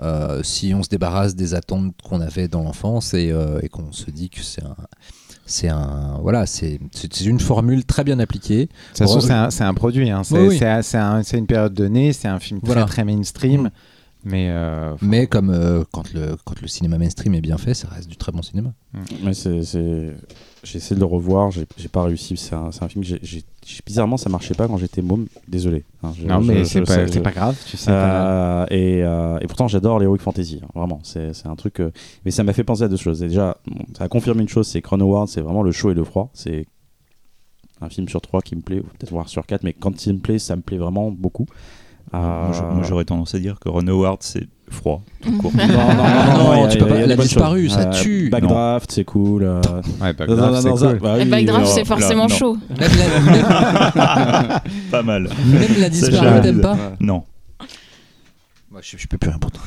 euh, 0.01 0.43
si 0.43 0.73
on 0.75 0.83
se 0.83 0.89
débarrasse 0.89 1.35
des 1.35 1.55
attentes 1.55 1.95
qu'on 2.03 2.21
avait 2.21 2.49
dans 2.49 2.63
l'enfance 2.63 3.15
et, 3.15 3.31
euh, 3.31 3.61
et 3.63 3.69
qu'on 3.69 3.93
se 3.93 4.11
dit 4.11 4.29
que 4.31 4.41
c'est 4.43 4.63
un 4.65 4.77
c'est 5.47 5.69
un 5.69 6.19
voilà 6.23 6.45
c'est 6.45 6.81
une 7.25 7.41
formule 7.41 7.85
très 7.85 8.03
bien 8.03 8.19
appliquée 8.19 8.67
De 8.67 8.71
toute 8.89 8.99
façon, 8.99 9.21
c'est 9.21 9.33
un, 9.33 9.69
un 9.69 9.75
produit. 9.75 10.11
hein. 10.11 10.23
C'est 10.25 10.35
Oui, 10.35 10.49
oui. 10.49 10.57
un- 10.99 11.23
une 11.39 11.47
période 11.47 11.73
donnée, 11.73 12.13
c'est 12.13 12.27
un 12.29 12.41
film 12.41 12.61
très, 12.61 12.67
Voilà. 12.67 12.85
très 12.85 13.05
mainstream. 13.05 13.63
Mm. 13.65 13.71
Mais, 14.29 14.49
euh, 14.51 14.95
mais 15.03 15.29
comme 15.29 15.51
euh, 15.51 15.85
quand 15.93 16.13
le 16.13 16.37
quand 16.45 16.61
le 16.61 16.67
cinéma 16.67 16.99
mainstream 16.99 17.33
est 17.35 17.41
bien 17.41 17.59
fait 17.59 17.75
ça 17.75 17.87
reste 17.89 18.09
du 18.09 18.17
très 18.17 18.33
bon 18.33 18.43
cinéma 18.43 18.73
Mais 19.23 19.35
c'est, 19.35 19.63
c'est- 19.63 20.15
J'ai 20.65 20.79
essayé 20.79 20.97
de 20.97 21.01
le 21.01 21.07
revoir, 21.07 21.53
j'ai, 21.53 21.65
j'ai 21.77 21.87
pas 21.87 22.03
réussi. 22.03 22.37
C'est 22.37 22.57
un, 22.57 22.73
c'est 22.73 22.83
un 22.83 22.89
film 22.89 23.05
que 23.05 23.09
j'ai, 23.09 23.21
j'ai- 23.23 23.45
j'ai- 23.65 23.81
bizarrement 23.87 24.17
ça 24.17 24.29
marchait 24.29 24.55
pas 24.55 24.67
quand 24.67 24.79
j'étais 24.79 25.01
môme. 25.01 25.27
Désolé. 25.47 25.85
hein. 26.03 26.13
Je- 26.19 26.27
non, 26.27 26.41
je- 26.41 26.47
mais 26.49 26.59
je 26.61 26.65
c'est 26.65 26.81
pas, 26.81 26.87
sais- 27.07 27.07
c'est 27.13 27.21
pas 27.21 27.31
grave, 27.31 27.57
tu 27.71 27.77
sais. 27.77 27.89
Euh, 27.93 28.67
et, 28.71 29.05
euh, 29.05 29.39
et 29.41 29.47
pourtant 29.47 29.69
j'adore 29.69 30.01
l'heroic 30.01 30.19
fantasy, 30.19 30.59
hein, 30.65 30.69
vraiment. 30.75 30.99
C'est, 31.05 31.33
c'est 31.33 31.47
un 31.47 31.55
truc. 31.55 31.81
mais 32.25 32.33
ça 32.33 32.43
m'a 32.43 32.53
fait 32.53 32.65
penser 32.65 32.83
à 32.83 32.89
deux 32.89 32.97
choses. 32.97 33.23
Et 33.23 33.29
déjà, 33.29 33.57
bon, 33.69 33.85
ça 33.97 34.05
a 34.05 34.09
confirmé 34.09 34.43
une 34.43 34.49
chose, 34.49 34.67
c'est 34.67 34.83
que 34.83 34.89
Ron 34.89 35.01
Howard, 35.01 35.29
c'est 35.29 35.41
vraiment 35.41 35.63
le 35.63 35.71
chaud 35.71 35.93
et 35.93 35.95
le 35.95 36.03
froid. 36.03 36.31
C'est 36.35 36.67
un 37.81 37.89
film 37.89 38.09
sur 38.09 38.21
trois 38.21 38.41
qui 38.43 38.57
me 38.57 38.63
plaît, 38.63 38.81
ou 38.81 38.85
peut-être 38.85 39.11
voir 39.13 39.29
sur 39.29 39.47
quatre, 39.47 39.63
mais 39.63 39.73
quand 39.75 40.05
il 40.07 40.15
me 40.15 40.19
plaît, 40.19 40.39
ça 40.41 40.57
me 40.57 40.63
plaît 40.63 40.79
vraiment 40.79 41.11
beaucoup. 41.13 41.47
Moi, 42.13 42.23
Euh, 42.23 42.73
moi, 42.75 42.85
j'aurais 42.89 43.05
tendance 43.05 43.35
à 43.35 43.39
dire 43.39 43.59
que 43.61 43.69
Ron 43.69 43.87
Howard, 43.89 44.19
c'est 44.23 44.47
froid. 44.71 45.03
tout 45.23 45.37
court. 45.39 45.53
Non, 45.57 46.69
tu 46.69 46.79
peux 46.79 46.87
pas- 46.87 46.95
elle 46.97 47.13
a 47.13 47.17
disparu, 47.17 47.69
ça 47.69 47.87
tue. 47.87 48.29
Backdraft, 48.31 48.91
c'est 48.93 49.05
cool. 49.05 49.43
euh, 49.45 49.61
Ouais, 50.01 50.15
c'est 50.17 50.27
cool. 50.77 50.99
Backdraft, 51.29 51.67
c'est 51.67 51.85
forcément 51.85 52.23
non. 52.23 52.29
chaud. 52.29 52.57
Pas 54.91 55.03
mal. 55.03 55.29
même 55.47 55.81
la 55.81 55.89
disparue 55.89 56.41
t'aimes 56.43 56.61
pas 56.61 56.77
Non. 57.01 57.23
Moi, 58.71 58.81
je, 58.83 58.97
je 58.99 59.07
peux 59.07 59.19
plus 59.19 59.31
rien 59.31 59.39
pour 59.39 59.51
toi. 59.51 59.63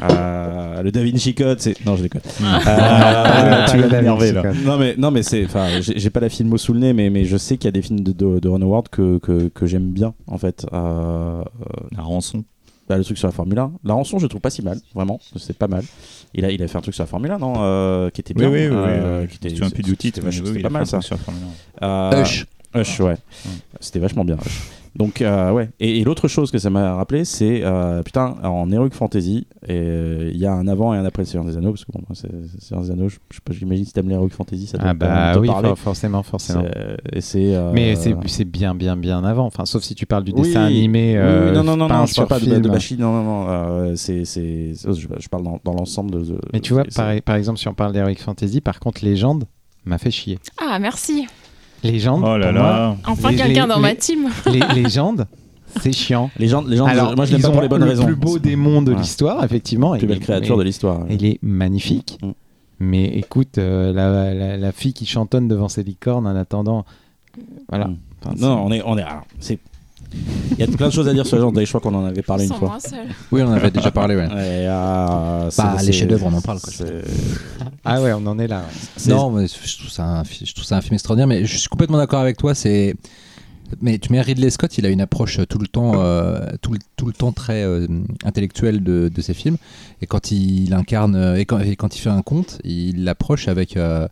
Euh, 0.00 0.82
le 0.82 0.90
Da 0.90 1.02
Vinci 1.02 1.34
Code, 1.34 1.60
c'est. 1.60 1.84
Non, 1.84 1.96
je 1.96 2.02
déconne. 2.02 2.22
Ah, 2.44 3.64
Euh, 3.64 3.66
tu 3.70 3.76
le 3.76 3.82
vas 3.88 3.96
m'énerver 3.98 4.32
là. 4.32 4.42
Non, 4.64 4.78
mais, 4.78 4.94
non, 4.96 5.10
mais 5.10 5.22
c'est. 5.22 5.44
Enfin, 5.44 5.68
j'ai 5.80 6.10
pas 6.10 6.20
la 6.20 6.28
filmo 6.28 6.56
sous 6.56 6.72
le 6.72 6.80
nez, 6.80 6.92
mais, 6.92 7.10
mais 7.10 7.24
je 7.24 7.36
sais 7.36 7.56
qu'il 7.56 7.66
y 7.66 7.68
a 7.68 7.72
des 7.72 7.82
films 7.82 8.00
de, 8.00 8.12
de, 8.12 8.38
de 8.38 8.48
Ron 8.48 8.62
Howard 8.62 8.88
que, 8.88 9.18
que, 9.18 9.48
que 9.48 9.66
j'aime 9.66 9.90
bien, 9.90 10.14
en 10.26 10.38
fait. 10.38 10.66
Euh, 10.72 11.42
La 11.96 12.02
rançon. 12.02 12.44
bah, 12.88 12.96
le 12.96 13.04
truc 13.04 13.18
sur 13.18 13.28
la 13.28 13.32
Formule 13.32 13.58
1. 13.58 13.72
La 13.84 13.94
rançon, 13.94 14.18
je 14.18 14.24
le 14.24 14.28
trouve 14.28 14.40
pas 14.40 14.50
si 14.50 14.62
mal, 14.62 14.78
vraiment. 14.94 15.20
C'est 15.36 15.56
pas 15.56 15.68
mal. 15.68 15.84
Il 16.34 16.44
a, 16.46 16.50
il 16.50 16.62
a 16.62 16.68
fait 16.68 16.78
un 16.78 16.80
truc 16.80 16.94
sur 16.94 17.02
la 17.02 17.08
Formule 17.08 17.30
1, 17.30 17.38
non 17.38 17.54
euh, 17.58 18.08
Qui 18.10 18.22
était 18.22 18.34
bien. 18.34 18.48
Oui, 18.48 18.60
oui, 18.60 18.68
oui. 18.68 18.74
euh, 18.76 19.22
oui. 19.22 19.28
qui 19.28 19.36
était- 19.36 19.50
souviens 19.50 19.70
plus 19.70 19.82
du 19.82 19.96
titre, 19.96 20.20
c'était 20.30 20.60
pas 20.60 20.70
mal 20.70 20.82
un 20.82 20.84
ça. 20.86 20.98
truc 20.98 21.06
sur 21.08 21.18
Formule 21.18 21.42
1. 21.80 22.22
Hush. 22.22 22.46
Hush, 22.74 23.00
ouais. 23.00 23.16
C'était 23.80 23.98
vachement 23.98 24.24
bien. 24.24 24.36
Hush. 24.36 24.60
Donc, 24.94 25.22
euh, 25.22 25.50
ouais. 25.52 25.70
Et, 25.80 26.00
et 26.00 26.04
l'autre 26.04 26.28
chose 26.28 26.50
que 26.50 26.58
ça 26.58 26.68
m'a 26.68 26.94
rappelé, 26.94 27.24
c'est 27.24 27.62
euh, 27.64 28.02
putain, 28.02 28.34
en 28.42 28.70
Heroic 28.70 28.90
Fantasy, 28.92 29.46
euh, 29.70 30.30
il 30.32 30.38
y 30.38 30.44
a 30.44 30.52
un 30.52 30.68
avant 30.68 30.92
et 30.92 30.98
un 30.98 31.04
après 31.06 31.22
le 31.22 31.26
Seigneur 31.26 31.46
des 31.46 31.56
Anneaux, 31.56 31.70
parce 31.70 31.84
que 31.86 31.92
bon, 31.92 32.00
moi, 32.06 32.14
c'est 32.14 32.28
c'est 32.52 32.62
Seigneur 32.62 32.84
des 32.84 32.90
Anneaux, 32.90 33.08
je, 33.08 33.16
je 33.30 33.36
sais 33.36 33.40
pas, 33.42 33.52
j'imagine 33.54 33.86
si 33.86 33.92
t'aimes 33.94 34.10
l'Heroic 34.10 34.28
Fantasy, 34.30 34.66
ça 34.66 34.76
doit 34.76 34.90
Ah 34.90 34.94
bah 34.94 35.32
te 35.34 35.38
oui, 35.38 35.46
parler. 35.48 35.68
for- 35.70 35.78
forcément, 35.78 36.22
forcément. 36.22 36.64
C'est- 36.70 37.16
Et 37.16 37.20
c'est. 37.22 37.54
euh, 37.54 37.70
Mais 37.72 37.94
c'est 37.96 38.14
c'est 38.26 38.44
bien, 38.44 38.74
bien, 38.74 38.96
bien 38.96 39.24
avant. 39.24 39.46
Enfin, 39.46 39.64
sauf 39.64 39.82
si 39.82 39.94
tu 39.94 40.04
parles 40.04 40.24
du 40.24 40.32
oui, 40.32 40.42
dessin 40.42 40.64
animé. 40.66 41.12
oui, 41.12 41.16
euh, 41.16 41.46
oui, 41.48 41.52
non, 41.56 41.64
non, 41.64 41.76
non, 41.76 41.88
non, 41.88 42.04
je 42.06 42.12
sur 42.12 42.26
parle 42.28 42.40
pas 42.42 42.46
de, 42.46 42.58
de 42.60 42.68
non, 43.00 43.12
non, 43.12 43.22
non. 43.24 43.46
euh, 43.48 43.96
c'est, 43.96 44.26
c'est, 44.26 44.72
c'est- 44.74 44.92
je, 44.92 45.08
je 45.18 45.28
parle 45.28 45.44
dans, 45.44 45.58
dans 45.64 45.72
l'ensemble 45.72 46.10
de, 46.10 46.38
Mais 46.52 46.60
tu 46.60 46.74
vois, 46.74 46.84
par, 46.94 47.14
par 47.22 47.36
exemple, 47.36 47.58
si 47.58 47.66
on 47.68 47.74
parle 47.74 47.92
d'Heroic 47.94 48.16
Fantasy, 48.18 48.60
par 48.60 48.78
contre, 48.78 49.02
Légende 49.04 49.44
m'a 49.86 49.96
fait 49.98 50.10
chier. 50.10 50.38
Ah, 50.58 50.78
merci. 50.78 51.26
Légende, 51.82 52.22
Oh 52.26 52.36
là 52.36 52.52
pour 52.52 52.60
moi, 52.62 52.70
là. 52.70 52.96
Enfin, 53.06 53.34
quelqu'un 53.34 53.66
dans 53.66 53.76
les- 53.76 53.82
ma 53.82 53.94
team. 53.94 54.28
les 54.46 54.60
légendes, 54.82 55.26
c'est 55.80 55.92
chiant. 55.92 56.30
Les 56.38 56.48
gens, 56.48 56.62
les 56.62 56.76
gens 56.76 56.86
Alors, 56.86 57.16
moi 57.16 57.24
je 57.24 57.32
l'aime 57.32 57.42
pas 57.42 57.50
pour 57.50 57.62
les 57.62 57.68
bonnes 57.68 57.82
le 57.84 57.88
raisons. 57.90 58.04
plus 58.04 58.14
beau 58.16 58.38
démon 58.38 58.82
de 58.82 58.92
Ouais. 58.92 58.98
l'histoire, 58.98 59.42
effectivement. 59.44 59.92
La 59.92 59.98
plus 59.98 60.06
belle 60.06 60.20
créature 60.20 60.56
de 60.56 60.62
l'histoire. 60.62 61.00
Il 61.10 61.24
est 61.24 61.38
magnifique. 61.42 62.18
Mm. 62.22 62.30
Mais 62.80 63.04
écoute, 63.04 63.58
euh, 63.58 63.92
la, 63.92 64.34
la- 64.34 64.56
la 64.56 64.72
fille 64.72 64.92
qui 64.92 65.06
chantonne 65.06 65.48
devant 65.48 65.68
ses 65.68 65.82
licornes 65.82 66.26
en 66.26 66.36
attendant. 66.36 66.84
Voilà. 67.68 67.86
Mm. 67.86 67.96
Enfin, 68.24 68.34
Non, 68.38 68.64
on 68.66 68.70
est, 68.72 68.82
on 68.84 68.96
est. 68.98 69.02
alors, 69.02 69.22
c'est. 69.40 69.58
Il 70.52 70.58
y 70.58 70.62
a 70.62 70.66
plein 70.66 70.88
de 70.88 70.92
choses 70.92 71.08
à 71.08 71.12
dire 71.14 71.26
sur 71.26 71.36
les 71.36 71.42
gens. 71.42 71.52
Je 71.54 71.64
crois 71.66 71.80
qu'on 71.80 71.94
en 71.94 72.04
avait 72.04 72.22
parlé 72.22 72.44
une 72.46 72.52
fois. 72.52 72.78
Oui, 73.30 73.42
on 73.42 73.48
en 73.48 73.52
avait 73.52 73.70
déjà 73.70 73.90
parlé. 73.90 74.16
Ouais. 74.16 74.26
Et, 74.26 74.68
euh, 74.68 75.50
c'est- 75.50 75.62
Bah, 75.62 75.76
les 75.82 75.92
chefs-d'œuvre, 75.92 76.26
on 76.26 76.34
en 76.34 76.40
parle, 76.40 76.60
quoi. 76.60 76.72
Ah 77.84 78.00
ouais, 78.02 78.12
on 78.12 78.26
en 78.26 78.38
est 78.38 78.46
là. 78.46 78.58
ouais. 79.06 79.12
Non, 79.12 79.30
mais 79.30 79.46
je 79.46 79.78
trouve 79.78 79.90
ça 79.90 80.04
un, 80.04 80.22
je 80.24 80.52
trouve 80.52 80.64
ça 80.64 80.76
un 80.76 80.80
film 80.80 80.94
extraordinaire, 80.94 81.26
mais 81.26 81.44
je 81.44 81.56
suis 81.56 81.68
complètement 81.68 81.98
d'accord 81.98 82.20
avec 82.20 82.36
toi. 82.36 82.54
C'est 82.54 82.94
mais 83.80 83.98
tu 83.98 84.12
mets 84.12 84.20
Ridley 84.20 84.50
Scott, 84.50 84.76
il 84.76 84.84
a 84.84 84.90
une 84.90 85.00
approche 85.00 85.40
tout 85.48 85.58
le 85.58 85.66
temps, 85.66 85.92
euh, 85.96 86.40
tout, 86.60 86.72
le, 86.74 86.78
tout 86.96 87.06
le 87.06 87.14
temps 87.14 87.32
très 87.32 87.62
euh, 87.62 87.86
intellectuelle 88.22 88.82
de, 88.84 89.10
de 89.12 89.22
ses 89.22 89.32
films. 89.32 89.56
Et 90.02 90.06
quand 90.06 90.30
il 90.30 90.74
incarne, 90.74 91.14
euh, 91.16 91.36
et 91.38 91.46
quand, 91.46 91.58
et 91.58 91.74
quand 91.74 91.96
il 91.96 92.00
fait 92.00 92.10
un 92.10 92.20
conte, 92.20 92.58
il 92.64 93.04
l'approche 93.04 93.48
avec, 93.48 93.78
euh, 93.78 94.06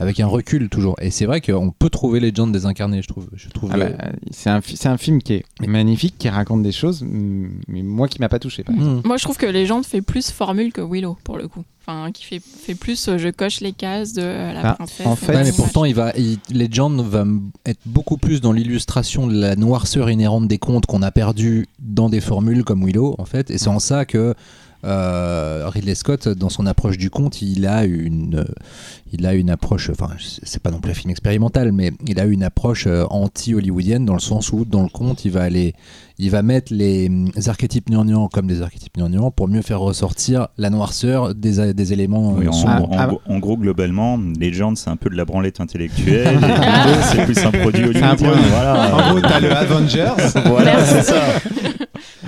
avec 0.00 0.18
un 0.20 0.26
recul 0.26 0.68
toujours. 0.68 0.96
Et 1.00 1.10
c'est 1.10 1.26
vrai 1.26 1.40
qu'on 1.40 1.70
peut 1.70 1.90
trouver 1.90 2.18
Legend 2.20 2.50
désincarné, 2.52 3.02
je 3.02 3.08
trouve. 3.08 3.28
Je 3.34 3.48
trouve 3.50 3.70
Ah 3.72 3.76
bah, 3.78 3.90
c'est 4.30 4.50
un, 4.50 4.60
c'est 4.62 4.88
un 4.88 4.96
film 4.98 5.22
qui 5.22 5.34
est 5.34 5.44
magnifique, 5.66 6.14
qui 6.18 6.28
raconte 6.28 6.62
des 6.62 6.72
choses, 6.72 7.02
mm, 7.02 7.48
mais 7.68 7.82
moi 7.82 8.08
qui 8.08 8.20
m'a 8.20 8.28
pas 8.28 8.38
touché. 8.38 8.64
par. 8.64 8.74
Mm. 8.74 9.02
Moi, 9.04 9.16
je 9.18 9.24
trouve 9.24 9.36
que 9.36 9.46
Légende 9.46 9.84
fait 9.84 10.02
plus 10.02 10.30
formule 10.30 10.72
que 10.72 10.80
Willow, 10.80 11.16
pour 11.22 11.36
le 11.38 11.46
coup. 11.48 11.62
Enfin, 11.86 12.10
qui 12.12 12.24
fait, 12.24 12.40
fait 12.40 12.74
plus 12.74 13.08
euh, 13.08 13.16
je 13.18 13.28
coche 13.30 13.60
les 13.60 13.72
cases 13.72 14.12
de 14.12 14.22
euh, 14.22 14.52
la 14.52 14.62
Bah, 14.62 14.74
princesse. 14.74 15.06
en 15.06 15.16
fait, 15.16 15.34
Ouais, 15.34 15.44
mais 15.44 15.52
pourtant, 15.52 15.84
il 15.86 15.94
va, 15.94 16.12
il- 16.16 16.38
Legend 16.54 17.00
va 17.00 17.24
être 17.66 17.80
beaucoup 17.86 18.16
plus 18.18 18.40
dans 18.40 18.52
l'illustration 18.52 19.26
de 19.26 19.34
la 19.38 19.56
noirceur 19.56 20.10
inhérente 20.10 20.46
des 20.46 20.58
contes 20.58 20.86
qu'on 20.86 21.02
a 21.02 21.10
perdu 21.10 21.66
dans 21.78 22.08
des 22.10 22.20
formules 22.20 22.64
comme 22.64 22.84
Willow, 22.84 23.14
en 23.18 23.24
fait. 23.24 23.50
Et 23.50 23.58
c'est 23.58 23.68
en 23.68 23.78
ça 23.78 24.04
que 24.04 24.34
euh, 24.84 25.68
Ridley 25.68 25.94
Scott, 25.94 26.28
dans 26.28 26.48
son 26.48 26.66
approche 26.66 26.98
du 26.98 27.10
conte, 27.10 27.42
il 27.42 27.66
a 27.66 27.84
une, 27.84 28.36
euh, 28.40 28.44
il 29.12 29.26
a 29.26 29.34
une 29.34 29.50
approche, 29.50 29.90
enfin, 29.90 30.08
c'est 30.42 30.62
pas 30.62 30.70
non 30.70 30.80
plus 30.80 30.92
un 30.92 30.94
film 30.94 31.10
expérimental, 31.10 31.72
mais 31.72 31.92
il 32.06 32.18
a 32.20 32.24
une 32.24 32.42
approche 32.42 32.86
euh, 32.86 33.04
anti-hollywoodienne 33.10 34.04
dans 34.04 34.14
le 34.14 34.20
sens 34.20 34.52
où, 34.52 34.64
dans 34.64 34.82
le 34.82 34.88
conte, 34.88 35.24
il 35.24 35.30
va 35.32 35.42
aller, 35.42 35.74
il 36.18 36.30
va 36.30 36.42
mettre 36.42 36.72
les, 36.72 37.08
hum, 37.08 37.30
archétypes 37.46 37.88
gnangnans 37.90 38.28
comme 38.28 38.46
des 38.46 38.62
archétypes 38.62 38.96
gnangnans 38.96 39.30
pour 39.30 39.48
mieux 39.48 39.62
faire 39.62 39.80
ressortir 39.80 40.48
la 40.58 40.70
noirceur 40.70 41.34
des, 41.34 41.72
des 41.74 41.92
éléments 41.92 42.32
Oui, 42.32 42.48
en, 42.48 42.52
sombres. 42.52 42.90
en 42.92 43.06
gros- 43.06 43.20
en 43.26 43.38
gros, 43.38 43.56
globalement, 43.56 44.18
Legend, 44.38 44.76
c'est 44.76 44.90
un 44.90 44.96
peu 44.96 45.10
de 45.10 45.16
la 45.16 45.24
branlette 45.24 45.60
intellectuelle. 45.60 46.38
et 46.42 47.02
c'est 47.02 47.24
plus 47.24 47.38
un 47.44 47.50
produit 47.50 47.84
un 47.84 47.88
hollywoodien. 47.88 48.14
Voilà. 48.50 48.96
En 48.96 49.10
gros, 49.12 49.20
t'as 49.20 49.40
le 49.40 49.52
Avengers. 49.52 50.14
Voilà, 50.46 50.84
c'est 50.84 51.02
ça. 51.02 51.22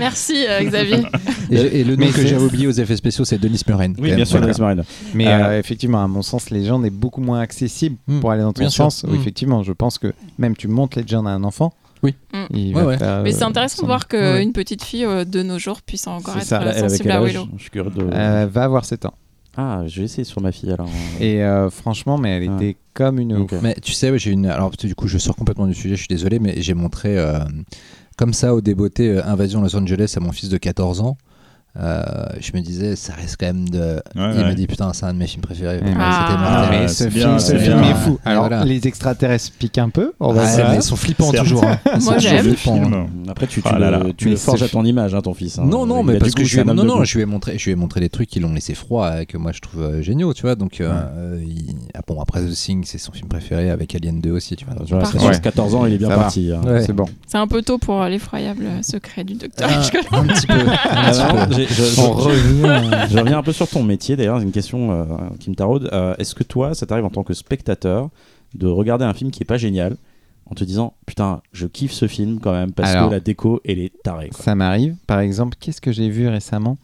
Merci 0.02 0.44
euh, 0.48 0.62
Xavier. 0.64 1.02
Et, 1.50 1.80
et 1.80 1.84
le 1.84 1.96
nom 1.96 2.06
Mais 2.06 2.12
que 2.12 2.26
j'avais 2.26 2.42
oublié 2.44 2.66
aux 2.66 2.72
effets 2.72 2.96
spéciaux, 2.96 3.24
c'est 3.24 3.38
Denis 3.38 3.60
Muren. 3.68 3.94
Oui, 3.98 4.14
bien 4.14 4.24
sûr, 4.24 4.40
Denis 4.40 4.60
Marine. 4.60 4.82
Mais 5.14 5.26
Euh, 5.28 5.30
euh, 5.44 5.58
effectivement, 5.58 6.02
à 6.02 6.08
mon 6.08 6.22
sens, 6.22 6.50
Legend 6.50 6.84
est 6.84 6.90
beaucoup 6.90 7.20
moins 7.20 7.40
accessible 7.40 7.96
Mm, 8.08 8.20
pour 8.20 8.30
aller 8.30 8.42
dans 8.42 8.52
ton 8.52 8.60
bien 8.60 8.70
sens. 8.70 9.04
où 9.04 9.10
Mm. 9.12 9.14
Effectivement, 9.14 9.62
je 9.62 9.72
pense 9.72 9.98
que 9.98 10.12
même 10.38 10.56
tu 10.56 10.68
montes 10.68 10.96
Legend 10.96 11.26
à 11.26 11.30
un 11.30 11.44
enfant. 11.44 11.72
Oui. 12.02 12.14
Mm. 12.32 12.74
Ouais, 12.76 12.82
ouais. 12.82 12.98
faire, 12.98 13.22
Mais 13.22 13.32
c'est 13.32 13.44
euh, 13.44 13.46
intéressant 13.46 13.76
son- 13.76 13.82
de 13.82 13.86
voir 13.86 14.04
Ouais. 14.12 14.40
qu'une 14.42 14.52
petite 14.52 14.82
fille 14.82 15.04
euh, 15.04 15.24
de 15.24 15.42
nos 15.42 15.58
jours 15.58 15.82
puisse 15.82 16.06
encore 16.08 16.34
C'est 16.34 16.40
être 16.40 16.46
ça, 16.46 16.62
euh, 16.62 16.88
sensible 16.88 17.10
à 17.12 17.22
Willow. 17.22 17.46
Je 17.56 17.62
suis 17.62 17.70
curieux 17.70 17.90
de. 17.90 18.08
Elle 18.12 18.48
va 18.48 18.64
avoir 18.64 18.84
7 18.84 19.04
ans. 19.06 19.14
Ah, 19.56 19.82
je 19.86 19.98
vais 20.00 20.06
essayer 20.06 20.24
sur 20.24 20.40
ma 20.40 20.50
fille 20.50 20.72
alors. 20.72 20.88
Et 21.20 21.44
euh, 21.44 21.68
franchement, 21.68 22.16
mais 22.16 22.38
elle 22.38 22.48
Ah. 22.50 22.56
était 22.56 22.76
comme 22.94 23.18
une. 23.18 23.46
Mais 23.62 23.76
tu 23.82 23.92
sais, 23.92 24.16
j'ai 24.18 24.30
une. 24.30 24.46
Alors, 24.46 24.70
du 24.70 24.94
coup, 24.94 25.06
je 25.08 25.18
sors 25.18 25.36
complètement 25.36 25.66
du 25.66 25.74
sujet, 25.74 25.94
je 25.94 26.00
suis 26.00 26.08
désolé, 26.08 26.38
mais 26.38 26.54
j'ai 26.62 26.72
montré 26.74 27.18
euh, 27.18 27.38
comme 28.16 28.32
ça 28.32 28.54
au 28.54 28.60
débeauté 28.60 29.10
euh, 29.10 29.24
Invasion 29.24 29.62
Los 29.62 29.76
Angeles 29.76 30.14
à 30.16 30.20
mon 30.20 30.32
fils 30.32 30.48
de 30.48 30.58
14 30.58 31.00
ans. 31.00 31.16
Euh, 31.80 32.02
je 32.38 32.52
me 32.54 32.60
disais, 32.60 32.96
ça 32.96 33.14
reste 33.14 33.36
quand 33.40 33.46
même 33.46 33.66
de. 33.66 33.78
Ouais, 33.80 34.00
Il 34.14 34.20
ouais. 34.20 34.42
m'a 34.44 34.52
dit, 34.54 34.66
putain, 34.66 34.92
c'est 34.92 35.06
un 35.06 35.14
de 35.14 35.18
mes 35.18 35.26
films 35.26 35.40
préférés. 35.40 35.80
Ah. 35.82 35.88
C'était 35.88 35.98
Ah, 35.98 36.68
mais 36.70 36.88
ce 36.88 37.04
bien, 37.04 37.10
film, 37.10 37.38
c'est 37.38 37.58
ce 37.58 37.62
film 37.64 37.80
bien. 37.80 37.90
est 37.90 37.94
fou. 37.94 38.18
Alors, 38.26 38.46
voilà. 38.48 38.64
les 38.66 38.86
extraterrestres 38.86 39.52
piquent 39.58 39.78
un 39.78 39.88
peu. 39.88 40.12
On 40.20 40.34
va 40.34 40.42
Ouais, 40.44 40.54
voir. 40.56 40.70
mais 40.70 40.76
ils 40.76 40.82
sont 40.82 40.96
flippants 40.96 41.32
toujours. 41.32 41.64
hein. 41.64 41.78
Moi, 42.02 42.18
j'aime. 42.18 42.54
hein. 42.68 43.06
Après, 43.28 43.46
tu, 43.46 43.62
tu 43.62 43.68
Ah 43.72 43.78
là 43.78 43.90
là. 43.90 44.00
le, 44.00 44.12
tu 44.12 44.28
le 44.28 44.36
forges 44.36 44.62
à 44.62 44.68
ton 44.68 44.84
image, 44.84 45.14
hein, 45.14 45.22
ton 45.22 45.32
fils. 45.32 45.58
hein. 45.58 45.64
Non, 45.64 45.86
non, 45.86 46.02
mais 46.02 46.18
parce 46.18 46.32
que 46.34 46.44
je 46.44 46.54
lui, 46.56 46.60
ai, 46.60 46.64
non, 46.74 46.84
non, 46.84 47.04
je 47.04 47.16
lui 47.18 47.24
montré, 47.24 47.56
je 47.56 47.64
lui 47.64 47.72
ai 47.72 47.76
montré 47.76 48.00
des 48.00 48.10
trucs 48.10 48.28
qui 48.28 48.38
l'ont 48.40 48.52
laissé 48.52 48.74
froid, 48.74 49.22
et 49.22 49.26
que 49.26 49.38
moi 49.38 49.52
je 49.52 49.60
trouve 49.60 49.80
euh, 49.82 50.02
géniaux, 50.02 50.34
tu 50.34 50.42
vois. 50.42 50.56
Donc, 50.56 50.80
euh, 50.82 50.92
ah, 51.94 52.00
bon, 52.06 52.20
après 52.20 52.42
The 52.42 52.50
Thing, 52.52 52.84
c'est 52.84 52.98
son 52.98 53.12
film 53.12 53.28
préféré 53.28 53.70
avec 53.70 53.94
Alien 53.94 54.20
2 54.20 54.30
aussi, 54.30 54.56
tu 54.56 54.66
vois. 54.66 54.74
Donc, 54.74 54.86
Tu 54.88 54.92
vois, 54.92 55.02
Par 55.04 55.12
c'est 55.12 55.18
contre- 55.18 55.32
sur 55.32 55.40
14 55.42 55.74
ans, 55.74 55.86
il 55.86 55.94
est 55.94 55.98
bien 55.98 56.08
parti. 56.10 56.52
hein. 56.52 56.60
C'est 56.84 56.92
bon. 56.92 57.06
C'est 57.26 57.38
un 57.38 57.46
peu 57.46 57.62
tôt 57.62 57.78
pour 57.78 58.04
l'effroyable 58.04 58.66
secret 58.82 59.24
du 59.24 59.34
docteur. 59.34 59.70
Hitchcock. 59.70 60.04
un 60.12 60.24
petit 60.26 60.46
peu. 60.46 60.54
j'ai- 61.66 61.74
je, 61.74 61.82
je- 61.96 62.00
On 62.00 62.12
revient. 62.12 63.06
je 63.10 63.18
reviens 63.18 63.38
un 63.38 63.42
peu 63.42 63.52
sur 63.52 63.68
ton 63.68 63.82
métier 63.82 64.16
d'ailleurs, 64.16 64.38
c'est 64.38 64.44
une 64.44 64.52
question 64.52 64.90
euh, 64.92 65.04
qui 65.40 65.50
me 65.50 65.54
taraude. 65.54 65.88
Euh, 65.92 66.14
Est-ce 66.18 66.34
que 66.34 66.42
toi, 66.44 66.74
ça 66.74 66.86
t'arrive 66.86 67.04
en 67.04 67.10
tant 67.10 67.22
que 67.22 67.34
spectateur 67.34 68.08
de 68.54 68.66
regarder 68.66 69.04
un 69.04 69.14
film 69.14 69.30
qui 69.30 69.42
est 69.42 69.46
pas 69.46 69.56
génial 69.58 69.96
en 70.50 70.54
te 70.54 70.64
disant 70.64 70.94
putain, 71.06 71.40
je 71.52 71.66
kiffe 71.66 71.92
ce 71.92 72.06
film 72.08 72.38
quand 72.40 72.52
même 72.52 72.72
parce 72.72 72.90
Alors, 72.90 73.08
que 73.08 73.14
la 73.14 73.20
déco 73.20 73.60
elle 73.64 73.78
est 73.78 73.92
tarée. 74.02 74.28
quoi. 74.28 74.44
Ça 74.44 74.54
m'arrive. 74.54 74.96
Par 75.06 75.20
exemple, 75.20 75.56
qu'est-ce 75.58 75.80
que 75.80 75.92
j'ai 75.92 76.08
vu 76.10 76.28
récemment? 76.28 76.76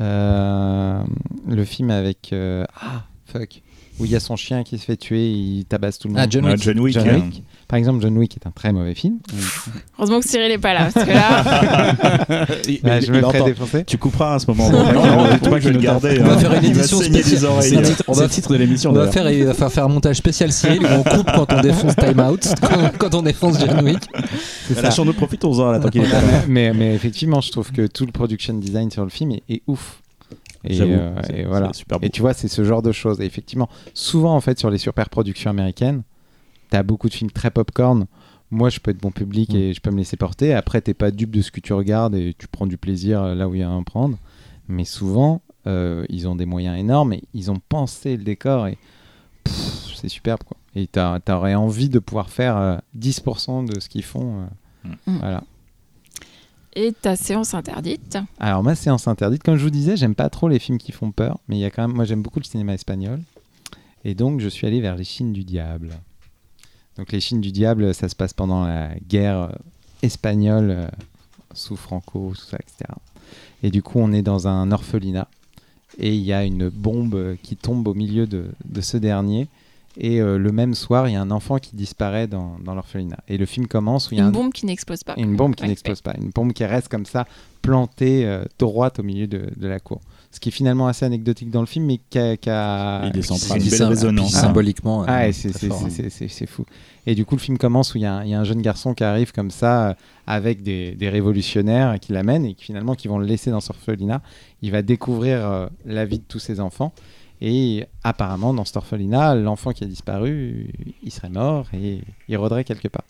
Euh, 0.00 1.02
Le 1.48 1.64
film 1.64 1.90
avec. 1.90 2.30
euh, 2.32 2.64
Ah, 2.80 3.04
fuck. 3.26 3.62
Où 4.02 4.04
il 4.04 4.10
y 4.10 4.16
a 4.16 4.20
son 4.20 4.34
chien 4.34 4.64
qui 4.64 4.78
se 4.78 4.84
fait 4.84 4.96
tuer, 4.96 5.30
il 5.30 5.64
tabasse 5.64 5.96
tout 6.00 6.08
le 6.08 6.14
monde. 6.14 6.22
Ah, 6.24 6.26
John 6.28 6.44
Ah, 6.44 6.52
Wick. 6.54 6.62
John 6.62 6.80
Wick. 6.80 6.94
John 6.94 7.08
hein. 7.08 7.14
Wick. 7.26 7.44
Par 7.68 7.78
exemple, 7.78 8.02
John 8.02 8.18
Wick 8.18 8.36
est 8.36 8.46
un 8.48 8.50
très 8.50 8.72
mauvais 8.72 8.96
film. 8.96 9.18
Heureusement 9.98 10.18
que 10.20 10.28
Cyril 10.28 10.50
est 10.50 10.58
pas 10.58 10.74
là, 10.74 10.90
parce 10.92 11.06
que 11.06 11.12
là, 11.12 12.46
Il- 12.68 12.80
Bah, 12.82 12.98
il- 12.98 13.06
je 13.06 13.12
me 13.12 13.18
il 13.18 13.22
ferai 13.22 13.42
défoncer. 13.44 13.84
Tu 13.84 13.96
couperas 13.98 14.34
à 14.34 14.38
ce 14.40 14.46
moment. 14.50 14.68
Non, 14.72 14.92
non, 14.92 15.24
Pas 15.24 15.32
du 15.34 15.38
tout, 15.38 15.50
je 15.60 15.68
vais 15.68 15.72
le 15.74 15.78
garder. 15.78 16.18
On 16.20 16.24
va 16.24 16.32
hein. 16.34 16.38
faire 16.38 16.52
une 16.54 16.64
édition 16.64 16.98
spéciale. 17.00 17.62
C'est 17.62 17.76
un 17.76 17.82
titre- 17.82 18.04
On 18.08 18.12
va 18.12 18.24
le 18.24 18.28
titre 18.28 18.52
de 18.52 18.56
l'émission. 18.58 18.90
On 18.90 18.92
va 18.94 19.06
d'ailleurs. 19.06 19.12
faire, 19.14 19.30
il 19.30 19.44
va 19.44 19.54
faire 19.54 19.70
faire 19.72 19.84
un 19.84 19.88
montage 19.88 20.16
spécial 20.16 20.50
Cyril 20.52 20.82
où 20.82 20.86
on 20.88 21.02
coupe 21.04 21.30
quand 21.32 21.52
on 21.52 21.60
défonce 21.60 21.94
Time 21.94 22.20
Out, 22.20 22.48
quand, 22.60 22.90
quand 22.98 23.14
on 23.14 23.22
défonce 23.22 23.60
John 23.60 23.84
Wick. 23.84 24.00
De 24.68 25.12
profitons-en 25.12 25.70
là 25.70 25.78
tant 25.78 25.88
qu'il 25.90 26.02
est 26.02 26.10
pas 26.10 26.20
là. 26.20 26.42
mais, 26.48 26.72
mais 26.74 26.94
effectivement, 26.94 27.40
je 27.40 27.50
trouve 27.52 27.70
que 27.70 27.86
tout 27.86 28.04
le 28.04 28.12
production 28.12 28.54
design 28.54 28.90
sur 28.90 29.04
le 29.04 29.10
film 29.10 29.32
est 29.48 29.62
ouf. 29.68 30.01
Et, 30.64 30.80
euh, 30.80 31.14
et 31.34 31.44
voilà. 31.44 31.72
super 31.72 31.98
beau. 32.00 32.06
Et 32.06 32.10
tu 32.10 32.20
vois, 32.20 32.34
c'est 32.34 32.48
ce 32.48 32.62
genre 32.64 32.82
de 32.82 32.92
choses. 32.92 33.20
Et 33.20 33.24
effectivement, 33.24 33.68
souvent 33.94 34.34
en 34.36 34.40
fait 34.40 34.58
sur 34.58 34.70
les 34.70 34.78
super 34.78 35.08
productions 35.10 35.50
américaines, 35.50 36.02
t'as 36.70 36.82
beaucoup 36.82 37.08
de 37.08 37.14
films 37.14 37.30
très 37.30 37.50
popcorn. 37.50 38.06
Moi, 38.50 38.68
je 38.68 38.80
peux 38.80 38.90
être 38.90 39.00
bon 39.00 39.10
public 39.10 39.52
Mm. 39.52 39.56
et 39.56 39.72
je 39.74 39.80
peux 39.80 39.90
me 39.90 39.96
laisser 39.98 40.16
porter. 40.16 40.52
Après, 40.54 40.80
t'es 40.80 40.94
pas 40.94 41.10
dupe 41.10 41.30
de 41.30 41.40
ce 41.42 41.50
que 41.50 41.60
tu 41.60 41.72
regardes 41.72 42.14
et 42.14 42.34
tu 42.38 42.46
prends 42.48 42.66
du 42.66 42.76
plaisir 42.76 43.22
euh, 43.22 43.34
là 43.34 43.48
où 43.48 43.54
il 43.54 43.60
y 43.60 43.62
a 43.62 43.68
à 43.68 43.72
en 43.72 43.82
prendre. 43.82 44.18
Mais 44.68 44.84
souvent, 44.84 45.40
euh, 45.66 46.04
ils 46.08 46.28
ont 46.28 46.36
des 46.36 46.44
moyens 46.46 46.78
énormes 46.78 47.12
et 47.14 47.22
ils 47.34 47.50
ont 47.50 47.60
pensé 47.68 48.16
le 48.16 48.24
décor 48.24 48.66
et 48.66 48.76
c'est 49.46 50.08
superbe 50.08 50.40
quoi. 50.44 50.56
Et 50.74 50.86
t'as- 50.86 51.20
t'aurais 51.20 51.54
envie 51.54 51.88
de 51.88 51.98
pouvoir 51.98 52.30
faire 52.30 52.56
euh, 52.56 52.76
10% 52.98 53.62
de 53.64 53.80
ce 53.80 53.88
qu'ils 53.88 54.04
font. 54.04 54.42
euh, 54.42 54.88
Mm. 55.06 55.18
Voilà. 55.20 55.44
Et 56.74 56.92
ta 56.92 57.16
séance 57.16 57.54
interdite. 57.54 58.18
Alors 58.38 58.62
ma 58.62 58.74
séance 58.74 59.08
interdite, 59.08 59.42
comme 59.42 59.56
je 59.56 59.64
vous 59.64 59.70
disais, 59.70 59.96
j'aime 59.96 60.14
pas 60.14 60.30
trop 60.30 60.48
les 60.48 60.58
films 60.58 60.78
qui 60.78 60.92
font 60.92 61.12
peur, 61.12 61.38
mais 61.48 61.56
il 61.56 61.60
y 61.60 61.64
a 61.64 61.70
quand 61.70 61.86
même, 61.86 61.96
moi 61.96 62.04
j'aime 62.04 62.22
beaucoup 62.22 62.40
le 62.40 62.44
cinéma 62.44 62.74
espagnol, 62.74 63.20
et 64.04 64.14
donc 64.14 64.40
je 64.40 64.48
suis 64.48 64.66
allé 64.66 64.80
vers 64.80 64.96
les 64.96 65.04
Chines 65.04 65.32
du 65.32 65.44
diable. 65.44 65.90
Donc 66.96 67.12
les 67.12 67.20
Chines 67.20 67.40
du 67.40 67.52
diable, 67.52 67.94
ça 67.94 68.08
se 68.08 68.16
passe 68.16 68.32
pendant 68.32 68.64
la 68.64 68.90
guerre 69.08 69.38
euh, 69.38 69.52
espagnole 70.02 70.70
euh, 70.70 70.88
sous 71.54 71.76
Franco, 71.76 72.32
tout 72.34 72.44
ça, 72.44 72.58
etc. 72.58 72.92
Et 73.62 73.70
du 73.70 73.82
coup, 73.82 73.98
on 73.98 74.12
est 74.12 74.22
dans 74.22 74.48
un 74.48 74.72
orphelinat, 74.72 75.28
et 75.98 76.14
il 76.14 76.22
y 76.22 76.32
a 76.32 76.44
une 76.44 76.68
bombe 76.68 77.36
qui 77.42 77.56
tombe 77.56 77.86
au 77.86 77.94
milieu 77.94 78.26
de, 78.26 78.50
de 78.64 78.80
ce 78.80 78.96
dernier. 78.96 79.48
Et 79.98 80.20
euh, 80.22 80.38
le 80.38 80.52
même 80.52 80.74
soir, 80.74 81.08
il 81.08 81.12
y 81.12 81.16
a 81.16 81.20
un 81.20 81.30
enfant 81.30 81.58
qui 81.58 81.76
disparaît 81.76 82.26
dans, 82.26 82.56
dans 82.64 82.74
l'orphelinat. 82.74 83.18
Et 83.28 83.36
le 83.36 83.44
film 83.46 83.66
commence 83.66 84.10
où 84.10 84.14
il 84.14 84.18
y 84.18 84.20
a 84.20 84.24
Une 84.24 84.28
un, 84.30 84.32
bombe 84.32 84.52
qui 84.52 84.64
n'explose 84.66 85.04
pas. 85.04 85.14
une 85.18 85.36
bombe 85.36 85.54
qui 85.54 85.64
Ouais, 85.64 85.68
n'explose 85.68 86.00
pas, 86.00 86.14
une 86.18 86.30
bombe 86.30 86.52
qui 86.54 86.64
reste 86.64 86.88
comme 86.88 87.04
ça, 87.04 87.26
plantée 87.60 88.24
euh, 88.26 88.44
droite 88.58 88.98
au 88.98 89.02
milieu 89.02 89.26
de, 89.26 89.42
de 89.56 89.68
la 89.68 89.80
cour. 89.80 90.00
Ce 90.30 90.40
qui 90.40 90.48
est 90.48 90.52
finalement 90.52 90.86
assez 90.86 91.04
anecdotique 91.04 91.50
dans 91.50 91.60
le 91.60 91.66
film, 91.66 91.84
mais 91.84 92.00
qui 92.08 92.18
a. 92.18 93.02
Il 93.04 93.18
est 93.18 93.20
C'est 93.22 93.28
central. 93.38 93.62
une 93.62 93.68
belle 93.70 93.82
résonance. 93.84 94.34
Ah. 94.34 94.40
symboliquement. 94.40 95.04
Ah, 95.06 95.24
euh, 95.24 95.32
c'est- 95.32 95.52
c'est 95.52 95.68
fort, 95.68 95.82
hein. 95.84 95.88
c'est- 95.90 96.46
fou. 96.46 96.64
Et 97.06 97.14
du 97.14 97.26
coup, 97.26 97.34
le 97.36 97.40
film 97.40 97.58
commence 97.58 97.94
où 97.94 97.98
il 97.98 98.02
y, 98.02 98.06
a 98.06 98.14
un- 98.14 98.24
il 98.24 98.30
y 98.30 98.34
a 98.34 98.40
un 98.40 98.44
jeune 98.44 98.62
garçon 98.62 98.94
qui 98.94 99.04
arrive 99.04 99.32
comme 99.32 99.50
ça, 99.50 99.88
euh, 99.90 99.94
avec 100.26 100.62
des, 100.62 100.92
des 100.94 101.10
révolutionnaires 101.10 102.00
qui 102.00 102.12
l'amènent 102.14 102.46
et 102.46 102.54
qui 102.54 102.64
finalement 102.64 102.94
qui 102.94 103.08
vont 103.08 103.18
le 103.18 103.26
laisser 103.26 103.50
dans 103.50 103.60
ce 103.60 103.70
orphelinat. 103.72 104.22
Il 104.62 104.70
va 104.70 104.80
découvrir 104.80 105.46
euh, 105.46 105.66
la 105.84 106.06
vie 106.06 106.18
de 106.18 106.24
tous 106.26 106.38
ses 106.38 106.60
enfants. 106.60 106.94
Et 107.44 107.86
apparemment, 108.04 108.54
dans 108.54 108.64
cet 108.64 108.76
orphelinat, 108.76 109.34
l'enfant 109.34 109.72
qui 109.72 109.82
a 109.82 109.88
disparu, 109.88 110.70
il 111.02 111.10
serait 111.10 111.28
mort 111.28 111.66
et 111.74 112.00
il 112.28 112.36
rôderait 112.36 112.62
quelque 112.62 112.86
part. 112.86 113.02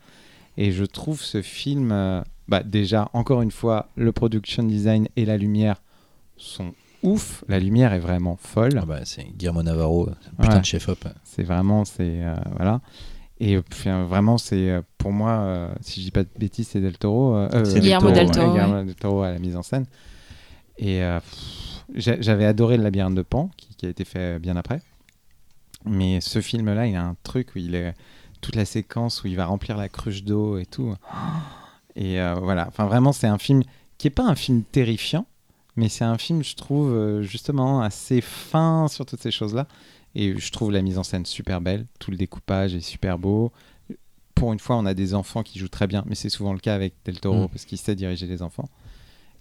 Et 0.57 0.73
je 0.73 0.85
trouve 0.85 1.21
ce 1.21 1.43
film, 1.43 1.93
euh, 1.93 2.23
bah, 2.49 2.63
déjà, 2.63 3.11
encore 3.13 3.43
une 3.43 3.51
fois, 3.51 3.89
le 3.95 4.11
production 4.11 4.63
design 4.63 5.07
et 5.17 5.27
la 5.27 5.37
lumière 5.37 5.83
sont 6.39 6.73
ouf. 7.03 7.45
La 7.47 7.59
lumière 7.59 7.93
est 7.93 7.99
vraiment 7.99 8.37
folle. 8.41 8.79
Ah 8.81 8.87
bah, 8.87 9.01
c'est 9.05 9.25
Guillermo 9.37 9.63
Navarro, 9.63 10.09
c'est 10.23 10.29
un 10.29 10.31
putain 10.43 10.55
Ouais. 10.55 10.61
de 10.61 10.65
chef-op. 10.65 11.05
C'est 11.25 11.43
vraiment, 11.43 11.85
c'est 11.85 12.23
euh, 12.25 12.35
voilà. 12.57 12.81
Et 13.39 13.57
euh, 13.57 14.05
vraiment, 14.09 14.39
c'est 14.39 14.81
pour 14.97 15.13
moi, 15.13 15.33
euh, 15.41 15.69
si 15.83 16.01
je 16.01 16.07
dis 16.07 16.11
pas 16.11 16.23
de 16.23 16.29
bêtises, 16.39 16.69
c'est 16.69 16.81
Del 16.81 16.97
Toro. 16.97 17.37
C'est 17.65 17.75
Del 17.75 17.81
Guillermo 17.83 18.09
Toro, 18.09 18.15
del 18.15 18.27
ouais. 18.29 18.33
Toro. 18.33 18.51
Guillermo 18.53 18.85
del 18.85 18.95
Toro 18.95 19.23
à 19.25 19.31
la 19.31 19.39
mise 19.39 19.57
en 19.57 19.63
scène. 19.63 19.85
Et 20.79 21.03
euh, 21.03 21.21
pff, 21.21 21.62
j'avais 21.94 22.44
adoré 22.44 22.77
le 22.77 22.82
labyrinthe 22.82 23.14
de 23.14 23.23
Pan, 23.23 23.51
qui, 23.56 23.74
qui 23.74 23.86
a 23.86 23.89
été 23.89 24.05
fait 24.05 24.39
bien 24.39 24.56
après. 24.56 24.81
Mais 25.85 26.20
ce 26.20 26.40
film-là, 26.40 26.86
il 26.86 26.94
a 26.97 27.02
un 27.05 27.16
truc 27.23 27.55
où 27.55 27.59
il 27.59 27.74
est 27.74 27.94
toute 28.40 28.56
la 28.56 28.64
séquence 28.64 29.23
où 29.24 29.27
il 29.27 29.36
va 29.36 29.47
remplir 29.47 29.77
la 29.77 29.89
cruche 29.89 30.23
d'eau 30.24 30.59
et 30.59 30.66
tout. 30.66 30.94
Et 31.97 32.20
euh, 32.20 32.35
voilà. 32.35 32.66
Enfin, 32.69 32.86
vraiment, 32.86 33.12
c'est 33.12 33.27
un 33.27 33.39
film 33.39 33.62
qui 33.98 34.06
est 34.06 34.10
pas 34.10 34.24
un 34.24 34.35
film 34.35 34.62
terrifiant, 34.62 35.27
mais 35.77 35.89
c'est 35.89 36.05
un 36.05 36.19
film, 36.19 36.43
je 36.43 36.55
trouve, 36.55 36.93
euh, 36.93 37.23
justement 37.23 37.82
assez 37.82 38.20
fin 38.20 38.89
sur 38.89 39.06
toutes 39.06 39.20
ces 39.20 39.31
choses-là. 39.31 39.66
Et 40.14 40.39
je 40.39 40.52
trouve 40.52 40.70
la 40.73 40.82
mise 40.82 40.98
en 40.98 41.02
scène 41.05 41.24
super 41.27 41.60
belle. 41.60 41.86
Tout 41.98 42.10
le 42.10 42.16
découpage 42.16 42.74
est 42.74 42.81
super 42.81 43.19
beau. 43.19 43.51
Pour 44.35 44.52
une 44.52 44.59
fois, 44.59 44.77
on 44.77 44.86
a 44.86 44.94
des 44.94 45.14
enfants 45.14 45.43
qui 45.43 45.59
jouent 45.59 45.69
très 45.69 45.86
bien, 45.86 46.05
mais 46.06 46.14
c'est 46.14 46.28
souvent 46.28 46.52
le 46.52 46.59
cas 46.59 46.74
avec 46.74 46.94
Del 47.05 47.19
Toro 47.20 47.44
Mm. 47.44 47.48
parce 47.48 47.64
qu'il 47.64 47.78
sait 47.78 47.94
diriger 47.94 48.27
les 48.27 48.43
enfants. 48.43 48.69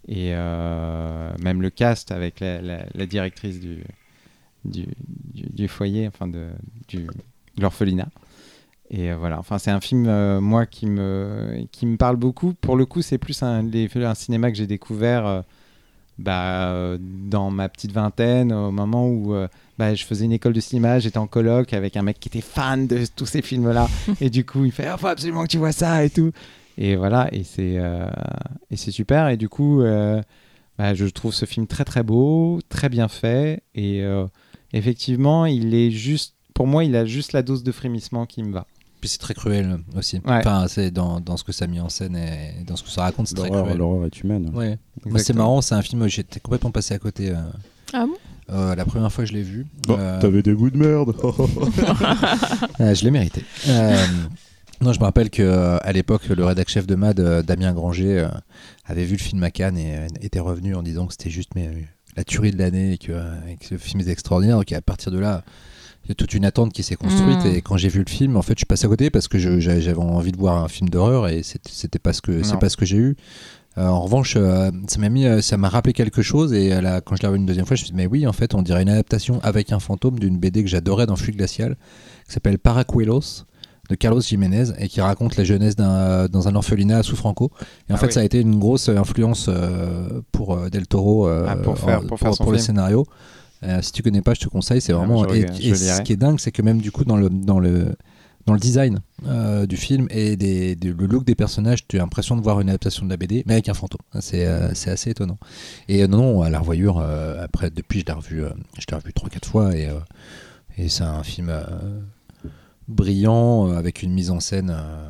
Et 0.08 0.32
euh, 0.34 1.30
même 1.40 1.62
le 1.62 1.70
cast 1.70 2.10
avec 2.12 2.40
la, 2.40 2.60
la- 2.60 2.86
la 2.94 3.06
directrice 3.06 3.60
du, 3.60 3.84
du, 4.64 4.86
du- 5.34 5.48
du 5.50 5.68
foyer, 5.68 6.08
enfin 6.08 6.26
de, 6.26 6.48
du, 6.88 7.06
l'orphelinat. 7.58 8.08
Et 8.90 9.10
euh, 9.12 9.16
voilà, 9.16 9.38
enfin 9.38 9.58
c'est 9.58 9.70
un 9.70 9.80
film 9.80 10.06
euh, 10.08 10.40
moi 10.40 10.66
qui 10.66 10.86
me 10.86 11.64
qui 11.72 11.86
me 11.86 11.96
parle 11.96 12.16
beaucoup. 12.16 12.52
Pour 12.54 12.76
le 12.76 12.84
coup, 12.84 13.00
c'est 13.00 13.18
plus 13.18 13.42
un, 13.42 13.62
les- 13.62 13.88
un 13.96 14.14
cinéma 14.14 14.50
que 14.50 14.56
j'ai 14.56 14.66
découvert 14.66 15.26
euh, 15.26 15.40
bah, 16.18 16.96
dans 17.00 17.50
ma 17.50 17.68
petite 17.68 17.92
vingtaine, 17.92 18.52
au 18.52 18.70
moment 18.70 19.08
où 19.08 19.34
bah, 19.78 19.94
je 19.94 20.04
faisais 20.04 20.24
une 20.26 20.32
école 20.32 20.52
de 20.52 20.60
cinéma, 20.60 20.98
j'étais 20.98 21.18
en 21.18 21.26
coloc 21.26 21.72
avec 21.72 21.96
un 21.96 22.02
mec 22.02 22.20
qui 22.20 22.28
était 22.28 22.42
fan 22.42 22.86
de 22.86 23.06
tous 23.16 23.26
ces 23.26 23.40
films-là, 23.40 23.88
et 24.20 24.28
du 24.30 24.44
coup 24.44 24.64
il 24.64 24.72
fait 24.72 24.84
il 24.92 24.98
faut 24.98 25.06
absolument 25.06 25.44
que 25.44 25.48
tu 25.48 25.58
vois 25.58 25.72
ça 25.72 26.04
et 26.04 26.10
tout. 26.10 26.30
Et 26.78 26.96
voilà, 26.96 27.28
et 27.32 27.44
c'est 27.44 27.74
euh, 27.76 28.06
et 28.70 28.76
c'est 28.76 28.90
super. 28.90 29.28
Et 29.28 29.36
du 29.36 29.48
coup, 29.48 29.82
euh, 29.82 30.20
bah, 30.78 30.94
je 30.94 31.04
trouve 31.06 31.34
ce 31.34 31.44
film 31.44 31.66
très 31.66 31.84
très 31.84 32.02
beau, 32.02 32.60
très 32.68 32.88
bien 32.88 33.08
fait, 33.08 33.62
et 33.74 34.02
euh, 34.02 34.26
effectivement, 34.72 35.44
il 35.46 35.74
est 35.74 35.90
juste, 35.90 36.34
pour 36.54 36.66
moi, 36.66 36.84
il 36.84 36.96
a 36.96 37.04
juste 37.04 37.32
la 37.34 37.42
dose 37.42 37.62
de 37.62 37.72
frémissement 37.72 38.24
qui 38.26 38.42
me 38.42 38.52
va. 38.52 38.66
Puis 39.00 39.08
c'est 39.10 39.18
très 39.18 39.34
cruel 39.34 39.78
aussi. 39.96 40.16
Ouais. 40.24 40.38
Enfin, 40.38 40.66
c'est 40.68 40.90
dans, 40.92 41.18
dans 41.20 41.36
ce 41.36 41.42
que 41.44 41.50
ça 41.52 41.64
a 41.64 41.68
mis 41.68 41.80
en 41.80 41.88
scène 41.88 42.14
et 42.16 42.62
dans 42.64 42.76
ce 42.76 42.84
que 42.84 42.88
ça 42.88 43.02
raconte, 43.02 43.26
c'est 43.26 43.34
très 43.34 43.48
L'horreur 43.48 43.64
cruel. 43.64 43.78
l'horreur 43.78 44.06
est 44.06 44.20
humaine. 44.22 44.50
Ouais. 44.54 44.78
Moi, 45.04 45.18
c'est 45.18 45.32
marrant, 45.34 45.60
c'est 45.60 45.74
un 45.74 45.82
film 45.82 46.02
où 46.02 46.08
j'étais 46.08 46.38
complètement 46.40 46.70
passé 46.70 46.94
à 46.94 46.98
côté. 47.00 47.30
euh, 47.30 47.34
Ah 47.92 48.06
bon? 48.06 48.14
euh, 48.50 48.74
la 48.76 48.84
première 48.84 49.10
fois 49.12 49.24
que 49.24 49.30
je 49.30 49.34
l'ai 49.34 49.42
vu. 49.42 49.66
Oh, 49.88 49.96
Euh, 49.98 50.20
T'avais 50.20 50.42
des 50.42 50.52
goûts 50.54 50.70
de 50.70 50.76
merde. 50.78 51.14
Euh, 52.80 52.94
je 52.94 53.04
l'ai 53.04 53.10
mérité. 53.10 53.44
Non, 54.82 54.92
je 54.92 54.98
me 54.98 55.04
rappelle 55.04 55.30
que 55.30 55.42
euh, 55.42 55.78
à 55.80 55.92
l'époque, 55.92 56.26
le 56.26 56.44
rédac 56.44 56.68
chef 56.68 56.88
de 56.88 56.96
Mad, 56.96 57.20
euh, 57.20 57.42
Damien 57.42 57.72
Granger, 57.72 58.18
euh, 58.18 58.28
avait 58.84 59.04
vu 59.04 59.12
le 59.12 59.22
film 59.22 59.40
à 59.44 59.52
Cannes 59.52 59.78
et 59.78 60.08
était 60.20 60.40
revenu 60.40 60.74
en 60.74 60.82
disant 60.82 61.06
que 61.06 61.12
c'était 61.12 61.30
juste 61.30 61.50
mais, 61.54 61.70
la 62.16 62.24
tuerie 62.24 62.50
de 62.50 62.58
l'année 62.58 62.94
et 62.94 62.98
que, 62.98 63.12
et 63.48 63.56
que 63.58 63.64
ce 63.64 63.76
film 63.76 64.00
est 64.00 64.08
extraordinaire. 64.08 64.56
Donc 64.56 64.72
à 64.72 64.80
partir 64.82 65.12
de 65.12 65.20
là, 65.20 65.44
il 66.04 66.08
y 66.08 66.12
a 66.12 66.14
toute 66.16 66.34
une 66.34 66.44
attente 66.44 66.72
qui 66.72 66.82
s'est 66.82 66.96
construite. 66.96 67.44
Mm. 67.44 67.54
Et 67.54 67.62
quand 67.62 67.76
j'ai 67.76 67.88
vu 67.88 68.00
le 68.00 68.10
film, 68.10 68.36
en 68.36 68.42
fait, 68.42 68.54
je 68.54 68.60
suis 68.60 68.66
passé 68.66 68.86
à 68.86 68.88
côté 68.88 69.08
parce 69.10 69.28
que 69.28 69.38
j'avais 69.38 69.94
envie 69.94 70.32
de 70.32 70.36
voir 70.36 70.64
un 70.64 70.68
film 70.68 70.88
d'horreur 70.88 71.28
et 71.28 71.42
c'était 71.44 72.00
pas 72.00 72.12
ce 72.12 72.20
que 72.20 72.42
c'est 72.42 72.58
pas 72.58 72.68
ce 72.68 72.76
que 72.76 72.84
j'ai 72.84 72.96
eu. 72.96 73.16
Euh, 73.78 73.86
en 73.86 74.02
revanche, 74.02 74.34
euh, 74.36 74.70
ça 74.88 74.98
m'a 74.98 75.08
mis, 75.08 75.26
euh, 75.26 75.40
ça 75.40 75.56
m'a 75.56 75.68
rappelé 75.68 75.94
quelque 75.94 76.22
chose 76.22 76.52
et 76.52 76.78
là, 76.82 77.00
quand 77.00 77.16
je 77.16 77.22
l'ai 77.22 77.28
revu 77.28 77.38
une 77.38 77.46
deuxième 77.46 77.66
fois, 77.66 77.76
je 77.76 77.82
me 77.82 77.86
suis 77.86 77.92
dit 77.92 77.96
mais 77.96 78.06
oui, 78.06 78.26
en 78.26 78.32
fait, 78.32 78.54
on 78.54 78.62
dirait 78.62 78.82
une 78.82 78.90
adaptation 78.90 79.40
avec 79.42 79.72
un 79.72 79.78
fantôme 79.78 80.18
d'une 80.18 80.38
BD 80.38 80.64
que 80.64 80.68
j'adorais 80.68 81.06
dans 81.06 81.16
Flux 81.16 81.32
glacial, 81.32 81.76
qui 82.26 82.32
s'appelle 82.32 82.58
Paracuelos 82.58 83.46
de 83.92 83.96
Carlos 83.96 84.20
Jiménez 84.20 84.64
et 84.78 84.88
qui 84.88 85.00
raconte 85.00 85.36
la 85.36 85.44
jeunesse 85.44 85.76
d'un 85.76 86.26
dans 86.28 86.48
un 86.48 86.54
orphelinat 86.54 87.02
sous 87.02 87.14
Franco. 87.16 87.50
Et 87.88 87.92
en 87.92 87.96
Ah 87.96 87.98
fait, 87.98 88.06
oui. 88.06 88.12
ça 88.12 88.20
a 88.20 88.24
été 88.24 88.40
une 88.40 88.58
grosse 88.58 88.88
influence 88.88 89.46
euh, 89.48 90.20
pour 90.32 90.54
euh, 90.54 90.68
Del 90.70 90.86
Toro 90.86 91.28
euh, 91.28 91.46
Ah, 91.48 91.56
pour 91.56 91.78
faire- 91.78 92.00
en- 92.00 92.06
pour 92.06 92.18
faire 92.18 92.34
son 92.34 92.50
le 92.50 92.58
scénario. 92.58 93.06
Euh, 93.64 93.80
si 93.82 93.92
tu 93.92 94.02
connais 94.02 94.22
pas, 94.22 94.34
je 94.34 94.40
te 94.40 94.48
conseille. 94.48 94.80
C'est 94.80 94.92
Ah, 94.92 94.96
vraiment. 94.96 95.24
et 95.26 95.46
ce 95.74 96.02
qui 96.02 96.12
est 96.12 96.16
dingue, 96.16 96.40
c'est 96.40 96.50
que 96.52 96.62
même 96.62 96.80
du 96.80 96.90
coup 96.90 97.04
dans 97.04 97.16
le 97.16 97.28
dans 97.30 97.60
le 97.60 97.94
dans 98.44 98.54
le 98.54 98.58
design 98.58 98.98
euh, 99.28 99.66
du 99.66 99.76
film 99.76 100.08
et 100.10 100.34
des, 100.36 100.74
le 100.74 101.06
look 101.06 101.24
des 101.24 101.36
personnages, 101.36 101.86
tu 101.86 101.96
as 101.96 102.00
l'impression 102.00 102.34
de 102.36 102.42
voir 102.42 102.60
une 102.60 102.70
adaptation 102.70 103.04
de 103.06 103.10
la 103.10 103.16
BD, 103.16 103.44
mais 103.46 103.52
avec 103.52 103.68
un 103.68 103.74
fantôme. 103.74 104.00
C'est 104.18 104.46
euh, 104.46 104.70
assez 104.86 105.10
étonnant. 105.10 105.38
Et 105.88 106.02
euh, 106.02 106.08
non, 106.08 106.42
à 106.42 106.50
la 106.50 106.58
revoyure, 106.58 106.98
euh, 106.98 107.44
après, 107.44 107.70
depuis, 107.70 108.00
je 108.00 108.06
l'ai 108.06 108.12
revu, 108.12 108.42
euh, 108.42 108.48
je 108.80 108.84
l'ai 108.90 108.96
revu 108.96 109.12
3-4 109.12 109.44
fois 109.46 109.76
et, 109.76 109.86
euh, 109.86 109.92
et 110.76 110.88
c'est 110.88 111.04
un 111.04 111.22
film 111.22 111.50
euh, 111.50 111.62
brillant 112.92 113.68
euh, 113.68 113.76
avec 113.76 114.02
une 114.02 114.12
mise 114.12 114.30
en 114.30 114.40
scène 114.40 114.70
euh, 114.70 115.08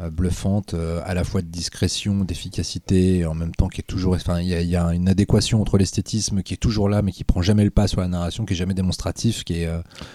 euh, 0.00 0.10
bluffante, 0.10 0.76
à 1.04 1.12
la 1.12 1.24
fois 1.24 1.42
de 1.42 1.48
discrétion, 1.48 2.22
d'efficacité, 2.24 3.26
en 3.26 3.34
même 3.34 3.50
temps 3.52 3.66
qui 3.66 3.80
est 3.80 3.84
toujours. 3.84 4.14
Enfin, 4.14 4.40
il 4.40 4.46
y, 4.46 4.54
a- 4.54 4.60
il 4.60 4.68
y 4.68 4.76
a 4.76 4.94
une 4.94 5.08
adéquation 5.08 5.60
entre 5.60 5.76
l'esthétisme 5.76 6.42
qui 6.44 6.54
est 6.54 6.58
toujours 6.58 6.88
là, 6.88 7.02
mais 7.02 7.10
qui 7.10 7.24
prend 7.24 7.42
jamais 7.42 7.64
le 7.64 7.70
pas 7.72 7.88
sur 7.88 8.00
la 8.00 8.06
narration, 8.06 8.44
qui 8.44 8.52
est 8.52 8.56
jamais 8.56 8.74
démonstratif, 8.74 9.42
qui 9.42 9.54
est. 9.62 9.68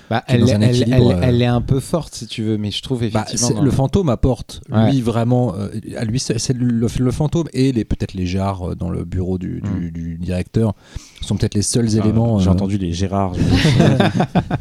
Bah, 0.09 0.23
Qui 0.25 0.31
est 0.31 0.35
elle, 0.35 0.41
dans 0.45 0.53
un 0.53 0.61
elle- 0.61 0.81
équilibre, 0.81 1.11
elle- 1.21 1.23
elle 1.35 1.41
est 1.41 1.45
un 1.47 1.59
peu 1.59 1.81
forte 1.81 2.15
si 2.15 2.27
tu 2.27 2.43
veux, 2.43 2.57
mais 2.57 2.71
je 2.71 2.81
trouve 2.81 3.01
bah, 3.09 3.25
effectivement. 3.27 3.61
le 3.61 3.71
fantôme 3.71 4.07
apporte, 4.07 4.61
Ouais. 4.71 4.89
lui 4.89 5.01
vraiment, 5.01 5.53
euh, 5.57 5.67
à 5.97 6.05
lui 6.05 6.17
c'est 6.21 6.53
le, 6.53 6.87
le 6.87 7.11
fantôme 7.11 7.49
et 7.51 7.73
les 7.73 7.83
peut-être 7.83 8.13
les 8.13 8.25
jarres 8.25 8.77
dans 8.77 8.89
le 8.89 9.03
bureau 9.03 9.37
du, 9.37 9.61
du- 9.61 9.91
du 9.91 10.17
directeur 10.17 10.75
sont 11.19 11.35
peut-être 11.35 11.55
les 11.55 11.61
seuls 11.61 11.89
Ah, 11.91 11.97
éléments. 11.97 12.39
J'ai 12.39 12.47
euh, 12.47 12.53
entendu 12.53 12.77
les 12.77 12.93
Gérard. 12.93 13.33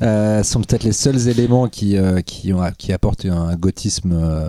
euh, 0.00 0.42
sont 0.42 0.60
peut-être 0.60 0.84
les 0.84 0.92
seuls 0.92 1.28
éléments 1.28 1.68
qui 1.68 1.96
euh, 1.96 2.20
apportent 2.92 3.26
un 3.26 3.54
gothisme 3.56 4.12
euh, 4.12 4.48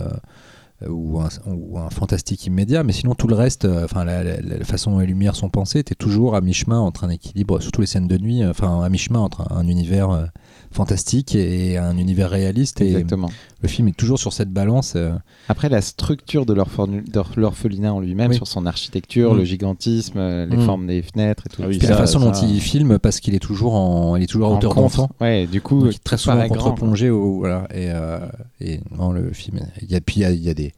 ou, 0.87 1.19
un, 1.19 1.89
fantastique 1.89 2.45
immédiat, 2.45 2.83
mais 2.83 2.93
sinon 2.93 3.15
tout 3.15 3.27
le 3.27 3.35
reste, 3.35 3.65
la, 3.65 4.65
façon 4.65 4.91
dont 4.91 4.99
les 4.99 5.07
lumières 5.07 5.35
sont 5.35 5.49
pensées, 5.49 5.83
t'es 5.83 5.95
toujours 5.95 6.35
à 6.35 6.41
mi-chemin 6.41 6.79
entre 6.79 7.05
un 7.05 7.09
équilibre, 7.09 7.61
surtout 7.61 7.81
les 7.81 7.87
scènes 7.87 8.07
de 8.07 8.17
nuit, 8.17 8.45
enfin 8.45 8.81
à 8.83 8.89
mi-chemin 8.89 9.19
entre 9.19 9.49
un, 9.49 9.57
un 9.57 9.67
univers 9.67 10.29
fantastique 10.73 11.35
et 11.35 11.77
un 11.77 11.97
univers 11.97 12.29
réaliste. 12.29 12.81
Et 12.81 12.87
Exactement. 12.89 13.29
le 13.61 13.67
film 13.69 13.87
est 13.87 13.95
toujours 13.97 14.19
sur 14.19 14.33
cette 14.33 14.51
balance. 14.51 14.93
euh, 14.95 15.13
Après, 15.49 15.69
la 15.69 15.81
structure 15.81 16.45
de 16.45 16.53
l'orphelinat 16.53 17.93
en 17.93 17.99
lui-même, 17.99 18.31
Oui. 18.31 18.35
sur 18.35 18.47
son 18.47 18.65
architecture, 18.65 19.33
Mm. 19.33 19.37
le 19.37 19.43
gigantisme, 19.45 20.17
euh, 20.17 20.45
les 20.45 20.57
Mm. 20.57 20.61
formes 20.65 20.87
des 20.87 21.01
fenêtres 21.01 21.43
et 21.47 21.49
tout. 21.49 21.61
Ah 21.63 21.67
oui, 21.67 21.77
Puis 21.77 21.87
ça, 21.87 21.93
la 21.93 21.97
façon 21.99 22.19
dont 22.19 22.31
il 22.33 22.59
filme, 22.61 22.99
parce 22.99 23.19
qu'il 23.19 23.35
est 23.35 23.39
toujours 23.39 23.75
en, 23.75 24.15
il 24.15 24.23
est 24.23 24.27
toujours 24.27 24.47
à 24.47 24.51
En 24.51 24.57
hauteur 24.57 24.75
d'enfant. 24.75 25.09
Ouais, 25.21 25.47
du 25.47 25.61
coup, 25.61 25.79
Donc, 25.81 25.91
il 25.91 25.95
est 25.95 26.03
très 26.03 26.17
souvent 26.17 26.47
contre-plongé 26.47 27.09
au, 27.09 27.37
voilà 27.39 27.67
et, 27.73 27.89
euh, 27.89 28.19
et 28.61 28.79
non 28.97 29.11
le 29.11 29.31
film 29.31 29.59
il 29.81 29.91
y 29.91 29.95
a 29.95 30.01
puis 30.01 30.15
il 30.17 30.21
y 30.21 30.25
a, 30.25 30.31
il 30.31 30.43
y 30.43 30.49
a 30.49 30.53
des 30.53 30.73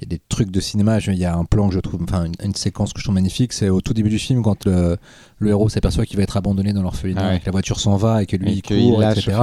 il 0.00 0.02
y 0.02 0.14
a 0.14 0.16
des 0.16 0.20
trucs 0.28 0.50
de 0.50 0.60
cinéma 0.60 0.98
je- 1.00 1.10
il 1.10 1.18
y 1.18 1.24
a 1.24 1.34
un 1.36 1.44
plan 1.44 1.68
que 1.68 1.74
je 1.74 1.80
trouve 1.80 2.00
enfin 2.04 2.24
une, 2.26 2.34
une 2.44 2.54
séquence 2.54 2.92
que 2.92 3.00
je 3.00 3.04
trouve 3.04 3.14
magnifique 3.14 3.52
c'est 3.52 3.68
au 3.68 3.80
tout 3.80 3.92
début 3.94 4.10
du 4.10 4.18
film 4.18 4.42
quand 4.42 4.64
le, 4.64 4.96
le 5.40 5.50
héros 5.50 5.68
s'aperçoit 5.68 6.06
qu'il 6.06 6.16
va 6.16 6.22
être 6.22 6.36
abandonné 6.36 6.72
dans 6.72 6.82
l'orphelinat 6.82 7.20
Ah 7.24 7.28
ouais. 7.32 7.40
que 7.40 7.46
la 7.46 7.52
voiture 7.52 7.80
s'en 7.80 7.96
va 7.96 8.22
et 8.22 8.26
que 8.26 8.36
lui 8.36 8.50
Et 8.50 8.54
il 8.54 8.62
court 8.62 9.00
lâche 9.00 9.18
etc 9.18 9.36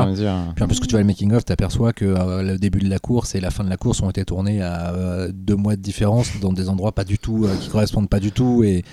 puis 0.56 0.64
en 0.64 0.68
plus 0.68 0.80
que 0.80 0.86
tu 0.86 0.92
vois 0.92 1.02
le 1.02 1.06
making 1.08 1.34
of 1.34 1.44
t'aperçois 1.46 1.92
que 1.94 2.06
euh, 2.06 2.42
le 2.42 2.58
début 2.58 2.80
de 2.80 2.90
la 2.90 3.00
course 3.00 3.36
et 3.36 3.42
la 3.42 3.52
fin 3.52 3.64
de 3.64 3.70
la 3.70 3.78
course 3.78 4.02
ont 4.02 4.10
été 4.10 4.24
tournés 4.24 4.62
à 4.62 4.94
euh, 4.94 5.32
deux 5.34 5.56
mois 5.56 5.76
de 5.76 5.82
différence 5.82 6.30
dans 6.42 6.54
des 6.54 6.70
endroits 6.70 6.94
pas 6.94 7.04
du 7.04 7.18
tout 7.20 7.46
euh, 7.46 7.56
qui 7.60 7.70
correspondent 7.70 8.10
pas 8.10 8.20
du 8.20 8.32
tout 8.32 8.64
et 8.64 8.84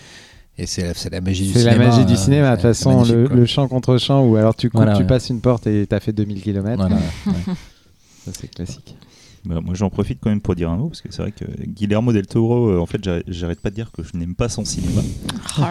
et 0.58 0.66
c'est 0.66 0.82
la, 0.82 0.92
c'est 0.94 1.10
la 1.10 1.22
magie 1.22 1.46
du 1.46 1.52
C'est 1.54 1.60
cinéma. 1.60 1.78
la 1.78 1.88
magie 1.90 2.04
du 2.04 2.14
cinéma, 2.14 2.50
de 2.50 2.60
toute 2.60 2.72
c'est- 2.74 2.84
c'est 2.84 2.90
façon, 2.90 3.04
le, 3.10 3.26
le 3.26 3.46
champ 3.46 3.68
contre 3.68 3.96
champ, 3.96 4.22
ou 4.26 4.36
alors 4.36 4.54
tu 4.54 4.68
coupes, 4.68 4.82
Voilà, 4.82 4.92
tu 4.92 5.00
ouais. 5.00 5.06
passes 5.06 5.30
une 5.30 5.40
porte 5.40 5.66
et 5.66 5.86
t'as 5.86 5.98
fait 5.98 6.12
2000 6.12 6.42
km. 6.42 6.76
Voilà, 6.76 6.96
ouais. 6.96 7.32
Ça, 8.24 8.30
c'est 8.38 8.48
classique. 8.48 8.96
Bah, 9.44 9.60
moi, 9.60 9.74
j'en 9.74 9.90
profite 9.90 10.18
quand 10.20 10.30
même 10.30 10.40
pour 10.40 10.54
dire 10.54 10.70
un 10.70 10.76
mot, 10.76 10.88
parce 10.88 11.00
que 11.00 11.10
c'est 11.10 11.22
vrai 11.22 11.32
que 11.32 11.44
Guillermo 11.66 12.12
del 12.12 12.26
Toro, 12.26 12.68
euh, 12.70 12.78
en 12.78 12.86
fait, 12.86 13.02
j'arrête- 13.02 13.24
j'arrête 13.26 13.60
pas 13.60 13.70
de 13.70 13.74
dire 13.74 13.90
que 13.90 14.02
je 14.04 14.16
n'aime 14.16 14.36
pas 14.36 14.48
son 14.48 14.64
cinéma. 14.64 15.02
Oh 15.58 15.62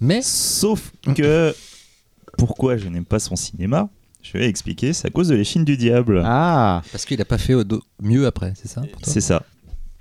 mais 0.00 0.20
Sauf 0.22 0.92
que, 1.16 1.52
pourquoi 2.38 2.76
je 2.76 2.88
n'aime 2.88 3.04
pas 3.04 3.18
son 3.18 3.34
cinéma 3.34 3.88
Je 4.22 4.38
vais 4.38 4.46
expliquer, 4.48 4.92
c'est 4.92 5.08
à 5.08 5.10
cause 5.10 5.28
de 5.28 5.34
Les 5.34 5.42
Chines 5.44 5.64
du 5.64 5.76
Diable. 5.76 6.22
Ah 6.24 6.82
Parce 6.92 7.04
qu'il 7.04 7.20
a 7.20 7.24
pas 7.24 7.38
fait 7.38 7.54
mieux 8.00 8.24
après, 8.26 8.52
c'est 8.56 8.68
ça 8.68 8.82
pour 8.82 9.00
toi? 9.00 9.12
C'est 9.12 9.20
ça. 9.20 9.42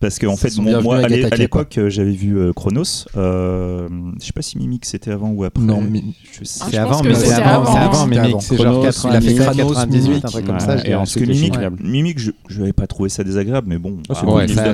Parce 0.02 0.18
qu'en 0.18 0.36
fait, 0.36 0.54
bon, 0.58 0.82
moi, 0.82 0.98
à 0.98 1.08
l'époque, 1.08 1.78
euh, 1.78 1.90
j'avais 1.90 2.12
vu 2.12 2.38
euh, 2.38 2.54
Chronos. 2.54 3.06
Euh, 3.16 3.88
je 4.20 4.26
sais 4.26 4.34
pas 4.34 4.42
si 4.42 4.58
Mimic 4.58 4.84
c'était 4.86 5.12
avant 5.12 5.30
ou 5.30 5.44
après. 5.44 5.64
Non, 5.64 5.80
Mi- 5.80 6.16
je 6.32 6.44
sais. 6.44 6.60
Ah, 6.64 6.66
C'est 6.70 6.76
je 6.76 6.82
avant, 6.82 7.04
mais 7.04 7.14
c'est 7.14 7.32
avant, 7.34 7.50
avant. 7.62 7.66
c'est 7.74 7.80
avant, 7.80 8.24
avant. 8.24 8.40
c'est 8.40 8.58
genre 8.58 8.66
Chronos, 8.66 8.82
98, 8.84 9.32
il 9.32 9.42
a 9.42 9.42
fait 9.42 9.54
Chronos, 9.54 9.74
98, 9.74 9.76
un 9.76 9.86
Mimic. 10.10 10.24
truc 10.26 10.46
comme 10.48 10.60
ça. 10.60 10.78
je 10.78 10.88
et 10.88 10.92
parce 10.94 11.14
que 11.16 11.84
Mimic, 11.84 12.20
je 12.20 12.60
n'avais 12.60 12.74
pas 12.74 12.88
trouvé 12.88 13.10
ça 13.10 13.24
désagréable, 13.24 13.68
mais 13.70 13.78
bon. 13.78 13.98
Ah, 14.10 14.14
c'est 14.16 14.22
ah, 14.26 14.66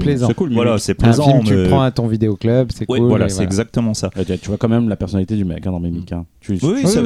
plaisant. 0.00 0.26
C'est 0.26 0.34
cool, 0.34 0.52
Voilà, 0.52 0.78
c'est 0.78 0.94
plaisant. 0.94 1.40
tu 1.40 1.54
prends 1.68 1.82
à 1.82 1.90
ton 1.92 2.08
vidéoclub, 2.08 2.70
c'est 2.74 2.86
cool. 2.86 3.00
voilà, 3.00 3.28
c'est 3.28 3.44
exactement 3.44 3.94
ça. 3.94 4.10
Tu- 4.26 4.48
vois 4.48 4.56
quand 4.58 4.68
même 4.68 4.88
la 4.88 4.96
personnalité 4.96 5.36
du 5.36 5.44
mec 5.44 5.64
hein, 5.66 5.70
dans 5.70 5.80
Mimic. 5.80 6.12
hein. 6.12 6.24
Tu- 6.40 6.58
Oui, 6.62 6.82
c'est- 6.84 6.98
un 6.98 7.02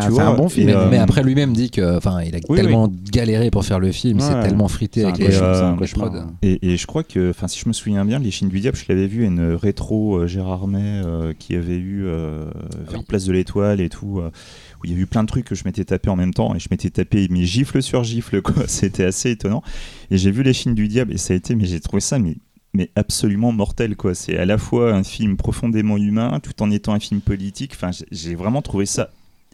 tu 0.00 0.36
bon- 0.36 0.48
film. 0.48 0.76
Mais, 0.90 0.98
après 0.98 1.22
lui-même 1.22 1.52
dit 1.52 1.70
que 1.70 1.96
enfin 1.96 2.18
il 2.24 2.34
a 2.36 2.40
tellement 2.40 2.88
galéré 3.10 3.50
pour 3.50 3.64
faire 3.64 3.80
le 3.80 3.92
film, 3.92 4.20
c'est 4.20 4.40
tellement 4.40 4.68
frité 4.68 5.04
avec 5.04 5.18
les, 5.18 5.30
euh. 5.48 6.24
Et, 6.42 6.70
et 6.70 6.76
je 6.76 6.86
crois 6.86 7.02
que, 7.02 7.30
enfin, 7.30 7.48
si 7.48 7.60
je 7.60 7.68
me 7.68 7.72
souviens 7.72 8.04
bien, 8.04 8.18
Les 8.18 8.30
Chines 8.30 8.48
du 8.48 8.60
Diable, 8.60 8.76
je 8.76 8.84
l'avais 8.88 9.06
vu 9.06 9.24
à 9.24 9.26
une 9.26 9.52
rétro 9.52 10.18
euh, 10.18 10.26
Gérard 10.26 10.66
May 10.66 11.02
euh, 11.04 11.32
qui 11.38 11.54
avait 11.54 11.78
eu 11.78 12.04
vers 12.04 13.00
oui. 13.00 13.04
Place 13.06 13.24
de 13.24 13.32
l'Étoile 13.32 13.80
et 13.80 13.88
tout, 13.88 14.20
où 14.20 14.84
il 14.84 14.92
y 14.92 14.94
a 14.94 14.98
eu 14.98 15.06
plein 15.06 15.22
de 15.22 15.28
trucs 15.28 15.44
que 15.44 15.54
je 15.54 15.64
m'étais 15.64 15.84
tapé 15.84 16.10
en 16.10 16.16
même 16.16 16.34
temps 16.34 16.54
et 16.54 16.58
je 16.58 16.68
m'étais 16.70 16.90
tapé 16.90 17.26
mes 17.28 17.44
gifles 17.44 17.82
sur 17.82 18.04
gifles, 18.04 18.42
quoi. 18.42 18.64
C'était 18.66 19.04
assez 19.04 19.30
étonnant. 19.30 19.62
Et 20.10 20.18
j'ai 20.18 20.30
vu 20.30 20.42
Les 20.42 20.52
Chines 20.52 20.74
du 20.74 20.88
Diable 20.88 21.12
et 21.12 21.18
ça 21.18 21.34
a 21.34 21.36
été, 21.36 21.54
mais 21.54 21.64
j'ai 21.64 21.80
trouvé 21.80 22.00
ça, 22.00 22.18
mais 22.18 22.36
mais 22.74 22.90
absolument 22.96 23.50
mortel 23.50 23.96
quoi 23.96 24.14
c'est 24.14 24.36
à 24.36 24.44
la 24.44 24.58
fois 24.58 24.92
un 24.92 25.02
film 25.02 25.38
profondément 25.38 25.96
humain 25.96 26.38
tout 26.42 26.62
en 26.62 26.70
étant 26.70 26.92
un 26.92 27.00
film 27.00 27.22
politique 27.22 27.72
enfin 27.74 27.90
j'ai 28.10 28.34
vraiment 28.34 28.60
trouvé 28.60 28.84
ça 28.84 29.10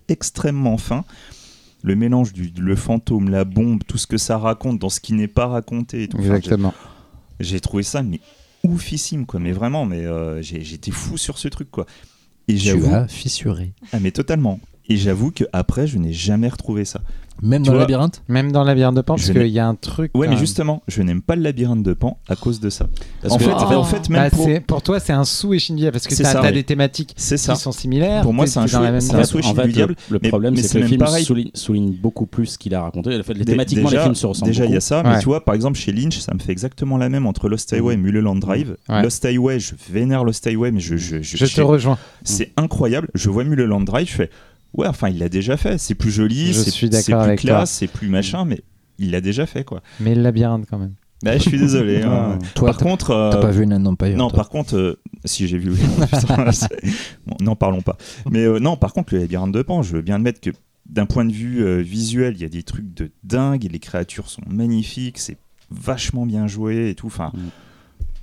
extrêmement 0.09 0.77
fin 0.79 1.05
le 1.87 1.95
mélange 1.97 2.33
du 2.33 2.51
le 2.59 2.75
fantôme 2.77 3.29
la 3.29 3.45
bombe 3.45 3.83
tout 3.87 3.99
ce 3.99 4.07
que 4.07 4.17
ça 4.19 4.39
raconte 4.39 4.79
dans 4.81 4.89
ce 4.89 4.99
qui 5.01 5.13
n'est 5.13 5.29
pas 5.29 5.47
raconté 5.47 6.03
et 6.05 6.09
tout. 6.09 6.17
Enfin, 6.17 6.27
j'ai- 6.29 6.35
Exactement. 6.37 6.75
j'ai 7.41 7.61
trouvé 7.61 7.83
ça 7.83 8.03
mais 8.03 8.21
oufissime 8.65 9.27
quoi 9.27 9.39
mais 9.41 9.53
vraiment 9.53 9.85
mais 9.85 10.07
euh, 10.07 10.41
j'ai- 10.43 10.63
j'étais 10.63 10.91
fou 10.91 11.19
sur 11.19 11.37
ce 11.39 11.49
truc 11.49 11.71
quoi 11.71 11.85
et 12.49 12.55
Tu 12.55 12.59
j'avoue 12.61 12.93
as 12.95 13.07
fissuré. 13.09 13.73
ah 13.93 14.01
mais 14.01 14.11
totalement 14.11 14.59
Et 14.89 14.97
j'avoue 14.99 15.31
que 15.31 15.45
après, 15.55 15.87
je 15.87 15.97
n'ai 15.97 16.13
jamais 16.13 16.47
retrouvé 16.49 16.85
ça. 16.85 17.01
Même 17.43 17.63
Tu 17.63 17.67
dans 17.69 17.75
le 17.75 17.81
labyrinthe 17.81 18.23
Même 18.29 18.53
dans 18.53 18.61
le 18.63 18.67
labyrinthe 18.69 18.95
de 18.97 19.01
Pan, 19.03 19.17
parce 19.17 19.31
qu'il 19.31 19.47
y 19.49 19.59
a 19.59 19.67
un 19.67 19.75
truc. 19.75 20.11
Ouais, 20.15 20.29
mais 20.29 20.37
justement, 20.37 20.83
je 20.89 21.03
n'aime 21.03 21.21
pas 21.21 21.37
le 21.37 21.43
labyrinthe 21.43 21.83
de 21.83 21.93
Pan 21.93 22.19
à 22.29 22.37
cause 22.37 22.61
de 22.61 22.71
ça. 22.71 22.87
Parce 23.21 23.35
en, 23.35 23.39
que- 23.39 23.45
fait, 23.45 23.51
Oh. 23.55 23.75
en 23.75 23.85
fait, 23.85 24.09
même 24.09 24.23
Bah, 24.23 24.31
pour. 24.31 24.49
pour 24.67 24.83
toi, 24.83 25.01
c'est 25.01 25.13
un 25.13 25.25
sous 25.25 25.53
et 25.55 25.59
parce 25.91 26.07
que 26.07 26.15
C'est 26.15 26.23
t'as 26.23 26.33
ça, 26.33 26.41
as 26.41 26.47
oui. 26.47 26.53
des 26.53 26.65
thématiques 26.65 27.13
ça. 27.17 27.37
qui 27.55 27.61
sont 27.61 27.73
similaires. 27.73 28.23
Pour 28.23 28.33
moi, 28.33 28.47
c'est 28.47 28.59
un 28.59 28.63
En 28.63 28.65
en 28.65 28.69
fait, 29.55 29.69
diable, 29.69 29.95
le, 30.11 30.19
problème, 30.21 30.57
c'est 30.57 30.73
que 30.79 30.83
le 30.83 30.87
film 30.89 31.01
pareil. 31.01 31.25
souligne, 31.25 31.51
souligne 31.55 31.93
beaucoup 31.93 32.27
plus 32.27 32.47
ce 32.47 32.59
qu'il 32.59 32.75
a 32.75 32.83
raconté. 32.83 33.17
Le 33.17 33.23
fait, 33.23 33.35
Dé- 33.35 33.45
thématiquement, 33.45 33.89
déjà, 33.91 33.99
les 33.99 34.03
films 34.05 34.15
se 34.15 34.27
ressemblent 34.27 34.51
Déjà, 34.51 34.65
il 34.65 34.73
y 34.73 34.77
a 34.77 34.81
ça, 34.81 35.03
mais 35.03 35.19
tu 35.19 35.27
vois, 35.27 35.45
par 35.45 35.55
exemple, 35.55 35.79
chez 35.79 35.93
Lynch, 35.93 36.19
ça 36.19 36.33
me 36.35 36.39
fait 36.39 36.53
exactement 36.53 36.97
la 36.97 37.09
même 37.09 37.27
entre 37.27 37.49
Lost 37.49 37.73
Highway 37.73 37.95
et 37.95 37.97
Mulholland 37.97 38.39
Drive. 38.41 38.77
Ouais. 38.89 39.03
Lost 39.03 39.25
Highway, 39.25 39.59
je 39.61 39.75
vénère 39.91 40.25
Lost 40.25 40.47
Highway, 40.47 40.71
mais 40.71 40.81
je. 40.81 40.97
je, 40.97 41.21
je- 41.23 41.37
Je 41.37 41.47
te 41.55 41.61
rejoins. 41.61 41.99
C'est 42.23 42.53
incroyable. 42.57 43.09
Je 43.15 43.29
vois 43.31 43.45
Mulholland 43.45 43.85
Drive, 43.85 44.09
je 44.09 44.15
fais. 44.15 44.31
Ouais, 44.75 44.87
enfin, 44.89 45.09
il 45.09 45.19
l'a 45.19 45.29
déjà 45.29 45.57
fait. 45.57 45.79
C'est 45.79 45.95
plus 45.95 46.11
joli, 46.11 46.53
c'est 46.55 46.73
plus 46.77 47.37
classe, 47.37 47.71
c'est 47.71 47.87
plus 47.89 48.09
machin, 48.09 48.45
mais 48.45 48.61
il 48.99 49.11
l'a 49.13 49.21
déjà 49.21 49.47
fait, 49.47 49.65
quoi. 49.65 49.83
Mais 50.01 50.15
le 50.15 50.23
labyrinthe, 50.23 50.67
quand 50.69 50.79
même. 50.79 50.95
Bah, 51.23 51.39
je 51.39 51.43
suis 51.49 51.59
désolé. 51.59 52.03
hein. 52.05 52.39
Toi, 52.55 52.69
Par 52.71 52.79
contre. 52.79 53.11
euh, 53.13 53.31
t'as 53.31 53.41
pas 53.41 53.51
vu 53.51 53.63
Inland 53.65 53.87
Empire 53.87 54.17
Non, 54.17 54.29
toi. 54.29 54.37
par 54.37 54.49
contre, 54.51 54.77
euh, 54.77 55.01
si 55.25 55.47
j'ai 55.49 55.59
vu. 55.59 55.73
Bon, 57.27 57.37
n'en 57.41 57.57
parlons 57.57 57.81
pas. 57.83 57.97
Mais 58.31 58.45
euh, 58.45 58.59
non, 58.59 58.77
par 58.77 58.93
contre, 58.93 59.15
le 59.15 59.21
labyrinthe 59.21 59.53
de 59.53 59.63
Pan, 59.63 59.83
je 59.83 59.93
veux 59.97 60.03
bien 60.03 60.17
admettre 60.17 60.41
que 60.41 60.51
d'un 60.87 61.07
point 61.07 61.25
de 61.25 61.33
vue 61.33 61.65
euh, 61.65 61.81
visuel, 61.81 62.35
il 62.37 62.43
y 62.43 62.45
a 62.45 62.49
des 62.49 62.63
trucs 62.63 62.93
de 62.93 63.11
dingue, 63.23 63.67
les 63.71 63.79
créatures 63.79 64.29
sont 64.29 64.43
magnifiques, 64.47 65.19
c'est 65.19 65.39
vachement 65.71 66.27
bien 66.27 66.47
joué 66.47 66.91
et 66.91 66.95
tout. 66.95 67.07
Enfin, 67.07 67.31
Mm. 67.33 67.39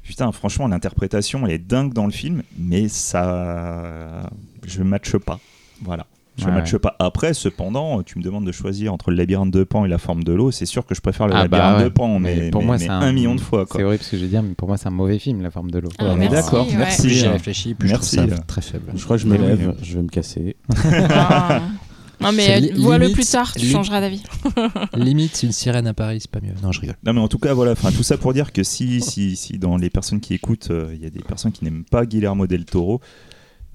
putain, 0.03 0.31
franchement, 0.31 0.67
l'interprétation, 0.67 1.47
elle 1.47 1.53
est 1.53 1.57
dingue 1.65 1.93
dans 1.93 2.05
le 2.05 2.11
film, 2.11 2.43
mais 2.59 2.87
ça. 2.87 4.29
Je 4.67 4.83
matche 4.83 5.17
pas. 5.17 5.39
Voilà. 5.81 6.05
Je 6.41 6.45
Ouais, 6.47 6.51
matche 6.51 6.75
pas. 6.77 6.95
Après, 6.99 7.33
cependant, 7.33 8.01
tu 8.03 8.17
me 8.17 8.23
demandes 8.23 8.45
de 8.45 8.51
choisir 8.51 8.93
entre 8.93 9.11
le 9.11 9.17
labyrinthe 9.17 9.51
de 9.51 9.63
Pan 9.63 9.85
et 9.85 9.87
la 9.87 9.97
forme 9.97 10.23
de 10.23 10.33
l'eau. 10.33 10.51
C'est 10.51 10.65
sûr 10.65 10.85
que 10.85 10.95
je 10.95 11.01
préfère 11.01 11.27
le 11.27 11.33
Ah 11.35 11.47
bah 11.47 11.57
labyrinthe 11.57 11.77
ouais. 11.77 11.83
de 11.85 11.89
Pan, 11.89 12.19
mais, 12.19 12.49
pour 12.49 12.61
mais- 12.61 12.65
moi, 12.67 12.77
mais 12.77 12.83
c'est 12.85 12.89
un, 12.89 13.11
million 13.13 13.35
de 13.35 13.41
fois. 13.41 13.65
Quoi. 13.65 13.79
C'est 13.79 13.83
horrible 13.85 14.03
ce 14.03 14.11
que 14.11 14.17
je 14.17 14.23
vais 14.23 14.29
dire, 14.29 14.41
mais 14.43 14.53
pour 14.55 14.67
moi, 14.67 14.77
c'est 14.77 14.87
un 14.87 14.91
mauvais 14.91 15.19
film, 15.19 15.41
La 15.41 15.51
forme 15.51 15.71
de 15.71 15.79
l'eau. 15.79 15.89
Ah, 15.99 16.05
on 16.09 16.19
est 16.19 16.27
d'accord. 16.29 16.67
ouais. 16.67 16.75
Merci. 16.77 17.01
Plus 17.03 17.09
j'y 17.11 17.27
réfléchis, 17.27 17.73
plus 17.75 17.89
Merci. 17.89 18.15
je 18.17 18.21
trouve 18.23 18.35
ça 18.35 18.41
très 18.43 18.61
faible. 18.61 18.91
Je 18.95 19.03
crois 19.03 19.17
que 19.17 19.23
je 19.23 19.27
me 19.27 19.37
lève, 19.37 19.67
oui. 19.69 19.83
je 19.83 19.95
vais 19.95 20.03
me 20.03 20.09
casser. 20.09 20.55
Ah. 21.13 21.61
Non, 22.19 22.31
mais 22.33 22.71
euh, 22.71 22.75
vois-le 22.77 23.09
plus 23.09 23.25
tard, 23.27 23.51
tu 23.53 23.65
changeras 23.65 23.99
d'avis. 23.99 24.21
Limite, 24.95 25.41
une 25.41 25.51
sirène 25.51 25.87
à 25.87 25.93
Paris, 25.95 26.19
c'est 26.21 26.29
pas 26.29 26.39
mieux. 26.39 26.53
Non, 26.61 26.71
je 26.71 26.79
rigole. 26.81 26.95
Non 27.03 27.13
mais 27.13 27.19
en 27.19 27.27
tout 27.27 27.39
cas 27.39 27.53
voilà, 27.55 27.71
enfin 27.71 27.91
tout 27.91 28.03
ça 28.03 28.15
pour 28.17 28.31
dire 28.33 28.53
que 28.53 28.61
si 28.61 29.01
si 29.01 29.35
si 29.35 29.57
dans 29.57 29.75
les 29.75 29.89
personnes 29.89 30.19
qui 30.19 30.35
écoutent, 30.35 30.69
euh, 30.69 30.91
il 30.93 31.01
y 31.01 31.07
a 31.07 31.09
des 31.09 31.21
personnes 31.23 31.51
qui 31.51 31.63
n'aiment 31.63 31.83
pas 31.83 32.05
Guillermo 32.05 32.45
del 32.45 32.65
Toro, 32.65 33.01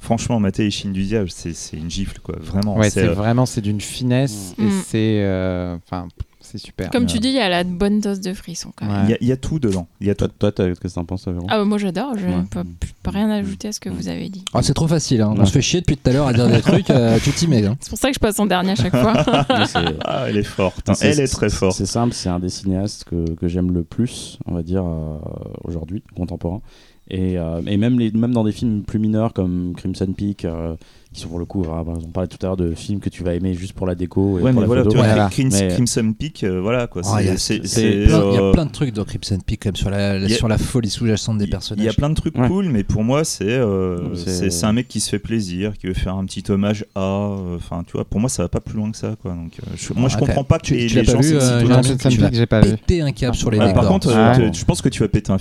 franchement 0.06 0.38
Maté 0.40 0.64
et 0.66 0.70
Chine 0.70 0.92
du 0.92 1.02
diable, 1.04 1.28
c'est 1.30 1.52
une 1.76 1.90
gifle 1.90 2.18
quoi, 2.22 2.36
vraiment. 2.40 2.76
Ouais, 2.76 2.90
c'est, 2.90 3.02
euh, 3.08 3.12
vraiment, 3.12 3.44
c'est 3.44 3.60
d'une 3.60 3.80
finesse 3.80 4.54
et 4.58 4.62
Mm. 4.62 4.70
c'est. 4.86 5.20
euh, 5.24 5.76
Enfin, 5.84 6.06
c'est 6.40 6.58
super. 6.58 6.90
Comme 6.92 7.02
Ouais. 7.02 7.08
tu 7.08 7.18
dis, 7.18 7.26
il 7.28 7.34
y 7.34 7.40
a 7.40 7.48
la 7.48 7.64
bonne 7.64 8.00
dose 8.00 8.20
de 8.20 8.32
frisson 8.32 8.70
quand 8.76 8.86
même. 8.86 9.06
il 9.06 9.10
y, 9.10 9.14
a- 9.14 9.18
il 9.20 9.26
y 9.26 9.32
a 9.32 9.36
tout 9.36 9.58
dedans, 9.58 9.88
il 10.00 10.06
y 10.06 10.10
a 10.10 10.14
tout. 10.14 10.28
Toi, 10.28 10.52
qu'est-ce 10.52 10.78
que 10.78 10.88
t'en 10.88 11.04
penses, 11.04 11.26
Véron 11.26 11.44
Ah, 11.50 11.58
bah, 11.58 11.64
moi 11.64 11.76
j'adore, 11.78 12.12
je 12.16 12.24
Ouais. 12.24 12.36
n'ai 12.36 12.44
pas, 12.44 12.62
pas 13.02 13.10
rien 13.10 13.28
à 13.30 13.34
ajouter 13.34 13.66
à 13.68 13.72
ce 13.72 13.80
que 13.80 13.88
vous 13.88 14.06
avez 14.06 14.28
dit. 14.28 14.44
Ah, 14.54 14.62
c'est 14.62 14.74
trop 14.74 14.86
facile, 14.86 15.22
hein. 15.22 15.32
on 15.36 15.40
Ouais. 15.40 15.46
se 15.46 15.50
fait 15.50 15.60
chier 15.60 15.80
depuis 15.80 15.96
tout 15.96 16.08
à 16.08 16.12
l'heure 16.12 16.28
à 16.28 16.32
dire 16.32 16.46
des 16.48 16.60
trucs, 16.60 16.88
euh, 16.90 17.18
tu 17.22 17.32
t'y 17.32 17.48
mets. 17.48 17.66
hein. 17.66 17.76
C'est 17.80 17.90
pour 17.90 17.98
ça 17.98 18.08
que 18.08 18.14
je 18.14 18.20
passe 18.20 18.38
en 18.38 18.46
dernier 18.46 18.70
à 18.72 18.76
chaque 18.76 18.94
fois. 18.96 19.12
Ah, 20.04 20.26
elle 20.28 20.36
est 20.36 20.42
forte, 20.44 20.88
hein. 20.88 20.94
Elle 21.00 21.18
est 21.18 21.26
très 21.26 21.50
forte. 21.50 21.76
C'est 21.76 21.84
simple, 21.86 22.14
c'est 22.14 22.28
un 22.28 22.38
des 22.38 22.48
cinéastes 22.48 23.04
que, 23.04 23.28
que 23.34 23.48
j'aime 23.48 23.72
le 23.72 23.82
plus, 23.82 24.38
on 24.46 24.54
va 24.54 24.62
dire, 24.62 24.84
euh, 24.86 25.18
aujourd'hui, 25.64 26.02
contemporain. 26.14 26.60
Et, 27.08 27.38
euh, 27.38 27.62
et 27.66 27.76
même, 27.76 27.98
les, 27.98 28.10
même 28.10 28.32
dans 28.32 28.44
des 28.44 28.52
films 28.52 28.82
plus 28.82 28.98
mineurs 28.98 29.32
comme 29.32 29.74
Crimson 29.76 30.12
Peak, 30.16 30.44
euh, 30.44 30.76
qui 31.16 31.22
sont 31.22 31.28
pour 31.28 31.38
le 31.38 31.44
coup, 31.44 31.64
euh, 31.64 31.68
on 31.86 32.10
parlait 32.10 32.28
tout 32.28 32.38
à 32.42 32.46
l'heure 32.46 32.56
de 32.56 32.72
films 32.74 33.00
que 33.00 33.08
tu 33.08 33.24
vas 33.24 33.34
aimer 33.34 33.54
juste 33.54 33.72
pour 33.72 33.86
la 33.86 33.94
déco 33.94 34.38
et 34.38 34.42
Ouais 34.42 34.52
pour 34.52 34.54
mais 34.54 34.60
la 34.60 34.66
voilà, 34.66 34.82
photo. 34.82 34.90
tu 34.92 34.96
vois, 34.98 35.06
Voilà. 35.06 35.28
Crim- 35.30 35.48
Mais- 35.52 35.68
Crimson 35.68 36.14
Peak, 36.18 36.44
euh, 36.44 36.60
voilà 36.60 36.86
quoi. 36.86 37.02
Il 37.20 37.26
y 37.26 37.28
a- 37.30 37.34
Plein- 37.34 38.30
Il 38.30 38.34
y 38.34 38.38
a 38.38 38.52
plein 38.52 38.66
de 38.66 38.70
trucs 38.70 38.92
dans 38.94 39.04
Crimson 39.04 39.38
Peak, 39.44 39.60
quand 39.62 39.68
même, 39.68 39.76
sur 39.76 39.90
la, 39.90 40.12
a- 40.12 40.28
sur 40.28 40.48
la 40.48 40.58
folie 40.58 40.90
sous-jacente 40.90 41.38
des 41.38 41.46
personnages. 41.46 41.82
Il 41.82 41.86
y 41.86 41.88
a 41.88 41.92
plein 41.92 42.10
de 42.10 42.14
trucs 42.14 42.36
Ouais. 42.38 42.48
cool, 42.48 42.66
mais 42.70 42.84
pour 42.84 43.02
moi, 43.04 43.24
c'est 43.24 43.44
euh, 43.48 44.14
C'est- 44.14 44.64
un 44.64 44.72
mec 44.72 44.88
qui 44.88 45.00
se 45.00 45.10
fait 45.10 45.18
plaisir, 45.18 45.72
qui 45.78 45.86
veut 45.86 45.94
faire 45.94 46.14
un 46.16 46.24
petit 46.24 46.42
hommage 46.50 46.84
à. 46.94 47.00
euh, 47.00 47.56
Enfin, 47.56 47.82
tu 47.86 47.92
vois, 47.92 48.04
pour 48.04 48.20
moi, 48.20 48.28
ça 48.28 48.42
va 48.42 48.48
pas 48.48 48.60
plus 48.60 48.76
loin 48.76 48.90
que 48.90 48.96
ça, 48.96 49.14
quoi. 49.20 49.32
Donc, 49.32 49.52
euh, 49.60 49.70
je- 49.76 49.92
moi, 49.94 50.08
je 50.08 50.16
Ah, 50.16 50.20
comprends 50.20 50.44
pas 50.44 50.58
que 50.58 50.66
Tu- 50.66 50.74
les, 50.74 50.86
tu 50.86 50.96
l'as 50.96 51.02
les 51.02 51.06
pas 51.06 51.12
gens. 51.12 51.18
Crimson 51.20 51.96
Crimson 51.98 52.28
j'ai 52.32 52.46
pas 52.46 52.60
vu. 52.60 52.70
Péter 52.76 53.00
un 53.02 53.12
câble 53.12 53.34
sur 53.36 53.50
les 53.50 53.58
décors. 53.58 53.72
par 53.74 53.88
contre, 53.88 54.12
Ah, 54.14 54.34
je 54.52 54.64
pense 54.64 54.82
que 54.82 54.88
tu 54.88 55.00
vas 55.02 55.08
péter 55.08 55.32
un 55.32 55.34
hein. 55.34 55.38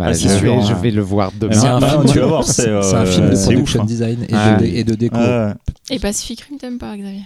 Ah, 0.00 0.12
je, 0.12 0.28
vais, 0.28 0.50
hein. 0.50 0.90
le 0.94 1.02
voir 1.02 1.32
demain. 1.38 1.52
C'est 1.52 1.66
un 1.66 1.80
film 1.88 2.04
tu 2.06 2.14
de- 2.14 2.20
vas 2.20 2.26
voir, 2.26 2.44
c'est, 2.44 2.62
c'est 2.82 2.94
un 2.96 3.04
film 3.06 3.30
de 3.30 3.34
c'est 3.34 3.44
production 3.52 3.82
hein. 3.82 3.84
design 3.84 4.22
et, 4.22 4.32
Ah. 4.32 4.56
de, 4.84 4.93
de 4.94 5.00
déco. 5.00 5.16
Ah, 5.18 5.54
Et 5.90 5.98
Pacific 5.98 6.40
Rim, 6.42 6.58
t'aimes 6.58 6.78
pas, 6.78 6.96
Xavier? 6.96 7.22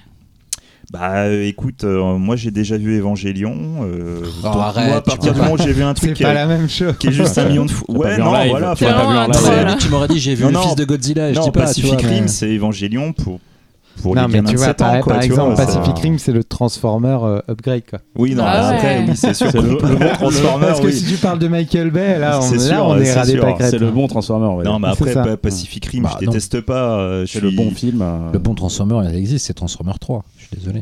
Bah, 0.90 1.24
euh, 1.24 1.44
écoute, 1.46 1.84
euh, 1.84 2.16
moi, 2.16 2.34
j'ai 2.36 2.50
déjà 2.50 2.78
vu 2.78 2.94
Évangélion. 2.96 3.54
euh, 3.82 4.20
Oh, 4.24 4.42
donc, 4.42 4.56
arrête, 4.56 4.86
moi, 4.88 4.96
à 4.96 5.00
tu 5.02 5.10
partir 5.10 5.34
du 5.34 5.40
moment 5.40 5.52
où 5.52 5.58
j'ai 5.58 5.72
vu 5.74 5.82
un 5.82 5.90
C'est 5.94 6.00
truc 6.06 6.14
qui 6.14 6.22
pas 6.22 6.30
est, 6.30 6.34
la 6.34 6.46
même 6.46 6.66
chose. 6.68 6.94
qui 6.98 7.08
est 7.08 7.12
juste 7.12 7.36
un 7.36 7.44
million 7.46 7.66
de 7.66 7.70
pas 7.72 7.92
Ouais, 7.92 8.16
non, 8.16 8.32
live, 8.32 8.50
voilà. 8.52 8.74
tu 8.74 8.84
l'as 8.84 8.94
enfin, 8.96 9.04
pas 9.04 9.10
vu 9.12 9.18
en 9.18 9.26
live. 9.26 9.30
ouais, 9.34 9.40
Voilà. 9.54 9.74
Tu 9.76 9.88
m'aurais 9.90 10.08
dit, 10.08 10.18
j'ai 10.18 10.34
vu 10.34 10.44
Non, 10.44 10.48
le 10.48 10.54
non. 10.54 10.62
fils 10.62 10.76
de 10.76 10.84
Godzilla. 10.86 11.32
je 11.34 11.38
Non, 11.38 11.44
dis 11.44 11.50
pas, 11.50 11.60
Pacific 11.60 12.00
Rim, 12.00 12.22
mais- 12.22 12.28
c'est 12.28 12.48
Évangélion 12.48 13.12
pour. 13.12 13.38
Pour 14.02 14.14
Non, 14.14 14.26
les 14.26 14.34
gamins 14.34 14.48
tu 14.48 14.52
de 14.54 14.58
vois, 14.58 14.66
7 14.68 14.82
ans, 14.82 14.84
par, 14.92 15.00
quoi, 15.00 15.12
par 15.14 15.22
tu 15.22 15.26
exemple, 15.28 15.54
vois, 15.54 15.64
Pacific 15.66 15.98
Rim, 15.98 16.18
c'est 16.18 16.32
le 16.32 16.44
Transformer 16.44 17.18
euh, 17.22 17.40
upgrade. 17.48 17.82
Quoi. 17.88 17.98
Oui, 18.16 18.34
non, 18.34 18.44
Ah 18.46 18.68
après, 18.68 18.98
ouais. 19.00 19.04
oui, 19.08 19.16
c'est 19.16 19.34
sûr. 19.34 19.48
C'est 19.52 19.60
le- 19.60 19.70
le 19.70 19.96
bon 19.96 20.08
Transformer, 20.14 20.66
Parce 20.66 20.80
que 20.80 20.86
oui. 20.86 20.92
si 20.92 21.04
tu 21.04 21.16
parles 21.16 21.38
de 21.38 21.48
Michael 21.48 21.90
Bay, 21.90 22.18
là, 22.18 22.38
on, 22.38 22.42
C'est 22.42 22.56
là, 22.56 22.76
sûr, 22.76 22.86
on 22.86 22.96
est 22.98 23.12
radé. 23.12 23.40
C'est 23.60 23.78
le 23.78 23.90
bon 23.90 24.06
Transformer. 24.08 24.64
Non, 24.64 24.78
mais 24.78 24.88
après, 24.88 25.36
Pacific 25.36 25.84
Rim, 25.86 26.02
Bah, 26.04 26.16
je 26.20 26.24
non. 26.26 26.32
déteste 26.32 26.60
pas. 26.60 26.98
euh, 26.98 27.26
C'est 27.26 27.40
le 27.40 27.50
bon 27.50 27.70
film. 27.70 28.02
euh, 28.02 28.32
Le 28.32 28.38
bon 28.38 28.54
Transformer, 28.54 29.00
il 29.10 29.16
existe, 29.16 29.46
c'est 29.46 29.54
Transformer 29.54 29.92
3. 30.00 30.24
Je 30.38 30.46
suis 30.46 30.56
désolé. 30.56 30.80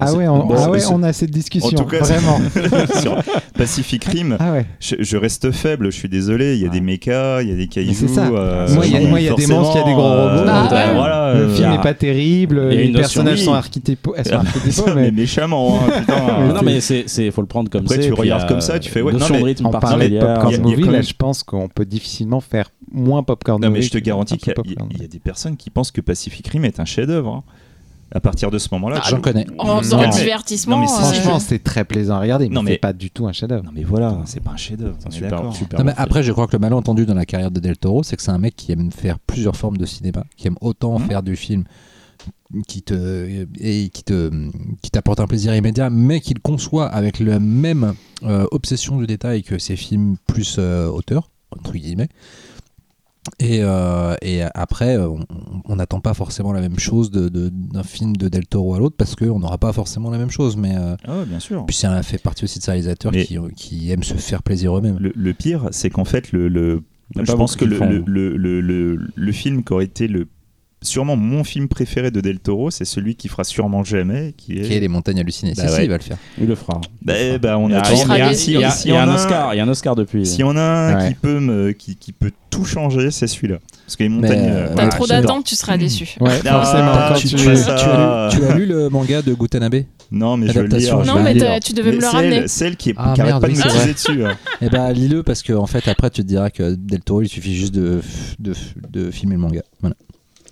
Ah 0.00 0.12
ouais, 0.14 0.26
on, 0.28 0.46
Bon, 0.46 0.54
ah 0.58 0.70
ouais, 0.70 0.80
on 0.90 1.02
a 1.02 1.12
cette 1.12 1.30
discussion. 1.30 1.68
En 1.78 1.82
tout 1.82 1.88
cas, 1.88 1.98
vraiment. 2.00 2.38
sur 3.00 3.16
Pacific 3.56 4.04
Rim, 4.06 4.36
Ah 4.40 4.52
ouais. 4.52 4.66
je, 4.80 4.96
je 5.00 5.16
reste 5.16 5.50
faible, 5.50 5.86
je 5.92 5.96
suis 5.96 6.08
désolé. 6.08 6.54
Il 6.56 6.62
y 6.62 6.66
a 6.66 6.68
des 6.70 6.80
mechas, 6.80 7.42
il 7.42 7.48
y 7.48 7.52
a 7.52 7.56
des 7.56 7.66
cailloux. 7.68 7.92
c'est 7.94 8.08
ça. 8.08 8.26
euh, 8.28 8.68
Moi, 8.74 8.86
il 8.86 8.92
y 8.92 8.96
a- 8.96 9.00
moi, 9.08 9.20
il 9.20 9.26
y 9.26 9.28
a 9.28 9.34
des 9.34 9.46
monstres, 9.46 9.76
il 9.76 9.80
y 9.80 9.82
a 9.82 9.86
des 9.86 9.92
gros 9.92 10.02
robots. 10.02 10.44
Bah 10.46 10.68
euh, 10.70 10.74
ouais. 10.88 10.94
voilà, 10.94 11.34
Le 11.34 11.40
euh, 11.40 11.54
film 11.54 11.70
n'est 11.70 11.78
pas 11.80 11.94
terrible, 11.94 12.68
les 12.68 12.92
personnages 12.92 13.42
sont 13.42 13.52
archétypaux, 13.54 14.14
elles 14.16 14.26
sont 14.26 14.34
archétypaux, 14.36 14.84
mais 14.94 14.94
mais 15.02 15.10
méchamment, 15.10 15.78
hein, 15.80 16.00
putain. 16.00 16.14
Euh, 16.14 16.52
non, 16.52 16.60
mais 16.62 16.80
c'est, 16.80 17.04
c'est, 17.06 17.30
faut 17.30 17.40
le 17.42 17.46
prendre 17.46 17.68
comme 17.70 17.82
Après, 17.82 17.96
c'est. 17.96 18.08
tu 18.08 18.12
regardes 18.12 18.44
euh, 18.44 18.48
comme 18.48 18.60
ça, 18.60 18.78
tu 18.78 18.90
fais, 18.90 19.02
ouais, 19.02 19.12
notion 19.12 19.28
non, 19.28 19.34
mais 19.34 19.40
de 19.40 19.44
rythme 19.46 19.66
on 19.66 19.70
parlait 19.70 20.08
de 20.08 20.18
popcorn 20.18 20.56
movie, 20.62 20.82
là 20.84 21.02
je 21.02 21.12
pense 21.16 21.42
qu'on 21.42 21.68
peut 21.68 21.84
difficilement 21.84 22.40
faire 22.40 22.70
moins 22.92 23.22
popcorn 23.22 23.60
Non, 23.60 23.68
movie. 23.68 23.80
mais 23.80 23.86
je 23.86 23.90
te 23.90 23.98
garantis 23.98 24.36
qu'il 24.38 24.52
y, 24.56 24.60
a- 25.00 25.04
y 25.04 25.08
des 25.08 25.18
personnes 25.18 25.56
qui 25.56 25.70
pensent 25.70 25.90
que 25.90 26.00
Pacific 26.00 26.46
Rim 26.48 26.64
est 26.64 26.80
un 26.80 26.84
chef-d'œuvre. 26.84 27.42
À 28.12 28.18
partir 28.20 28.50
de 28.50 28.58
ce 28.58 28.68
moment-là, 28.72 29.00
J'en 29.08 29.20
connais. 29.20 29.46
En 29.58 29.78
faisant 29.78 30.08
divertissement. 30.08 30.76
non, 30.76 30.82
mais 30.82 30.88
c'est- 30.88 30.94
euh, 30.94 31.12
Franchement, 31.12 31.38
c'est 31.38 31.62
très 31.62 31.84
plaisant 31.84 32.16
à 32.16 32.20
regarder, 32.20 32.48
mais, 32.48 32.54
Non, 32.56 32.62
mais- 32.62 32.72
c'est 32.72 32.78
pas 32.78 32.92
du 32.92 33.10
tout 33.10 33.26
un 33.28 33.32
chef-d'œuvre. 33.32 33.62
Non, 33.64 33.70
mais 33.72 33.84
voilà, 33.84 34.18
c'est 34.24 34.40
pas 34.42 34.50
un 34.50 34.56
chef-d'œuvre. 34.56 34.96
Super, 35.10 35.54
super 35.54 35.78
Non, 35.78 35.84
mais 35.84 35.94
après, 35.96 36.22
je 36.24 36.32
crois 36.32 36.46
que 36.48 36.52
le 36.52 36.58
malentendu 36.58 37.06
dans 37.06 37.14
la 37.14 37.24
carrière 37.24 37.50
de 37.52 37.60
Del 37.60 37.76
Toro, 37.78 38.02
c'est 38.02 38.16
que 38.16 38.22
c'est 38.22 38.32
un 38.32 38.38
mec 38.38 38.56
qui 38.56 38.72
aime 38.72 38.90
faire 38.90 39.18
plusieurs 39.20 39.56
formes 39.56 39.76
de 39.76 39.86
cinéma, 39.86 40.24
qui 40.36 40.48
aime 40.48 40.56
autant 40.60 40.98
Mhm. 40.98 41.06
faire 41.06 41.22
du 41.22 41.36
film 41.36 41.64
qui 42.66 42.82
te 42.82 43.46
et 43.60 43.88
qui 43.90 44.02
te 44.02 44.30
qui 44.82 44.90
t'apporte 44.90 45.20
un 45.20 45.26
plaisir 45.28 45.54
immédiat, 45.54 45.88
mais 45.88 46.20
qu'il 46.20 46.40
conçoit 46.40 46.86
avec 46.86 47.20
la 47.20 47.38
même 47.38 47.94
euh, 48.24 48.44
obsession 48.50 48.98
du 48.98 49.06
détail 49.06 49.42
que 49.44 49.58
ses 49.58 49.76
films 49.76 50.16
plus 50.26 50.56
euh, 50.58 50.88
auteurs 50.88 51.30
entre 51.56 51.72
guillemets. 51.72 52.08
Et, 53.38 53.60
euh, 53.62 54.14
et 54.22 54.42
après, 54.54 54.96
euh, 54.96 55.08
on- 55.66 55.76
n'attend 55.76 56.00
pas 56.00 56.14
forcément 56.14 56.52
la 56.52 56.60
même 56.60 56.78
chose 56.78 57.10
de- 57.10 57.28
de- 57.28 57.48
d'un 57.50 57.82
film 57.82 58.16
de 58.16 58.28
Del 58.28 58.46
Toro 58.46 58.74
à 58.74 58.78
l'autre 58.78 58.96
parce 58.98 59.14
qu'on 59.16 59.38
n'aura 59.38 59.56
pas 59.58 59.72
forcément 59.72 60.10
la 60.10 60.18
même 60.18 60.30
chose. 60.30 60.56
Mais 60.56 60.76
euh, 60.76 60.96
Ah, 61.06 61.18
ouais, 61.20 61.24
bien 61.26 61.40
sûr. 61.40 61.64
puis 61.66 61.76
ça 61.76 62.02
fait 62.02 62.18
partie 62.18 62.44
aussi 62.44 62.58
de 62.58 62.64
ces 62.64 62.70
réalisateurs 62.70 63.12
qui, 63.12 63.38
qui 63.56 63.90
aiment 63.90 64.02
se 64.02 64.14
faire 64.14 64.42
plaisir 64.42 64.76
eux-mêmes. 64.76 64.98
Le, 65.00 65.12
le 65.14 65.32
pire, 65.34 65.68
c'est 65.70 65.90
qu'en 65.90 66.04
fait, 66.04 66.32
le, 66.32 66.82
je 67.16 67.32
pense 67.32 67.56
que 67.56 67.64
le, 67.64 67.76
font. 67.76 67.88
le- 68.06 68.36
le- 68.36 69.00
le 69.14 69.32
film 69.32 69.64
qui 69.64 69.72
aurait 69.72 69.84
été 69.84 70.06
le 70.08 70.26
sûrement 70.82 71.16
mon 71.16 71.44
film 71.44 71.68
préféré 71.68 72.10
de 72.10 72.20
Del 72.20 72.38
Toro, 72.40 72.70
c'est 72.70 72.84
celui 72.84 73.14
qui 73.14 73.28
fera 73.28 73.44
sûrement 73.44 73.84
jamais, 73.84 74.34
qui 74.36 74.58
est. 74.58 74.62
Qui 74.62 74.74
est 74.74 74.80
les 74.80 74.88
montagnes 74.88 75.20
hallucinées. 75.20 75.52
Bah 75.56 75.64
si, 75.64 75.68
si, 75.68 75.74
ouais. 75.78 75.84
il 75.84 75.90
va 75.90 75.96
le 75.98 76.02
faire. 76.02 76.16
Il 76.40 76.46
le 76.46 76.54
fera. 76.54 76.80
Bah, 77.02 77.14
bah, 77.40 77.58
on 77.58 77.68
Il 77.68 77.72
y 77.72 77.74
a, 77.74 77.80
attend. 77.80 77.90
il 77.92 77.96
y 77.96 78.00
a- 78.00 78.04
sera 78.04 78.16
il 78.16 78.20
y 78.20 78.22
a- 78.22 78.28
déçu. 78.30 78.50
il 78.52 78.60
y 78.60 78.64
a- 78.64 78.70
Si 78.70 78.88
il 78.88 78.94
y 78.94 78.96
a 78.96 79.04
on 79.06 79.08
un 79.10 79.14
Oscar, 79.14 79.54
il 79.54 79.56
y 79.58 79.60
a 79.60 79.64
un 79.64 79.68
Oscar 79.68 79.94
depuis. 79.96 80.24
S'il 80.26 80.40
y 80.40 80.44
en 80.44 80.56
a 80.56 80.60
un 80.60 80.96
Ouais. 80.96 81.08
qui 81.08 81.14
peut 81.14 81.40
me, 81.40 81.72
qui, 81.72 81.96
qui 81.96 82.12
peut 82.12 82.30
tout 82.50 82.64
changer, 82.64 83.10
c'est 83.10 83.26
celui-là. 83.26 83.58
Parce 83.86 83.96
que 83.96 84.02
les 84.04 84.08
montagnes. 84.08 84.38
euh, 84.48 84.68
euh, 84.68 84.74
T'as 84.76 84.84
Ouais, 84.84 84.88
trop 84.90 85.06
j'adore. 85.06 85.22
d'attentes, 85.30 85.44
tu 85.46 85.54
seras 85.56 85.76
déçu. 85.76 86.16
Ouais, 86.20 86.30
Ah, 86.46 86.50
forcément. 86.62 86.92
Quand 86.92 87.14
tu- 87.14 87.34
as 87.36 88.28
lu, 88.30 88.38
tu 88.38 88.44
as 88.44 88.54
lu 88.56 88.66
le 88.66 88.88
manga 88.88 89.22
de 89.22 89.34
Gutanabe 89.34 89.82
Non, 90.12 90.36
mais 90.36 90.48
je 90.48 90.52
veux 90.54 90.66
le 90.66 90.76
lire. 90.76 90.98
Non, 91.04 91.22
mais 91.22 91.34
lire. 91.34 91.58
tu 91.62 91.72
devais 91.72 91.92
me 91.92 92.00
le 92.00 92.06
ramener. 92.06 92.36
elle- 92.36 92.48
Celle 92.48 92.76
qui, 92.76 92.90
est, 92.90 92.94
Ah, 92.96 93.12
qui 93.14 93.22
merde, 93.22 93.40
pas 93.40 93.48
de 93.48 93.52
me 93.52 93.92
dessus. 93.92 94.24
hein. 94.24 94.36
Eh 94.60 94.68
ben, 94.68 94.92
lis-le 94.92 95.22
parce 95.22 95.42
que 95.42 95.52
en 95.52 95.66
fait, 95.66 95.86
après, 95.88 96.10
tu 96.10 96.22
te 96.22 96.26
diras 96.26 96.50
que 96.50 96.74
Del 96.74 97.00
Toro, 97.00 97.22
il 97.22 97.28
suffit 97.28 97.54
juste 97.54 97.74
de, 97.74 98.00
de, 98.38 98.54
de 98.90 99.10
filmer 99.10 99.34
le 99.34 99.40
manga. 99.40 99.62
Voilà. 99.80 99.94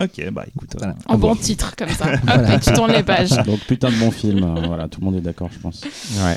Ok, 0.00 0.30
bah 0.32 0.44
écoute. 0.54 0.70
Voilà. 0.78 0.92
euh, 0.92 0.96
En 1.12 1.18
bon 1.18 1.28
voir. 1.28 1.38
titre, 1.40 1.74
comme 1.76 1.88
ça. 1.88 2.06
Hop, 2.12 2.18
Voilà. 2.24 2.54
et 2.54 2.60
tu 2.60 2.72
tournes 2.72 2.92
les 2.92 3.02
pages. 3.02 3.30
Donc 3.46 3.58
putain 3.60 3.90
de 3.90 3.96
bon 3.96 4.10
film, 4.10 4.42
euh, 4.44 4.66
voilà, 4.66 4.86
tout 4.88 5.00
le 5.00 5.06
monde 5.06 5.16
est 5.16 5.20
d'accord, 5.20 5.48
je 5.52 5.58
pense. 5.58 5.80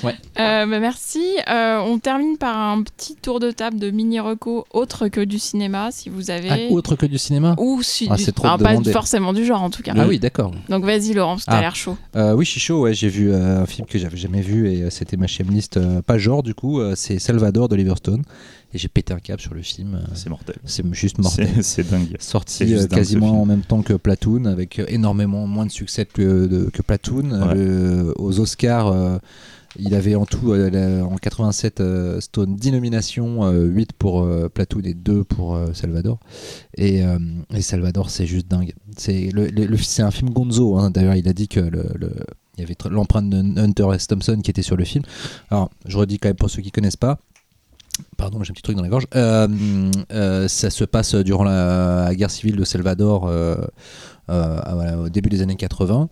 Ouais. 0.04 0.14
Euh, 0.40 0.66
bah, 0.66 0.80
merci. 0.80 1.22
Euh, 1.50 1.80
on 1.80 2.00
termine 2.00 2.38
par 2.38 2.58
un 2.58 2.82
petit 2.84 3.16
tour 3.16 3.40
de 3.40 3.52
table 3.52 3.78
de 3.78 3.92
mini 3.92 4.20
reco 4.20 4.66
autre 4.72 5.08
que 5.10 5.22
du 5.22 5.38
cinéma, 5.40 5.90
si 5.92 6.10
vous 6.10 6.32
avez. 6.32 6.50
Ah, 6.70 6.72
autre 6.72 6.96
que 6.96 7.06
du 7.06 7.18
cinéma? 7.18 7.56
Ou 7.60 7.82
si 7.84 8.08
Ah, 8.10 8.16
du- 8.16 8.32
trop 8.34 8.48
enfin, 8.48 8.58
pas 8.82 8.92
forcément 8.92 9.34
du 9.34 9.46
genre 9.46 9.62
en 9.62 9.70
tout 9.70 9.84
cas. 9.84 9.94
Ah 9.98 10.06
oui, 10.08 10.18
d'accord. 10.20 10.52
Donc 10.70 10.84
vas-y 10.84 11.14
Laurent, 11.14 11.34
parce 11.36 11.46
que 11.46 11.52
t'as 11.52 11.58
Ah. 11.58 11.62
l'air 11.62 11.76
chaud. 11.76 11.98
Euh, 12.16 12.34
oui, 12.34 12.46
je 12.46 12.52
suis 12.52 12.60
chaud. 12.60 12.82
Ouais, 12.82 12.94
j'ai 12.94 13.10
vu 13.10 13.32
euh, 13.32 13.62
un 13.62 13.66
film 13.66 13.86
que 13.88 14.00
j'avais 14.00 14.18
jamais 14.18 14.42
vu 14.42 14.72
et 14.72 14.84
euh, 14.84 14.90
c'était 14.90 15.18
ma 15.18 15.28
list 15.50 15.78
euh, 15.78 16.02
pas 16.02 16.18
genre 16.18 16.42
du 16.44 16.54
coup. 16.54 16.80
euh, 16.80 16.94
c'est 16.96 17.20
Salvador 17.20 17.68
d'Oliver 17.70 17.94
Stone 17.98 18.24
et 18.74 18.78
j'ai 18.78 18.88
pété 18.88 19.14
un 19.14 19.20
câble 19.20 19.42
sur 19.42 19.54
le 19.54 19.62
film. 19.62 19.96
euh, 19.96 20.08
C'est 20.14 20.30
mortel. 20.30 20.56
c'est 20.66 20.94
juste 20.94 21.18
mortel. 21.20 21.50
C'est 21.64 21.90
dingue. 21.90 22.16
Sorti 22.20 22.74
euh, 22.74 22.80
dingue, 22.80 22.90
quasiment 22.90 23.42
en 23.42 23.46
même 23.46 23.62
temps 23.62 23.82
que 23.82 23.94
Platoon, 23.94 24.46
avec 24.46 24.80
euh, 24.80 24.86
énormément 24.88 25.46
moins 25.48 25.66
de 25.66 25.72
succès 25.72 26.06
que, 26.06 26.48
de- 26.48 26.70
que 26.72 26.82
Platoon. 26.82 27.32
Ouais. 27.32 27.56
Le- 27.56 28.14
aux 28.18 28.40
Oscars, 28.40 28.88
euh, 28.88 29.18
il 29.80 29.96
avait 29.96 30.16
en 30.16 30.26
tout, 30.26 30.52
euh, 30.52 31.02
en 31.02 31.16
87, 31.16 31.80
euh, 31.80 32.20
Stone 32.20 32.56
10 32.58 32.72
nominations, 32.74 33.46
euh, 33.46 33.64
8 33.66 33.94
pour 33.94 34.22
euh, 34.24 34.50
Platoon 34.50 34.82
et 34.84 34.94
2 34.94 35.24
pour 35.24 35.56
euh, 35.56 35.72
Salvador. 35.74 36.20
Et, 36.78 37.04
euh, 37.06 37.18
et 37.54 37.62
Salvador, 37.62 38.10
c'est 38.10 38.26
juste 38.26 38.48
dingue. 38.50 38.74
C'est 38.98 39.30
le, 39.34 39.48
le- 39.48 40.02
un 40.04 40.12
film 40.12 40.30
Gonzo. 40.32 40.78
hein. 40.78 40.92
D'ailleurs, 40.92 41.16
il 41.16 41.28
a 41.30 41.34
dit 41.34 41.48
que 41.48 41.60
le, 41.62 41.86
le- 41.96 42.12
il 42.58 42.62
y 42.62 42.64
avait 42.66 42.76
l'empreinte 42.90 43.30
de 43.30 43.38
Hunter 43.60 43.88
S. 43.96 44.08
Thompson 44.08 44.40
qui 44.44 44.52
était 44.52 44.62
sur 44.62 44.76
le 44.76 44.84
film. 44.84 45.04
Alors, 45.50 45.72
je 45.86 45.98
redis 45.98 46.20
quand 46.20 46.28
même 46.30 46.36
pour 46.36 46.50
ceux 46.50 46.62
qui 46.62 46.72
connaissent 46.72 46.98
pas. 46.98 47.18
Pardon, 48.18 48.44
j'ai 48.44 48.52
un 48.52 48.54
petit 48.54 48.62
truc 48.62 48.76
dans 48.76 48.84
la 48.84 48.90
gorge. 48.90 49.08
Euh, 49.16 49.48
euh, 50.12 50.48
ça 50.48 50.70
se 50.70 50.84
passe 50.84 51.16
durant 51.16 51.44
la, 51.44 52.14
guerre 52.16 52.32
civile 52.32 52.56
de 52.56 52.64
Salvador 52.64 53.28
euh, 53.28 53.58
au 54.30 55.10
début 55.10 55.30
des 55.30 55.42
années 55.42 55.56
80. 55.56 56.10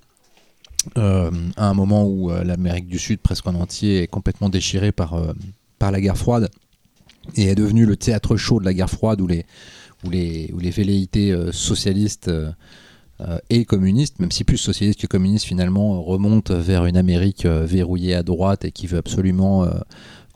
euh, 0.97 1.31
à 1.57 1.67
un 1.67 1.73
moment 1.73 2.05
où 2.07 2.29
l'Amérique 2.31 2.87
du 2.87 2.99
Sud, 2.99 3.19
presque 3.19 3.47
en 3.47 3.55
entier, 3.55 4.03
est 4.03 4.07
complètement 4.07 4.49
déchirée 4.49 4.91
par, 4.91 5.21
par 5.77 5.91
la 5.91 6.01
guerre 6.01 6.17
froide 6.17 6.49
et 7.35 7.47
est 7.47 7.55
devenu 7.55 7.85
le 7.85 7.95
théâtre 7.95 8.37
chaud 8.37 8.59
de 8.59 8.65
la 8.65 8.73
guerre 8.73 8.89
froide 8.89 9.21
où 9.21 9.27
les, 9.27 9.45
où 10.05 10.09
les, 10.09 10.51
où 10.53 10.59
les 10.59 10.71
velléités 10.71 11.35
socialistes 11.51 12.31
et 13.49 13.65
communistes, 13.65 14.19
même 14.19 14.31
si 14.31 14.45
plus 14.45 14.57
socialistes 14.57 15.01
que 15.01 15.07
communistes 15.07 15.45
finalement, 15.45 16.01
remontent 16.01 16.57
vers 16.57 16.85
une 16.85 16.97
Amérique 16.97 17.45
verrouillée 17.45 18.15
à 18.15 18.23
droite 18.23 18.65
et 18.65 18.71
qui 18.71 18.87
veut 18.87 18.97
absolument 18.97 19.67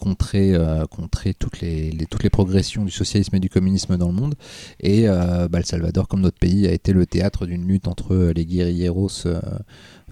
contrer, 0.03 0.53
euh, 0.53 0.85
contrer 0.85 1.34
toutes, 1.34 1.61
les, 1.61 1.95
toutes 2.09 2.23
les 2.23 2.30
progressions 2.30 2.84
du 2.84 2.91
socialisme 2.91 3.38
et 3.38 3.39
du 3.39 3.49
communisme 3.49 3.95
dans 3.95 4.07
le 4.07 4.13
monde. 4.13 4.35
Et 4.81 5.07
euh, 5.07 5.47
bah, 5.47 5.61
Salvador, 5.63 6.09
comme 6.09 6.19
notre 6.19 6.39
pays, 6.39 6.67
a 6.67 6.73
été 6.73 6.91
le 6.91 7.05
théâtre 7.05 7.45
d'une 7.45 7.65
lutte 7.65 7.88
entre 7.88 8.13
euh, 8.13 8.34
les 8.34 8.45
guérilleros 8.45 9.07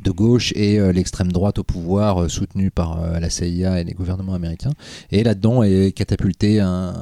de 0.01 0.11
gauche 0.11 0.51
et 0.55 0.79
euh, 0.79 0.91
l'extrême 0.91 1.31
droite 1.31 1.59
au 1.59 1.63
pouvoir, 1.63 2.23
euh, 2.23 2.27
soutenue 2.27 2.71
par 2.71 3.01
euh, 3.01 3.19
la 3.19 3.29
CIA 3.29 3.79
et 3.79 3.83
les 3.83 3.93
gouvernements 3.93 4.33
américains. 4.33 4.71
Et 5.11 5.23
là-dedans 5.23 5.63
est 5.63 5.91
catapulté 5.91 6.59
un, 6.59 6.93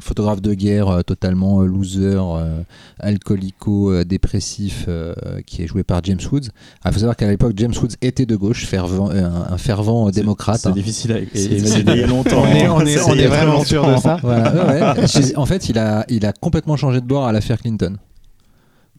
photographe 0.00 0.40
de 0.42 0.54
guerre 0.54 0.88
euh, 0.88 1.02
totalement 1.02 1.62
euh, 1.62 1.66
loser, 1.66 2.16
euh, 2.16 2.62
alcoolico, 2.98 3.92
euh, 3.92 4.04
dépressif, 4.04 4.86
euh, 4.88 5.14
qui 5.46 5.62
est 5.62 5.66
joué 5.66 5.82
par 5.82 6.02
James 6.04 6.20
Woods. 6.30 6.48
Il 6.84 6.92
faut 6.92 6.98
savoir 6.98 7.16
qu'à 7.16 7.28
l'époque, 7.28 7.52
James 7.56 7.74
Woods 7.80 7.94
était 8.02 8.26
de 8.26 8.36
gauche, 8.36 8.66
fervent, 8.66 9.10
euh, 9.10 9.28
un, 9.50 9.58
fervent 9.58 10.08
euh, 10.08 10.10
démocrate. 10.10 10.60
C'est 10.60 10.68
hein. 10.68 10.72
difficile 10.72 11.12
à 11.12 12.06
longtemps. 12.06 12.42
On 12.42 12.46
est, 12.46 12.68
on 12.68 13.14
est, 13.14 13.20
est 13.22 13.26
vraiment 13.26 13.64
sûr 13.64 13.86
de 13.86 13.96
ça 13.96 14.18
Voilà, 14.22 14.52
ouais, 14.52 15.00
ouais. 15.00 15.06
Je- 15.06 15.36
en 15.36 15.46
fait, 15.46 15.68
il 15.68 15.78
a, 15.78 16.04
il 16.08 16.24
a 16.26 16.32
complètement 16.32 16.76
changé 16.76 17.00
de 17.00 17.06
bord 17.06 17.26
à 17.26 17.32
l'affaire 17.32 17.58
Clinton. 17.60 17.96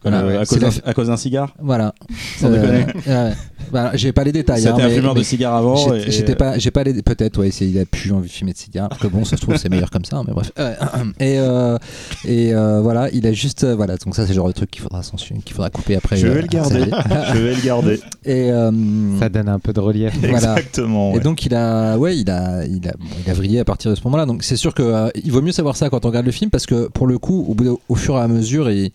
Voilà, 0.02 0.20
Euh, 0.22 0.26
ouais. 0.28 0.36
à, 0.38 0.44
cause 0.46 0.58
d'un- 0.58 0.70
à 0.84 0.94
cause 0.94 1.06
d'un 1.08 1.16
cigare 1.16 1.54
Voilà. 1.60 1.94
Sans 2.38 2.50
déconner. 2.50 2.86
ouais. 3.06 3.32
Voilà, 3.70 3.92
j'ai 3.96 4.12
pas 4.12 4.24
les 4.24 4.32
détails. 4.32 4.62
C'était 4.62 4.72
hein, 4.72 4.76
un 4.80 4.88
mais- 4.88 4.94
fumeur 4.96 5.14
de 5.14 5.22
cigare 5.22 5.54
avant. 5.54 5.76
j'ai- 5.76 6.08
et- 6.08 6.10
J'étais 6.10 6.34
pas, 6.34 6.58
j'ai 6.58 6.70
pas 6.70 6.82
les, 6.84 7.00
peut-être, 7.02 7.38
ouais, 7.38 7.48
il 7.48 7.78
a 7.78 7.84
plus 7.86 8.12
envie 8.12 8.28
de 8.28 8.32
fumer 8.32 8.52
de 8.52 8.58
cigare. 8.58 8.88
Parce 8.88 9.00
que 9.00 9.06
bon, 9.06 9.24
ça 9.24 9.36
se 9.36 9.42
trouve, 9.42 9.56
c'est 9.56 9.68
meilleur 9.68 9.90
comme 9.90 10.04
ça, 10.04 10.16
hein, 10.16 10.24
mais 10.26 10.34
bref. 10.34 10.50
Euh, 10.58 10.74
et 11.20 11.38
euh, 11.38 11.78
et 12.24 12.52
euh, 12.52 12.80
voilà, 12.82 13.08
il 13.12 13.26
a 13.26 13.32
juste, 13.32 13.64
euh, 13.64 13.74
voilà, 13.76 13.96
donc 13.96 14.14
ça, 14.16 14.22
c'est 14.24 14.30
le 14.30 14.34
genre 14.34 14.48
de 14.48 14.52
truc 14.52 14.70
qu'il 14.70 14.82
faudra 14.82 15.02
censurer, 15.02 15.38
qu'il 15.44 15.54
faudra 15.54 15.70
couper 15.70 15.96
après. 15.96 16.16
Je 16.16 16.26
euh, 16.26 16.32
vais 16.34 16.42
le 16.42 16.48
garder. 16.48 16.90
ça- 16.90 17.34
Je 17.34 17.38
vais 17.38 17.54
le 17.54 17.62
garder. 17.64 18.00
Et 18.24 18.50
euh, 18.50 19.18
Ça 19.20 19.28
donne 19.28 19.48
un 19.48 19.58
peu 19.60 19.72
de 19.72 19.80
relief. 19.80 20.12
Voilà. 20.18 20.36
Exactement. 20.58 21.14
Et 21.14 21.20
donc 21.20 21.46
il 21.46 21.54
a, 21.54 21.96
ouais, 21.96 22.18
il 22.18 22.28
a, 22.30 22.66
il 22.66 22.86
a, 22.88 22.92
bon, 22.98 23.06
il 23.24 23.30
a 23.30 23.34
vrillé 23.34 23.60
à 23.60 23.64
partir 23.64 23.90
de 23.90 23.94
ce 23.96 24.02
moment-là. 24.04 24.26
Donc 24.26 24.42
c'est 24.42 24.56
sûr 24.56 24.74
que 24.74 24.82
euh, 24.82 25.08
il 25.24 25.30
vaut 25.30 25.40
mieux 25.42 25.52
savoir 25.52 25.76
ça 25.76 25.88
quand 25.88 26.04
on 26.04 26.08
regarde 26.08 26.26
le 26.26 26.32
film 26.32 26.50
parce 26.50 26.66
que 26.66 26.88
pour 26.88 27.06
le 27.06 27.18
coup, 27.18 27.46
au, 27.48 27.54
bout 27.54 27.64
de- 27.64 27.76
au 27.88 27.94
fur 27.94 28.16
et 28.16 28.20
à 28.20 28.28
mesure, 28.28 28.68
et 28.68 28.92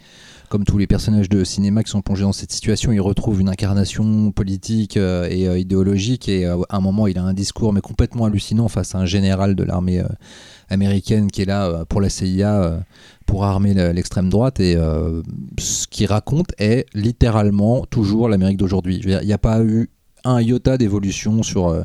comme 0.50 0.64
tous 0.64 0.78
les 0.78 0.88
personnages 0.88 1.28
de 1.30 1.44
cinéma 1.44 1.84
qui 1.84 1.92
sont 1.92 2.02
plongés 2.02 2.24
dans 2.24 2.32
cette 2.32 2.52
situation, 2.52 2.92
il 2.92 3.02
retrouve 3.02 3.42
une 3.42 3.50
incarnation 3.50 4.32
politique 4.32 4.96
euh, 4.96 5.28
et 5.30 5.48
euh, 5.48 5.60
idéologique. 5.60 6.30
Et 6.30 6.46
euh, 6.46 6.58
à 6.70 6.78
un 6.78 6.80
moment, 6.80 7.08
il 7.08 7.18
a 7.18 7.24
un 7.24 7.34
discours 7.34 7.74
mais 7.74 7.82
complètement 7.82 8.26
hallucinant 8.26 8.68
face 8.70 8.96
à 8.96 9.00
un 9.00 9.06
général 9.06 9.56
de 9.56 9.64
l'armée 9.64 10.02
américaine 10.70 11.30
qui 11.30 11.42
est 11.42 11.46
là 11.46 11.86
pour 11.86 12.02
la 12.02 12.10
CIA. 12.10 12.82
pour 13.26 13.44
armer 13.44 13.74
le- 13.74 13.92
l'extrême 13.92 14.30
droite 14.30 14.60
et 14.62 14.76
ce 15.60 15.86
qu'il 15.88 16.06
raconte 16.08 16.52
est 16.60 16.86
littéralement 16.94 17.86
toujours 17.86 18.30
l'Amérique 18.30 18.58
d'aujourd'hui. 18.58 19.02
Il 19.04 19.20
n'y 19.26 19.34
a 19.34 19.38
pas 19.38 19.62
eu 19.64 19.90
un 20.24 20.42
iota 20.42 20.78
d'évolution 20.78 21.44
sur 21.44 21.84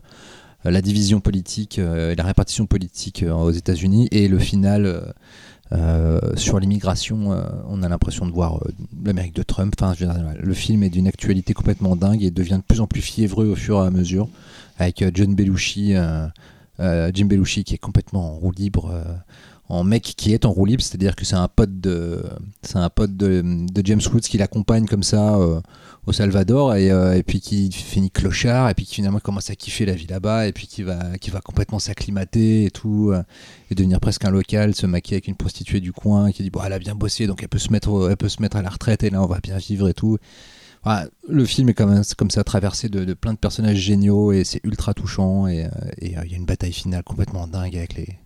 la 0.64 0.80
division 0.82 1.20
politique 1.20 1.80
la 1.82 2.22
répartition 2.24 2.66
politique 2.66 3.24
aux 3.28 3.50
États-Unis 3.50 4.06
et 4.12 4.28
le 4.28 4.38
final 4.38 5.12
euh, 5.72 6.20
sur 6.36 6.60
l'immigration. 6.60 7.32
euh, 7.32 7.42
on 7.68 7.82
a 7.82 7.88
l'impression 7.88 8.26
de 8.26 8.32
voir 8.32 8.56
euh, 8.56 8.70
l'Amérique 9.04 9.34
de 9.34 9.42
Trump. 9.42 9.74
Le 10.38 10.54
film 10.54 10.82
est 10.82 10.90
d'une 10.90 11.06
actualité 11.06 11.54
complètement 11.54 11.96
dingue 11.96 12.22
et 12.22 12.30
devient 12.30 12.58
de 12.58 12.66
plus 12.66 12.80
en 12.80 12.86
plus 12.86 13.00
fiévreux 13.00 13.46
au 13.46 13.56
fur 13.56 13.82
et 13.82 13.86
à 13.86 13.90
mesure 13.90 14.28
avec 14.78 15.04
John 15.14 15.34
Belushi, 15.34 15.94
Jim 16.78 17.26
Belushi 17.26 17.64
qui 17.64 17.74
est 17.74 17.78
complètement 17.78 18.32
en 18.32 18.34
roue 18.34 18.50
libre. 18.50 19.04
En 19.72 19.84
mec 19.84 20.02
qui 20.02 20.34
est 20.34 20.44
en 20.44 20.50
roue 20.50 20.66
libre, 20.66 20.82
c'est-à-dire 20.82 21.16
que 21.16 21.24
c'est 21.24 21.34
un 21.34 21.48
pote 21.48 21.80
de, 21.80 22.22
c'est 22.62 22.76
un 22.76 22.90
pote 22.90 23.16
de, 23.16 23.42
James 23.82 24.02
Woods 24.12 24.20
qui 24.20 24.36
l'accompagne 24.36 24.84
comme 24.84 25.02
ça 25.02 25.36
euh, 25.36 25.62
au 26.06 26.12
Salvador 26.12 26.74
et, 26.74 26.90
euh, 26.90 27.16
et 27.16 27.22
puis 27.22 27.40
qui 27.40 27.72
finit 27.72 28.10
clochard 28.10 28.68
et 28.68 28.74
puis 28.74 28.84
qui 28.84 28.96
finalement 28.96 29.18
commence 29.18 29.48
à 29.48 29.54
kiffer 29.54 29.86
la 29.86 29.94
vie 29.94 30.06
là-bas 30.06 30.46
et 30.46 30.52
puis 30.52 30.66
qui 30.66 30.82
va, 30.82 31.16
qui 31.16 31.30
va 31.30 31.40
complètement 31.40 31.78
s'acclimater 31.78 32.64
et 32.66 32.70
tout 32.70 33.12
euh, 33.12 33.22
et 33.70 33.74
devenir 33.74 33.98
presque 33.98 34.26
un 34.26 34.30
local, 34.30 34.74
se 34.74 34.84
maquiller 34.84 35.16
avec 35.16 35.28
une 35.28 35.36
prostituée 35.36 35.80
du 35.80 35.94
coin 35.94 36.32
qui 36.32 36.42
dit 36.42 36.50
bon 36.50 36.60
elle 36.62 36.74
a 36.74 36.78
bien 36.78 36.94
bossé 36.94 37.26
donc 37.26 37.42
elle 37.42 37.48
peut 37.48 37.58
se 37.58 37.72
mettre, 37.72 38.10
elle 38.10 38.18
peut 38.18 38.28
se 38.28 38.42
mettre 38.42 38.58
à 38.58 38.62
la 38.62 38.68
retraite 38.68 39.02
et 39.04 39.08
là 39.08 39.22
on 39.22 39.26
va 39.26 39.40
bien 39.40 39.56
vivre 39.56 39.88
et 39.88 39.94
tout. 39.94 40.18
Voilà, 40.84 41.08
le 41.26 41.46
film 41.46 41.70
est 41.70 41.74
comme 41.74 42.30
ça 42.30 42.44
traversé 42.44 42.90
de, 42.90 43.06
de 43.06 43.14
plein 43.14 43.32
de 43.32 43.38
personnages 43.38 43.78
géniaux 43.78 44.32
et 44.32 44.44
c'est 44.44 44.60
ultra 44.64 44.92
touchant 44.92 45.46
et 45.46 45.66
il 46.02 46.10
y 46.10 46.16
a 46.16 46.36
une 46.36 46.44
bataille 46.44 46.72
finale 46.72 47.04
complètement 47.04 47.46
dingue 47.46 47.76
avec 47.76 47.94
les 47.94 48.18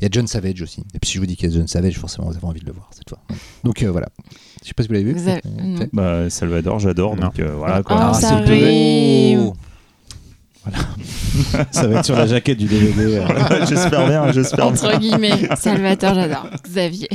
il 0.00 0.04
y 0.04 0.06
a 0.06 0.08
John 0.10 0.26
Savage 0.26 0.62
aussi. 0.62 0.80
Et 0.94 0.98
puis 0.98 1.08
si 1.10 1.14
je 1.14 1.20
vous 1.20 1.26
dis 1.26 1.36
qu'il 1.36 1.50
y 1.50 1.52
a 1.52 1.56
John 1.56 1.68
Savage, 1.68 1.98
forcément 1.98 2.28
vous 2.28 2.36
avez 2.36 2.46
envie 2.46 2.60
de 2.60 2.66
le 2.66 2.72
voir 2.72 2.88
cette 2.92 3.08
fois. 3.08 3.18
Donc 3.64 3.82
euh, 3.82 3.90
voilà. 3.90 4.08
Je 4.62 4.68
sais 4.68 4.74
pas 4.74 4.82
si 4.82 4.88
vous 4.88 4.94
l'avez 4.94 5.04
vu. 5.06 5.12
Vous 5.14 5.28
avez- 5.28 5.40
Euh. 5.46 5.86
Bah, 5.92 6.30
Salvador, 6.30 6.78
j'adore. 6.78 7.16
Donc 7.16 7.38
euh, 7.38 7.52
voilà 7.56 7.82
quoi. 7.82 7.96
Oh, 7.98 8.04
Ah, 8.10 8.14
ça 8.14 8.34
arrive. 8.36 9.52
Ça 11.70 11.86
va 11.86 11.98
être 12.00 12.04
sur 12.04 12.16
la 12.16 12.26
jaquette 12.26 12.58
du 12.58 12.66
DVD. 12.66 13.16
euh. 13.18 13.64
j'espère 13.68 14.06
bien, 14.06 14.30
j'espère 14.30 14.70
bien. 14.70 14.82
Entre 14.88 14.98
guillemets, 14.98 15.48
Salvatore, 15.56 16.14
j'adore. 16.14 16.46
Xavier. 16.64 17.08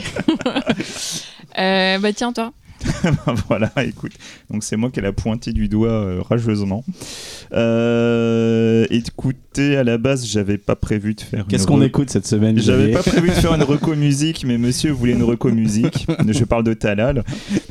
Euh, 1.57 1.99
bah 1.99 2.11
tiens, 2.13 2.33
toi. 2.33 2.51
voilà, 3.47 3.71
écoute. 3.85 4.13
Donc 4.51 4.63
c'est 4.63 4.75
moi 4.77 4.89
qui 4.91 5.01
la 5.01 5.11
pointée 5.13 5.51
du 5.53 5.67
doigt 5.67 5.89
euh, 5.89 6.21
rageusement. 6.21 6.83
Euh, 7.53 8.85
écoutez, 8.89 9.77
à 9.77 9.83
la 9.83 9.97
base, 9.97 10.25
j'avais 10.25 10.57
pas 10.57 10.75
prévu 10.75 11.13
de 11.13 11.21
faire. 11.21 11.45
Qu'est-ce 11.47 11.67
qu'on 11.67 11.79
re- 11.79 11.85
écoute 11.85 12.09
cette 12.09 12.27
semaine 12.27 12.59
J'avais 12.59 12.91
pas 12.91 13.03
prévu 13.03 13.29
de 13.29 13.33
faire 13.33 13.53
une 13.53 13.63
reco 13.63 13.95
musique, 13.95 14.43
mais 14.45 14.57
monsieur 14.57 14.91
voulait 14.91 15.13
une 15.13 15.23
reco 15.23 15.49
musique. 15.51 16.07
Je 16.27 16.43
parle 16.43 16.63
de 16.63 16.73
Talal. 16.73 17.23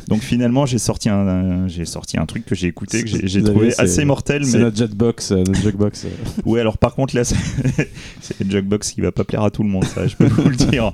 Donc 0.09 0.21
finalement, 0.23 0.67
j'ai 0.67 0.79
sorti 0.79 1.09
un, 1.09 1.27
un- 1.29 1.69
j'ai 1.69 1.85
sorti 1.85 2.19
un 2.19 2.27
truc 2.27 2.45
que 2.45 2.55
j'ai 2.55 2.69
écouté, 2.69 3.03
que 3.05 3.27
j'ai 3.27 3.43
trouvé 3.43 3.71
c'est- 3.71 3.81
assez 3.83 4.05
mortel. 4.05 4.45
C'est 4.45 4.59
Mais 4.59 4.65
notre 4.65 4.77
jetbox, 4.77 5.33
notre 5.33 5.55
jukebox. 5.61 6.05
euh. 6.05 6.09
ouais, 6.45 6.61
alors 6.61 6.79
par 6.79 6.95
contre 6.95 7.15
là, 7.17 7.25
c'est 7.25 7.37
c'est 8.21 8.41
le 8.41 8.51
jukebox 8.51 8.93
qui 8.93 9.01
va 9.01 9.13
pas 9.13 9.25
plaire 9.25 9.43
à 9.43 9.51
tout 9.51 9.63
le 9.63 9.69
monde, 9.69 9.85
ça, 9.85 10.07
je 10.07 10.17
peux 10.17 10.27
vous 10.27 10.49
le 10.49 10.57
dire. 10.57 10.93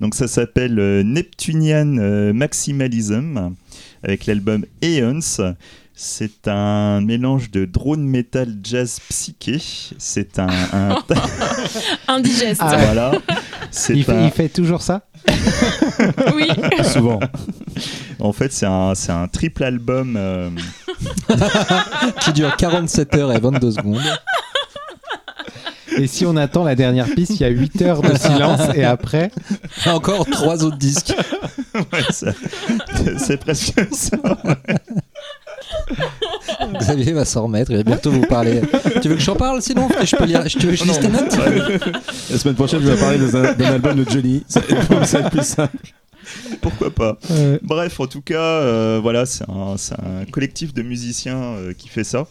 Donc 0.00 0.14
ça 0.14 0.28
s'appelle 0.28 0.74
Neptunian 1.04 2.32
Maximalism 2.32 3.52
avec 4.02 4.26
l'album 4.26 4.64
Aeons. 4.82 5.54
C'est 5.94 6.48
un 6.48 7.00
mélange 7.02 7.50
de 7.50 7.64
drone 7.66 8.02
metal 8.02 8.56
jazz 8.64 8.98
psyché. 9.10 9.58
C'est 9.98 10.38
un, 10.38 10.46
un- 10.72 10.96
Indigeste. 12.08 12.60
Ah. 12.64 12.76
voilà. 12.76 13.12
Il 13.90 14.02
fait, 14.04 14.12
un- 14.12 14.24
il 14.24 14.30
fait 14.30 14.48
toujours 14.48 14.82
ça? 14.82 15.02
Oui. 16.34 16.48
Souvent. 16.84 17.20
En 18.20 18.32
fait, 18.32 18.52
c'est 18.52 18.66
un, 18.66 18.94
c'est 18.94 19.10
un 19.10 19.26
triple 19.26 19.64
album. 19.64 20.14
euh, 20.16 20.48
qui 22.20 22.32
dure 22.32 22.54
47 22.56 23.14
heures 23.16 23.32
et 23.32 23.40
22 23.40 23.72
secondes. 23.72 24.00
Et 25.98 26.06
si 26.06 26.24
on 26.26 26.36
attend 26.36 26.64
la 26.64 26.74
dernière 26.74 27.06
piste, 27.14 27.32
il 27.32 27.40
y 27.40 27.44
a 27.44 27.48
8 27.48 27.82
heures 27.82 28.02
de 28.02 28.16
silence 28.16 28.60
et 28.74 28.84
après. 28.84 29.30
Encore 29.86 30.26
trois 30.26 30.64
autres 30.64 30.76
disques. 30.78 31.14
Ouais, 31.74 32.02
ça- 32.10 32.32
c'est 33.18 33.36
presque 33.38 33.74
ça. 33.92 34.16
Xavier 36.78 37.12
va 37.12 37.24
s'en 37.24 37.44
remettre, 37.44 37.70
il 37.70 37.76
va 37.78 37.82
bientôt 37.82 38.10
vous 38.10 38.22
parler. 38.26 38.60
Tu 39.00 39.08
veux 39.08 39.14
que 39.16 39.20
j'en 39.20 39.36
parle 39.36 39.62
sinon? 39.62 39.88
Je 40.04 40.16
peux 40.16 40.24
lire, 40.24 40.44
tu 40.44 40.58
veux 40.58 40.70
que 40.72 40.76
je 40.76 40.84
lise 40.84 40.98
tes 40.98 41.08
notes 41.08 41.36
La 42.30 42.38
semaine 42.38 42.54
prochaine, 42.54 42.80
je 42.82 42.88
vais 42.90 42.98
parler 43.00 43.18
d'un 43.54 43.72
album 43.72 43.96
de 44.04 44.08
Johnny. 44.10 44.44
Ça 44.48 44.60
va 44.60 45.18
être 45.20 45.30
plus 45.30 45.46
simple. 45.46 45.76
Pourquoi 46.60 46.90
pas? 46.90 47.18
Bref, 47.62 48.00
en 48.00 48.06
tout 48.06 48.22
cas, 48.22 48.34
euh, 48.40 49.00
voilà, 49.02 49.26
c'est 49.26 49.44
un, 49.48 49.76
c'est 49.76 49.94
un 49.94 50.24
collectif 50.30 50.72
de 50.72 50.82
musiciens 50.82 51.36
euh, 51.42 51.72
qui 51.76 51.88
fait 51.88 52.04
ça, 52.04 52.26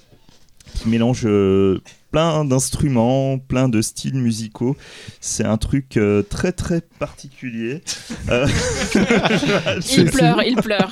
qui 0.75 0.87
mélange 0.89 1.23
euh, 1.25 1.81
plein 2.11 2.45
d'instruments, 2.45 3.37
plein 3.39 3.69
de 3.69 3.81
styles 3.81 4.15
musicaux. 4.15 4.75
C'est 5.19 5.45
un 5.45 5.57
truc 5.57 5.97
euh, 5.97 6.21
très 6.23 6.51
très 6.51 6.81
particulier. 6.81 7.81
Euh, 8.29 8.47
Il 9.97 10.11
pleure, 10.11 10.43
il 10.43 10.55
pleure. 10.57 10.91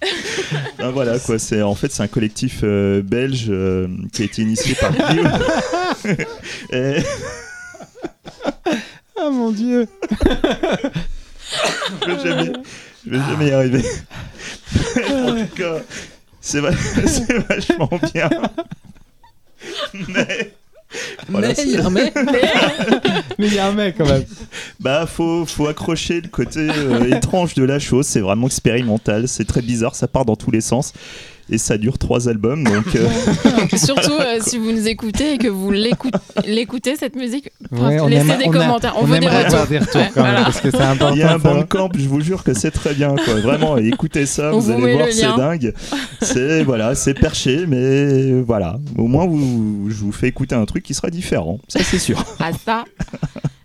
ben 0.78 0.90
voilà 0.90 1.18
quoi, 1.18 1.40
c'est 1.40 1.60
en 1.60 1.74
fait 1.74 1.90
c'est 1.90 2.04
un 2.04 2.08
collectif 2.08 2.60
euh, 2.62 3.02
belge 3.02 3.46
euh, 3.48 3.88
qui 4.12 4.22
a 4.22 4.24
été 4.26 4.42
initié 4.42 4.74
par 4.76 4.92
Guillaume. 5.10 5.32
Et- 6.72 7.02
Ah 9.20 9.30
mon 9.30 9.50
dieu 9.50 9.88
je 12.02 12.06
vais 12.06 12.22
jamais, 12.28 12.52
je 13.04 13.10
vais 13.10 13.18
jamais 13.18 13.48
y 13.48 13.50
arriver. 13.50 13.82
en 15.10 15.34
tout 15.34 15.54
cas, 15.56 15.78
c'est 16.40 16.60
vachement 16.60 17.90
bien. 18.14 18.28
Mais 20.08 20.52
Voilà, 21.28 21.48
Mais 21.56 21.62
il 21.64 21.70
y 21.72 21.76
a 21.76 21.86
un 21.86 21.90
mais. 21.90 22.12
Mais 23.38 23.46
il 23.46 23.54
y 23.54 23.58
a 23.58 23.66
un 23.66 23.72
mec 23.72 23.96
quand 23.98 24.06
même. 24.06 24.24
Bah, 24.80 25.06
faut, 25.06 25.44
faut 25.44 25.66
accrocher 25.66 26.20
le 26.20 26.28
côté 26.28 26.60
euh, 26.60 27.14
étrange 27.14 27.54
de 27.54 27.64
la 27.64 27.78
chose. 27.78 28.06
C'est 28.06 28.20
vraiment 28.20 28.46
expérimental. 28.46 29.28
C'est 29.28 29.44
très 29.44 29.62
bizarre. 29.62 29.94
Ça 29.94 30.08
part 30.08 30.24
dans 30.24 30.36
tous 30.36 30.50
les 30.50 30.60
sens. 30.60 30.92
Et 31.50 31.56
ça 31.58 31.78
dure 31.78 31.96
trois 31.98 32.28
albums. 32.28 32.62
Donc, 32.64 32.94
euh, 32.94 33.08
Surtout 33.76 34.12
euh, 34.20 34.38
si 34.40 34.58
vous 34.58 34.70
nous 34.70 34.86
écoutez 34.86 35.34
et 35.34 35.38
que 35.38 35.48
vous 35.48 35.70
l'écoute- 35.70 36.14
l'écoutez, 36.46 36.96
cette 36.96 37.16
musique, 37.16 37.50
Ouais, 37.72 37.96
laissez 38.08 38.30
aime- 38.30 38.38
des 38.38 38.44
on 38.46 38.50
a- 38.50 38.52
commentaires. 38.52 38.94
On, 38.98 39.02
On, 39.02 39.04
veut 39.06 39.18
des 39.18 39.26
retours. 39.28 39.44
avoir 39.46 39.66
des 39.66 39.78
retours 39.78 40.00
Ouais, 40.00 40.10
quand 40.14 40.22
même 40.22 40.34
parce 40.44 40.60
que 40.60 40.70
c'est 40.70 40.80
important. 40.82 41.14
il 41.14 41.20
y 41.20 41.22
a 41.22 41.32
un 41.32 41.38
bandcamp. 41.38 41.88
Je 41.96 42.06
vous 42.08 42.20
jure 42.20 42.44
que 42.44 42.52
c'est 42.54 42.70
très 42.70 42.92
bien. 42.94 43.14
Quoi. 43.16 43.34
Vraiment, 43.40 43.78
écoutez 43.78 44.26
ça. 44.26 44.50
Vous 44.50 44.60
vous 44.60 44.70
allez 44.70 44.94
voir, 44.94 45.08
c'est 45.10 45.22
dingue. 45.36 45.72
C'est 46.20 46.62
voilà, 46.64 46.94
c'est 46.94 47.14
perché, 47.14 47.64
mais 47.66 48.32
voilà. 48.42 48.78
Au 48.98 49.06
moins, 49.06 49.26
vous, 49.26 49.86
je 49.88 49.96
vous 50.04 50.12
fais 50.12 50.28
écouter 50.28 50.54
un 50.54 50.64
truc 50.66 50.82
qui 50.82 50.92
sera 50.94 51.08
différent. 51.10 51.58
Ça, 51.68 51.80
c'est 51.82 51.98
sûr. 51.98 52.22
Ah 52.40 52.50
ça. 52.64 52.84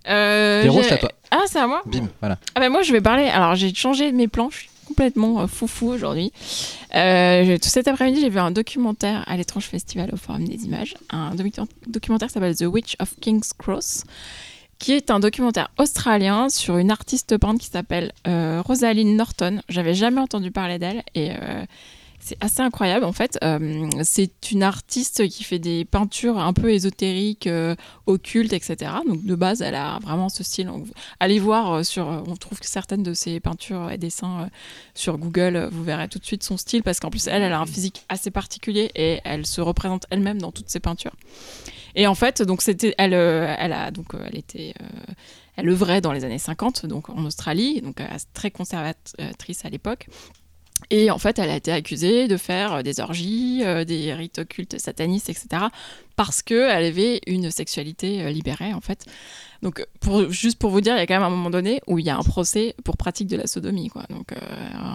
Euh, 0.09 0.63
j'ai- 0.71 0.83
c'est 0.83 0.93
à 0.93 0.97
toi. 0.97 1.11
Ah, 1.31 1.39
c'est 1.47 1.59
à 1.59 1.67
moi 1.67 1.81
Bim, 1.85 2.07
voilà. 2.19 2.37
Ah 2.55 2.59
ben 2.59 2.69
moi 2.69 2.81
je 2.83 2.91
vais 2.91 3.01
parler. 3.01 3.23
Alors 3.25 3.55
j'ai 3.55 3.73
changé 3.73 4.11
mes 4.11 4.27
plans. 4.27 4.49
Complètement 4.93 5.41
euh, 5.41 5.47
foufou 5.47 5.87
aujourd'hui. 5.87 6.31
Euh, 6.93 7.57
tout 7.57 7.67
cet 7.69 7.87
après-midi 7.87 8.21
j'ai 8.21 8.29
vu 8.29 8.37
un 8.37 8.51
documentaire 8.51 9.23
à 9.27 9.35
l'étrange 9.37 9.65
festival 9.65 10.11
au 10.13 10.17
Forum 10.17 10.47
des 10.47 10.65
Images. 10.65 10.93
Un 11.09 11.33
docu- 11.33 11.65
documentaire 11.87 12.27
qui 12.27 12.33
s'appelle 12.35 12.55
The 12.55 12.65
Witch 12.67 12.95
of 12.99 13.15
King's 13.19 13.53
Cross, 13.53 14.03
qui 14.77 14.91
est 14.91 15.09
un 15.09 15.19
documentaire 15.19 15.71
australien 15.79 16.47
sur 16.49 16.77
une 16.77 16.91
artiste 16.91 17.37
peintre 17.39 17.59
qui 17.59 17.69
s'appelle 17.71 18.11
euh, 18.27 18.61
Rosaline 18.63 19.15
Norton. 19.15 19.61
J'avais 19.67 19.95
jamais 19.95 20.21
entendu 20.21 20.51
parler 20.51 20.77
d'elle 20.77 21.01
et 21.15 21.31
euh, 21.31 21.65
c'est 22.23 22.37
assez 22.41 22.61
incroyable 22.61 23.03
en 23.05 23.11
fait. 23.11 23.37
Euh, 23.43 23.89
c'est 24.03 24.51
une 24.51 24.63
artiste 24.63 25.27
qui 25.27 25.43
fait 25.43 25.59
des 25.59 25.83
peintures 25.83 26.39
un 26.39 26.53
peu 26.53 26.71
ésotériques, 26.71 27.47
euh, 27.47 27.75
occultes, 28.05 28.53
etc. 28.53 28.91
Donc 29.07 29.25
de 29.25 29.35
base, 29.35 29.61
elle 29.61 29.75
a 29.75 29.99
vraiment 29.99 30.29
ce 30.29 30.43
style. 30.43 30.69
Allez 31.19 31.39
voir 31.39 31.73
euh, 31.73 31.83
sur, 31.83 32.07
on 32.07 32.35
trouve 32.35 32.59
certaines 32.61 33.03
de 33.03 33.13
ses 33.13 33.39
peintures 33.41 33.91
et 33.91 33.97
dessins 33.97 34.49
sur 34.93 35.17
Google, 35.17 35.69
vous 35.71 35.83
verrez 35.83 36.07
tout 36.07 36.19
de 36.19 36.25
suite 36.25 36.43
son 36.43 36.55
style 36.55 36.81
parce 36.81 36.99
qu'en 36.99 37.09
plus 37.09 37.27
elle, 37.27 37.41
elle 37.41 37.53
a 37.53 37.59
un 37.59 37.65
physique 37.65 38.03
assez 38.07 38.31
particulier 38.31 38.89
et 38.95 39.19
elle 39.25 39.45
se 39.45 39.59
représente 39.59 40.05
elle-même 40.09 40.39
dans 40.39 40.51
toutes 40.51 40.69
ses 40.69 40.79
peintures. 40.79 41.15
Et 41.95 42.07
en 42.07 42.15
fait, 42.15 42.41
donc 42.41 42.61
c'était, 42.61 42.95
elle, 42.97 43.13
elle 43.13 43.73
a 43.73 43.91
donc, 43.91 44.15
elle 44.25 44.37
était, 44.37 44.73
elle 45.57 45.69
œuvrait 45.69 46.01
dans 46.01 46.11
les 46.11 46.23
années 46.23 46.39
50, 46.39 46.85
donc 46.87 47.09
en 47.09 47.23
Australie, 47.25 47.81
donc 47.81 48.01
très 48.33 48.49
conservatrice 48.49 49.65
à 49.65 49.69
l'époque. 49.69 50.07
Et 50.89 51.09
en 51.11 51.17
fait, 51.17 51.39
elle 51.39 51.49
a 51.49 51.55
été 51.55 51.71
accusée 51.71 52.27
de 52.27 52.37
faire 52.37 52.73
euh, 52.73 52.81
des 52.81 52.99
orgies, 52.99 53.61
euh, 53.63 53.83
des 53.85 54.13
rites 54.13 54.39
occultes 54.39 54.79
satanistes, 54.79 55.29
etc. 55.29 55.65
Parce 56.15 56.41
qu'elle 56.43 56.83
avait 56.85 57.21
une 57.27 57.49
sexualité 57.51 58.21
euh, 58.21 58.29
libérée, 58.29 58.73
en 58.73 58.81
fait. 58.81 59.05
Donc, 59.63 59.83
pour, 60.01 60.29
juste 60.29 60.59
pour 60.59 60.69
vous 60.71 60.81
dire, 60.81 60.93
il 60.95 60.99
y 60.99 61.01
a 61.01 61.07
quand 61.07 61.13
même 61.15 61.23
un 61.23 61.29
moment 61.29 61.49
donné 61.49 61.81
où 61.87 61.97
il 61.97 62.05
y 62.05 62.09
a 62.09 62.17
un 62.17 62.21
procès 62.23 62.75
pour 62.83 62.97
pratique 62.97 63.27
de 63.27 63.37
la 63.37 63.47
sodomie. 63.47 63.87
Quoi. 63.89 64.03
Donc, 64.09 64.33
euh, 64.33 64.37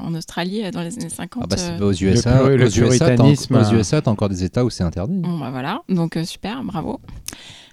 en 0.05 0.15
Australie, 0.15 0.71
dans 0.71 0.83
les 0.83 0.95
années 0.99 1.09
50. 1.09 1.43
Ah 1.45 1.47
bah, 1.49 1.57
c'est- 1.57 1.83
aux 1.83 1.93
USA, 1.93 2.39
puri- 2.45 2.57
le 2.59 2.65
aux 2.67 2.69
USA, 2.69 3.07
en- 3.07 3.17
aux 3.63 3.75
USA, 3.75 4.03
t'as 4.03 4.11
encore 4.11 4.29
des 4.29 4.45
États 4.45 4.65
où 4.65 4.71
c'est 4.71 4.85
interdit. 4.85 5.17
Bon, 5.19 5.39
bah 5.39 5.51
voilà, 5.51 5.83
donc 5.89 6.17
euh, 6.19 6.25
super, 6.25 6.63
bravo. 6.65 7.01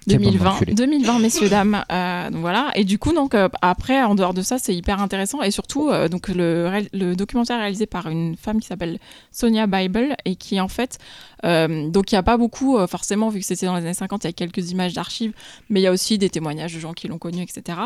Quelle 0.07 0.19
bande 0.19 0.33
2020, 0.33 0.49
d'enculés. 0.49 0.73
2020, 0.73 1.19
messieurs, 1.19 1.49
dames. 1.49 1.83
Euh, 1.91 2.29
donc 2.29 2.41
voilà. 2.41 2.71
Et 2.75 2.83
du 2.83 2.99
coup, 2.99 3.13
donc, 3.13 3.33
euh, 3.33 3.49
après, 3.61 4.03
en 4.03 4.15
dehors 4.15 4.33
de 4.33 4.41
ça, 4.41 4.57
c'est 4.57 4.75
hyper 4.75 5.01
intéressant. 5.01 5.41
Et 5.41 5.51
surtout, 5.51 5.89
euh, 5.89 6.07
donc, 6.07 6.27
le, 6.27 6.69
le 6.93 7.15
documentaire 7.15 7.57
réalisé 7.57 7.85
par 7.85 8.07
une 8.07 8.35
femme 8.35 8.59
qui 8.59 8.67
s'appelle 8.67 8.99
Sonia 9.31 9.67
Bible 9.67 10.15
et 10.25 10.35
qui, 10.35 10.59
en 10.61 10.67
fait, 10.67 10.99
euh, 11.43 11.89
donc, 11.89 12.11
il 12.11 12.15
n'y 12.15 12.19
a 12.19 12.23
pas 12.23 12.37
beaucoup, 12.37 12.77
euh, 12.77 12.87
forcément, 12.87 13.29
vu 13.29 13.39
que 13.39 13.45
c'était 13.45 13.65
dans 13.65 13.75
les 13.75 13.81
années 13.81 13.93
50, 13.93 14.23
il 14.23 14.27
y 14.27 14.29
a 14.29 14.33
quelques 14.33 14.71
images 14.71 14.93
d'archives, 14.93 15.33
mais 15.69 15.81
il 15.81 15.83
y 15.83 15.87
a 15.87 15.91
aussi 15.91 16.17
des 16.17 16.29
témoignages 16.29 16.73
de 16.73 16.79
gens 16.79 16.93
qui 16.93 17.07
l'ont 17.07 17.17
connue, 17.17 17.41
etc. 17.41 17.79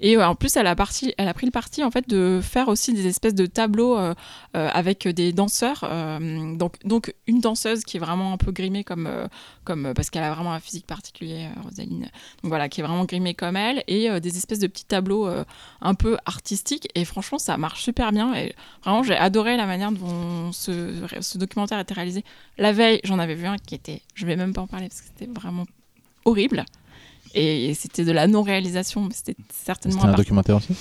Et 0.00 0.16
euh, 0.16 0.26
en 0.26 0.34
plus, 0.34 0.56
elle 0.56 0.66
a, 0.66 0.74
elle 1.18 1.28
a 1.28 1.34
pris 1.34 1.46
le 1.46 1.52
parti, 1.52 1.84
en 1.84 1.90
fait, 1.90 2.08
de 2.08 2.40
faire 2.42 2.68
aussi 2.68 2.92
des 2.92 3.06
espèces 3.06 3.34
de 3.34 3.46
tableaux 3.46 3.96
avec 4.52 5.06
des 5.08 5.32
danseurs. 5.32 5.88
donc, 6.56 6.76
donc, 6.84 7.14
une 7.26 7.40
danseuse 7.40 7.84
qui 7.84 7.96
est 7.96 8.00
vraiment 8.00 8.32
un 8.32 8.36
peu 8.36 8.52
grimée 8.52 8.84
comme. 8.84 9.08
comme, 9.64 9.92
parce 9.94 10.10
qu'elle 10.10 10.22
a 10.22 10.32
vraiment 10.32 10.52
un 10.52 10.60
physique 10.60 10.86
particulier, 10.86 11.48
Rosaline. 11.62 12.02
Donc 12.42 12.48
voilà, 12.48 12.68
qui 12.68 12.80
est 12.80 12.84
vraiment 12.84 13.04
grimée 13.04 13.34
comme 13.34 13.56
elle, 13.56 13.82
et 13.86 14.20
des 14.20 14.36
espèces 14.36 14.58
de 14.58 14.66
petits 14.66 14.84
tableaux 14.84 15.28
un 15.80 15.94
peu 15.94 16.16
artistiques. 16.24 16.88
Et 16.94 17.04
franchement, 17.04 17.38
ça 17.38 17.56
marche 17.56 17.82
super 17.82 18.12
bien. 18.12 18.34
Et 18.34 18.54
vraiment, 18.82 19.02
j'ai 19.02 19.16
adoré 19.16 19.56
la 19.56 19.66
manière 19.66 19.92
dont 19.92 20.52
ce, 20.52 21.06
ce 21.20 21.38
documentaire 21.38 21.78
a 21.78 21.82
été 21.82 21.94
réalisé. 21.94 22.24
La 22.58 22.72
veille, 22.72 22.95
j'en 23.04 23.18
avais 23.18 23.34
vu 23.34 23.46
un 23.46 23.56
qui 23.58 23.74
était, 23.74 24.02
je 24.14 24.26
vais 24.26 24.36
même 24.36 24.52
pas 24.52 24.62
en 24.62 24.66
parler 24.66 24.88
parce 24.88 25.00
que 25.00 25.06
c'était 25.06 25.30
vraiment 25.32 25.66
horrible. 26.24 26.64
Et 27.34 27.74
c'était 27.74 28.04
de 28.04 28.12
la 28.12 28.26
non-réalisation, 28.26 29.08
c'était 29.12 29.36
certainement 29.52 30.00
C'était 30.00 30.12
un 30.12 30.16
documentaire 30.16 30.56
aussi? 30.56 30.74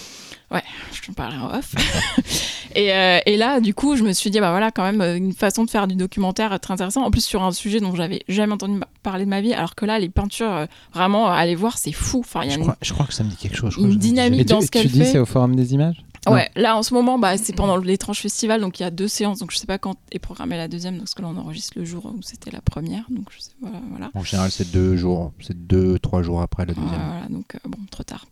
Je 0.93 1.01
t'en 1.05 1.13
parlerai 1.13 1.39
en 1.39 1.57
off. 1.57 1.73
et, 2.75 2.93
euh, 2.93 3.19
et 3.25 3.37
là, 3.37 3.59
du 3.59 3.73
coup, 3.73 3.95
je 3.95 4.03
me 4.03 4.13
suis 4.13 4.29
dit, 4.29 4.39
bah 4.39 4.51
voilà, 4.51 4.71
quand 4.71 4.83
même, 4.83 5.01
euh, 5.01 5.17
une 5.17 5.33
façon 5.33 5.63
de 5.63 5.69
faire 5.69 5.87
du 5.87 5.95
documentaire 5.95 6.59
très 6.59 6.73
intéressant. 6.73 7.03
En 7.03 7.11
plus, 7.11 7.23
sur 7.25 7.43
un 7.43 7.51
sujet 7.51 7.79
dont 7.79 7.95
j'avais 7.95 8.23
jamais 8.27 8.53
entendu 8.53 8.79
parler 9.03 9.25
de 9.25 9.29
ma 9.29 9.41
vie, 9.41 9.53
alors 9.53 9.75
que 9.75 9.85
là, 9.85 9.99
les 9.99 10.09
peintures, 10.09 10.51
euh, 10.51 10.65
vraiment, 10.93 11.27
allez 11.27 11.55
voir, 11.55 11.77
c'est 11.77 11.91
fou. 11.91 12.19
Enfin, 12.19 12.43
y 12.43 12.47
a 12.47 12.49
je 12.51 12.55
une- 12.57 12.63
crois, 12.63 12.77
je 12.81 12.93
crois 12.93 13.05
que 13.05 13.13
ça 13.13 13.23
me 13.23 13.29
dit 13.29 13.35
quelque 13.37 13.57
chose. 13.57 13.73
je 13.75 13.79
une 13.81 13.91
que 13.93 13.95
dynamique 13.95 14.41
Et 14.41 14.45
tu, 14.45 14.53
dans 14.53 14.61
ce 14.61 14.65
tu 14.65 14.71
qu'elle 14.71 14.87
dis 14.87 14.99
fait. 14.99 15.05
c'est 15.05 15.19
au 15.19 15.25
Forum 15.25 15.55
des 15.55 15.73
images? 15.73 15.97
Ouais, 16.27 16.49
là 16.55 16.75
en 16.75 16.81
ce 16.81 16.91
moment, 16.95 17.19
bah, 17.19 17.37
c'est 17.37 17.53
pendant 17.53 17.77
l'étrange 17.77 18.17
festival, 18.17 18.59
donc 18.59 18.79
il 18.79 18.81
y 18.81 18.85
a 18.87 18.89
deux 18.89 19.07
séances, 19.07 19.37
donc 19.37 19.51
je 19.51 19.57
sais 19.59 19.67
pas 19.67 19.77
quand 19.77 19.93
est 20.11 20.17
programmée 20.17 20.57
la 20.57 20.67
deuxième, 20.67 20.97
parce 20.97 21.13
que 21.13 21.21
là 21.21 21.27
on 21.31 21.37
enregistre 21.37 21.73
le 21.75 21.85
jour 21.85 22.03
où 22.07 22.19
c'était 22.23 22.49
la 22.49 22.61
première, 22.61 23.03
donc 23.11 23.27
je 23.29 23.39
sais 23.41 23.51
voilà. 23.61 23.77
voilà. 23.91 24.09
En 24.15 24.23
général, 24.23 24.49
c'est 24.49 24.71
deux 24.71 24.97
jours, 24.97 25.33
c'est 25.39 25.67
deux, 25.67 25.99
trois 25.99 26.23
jours 26.23 26.41
après 26.41 26.65
la 26.65 26.73
deuxième. 26.73 26.99
Voilà, 26.99 27.27
donc 27.29 27.53
euh, 27.53 27.59
bon, 27.65 27.77
trop 27.91 28.01
tard. 28.01 28.25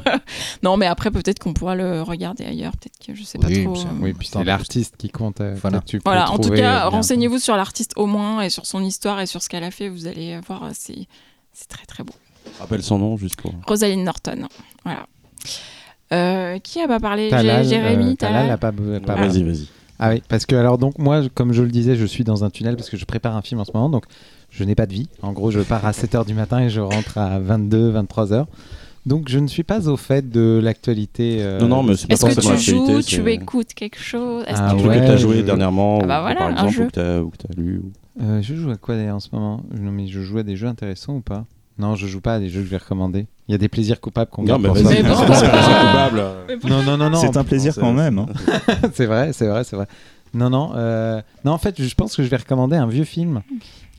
non, 0.62 0.78
mais 0.78 0.86
après 0.86 1.10
peut-être 1.10 1.38
qu'on 1.38 1.52
pourra 1.58 1.74
le 1.74 2.02
regarder 2.02 2.44
ailleurs, 2.44 2.72
peut-être 2.76 2.98
que 3.04 3.14
je 3.14 3.22
sais 3.24 3.38
pas 3.38 3.48
Oui, 3.48 3.64
trop. 3.64 3.76
euh, 3.78 3.84
Oui, 4.00 4.12
puis 4.12 4.28
c'est 4.30 4.44
l'artiste 4.44 4.94
qui 4.96 5.08
compte. 5.10 5.40
euh, 5.40 5.54
Voilà. 5.60 5.80
que 5.80 5.84
tu 5.86 5.98
peux 5.98 6.02
Voilà, 6.10 6.30
en 6.30 6.38
tout 6.38 6.50
cas, 6.50 6.86
renseignez-vous 6.88 7.38
sur 7.38 7.56
l'artiste 7.56 7.92
au 7.96 8.06
moins 8.06 8.42
et 8.42 8.50
sur 8.50 8.66
son 8.66 8.82
histoire 8.82 9.20
et 9.20 9.26
sur 9.26 9.42
ce 9.42 9.48
qu'elle 9.48 9.64
a 9.64 9.70
fait, 9.70 9.88
vous 9.88 10.06
allez 10.06 10.38
voir, 10.46 10.64
euh, 10.64 10.70
c'est 10.72 11.06
c'est 11.52 11.68
très 11.68 11.86
très 11.86 12.04
beau. 12.04 12.12
Rappelle 12.60 12.82
son 12.82 12.98
nom 12.98 13.16
juste 13.16 13.36
pour. 13.40 13.52
Rosaline 13.66 14.04
Norton, 14.04 14.46
voilà. 14.84 15.06
Euh, 16.12 16.58
qui 16.60 16.80
a 16.80 16.86
pas 16.86 17.00
parlé? 17.00 17.28
Talal, 17.30 17.64
J'ai- 17.64 17.70
Jérémy, 17.70 18.12
euh, 18.12 18.14
Talal 18.14 18.48
Talal. 18.48 18.50
a 18.50 18.58
pas, 18.58 18.72
pas 18.72 19.14
Ah. 19.20 19.26
Vas-y, 19.26 19.42
vas-y. 19.42 19.68
Ah 19.98 20.10
oui, 20.10 20.22
parce 20.28 20.44
que 20.46 20.54
alors 20.54 20.76
donc 20.78 20.98
moi, 20.98 21.22
comme 21.34 21.52
je 21.52 21.62
le 21.62 21.70
disais, 21.70 21.96
je 21.96 22.04
suis 22.04 22.22
dans 22.22 22.44
un 22.44 22.50
tunnel 22.50 22.76
parce 22.76 22.90
que 22.90 22.96
je 22.96 23.04
prépare 23.06 23.34
un 23.34 23.42
film 23.42 23.60
en 23.60 23.64
ce 23.64 23.70
moment, 23.74 23.88
donc 23.88 24.04
je 24.50 24.62
n'ai 24.62 24.74
pas 24.74 24.86
de 24.86 24.92
vie. 24.92 25.08
En 25.22 25.32
gros, 25.32 25.50
je 25.50 25.60
pars 25.60 25.84
à 25.86 25.92
7h 25.92 26.24
du 26.26 26.34
matin 26.34 26.60
et 26.60 26.68
je 26.70 26.80
rentre 26.80 27.16
à 27.18 27.40
22, 27.40 27.90
23h. 27.92 28.46
Donc 29.06 29.28
je 29.28 29.38
ne 29.38 29.46
suis 29.46 29.62
pas 29.62 29.88
au 29.88 29.96
fait 29.96 30.28
de 30.28 30.60
l'actualité. 30.62 31.38
euh, 31.40 31.60
Non, 31.60 31.68
non, 31.68 31.82
mais 31.84 31.96
c'est 31.96 32.08
pas 32.08 32.14
Est-ce 32.14 32.40
que 32.40 32.56
tu 32.56 32.58
joues, 32.76 33.02
tu 33.02 33.30
écoutes 33.30 33.72
quelque 33.72 33.98
chose? 34.00 34.44
Est-ce 34.48 34.60
Ah 34.60 34.70
que 34.72 34.76
tu- 34.76 34.82
truc 34.82 34.90
ouais, 34.90 35.00
que 35.00 35.06
t'as 35.06 35.16
joué 35.16 35.36
je- 35.38 35.42
dernièrement, 35.42 35.98
Ah 36.00 36.04
ou, 36.04 36.06
bah 36.08 36.20
voilà, 36.22 36.36
par 36.40 36.48
un 36.48 36.52
exemple, 36.52 36.72
jeu. 36.72 36.82
ou 36.82 36.86
que 36.86 36.92
t'as 36.92 37.20
ou 37.20 37.30
que 37.30 37.36
t'as 37.36 37.54
lu. 37.60 37.78
ou- 37.84 37.92
euh, 38.22 38.42
je 38.42 38.54
joue 38.54 38.70
à 38.70 38.76
quoi 38.76 38.96
d'ailleurs 38.96 39.16
en 39.16 39.20
ce 39.20 39.28
moment? 39.32 39.62
Non, 39.78 39.92
mais 39.92 40.08
je 40.08 40.20
joue 40.22 40.38
à 40.38 40.42
des 40.42 40.56
jeux 40.56 40.66
intéressants 40.66 41.14
ou 41.16 41.20
pas? 41.20 41.44
Non, 41.78 41.94
je 41.94 42.06
joue 42.06 42.20
pas 42.20 42.34
à 42.34 42.38
des 42.40 42.48
jeux 42.48 42.60
que 42.60 42.66
je 42.66 42.70
vais 42.70 42.78
recommander. 42.78 43.26
Il 43.48 43.52
y 43.52 43.54
a 43.54 43.58
des 43.58 43.68
plaisirs 43.68 44.00
coupables 44.00 44.30
qu'on 44.30 44.42
Non, 44.42 44.58
garde 44.58 44.62
mais 44.62 44.68
pour 44.68 44.76
vas-y. 44.78 44.84
Mais 45.02 45.08
bon. 45.08 45.14
c'est 45.14 45.24
un 45.24 45.50
plaisir 45.50 45.78
coupable. 45.80 46.22
Non, 46.68 46.82
non, 46.82 46.96
non, 46.96 47.10
non. 47.10 47.20
C'est 47.20 47.36
un 47.36 47.44
plaisir 47.44 47.74
quand 47.78 47.92
même. 47.92 48.18
hein. 48.18 48.26
c'est 48.94 49.06
vrai, 49.06 49.32
c'est 49.32 49.46
vrai, 49.46 49.62
c'est 49.62 49.76
vrai. 49.76 49.86
Non, 50.34 50.50
non, 50.50 50.72
euh, 50.74 51.20
non. 51.44 51.52
En 51.52 51.58
fait, 51.58 51.80
je 51.80 51.94
pense 51.94 52.16
que 52.16 52.22
je 52.24 52.28
vais 52.28 52.36
recommander 52.38 52.74
un 52.76 52.88
vieux 52.88 53.04
film 53.04 53.42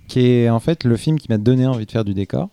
qui 0.10 0.20
est 0.28 0.50
en 0.50 0.60
fait 0.60 0.84
le 0.84 0.98
film 0.98 1.18
qui 1.20 1.28
m'a 1.30 1.38
donné 1.38 1.66
envie 1.68 1.86
de 1.86 1.92
faire 1.92 2.04
du 2.04 2.14
décor, 2.14 2.50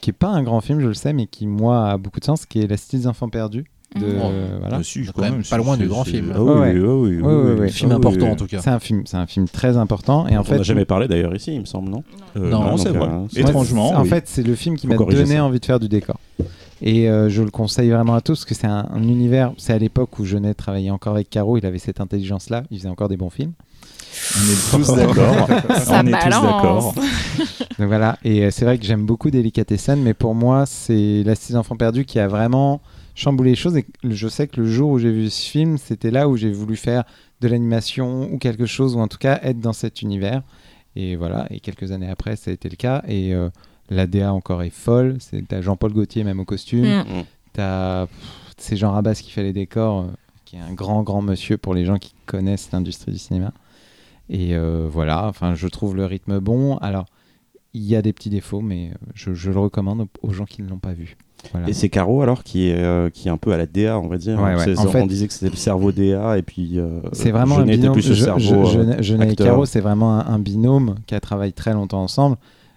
qui 0.00 0.10
est 0.10 0.12
pas 0.14 0.28
un 0.28 0.42
grand 0.42 0.60
film, 0.60 0.80
je 0.80 0.86
le 0.88 0.94
sais, 0.94 1.12
mais 1.12 1.26
qui 1.26 1.46
moi 1.46 1.90
a 1.90 1.96
beaucoup 1.98 2.20
de 2.20 2.24
sens, 2.24 2.46
qui 2.46 2.60
est 2.60 2.66
La 2.66 2.76
Cité 2.76 2.96
des 2.98 3.06
enfants 3.06 3.28
perdus. 3.28 3.64
De, 3.98 4.04
Mhm. 4.04 4.58
voilà. 4.60 4.76
Ah, 4.76 4.82
si, 4.82 5.02
Quand 5.06 5.12
quand 5.14 5.22
même 5.22 5.36
pas 5.38 5.42
c'est- 5.44 5.56
loin 5.56 5.76
du 5.78 5.88
grand 5.88 6.04
film. 6.04 6.30
Ah 6.34 6.42
oui, 6.42 6.78
oui, 6.78 7.20
oui. 7.22 7.70
Film 7.70 7.92
important 7.92 8.26
oui. 8.26 8.32
en 8.32 8.36
tout 8.36 8.46
cas. 8.46 8.60
C'est 8.60 8.68
un 8.68 8.78
film, 8.78 9.04
c'est 9.06 9.16
un 9.16 9.26
film 9.26 9.48
très 9.48 9.78
important 9.78 10.28
et 10.28 10.36
en 10.36 10.42
on 10.42 10.44
fait, 10.44 10.58
n'a 10.58 10.62
jamais 10.62 10.84
parlé 10.84 11.08
d'ailleurs 11.08 11.34
ici, 11.34 11.54
il 11.54 11.60
me 11.60 11.64
semble, 11.64 11.88
non 11.88 12.04
Euh, 12.36 12.50
Non, 12.50 12.64
non, 12.64 12.76
c'est 12.76 12.90
vrai. 12.90 13.08
euh, 13.08 13.20
c'est- 13.30 13.40
Moi, 13.40 13.48
Étrangement, 13.50 13.90
en 13.94 14.04
fait, 14.04 14.24
c'est 14.28 14.42
le 14.46 14.54
film 14.54 14.76
qui 14.76 14.86
m'a 14.88 14.96
donné 14.96 15.24
ça. 15.36 15.44
envie 15.44 15.58
de 15.58 15.64
faire 15.64 15.80
du 15.80 15.88
décor. 15.88 16.18
Et 16.82 17.08
euh, 17.08 17.28
je 17.30 17.42
le 17.42 17.50
conseille 17.50 17.88
vraiment 17.90 18.14
à 18.14 18.20
tous 18.20 18.40
parce 18.40 18.44
que 18.44 18.54
c'est 18.54 18.66
un, 18.66 18.86
un 18.94 19.02
univers. 19.02 19.52
C'est 19.56 19.72
à 19.72 19.78
l'époque 19.78 20.18
où 20.18 20.24
Jeunet 20.26 20.52
travaillait 20.54 20.90
encore 20.90 21.14
avec 21.14 21.30
Caro, 21.30 21.56
il 21.56 21.64
avait 21.64 21.78
cette 21.78 22.00
intelligence-là, 22.02 22.64
il 22.70 22.78
faisait 22.78 22.88
encore 22.90 23.08
des 23.08 23.16
bons 23.16 23.30
films. 23.30 23.52
On 24.36 24.50
est 24.50 24.70
tous 24.70 24.94
d'accord. 24.96 25.48
Ça 25.78 26.02
on 26.02 26.06
est 26.06 26.10
tous 26.10 26.28
balance. 26.30 26.42
d'accord. 26.42 26.94
Donc 27.78 27.86
voilà, 27.86 28.18
et 28.24 28.44
euh, 28.44 28.50
c'est 28.50 28.64
vrai 28.64 28.78
que 28.78 28.84
j'aime 28.84 29.06
beaucoup 29.06 29.30
Delicatessen, 29.30 30.02
mais 30.02 30.14
pour 30.14 30.34
moi, 30.34 30.66
c'est 30.66 31.22
La 31.24 31.34
des 31.34 31.56
enfants 31.56 31.76
perdus 31.76 32.04
qui 32.04 32.18
a 32.18 32.26
vraiment 32.26 32.80
chamboulé 33.14 33.50
les 33.50 33.56
choses. 33.56 33.76
Et 33.76 33.86
je 34.04 34.28
sais 34.28 34.48
que 34.48 34.60
le 34.60 34.66
jour 34.66 34.90
où 34.90 34.98
j'ai 34.98 35.12
vu 35.12 35.30
ce 35.30 35.48
film, 35.48 35.78
c'était 35.78 36.10
là 36.10 36.28
où 36.28 36.36
j'ai 36.36 36.50
voulu 36.50 36.76
faire 36.76 37.04
de 37.40 37.48
l'animation 37.48 38.28
ou 38.32 38.38
quelque 38.38 38.66
chose, 38.66 38.96
ou 38.96 39.00
en 39.00 39.08
tout 39.08 39.18
cas 39.18 39.38
être 39.42 39.60
dans 39.60 39.72
cet 39.72 40.02
univers. 40.02 40.42
Et 40.96 41.16
voilà, 41.16 41.46
et 41.50 41.60
quelques 41.60 41.92
années 41.92 42.10
après, 42.10 42.36
ça 42.36 42.50
a 42.50 42.54
été 42.54 42.68
le 42.68 42.76
cas. 42.76 43.02
Et 43.06 43.32
euh, 43.34 43.50
la 43.90 44.06
DA 44.06 44.32
encore 44.32 44.62
est 44.62 44.70
folle. 44.70 45.16
C'est 45.20 45.46
t'as 45.46 45.60
Jean-Paul 45.60 45.92
Gaultier 45.92 46.24
même 46.24 46.40
au 46.40 46.44
costume. 46.44 46.84
Mm. 46.84 47.00
Mm. 47.00 47.24
T'as 47.52 48.06
pff, 48.06 48.54
c'est 48.56 48.76
Jean 48.76 48.92
Rabas 48.92 49.14
qui 49.14 49.30
fait 49.30 49.42
les 49.42 49.52
décors, 49.52 50.00
euh, 50.00 50.06
qui 50.44 50.56
est 50.56 50.60
un 50.60 50.72
grand 50.72 51.02
grand 51.02 51.22
monsieur 51.22 51.58
pour 51.58 51.74
les 51.74 51.84
gens 51.84 51.98
qui 51.98 52.14
connaissent 52.26 52.70
l'industrie 52.72 53.12
du 53.12 53.18
cinéma. 53.18 53.52
Et 54.30 54.54
euh, 54.54 54.86
voilà, 54.90 55.26
enfin 55.26 55.54
je 55.54 55.66
trouve 55.68 55.96
le 55.96 56.04
rythme 56.04 56.38
bon. 56.40 56.76
Alors 56.78 57.06
il 57.74 57.82
y 57.82 57.96
a 57.96 58.02
des 58.02 58.12
petits 58.12 58.30
défauts, 58.30 58.60
mais 58.60 58.90
euh, 58.90 58.94
je, 59.14 59.34
je 59.34 59.50
le 59.50 59.58
recommande 59.60 60.06
aux- 60.22 60.32
gens 60.32 60.44
qui 60.46 60.62
ne 60.62 60.68
l'ont 60.68 60.78
pas 60.78 60.92
vu. 60.94 61.16
Voilà. 61.52 61.68
Et 61.68 61.72
c'est 61.72 61.88
Caro 61.88 62.20
alors 62.22 62.42
qui 62.42 62.68
est, 62.68 62.82
euh, 62.82 63.10
qui 63.10 63.28
est 63.28 63.30
un 63.30 63.36
peu 63.36 63.52
à 63.52 63.56
la 63.56 63.66
DA, 63.66 63.98
on 63.98 64.08
va 64.08 64.18
dire. 64.18 64.40
Ouais, 64.40 64.56
ouais. 64.56 64.78
En 64.78 64.86
on 64.86 64.90
fait- 64.90 65.06
disait 65.06 65.28
que 65.28 65.32
c'était 65.32 65.50
le 65.50 65.56
cerveau 65.56 65.92
DA 65.92 66.36
et 66.38 66.42
puis. 66.42 66.78
euh, 66.80 67.00
C'est 67.12 67.30
vraiment 67.30 67.58
un 67.58 67.64
binôme. 67.66 67.92
plus 67.92 68.02
Je- 68.02 68.14
cerveau. 68.24 68.64
je- 69.00 69.14
et. 69.22 69.36
Caro, 69.36 69.64
c'est 69.64 69.80
vraiment 69.80 70.18
un, 70.18 70.26
un 70.26 70.38
binôme 70.38 70.96
qui 71.06 71.14
a 71.14 71.20
travaillé 71.20 71.52
très 71.52 71.72
longtemps 71.74 72.02
ensemble. 72.02 72.36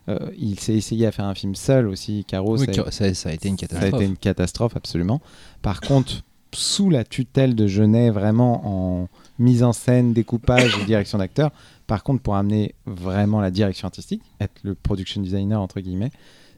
Euh, 0.10 0.18
il 0.38 0.60
s'est 0.60 0.76
essayé 0.76 1.06
à 1.08 1.12
faire 1.12 1.26
un 1.26 1.36
film 1.36 1.56
seul 1.56 1.88
aussi. 1.88 2.24
Caro, 2.26 2.58
Oui, 2.58 2.66
ça, 2.74 2.92
ça, 2.92 3.14
ça 3.14 3.30
a 3.30 3.34
été 3.34 3.50
une 3.50 3.58
ça 3.58 3.66
a 3.66 3.68
catastrophe. 3.68 4.02
été 4.02 4.06
une 4.10 4.18
catastrophe, 4.18 4.76
absolument. 4.76 5.22
Par 5.62 5.80
contre, 5.82 6.22
sous 6.54 6.90
la 6.90 7.04
tutelle 7.04 7.56
de 7.56 7.66
Genet, 7.68 8.10
vraiment 8.10 8.62
en 9.02 9.08
mise 9.42 9.64
en 9.64 9.74
scène, 9.74 10.14
découpage 10.14 10.78
et 10.78 10.86
direction 10.86 11.18
d'acteur, 11.18 11.52
par 11.88 12.04
contre, 12.04 12.22
pour 12.22 12.36
amener 12.36 12.76
vraiment 12.86 13.42
la 13.42 13.52
direction 13.52 13.88
artistique, 13.88 14.22
être 14.40 14.60
le 14.64 14.76
production 14.76 15.22
designer, 15.22 15.62
entre 15.62 15.82
guillemets, 15.82 16.12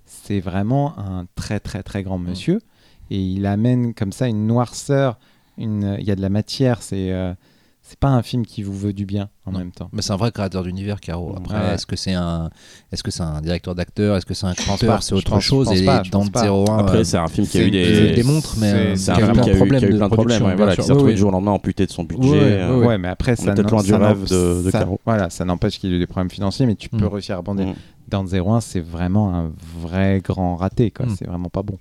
c'est 0.05 0.39
vraiment 0.39 0.97
un 0.99 1.25
très, 1.35 1.59
très, 1.59 1.81
très 1.81 2.03
grand 2.03 2.19
monsieur. 2.19 2.59
Et 3.09 3.19
il 3.19 3.45
amène 3.45 3.93
comme 3.93 4.11
ça 4.11 4.27
une 4.27 4.45
noirceur, 4.45 5.17
une... 5.57 5.97
il 5.99 6.05
y 6.05 6.11
a 6.11 6.15
de 6.15 6.21
la 6.21 6.29
matière, 6.29 6.81
c'est. 6.81 7.11
euh, 7.11 7.33
C'est 7.85 7.99
pas 7.99 8.07
un 8.07 8.23
film 8.23 8.45
qui 8.45 8.63
vous 8.63 8.71
veut 8.75 8.93
du 8.93 9.05
bien 9.05 9.27
en 9.45 9.51
Non. 9.51 9.59
même 9.59 9.71
temps. 9.71 9.89
Mais 9.91 10.01
c'est 10.01 10.13
un 10.13 10.15
vrai 10.15 10.31
créateur 10.31 10.63
d'univers, 10.63 11.01
Caro. 11.01 11.35
Après, 11.37 11.55
Ouais. 11.57 11.73
est-ce 11.73 11.85
que 11.85 11.97
c'est 11.97 12.13
un, 12.13 12.49
est-ce 12.93 13.03
que 13.03 13.11
c'est 13.11 13.23
un 13.23 13.41
directeur 13.41 13.75
d'acteur, 13.75 14.15
est-ce 14.15 14.25
que 14.25 14.33
c'est 14.33 14.45
un 14.47 14.53
chanteur, 14.53 15.03
c'est 15.03 15.13
autre 15.13 15.39
chose. 15.41 15.67
pense 15.67 15.77
et 15.77 15.85
pas, 15.85 16.01
dans 16.09 16.21
pense 16.21 16.29
pas. 16.29 16.45
01, 16.47 16.77
Après, 16.79 16.99
euh, 16.99 17.03
c'est 17.03 17.17
un 17.17 17.27
film 17.27 17.45
qui 17.45 17.57
a 17.57 17.61
eu 17.61 17.71
des. 17.71 18.23
montres, 18.23 18.55
mais 18.57 18.71
euh, 18.71 18.95
C'est 18.95 19.11
un 19.11 19.15
qui 19.15 19.21
a 19.21 19.25
film 19.25 19.41
qui 19.43 19.49
a 19.49 19.53
eu, 19.53 19.57
qui 19.57 19.61
a 19.61 19.65
plein 19.65 19.79
de 19.81 19.97
problèmes. 19.97 20.09
production, 20.11 20.45
ouais, 20.45 20.55
voilà, 20.55 20.71
bien 20.71 20.75
qui 20.75 20.81
s'est 20.81 20.85
sûr. 20.85 20.93
retrouvé 20.95 21.11
Oui, 21.11 21.15
du 21.15 21.19
jour 21.19 21.27
au 21.29 21.31
lendemain 21.33 21.51
amputé 21.51 21.85
de 21.85 21.91
son 21.91 22.05
budget. 22.05 22.29
Ouais, 22.31 22.37
euh, 22.41 22.85
ouais, 22.85 22.97
mais 22.97 23.09
après, 23.09 23.35
ça 23.35 23.51
peut-être 23.53 23.69
loin 23.69 23.83
du 23.83 23.93
rêve 23.93 24.29
de- 24.29 24.63
de 24.63 24.71
ça- 24.71 24.79
Caro. 24.79 24.99
Voilà, 25.05 25.29
ça 25.29 25.43
n'empêche 25.43 25.77
qu'il 25.77 25.89
y 25.89 25.93
ait 25.93 25.97
eu 25.97 25.99
des 25.99 26.07
problèmes 26.07 26.31
financiers, 26.31 26.65
mais 26.65 26.75
tu 26.75 26.87
peux 26.87 26.97
Mm. 27.05 27.07
réussir 27.13 27.35
à 27.35 27.39
rebondir. 27.39 27.67
Mm. 27.67 27.73
Dans 28.07 28.25
01, 28.25 28.61
c'est 28.61 28.79
vraiment 28.79 29.35
un 29.35 29.51
vrai 29.81 30.21
grand 30.23 30.55
raté. 30.55 30.93
Mm. 30.97 31.15
C'est 31.17 31.27
vraiment 31.27 31.49
pas 31.49 31.63
bon. 31.63 31.77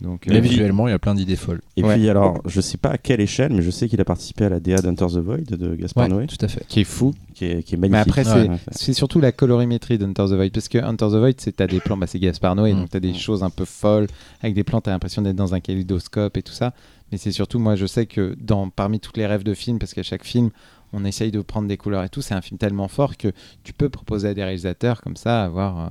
Mm. 0.00 0.04
Donc, 0.04 0.26
Mais 0.26 0.36
euh, 0.36 0.40
visuellement, 0.40 0.88
il 0.88 0.90
y 0.90 0.94
a 0.94 0.98
plein 0.98 1.14
d'idées 1.14 1.36
folles. 1.36 1.60
Et 1.76 1.82
Ouais. 1.82 1.94
puis 1.96 2.08
alors, 2.08 2.40
je 2.46 2.60
sais 2.60 2.78
pas 2.78 2.90
à 2.90 2.98
quelle 2.98 3.20
échelle, 3.20 3.52
mais 3.52 3.62
je 3.62 3.70
sais 3.70 3.88
qu'il 3.88 4.00
a 4.00 4.04
participé 4.04 4.44
à 4.44 4.48
la 4.48 4.60
DA 4.60 4.76
d'Hunter 4.80 5.06
the 5.06 5.18
Void 5.18 5.44
de 5.44 5.74
Gaspar 5.74 6.04
Ouais, 6.04 6.10
Noé, 6.10 6.26
tout 6.26 6.36
à 6.40 6.48
fait. 6.48 6.64
qui 6.68 6.80
est 6.80 6.84
fou. 6.84 7.14
qui 7.34 7.44
est, 7.46 7.62
qui 7.62 7.74
est 7.74 7.78
Mais 7.78 7.88
magnifique. 7.88 8.08
après, 8.18 8.24
c'est 8.24 8.48
Ouais. 8.50 8.56
c'est 8.70 8.92
surtout 8.92 9.20
la 9.20 9.32
colorimétrie 9.32 9.96
d'Hunter 9.98 10.24
the 10.26 10.32
Void. 10.34 10.50
Parce 10.52 10.68
que 10.68 10.78
Hunter 10.78 11.06
the 11.08 11.14
Void, 11.16 11.32
c'est 11.38 11.56
t'as 11.56 11.66
des 11.66 11.80
plans, 11.80 11.96
bah, 11.96 12.06
c'est 12.06 12.18
Gaspar 12.18 12.54
Noé, 12.54 12.72
Mm. 12.74 12.76
donc 12.80 12.90
t'as 12.90 13.00
des 13.00 13.12
Mm. 13.12 13.14
choses 13.16 13.42
un 13.42 13.50
peu 13.50 13.64
folles. 13.64 14.06
Avec 14.42 14.54
des 14.54 14.64
plans, 14.64 14.80
t'as 14.80 14.90
l'impression 14.90 15.22
d'être 15.22 15.36
dans 15.36 15.54
un 15.54 15.60
kaléidoscope 15.60 16.36
et 16.36 16.42
tout 16.42 16.52
ça. 16.52 16.72
Mais 17.12 17.18
c'est 17.18 17.32
surtout, 17.32 17.58
moi, 17.58 17.74
je 17.76 17.86
sais 17.86 18.06
que 18.06 18.36
dans, 18.40 18.68
parmi 18.70 19.00
toutes 19.00 19.16
les 19.16 19.26
rêves 19.26 19.42
de 19.42 19.54
films, 19.54 19.78
parce 19.78 19.94
qu'à 19.94 20.02
chaque 20.02 20.24
film, 20.24 20.50
on 20.92 21.04
essaye 21.04 21.30
de 21.30 21.40
prendre 21.40 21.66
des 21.68 21.76
couleurs 21.76 22.04
et 22.04 22.08
tout, 22.08 22.20
c'est 22.20 22.34
un 22.34 22.40
film 22.40 22.58
tellement 22.58 22.88
fort 22.88 23.16
que 23.16 23.28
tu 23.64 23.72
peux 23.72 23.88
proposer 23.88 24.28
à 24.28 24.34
des 24.34 24.42
réalisateurs 24.44 25.00
comme 25.02 25.16
ça, 25.16 25.42
avoir 25.44 25.80
euh, 25.80 25.88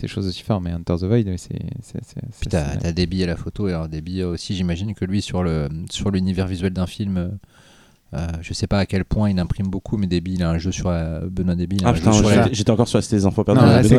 ces 0.00 0.08
choses 0.08 0.26
aussi 0.26 0.42
fortes. 0.42 0.62
Mais 0.62 0.70
Hunter 0.70 0.96
the 0.98 1.04
Void, 1.04 1.36
c'est. 1.36 1.58
Puis 2.40 2.48
t'as 2.48 2.92
Déby 2.92 3.22
à 3.22 3.26
la 3.26 3.36
photo, 3.36 3.68
et 3.68 3.72
alors 3.72 3.88
Déby 3.88 4.22
aussi, 4.22 4.54
j'imagine 4.54 4.94
que 4.94 5.04
lui, 5.04 5.22
sur 5.22 5.42
le 5.42 5.68
sur 5.90 6.10
l'univers 6.10 6.46
visuel 6.46 6.72
d'un 6.72 6.86
film, 6.86 7.38
euh, 8.12 8.18
euh, 8.18 8.26
je 8.42 8.52
sais 8.54 8.66
pas 8.66 8.78
à 8.80 8.86
quel 8.86 9.04
point 9.04 9.30
il 9.30 9.38
imprime 9.38 9.68
beaucoup, 9.68 9.96
mais 9.96 10.06
Déby, 10.06 10.34
il 10.34 10.42
a 10.42 10.50
un 10.50 10.58
jeu 10.58 10.72
sur 10.72 10.90
la... 10.90 11.20
Benoît 11.20 11.54
Déby. 11.54 11.78
Ah 11.84 11.92
la- 11.92 12.48
j'étais 12.52 12.70
encore 12.70 12.88
sur 12.88 12.98
la 12.98 13.02
Cité 13.02 13.16
des 13.16 13.26
enfants 13.26 13.44
Non, 13.46 13.54
perdus. 13.54 13.60
là, 13.60 13.76
Mais 13.82 13.88
c'est 13.88 13.96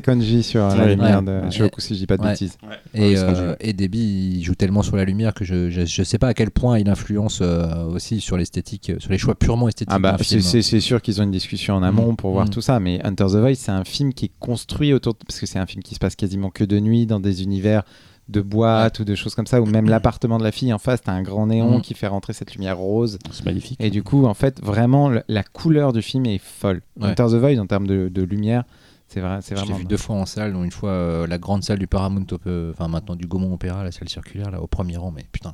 Konji- 0.00 0.42
sur 0.42 0.60
la 0.60 0.74
Ouais. 0.76 0.94
lumière 0.94 1.18
Ouais. 1.20 1.24
de 1.40 1.44
Ouais. 1.46 1.50
Shioku, 1.50 1.80
si 1.80 1.94
je 1.94 1.98
dis 2.00 2.06
pas 2.06 2.16
de 2.16 2.22
Ouais. 2.22 2.30
bêtises. 2.30 2.56
Et, 2.94 3.14
euh, 3.16 3.54
et 3.60 3.72
Déby, 3.72 4.36
il 4.38 4.42
joue 4.44 4.54
tellement 4.54 4.82
sur 4.82 4.96
la 4.96 5.04
lumière 5.04 5.34
que 5.34 5.44
je, 5.44 5.70
je, 5.70 5.84
je 5.84 6.02
sais 6.02 6.18
pas 6.18 6.28
à 6.28 6.34
quel 6.34 6.50
point 6.50 6.78
il 6.78 6.88
influence 6.88 7.40
euh, 7.42 7.84
aussi 7.86 8.20
sur 8.20 8.36
l'esthétique, 8.36 8.92
sur 8.98 9.10
les 9.10 9.18
choix 9.18 9.34
purement 9.34 9.68
esthétiques. 9.68 9.92
Ah 9.94 9.98
bah, 9.98 10.16
c'est 10.20 10.80
sûr 10.80 11.02
qu'ils 11.02 11.20
ont 11.20 11.24
une 11.24 11.30
discussion 11.30 11.74
en 11.74 11.82
amont 11.82 12.12
Mm. 12.12 12.16
pour 12.16 12.32
voir 12.32 12.46
Mm. 12.46 12.50
tout 12.50 12.60
ça, 12.60 12.80
mais 12.80 13.00
Hunter 13.04 13.26
the 13.26 13.36
Void, 13.36 13.54
c'est 13.54 13.72
un 13.72 13.84
film 13.84 14.12
qui 14.14 14.26
est 14.26 14.30
construit 14.38 14.92
autour, 14.92 15.14
de- 15.14 15.18
parce 15.26 15.40
que 15.40 15.46
c'est 15.46 15.58
un 15.58 15.66
film 15.66 15.82
qui 15.82 15.94
se 15.94 15.98
passe 16.00 16.16
quasiment 16.16 16.50
que 16.50 16.64
de 16.64 16.78
nuit, 16.80 17.06
dans 17.06 17.20
des 17.20 17.42
univers 17.42 17.82
de 18.30 18.40
boîtes 18.40 19.00
ou 19.00 19.04
de 19.04 19.14
choses 19.14 19.34
comme 19.34 19.46
ça, 19.46 19.60
ou 19.60 19.66
même 19.66 19.88
l'appartement 19.88 20.38
de 20.38 20.44
la 20.44 20.52
fille 20.52 20.72
en 20.72 20.78
face, 20.78 21.02
t'as 21.02 21.12
un 21.12 21.22
grand 21.22 21.46
néon 21.48 21.78
Mm. 21.78 21.82
qui 21.82 21.94
fait 21.94 22.06
rentrer 22.06 22.32
cette 22.32 22.54
lumière 22.54 22.78
rose. 22.78 23.18
C'est 23.30 23.44
magnifique. 23.44 23.78
Et 23.80 23.90
du 23.90 24.02
coup, 24.02 24.24
en 24.26 24.34
fait, 24.34 24.60
vraiment, 24.62 25.08
le- 25.08 25.22
la 25.28 25.42
couleur 25.42 25.92
du 25.92 26.02
film 26.02 26.26
est 26.26 26.38
folle. 26.38 26.80
Ouais. 27.00 27.08
Hunter 27.08 27.26
the 27.30 27.34
Void, 27.34 27.58
en 27.58 27.66
termes 27.66 27.86
de, 27.86 28.08
de 28.08 28.22
lumière, 28.22 28.64
c'est 29.08 29.20
vrai, 29.20 29.38
c'est 29.42 29.56
vraiment. 29.56 29.74
vu 29.76 29.84
deux 29.86 29.96
fois 29.96 30.14
en 30.16 30.24
salle, 30.26 30.52
dont 30.52 30.62
une 30.62 30.70
fois 30.70 30.90
euh, 30.90 31.26
la 31.26 31.36
grande 31.38 31.64
salle 31.64 31.80
du 31.80 31.88
Paramount, 31.88 32.24
euh, 32.46 32.70
enfin 32.72 32.86
maintenant 32.86 33.16
du 33.16 33.26
Gaumont 33.26 33.52
Opéra, 33.54 33.82
la 33.82 33.90
salle 33.90 34.08
circulaire, 34.08 34.52
là 34.52 34.60
au 34.62 34.68
premier 34.68 34.96
rang, 34.98 35.10
mais 35.14 35.24
putain. 35.32 35.52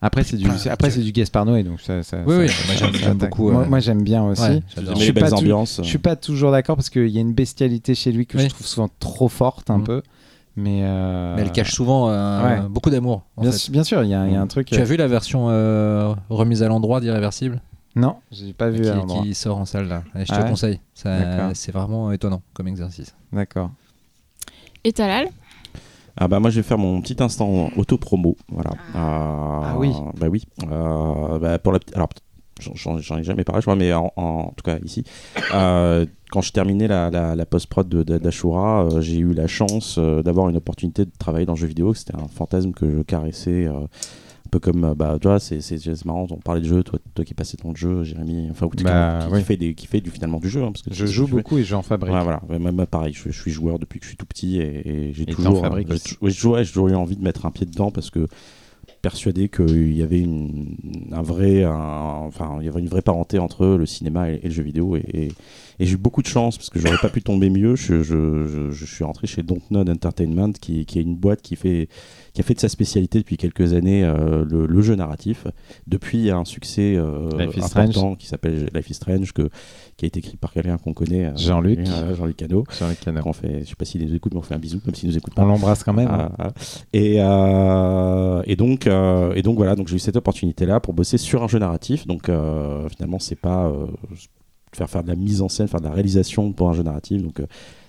Après, 0.00 0.24
c'est 0.24 0.38
du, 0.38 0.46
après, 0.70 0.90
c'est 0.90 1.00
du 1.02 1.12
Gaspar 1.12 1.44
Noé, 1.44 1.64
donc 1.64 1.82
ça. 1.82 2.02
ça- 2.02 2.22
Oui, 2.26 2.32
ça- 2.34 2.40
oui, 2.40 2.48
ça- 2.48 2.84
moi, 2.88 2.92
j'aime- 2.98 3.18
beaucoup, 3.18 3.50
Moi, 3.50 3.60
ouais. 3.62 3.68
moi, 3.68 3.80
j'aime 3.80 4.02
bien 4.02 4.24
aussi. 4.24 4.40
Ouais, 4.42 4.62
Je 4.74 4.80
les 4.80 4.96
suis 4.96 5.12
belles 5.12 5.24
pas 5.24 5.30
tout-. 5.36 5.66
Je 5.82 5.82
suis 5.82 5.98
pas 5.98 6.16
toujours 6.16 6.50
d'accord 6.50 6.76
parce 6.76 6.88
qu'il 6.88 7.08
y 7.08 7.18
a 7.18 7.20
une 7.20 7.34
bestialité 7.34 7.94
chez 7.94 8.10
lui 8.10 8.26
que 8.26 8.38
je 8.38 8.46
trouve 8.48 8.66
souvent 8.66 8.88
trop 9.00 9.28
forte 9.28 9.68
un 9.70 9.78
Mm. 9.78 9.84
peu. 9.84 10.02
Mais, 10.56 10.80
euh, 10.84 11.34
Mais 11.34 11.42
elle 11.42 11.52
cache 11.52 11.72
souvent 11.72 12.08
euh, 12.10 12.62
ouais. 12.62 12.68
beaucoup 12.68 12.90
d'amour. 12.90 13.22
en 13.36 13.42
Bien, 13.42 13.82
sûr, 13.84 14.04
il 14.04 14.10
y, 14.10 14.14
a- 14.14 14.26
il 14.26 14.32
y 14.32 14.36
a 14.36 14.40
un 14.40 14.46
truc. 14.46 14.68
Tu 14.68 14.76
as 14.76 14.84
vu 14.84 14.96
la 14.96 15.08
version 15.08 15.46
euh, 15.50 16.14
remise 16.30 16.62
à 16.62 16.68
l'endroit 16.68 17.00
d'Irréversible? 17.00 17.60
Non, 17.96 18.16
j'ai 18.32 18.52
pas 18.52 18.70
vu 18.70 18.82
qui, 18.82 18.88
à 18.88 19.02
qui 19.22 19.34
sort 19.34 19.58
en 19.58 19.64
salle 19.64 19.86
là. 19.88 20.02
Et 20.16 20.24
je 20.24 20.32
Ah 20.32 20.38
te 20.38 20.42
ouais? 20.42 20.48
conseille. 20.50 20.80
C'est 20.94 21.72
vraiment 21.72 22.10
étonnant 22.12 22.42
comme 22.52 22.68
exercice. 22.68 23.14
D'accord. 23.32 23.70
Et 24.84 24.92
Talal? 24.92 25.28
Ah 26.16 26.28
bah 26.28 26.38
moi 26.38 26.50
je 26.50 26.56
vais 26.56 26.62
faire 26.62 26.78
mon 26.78 27.00
petit 27.00 27.20
instant 27.20 27.70
auto-promo. 27.76 28.36
Voilà. 28.48 28.70
Ah 28.94 29.74
oui. 29.76 29.92
Bah 30.18 30.26
oui. 30.28 30.44
Euh, 30.70 31.38
bah, 31.40 31.58
pour 31.58 31.72
la 31.72 31.78
petite- 31.80 31.96
alors 31.96 32.08
j'en- 32.60 32.98
ai 33.18 33.22
jamais 33.24 33.44
parlé 33.44 33.60
je 33.60 33.64
crois 33.64 33.76
mais 33.76 33.92
en, 33.92 34.12
en 34.16 34.52
tout 34.56 34.62
cas 34.64 34.78
ici 34.84 35.04
euh, 35.52 36.06
quand 36.30 36.40
je 36.40 36.52
terminais 36.52 36.88
la, 36.88 37.10
la, 37.10 37.34
la 37.36 37.46
post-prod 37.46 37.88
d'Ashura 37.88 38.84
euh, 38.86 39.00
j'ai 39.00 39.18
eu 39.18 39.32
la 39.34 39.46
chance 39.46 39.96
euh, 39.98 40.22
d'avoir 40.22 40.48
une 40.48 40.56
opportunité 40.56 41.04
de 41.04 41.10
travailler 41.18 41.46
dans 41.46 41.54
le 41.54 41.58
jeu 41.58 41.66
vidéo 41.66 41.94
c'était 41.94 42.16
un 42.16 42.28
fantasme 42.28 42.72
que 42.72 42.90
je 42.90 43.02
caressais 43.02 43.66
un 43.66 43.86
peu 44.50 44.58
comme 44.60 44.94
bah 44.96 45.16
tu 45.20 45.26
vois 45.26 45.40
c'est 45.40 45.60
c'est 45.60 45.78
c'est 45.78 46.04
marrant 46.04 46.26
on 46.30 46.36
parlait 46.36 46.60
de 46.60 46.66
jeu 46.66 46.82
toi, 46.84 46.98
toi 47.14 47.24
qui 47.24 47.34
dans 47.62 47.70
le 47.70 47.76
jeu 47.76 48.04
Jérémy 48.04 48.48
enfin 48.50 48.66
ou 48.66 48.68
qui, 48.68 48.84
Bah, 48.84 49.20
qui, 49.26 49.32
oui. 49.32 49.38
qui 49.40 49.44
fait 49.44 49.56
des 49.56 49.74
qui 49.74 49.86
fait 49.86 50.00
du 50.00 50.10
finalement 50.10 50.38
du 50.38 50.48
jeu 50.48 50.62
hein, 50.62 50.70
parce 50.72 50.82
que 50.82 50.94
Je 50.94 51.06
joue 51.06 51.26
beaucoup 51.26 51.58
et 51.58 51.64
j'en 51.64 51.82
fabrique. 51.82 52.14
Ouais, 52.14 52.22
voilà. 52.22 52.40
Moi, 52.58 52.86
pareil, 52.86 53.12
je, 53.14 53.30
je 53.30 53.40
suis 53.40 53.50
joueur 53.50 53.78
depuis 53.78 53.98
que 53.98 54.04
je 54.04 54.10
suis 54.10 54.16
tout 54.16 54.26
petit 54.26 54.58
et, 54.60 55.08
et 55.08 55.12
j'ai 55.12 55.26
toujours, 55.26 55.64
j'ai 56.22 56.48
ouais, 56.48 56.64
toujours 56.64 56.88
eu 56.88 56.94
envie 56.94 57.16
de 57.16 57.22
mettre 57.24 57.46
un 57.46 57.50
pied 57.50 57.66
dedans 57.66 57.90
parce 57.90 58.10
que 58.10 58.28
persuadé 59.04 59.50
qu'il 59.50 59.94
y 59.94 60.02
avait 60.02 60.20
une, 60.20 60.76
un 61.12 61.20
vrai, 61.20 61.56
il 61.56 62.64
y 62.64 62.68
avait 62.68 62.80
une 62.80 62.88
vraie 62.88 63.02
parenté 63.02 63.38
entre 63.38 63.66
le 63.66 63.84
cinéma 63.84 64.30
et, 64.30 64.40
le 64.42 64.48
jeu 64.50 64.62
vidéo 64.62 64.96
et- 64.96 65.30
et 65.78 65.86
j'ai 65.86 65.94
eu 65.94 65.96
beaucoup 65.96 66.22
de 66.22 66.26
chance 66.26 66.56
parce 66.56 66.70
que 66.70 66.78
j'aurais 66.78 66.98
pas 66.98 67.08
pu 67.08 67.22
tomber 67.22 67.50
mieux. 67.50 67.76
Je, 67.76 68.02
je, 68.02 68.46
je- 68.46 68.70
je 68.70 68.84
suis 68.86 69.04
rentré 69.04 69.26
chez 69.26 69.42
Dontnod 69.42 69.88
Entertainment 69.88 70.52
qui, 70.52 70.86
qui 70.86 70.98
est 70.98 71.02
une 71.02 71.16
boîte 71.16 71.42
qui 71.42 71.56
fait 71.56 71.88
qui 72.32 72.40
a 72.40 72.44
fait 72.44 72.54
de 72.54 72.60
sa 72.60 72.68
spécialité 72.68 73.18
depuis 73.20 73.36
quelques 73.36 73.74
années 73.74 74.02
euh, 74.04 74.44
le, 74.44 74.66
le 74.66 74.82
jeu 74.82 74.96
narratif. 74.96 75.46
Depuis, 75.86 76.18
il 76.18 76.24
y 76.24 76.30
a 76.30 76.36
un 76.36 76.44
succès 76.44 76.96
euh, 76.96 77.28
important 77.62 78.16
qui 78.16 78.26
s'appelle 78.26 78.68
Life 78.74 78.90
is 78.90 78.94
Strange, 78.94 79.32
que, 79.32 79.48
qui 79.96 80.04
a 80.04 80.08
été 80.08 80.18
écrit 80.18 80.36
par 80.36 80.52
quelqu'un 80.52 80.76
qu'on 80.78 80.94
connaît, 80.94 81.26
euh, 81.26 81.36
Jean-Luc. 81.36 81.86
Jean-Luc 82.16 82.36
Cano. 82.36 82.64
Canaux. 83.04 83.20
On 83.24 83.32
fait, 83.32 83.60
je 83.60 83.68
sais 83.68 83.74
pas 83.76 83.84
s'il 83.84 84.04
nous 84.04 84.12
écoute, 84.16 84.32
mais 84.34 84.40
on 84.40 84.42
fait 84.42 84.54
un 84.56 84.58
bisou, 84.58 84.80
même 84.84 84.96
s'il 84.96 85.08
nous 85.08 85.16
écoute 85.16 85.32
On 85.36 85.42
pas. 85.42 85.46
l'embrasse 85.46 85.84
quand 85.84 85.92
même. 85.92 86.08
hein. 86.08 86.32
Ah, 86.40 86.48
ah. 86.48 86.52
Et, 86.92 87.18
et, 88.52 88.56
donc, 88.56 88.88
et 88.88 89.42
donc 89.42 89.56
voilà, 89.56 89.76
donc 89.76 89.86
j'ai 89.86 89.94
eu 89.96 90.00
cette 90.00 90.16
opportunité-là 90.16 90.80
pour 90.80 90.92
bosser 90.92 91.18
sur 91.18 91.44
un 91.44 91.46
jeu 91.48 91.60
narratif. 91.60 92.04
Donc 92.08 92.24
finalement, 92.90 93.20
c'est 93.20 93.36
pas 93.36 93.72
faire 94.76 94.90
faire 94.90 95.02
de 95.02 95.08
la 95.08 95.16
mise 95.16 95.42
en 95.42 95.48
scène, 95.48 95.68
faire 95.68 95.80
de 95.80 95.86
la 95.86 95.92
réalisation 95.92 96.52
pour 96.52 96.68
un 96.68 96.72
jeu 96.72 96.82
narratif. 96.82 97.22
Donc 97.22 97.40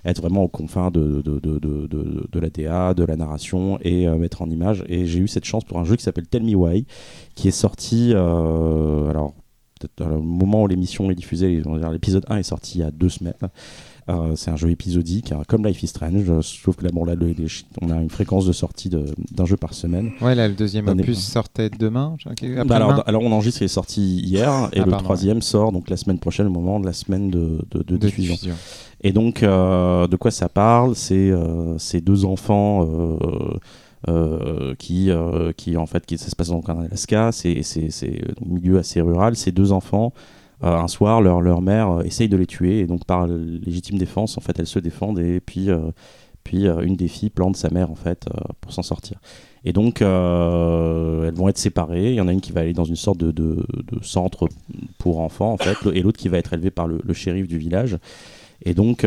être 0.04 0.22
vraiment 0.22 0.44
aux 0.44 0.48
confins 0.48 0.92
de, 0.92 1.22
de, 1.24 2.40
la 2.40 2.50
DA, 2.50 2.94
de 2.94 3.04
la 3.04 3.16
narration 3.16 3.80
et 3.82 4.08
mettre 4.08 4.42
en 4.42 4.50
image. 4.50 4.84
Et 4.88 5.06
j'ai 5.06 5.20
eu 5.20 5.28
cette 5.28 5.46
chance 5.46 5.64
pour 5.64 5.80
un 5.80 5.84
jeu 5.84 5.96
qui 5.96 6.04
s'appelle 6.04 6.28
Tell 6.28 6.44
Me 6.44 6.54
Why, 6.54 6.86
qui 7.34 7.48
est 7.48 7.52
sorti, 7.52 8.14
alors 8.14 9.34
peut-être 9.80 10.12
au 10.12 10.22
moment 10.22 10.64
où 10.64 10.68
l'émission 10.68 11.10
est 11.10 11.16
diffusée, 11.16 11.64
l'épisode 11.92 12.26
1 12.30 12.38
est 12.38 12.44
sorti 12.44 12.78
il 12.78 12.82
y 12.82 12.84
a 12.84 12.92
deux 12.92 13.10
semaines. 13.10 13.34
Euh, 14.08 14.34
c'est 14.36 14.52
un 14.52 14.56
jeu 14.56 14.70
épisodique, 14.70 15.32
hein, 15.32 15.42
comme 15.48 15.66
Life 15.66 15.82
is 15.82 15.88
Strange, 15.88 16.32
sauf 16.42 16.76
que 16.76 16.84
là, 16.84 16.92
bon, 16.94 17.06
là 17.06 17.16
on 17.82 17.90
a 17.90 17.96
une 17.96 18.12
fréquence 18.12 18.46
de 18.46 18.52
sortie 18.52 18.88
d'un 18.90 19.46
jeu 19.46 19.58
par 19.58 19.74
semaine. 19.74 20.12
Ouais, 20.22 20.36
là, 20.36 20.48
le 20.48 20.54
deuxième 20.54 20.88
opus 20.88 21.18
sortait 21.18 21.72
demain, 21.72 22.16
bah 22.68 22.76
alors, 22.76 23.04
alors, 23.08 23.24
on 23.24 23.32
enregistre, 23.32 23.64
il 23.64 23.66
est 23.66 23.68
sorti 23.68 24.20
hier, 24.20 24.70
et 24.74 24.82
ah, 24.82 24.86
le 24.86 24.92
troisième 24.92 25.42
sort 25.42 25.72
donc 25.72 25.90
la 25.90 25.98
semaine 25.98 26.20
prochaine, 26.20 26.46
au 26.46 26.52
moment 26.52 26.80
de 26.80 26.86
la 26.86 26.94
semaine 26.94 27.32
de, 27.32 27.66
de, 27.72 27.98
diffusion. 27.98 28.36
Et 29.02 29.12
donc, 29.12 29.42
euh, 29.42 30.06
de 30.06 30.16
quoi 30.18 30.30
ça 30.30 30.50
parle? 30.50 30.96
C'est 30.96 31.32
euh, 31.32 31.76
ces 31.80 32.00
deux 32.00 32.26
enfants. 32.26 32.88
qui, 34.78 35.10
qui 35.58 35.78
en 35.78 35.86
fait 35.88 36.06
qui 36.06 36.20
ça 36.20 36.30
se 36.30 36.36
passe 36.36 36.50
donc 36.50 36.70
en 36.70 36.80
Alaska 36.80 37.32
c'est 37.32 37.60
un 37.60 38.46
milieu 38.46 38.78
assez 38.78 39.02
rural 39.02 39.36
ces 39.36 39.52
deux 39.52 39.72
enfants 39.72 40.14
un 40.62 40.88
soir, 40.88 41.22
leur, 41.22 41.42
leur 41.42 41.62
mère 41.62 41.90
euh, 41.90 42.04
essaye 42.04 42.30
de 42.30 42.38
les 42.38 42.48
tuer, 42.48 42.80
et 42.80 42.88
donc 42.88 43.06
par 43.06 43.28
légitime 43.28 43.98
défense, 43.98 44.38
en 44.38 44.42
fait, 44.42 44.58
elles 44.60 44.68
se 44.68 44.80
défendent, 44.80 45.20
et 45.20 45.40
puis, 45.40 45.70
euh, 45.70 45.92
puis 46.44 46.68
une 46.68 46.96
des 46.96 47.08
filles 47.08 47.30
plante 47.30 47.56
sa 47.56 47.70
mère, 47.70 47.92
en 47.92 47.96
fait, 47.96 48.28
pour 48.62 48.72
s'en 48.72 48.84
sortir. 48.84 49.20
Et 49.64 49.74
donc, 49.74 50.02
elles 50.02 50.08
vont 51.34 51.50
être 51.50 51.58
séparées. 51.58 52.12
Il 52.12 52.16
y 52.16 52.22
en 52.22 52.28
a 52.28 52.34
une 52.34 52.42
qui 52.42 52.52
va 52.52 52.62
aller 52.62 52.74
dans 52.74 52.84
une 52.84 52.96
sorte 52.96 53.18
de, 53.18 53.32
de, 53.32 53.66
centre 54.04 54.48
pour 55.00 55.22
enfants, 55.22 55.54
en 55.54 55.58
fait, 55.58 55.76
et 55.92 56.04
l'autre 56.04 56.20
qui 56.20 56.30
va 56.30 56.38
être 56.38 56.54
élevée 56.54 56.70
par 56.70 56.86
le, 56.86 57.02
shérif 57.14 57.48
du 57.48 57.58
village. 57.58 57.98
Et 58.64 58.76
donc, 58.76 59.04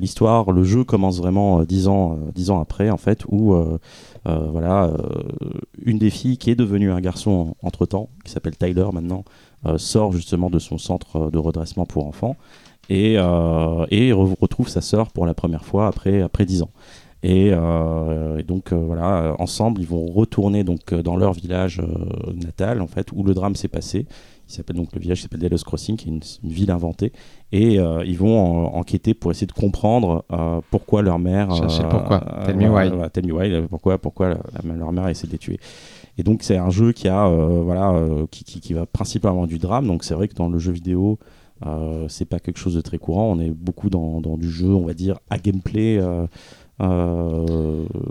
l'histoire, 0.00 0.52
le 0.52 0.64
jeu 0.64 0.84
commence 0.84 1.18
vraiment 1.18 1.62
dix 1.64 1.86
ans, 1.86 2.18
dix 2.34 2.48
ans 2.48 2.62
après, 2.62 2.88
en 2.88 2.96
fait, 2.96 3.26
où 3.28 3.54
voilà, 4.24 4.90
une 5.82 5.98
des 5.98 6.08
filles 6.08 6.38
qui 6.38 6.50
est 6.50 6.56
devenue 6.56 6.90
un 6.90 7.02
garçon 7.02 7.54
entre 7.62 7.84
temps, 7.84 8.08
qui 8.24 8.32
s'appelle 8.32 8.56
Tyler 8.56 8.86
maintenant, 8.90 9.24
euh, 9.53 9.53
sort 9.76 10.12
justement 10.12 10.50
de 10.50 10.58
son 10.58 10.78
centre 10.78 11.30
de 11.30 11.38
redressement 11.38 11.86
pour 11.86 12.06
enfants 12.06 12.36
et, 12.88 13.14
euh, 13.16 13.86
et 13.90 14.12
retrouve 14.12 14.68
sa 14.68 14.80
sœur 14.80 15.10
pour 15.10 15.26
la 15.26 15.34
première 15.34 15.64
fois 15.64 15.86
après, 15.86 16.22
après 16.22 16.44
10 16.44 16.62
ans. 16.62 16.70
Et, 17.22 17.50
euh, 17.52 18.42
donc 18.42 18.72
voilà, 18.72 19.34
ensemble, 19.38 19.80
ils 19.80 19.86
vont 19.86 20.06
retourner 20.06 20.62
donc 20.62 20.92
dans 20.92 21.16
leur 21.16 21.32
village 21.32 21.80
natal 22.34 22.82
en 22.82 22.86
fait 22.86 23.12
où 23.12 23.22
le 23.22 23.32
drame 23.32 23.56
s'est 23.56 23.68
passé. 23.68 24.06
Il 24.46 24.52
s'appelle 24.52 24.76
donc 24.76 24.88
le 24.92 25.00
village 25.00 25.22
s'appelle 25.22 25.40
Delos 25.40 25.62
Crossing, 25.64 25.96
qui 25.96 26.10
est 26.10 26.12
une, 26.12 26.50
ville 26.50 26.70
inventée, 26.70 27.12
et 27.50 27.76
ils 27.76 28.18
vont 28.18 28.66
enquêter 28.66 29.14
pour 29.14 29.30
essayer 29.30 29.46
de 29.46 29.52
comprendre 29.52 30.26
pourquoi 30.70 31.00
leur 31.00 31.18
mère. 31.18 31.54
Chercher 31.56 31.84
pourquoi. 31.88 32.20
tell 32.44 32.56
me 32.56 32.68
why. 32.68 32.90
tell 33.10 33.26
me 33.26 33.32
why. 33.32 33.66
Pourquoi, 33.70 33.96
pourquoi 33.96 34.34
leur 34.62 34.92
mère 34.92 35.04
a 35.04 35.10
essayé 35.10 35.28
de 35.28 35.32
les 35.32 35.38
tuer. 35.38 35.58
Et 36.18 36.22
donc 36.22 36.42
c'est 36.42 36.56
un 36.56 36.70
jeu 36.70 36.92
qui 36.92 37.08
a 37.08 37.26
euh, 37.26 37.62
voilà 37.62 37.90
euh, 37.90 38.26
qui, 38.30 38.44
qui, 38.44 38.72
va 38.72 38.86
principalement 38.86 39.46
du 39.46 39.58
drame. 39.58 39.86
Donc 39.86 40.04
c'est 40.04 40.14
vrai 40.14 40.28
que 40.28 40.34
dans 40.34 40.48
le 40.48 40.58
jeu 40.58 40.72
vidéo 40.72 41.18
euh, 41.66 42.06
c'est 42.08 42.24
pas 42.24 42.38
quelque 42.38 42.58
chose 42.58 42.74
de 42.74 42.80
très 42.80 42.98
courant. 42.98 43.32
On 43.32 43.40
est 43.40 43.50
beaucoup 43.50 43.90
dans, 43.90 44.20
dans 44.20 44.36
du 44.36 44.50
jeu, 44.50 44.68
on 44.68 44.84
va 44.84 44.94
dire, 44.94 45.18
à 45.30 45.38
gameplay. 45.38 46.00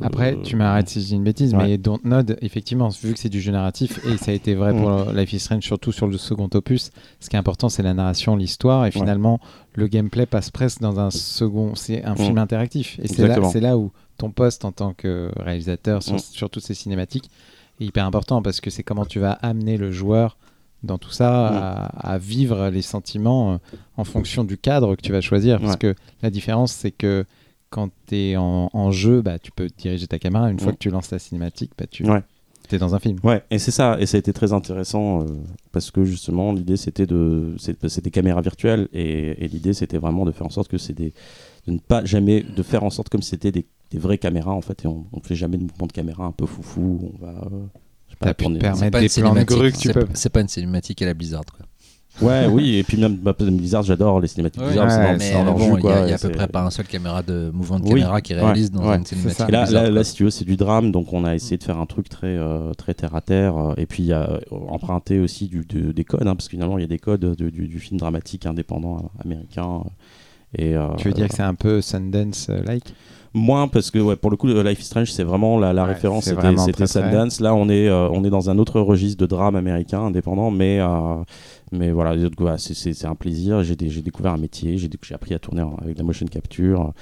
Après, 0.01 0.37
tu 0.41 0.55
m'arrêtes 0.55 0.89
si 0.89 1.01
je 1.01 1.07
dis 1.07 1.15
une 1.15 1.23
bêtise, 1.23 1.53
mais 1.53 1.77
Dontnod, 1.77 2.37
effectivement, 2.41 2.89
vu 2.89 3.13
que 3.13 3.19
c'est 3.19 3.29
du 3.29 3.41
jeu 3.41 3.51
narratif, 3.51 3.99
et 4.05 4.17
ça 4.17 4.31
a 4.31 4.33
été 4.33 4.55
vrai 4.55 4.73
pour 4.73 4.89
mm. 4.89 5.17
Life 5.17 5.33
is 5.33 5.39
Strange, 5.39 5.63
surtout 5.63 5.91
sur 5.91 6.07
le 6.07 6.17
second 6.17 6.49
opus, 6.53 6.91
ce 7.19 7.29
qui 7.29 7.35
est 7.35 7.39
important, 7.39 7.67
c'est 7.67 7.83
la 7.83 7.93
narration, 7.93 8.37
l'histoire, 8.37 8.85
et 8.85 8.91
finalement, 8.91 9.39
le 9.75 9.87
gameplay 9.87 10.25
passe 10.25 10.49
presque 10.49 10.79
dans 10.81 10.99
un 10.99 11.11
second. 11.11 11.75
C'est 11.75 12.03
un 12.05 12.13
mm. 12.13 12.17
film 12.17 12.37
interactif. 12.37 12.99
Et 13.03 13.07
c'est 13.07 13.27
là, 13.27 13.37
là 13.37 13.77
où 13.77 13.91
ton 14.17 14.31
poste 14.31 14.63
en 14.63 14.71
tant 14.71 14.93
que 14.93 15.29
réalisateur 15.35 16.01
sur, 16.01 16.15
mm. 16.15 16.19
sur 16.19 16.49
toutes 16.49 16.63
ces 16.63 16.73
cinématiques 16.73 17.29
hyper 17.79 18.05
important 18.05 18.41
parce 18.41 18.61
que 18.61 18.69
c'est 18.69 18.83
comment 18.83 19.05
tu 19.05 19.19
vas 19.19 19.33
amener 19.33 19.77
le 19.77 19.91
joueur 19.91 20.37
dans 20.83 20.97
tout 20.97 21.11
ça 21.11 21.47
à, 21.47 22.17
vivre 22.17 22.69
les 22.69 22.81
sentiments 22.81 23.53
euh, 23.53 23.57
en 23.95 24.03
fonction 24.03 24.43
du 24.43 24.57
cadre 24.57 24.95
que 24.95 25.01
tu 25.01 25.11
vas 25.11 25.21
choisir. 25.21 25.59
Parce 25.61 25.77
que 25.77 25.95
la 26.21 26.29
différence, 26.29 26.73
c'est 26.73 26.91
que 26.91 27.25
quand 27.69 27.89
tu 28.07 28.15
es 28.17 28.37
en, 28.37 28.91
jeu, 28.91 29.21
bah, 29.21 29.39
tu 29.39 29.51
peux 29.51 29.67
diriger 29.77 30.07
ta 30.07 30.19
caméra. 30.19 30.51
Une 30.51 30.59
fois 30.59 30.73
que 30.73 30.77
tu 30.77 30.89
lances 30.89 31.09
la 31.11 31.19
cinématique, 31.19 31.71
bah, 31.77 31.85
tu 31.87 32.05
es 32.71 32.77
dans 32.77 32.95
un 32.95 32.99
film. 32.99 33.17
Ouais, 33.23 33.43
et 33.49 33.59
c'est 33.59 33.71
ça. 33.71 33.97
Et 33.99 34.05
ça 34.05 34.17
a 34.17 34.19
été 34.19 34.33
très 34.33 34.51
intéressant 34.51 35.21
euh, 35.21 35.25
parce 35.71 35.89
que 35.89 36.03
justement, 36.03 36.51
l'idée, 36.51 36.77
c'était 36.77 37.05
de. 37.05 37.55
C'est 37.57 38.03
des 38.03 38.11
caméras 38.11 38.41
virtuelles 38.41 38.89
et, 38.93 39.47
l'idée, 39.47 39.73
c'était 39.73 39.97
vraiment 39.97 40.25
de 40.25 40.31
faire 40.31 40.47
en 40.47 40.51
sorte 40.51 40.69
que 40.69 40.77
c'est 40.77 40.93
des. 40.93 41.13
de 41.65 41.71
ne 41.71 41.79
pas 41.79 42.03
jamais. 42.03 42.43
de 42.43 42.63
faire 42.63 42.83
en 42.83 42.89
sorte 42.89 43.09
comme 43.09 43.21
c'était 43.21 43.51
des 43.51 43.65
des 43.93 43.99
vraies 43.99 44.17
caméras 44.17 44.53
en 44.53 44.61
fait 44.61 44.83
et 44.83 44.87
on, 44.87 45.05
ne 45.13 45.21
fait 45.23 45.35
jamais 45.35 45.57
de 45.57 45.63
mouvement 45.63 45.87
de 45.87 45.91
caméra 45.91 46.25
un 46.25 46.31
peu 46.31 46.45
foufou 46.45 46.99
on 47.13 47.25
va 47.25 47.31
euh, 47.31 47.65
pas, 48.19 48.33
pu 48.33 48.45
permettre 48.57 48.99
des 48.99 49.09
plans 49.09 49.35
de 49.35 49.43
grue 49.43 49.71
que 49.71 49.77
tu 49.77 49.89
peux. 49.89 50.07
c'est 50.13 50.29
pas 50.29 50.41
une 50.41 50.47
cinématique 50.47 51.01
à 51.01 51.05
la 51.05 51.13
Blizzard 51.13 51.45
quoi. 51.45 51.65
Ouais 52.21 52.47
oui 52.47 52.77
et 52.77 52.83
puis 52.83 52.97
même 52.97 53.15
bah, 53.15 53.35
Blizzard 53.39 53.83
j'adore 53.83 54.19
les 54.19 54.27
cinématiques 54.27 54.63
Blizzard 54.63 54.87
mais 55.17 55.33
bon 55.43 55.77
il 55.77 55.85
y, 55.85 55.87
a, 55.87 56.15
à 56.15 56.17
peu 56.17 56.29
près 56.29 56.47
pas 56.47 56.63
un 56.63 56.69
seul 56.69 56.85
caméra 56.87 57.21
de 57.21 57.51
mouvement 57.53 57.79
de 57.79 57.87
caméra 57.87 58.21
qui 58.21 58.33
réalise 58.33 58.71
dans 58.71 58.91
une 58.93 59.05
cinématique 59.05 59.49
là, 59.49 59.65
là, 59.65 59.89
là, 59.89 60.03
si 60.03 60.15
tu 60.15 60.23
veux 60.23 60.29
c'est 60.29 60.45
du 60.45 60.55
drame 60.55 60.91
donc 60.91 61.11
on 61.13 61.23
a 61.23 61.35
essayé 61.35 61.57
de 61.57 61.63
faire 61.63 61.77
un 61.79 61.87
truc 61.87 62.09
très 62.09 62.37
euh, 62.37 62.71
très 62.73 62.93
terre 62.93 63.15
à 63.15 63.21
terre 63.21 63.57
euh, 63.57 63.73
et 63.77 63.85
puis 63.87 64.03
il 64.03 64.07
y 64.07 64.13
a 64.13 64.39
emprunté 64.51 65.19
aussi 65.19 65.47
du, 65.47 65.65
des 65.65 66.03
codes 66.03 66.27
hein, 66.27 66.35
parce 66.35 66.47
que 66.47 66.51
finalement 66.51 66.77
il 66.77 66.81
y 66.81 66.85
a 66.85 66.87
des 66.87 66.99
codes 66.99 67.35
du, 67.35 67.67
du, 67.67 67.79
film 67.79 67.99
dramatique 67.99 68.45
indépendant 68.45 69.11
américain 69.23 69.83
et, 70.55 70.75
tu 70.97 71.07
veux 71.07 71.13
dire 71.15 71.27
que 71.27 71.35
c'est 71.35 71.41
un 71.41 71.55
peu 71.55 71.81
Sundance 71.81 72.47
like 72.49 72.93
Moins 73.35 73.67
parce 73.67 73.89
que 73.89 73.97
ouais, 73.97 74.15
pour 74.15 74.29
le 74.29 74.37
coup, 74.37 74.47
Life 74.47 74.81
is 74.81 74.85
Strange, 74.85 75.11
c'est 75.11 75.23
vraiment 75.23 75.57
la, 75.57 75.85
référence, 75.85 76.25
c'était 76.25 76.85
Sundance. 76.85 77.39
Là, 77.39 77.55
on 77.55 77.67
est, 77.67 77.89
euh, 77.89 78.07
on 78.09 78.23
est 78.23 78.29
dans 78.29 78.51
un 78.51 78.59
autre 78.59 78.79
registre 78.79 79.19
de 79.19 79.25
drame 79.25 79.55
américain 79.55 80.01
indépendant, 80.01 80.51
mais, 80.51 80.79
euh, 80.79 81.23
mais 81.71 81.91
voilà, 81.91 82.15
c'est 82.57 83.05
un 83.05 83.15
plaisir. 83.15 83.63
J'ai 83.63 83.75
découvert 83.75 84.33
un 84.33 84.37
métier, 84.37 84.77
j'ai 84.77 84.89
appris 85.13 85.33
à 85.33 85.39
tourner 85.39 85.63
avec 85.81 85.97
la 85.97 86.03
motion 86.03 86.27
capture. 86.27 86.93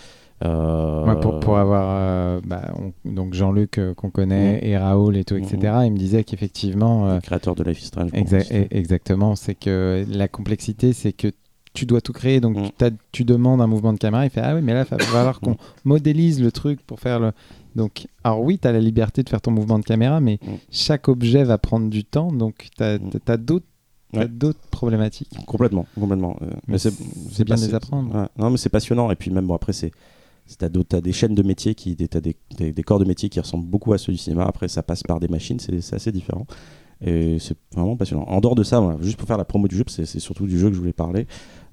Euh, 0.43 1.13
pour, 1.15 1.39
pour, 1.39 1.59
avoir 1.59 2.41
bah, 2.41 2.73
donc 3.05 3.35
Jean-Luc 3.35 3.79
qu'on 3.95 4.09
connaît 4.09 4.55
mm. 4.55 4.65
et 4.65 4.75
Raoul 4.75 5.15
et 5.15 5.23
tout 5.23 5.35
etc 5.35 5.57
mm. 5.61 5.85
il 5.85 5.91
me 5.91 5.97
disait 5.99 6.23
qu'effectivement 6.23 7.19
créateur 7.19 7.53
de 7.53 7.63
Life 7.63 7.79
is 7.79 7.85
Strange 7.85 8.09
e-, 8.11 8.67
exactement 8.71 9.35
c'est 9.35 9.53
que 9.53 10.03
la 10.09 10.27
complexité 10.27 10.93
c'est 10.93 11.13
que 11.13 11.27
tu 11.73 11.85
dois 11.85 12.01
tout 12.01 12.13
créer, 12.13 12.39
donc 12.39 12.57
mm. 12.57 12.89
tu 13.11 13.23
demandes 13.23 13.61
un 13.61 13.67
mouvement 13.67 13.93
de 13.93 13.97
caméra, 13.97 14.25
il 14.25 14.29
fait 14.29 14.41
Ah 14.43 14.55
oui, 14.55 14.61
mais 14.61 14.73
là, 14.73 14.85
il 14.89 14.97
va 14.97 15.03
falloir 15.05 15.39
qu'on 15.39 15.55
modélise 15.83 16.41
le 16.41 16.51
truc 16.51 16.81
pour 16.81 16.99
faire 16.99 17.19
le. 17.19 17.31
Donc, 17.75 18.07
alors 18.23 18.41
oui, 18.41 18.59
tu 18.59 18.67
as 18.67 18.73
la 18.73 18.79
liberté 18.79 19.23
de 19.23 19.29
faire 19.29 19.41
ton 19.41 19.51
mouvement 19.51 19.79
de 19.79 19.85
caméra, 19.85 20.19
mais 20.19 20.39
mm. 20.41 20.47
chaque 20.69 21.07
objet 21.07 21.43
va 21.43 21.57
prendre 21.57 21.89
du 21.89 22.03
temps, 22.03 22.31
donc 22.31 22.67
tu 22.75 22.83
as, 22.83 22.97
mm. 22.97 23.37
d'autres 23.37 24.59
problématiques. 24.69 25.29
Complètement, 25.45 25.85
complètement. 25.97 26.35
Euh, 26.41 26.49
mais 26.67 26.77
c'est 26.77 26.93
bien 27.45 27.55
de 27.55 27.61
les 27.61 27.73
apprendre. 27.73 28.29
Non, 28.37 28.49
mais 28.49 28.57
c'est 28.57 28.69
passionnant. 28.69 29.09
Et 29.11 29.15
puis 29.15 29.31
même, 29.31 29.47
bon, 29.47 29.55
après, 29.55 29.73
c'est. 29.73 29.91
Tu 30.59 30.65
as, 30.65 31.01
des 31.01 31.13
chaînes 31.13 31.35
de 31.35 31.43
métiers, 31.43 31.75
qui, 31.75 31.95
tu 31.95 32.05
as 32.11 32.19
des, 32.19 32.35
des, 32.57 32.83
corps 32.83 32.99
de 32.99 33.05
métier 33.05 33.29
qui 33.29 33.39
ressemblent 33.39 33.67
beaucoup 33.67 33.93
à 33.93 33.97
ceux 33.97 34.11
du 34.11 34.17
cinéma. 34.17 34.43
Après, 34.43 34.67
ça 34.67 34.83
passe 34.83 35.01
par 35.01 35.21
des 35.21 35.29
machines, 35.29 35.59
c'est 35.59 35.93
assez 35.93 36.11
différent. 36.11 36.45
Et 37.03 37.39
c'est 37.39 37.57
vraiment 37.73 37.95
passionnant. 37.97 38.25
En 38.27 38.41
dehors 38.41 38.55
de 38.55 38.63
ça, 38.63 38.97
juste 39.01 39.17
pour 39.17 39.27
faire 39.27 39.37
la 39.37 39.45
promo 39.45 39.67
du 39.67 39.75
jeu, 39.75 39.83
c'est 39.87 40.05
surtout 40.19 40.45
du 40.45 40.59
jeu 40.59 40.69
que 40.69 40.75
je 40.75 40.79
voulais 40.79 40.93
parler. 40.93 41.25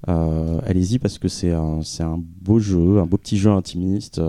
Euh, 0.07 0.59
allez-y 0.65 0.99
parce 0.99 1.17
que 1.17 1.27
c'est 1.27 1.51
un, 1.51 1.81
un 1.99 2.17
beau 2.17 2.59
jeu, 2.59 2.99
un 2.99 3.05
beau 3.05 3.17
petit 3.17 3.37
jeu 3.37 3.51
intimiste. 3.51 4.21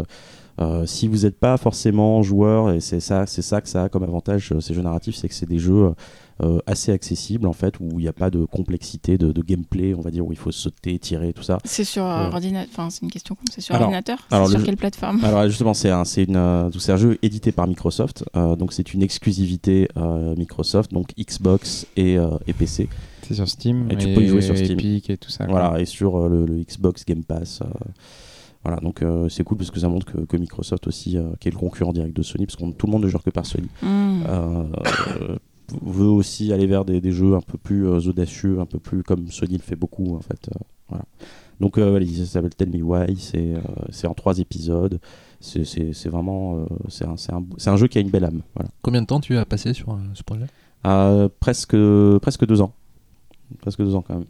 Euh, 0.61 0.85
si 0.85 1.09
vous 1.09 1.19
n'êtes 1.19 1.39
pas 1.39 1.57
forcément 1.57 2.23
joueur, 2.23 2.73
et 2.73 2.81
c'est 2.81 3.01
ça, 3.01 3.27
c'est 3.27 3.41
ça 3.41 3.61
que 3.63 3.69
ça 3.69 3.85
a 3.85 3.89
comme 3.89 4.03
avantage 4.03 4.53
euh, 4.53 4.61
ces 4.61 4.75
jeux 4.75 4.83
narratifs, 4.83 5.15
c'est 5.15 5.29
que 5.29 5.35
c'est 5.35 5.49
des 5.49 5.59
jeux 5.59 5.93
assez 6.67 6.91
accessibles 6.91 7.47
en 7.47 7.53
fait, 7.53 7.79
où 7.81 8.01
il 8.01 8.05
n'y 8.05 8.09
a 8.09 8.15
pas 8.15 8.31
de 8.31 8.47
complexité 8.47 9.19
de, 9.19 9.43
gameplay, 9.43 9.93
on 9.93 10.01
va 10.01 10.11
dire 10.11 10.25
où 10.25 10.33
il 10.33 10.39
faut 10.39 10.51
sauter, 10.51 10.99
tirer, 10.99 11.35
tout 11.35 11.43
ça. 11.43 11.59
C'est 11.65 11.85
sur 11.85 12.03
ordinateur, 12.03 12.67
enfin 12.73 12.89
c'est 12.89 13.03
une 13.03 13.11
question, 13.11 13.37
c'est 13.51 13.61
sur 13.61 13.75
ordinateur, 13.75 14.27
sur 14.49 14.63
quelle 14.63 14.79
plateforme? 14.79 15.23
Alors 15.23 15.47
justement, 15.49 15.75
c'est 15.75 15.91
un, 15.91 16.07
c'est 16.07 16.25
une, 16.25 16.37
un 16.37 16.71
jeu 16.97 17.19
édité 17.21 17.53
par 17.53 17.67
Microsoft, 17.67 18.25
donc 18.35 18.73
c'est 18.73 18.95
une 18.95 19.03
exclusivité 19.03 19.89
Microsoft, 20.39 20.95
donc 20.95 21.11
Xbox 21.19 21.87
et, 21.99 22.17
et 22.47 22.53
PC 22.55 22.89
sur 23.35 23.49
Steam. 23.49 23.91
Et, 23.91 23.97
tu 23.97 24.13
peux 24.15 24.23
y 24.23 24.29
jouer 24.29 24.43
sur 24.43 24.57
Steam. 24.57 24.79
Epic 24.79 25.11
et 25.11 25.17
tout 25.17 25.31
ça. 25.31 25.47
Voilà, 25.47 25.81
et 25.81 25.85
sur 25.85 26.17
euh, 26.17 26.47
le, 26.47 26.63
Xbox 26.63 27.05
Game 27.05 27.25
Pass. 27.25 27.61
Euh, 27.63 27.67
voilà, 28.63 28.79
donc 28.81 29.03
euh, 29.03 29.29
c'est 29.29 29.43
cool 29.43 29.57
parce 29.57 29.71
que 29.71 29.81
ça 29.81 29.89
montre 29.89 30.07
que, 30.27 30.37
Microsoft 30.37 30.87
aussi, 30.87 31.17
qui 31.39 31.49
est 31.49 31.53
le 31.53 31.57
concurrent 31.57 31.93
direct 31.93 32.15
de 32.15 32.23
Sony, 32.23 32.47
parce 32.47 32.57
que 32.57 32.71
tout 32.73 32.87
le 32.87 32.93
monde 32.93 33.05
ne 33.05 33.09
joue 33.09 33.19
que 33.19 33.31
par 33.31 33.47
Sony, 33.47 33.69
mm. 33.83 34.23
veut 35.83 36.07
aussi 36.07 36.53
aller 36.53 36.67
vers 36.67 36.85
des, 36.85 37.13
jeux 37.13 37.35
un 37.35 37.41
peu 37.41 37.57
plus 37.57 37.87
audacieux, 37.89 38.61
un 38.61 38.67
peu 38.67 38.79
plus 38.79 39.03
comme 39.03 39.29
Sony 39.29 39.55
le 39.55 39.63
fait 39.63 39.77
beaucoup 39.77 40.15
en 40.15 40.21
fait. 40.21 40.51
voilà. 40.89 41.05
Donc 41.59 41.79
voilà, 41.79 42.07
ça 42.07 42.27
s'appelle 42.27 42.55
Tell 42.55 42.71
Me 42.71 42.83
Why, 42.83 43.17
c'est 43.17 44.07
en 44.07 44.15
trois 44.15 44.39
épisodes. 44.39 44.99
C'est 45.41 46.09
vraiment 46.09 46.67
c'est 46.89 47.07
un, 47.07 47.15
un, 47.33 47.45
un, 47.67 47.77
jeu 47.77 47.87
qui 47.87 47.97
a 47.97 48.03
une 48.03 48.11
belle 48.11 48.25
âme. 48.25 48.43
Voilà. 48.55 48.71
Combien 48.83 49.01
de 49.01 49.07
temps 49.07 49.21
tu 49.21 49.37
as 49.39 49.47
passé 49.47 49.73
sur 49.73 49.99
ce 50.13 50.23
projet? 50.23 50.47
Presque, 51.41 51.77
presque 52.21 52.47
deux 52.47 52.61
ans 52.61 52.75
presque 53.59 53.79
deux 53.83 53.95
ans 53.95 54.03
quand 54.03 54.15
même. 54.15 54.25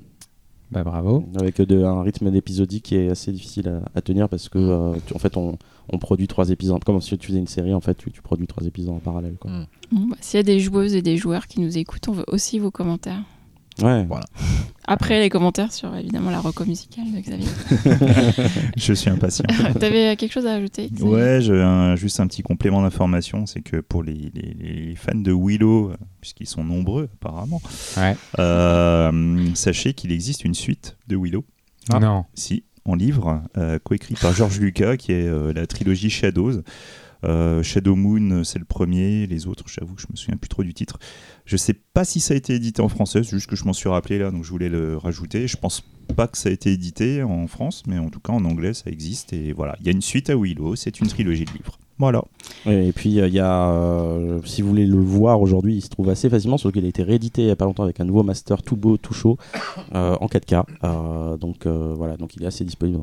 Bah 0.70 0.84
bravo. 0.84 1.24
avec 1.40 1.60
de- 1.60 1.82
un 1.82 2.02
rythme 2.02 2.32
épisodique 2.32 2.84
qui 2.84 2.94
est 2.94 3.08
assez 3.10 3.32
difficile 3.32 3.68
à, 3.68 3.82
à 3.98 4.00
tenir 4.02 4.28
parce 4.28 4.48
que 4.48 4.58
euh, 4.58 4.92
tu- 5.04 5.14
en 5.16 5.18
fait 5.18 5.36
on, 5.36 5.58
on 5.92 5.98
produit 5.98 6.28
trois 6.28 6.50
épisodes 6.50 6.84
comme 6.84 7.00
si 7.00 7.18
tu 7.18 7.26
faisais 7.26 7.40
une 7.40 7.48
série 7.48 7.74
en 7.74 7.80
fait 7.80 7.96
tu, 7.96 8.12
tu 8.12 8.22
produis 8.22 8.46
trois 8.46 8.64
épisodes 8.64 8.94
en 8.94 8.98
parallèle. 9.00 9.34
Mm. 9.44 9.62
Bon, 9.90 10.06
bah, 10.06 10.16
S'il 10.20 10.38
y 10.38 10.40
a 10.40 10.44
des 10.44 10.60
joueuses 10.60 10.94
et 10.94 11.02
des 11.02 11.16
joueurs 11.16 11.48
qui 11.48 11.60
nous 11.60 11.76
écoutent, 11.76 12.06
on 12.08 12.12
veut 12.12 12.24
aussi 12.28 12.60
vos 12.60 12.70
commentaires. 12.70 13.22
Ouais. 13.82 14.04
Voilà. 14.04 14.24
Après 14.86 15.20
les 15.20 15.28
commentaires 15.30 15.72
sur 15.72 15.94
évidemment 15.96 16.30
la 16.30 16.40
reco 16.40 16.64
musicale 16.64 17.04
de 17.14 17.20
Xavier. 17.20 17.46
Je 18.76 18.92
suis 18.92 19.08
impatient. 19.08 19.44
T'avais 19.80 20.16
quelque 20.16 20.32
chose 20.32 20.46
à 20.46 20.54
ajouter 20.54 20.88
Xavier? 20.92 21.14
Ouais, 21.14 21.50
un- 21.50 21.96
juste 21.96 22.20
un 22.20 22.26
petit 22.26 22.42
complément 22.42 22.82
d'information, 22.82 23.46
c'est 23.46 23.60
que 23.62 23.76
pour 23.78 24.02
les, 24.02 24.30
les- 24.34 24.54
les 24.58 24.94
fans 24.96 25.14
de 25.14 25.32
Willow, 25.32 25.90
euh, 25.90 25.96
puisqu'ils 26.20 26.48
sont 26.48 26.64
nombreux 26.64 27.08
apparemment, 27.14 27.62
Ouais. 27.96 28.16
euh, 28.38 29.46
sachez 29.54 29.94
qu'il 29.94 30.12
existe 30.12 30.44
une 30.44 30.54
suite 30.54 30.96
de 31.08 31.16
Willow, 31.16 31.44
Ah. 31.92 32.00
Non. 32.00 32.24
si, 32.34 32.64
en 32.84 32.94
livre, 32.94 33.42
euh, 33.56 33.78
coécrit 33.82 34.14
par 34.20 34.32
George 34.32 34.58
Lucas, 34.60 34.96
qui 34.96 35.12
est 35.12 35.26
euh, 35.26 35.52
la 35.52 35.66
trilogie 35.66 36.10
Shadows. 36.10 36.62
Euh, 37.22 37.62
Shadow 37.62 37.96
Moon, 37.96 38.44
c'est 38.44 38.58
le 38.58 38.64
premier, 38.64 39.26
les 39.26 39.46
autres, 39.46 39.64
j'avoue 39.68 39.94
que 39.94 40.00
je 40.00 40.06
me 40.10 40.16
souviens 40.16 40.38
plus 40.38 40.48
trop 40.48 40.62
du 40.64 40.72
titre. 40.72 40.98
Je 41.50 41.56
sais 41.56 41.74
pas 41.74 42.04
si 42.04 42.20
ça 42.20 42.32
a 42.32 42.36
été 42.36 42.54
édité 42.54 42.80
en 42.80 42.88
français, 42.88 43.24
c'est 43.24 43.30
juste 43.30 43.48
que 43.48 43.56
je 43.56 43.64
m'en 43.64 43.72
suis 43.72 43.88
rappelé 43.88 44.20
là, 44.20 44.30
donc 44.30 44.44
je 44.44 44.50
voulais 44.50 44.68
le 44.68 44.96
rajouter. 44.96 45.48
Je 45.48 45.56
pense 45.56 45.82
pas 46.14 46.28
que 46.28 46.38
ça 46.38 46.48
a 46.48 46.52
été 46.52 46.70
édité 46.70 47.24
en 47.24 47.48
France, 47.48 47.82
mais 47.88 47.98
en 47.98 48.08
tout 48.08 48.20
cas 48.20 48.32
en 48.32 48.44
anglais 48.44 48.72
ça 48.72 48.88
existe. 48.88 49.32
Et 49.32 49.52
voilà, 49.52 49.74
il 49.80 49.86
y 49.86 49.88
a 49.88 49.92
une 49.92 50.00
suite 50.00 50.30
à 50.30 50.36
Willow, 50.36 50.76
c'est 50.76 51.00
une 51.00 51.08
trilogie 51.08 51.46
de 51.46 51.50
livres. 51.50 51.80
Voilà. 51.98 52.22
Et 52.66 52.92
puis 52.92 53.18
euh, 53.18 53.26
il 53.26 53.34
y 53.34 53.40
a, 53.40 53.68
euh, 53.68 54.40
si 54.44 54.62
vous 54.62 54.68
voulez 54.68 54.86
le 54.86 55.00
voir 55.00 55.40
aujourd'hui, 55.40 55.74
il 55.74 55.80
se 55.80 55.88
trouve 55.88 56.08
assez 56.08 56.30
facilement, 56.30 56.56
sauf 56.56 56.72
qu'il 56.72 56.84
a 56.84 56.88
été 56.88 57.02
réédité 57.02 57.42
il 57.42 57.48
y 57.48 57.50
a 57.50 57.56
pas 57.56 57.64
longtemps 57.64 57.82
avec 57.82 57.98
un 57.98 58.04
nouveau 58.04 58.22
master 58.22 58.62
tout 58.62 58.76
beau, 58.76 58.96
tout 58.96 59.12
chaud, 59.12 59.36
euh, 59.92 60.14
en 60.20 60.26
4K. 60.28 60.62
Euh, 60.84 61.36
donc 61.36 61.66
euh, 61.66 61.94
voilà, 61.96 62.16
donc 62.16 62.36
il 62.36 62.44
est 62.44 62.46
assez 62.46 62.64
disponible 62.64 63.00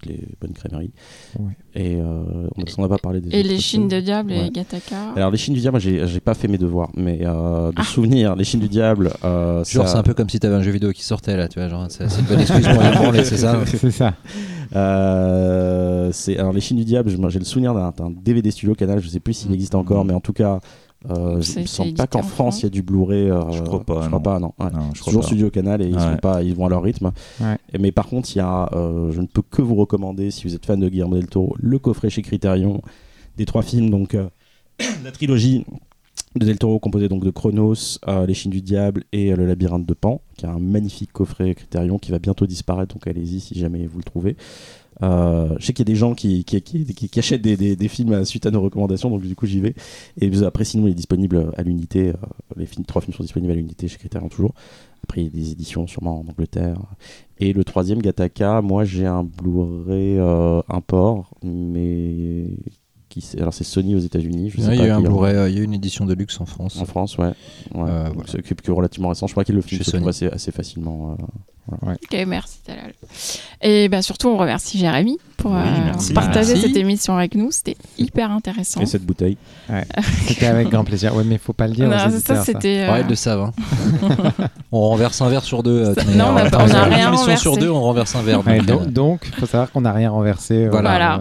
toutes 0.00 0.10
les 0.10 0.20
bonnes 0.40 0.52
crèmeries. 0.52 0.92
Ouais. 1.38 1.52
Et 1.74 1.96
euh, 1.96 2.48
on 2.78 2.82
n'a 2.82 2.88
pas 2.88 2.98
parlé 2.98 3.20
des 3.20 3.36
Et 3.36 3.42
les 3.42 3.58
chines 3.58 3.88
de 3.88 4.00
diable 4.00 4.30
Ouais. 4.32 4.46
et 4.46 4.50
Gataka. 4.50 5.12
Alors 5.16 5.30
les 5.30 5.36
chines 5.38 5.54
du 5.54 5.60
diable, 5.60 5.74
moi 5.74 5.80
j'ai 5.80 6.06
j'ai 6.06 6.20
pas 6.20 6.34
fait 6.34 6.48
mes 6.48 6.58
devoirs, 6.58 6.90
mais 6.96 7.20
euh, 7.22 7.68
de 7.68 7.74
Ah. 7.76 7.84
souvenir, 7.84 8.34
les 8.36 8.44
chines 8.44 8.60
du 8.60 8.68
diable, 8.68 9.10
euh, 9.24 9.62
Genre, 9.64 9.86
ça- 9.86 9.92
c'est 9.92 9.98
un 9.98 10.02
peu 10.02 10.14
comme 10.14 10.28
si 10.28 10.38
t'avais 10.40 10.54
un 10.54 10.62
jeu 10.62 10.70
vidéo 10.70 10.92
qui 10.92 11.02
sortait 11.04 11.36
là, 11.36 11.48
tu 11.48 11.58
vois. 11.58 11.68
Genre, 11.68 11.86
c'est 11.88 12.04
une 12.04 12.24
bonne 12.26 12.40
excuse 12.40 12.66
pour 12.66 12.82
y 12.84 12.90
branler, 12.92 13.24
c'est 13.24 13.36
ça 13.36 13.58
C'est 13.66 13.90
ça. 13.90 14.14
Euh, 14.74 16.10
alors 16.38 16.52
les 16.52 16.60
Chines 16.60 16.76
du 16.76 16.84
diable. 16.84 17.10
J'ai 17.28 17.38
le 17.38 17.44
souvenir 17.44 17.74
d'un 17.74 17.90
d'un 17.90 18.10
DVD 18.10 18.50
Studio 18.50 18.74
Canal. 18.74 19.00
Je 19.00 19.08
sais 19.08 19.20
plus 19.20 19.34
s'il 19.34 19.52
existe 19.52 19.74
encore, 19.74 20.04
mais 20.04 20.12
en 20.14 20.20
tout 20.20 20.32
cas, 20.32 20.60
euh, 21.08 21.36
me 21.36 21.40
c'est 21.42 21.66
semble 21.66 21.94
pas 21.94 22.06
qu'en 22.06 22.18
en 22.20 22.22
France 22.22 22.60
il 22.60 22.64
y 22.64 22.66
a 22.66 22.70
du 22.70 22.82
Blu-ray. 22.82 23.30
euh, 23.30 23.50
Je 23.52 23.62
crois 23.62 23.82
pas, 23.84 23.94
Je 23.94 24.00
non. 24.02 24.06
crois 24.08 24.22
pas, 24.22 24.38
non. 24.38 24.52
Ouais. 24.58 24.66
Non, 24.70 24.80
je 24.92 24.96
C'est 24.96 25.00
crois 25.00 25.10
toujours 25.12 25.20
pas. 25.22 25.26
Studio 25.28 25.50
Canal 25.50 25.80
et 25.82 25.86
ils, 25.88 25.94
Ouais. 25.94 26.00
sont 26.00 26.16
pas, 26.18 26.42
ils 26.42 26.54
vont 26.54 26.66
à 26.66 26.68
leur 26.68 26.82
rythme. 26.82 27.10
Ouais. 27.40 27.56
Et- 27.72 27.78
mais 27.78 27.90
par 27.92 28.06
contre, 28.06 28.28
il 28.34 28.38
y 28.38 28.42
a, 28.42 28.68
euh, 28.74 29.10
je 29.12 29.20
ne 29.20 29.26
peux 29.26 29.42
que 29.42 29.62
vous 29.62 29.74
recommander, 29.76 30.30
si 30.30 30.44
vous 30.46 30.54
êtes 30.54 30.66
fan 30.66 30.78
de 30.78 30.88
Guillermo 30.88 31.14
del 31.16 31.26
Toro, 31.28 31.56
le 31.58 31.78
coffret 31.78 32.10
chez 32.10 32.22
Criterion 32.22 32.82
des 33.36 33.46
trois 33.46 33.62
films. 33.62 33.88
Donc 33.90 34.14
euh, 34.14 34.28
la 35.04 35.10
trilogie 35.12 35.64
de 36.36 36.44
Del 36.44 36.58
Toro 36.58 36.78
composée 36.78 37.08
donc 37.08 37.24
de 37.24 37.30
Chronos, 37.30 37.98
euh, 38.06 38.24
Les 38.26 38.34
Chines 38.34 38.52
du 38.52 38.60
Diable 38.62 39.02
et 39.12 39.32
euh, 39.32 39.36
Le 39.36 39.46
Labyrinthe 39.46 39.86
de 39.86 39.94
Pan, 39.94 40.20
qui 40.36 40.46
a 40.46 40.50
un 40.52 40.60
magnifique 40.60 41.12
coffret 41.12 41.54
Criterion 41.56 41.98
qui 41.98 42.12
va 42.12 42.18
bientôt 42.20 42.46
disparaître. 42.46 42.94
Donc 42.94 43.06
allez-y 43.08 43.40
si 43.40 43.58
jamais 43.58 43.86
vous 43.86 43.98
le 43.98 44.04
trouvez. 44.04 44.36
Euh, 45.02 45.54
je 45.58 45.66
sais 45.66 45.72
qu'il 45.72 45.86
y 45.86 45.90
a 45.90 45.92
des 45.92 45.98
gens 45.98 46.14
qui, 46.14 46.44
qui, 46.44 46.60
qui, 46.62 46.84
qui- 46.84 47.08
qui 47.08 47.18
achètent 47.18 47.42
des, 47.42 47.56
des- 47.56 47.76
des 47.76 47.88
films 47.88 48.24
suite 48.24 48.46
à 48.46 48.50
nos 48.50 48.60
recommandations, 48.60 49.10
donc 49.10 49.22
du 49.22 49.34
coup 49.34 49.46
j'y 49.46 49.60
vais. 49.60 49.74
Et 50.20 50.30
après, 50.44 50.64
sinon, 50.64 50.86
il 50.86 50.90
est 50.90 50.94
disponible 50.94 51.50
à 51.56 51.62
l'unité. 51.62 52.08
euh, 52.10 52.14
les 52.56 52.66
films, 52.66 52.84
trois 52.84 53.00
films 53.02 53.14
sont 53.14 53.22
disponibles 53.22 53.52
à 53.52 53.56
l'unité 53.56 53.88
chez 53.88 53.96
Criterion 53.98 54.28
toujours. 54.28 54.52
Après, 55.04 55.22
il 55.22 55.24
y 55.24 55.26
a 55.28 55.30
des 55.30 55.52
éditions 55.52 55.86
sûrement 55.86 56.20
en 56.20 56.28
Angleterre. 56.30 56.76
Et 57.38 57.52
le 57.54 57.64
troisième, 57.64 58.00
Gataka, 58.02 58.60
moi 58.60 58.84
j'ai 58.84 59.06
un 59.06 59.24
Blu-ray 59.24 60.18
euh, 60.18 60.60
import, 60.68 61.30
mais 61.42 62.46
qui 63.08 63.24
alors 63.38 63.52
c'est 63.54 63.64
Sony 63.64 63.94
aux 63.96 63.98
États-Unis. 64.00 64.52
Sais 64.52 64.76
Il 64.76 64.84
y 64.84 64.88
a 64.88 64.96
un 64.96 65.00
Blu-ray, 65.00 65.34
euh, 65.34 65.48
il 65.48 65.56
y 65.56 65.60
a 65.60 65.64
une 65.64 65.72
édition 65.74 66.04
de 66.04 66.14
luxe 66.14 66.40
en 66.40 66.46
France. 66.46 66.76
en 66.80 66.84
France, 66.84 67.16
ouais. 67.18 67.28
ouais. 67.74 67.88
Euh, 67.90 68.10
voilà. 68.14 68.30
C'est 68.30 68.68
relativement 68.70 69.08
récent. 69.08 69.26
Je 69.26 69.32
crois 69.32 69.44
qu'il 69.44 69.54
le 69.56 69.62
film 69.62 69.82
se 69.82 69.90
trouve 69.90 70.08
assez, 70.08 70.26
assez 70.26 70.52
facilement. 70.52 71.12
euh, 71.18 71.24
Ok, 71.82 72.24
merci 72.26 72.58
Talal. 72.66 72.92
Et 73.62 73.88
bah, 73.88 74.02
surtout, 74.02 74.28
on 74.28 74.36
remercie 74.36 74.78
Jérémy 74.78 75.18
pour 75.36 75.52
Oui, 75.52 75.58
euh, 75.58 75.84
merci. 75.86 76.12
partager 76.12 76.54
Merci. 76.54 76.68
cette 76.68 76.76
émission 76.76 77.16
avec 77.16 77.34
nous. 77.34 77.50
C'était 77.50 77.76
hyper 77.98 78.30
intéressant. 78.30 78.80
Et 78.80 78.86
cette 78.86 79.04
bouteille. 79.04 79.36
C'était 80.26 80.46
avec 80.46 80.68
grand 80.68 80.84
plaisir. 80.84 81.14
Ouais, 81.14 81.24
mais 81.24 81.38
faut 81.38 81.52
pas 81.52 81.66
le 81.68 81.74
dire. 81.74 81.88
Non, 81.88 81.96
aux 81.96 82.18
ça, 82.20 82.44
c'était. 82.44 82.86
euh, 82.88 82.92
Ouais, 82.92 83.04
de 83.04 83.14
savon. 83.14 83.52
on 84.72 84.80
renverse 84.88 85.20
un 85.22 85.28
verre 85.28 85.44
sur 85.44 85.62
deux. 85.62 85.86
euh, 85.88 85.94
non, 86.14 86.26
on 86.32 86.36
a 86.36 86.46
euh, 86.46 86.50
pas- 86.50 86.58
on 86.58 86.70
a 86.70 86.86
une 86.86 86.94
rien 86.94 87.08
émission 87.08 87.16
renversé. 87.24 87.42
sur 87.42 87.56
deux, 87.56 87.70
on 87.70 87.80
renverse 87.80 88.14
un 88.14 88.22
verre. 88.22 88.46
Ouais, 88.46 88.58
donc, 88.60 88.82
euh, 88.82 88.86
donc, 88.86 89.26
faut 89.38 89.46
savoir 89.46 89.70
qu'on 89.70 89.80
n'a 89.82 89.92
rien 89.92 90.10
renversé. 90.10 90.66
euh, 90.66 90.70
Voilà. 90.70 91.20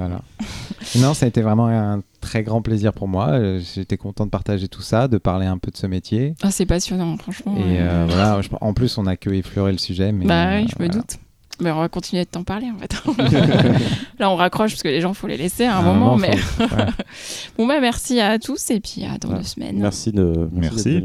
Non, 0.98 1.14
ça 1.14 1.26
a 1.26 1.30
été 1.30 1.42
vraiment 1.42 1.68
un 1.68 2.02
très 2.20 2.44
grand 2.44 2.62
plaisir 2.62 2.94
pour 2.94 3.08
moi. 3.08 3.30
Euh, 3.30 3.60
J'étais 3.76 3.98
content 3.98 4.26
de 4.26 4.30
partager 4.32 4.68
tout 4.68 4.82
ça, 4.82 5.08
de 5.08 5.18
parler 5.18 5.46
un 5.46 5.58
peu 5.58 5.72
de 5.72 5.78
ce 5.78 5.88
métier. 5.88 6.36
Ah, 6.42 6.52
c'est 6.52 6.66
passionnant, 6.66 7.18
franchement. 7.18 7.56
Et 7.58 7.80
euh, 7.80 8.06
voilà, 8.08 8.42
je- 8.42 8.50
en 8.62 8.74
plus, 8.74 8.98
on 8.98 9.06
a 9.08 9.16
que 9.16 9.30
effleuré 9.30 9.72
le 9.72 9.78
sujet. 9.78 10.12
Mais, 10.12 10.26
Bah 10.26 10.48
euh, 10.50 10.58
oui, 10.62 10.68
je 10.70 10.76
me 10.84 10.88
voilà. 10.88 10.94
doute. 11.02 11.18
Mais 11.62 11.72
on 11.72 11.80
va 11.80 11.90
continuer 11.90 12.24
de 12.24 12.30
t'en 12.30 12.44
parler 12.44 12.68
en 12.72 12.78
fait. 12.78 12.94
Là, 14.20 14.32
on 14.32 14.36
raccroche 14.38 14.72
parce 14.72 14.82
que 14.84 14.88
les 14.88 15.02
gens, 15.02 15.14
faut 15.14 15.28
les 15.28 15.36
laisser 15.36 15.66
à 15.66 15.76
un, 15.76 15.80
À 15.80 15.82
moment. 15.82 16.16
mais 16.16 16.38
faut- 16.38 16.64
ouais. 16.64 16.86
bon, 17.58 17.68
bah 17.68 17.82
merci 17.82 18.20
à 18.22 18.40
tous 18.40 18.70
et 18.72 18.80
puis 18.80 19.04
à 19.04 19.18
dans 19.18 19.30
Ouais. 19.30 19.40
deux 19.40 19.44
semaines. 19.44 19.78
Merci 19.78 20.14
de. 20.14 20.48
Merci. 20.54 21.04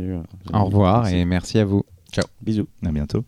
Au 0.53 0.65
revoir 0.67 1.03
Merci. 1.03 1.17
et 1.17 1.25
merci 1.25 1.59
à 1.59 1.65
vous. 1.65 1.83
Bisous. 2.41 2.69
À 2.87 2.93
bientôt. 2.93 3.25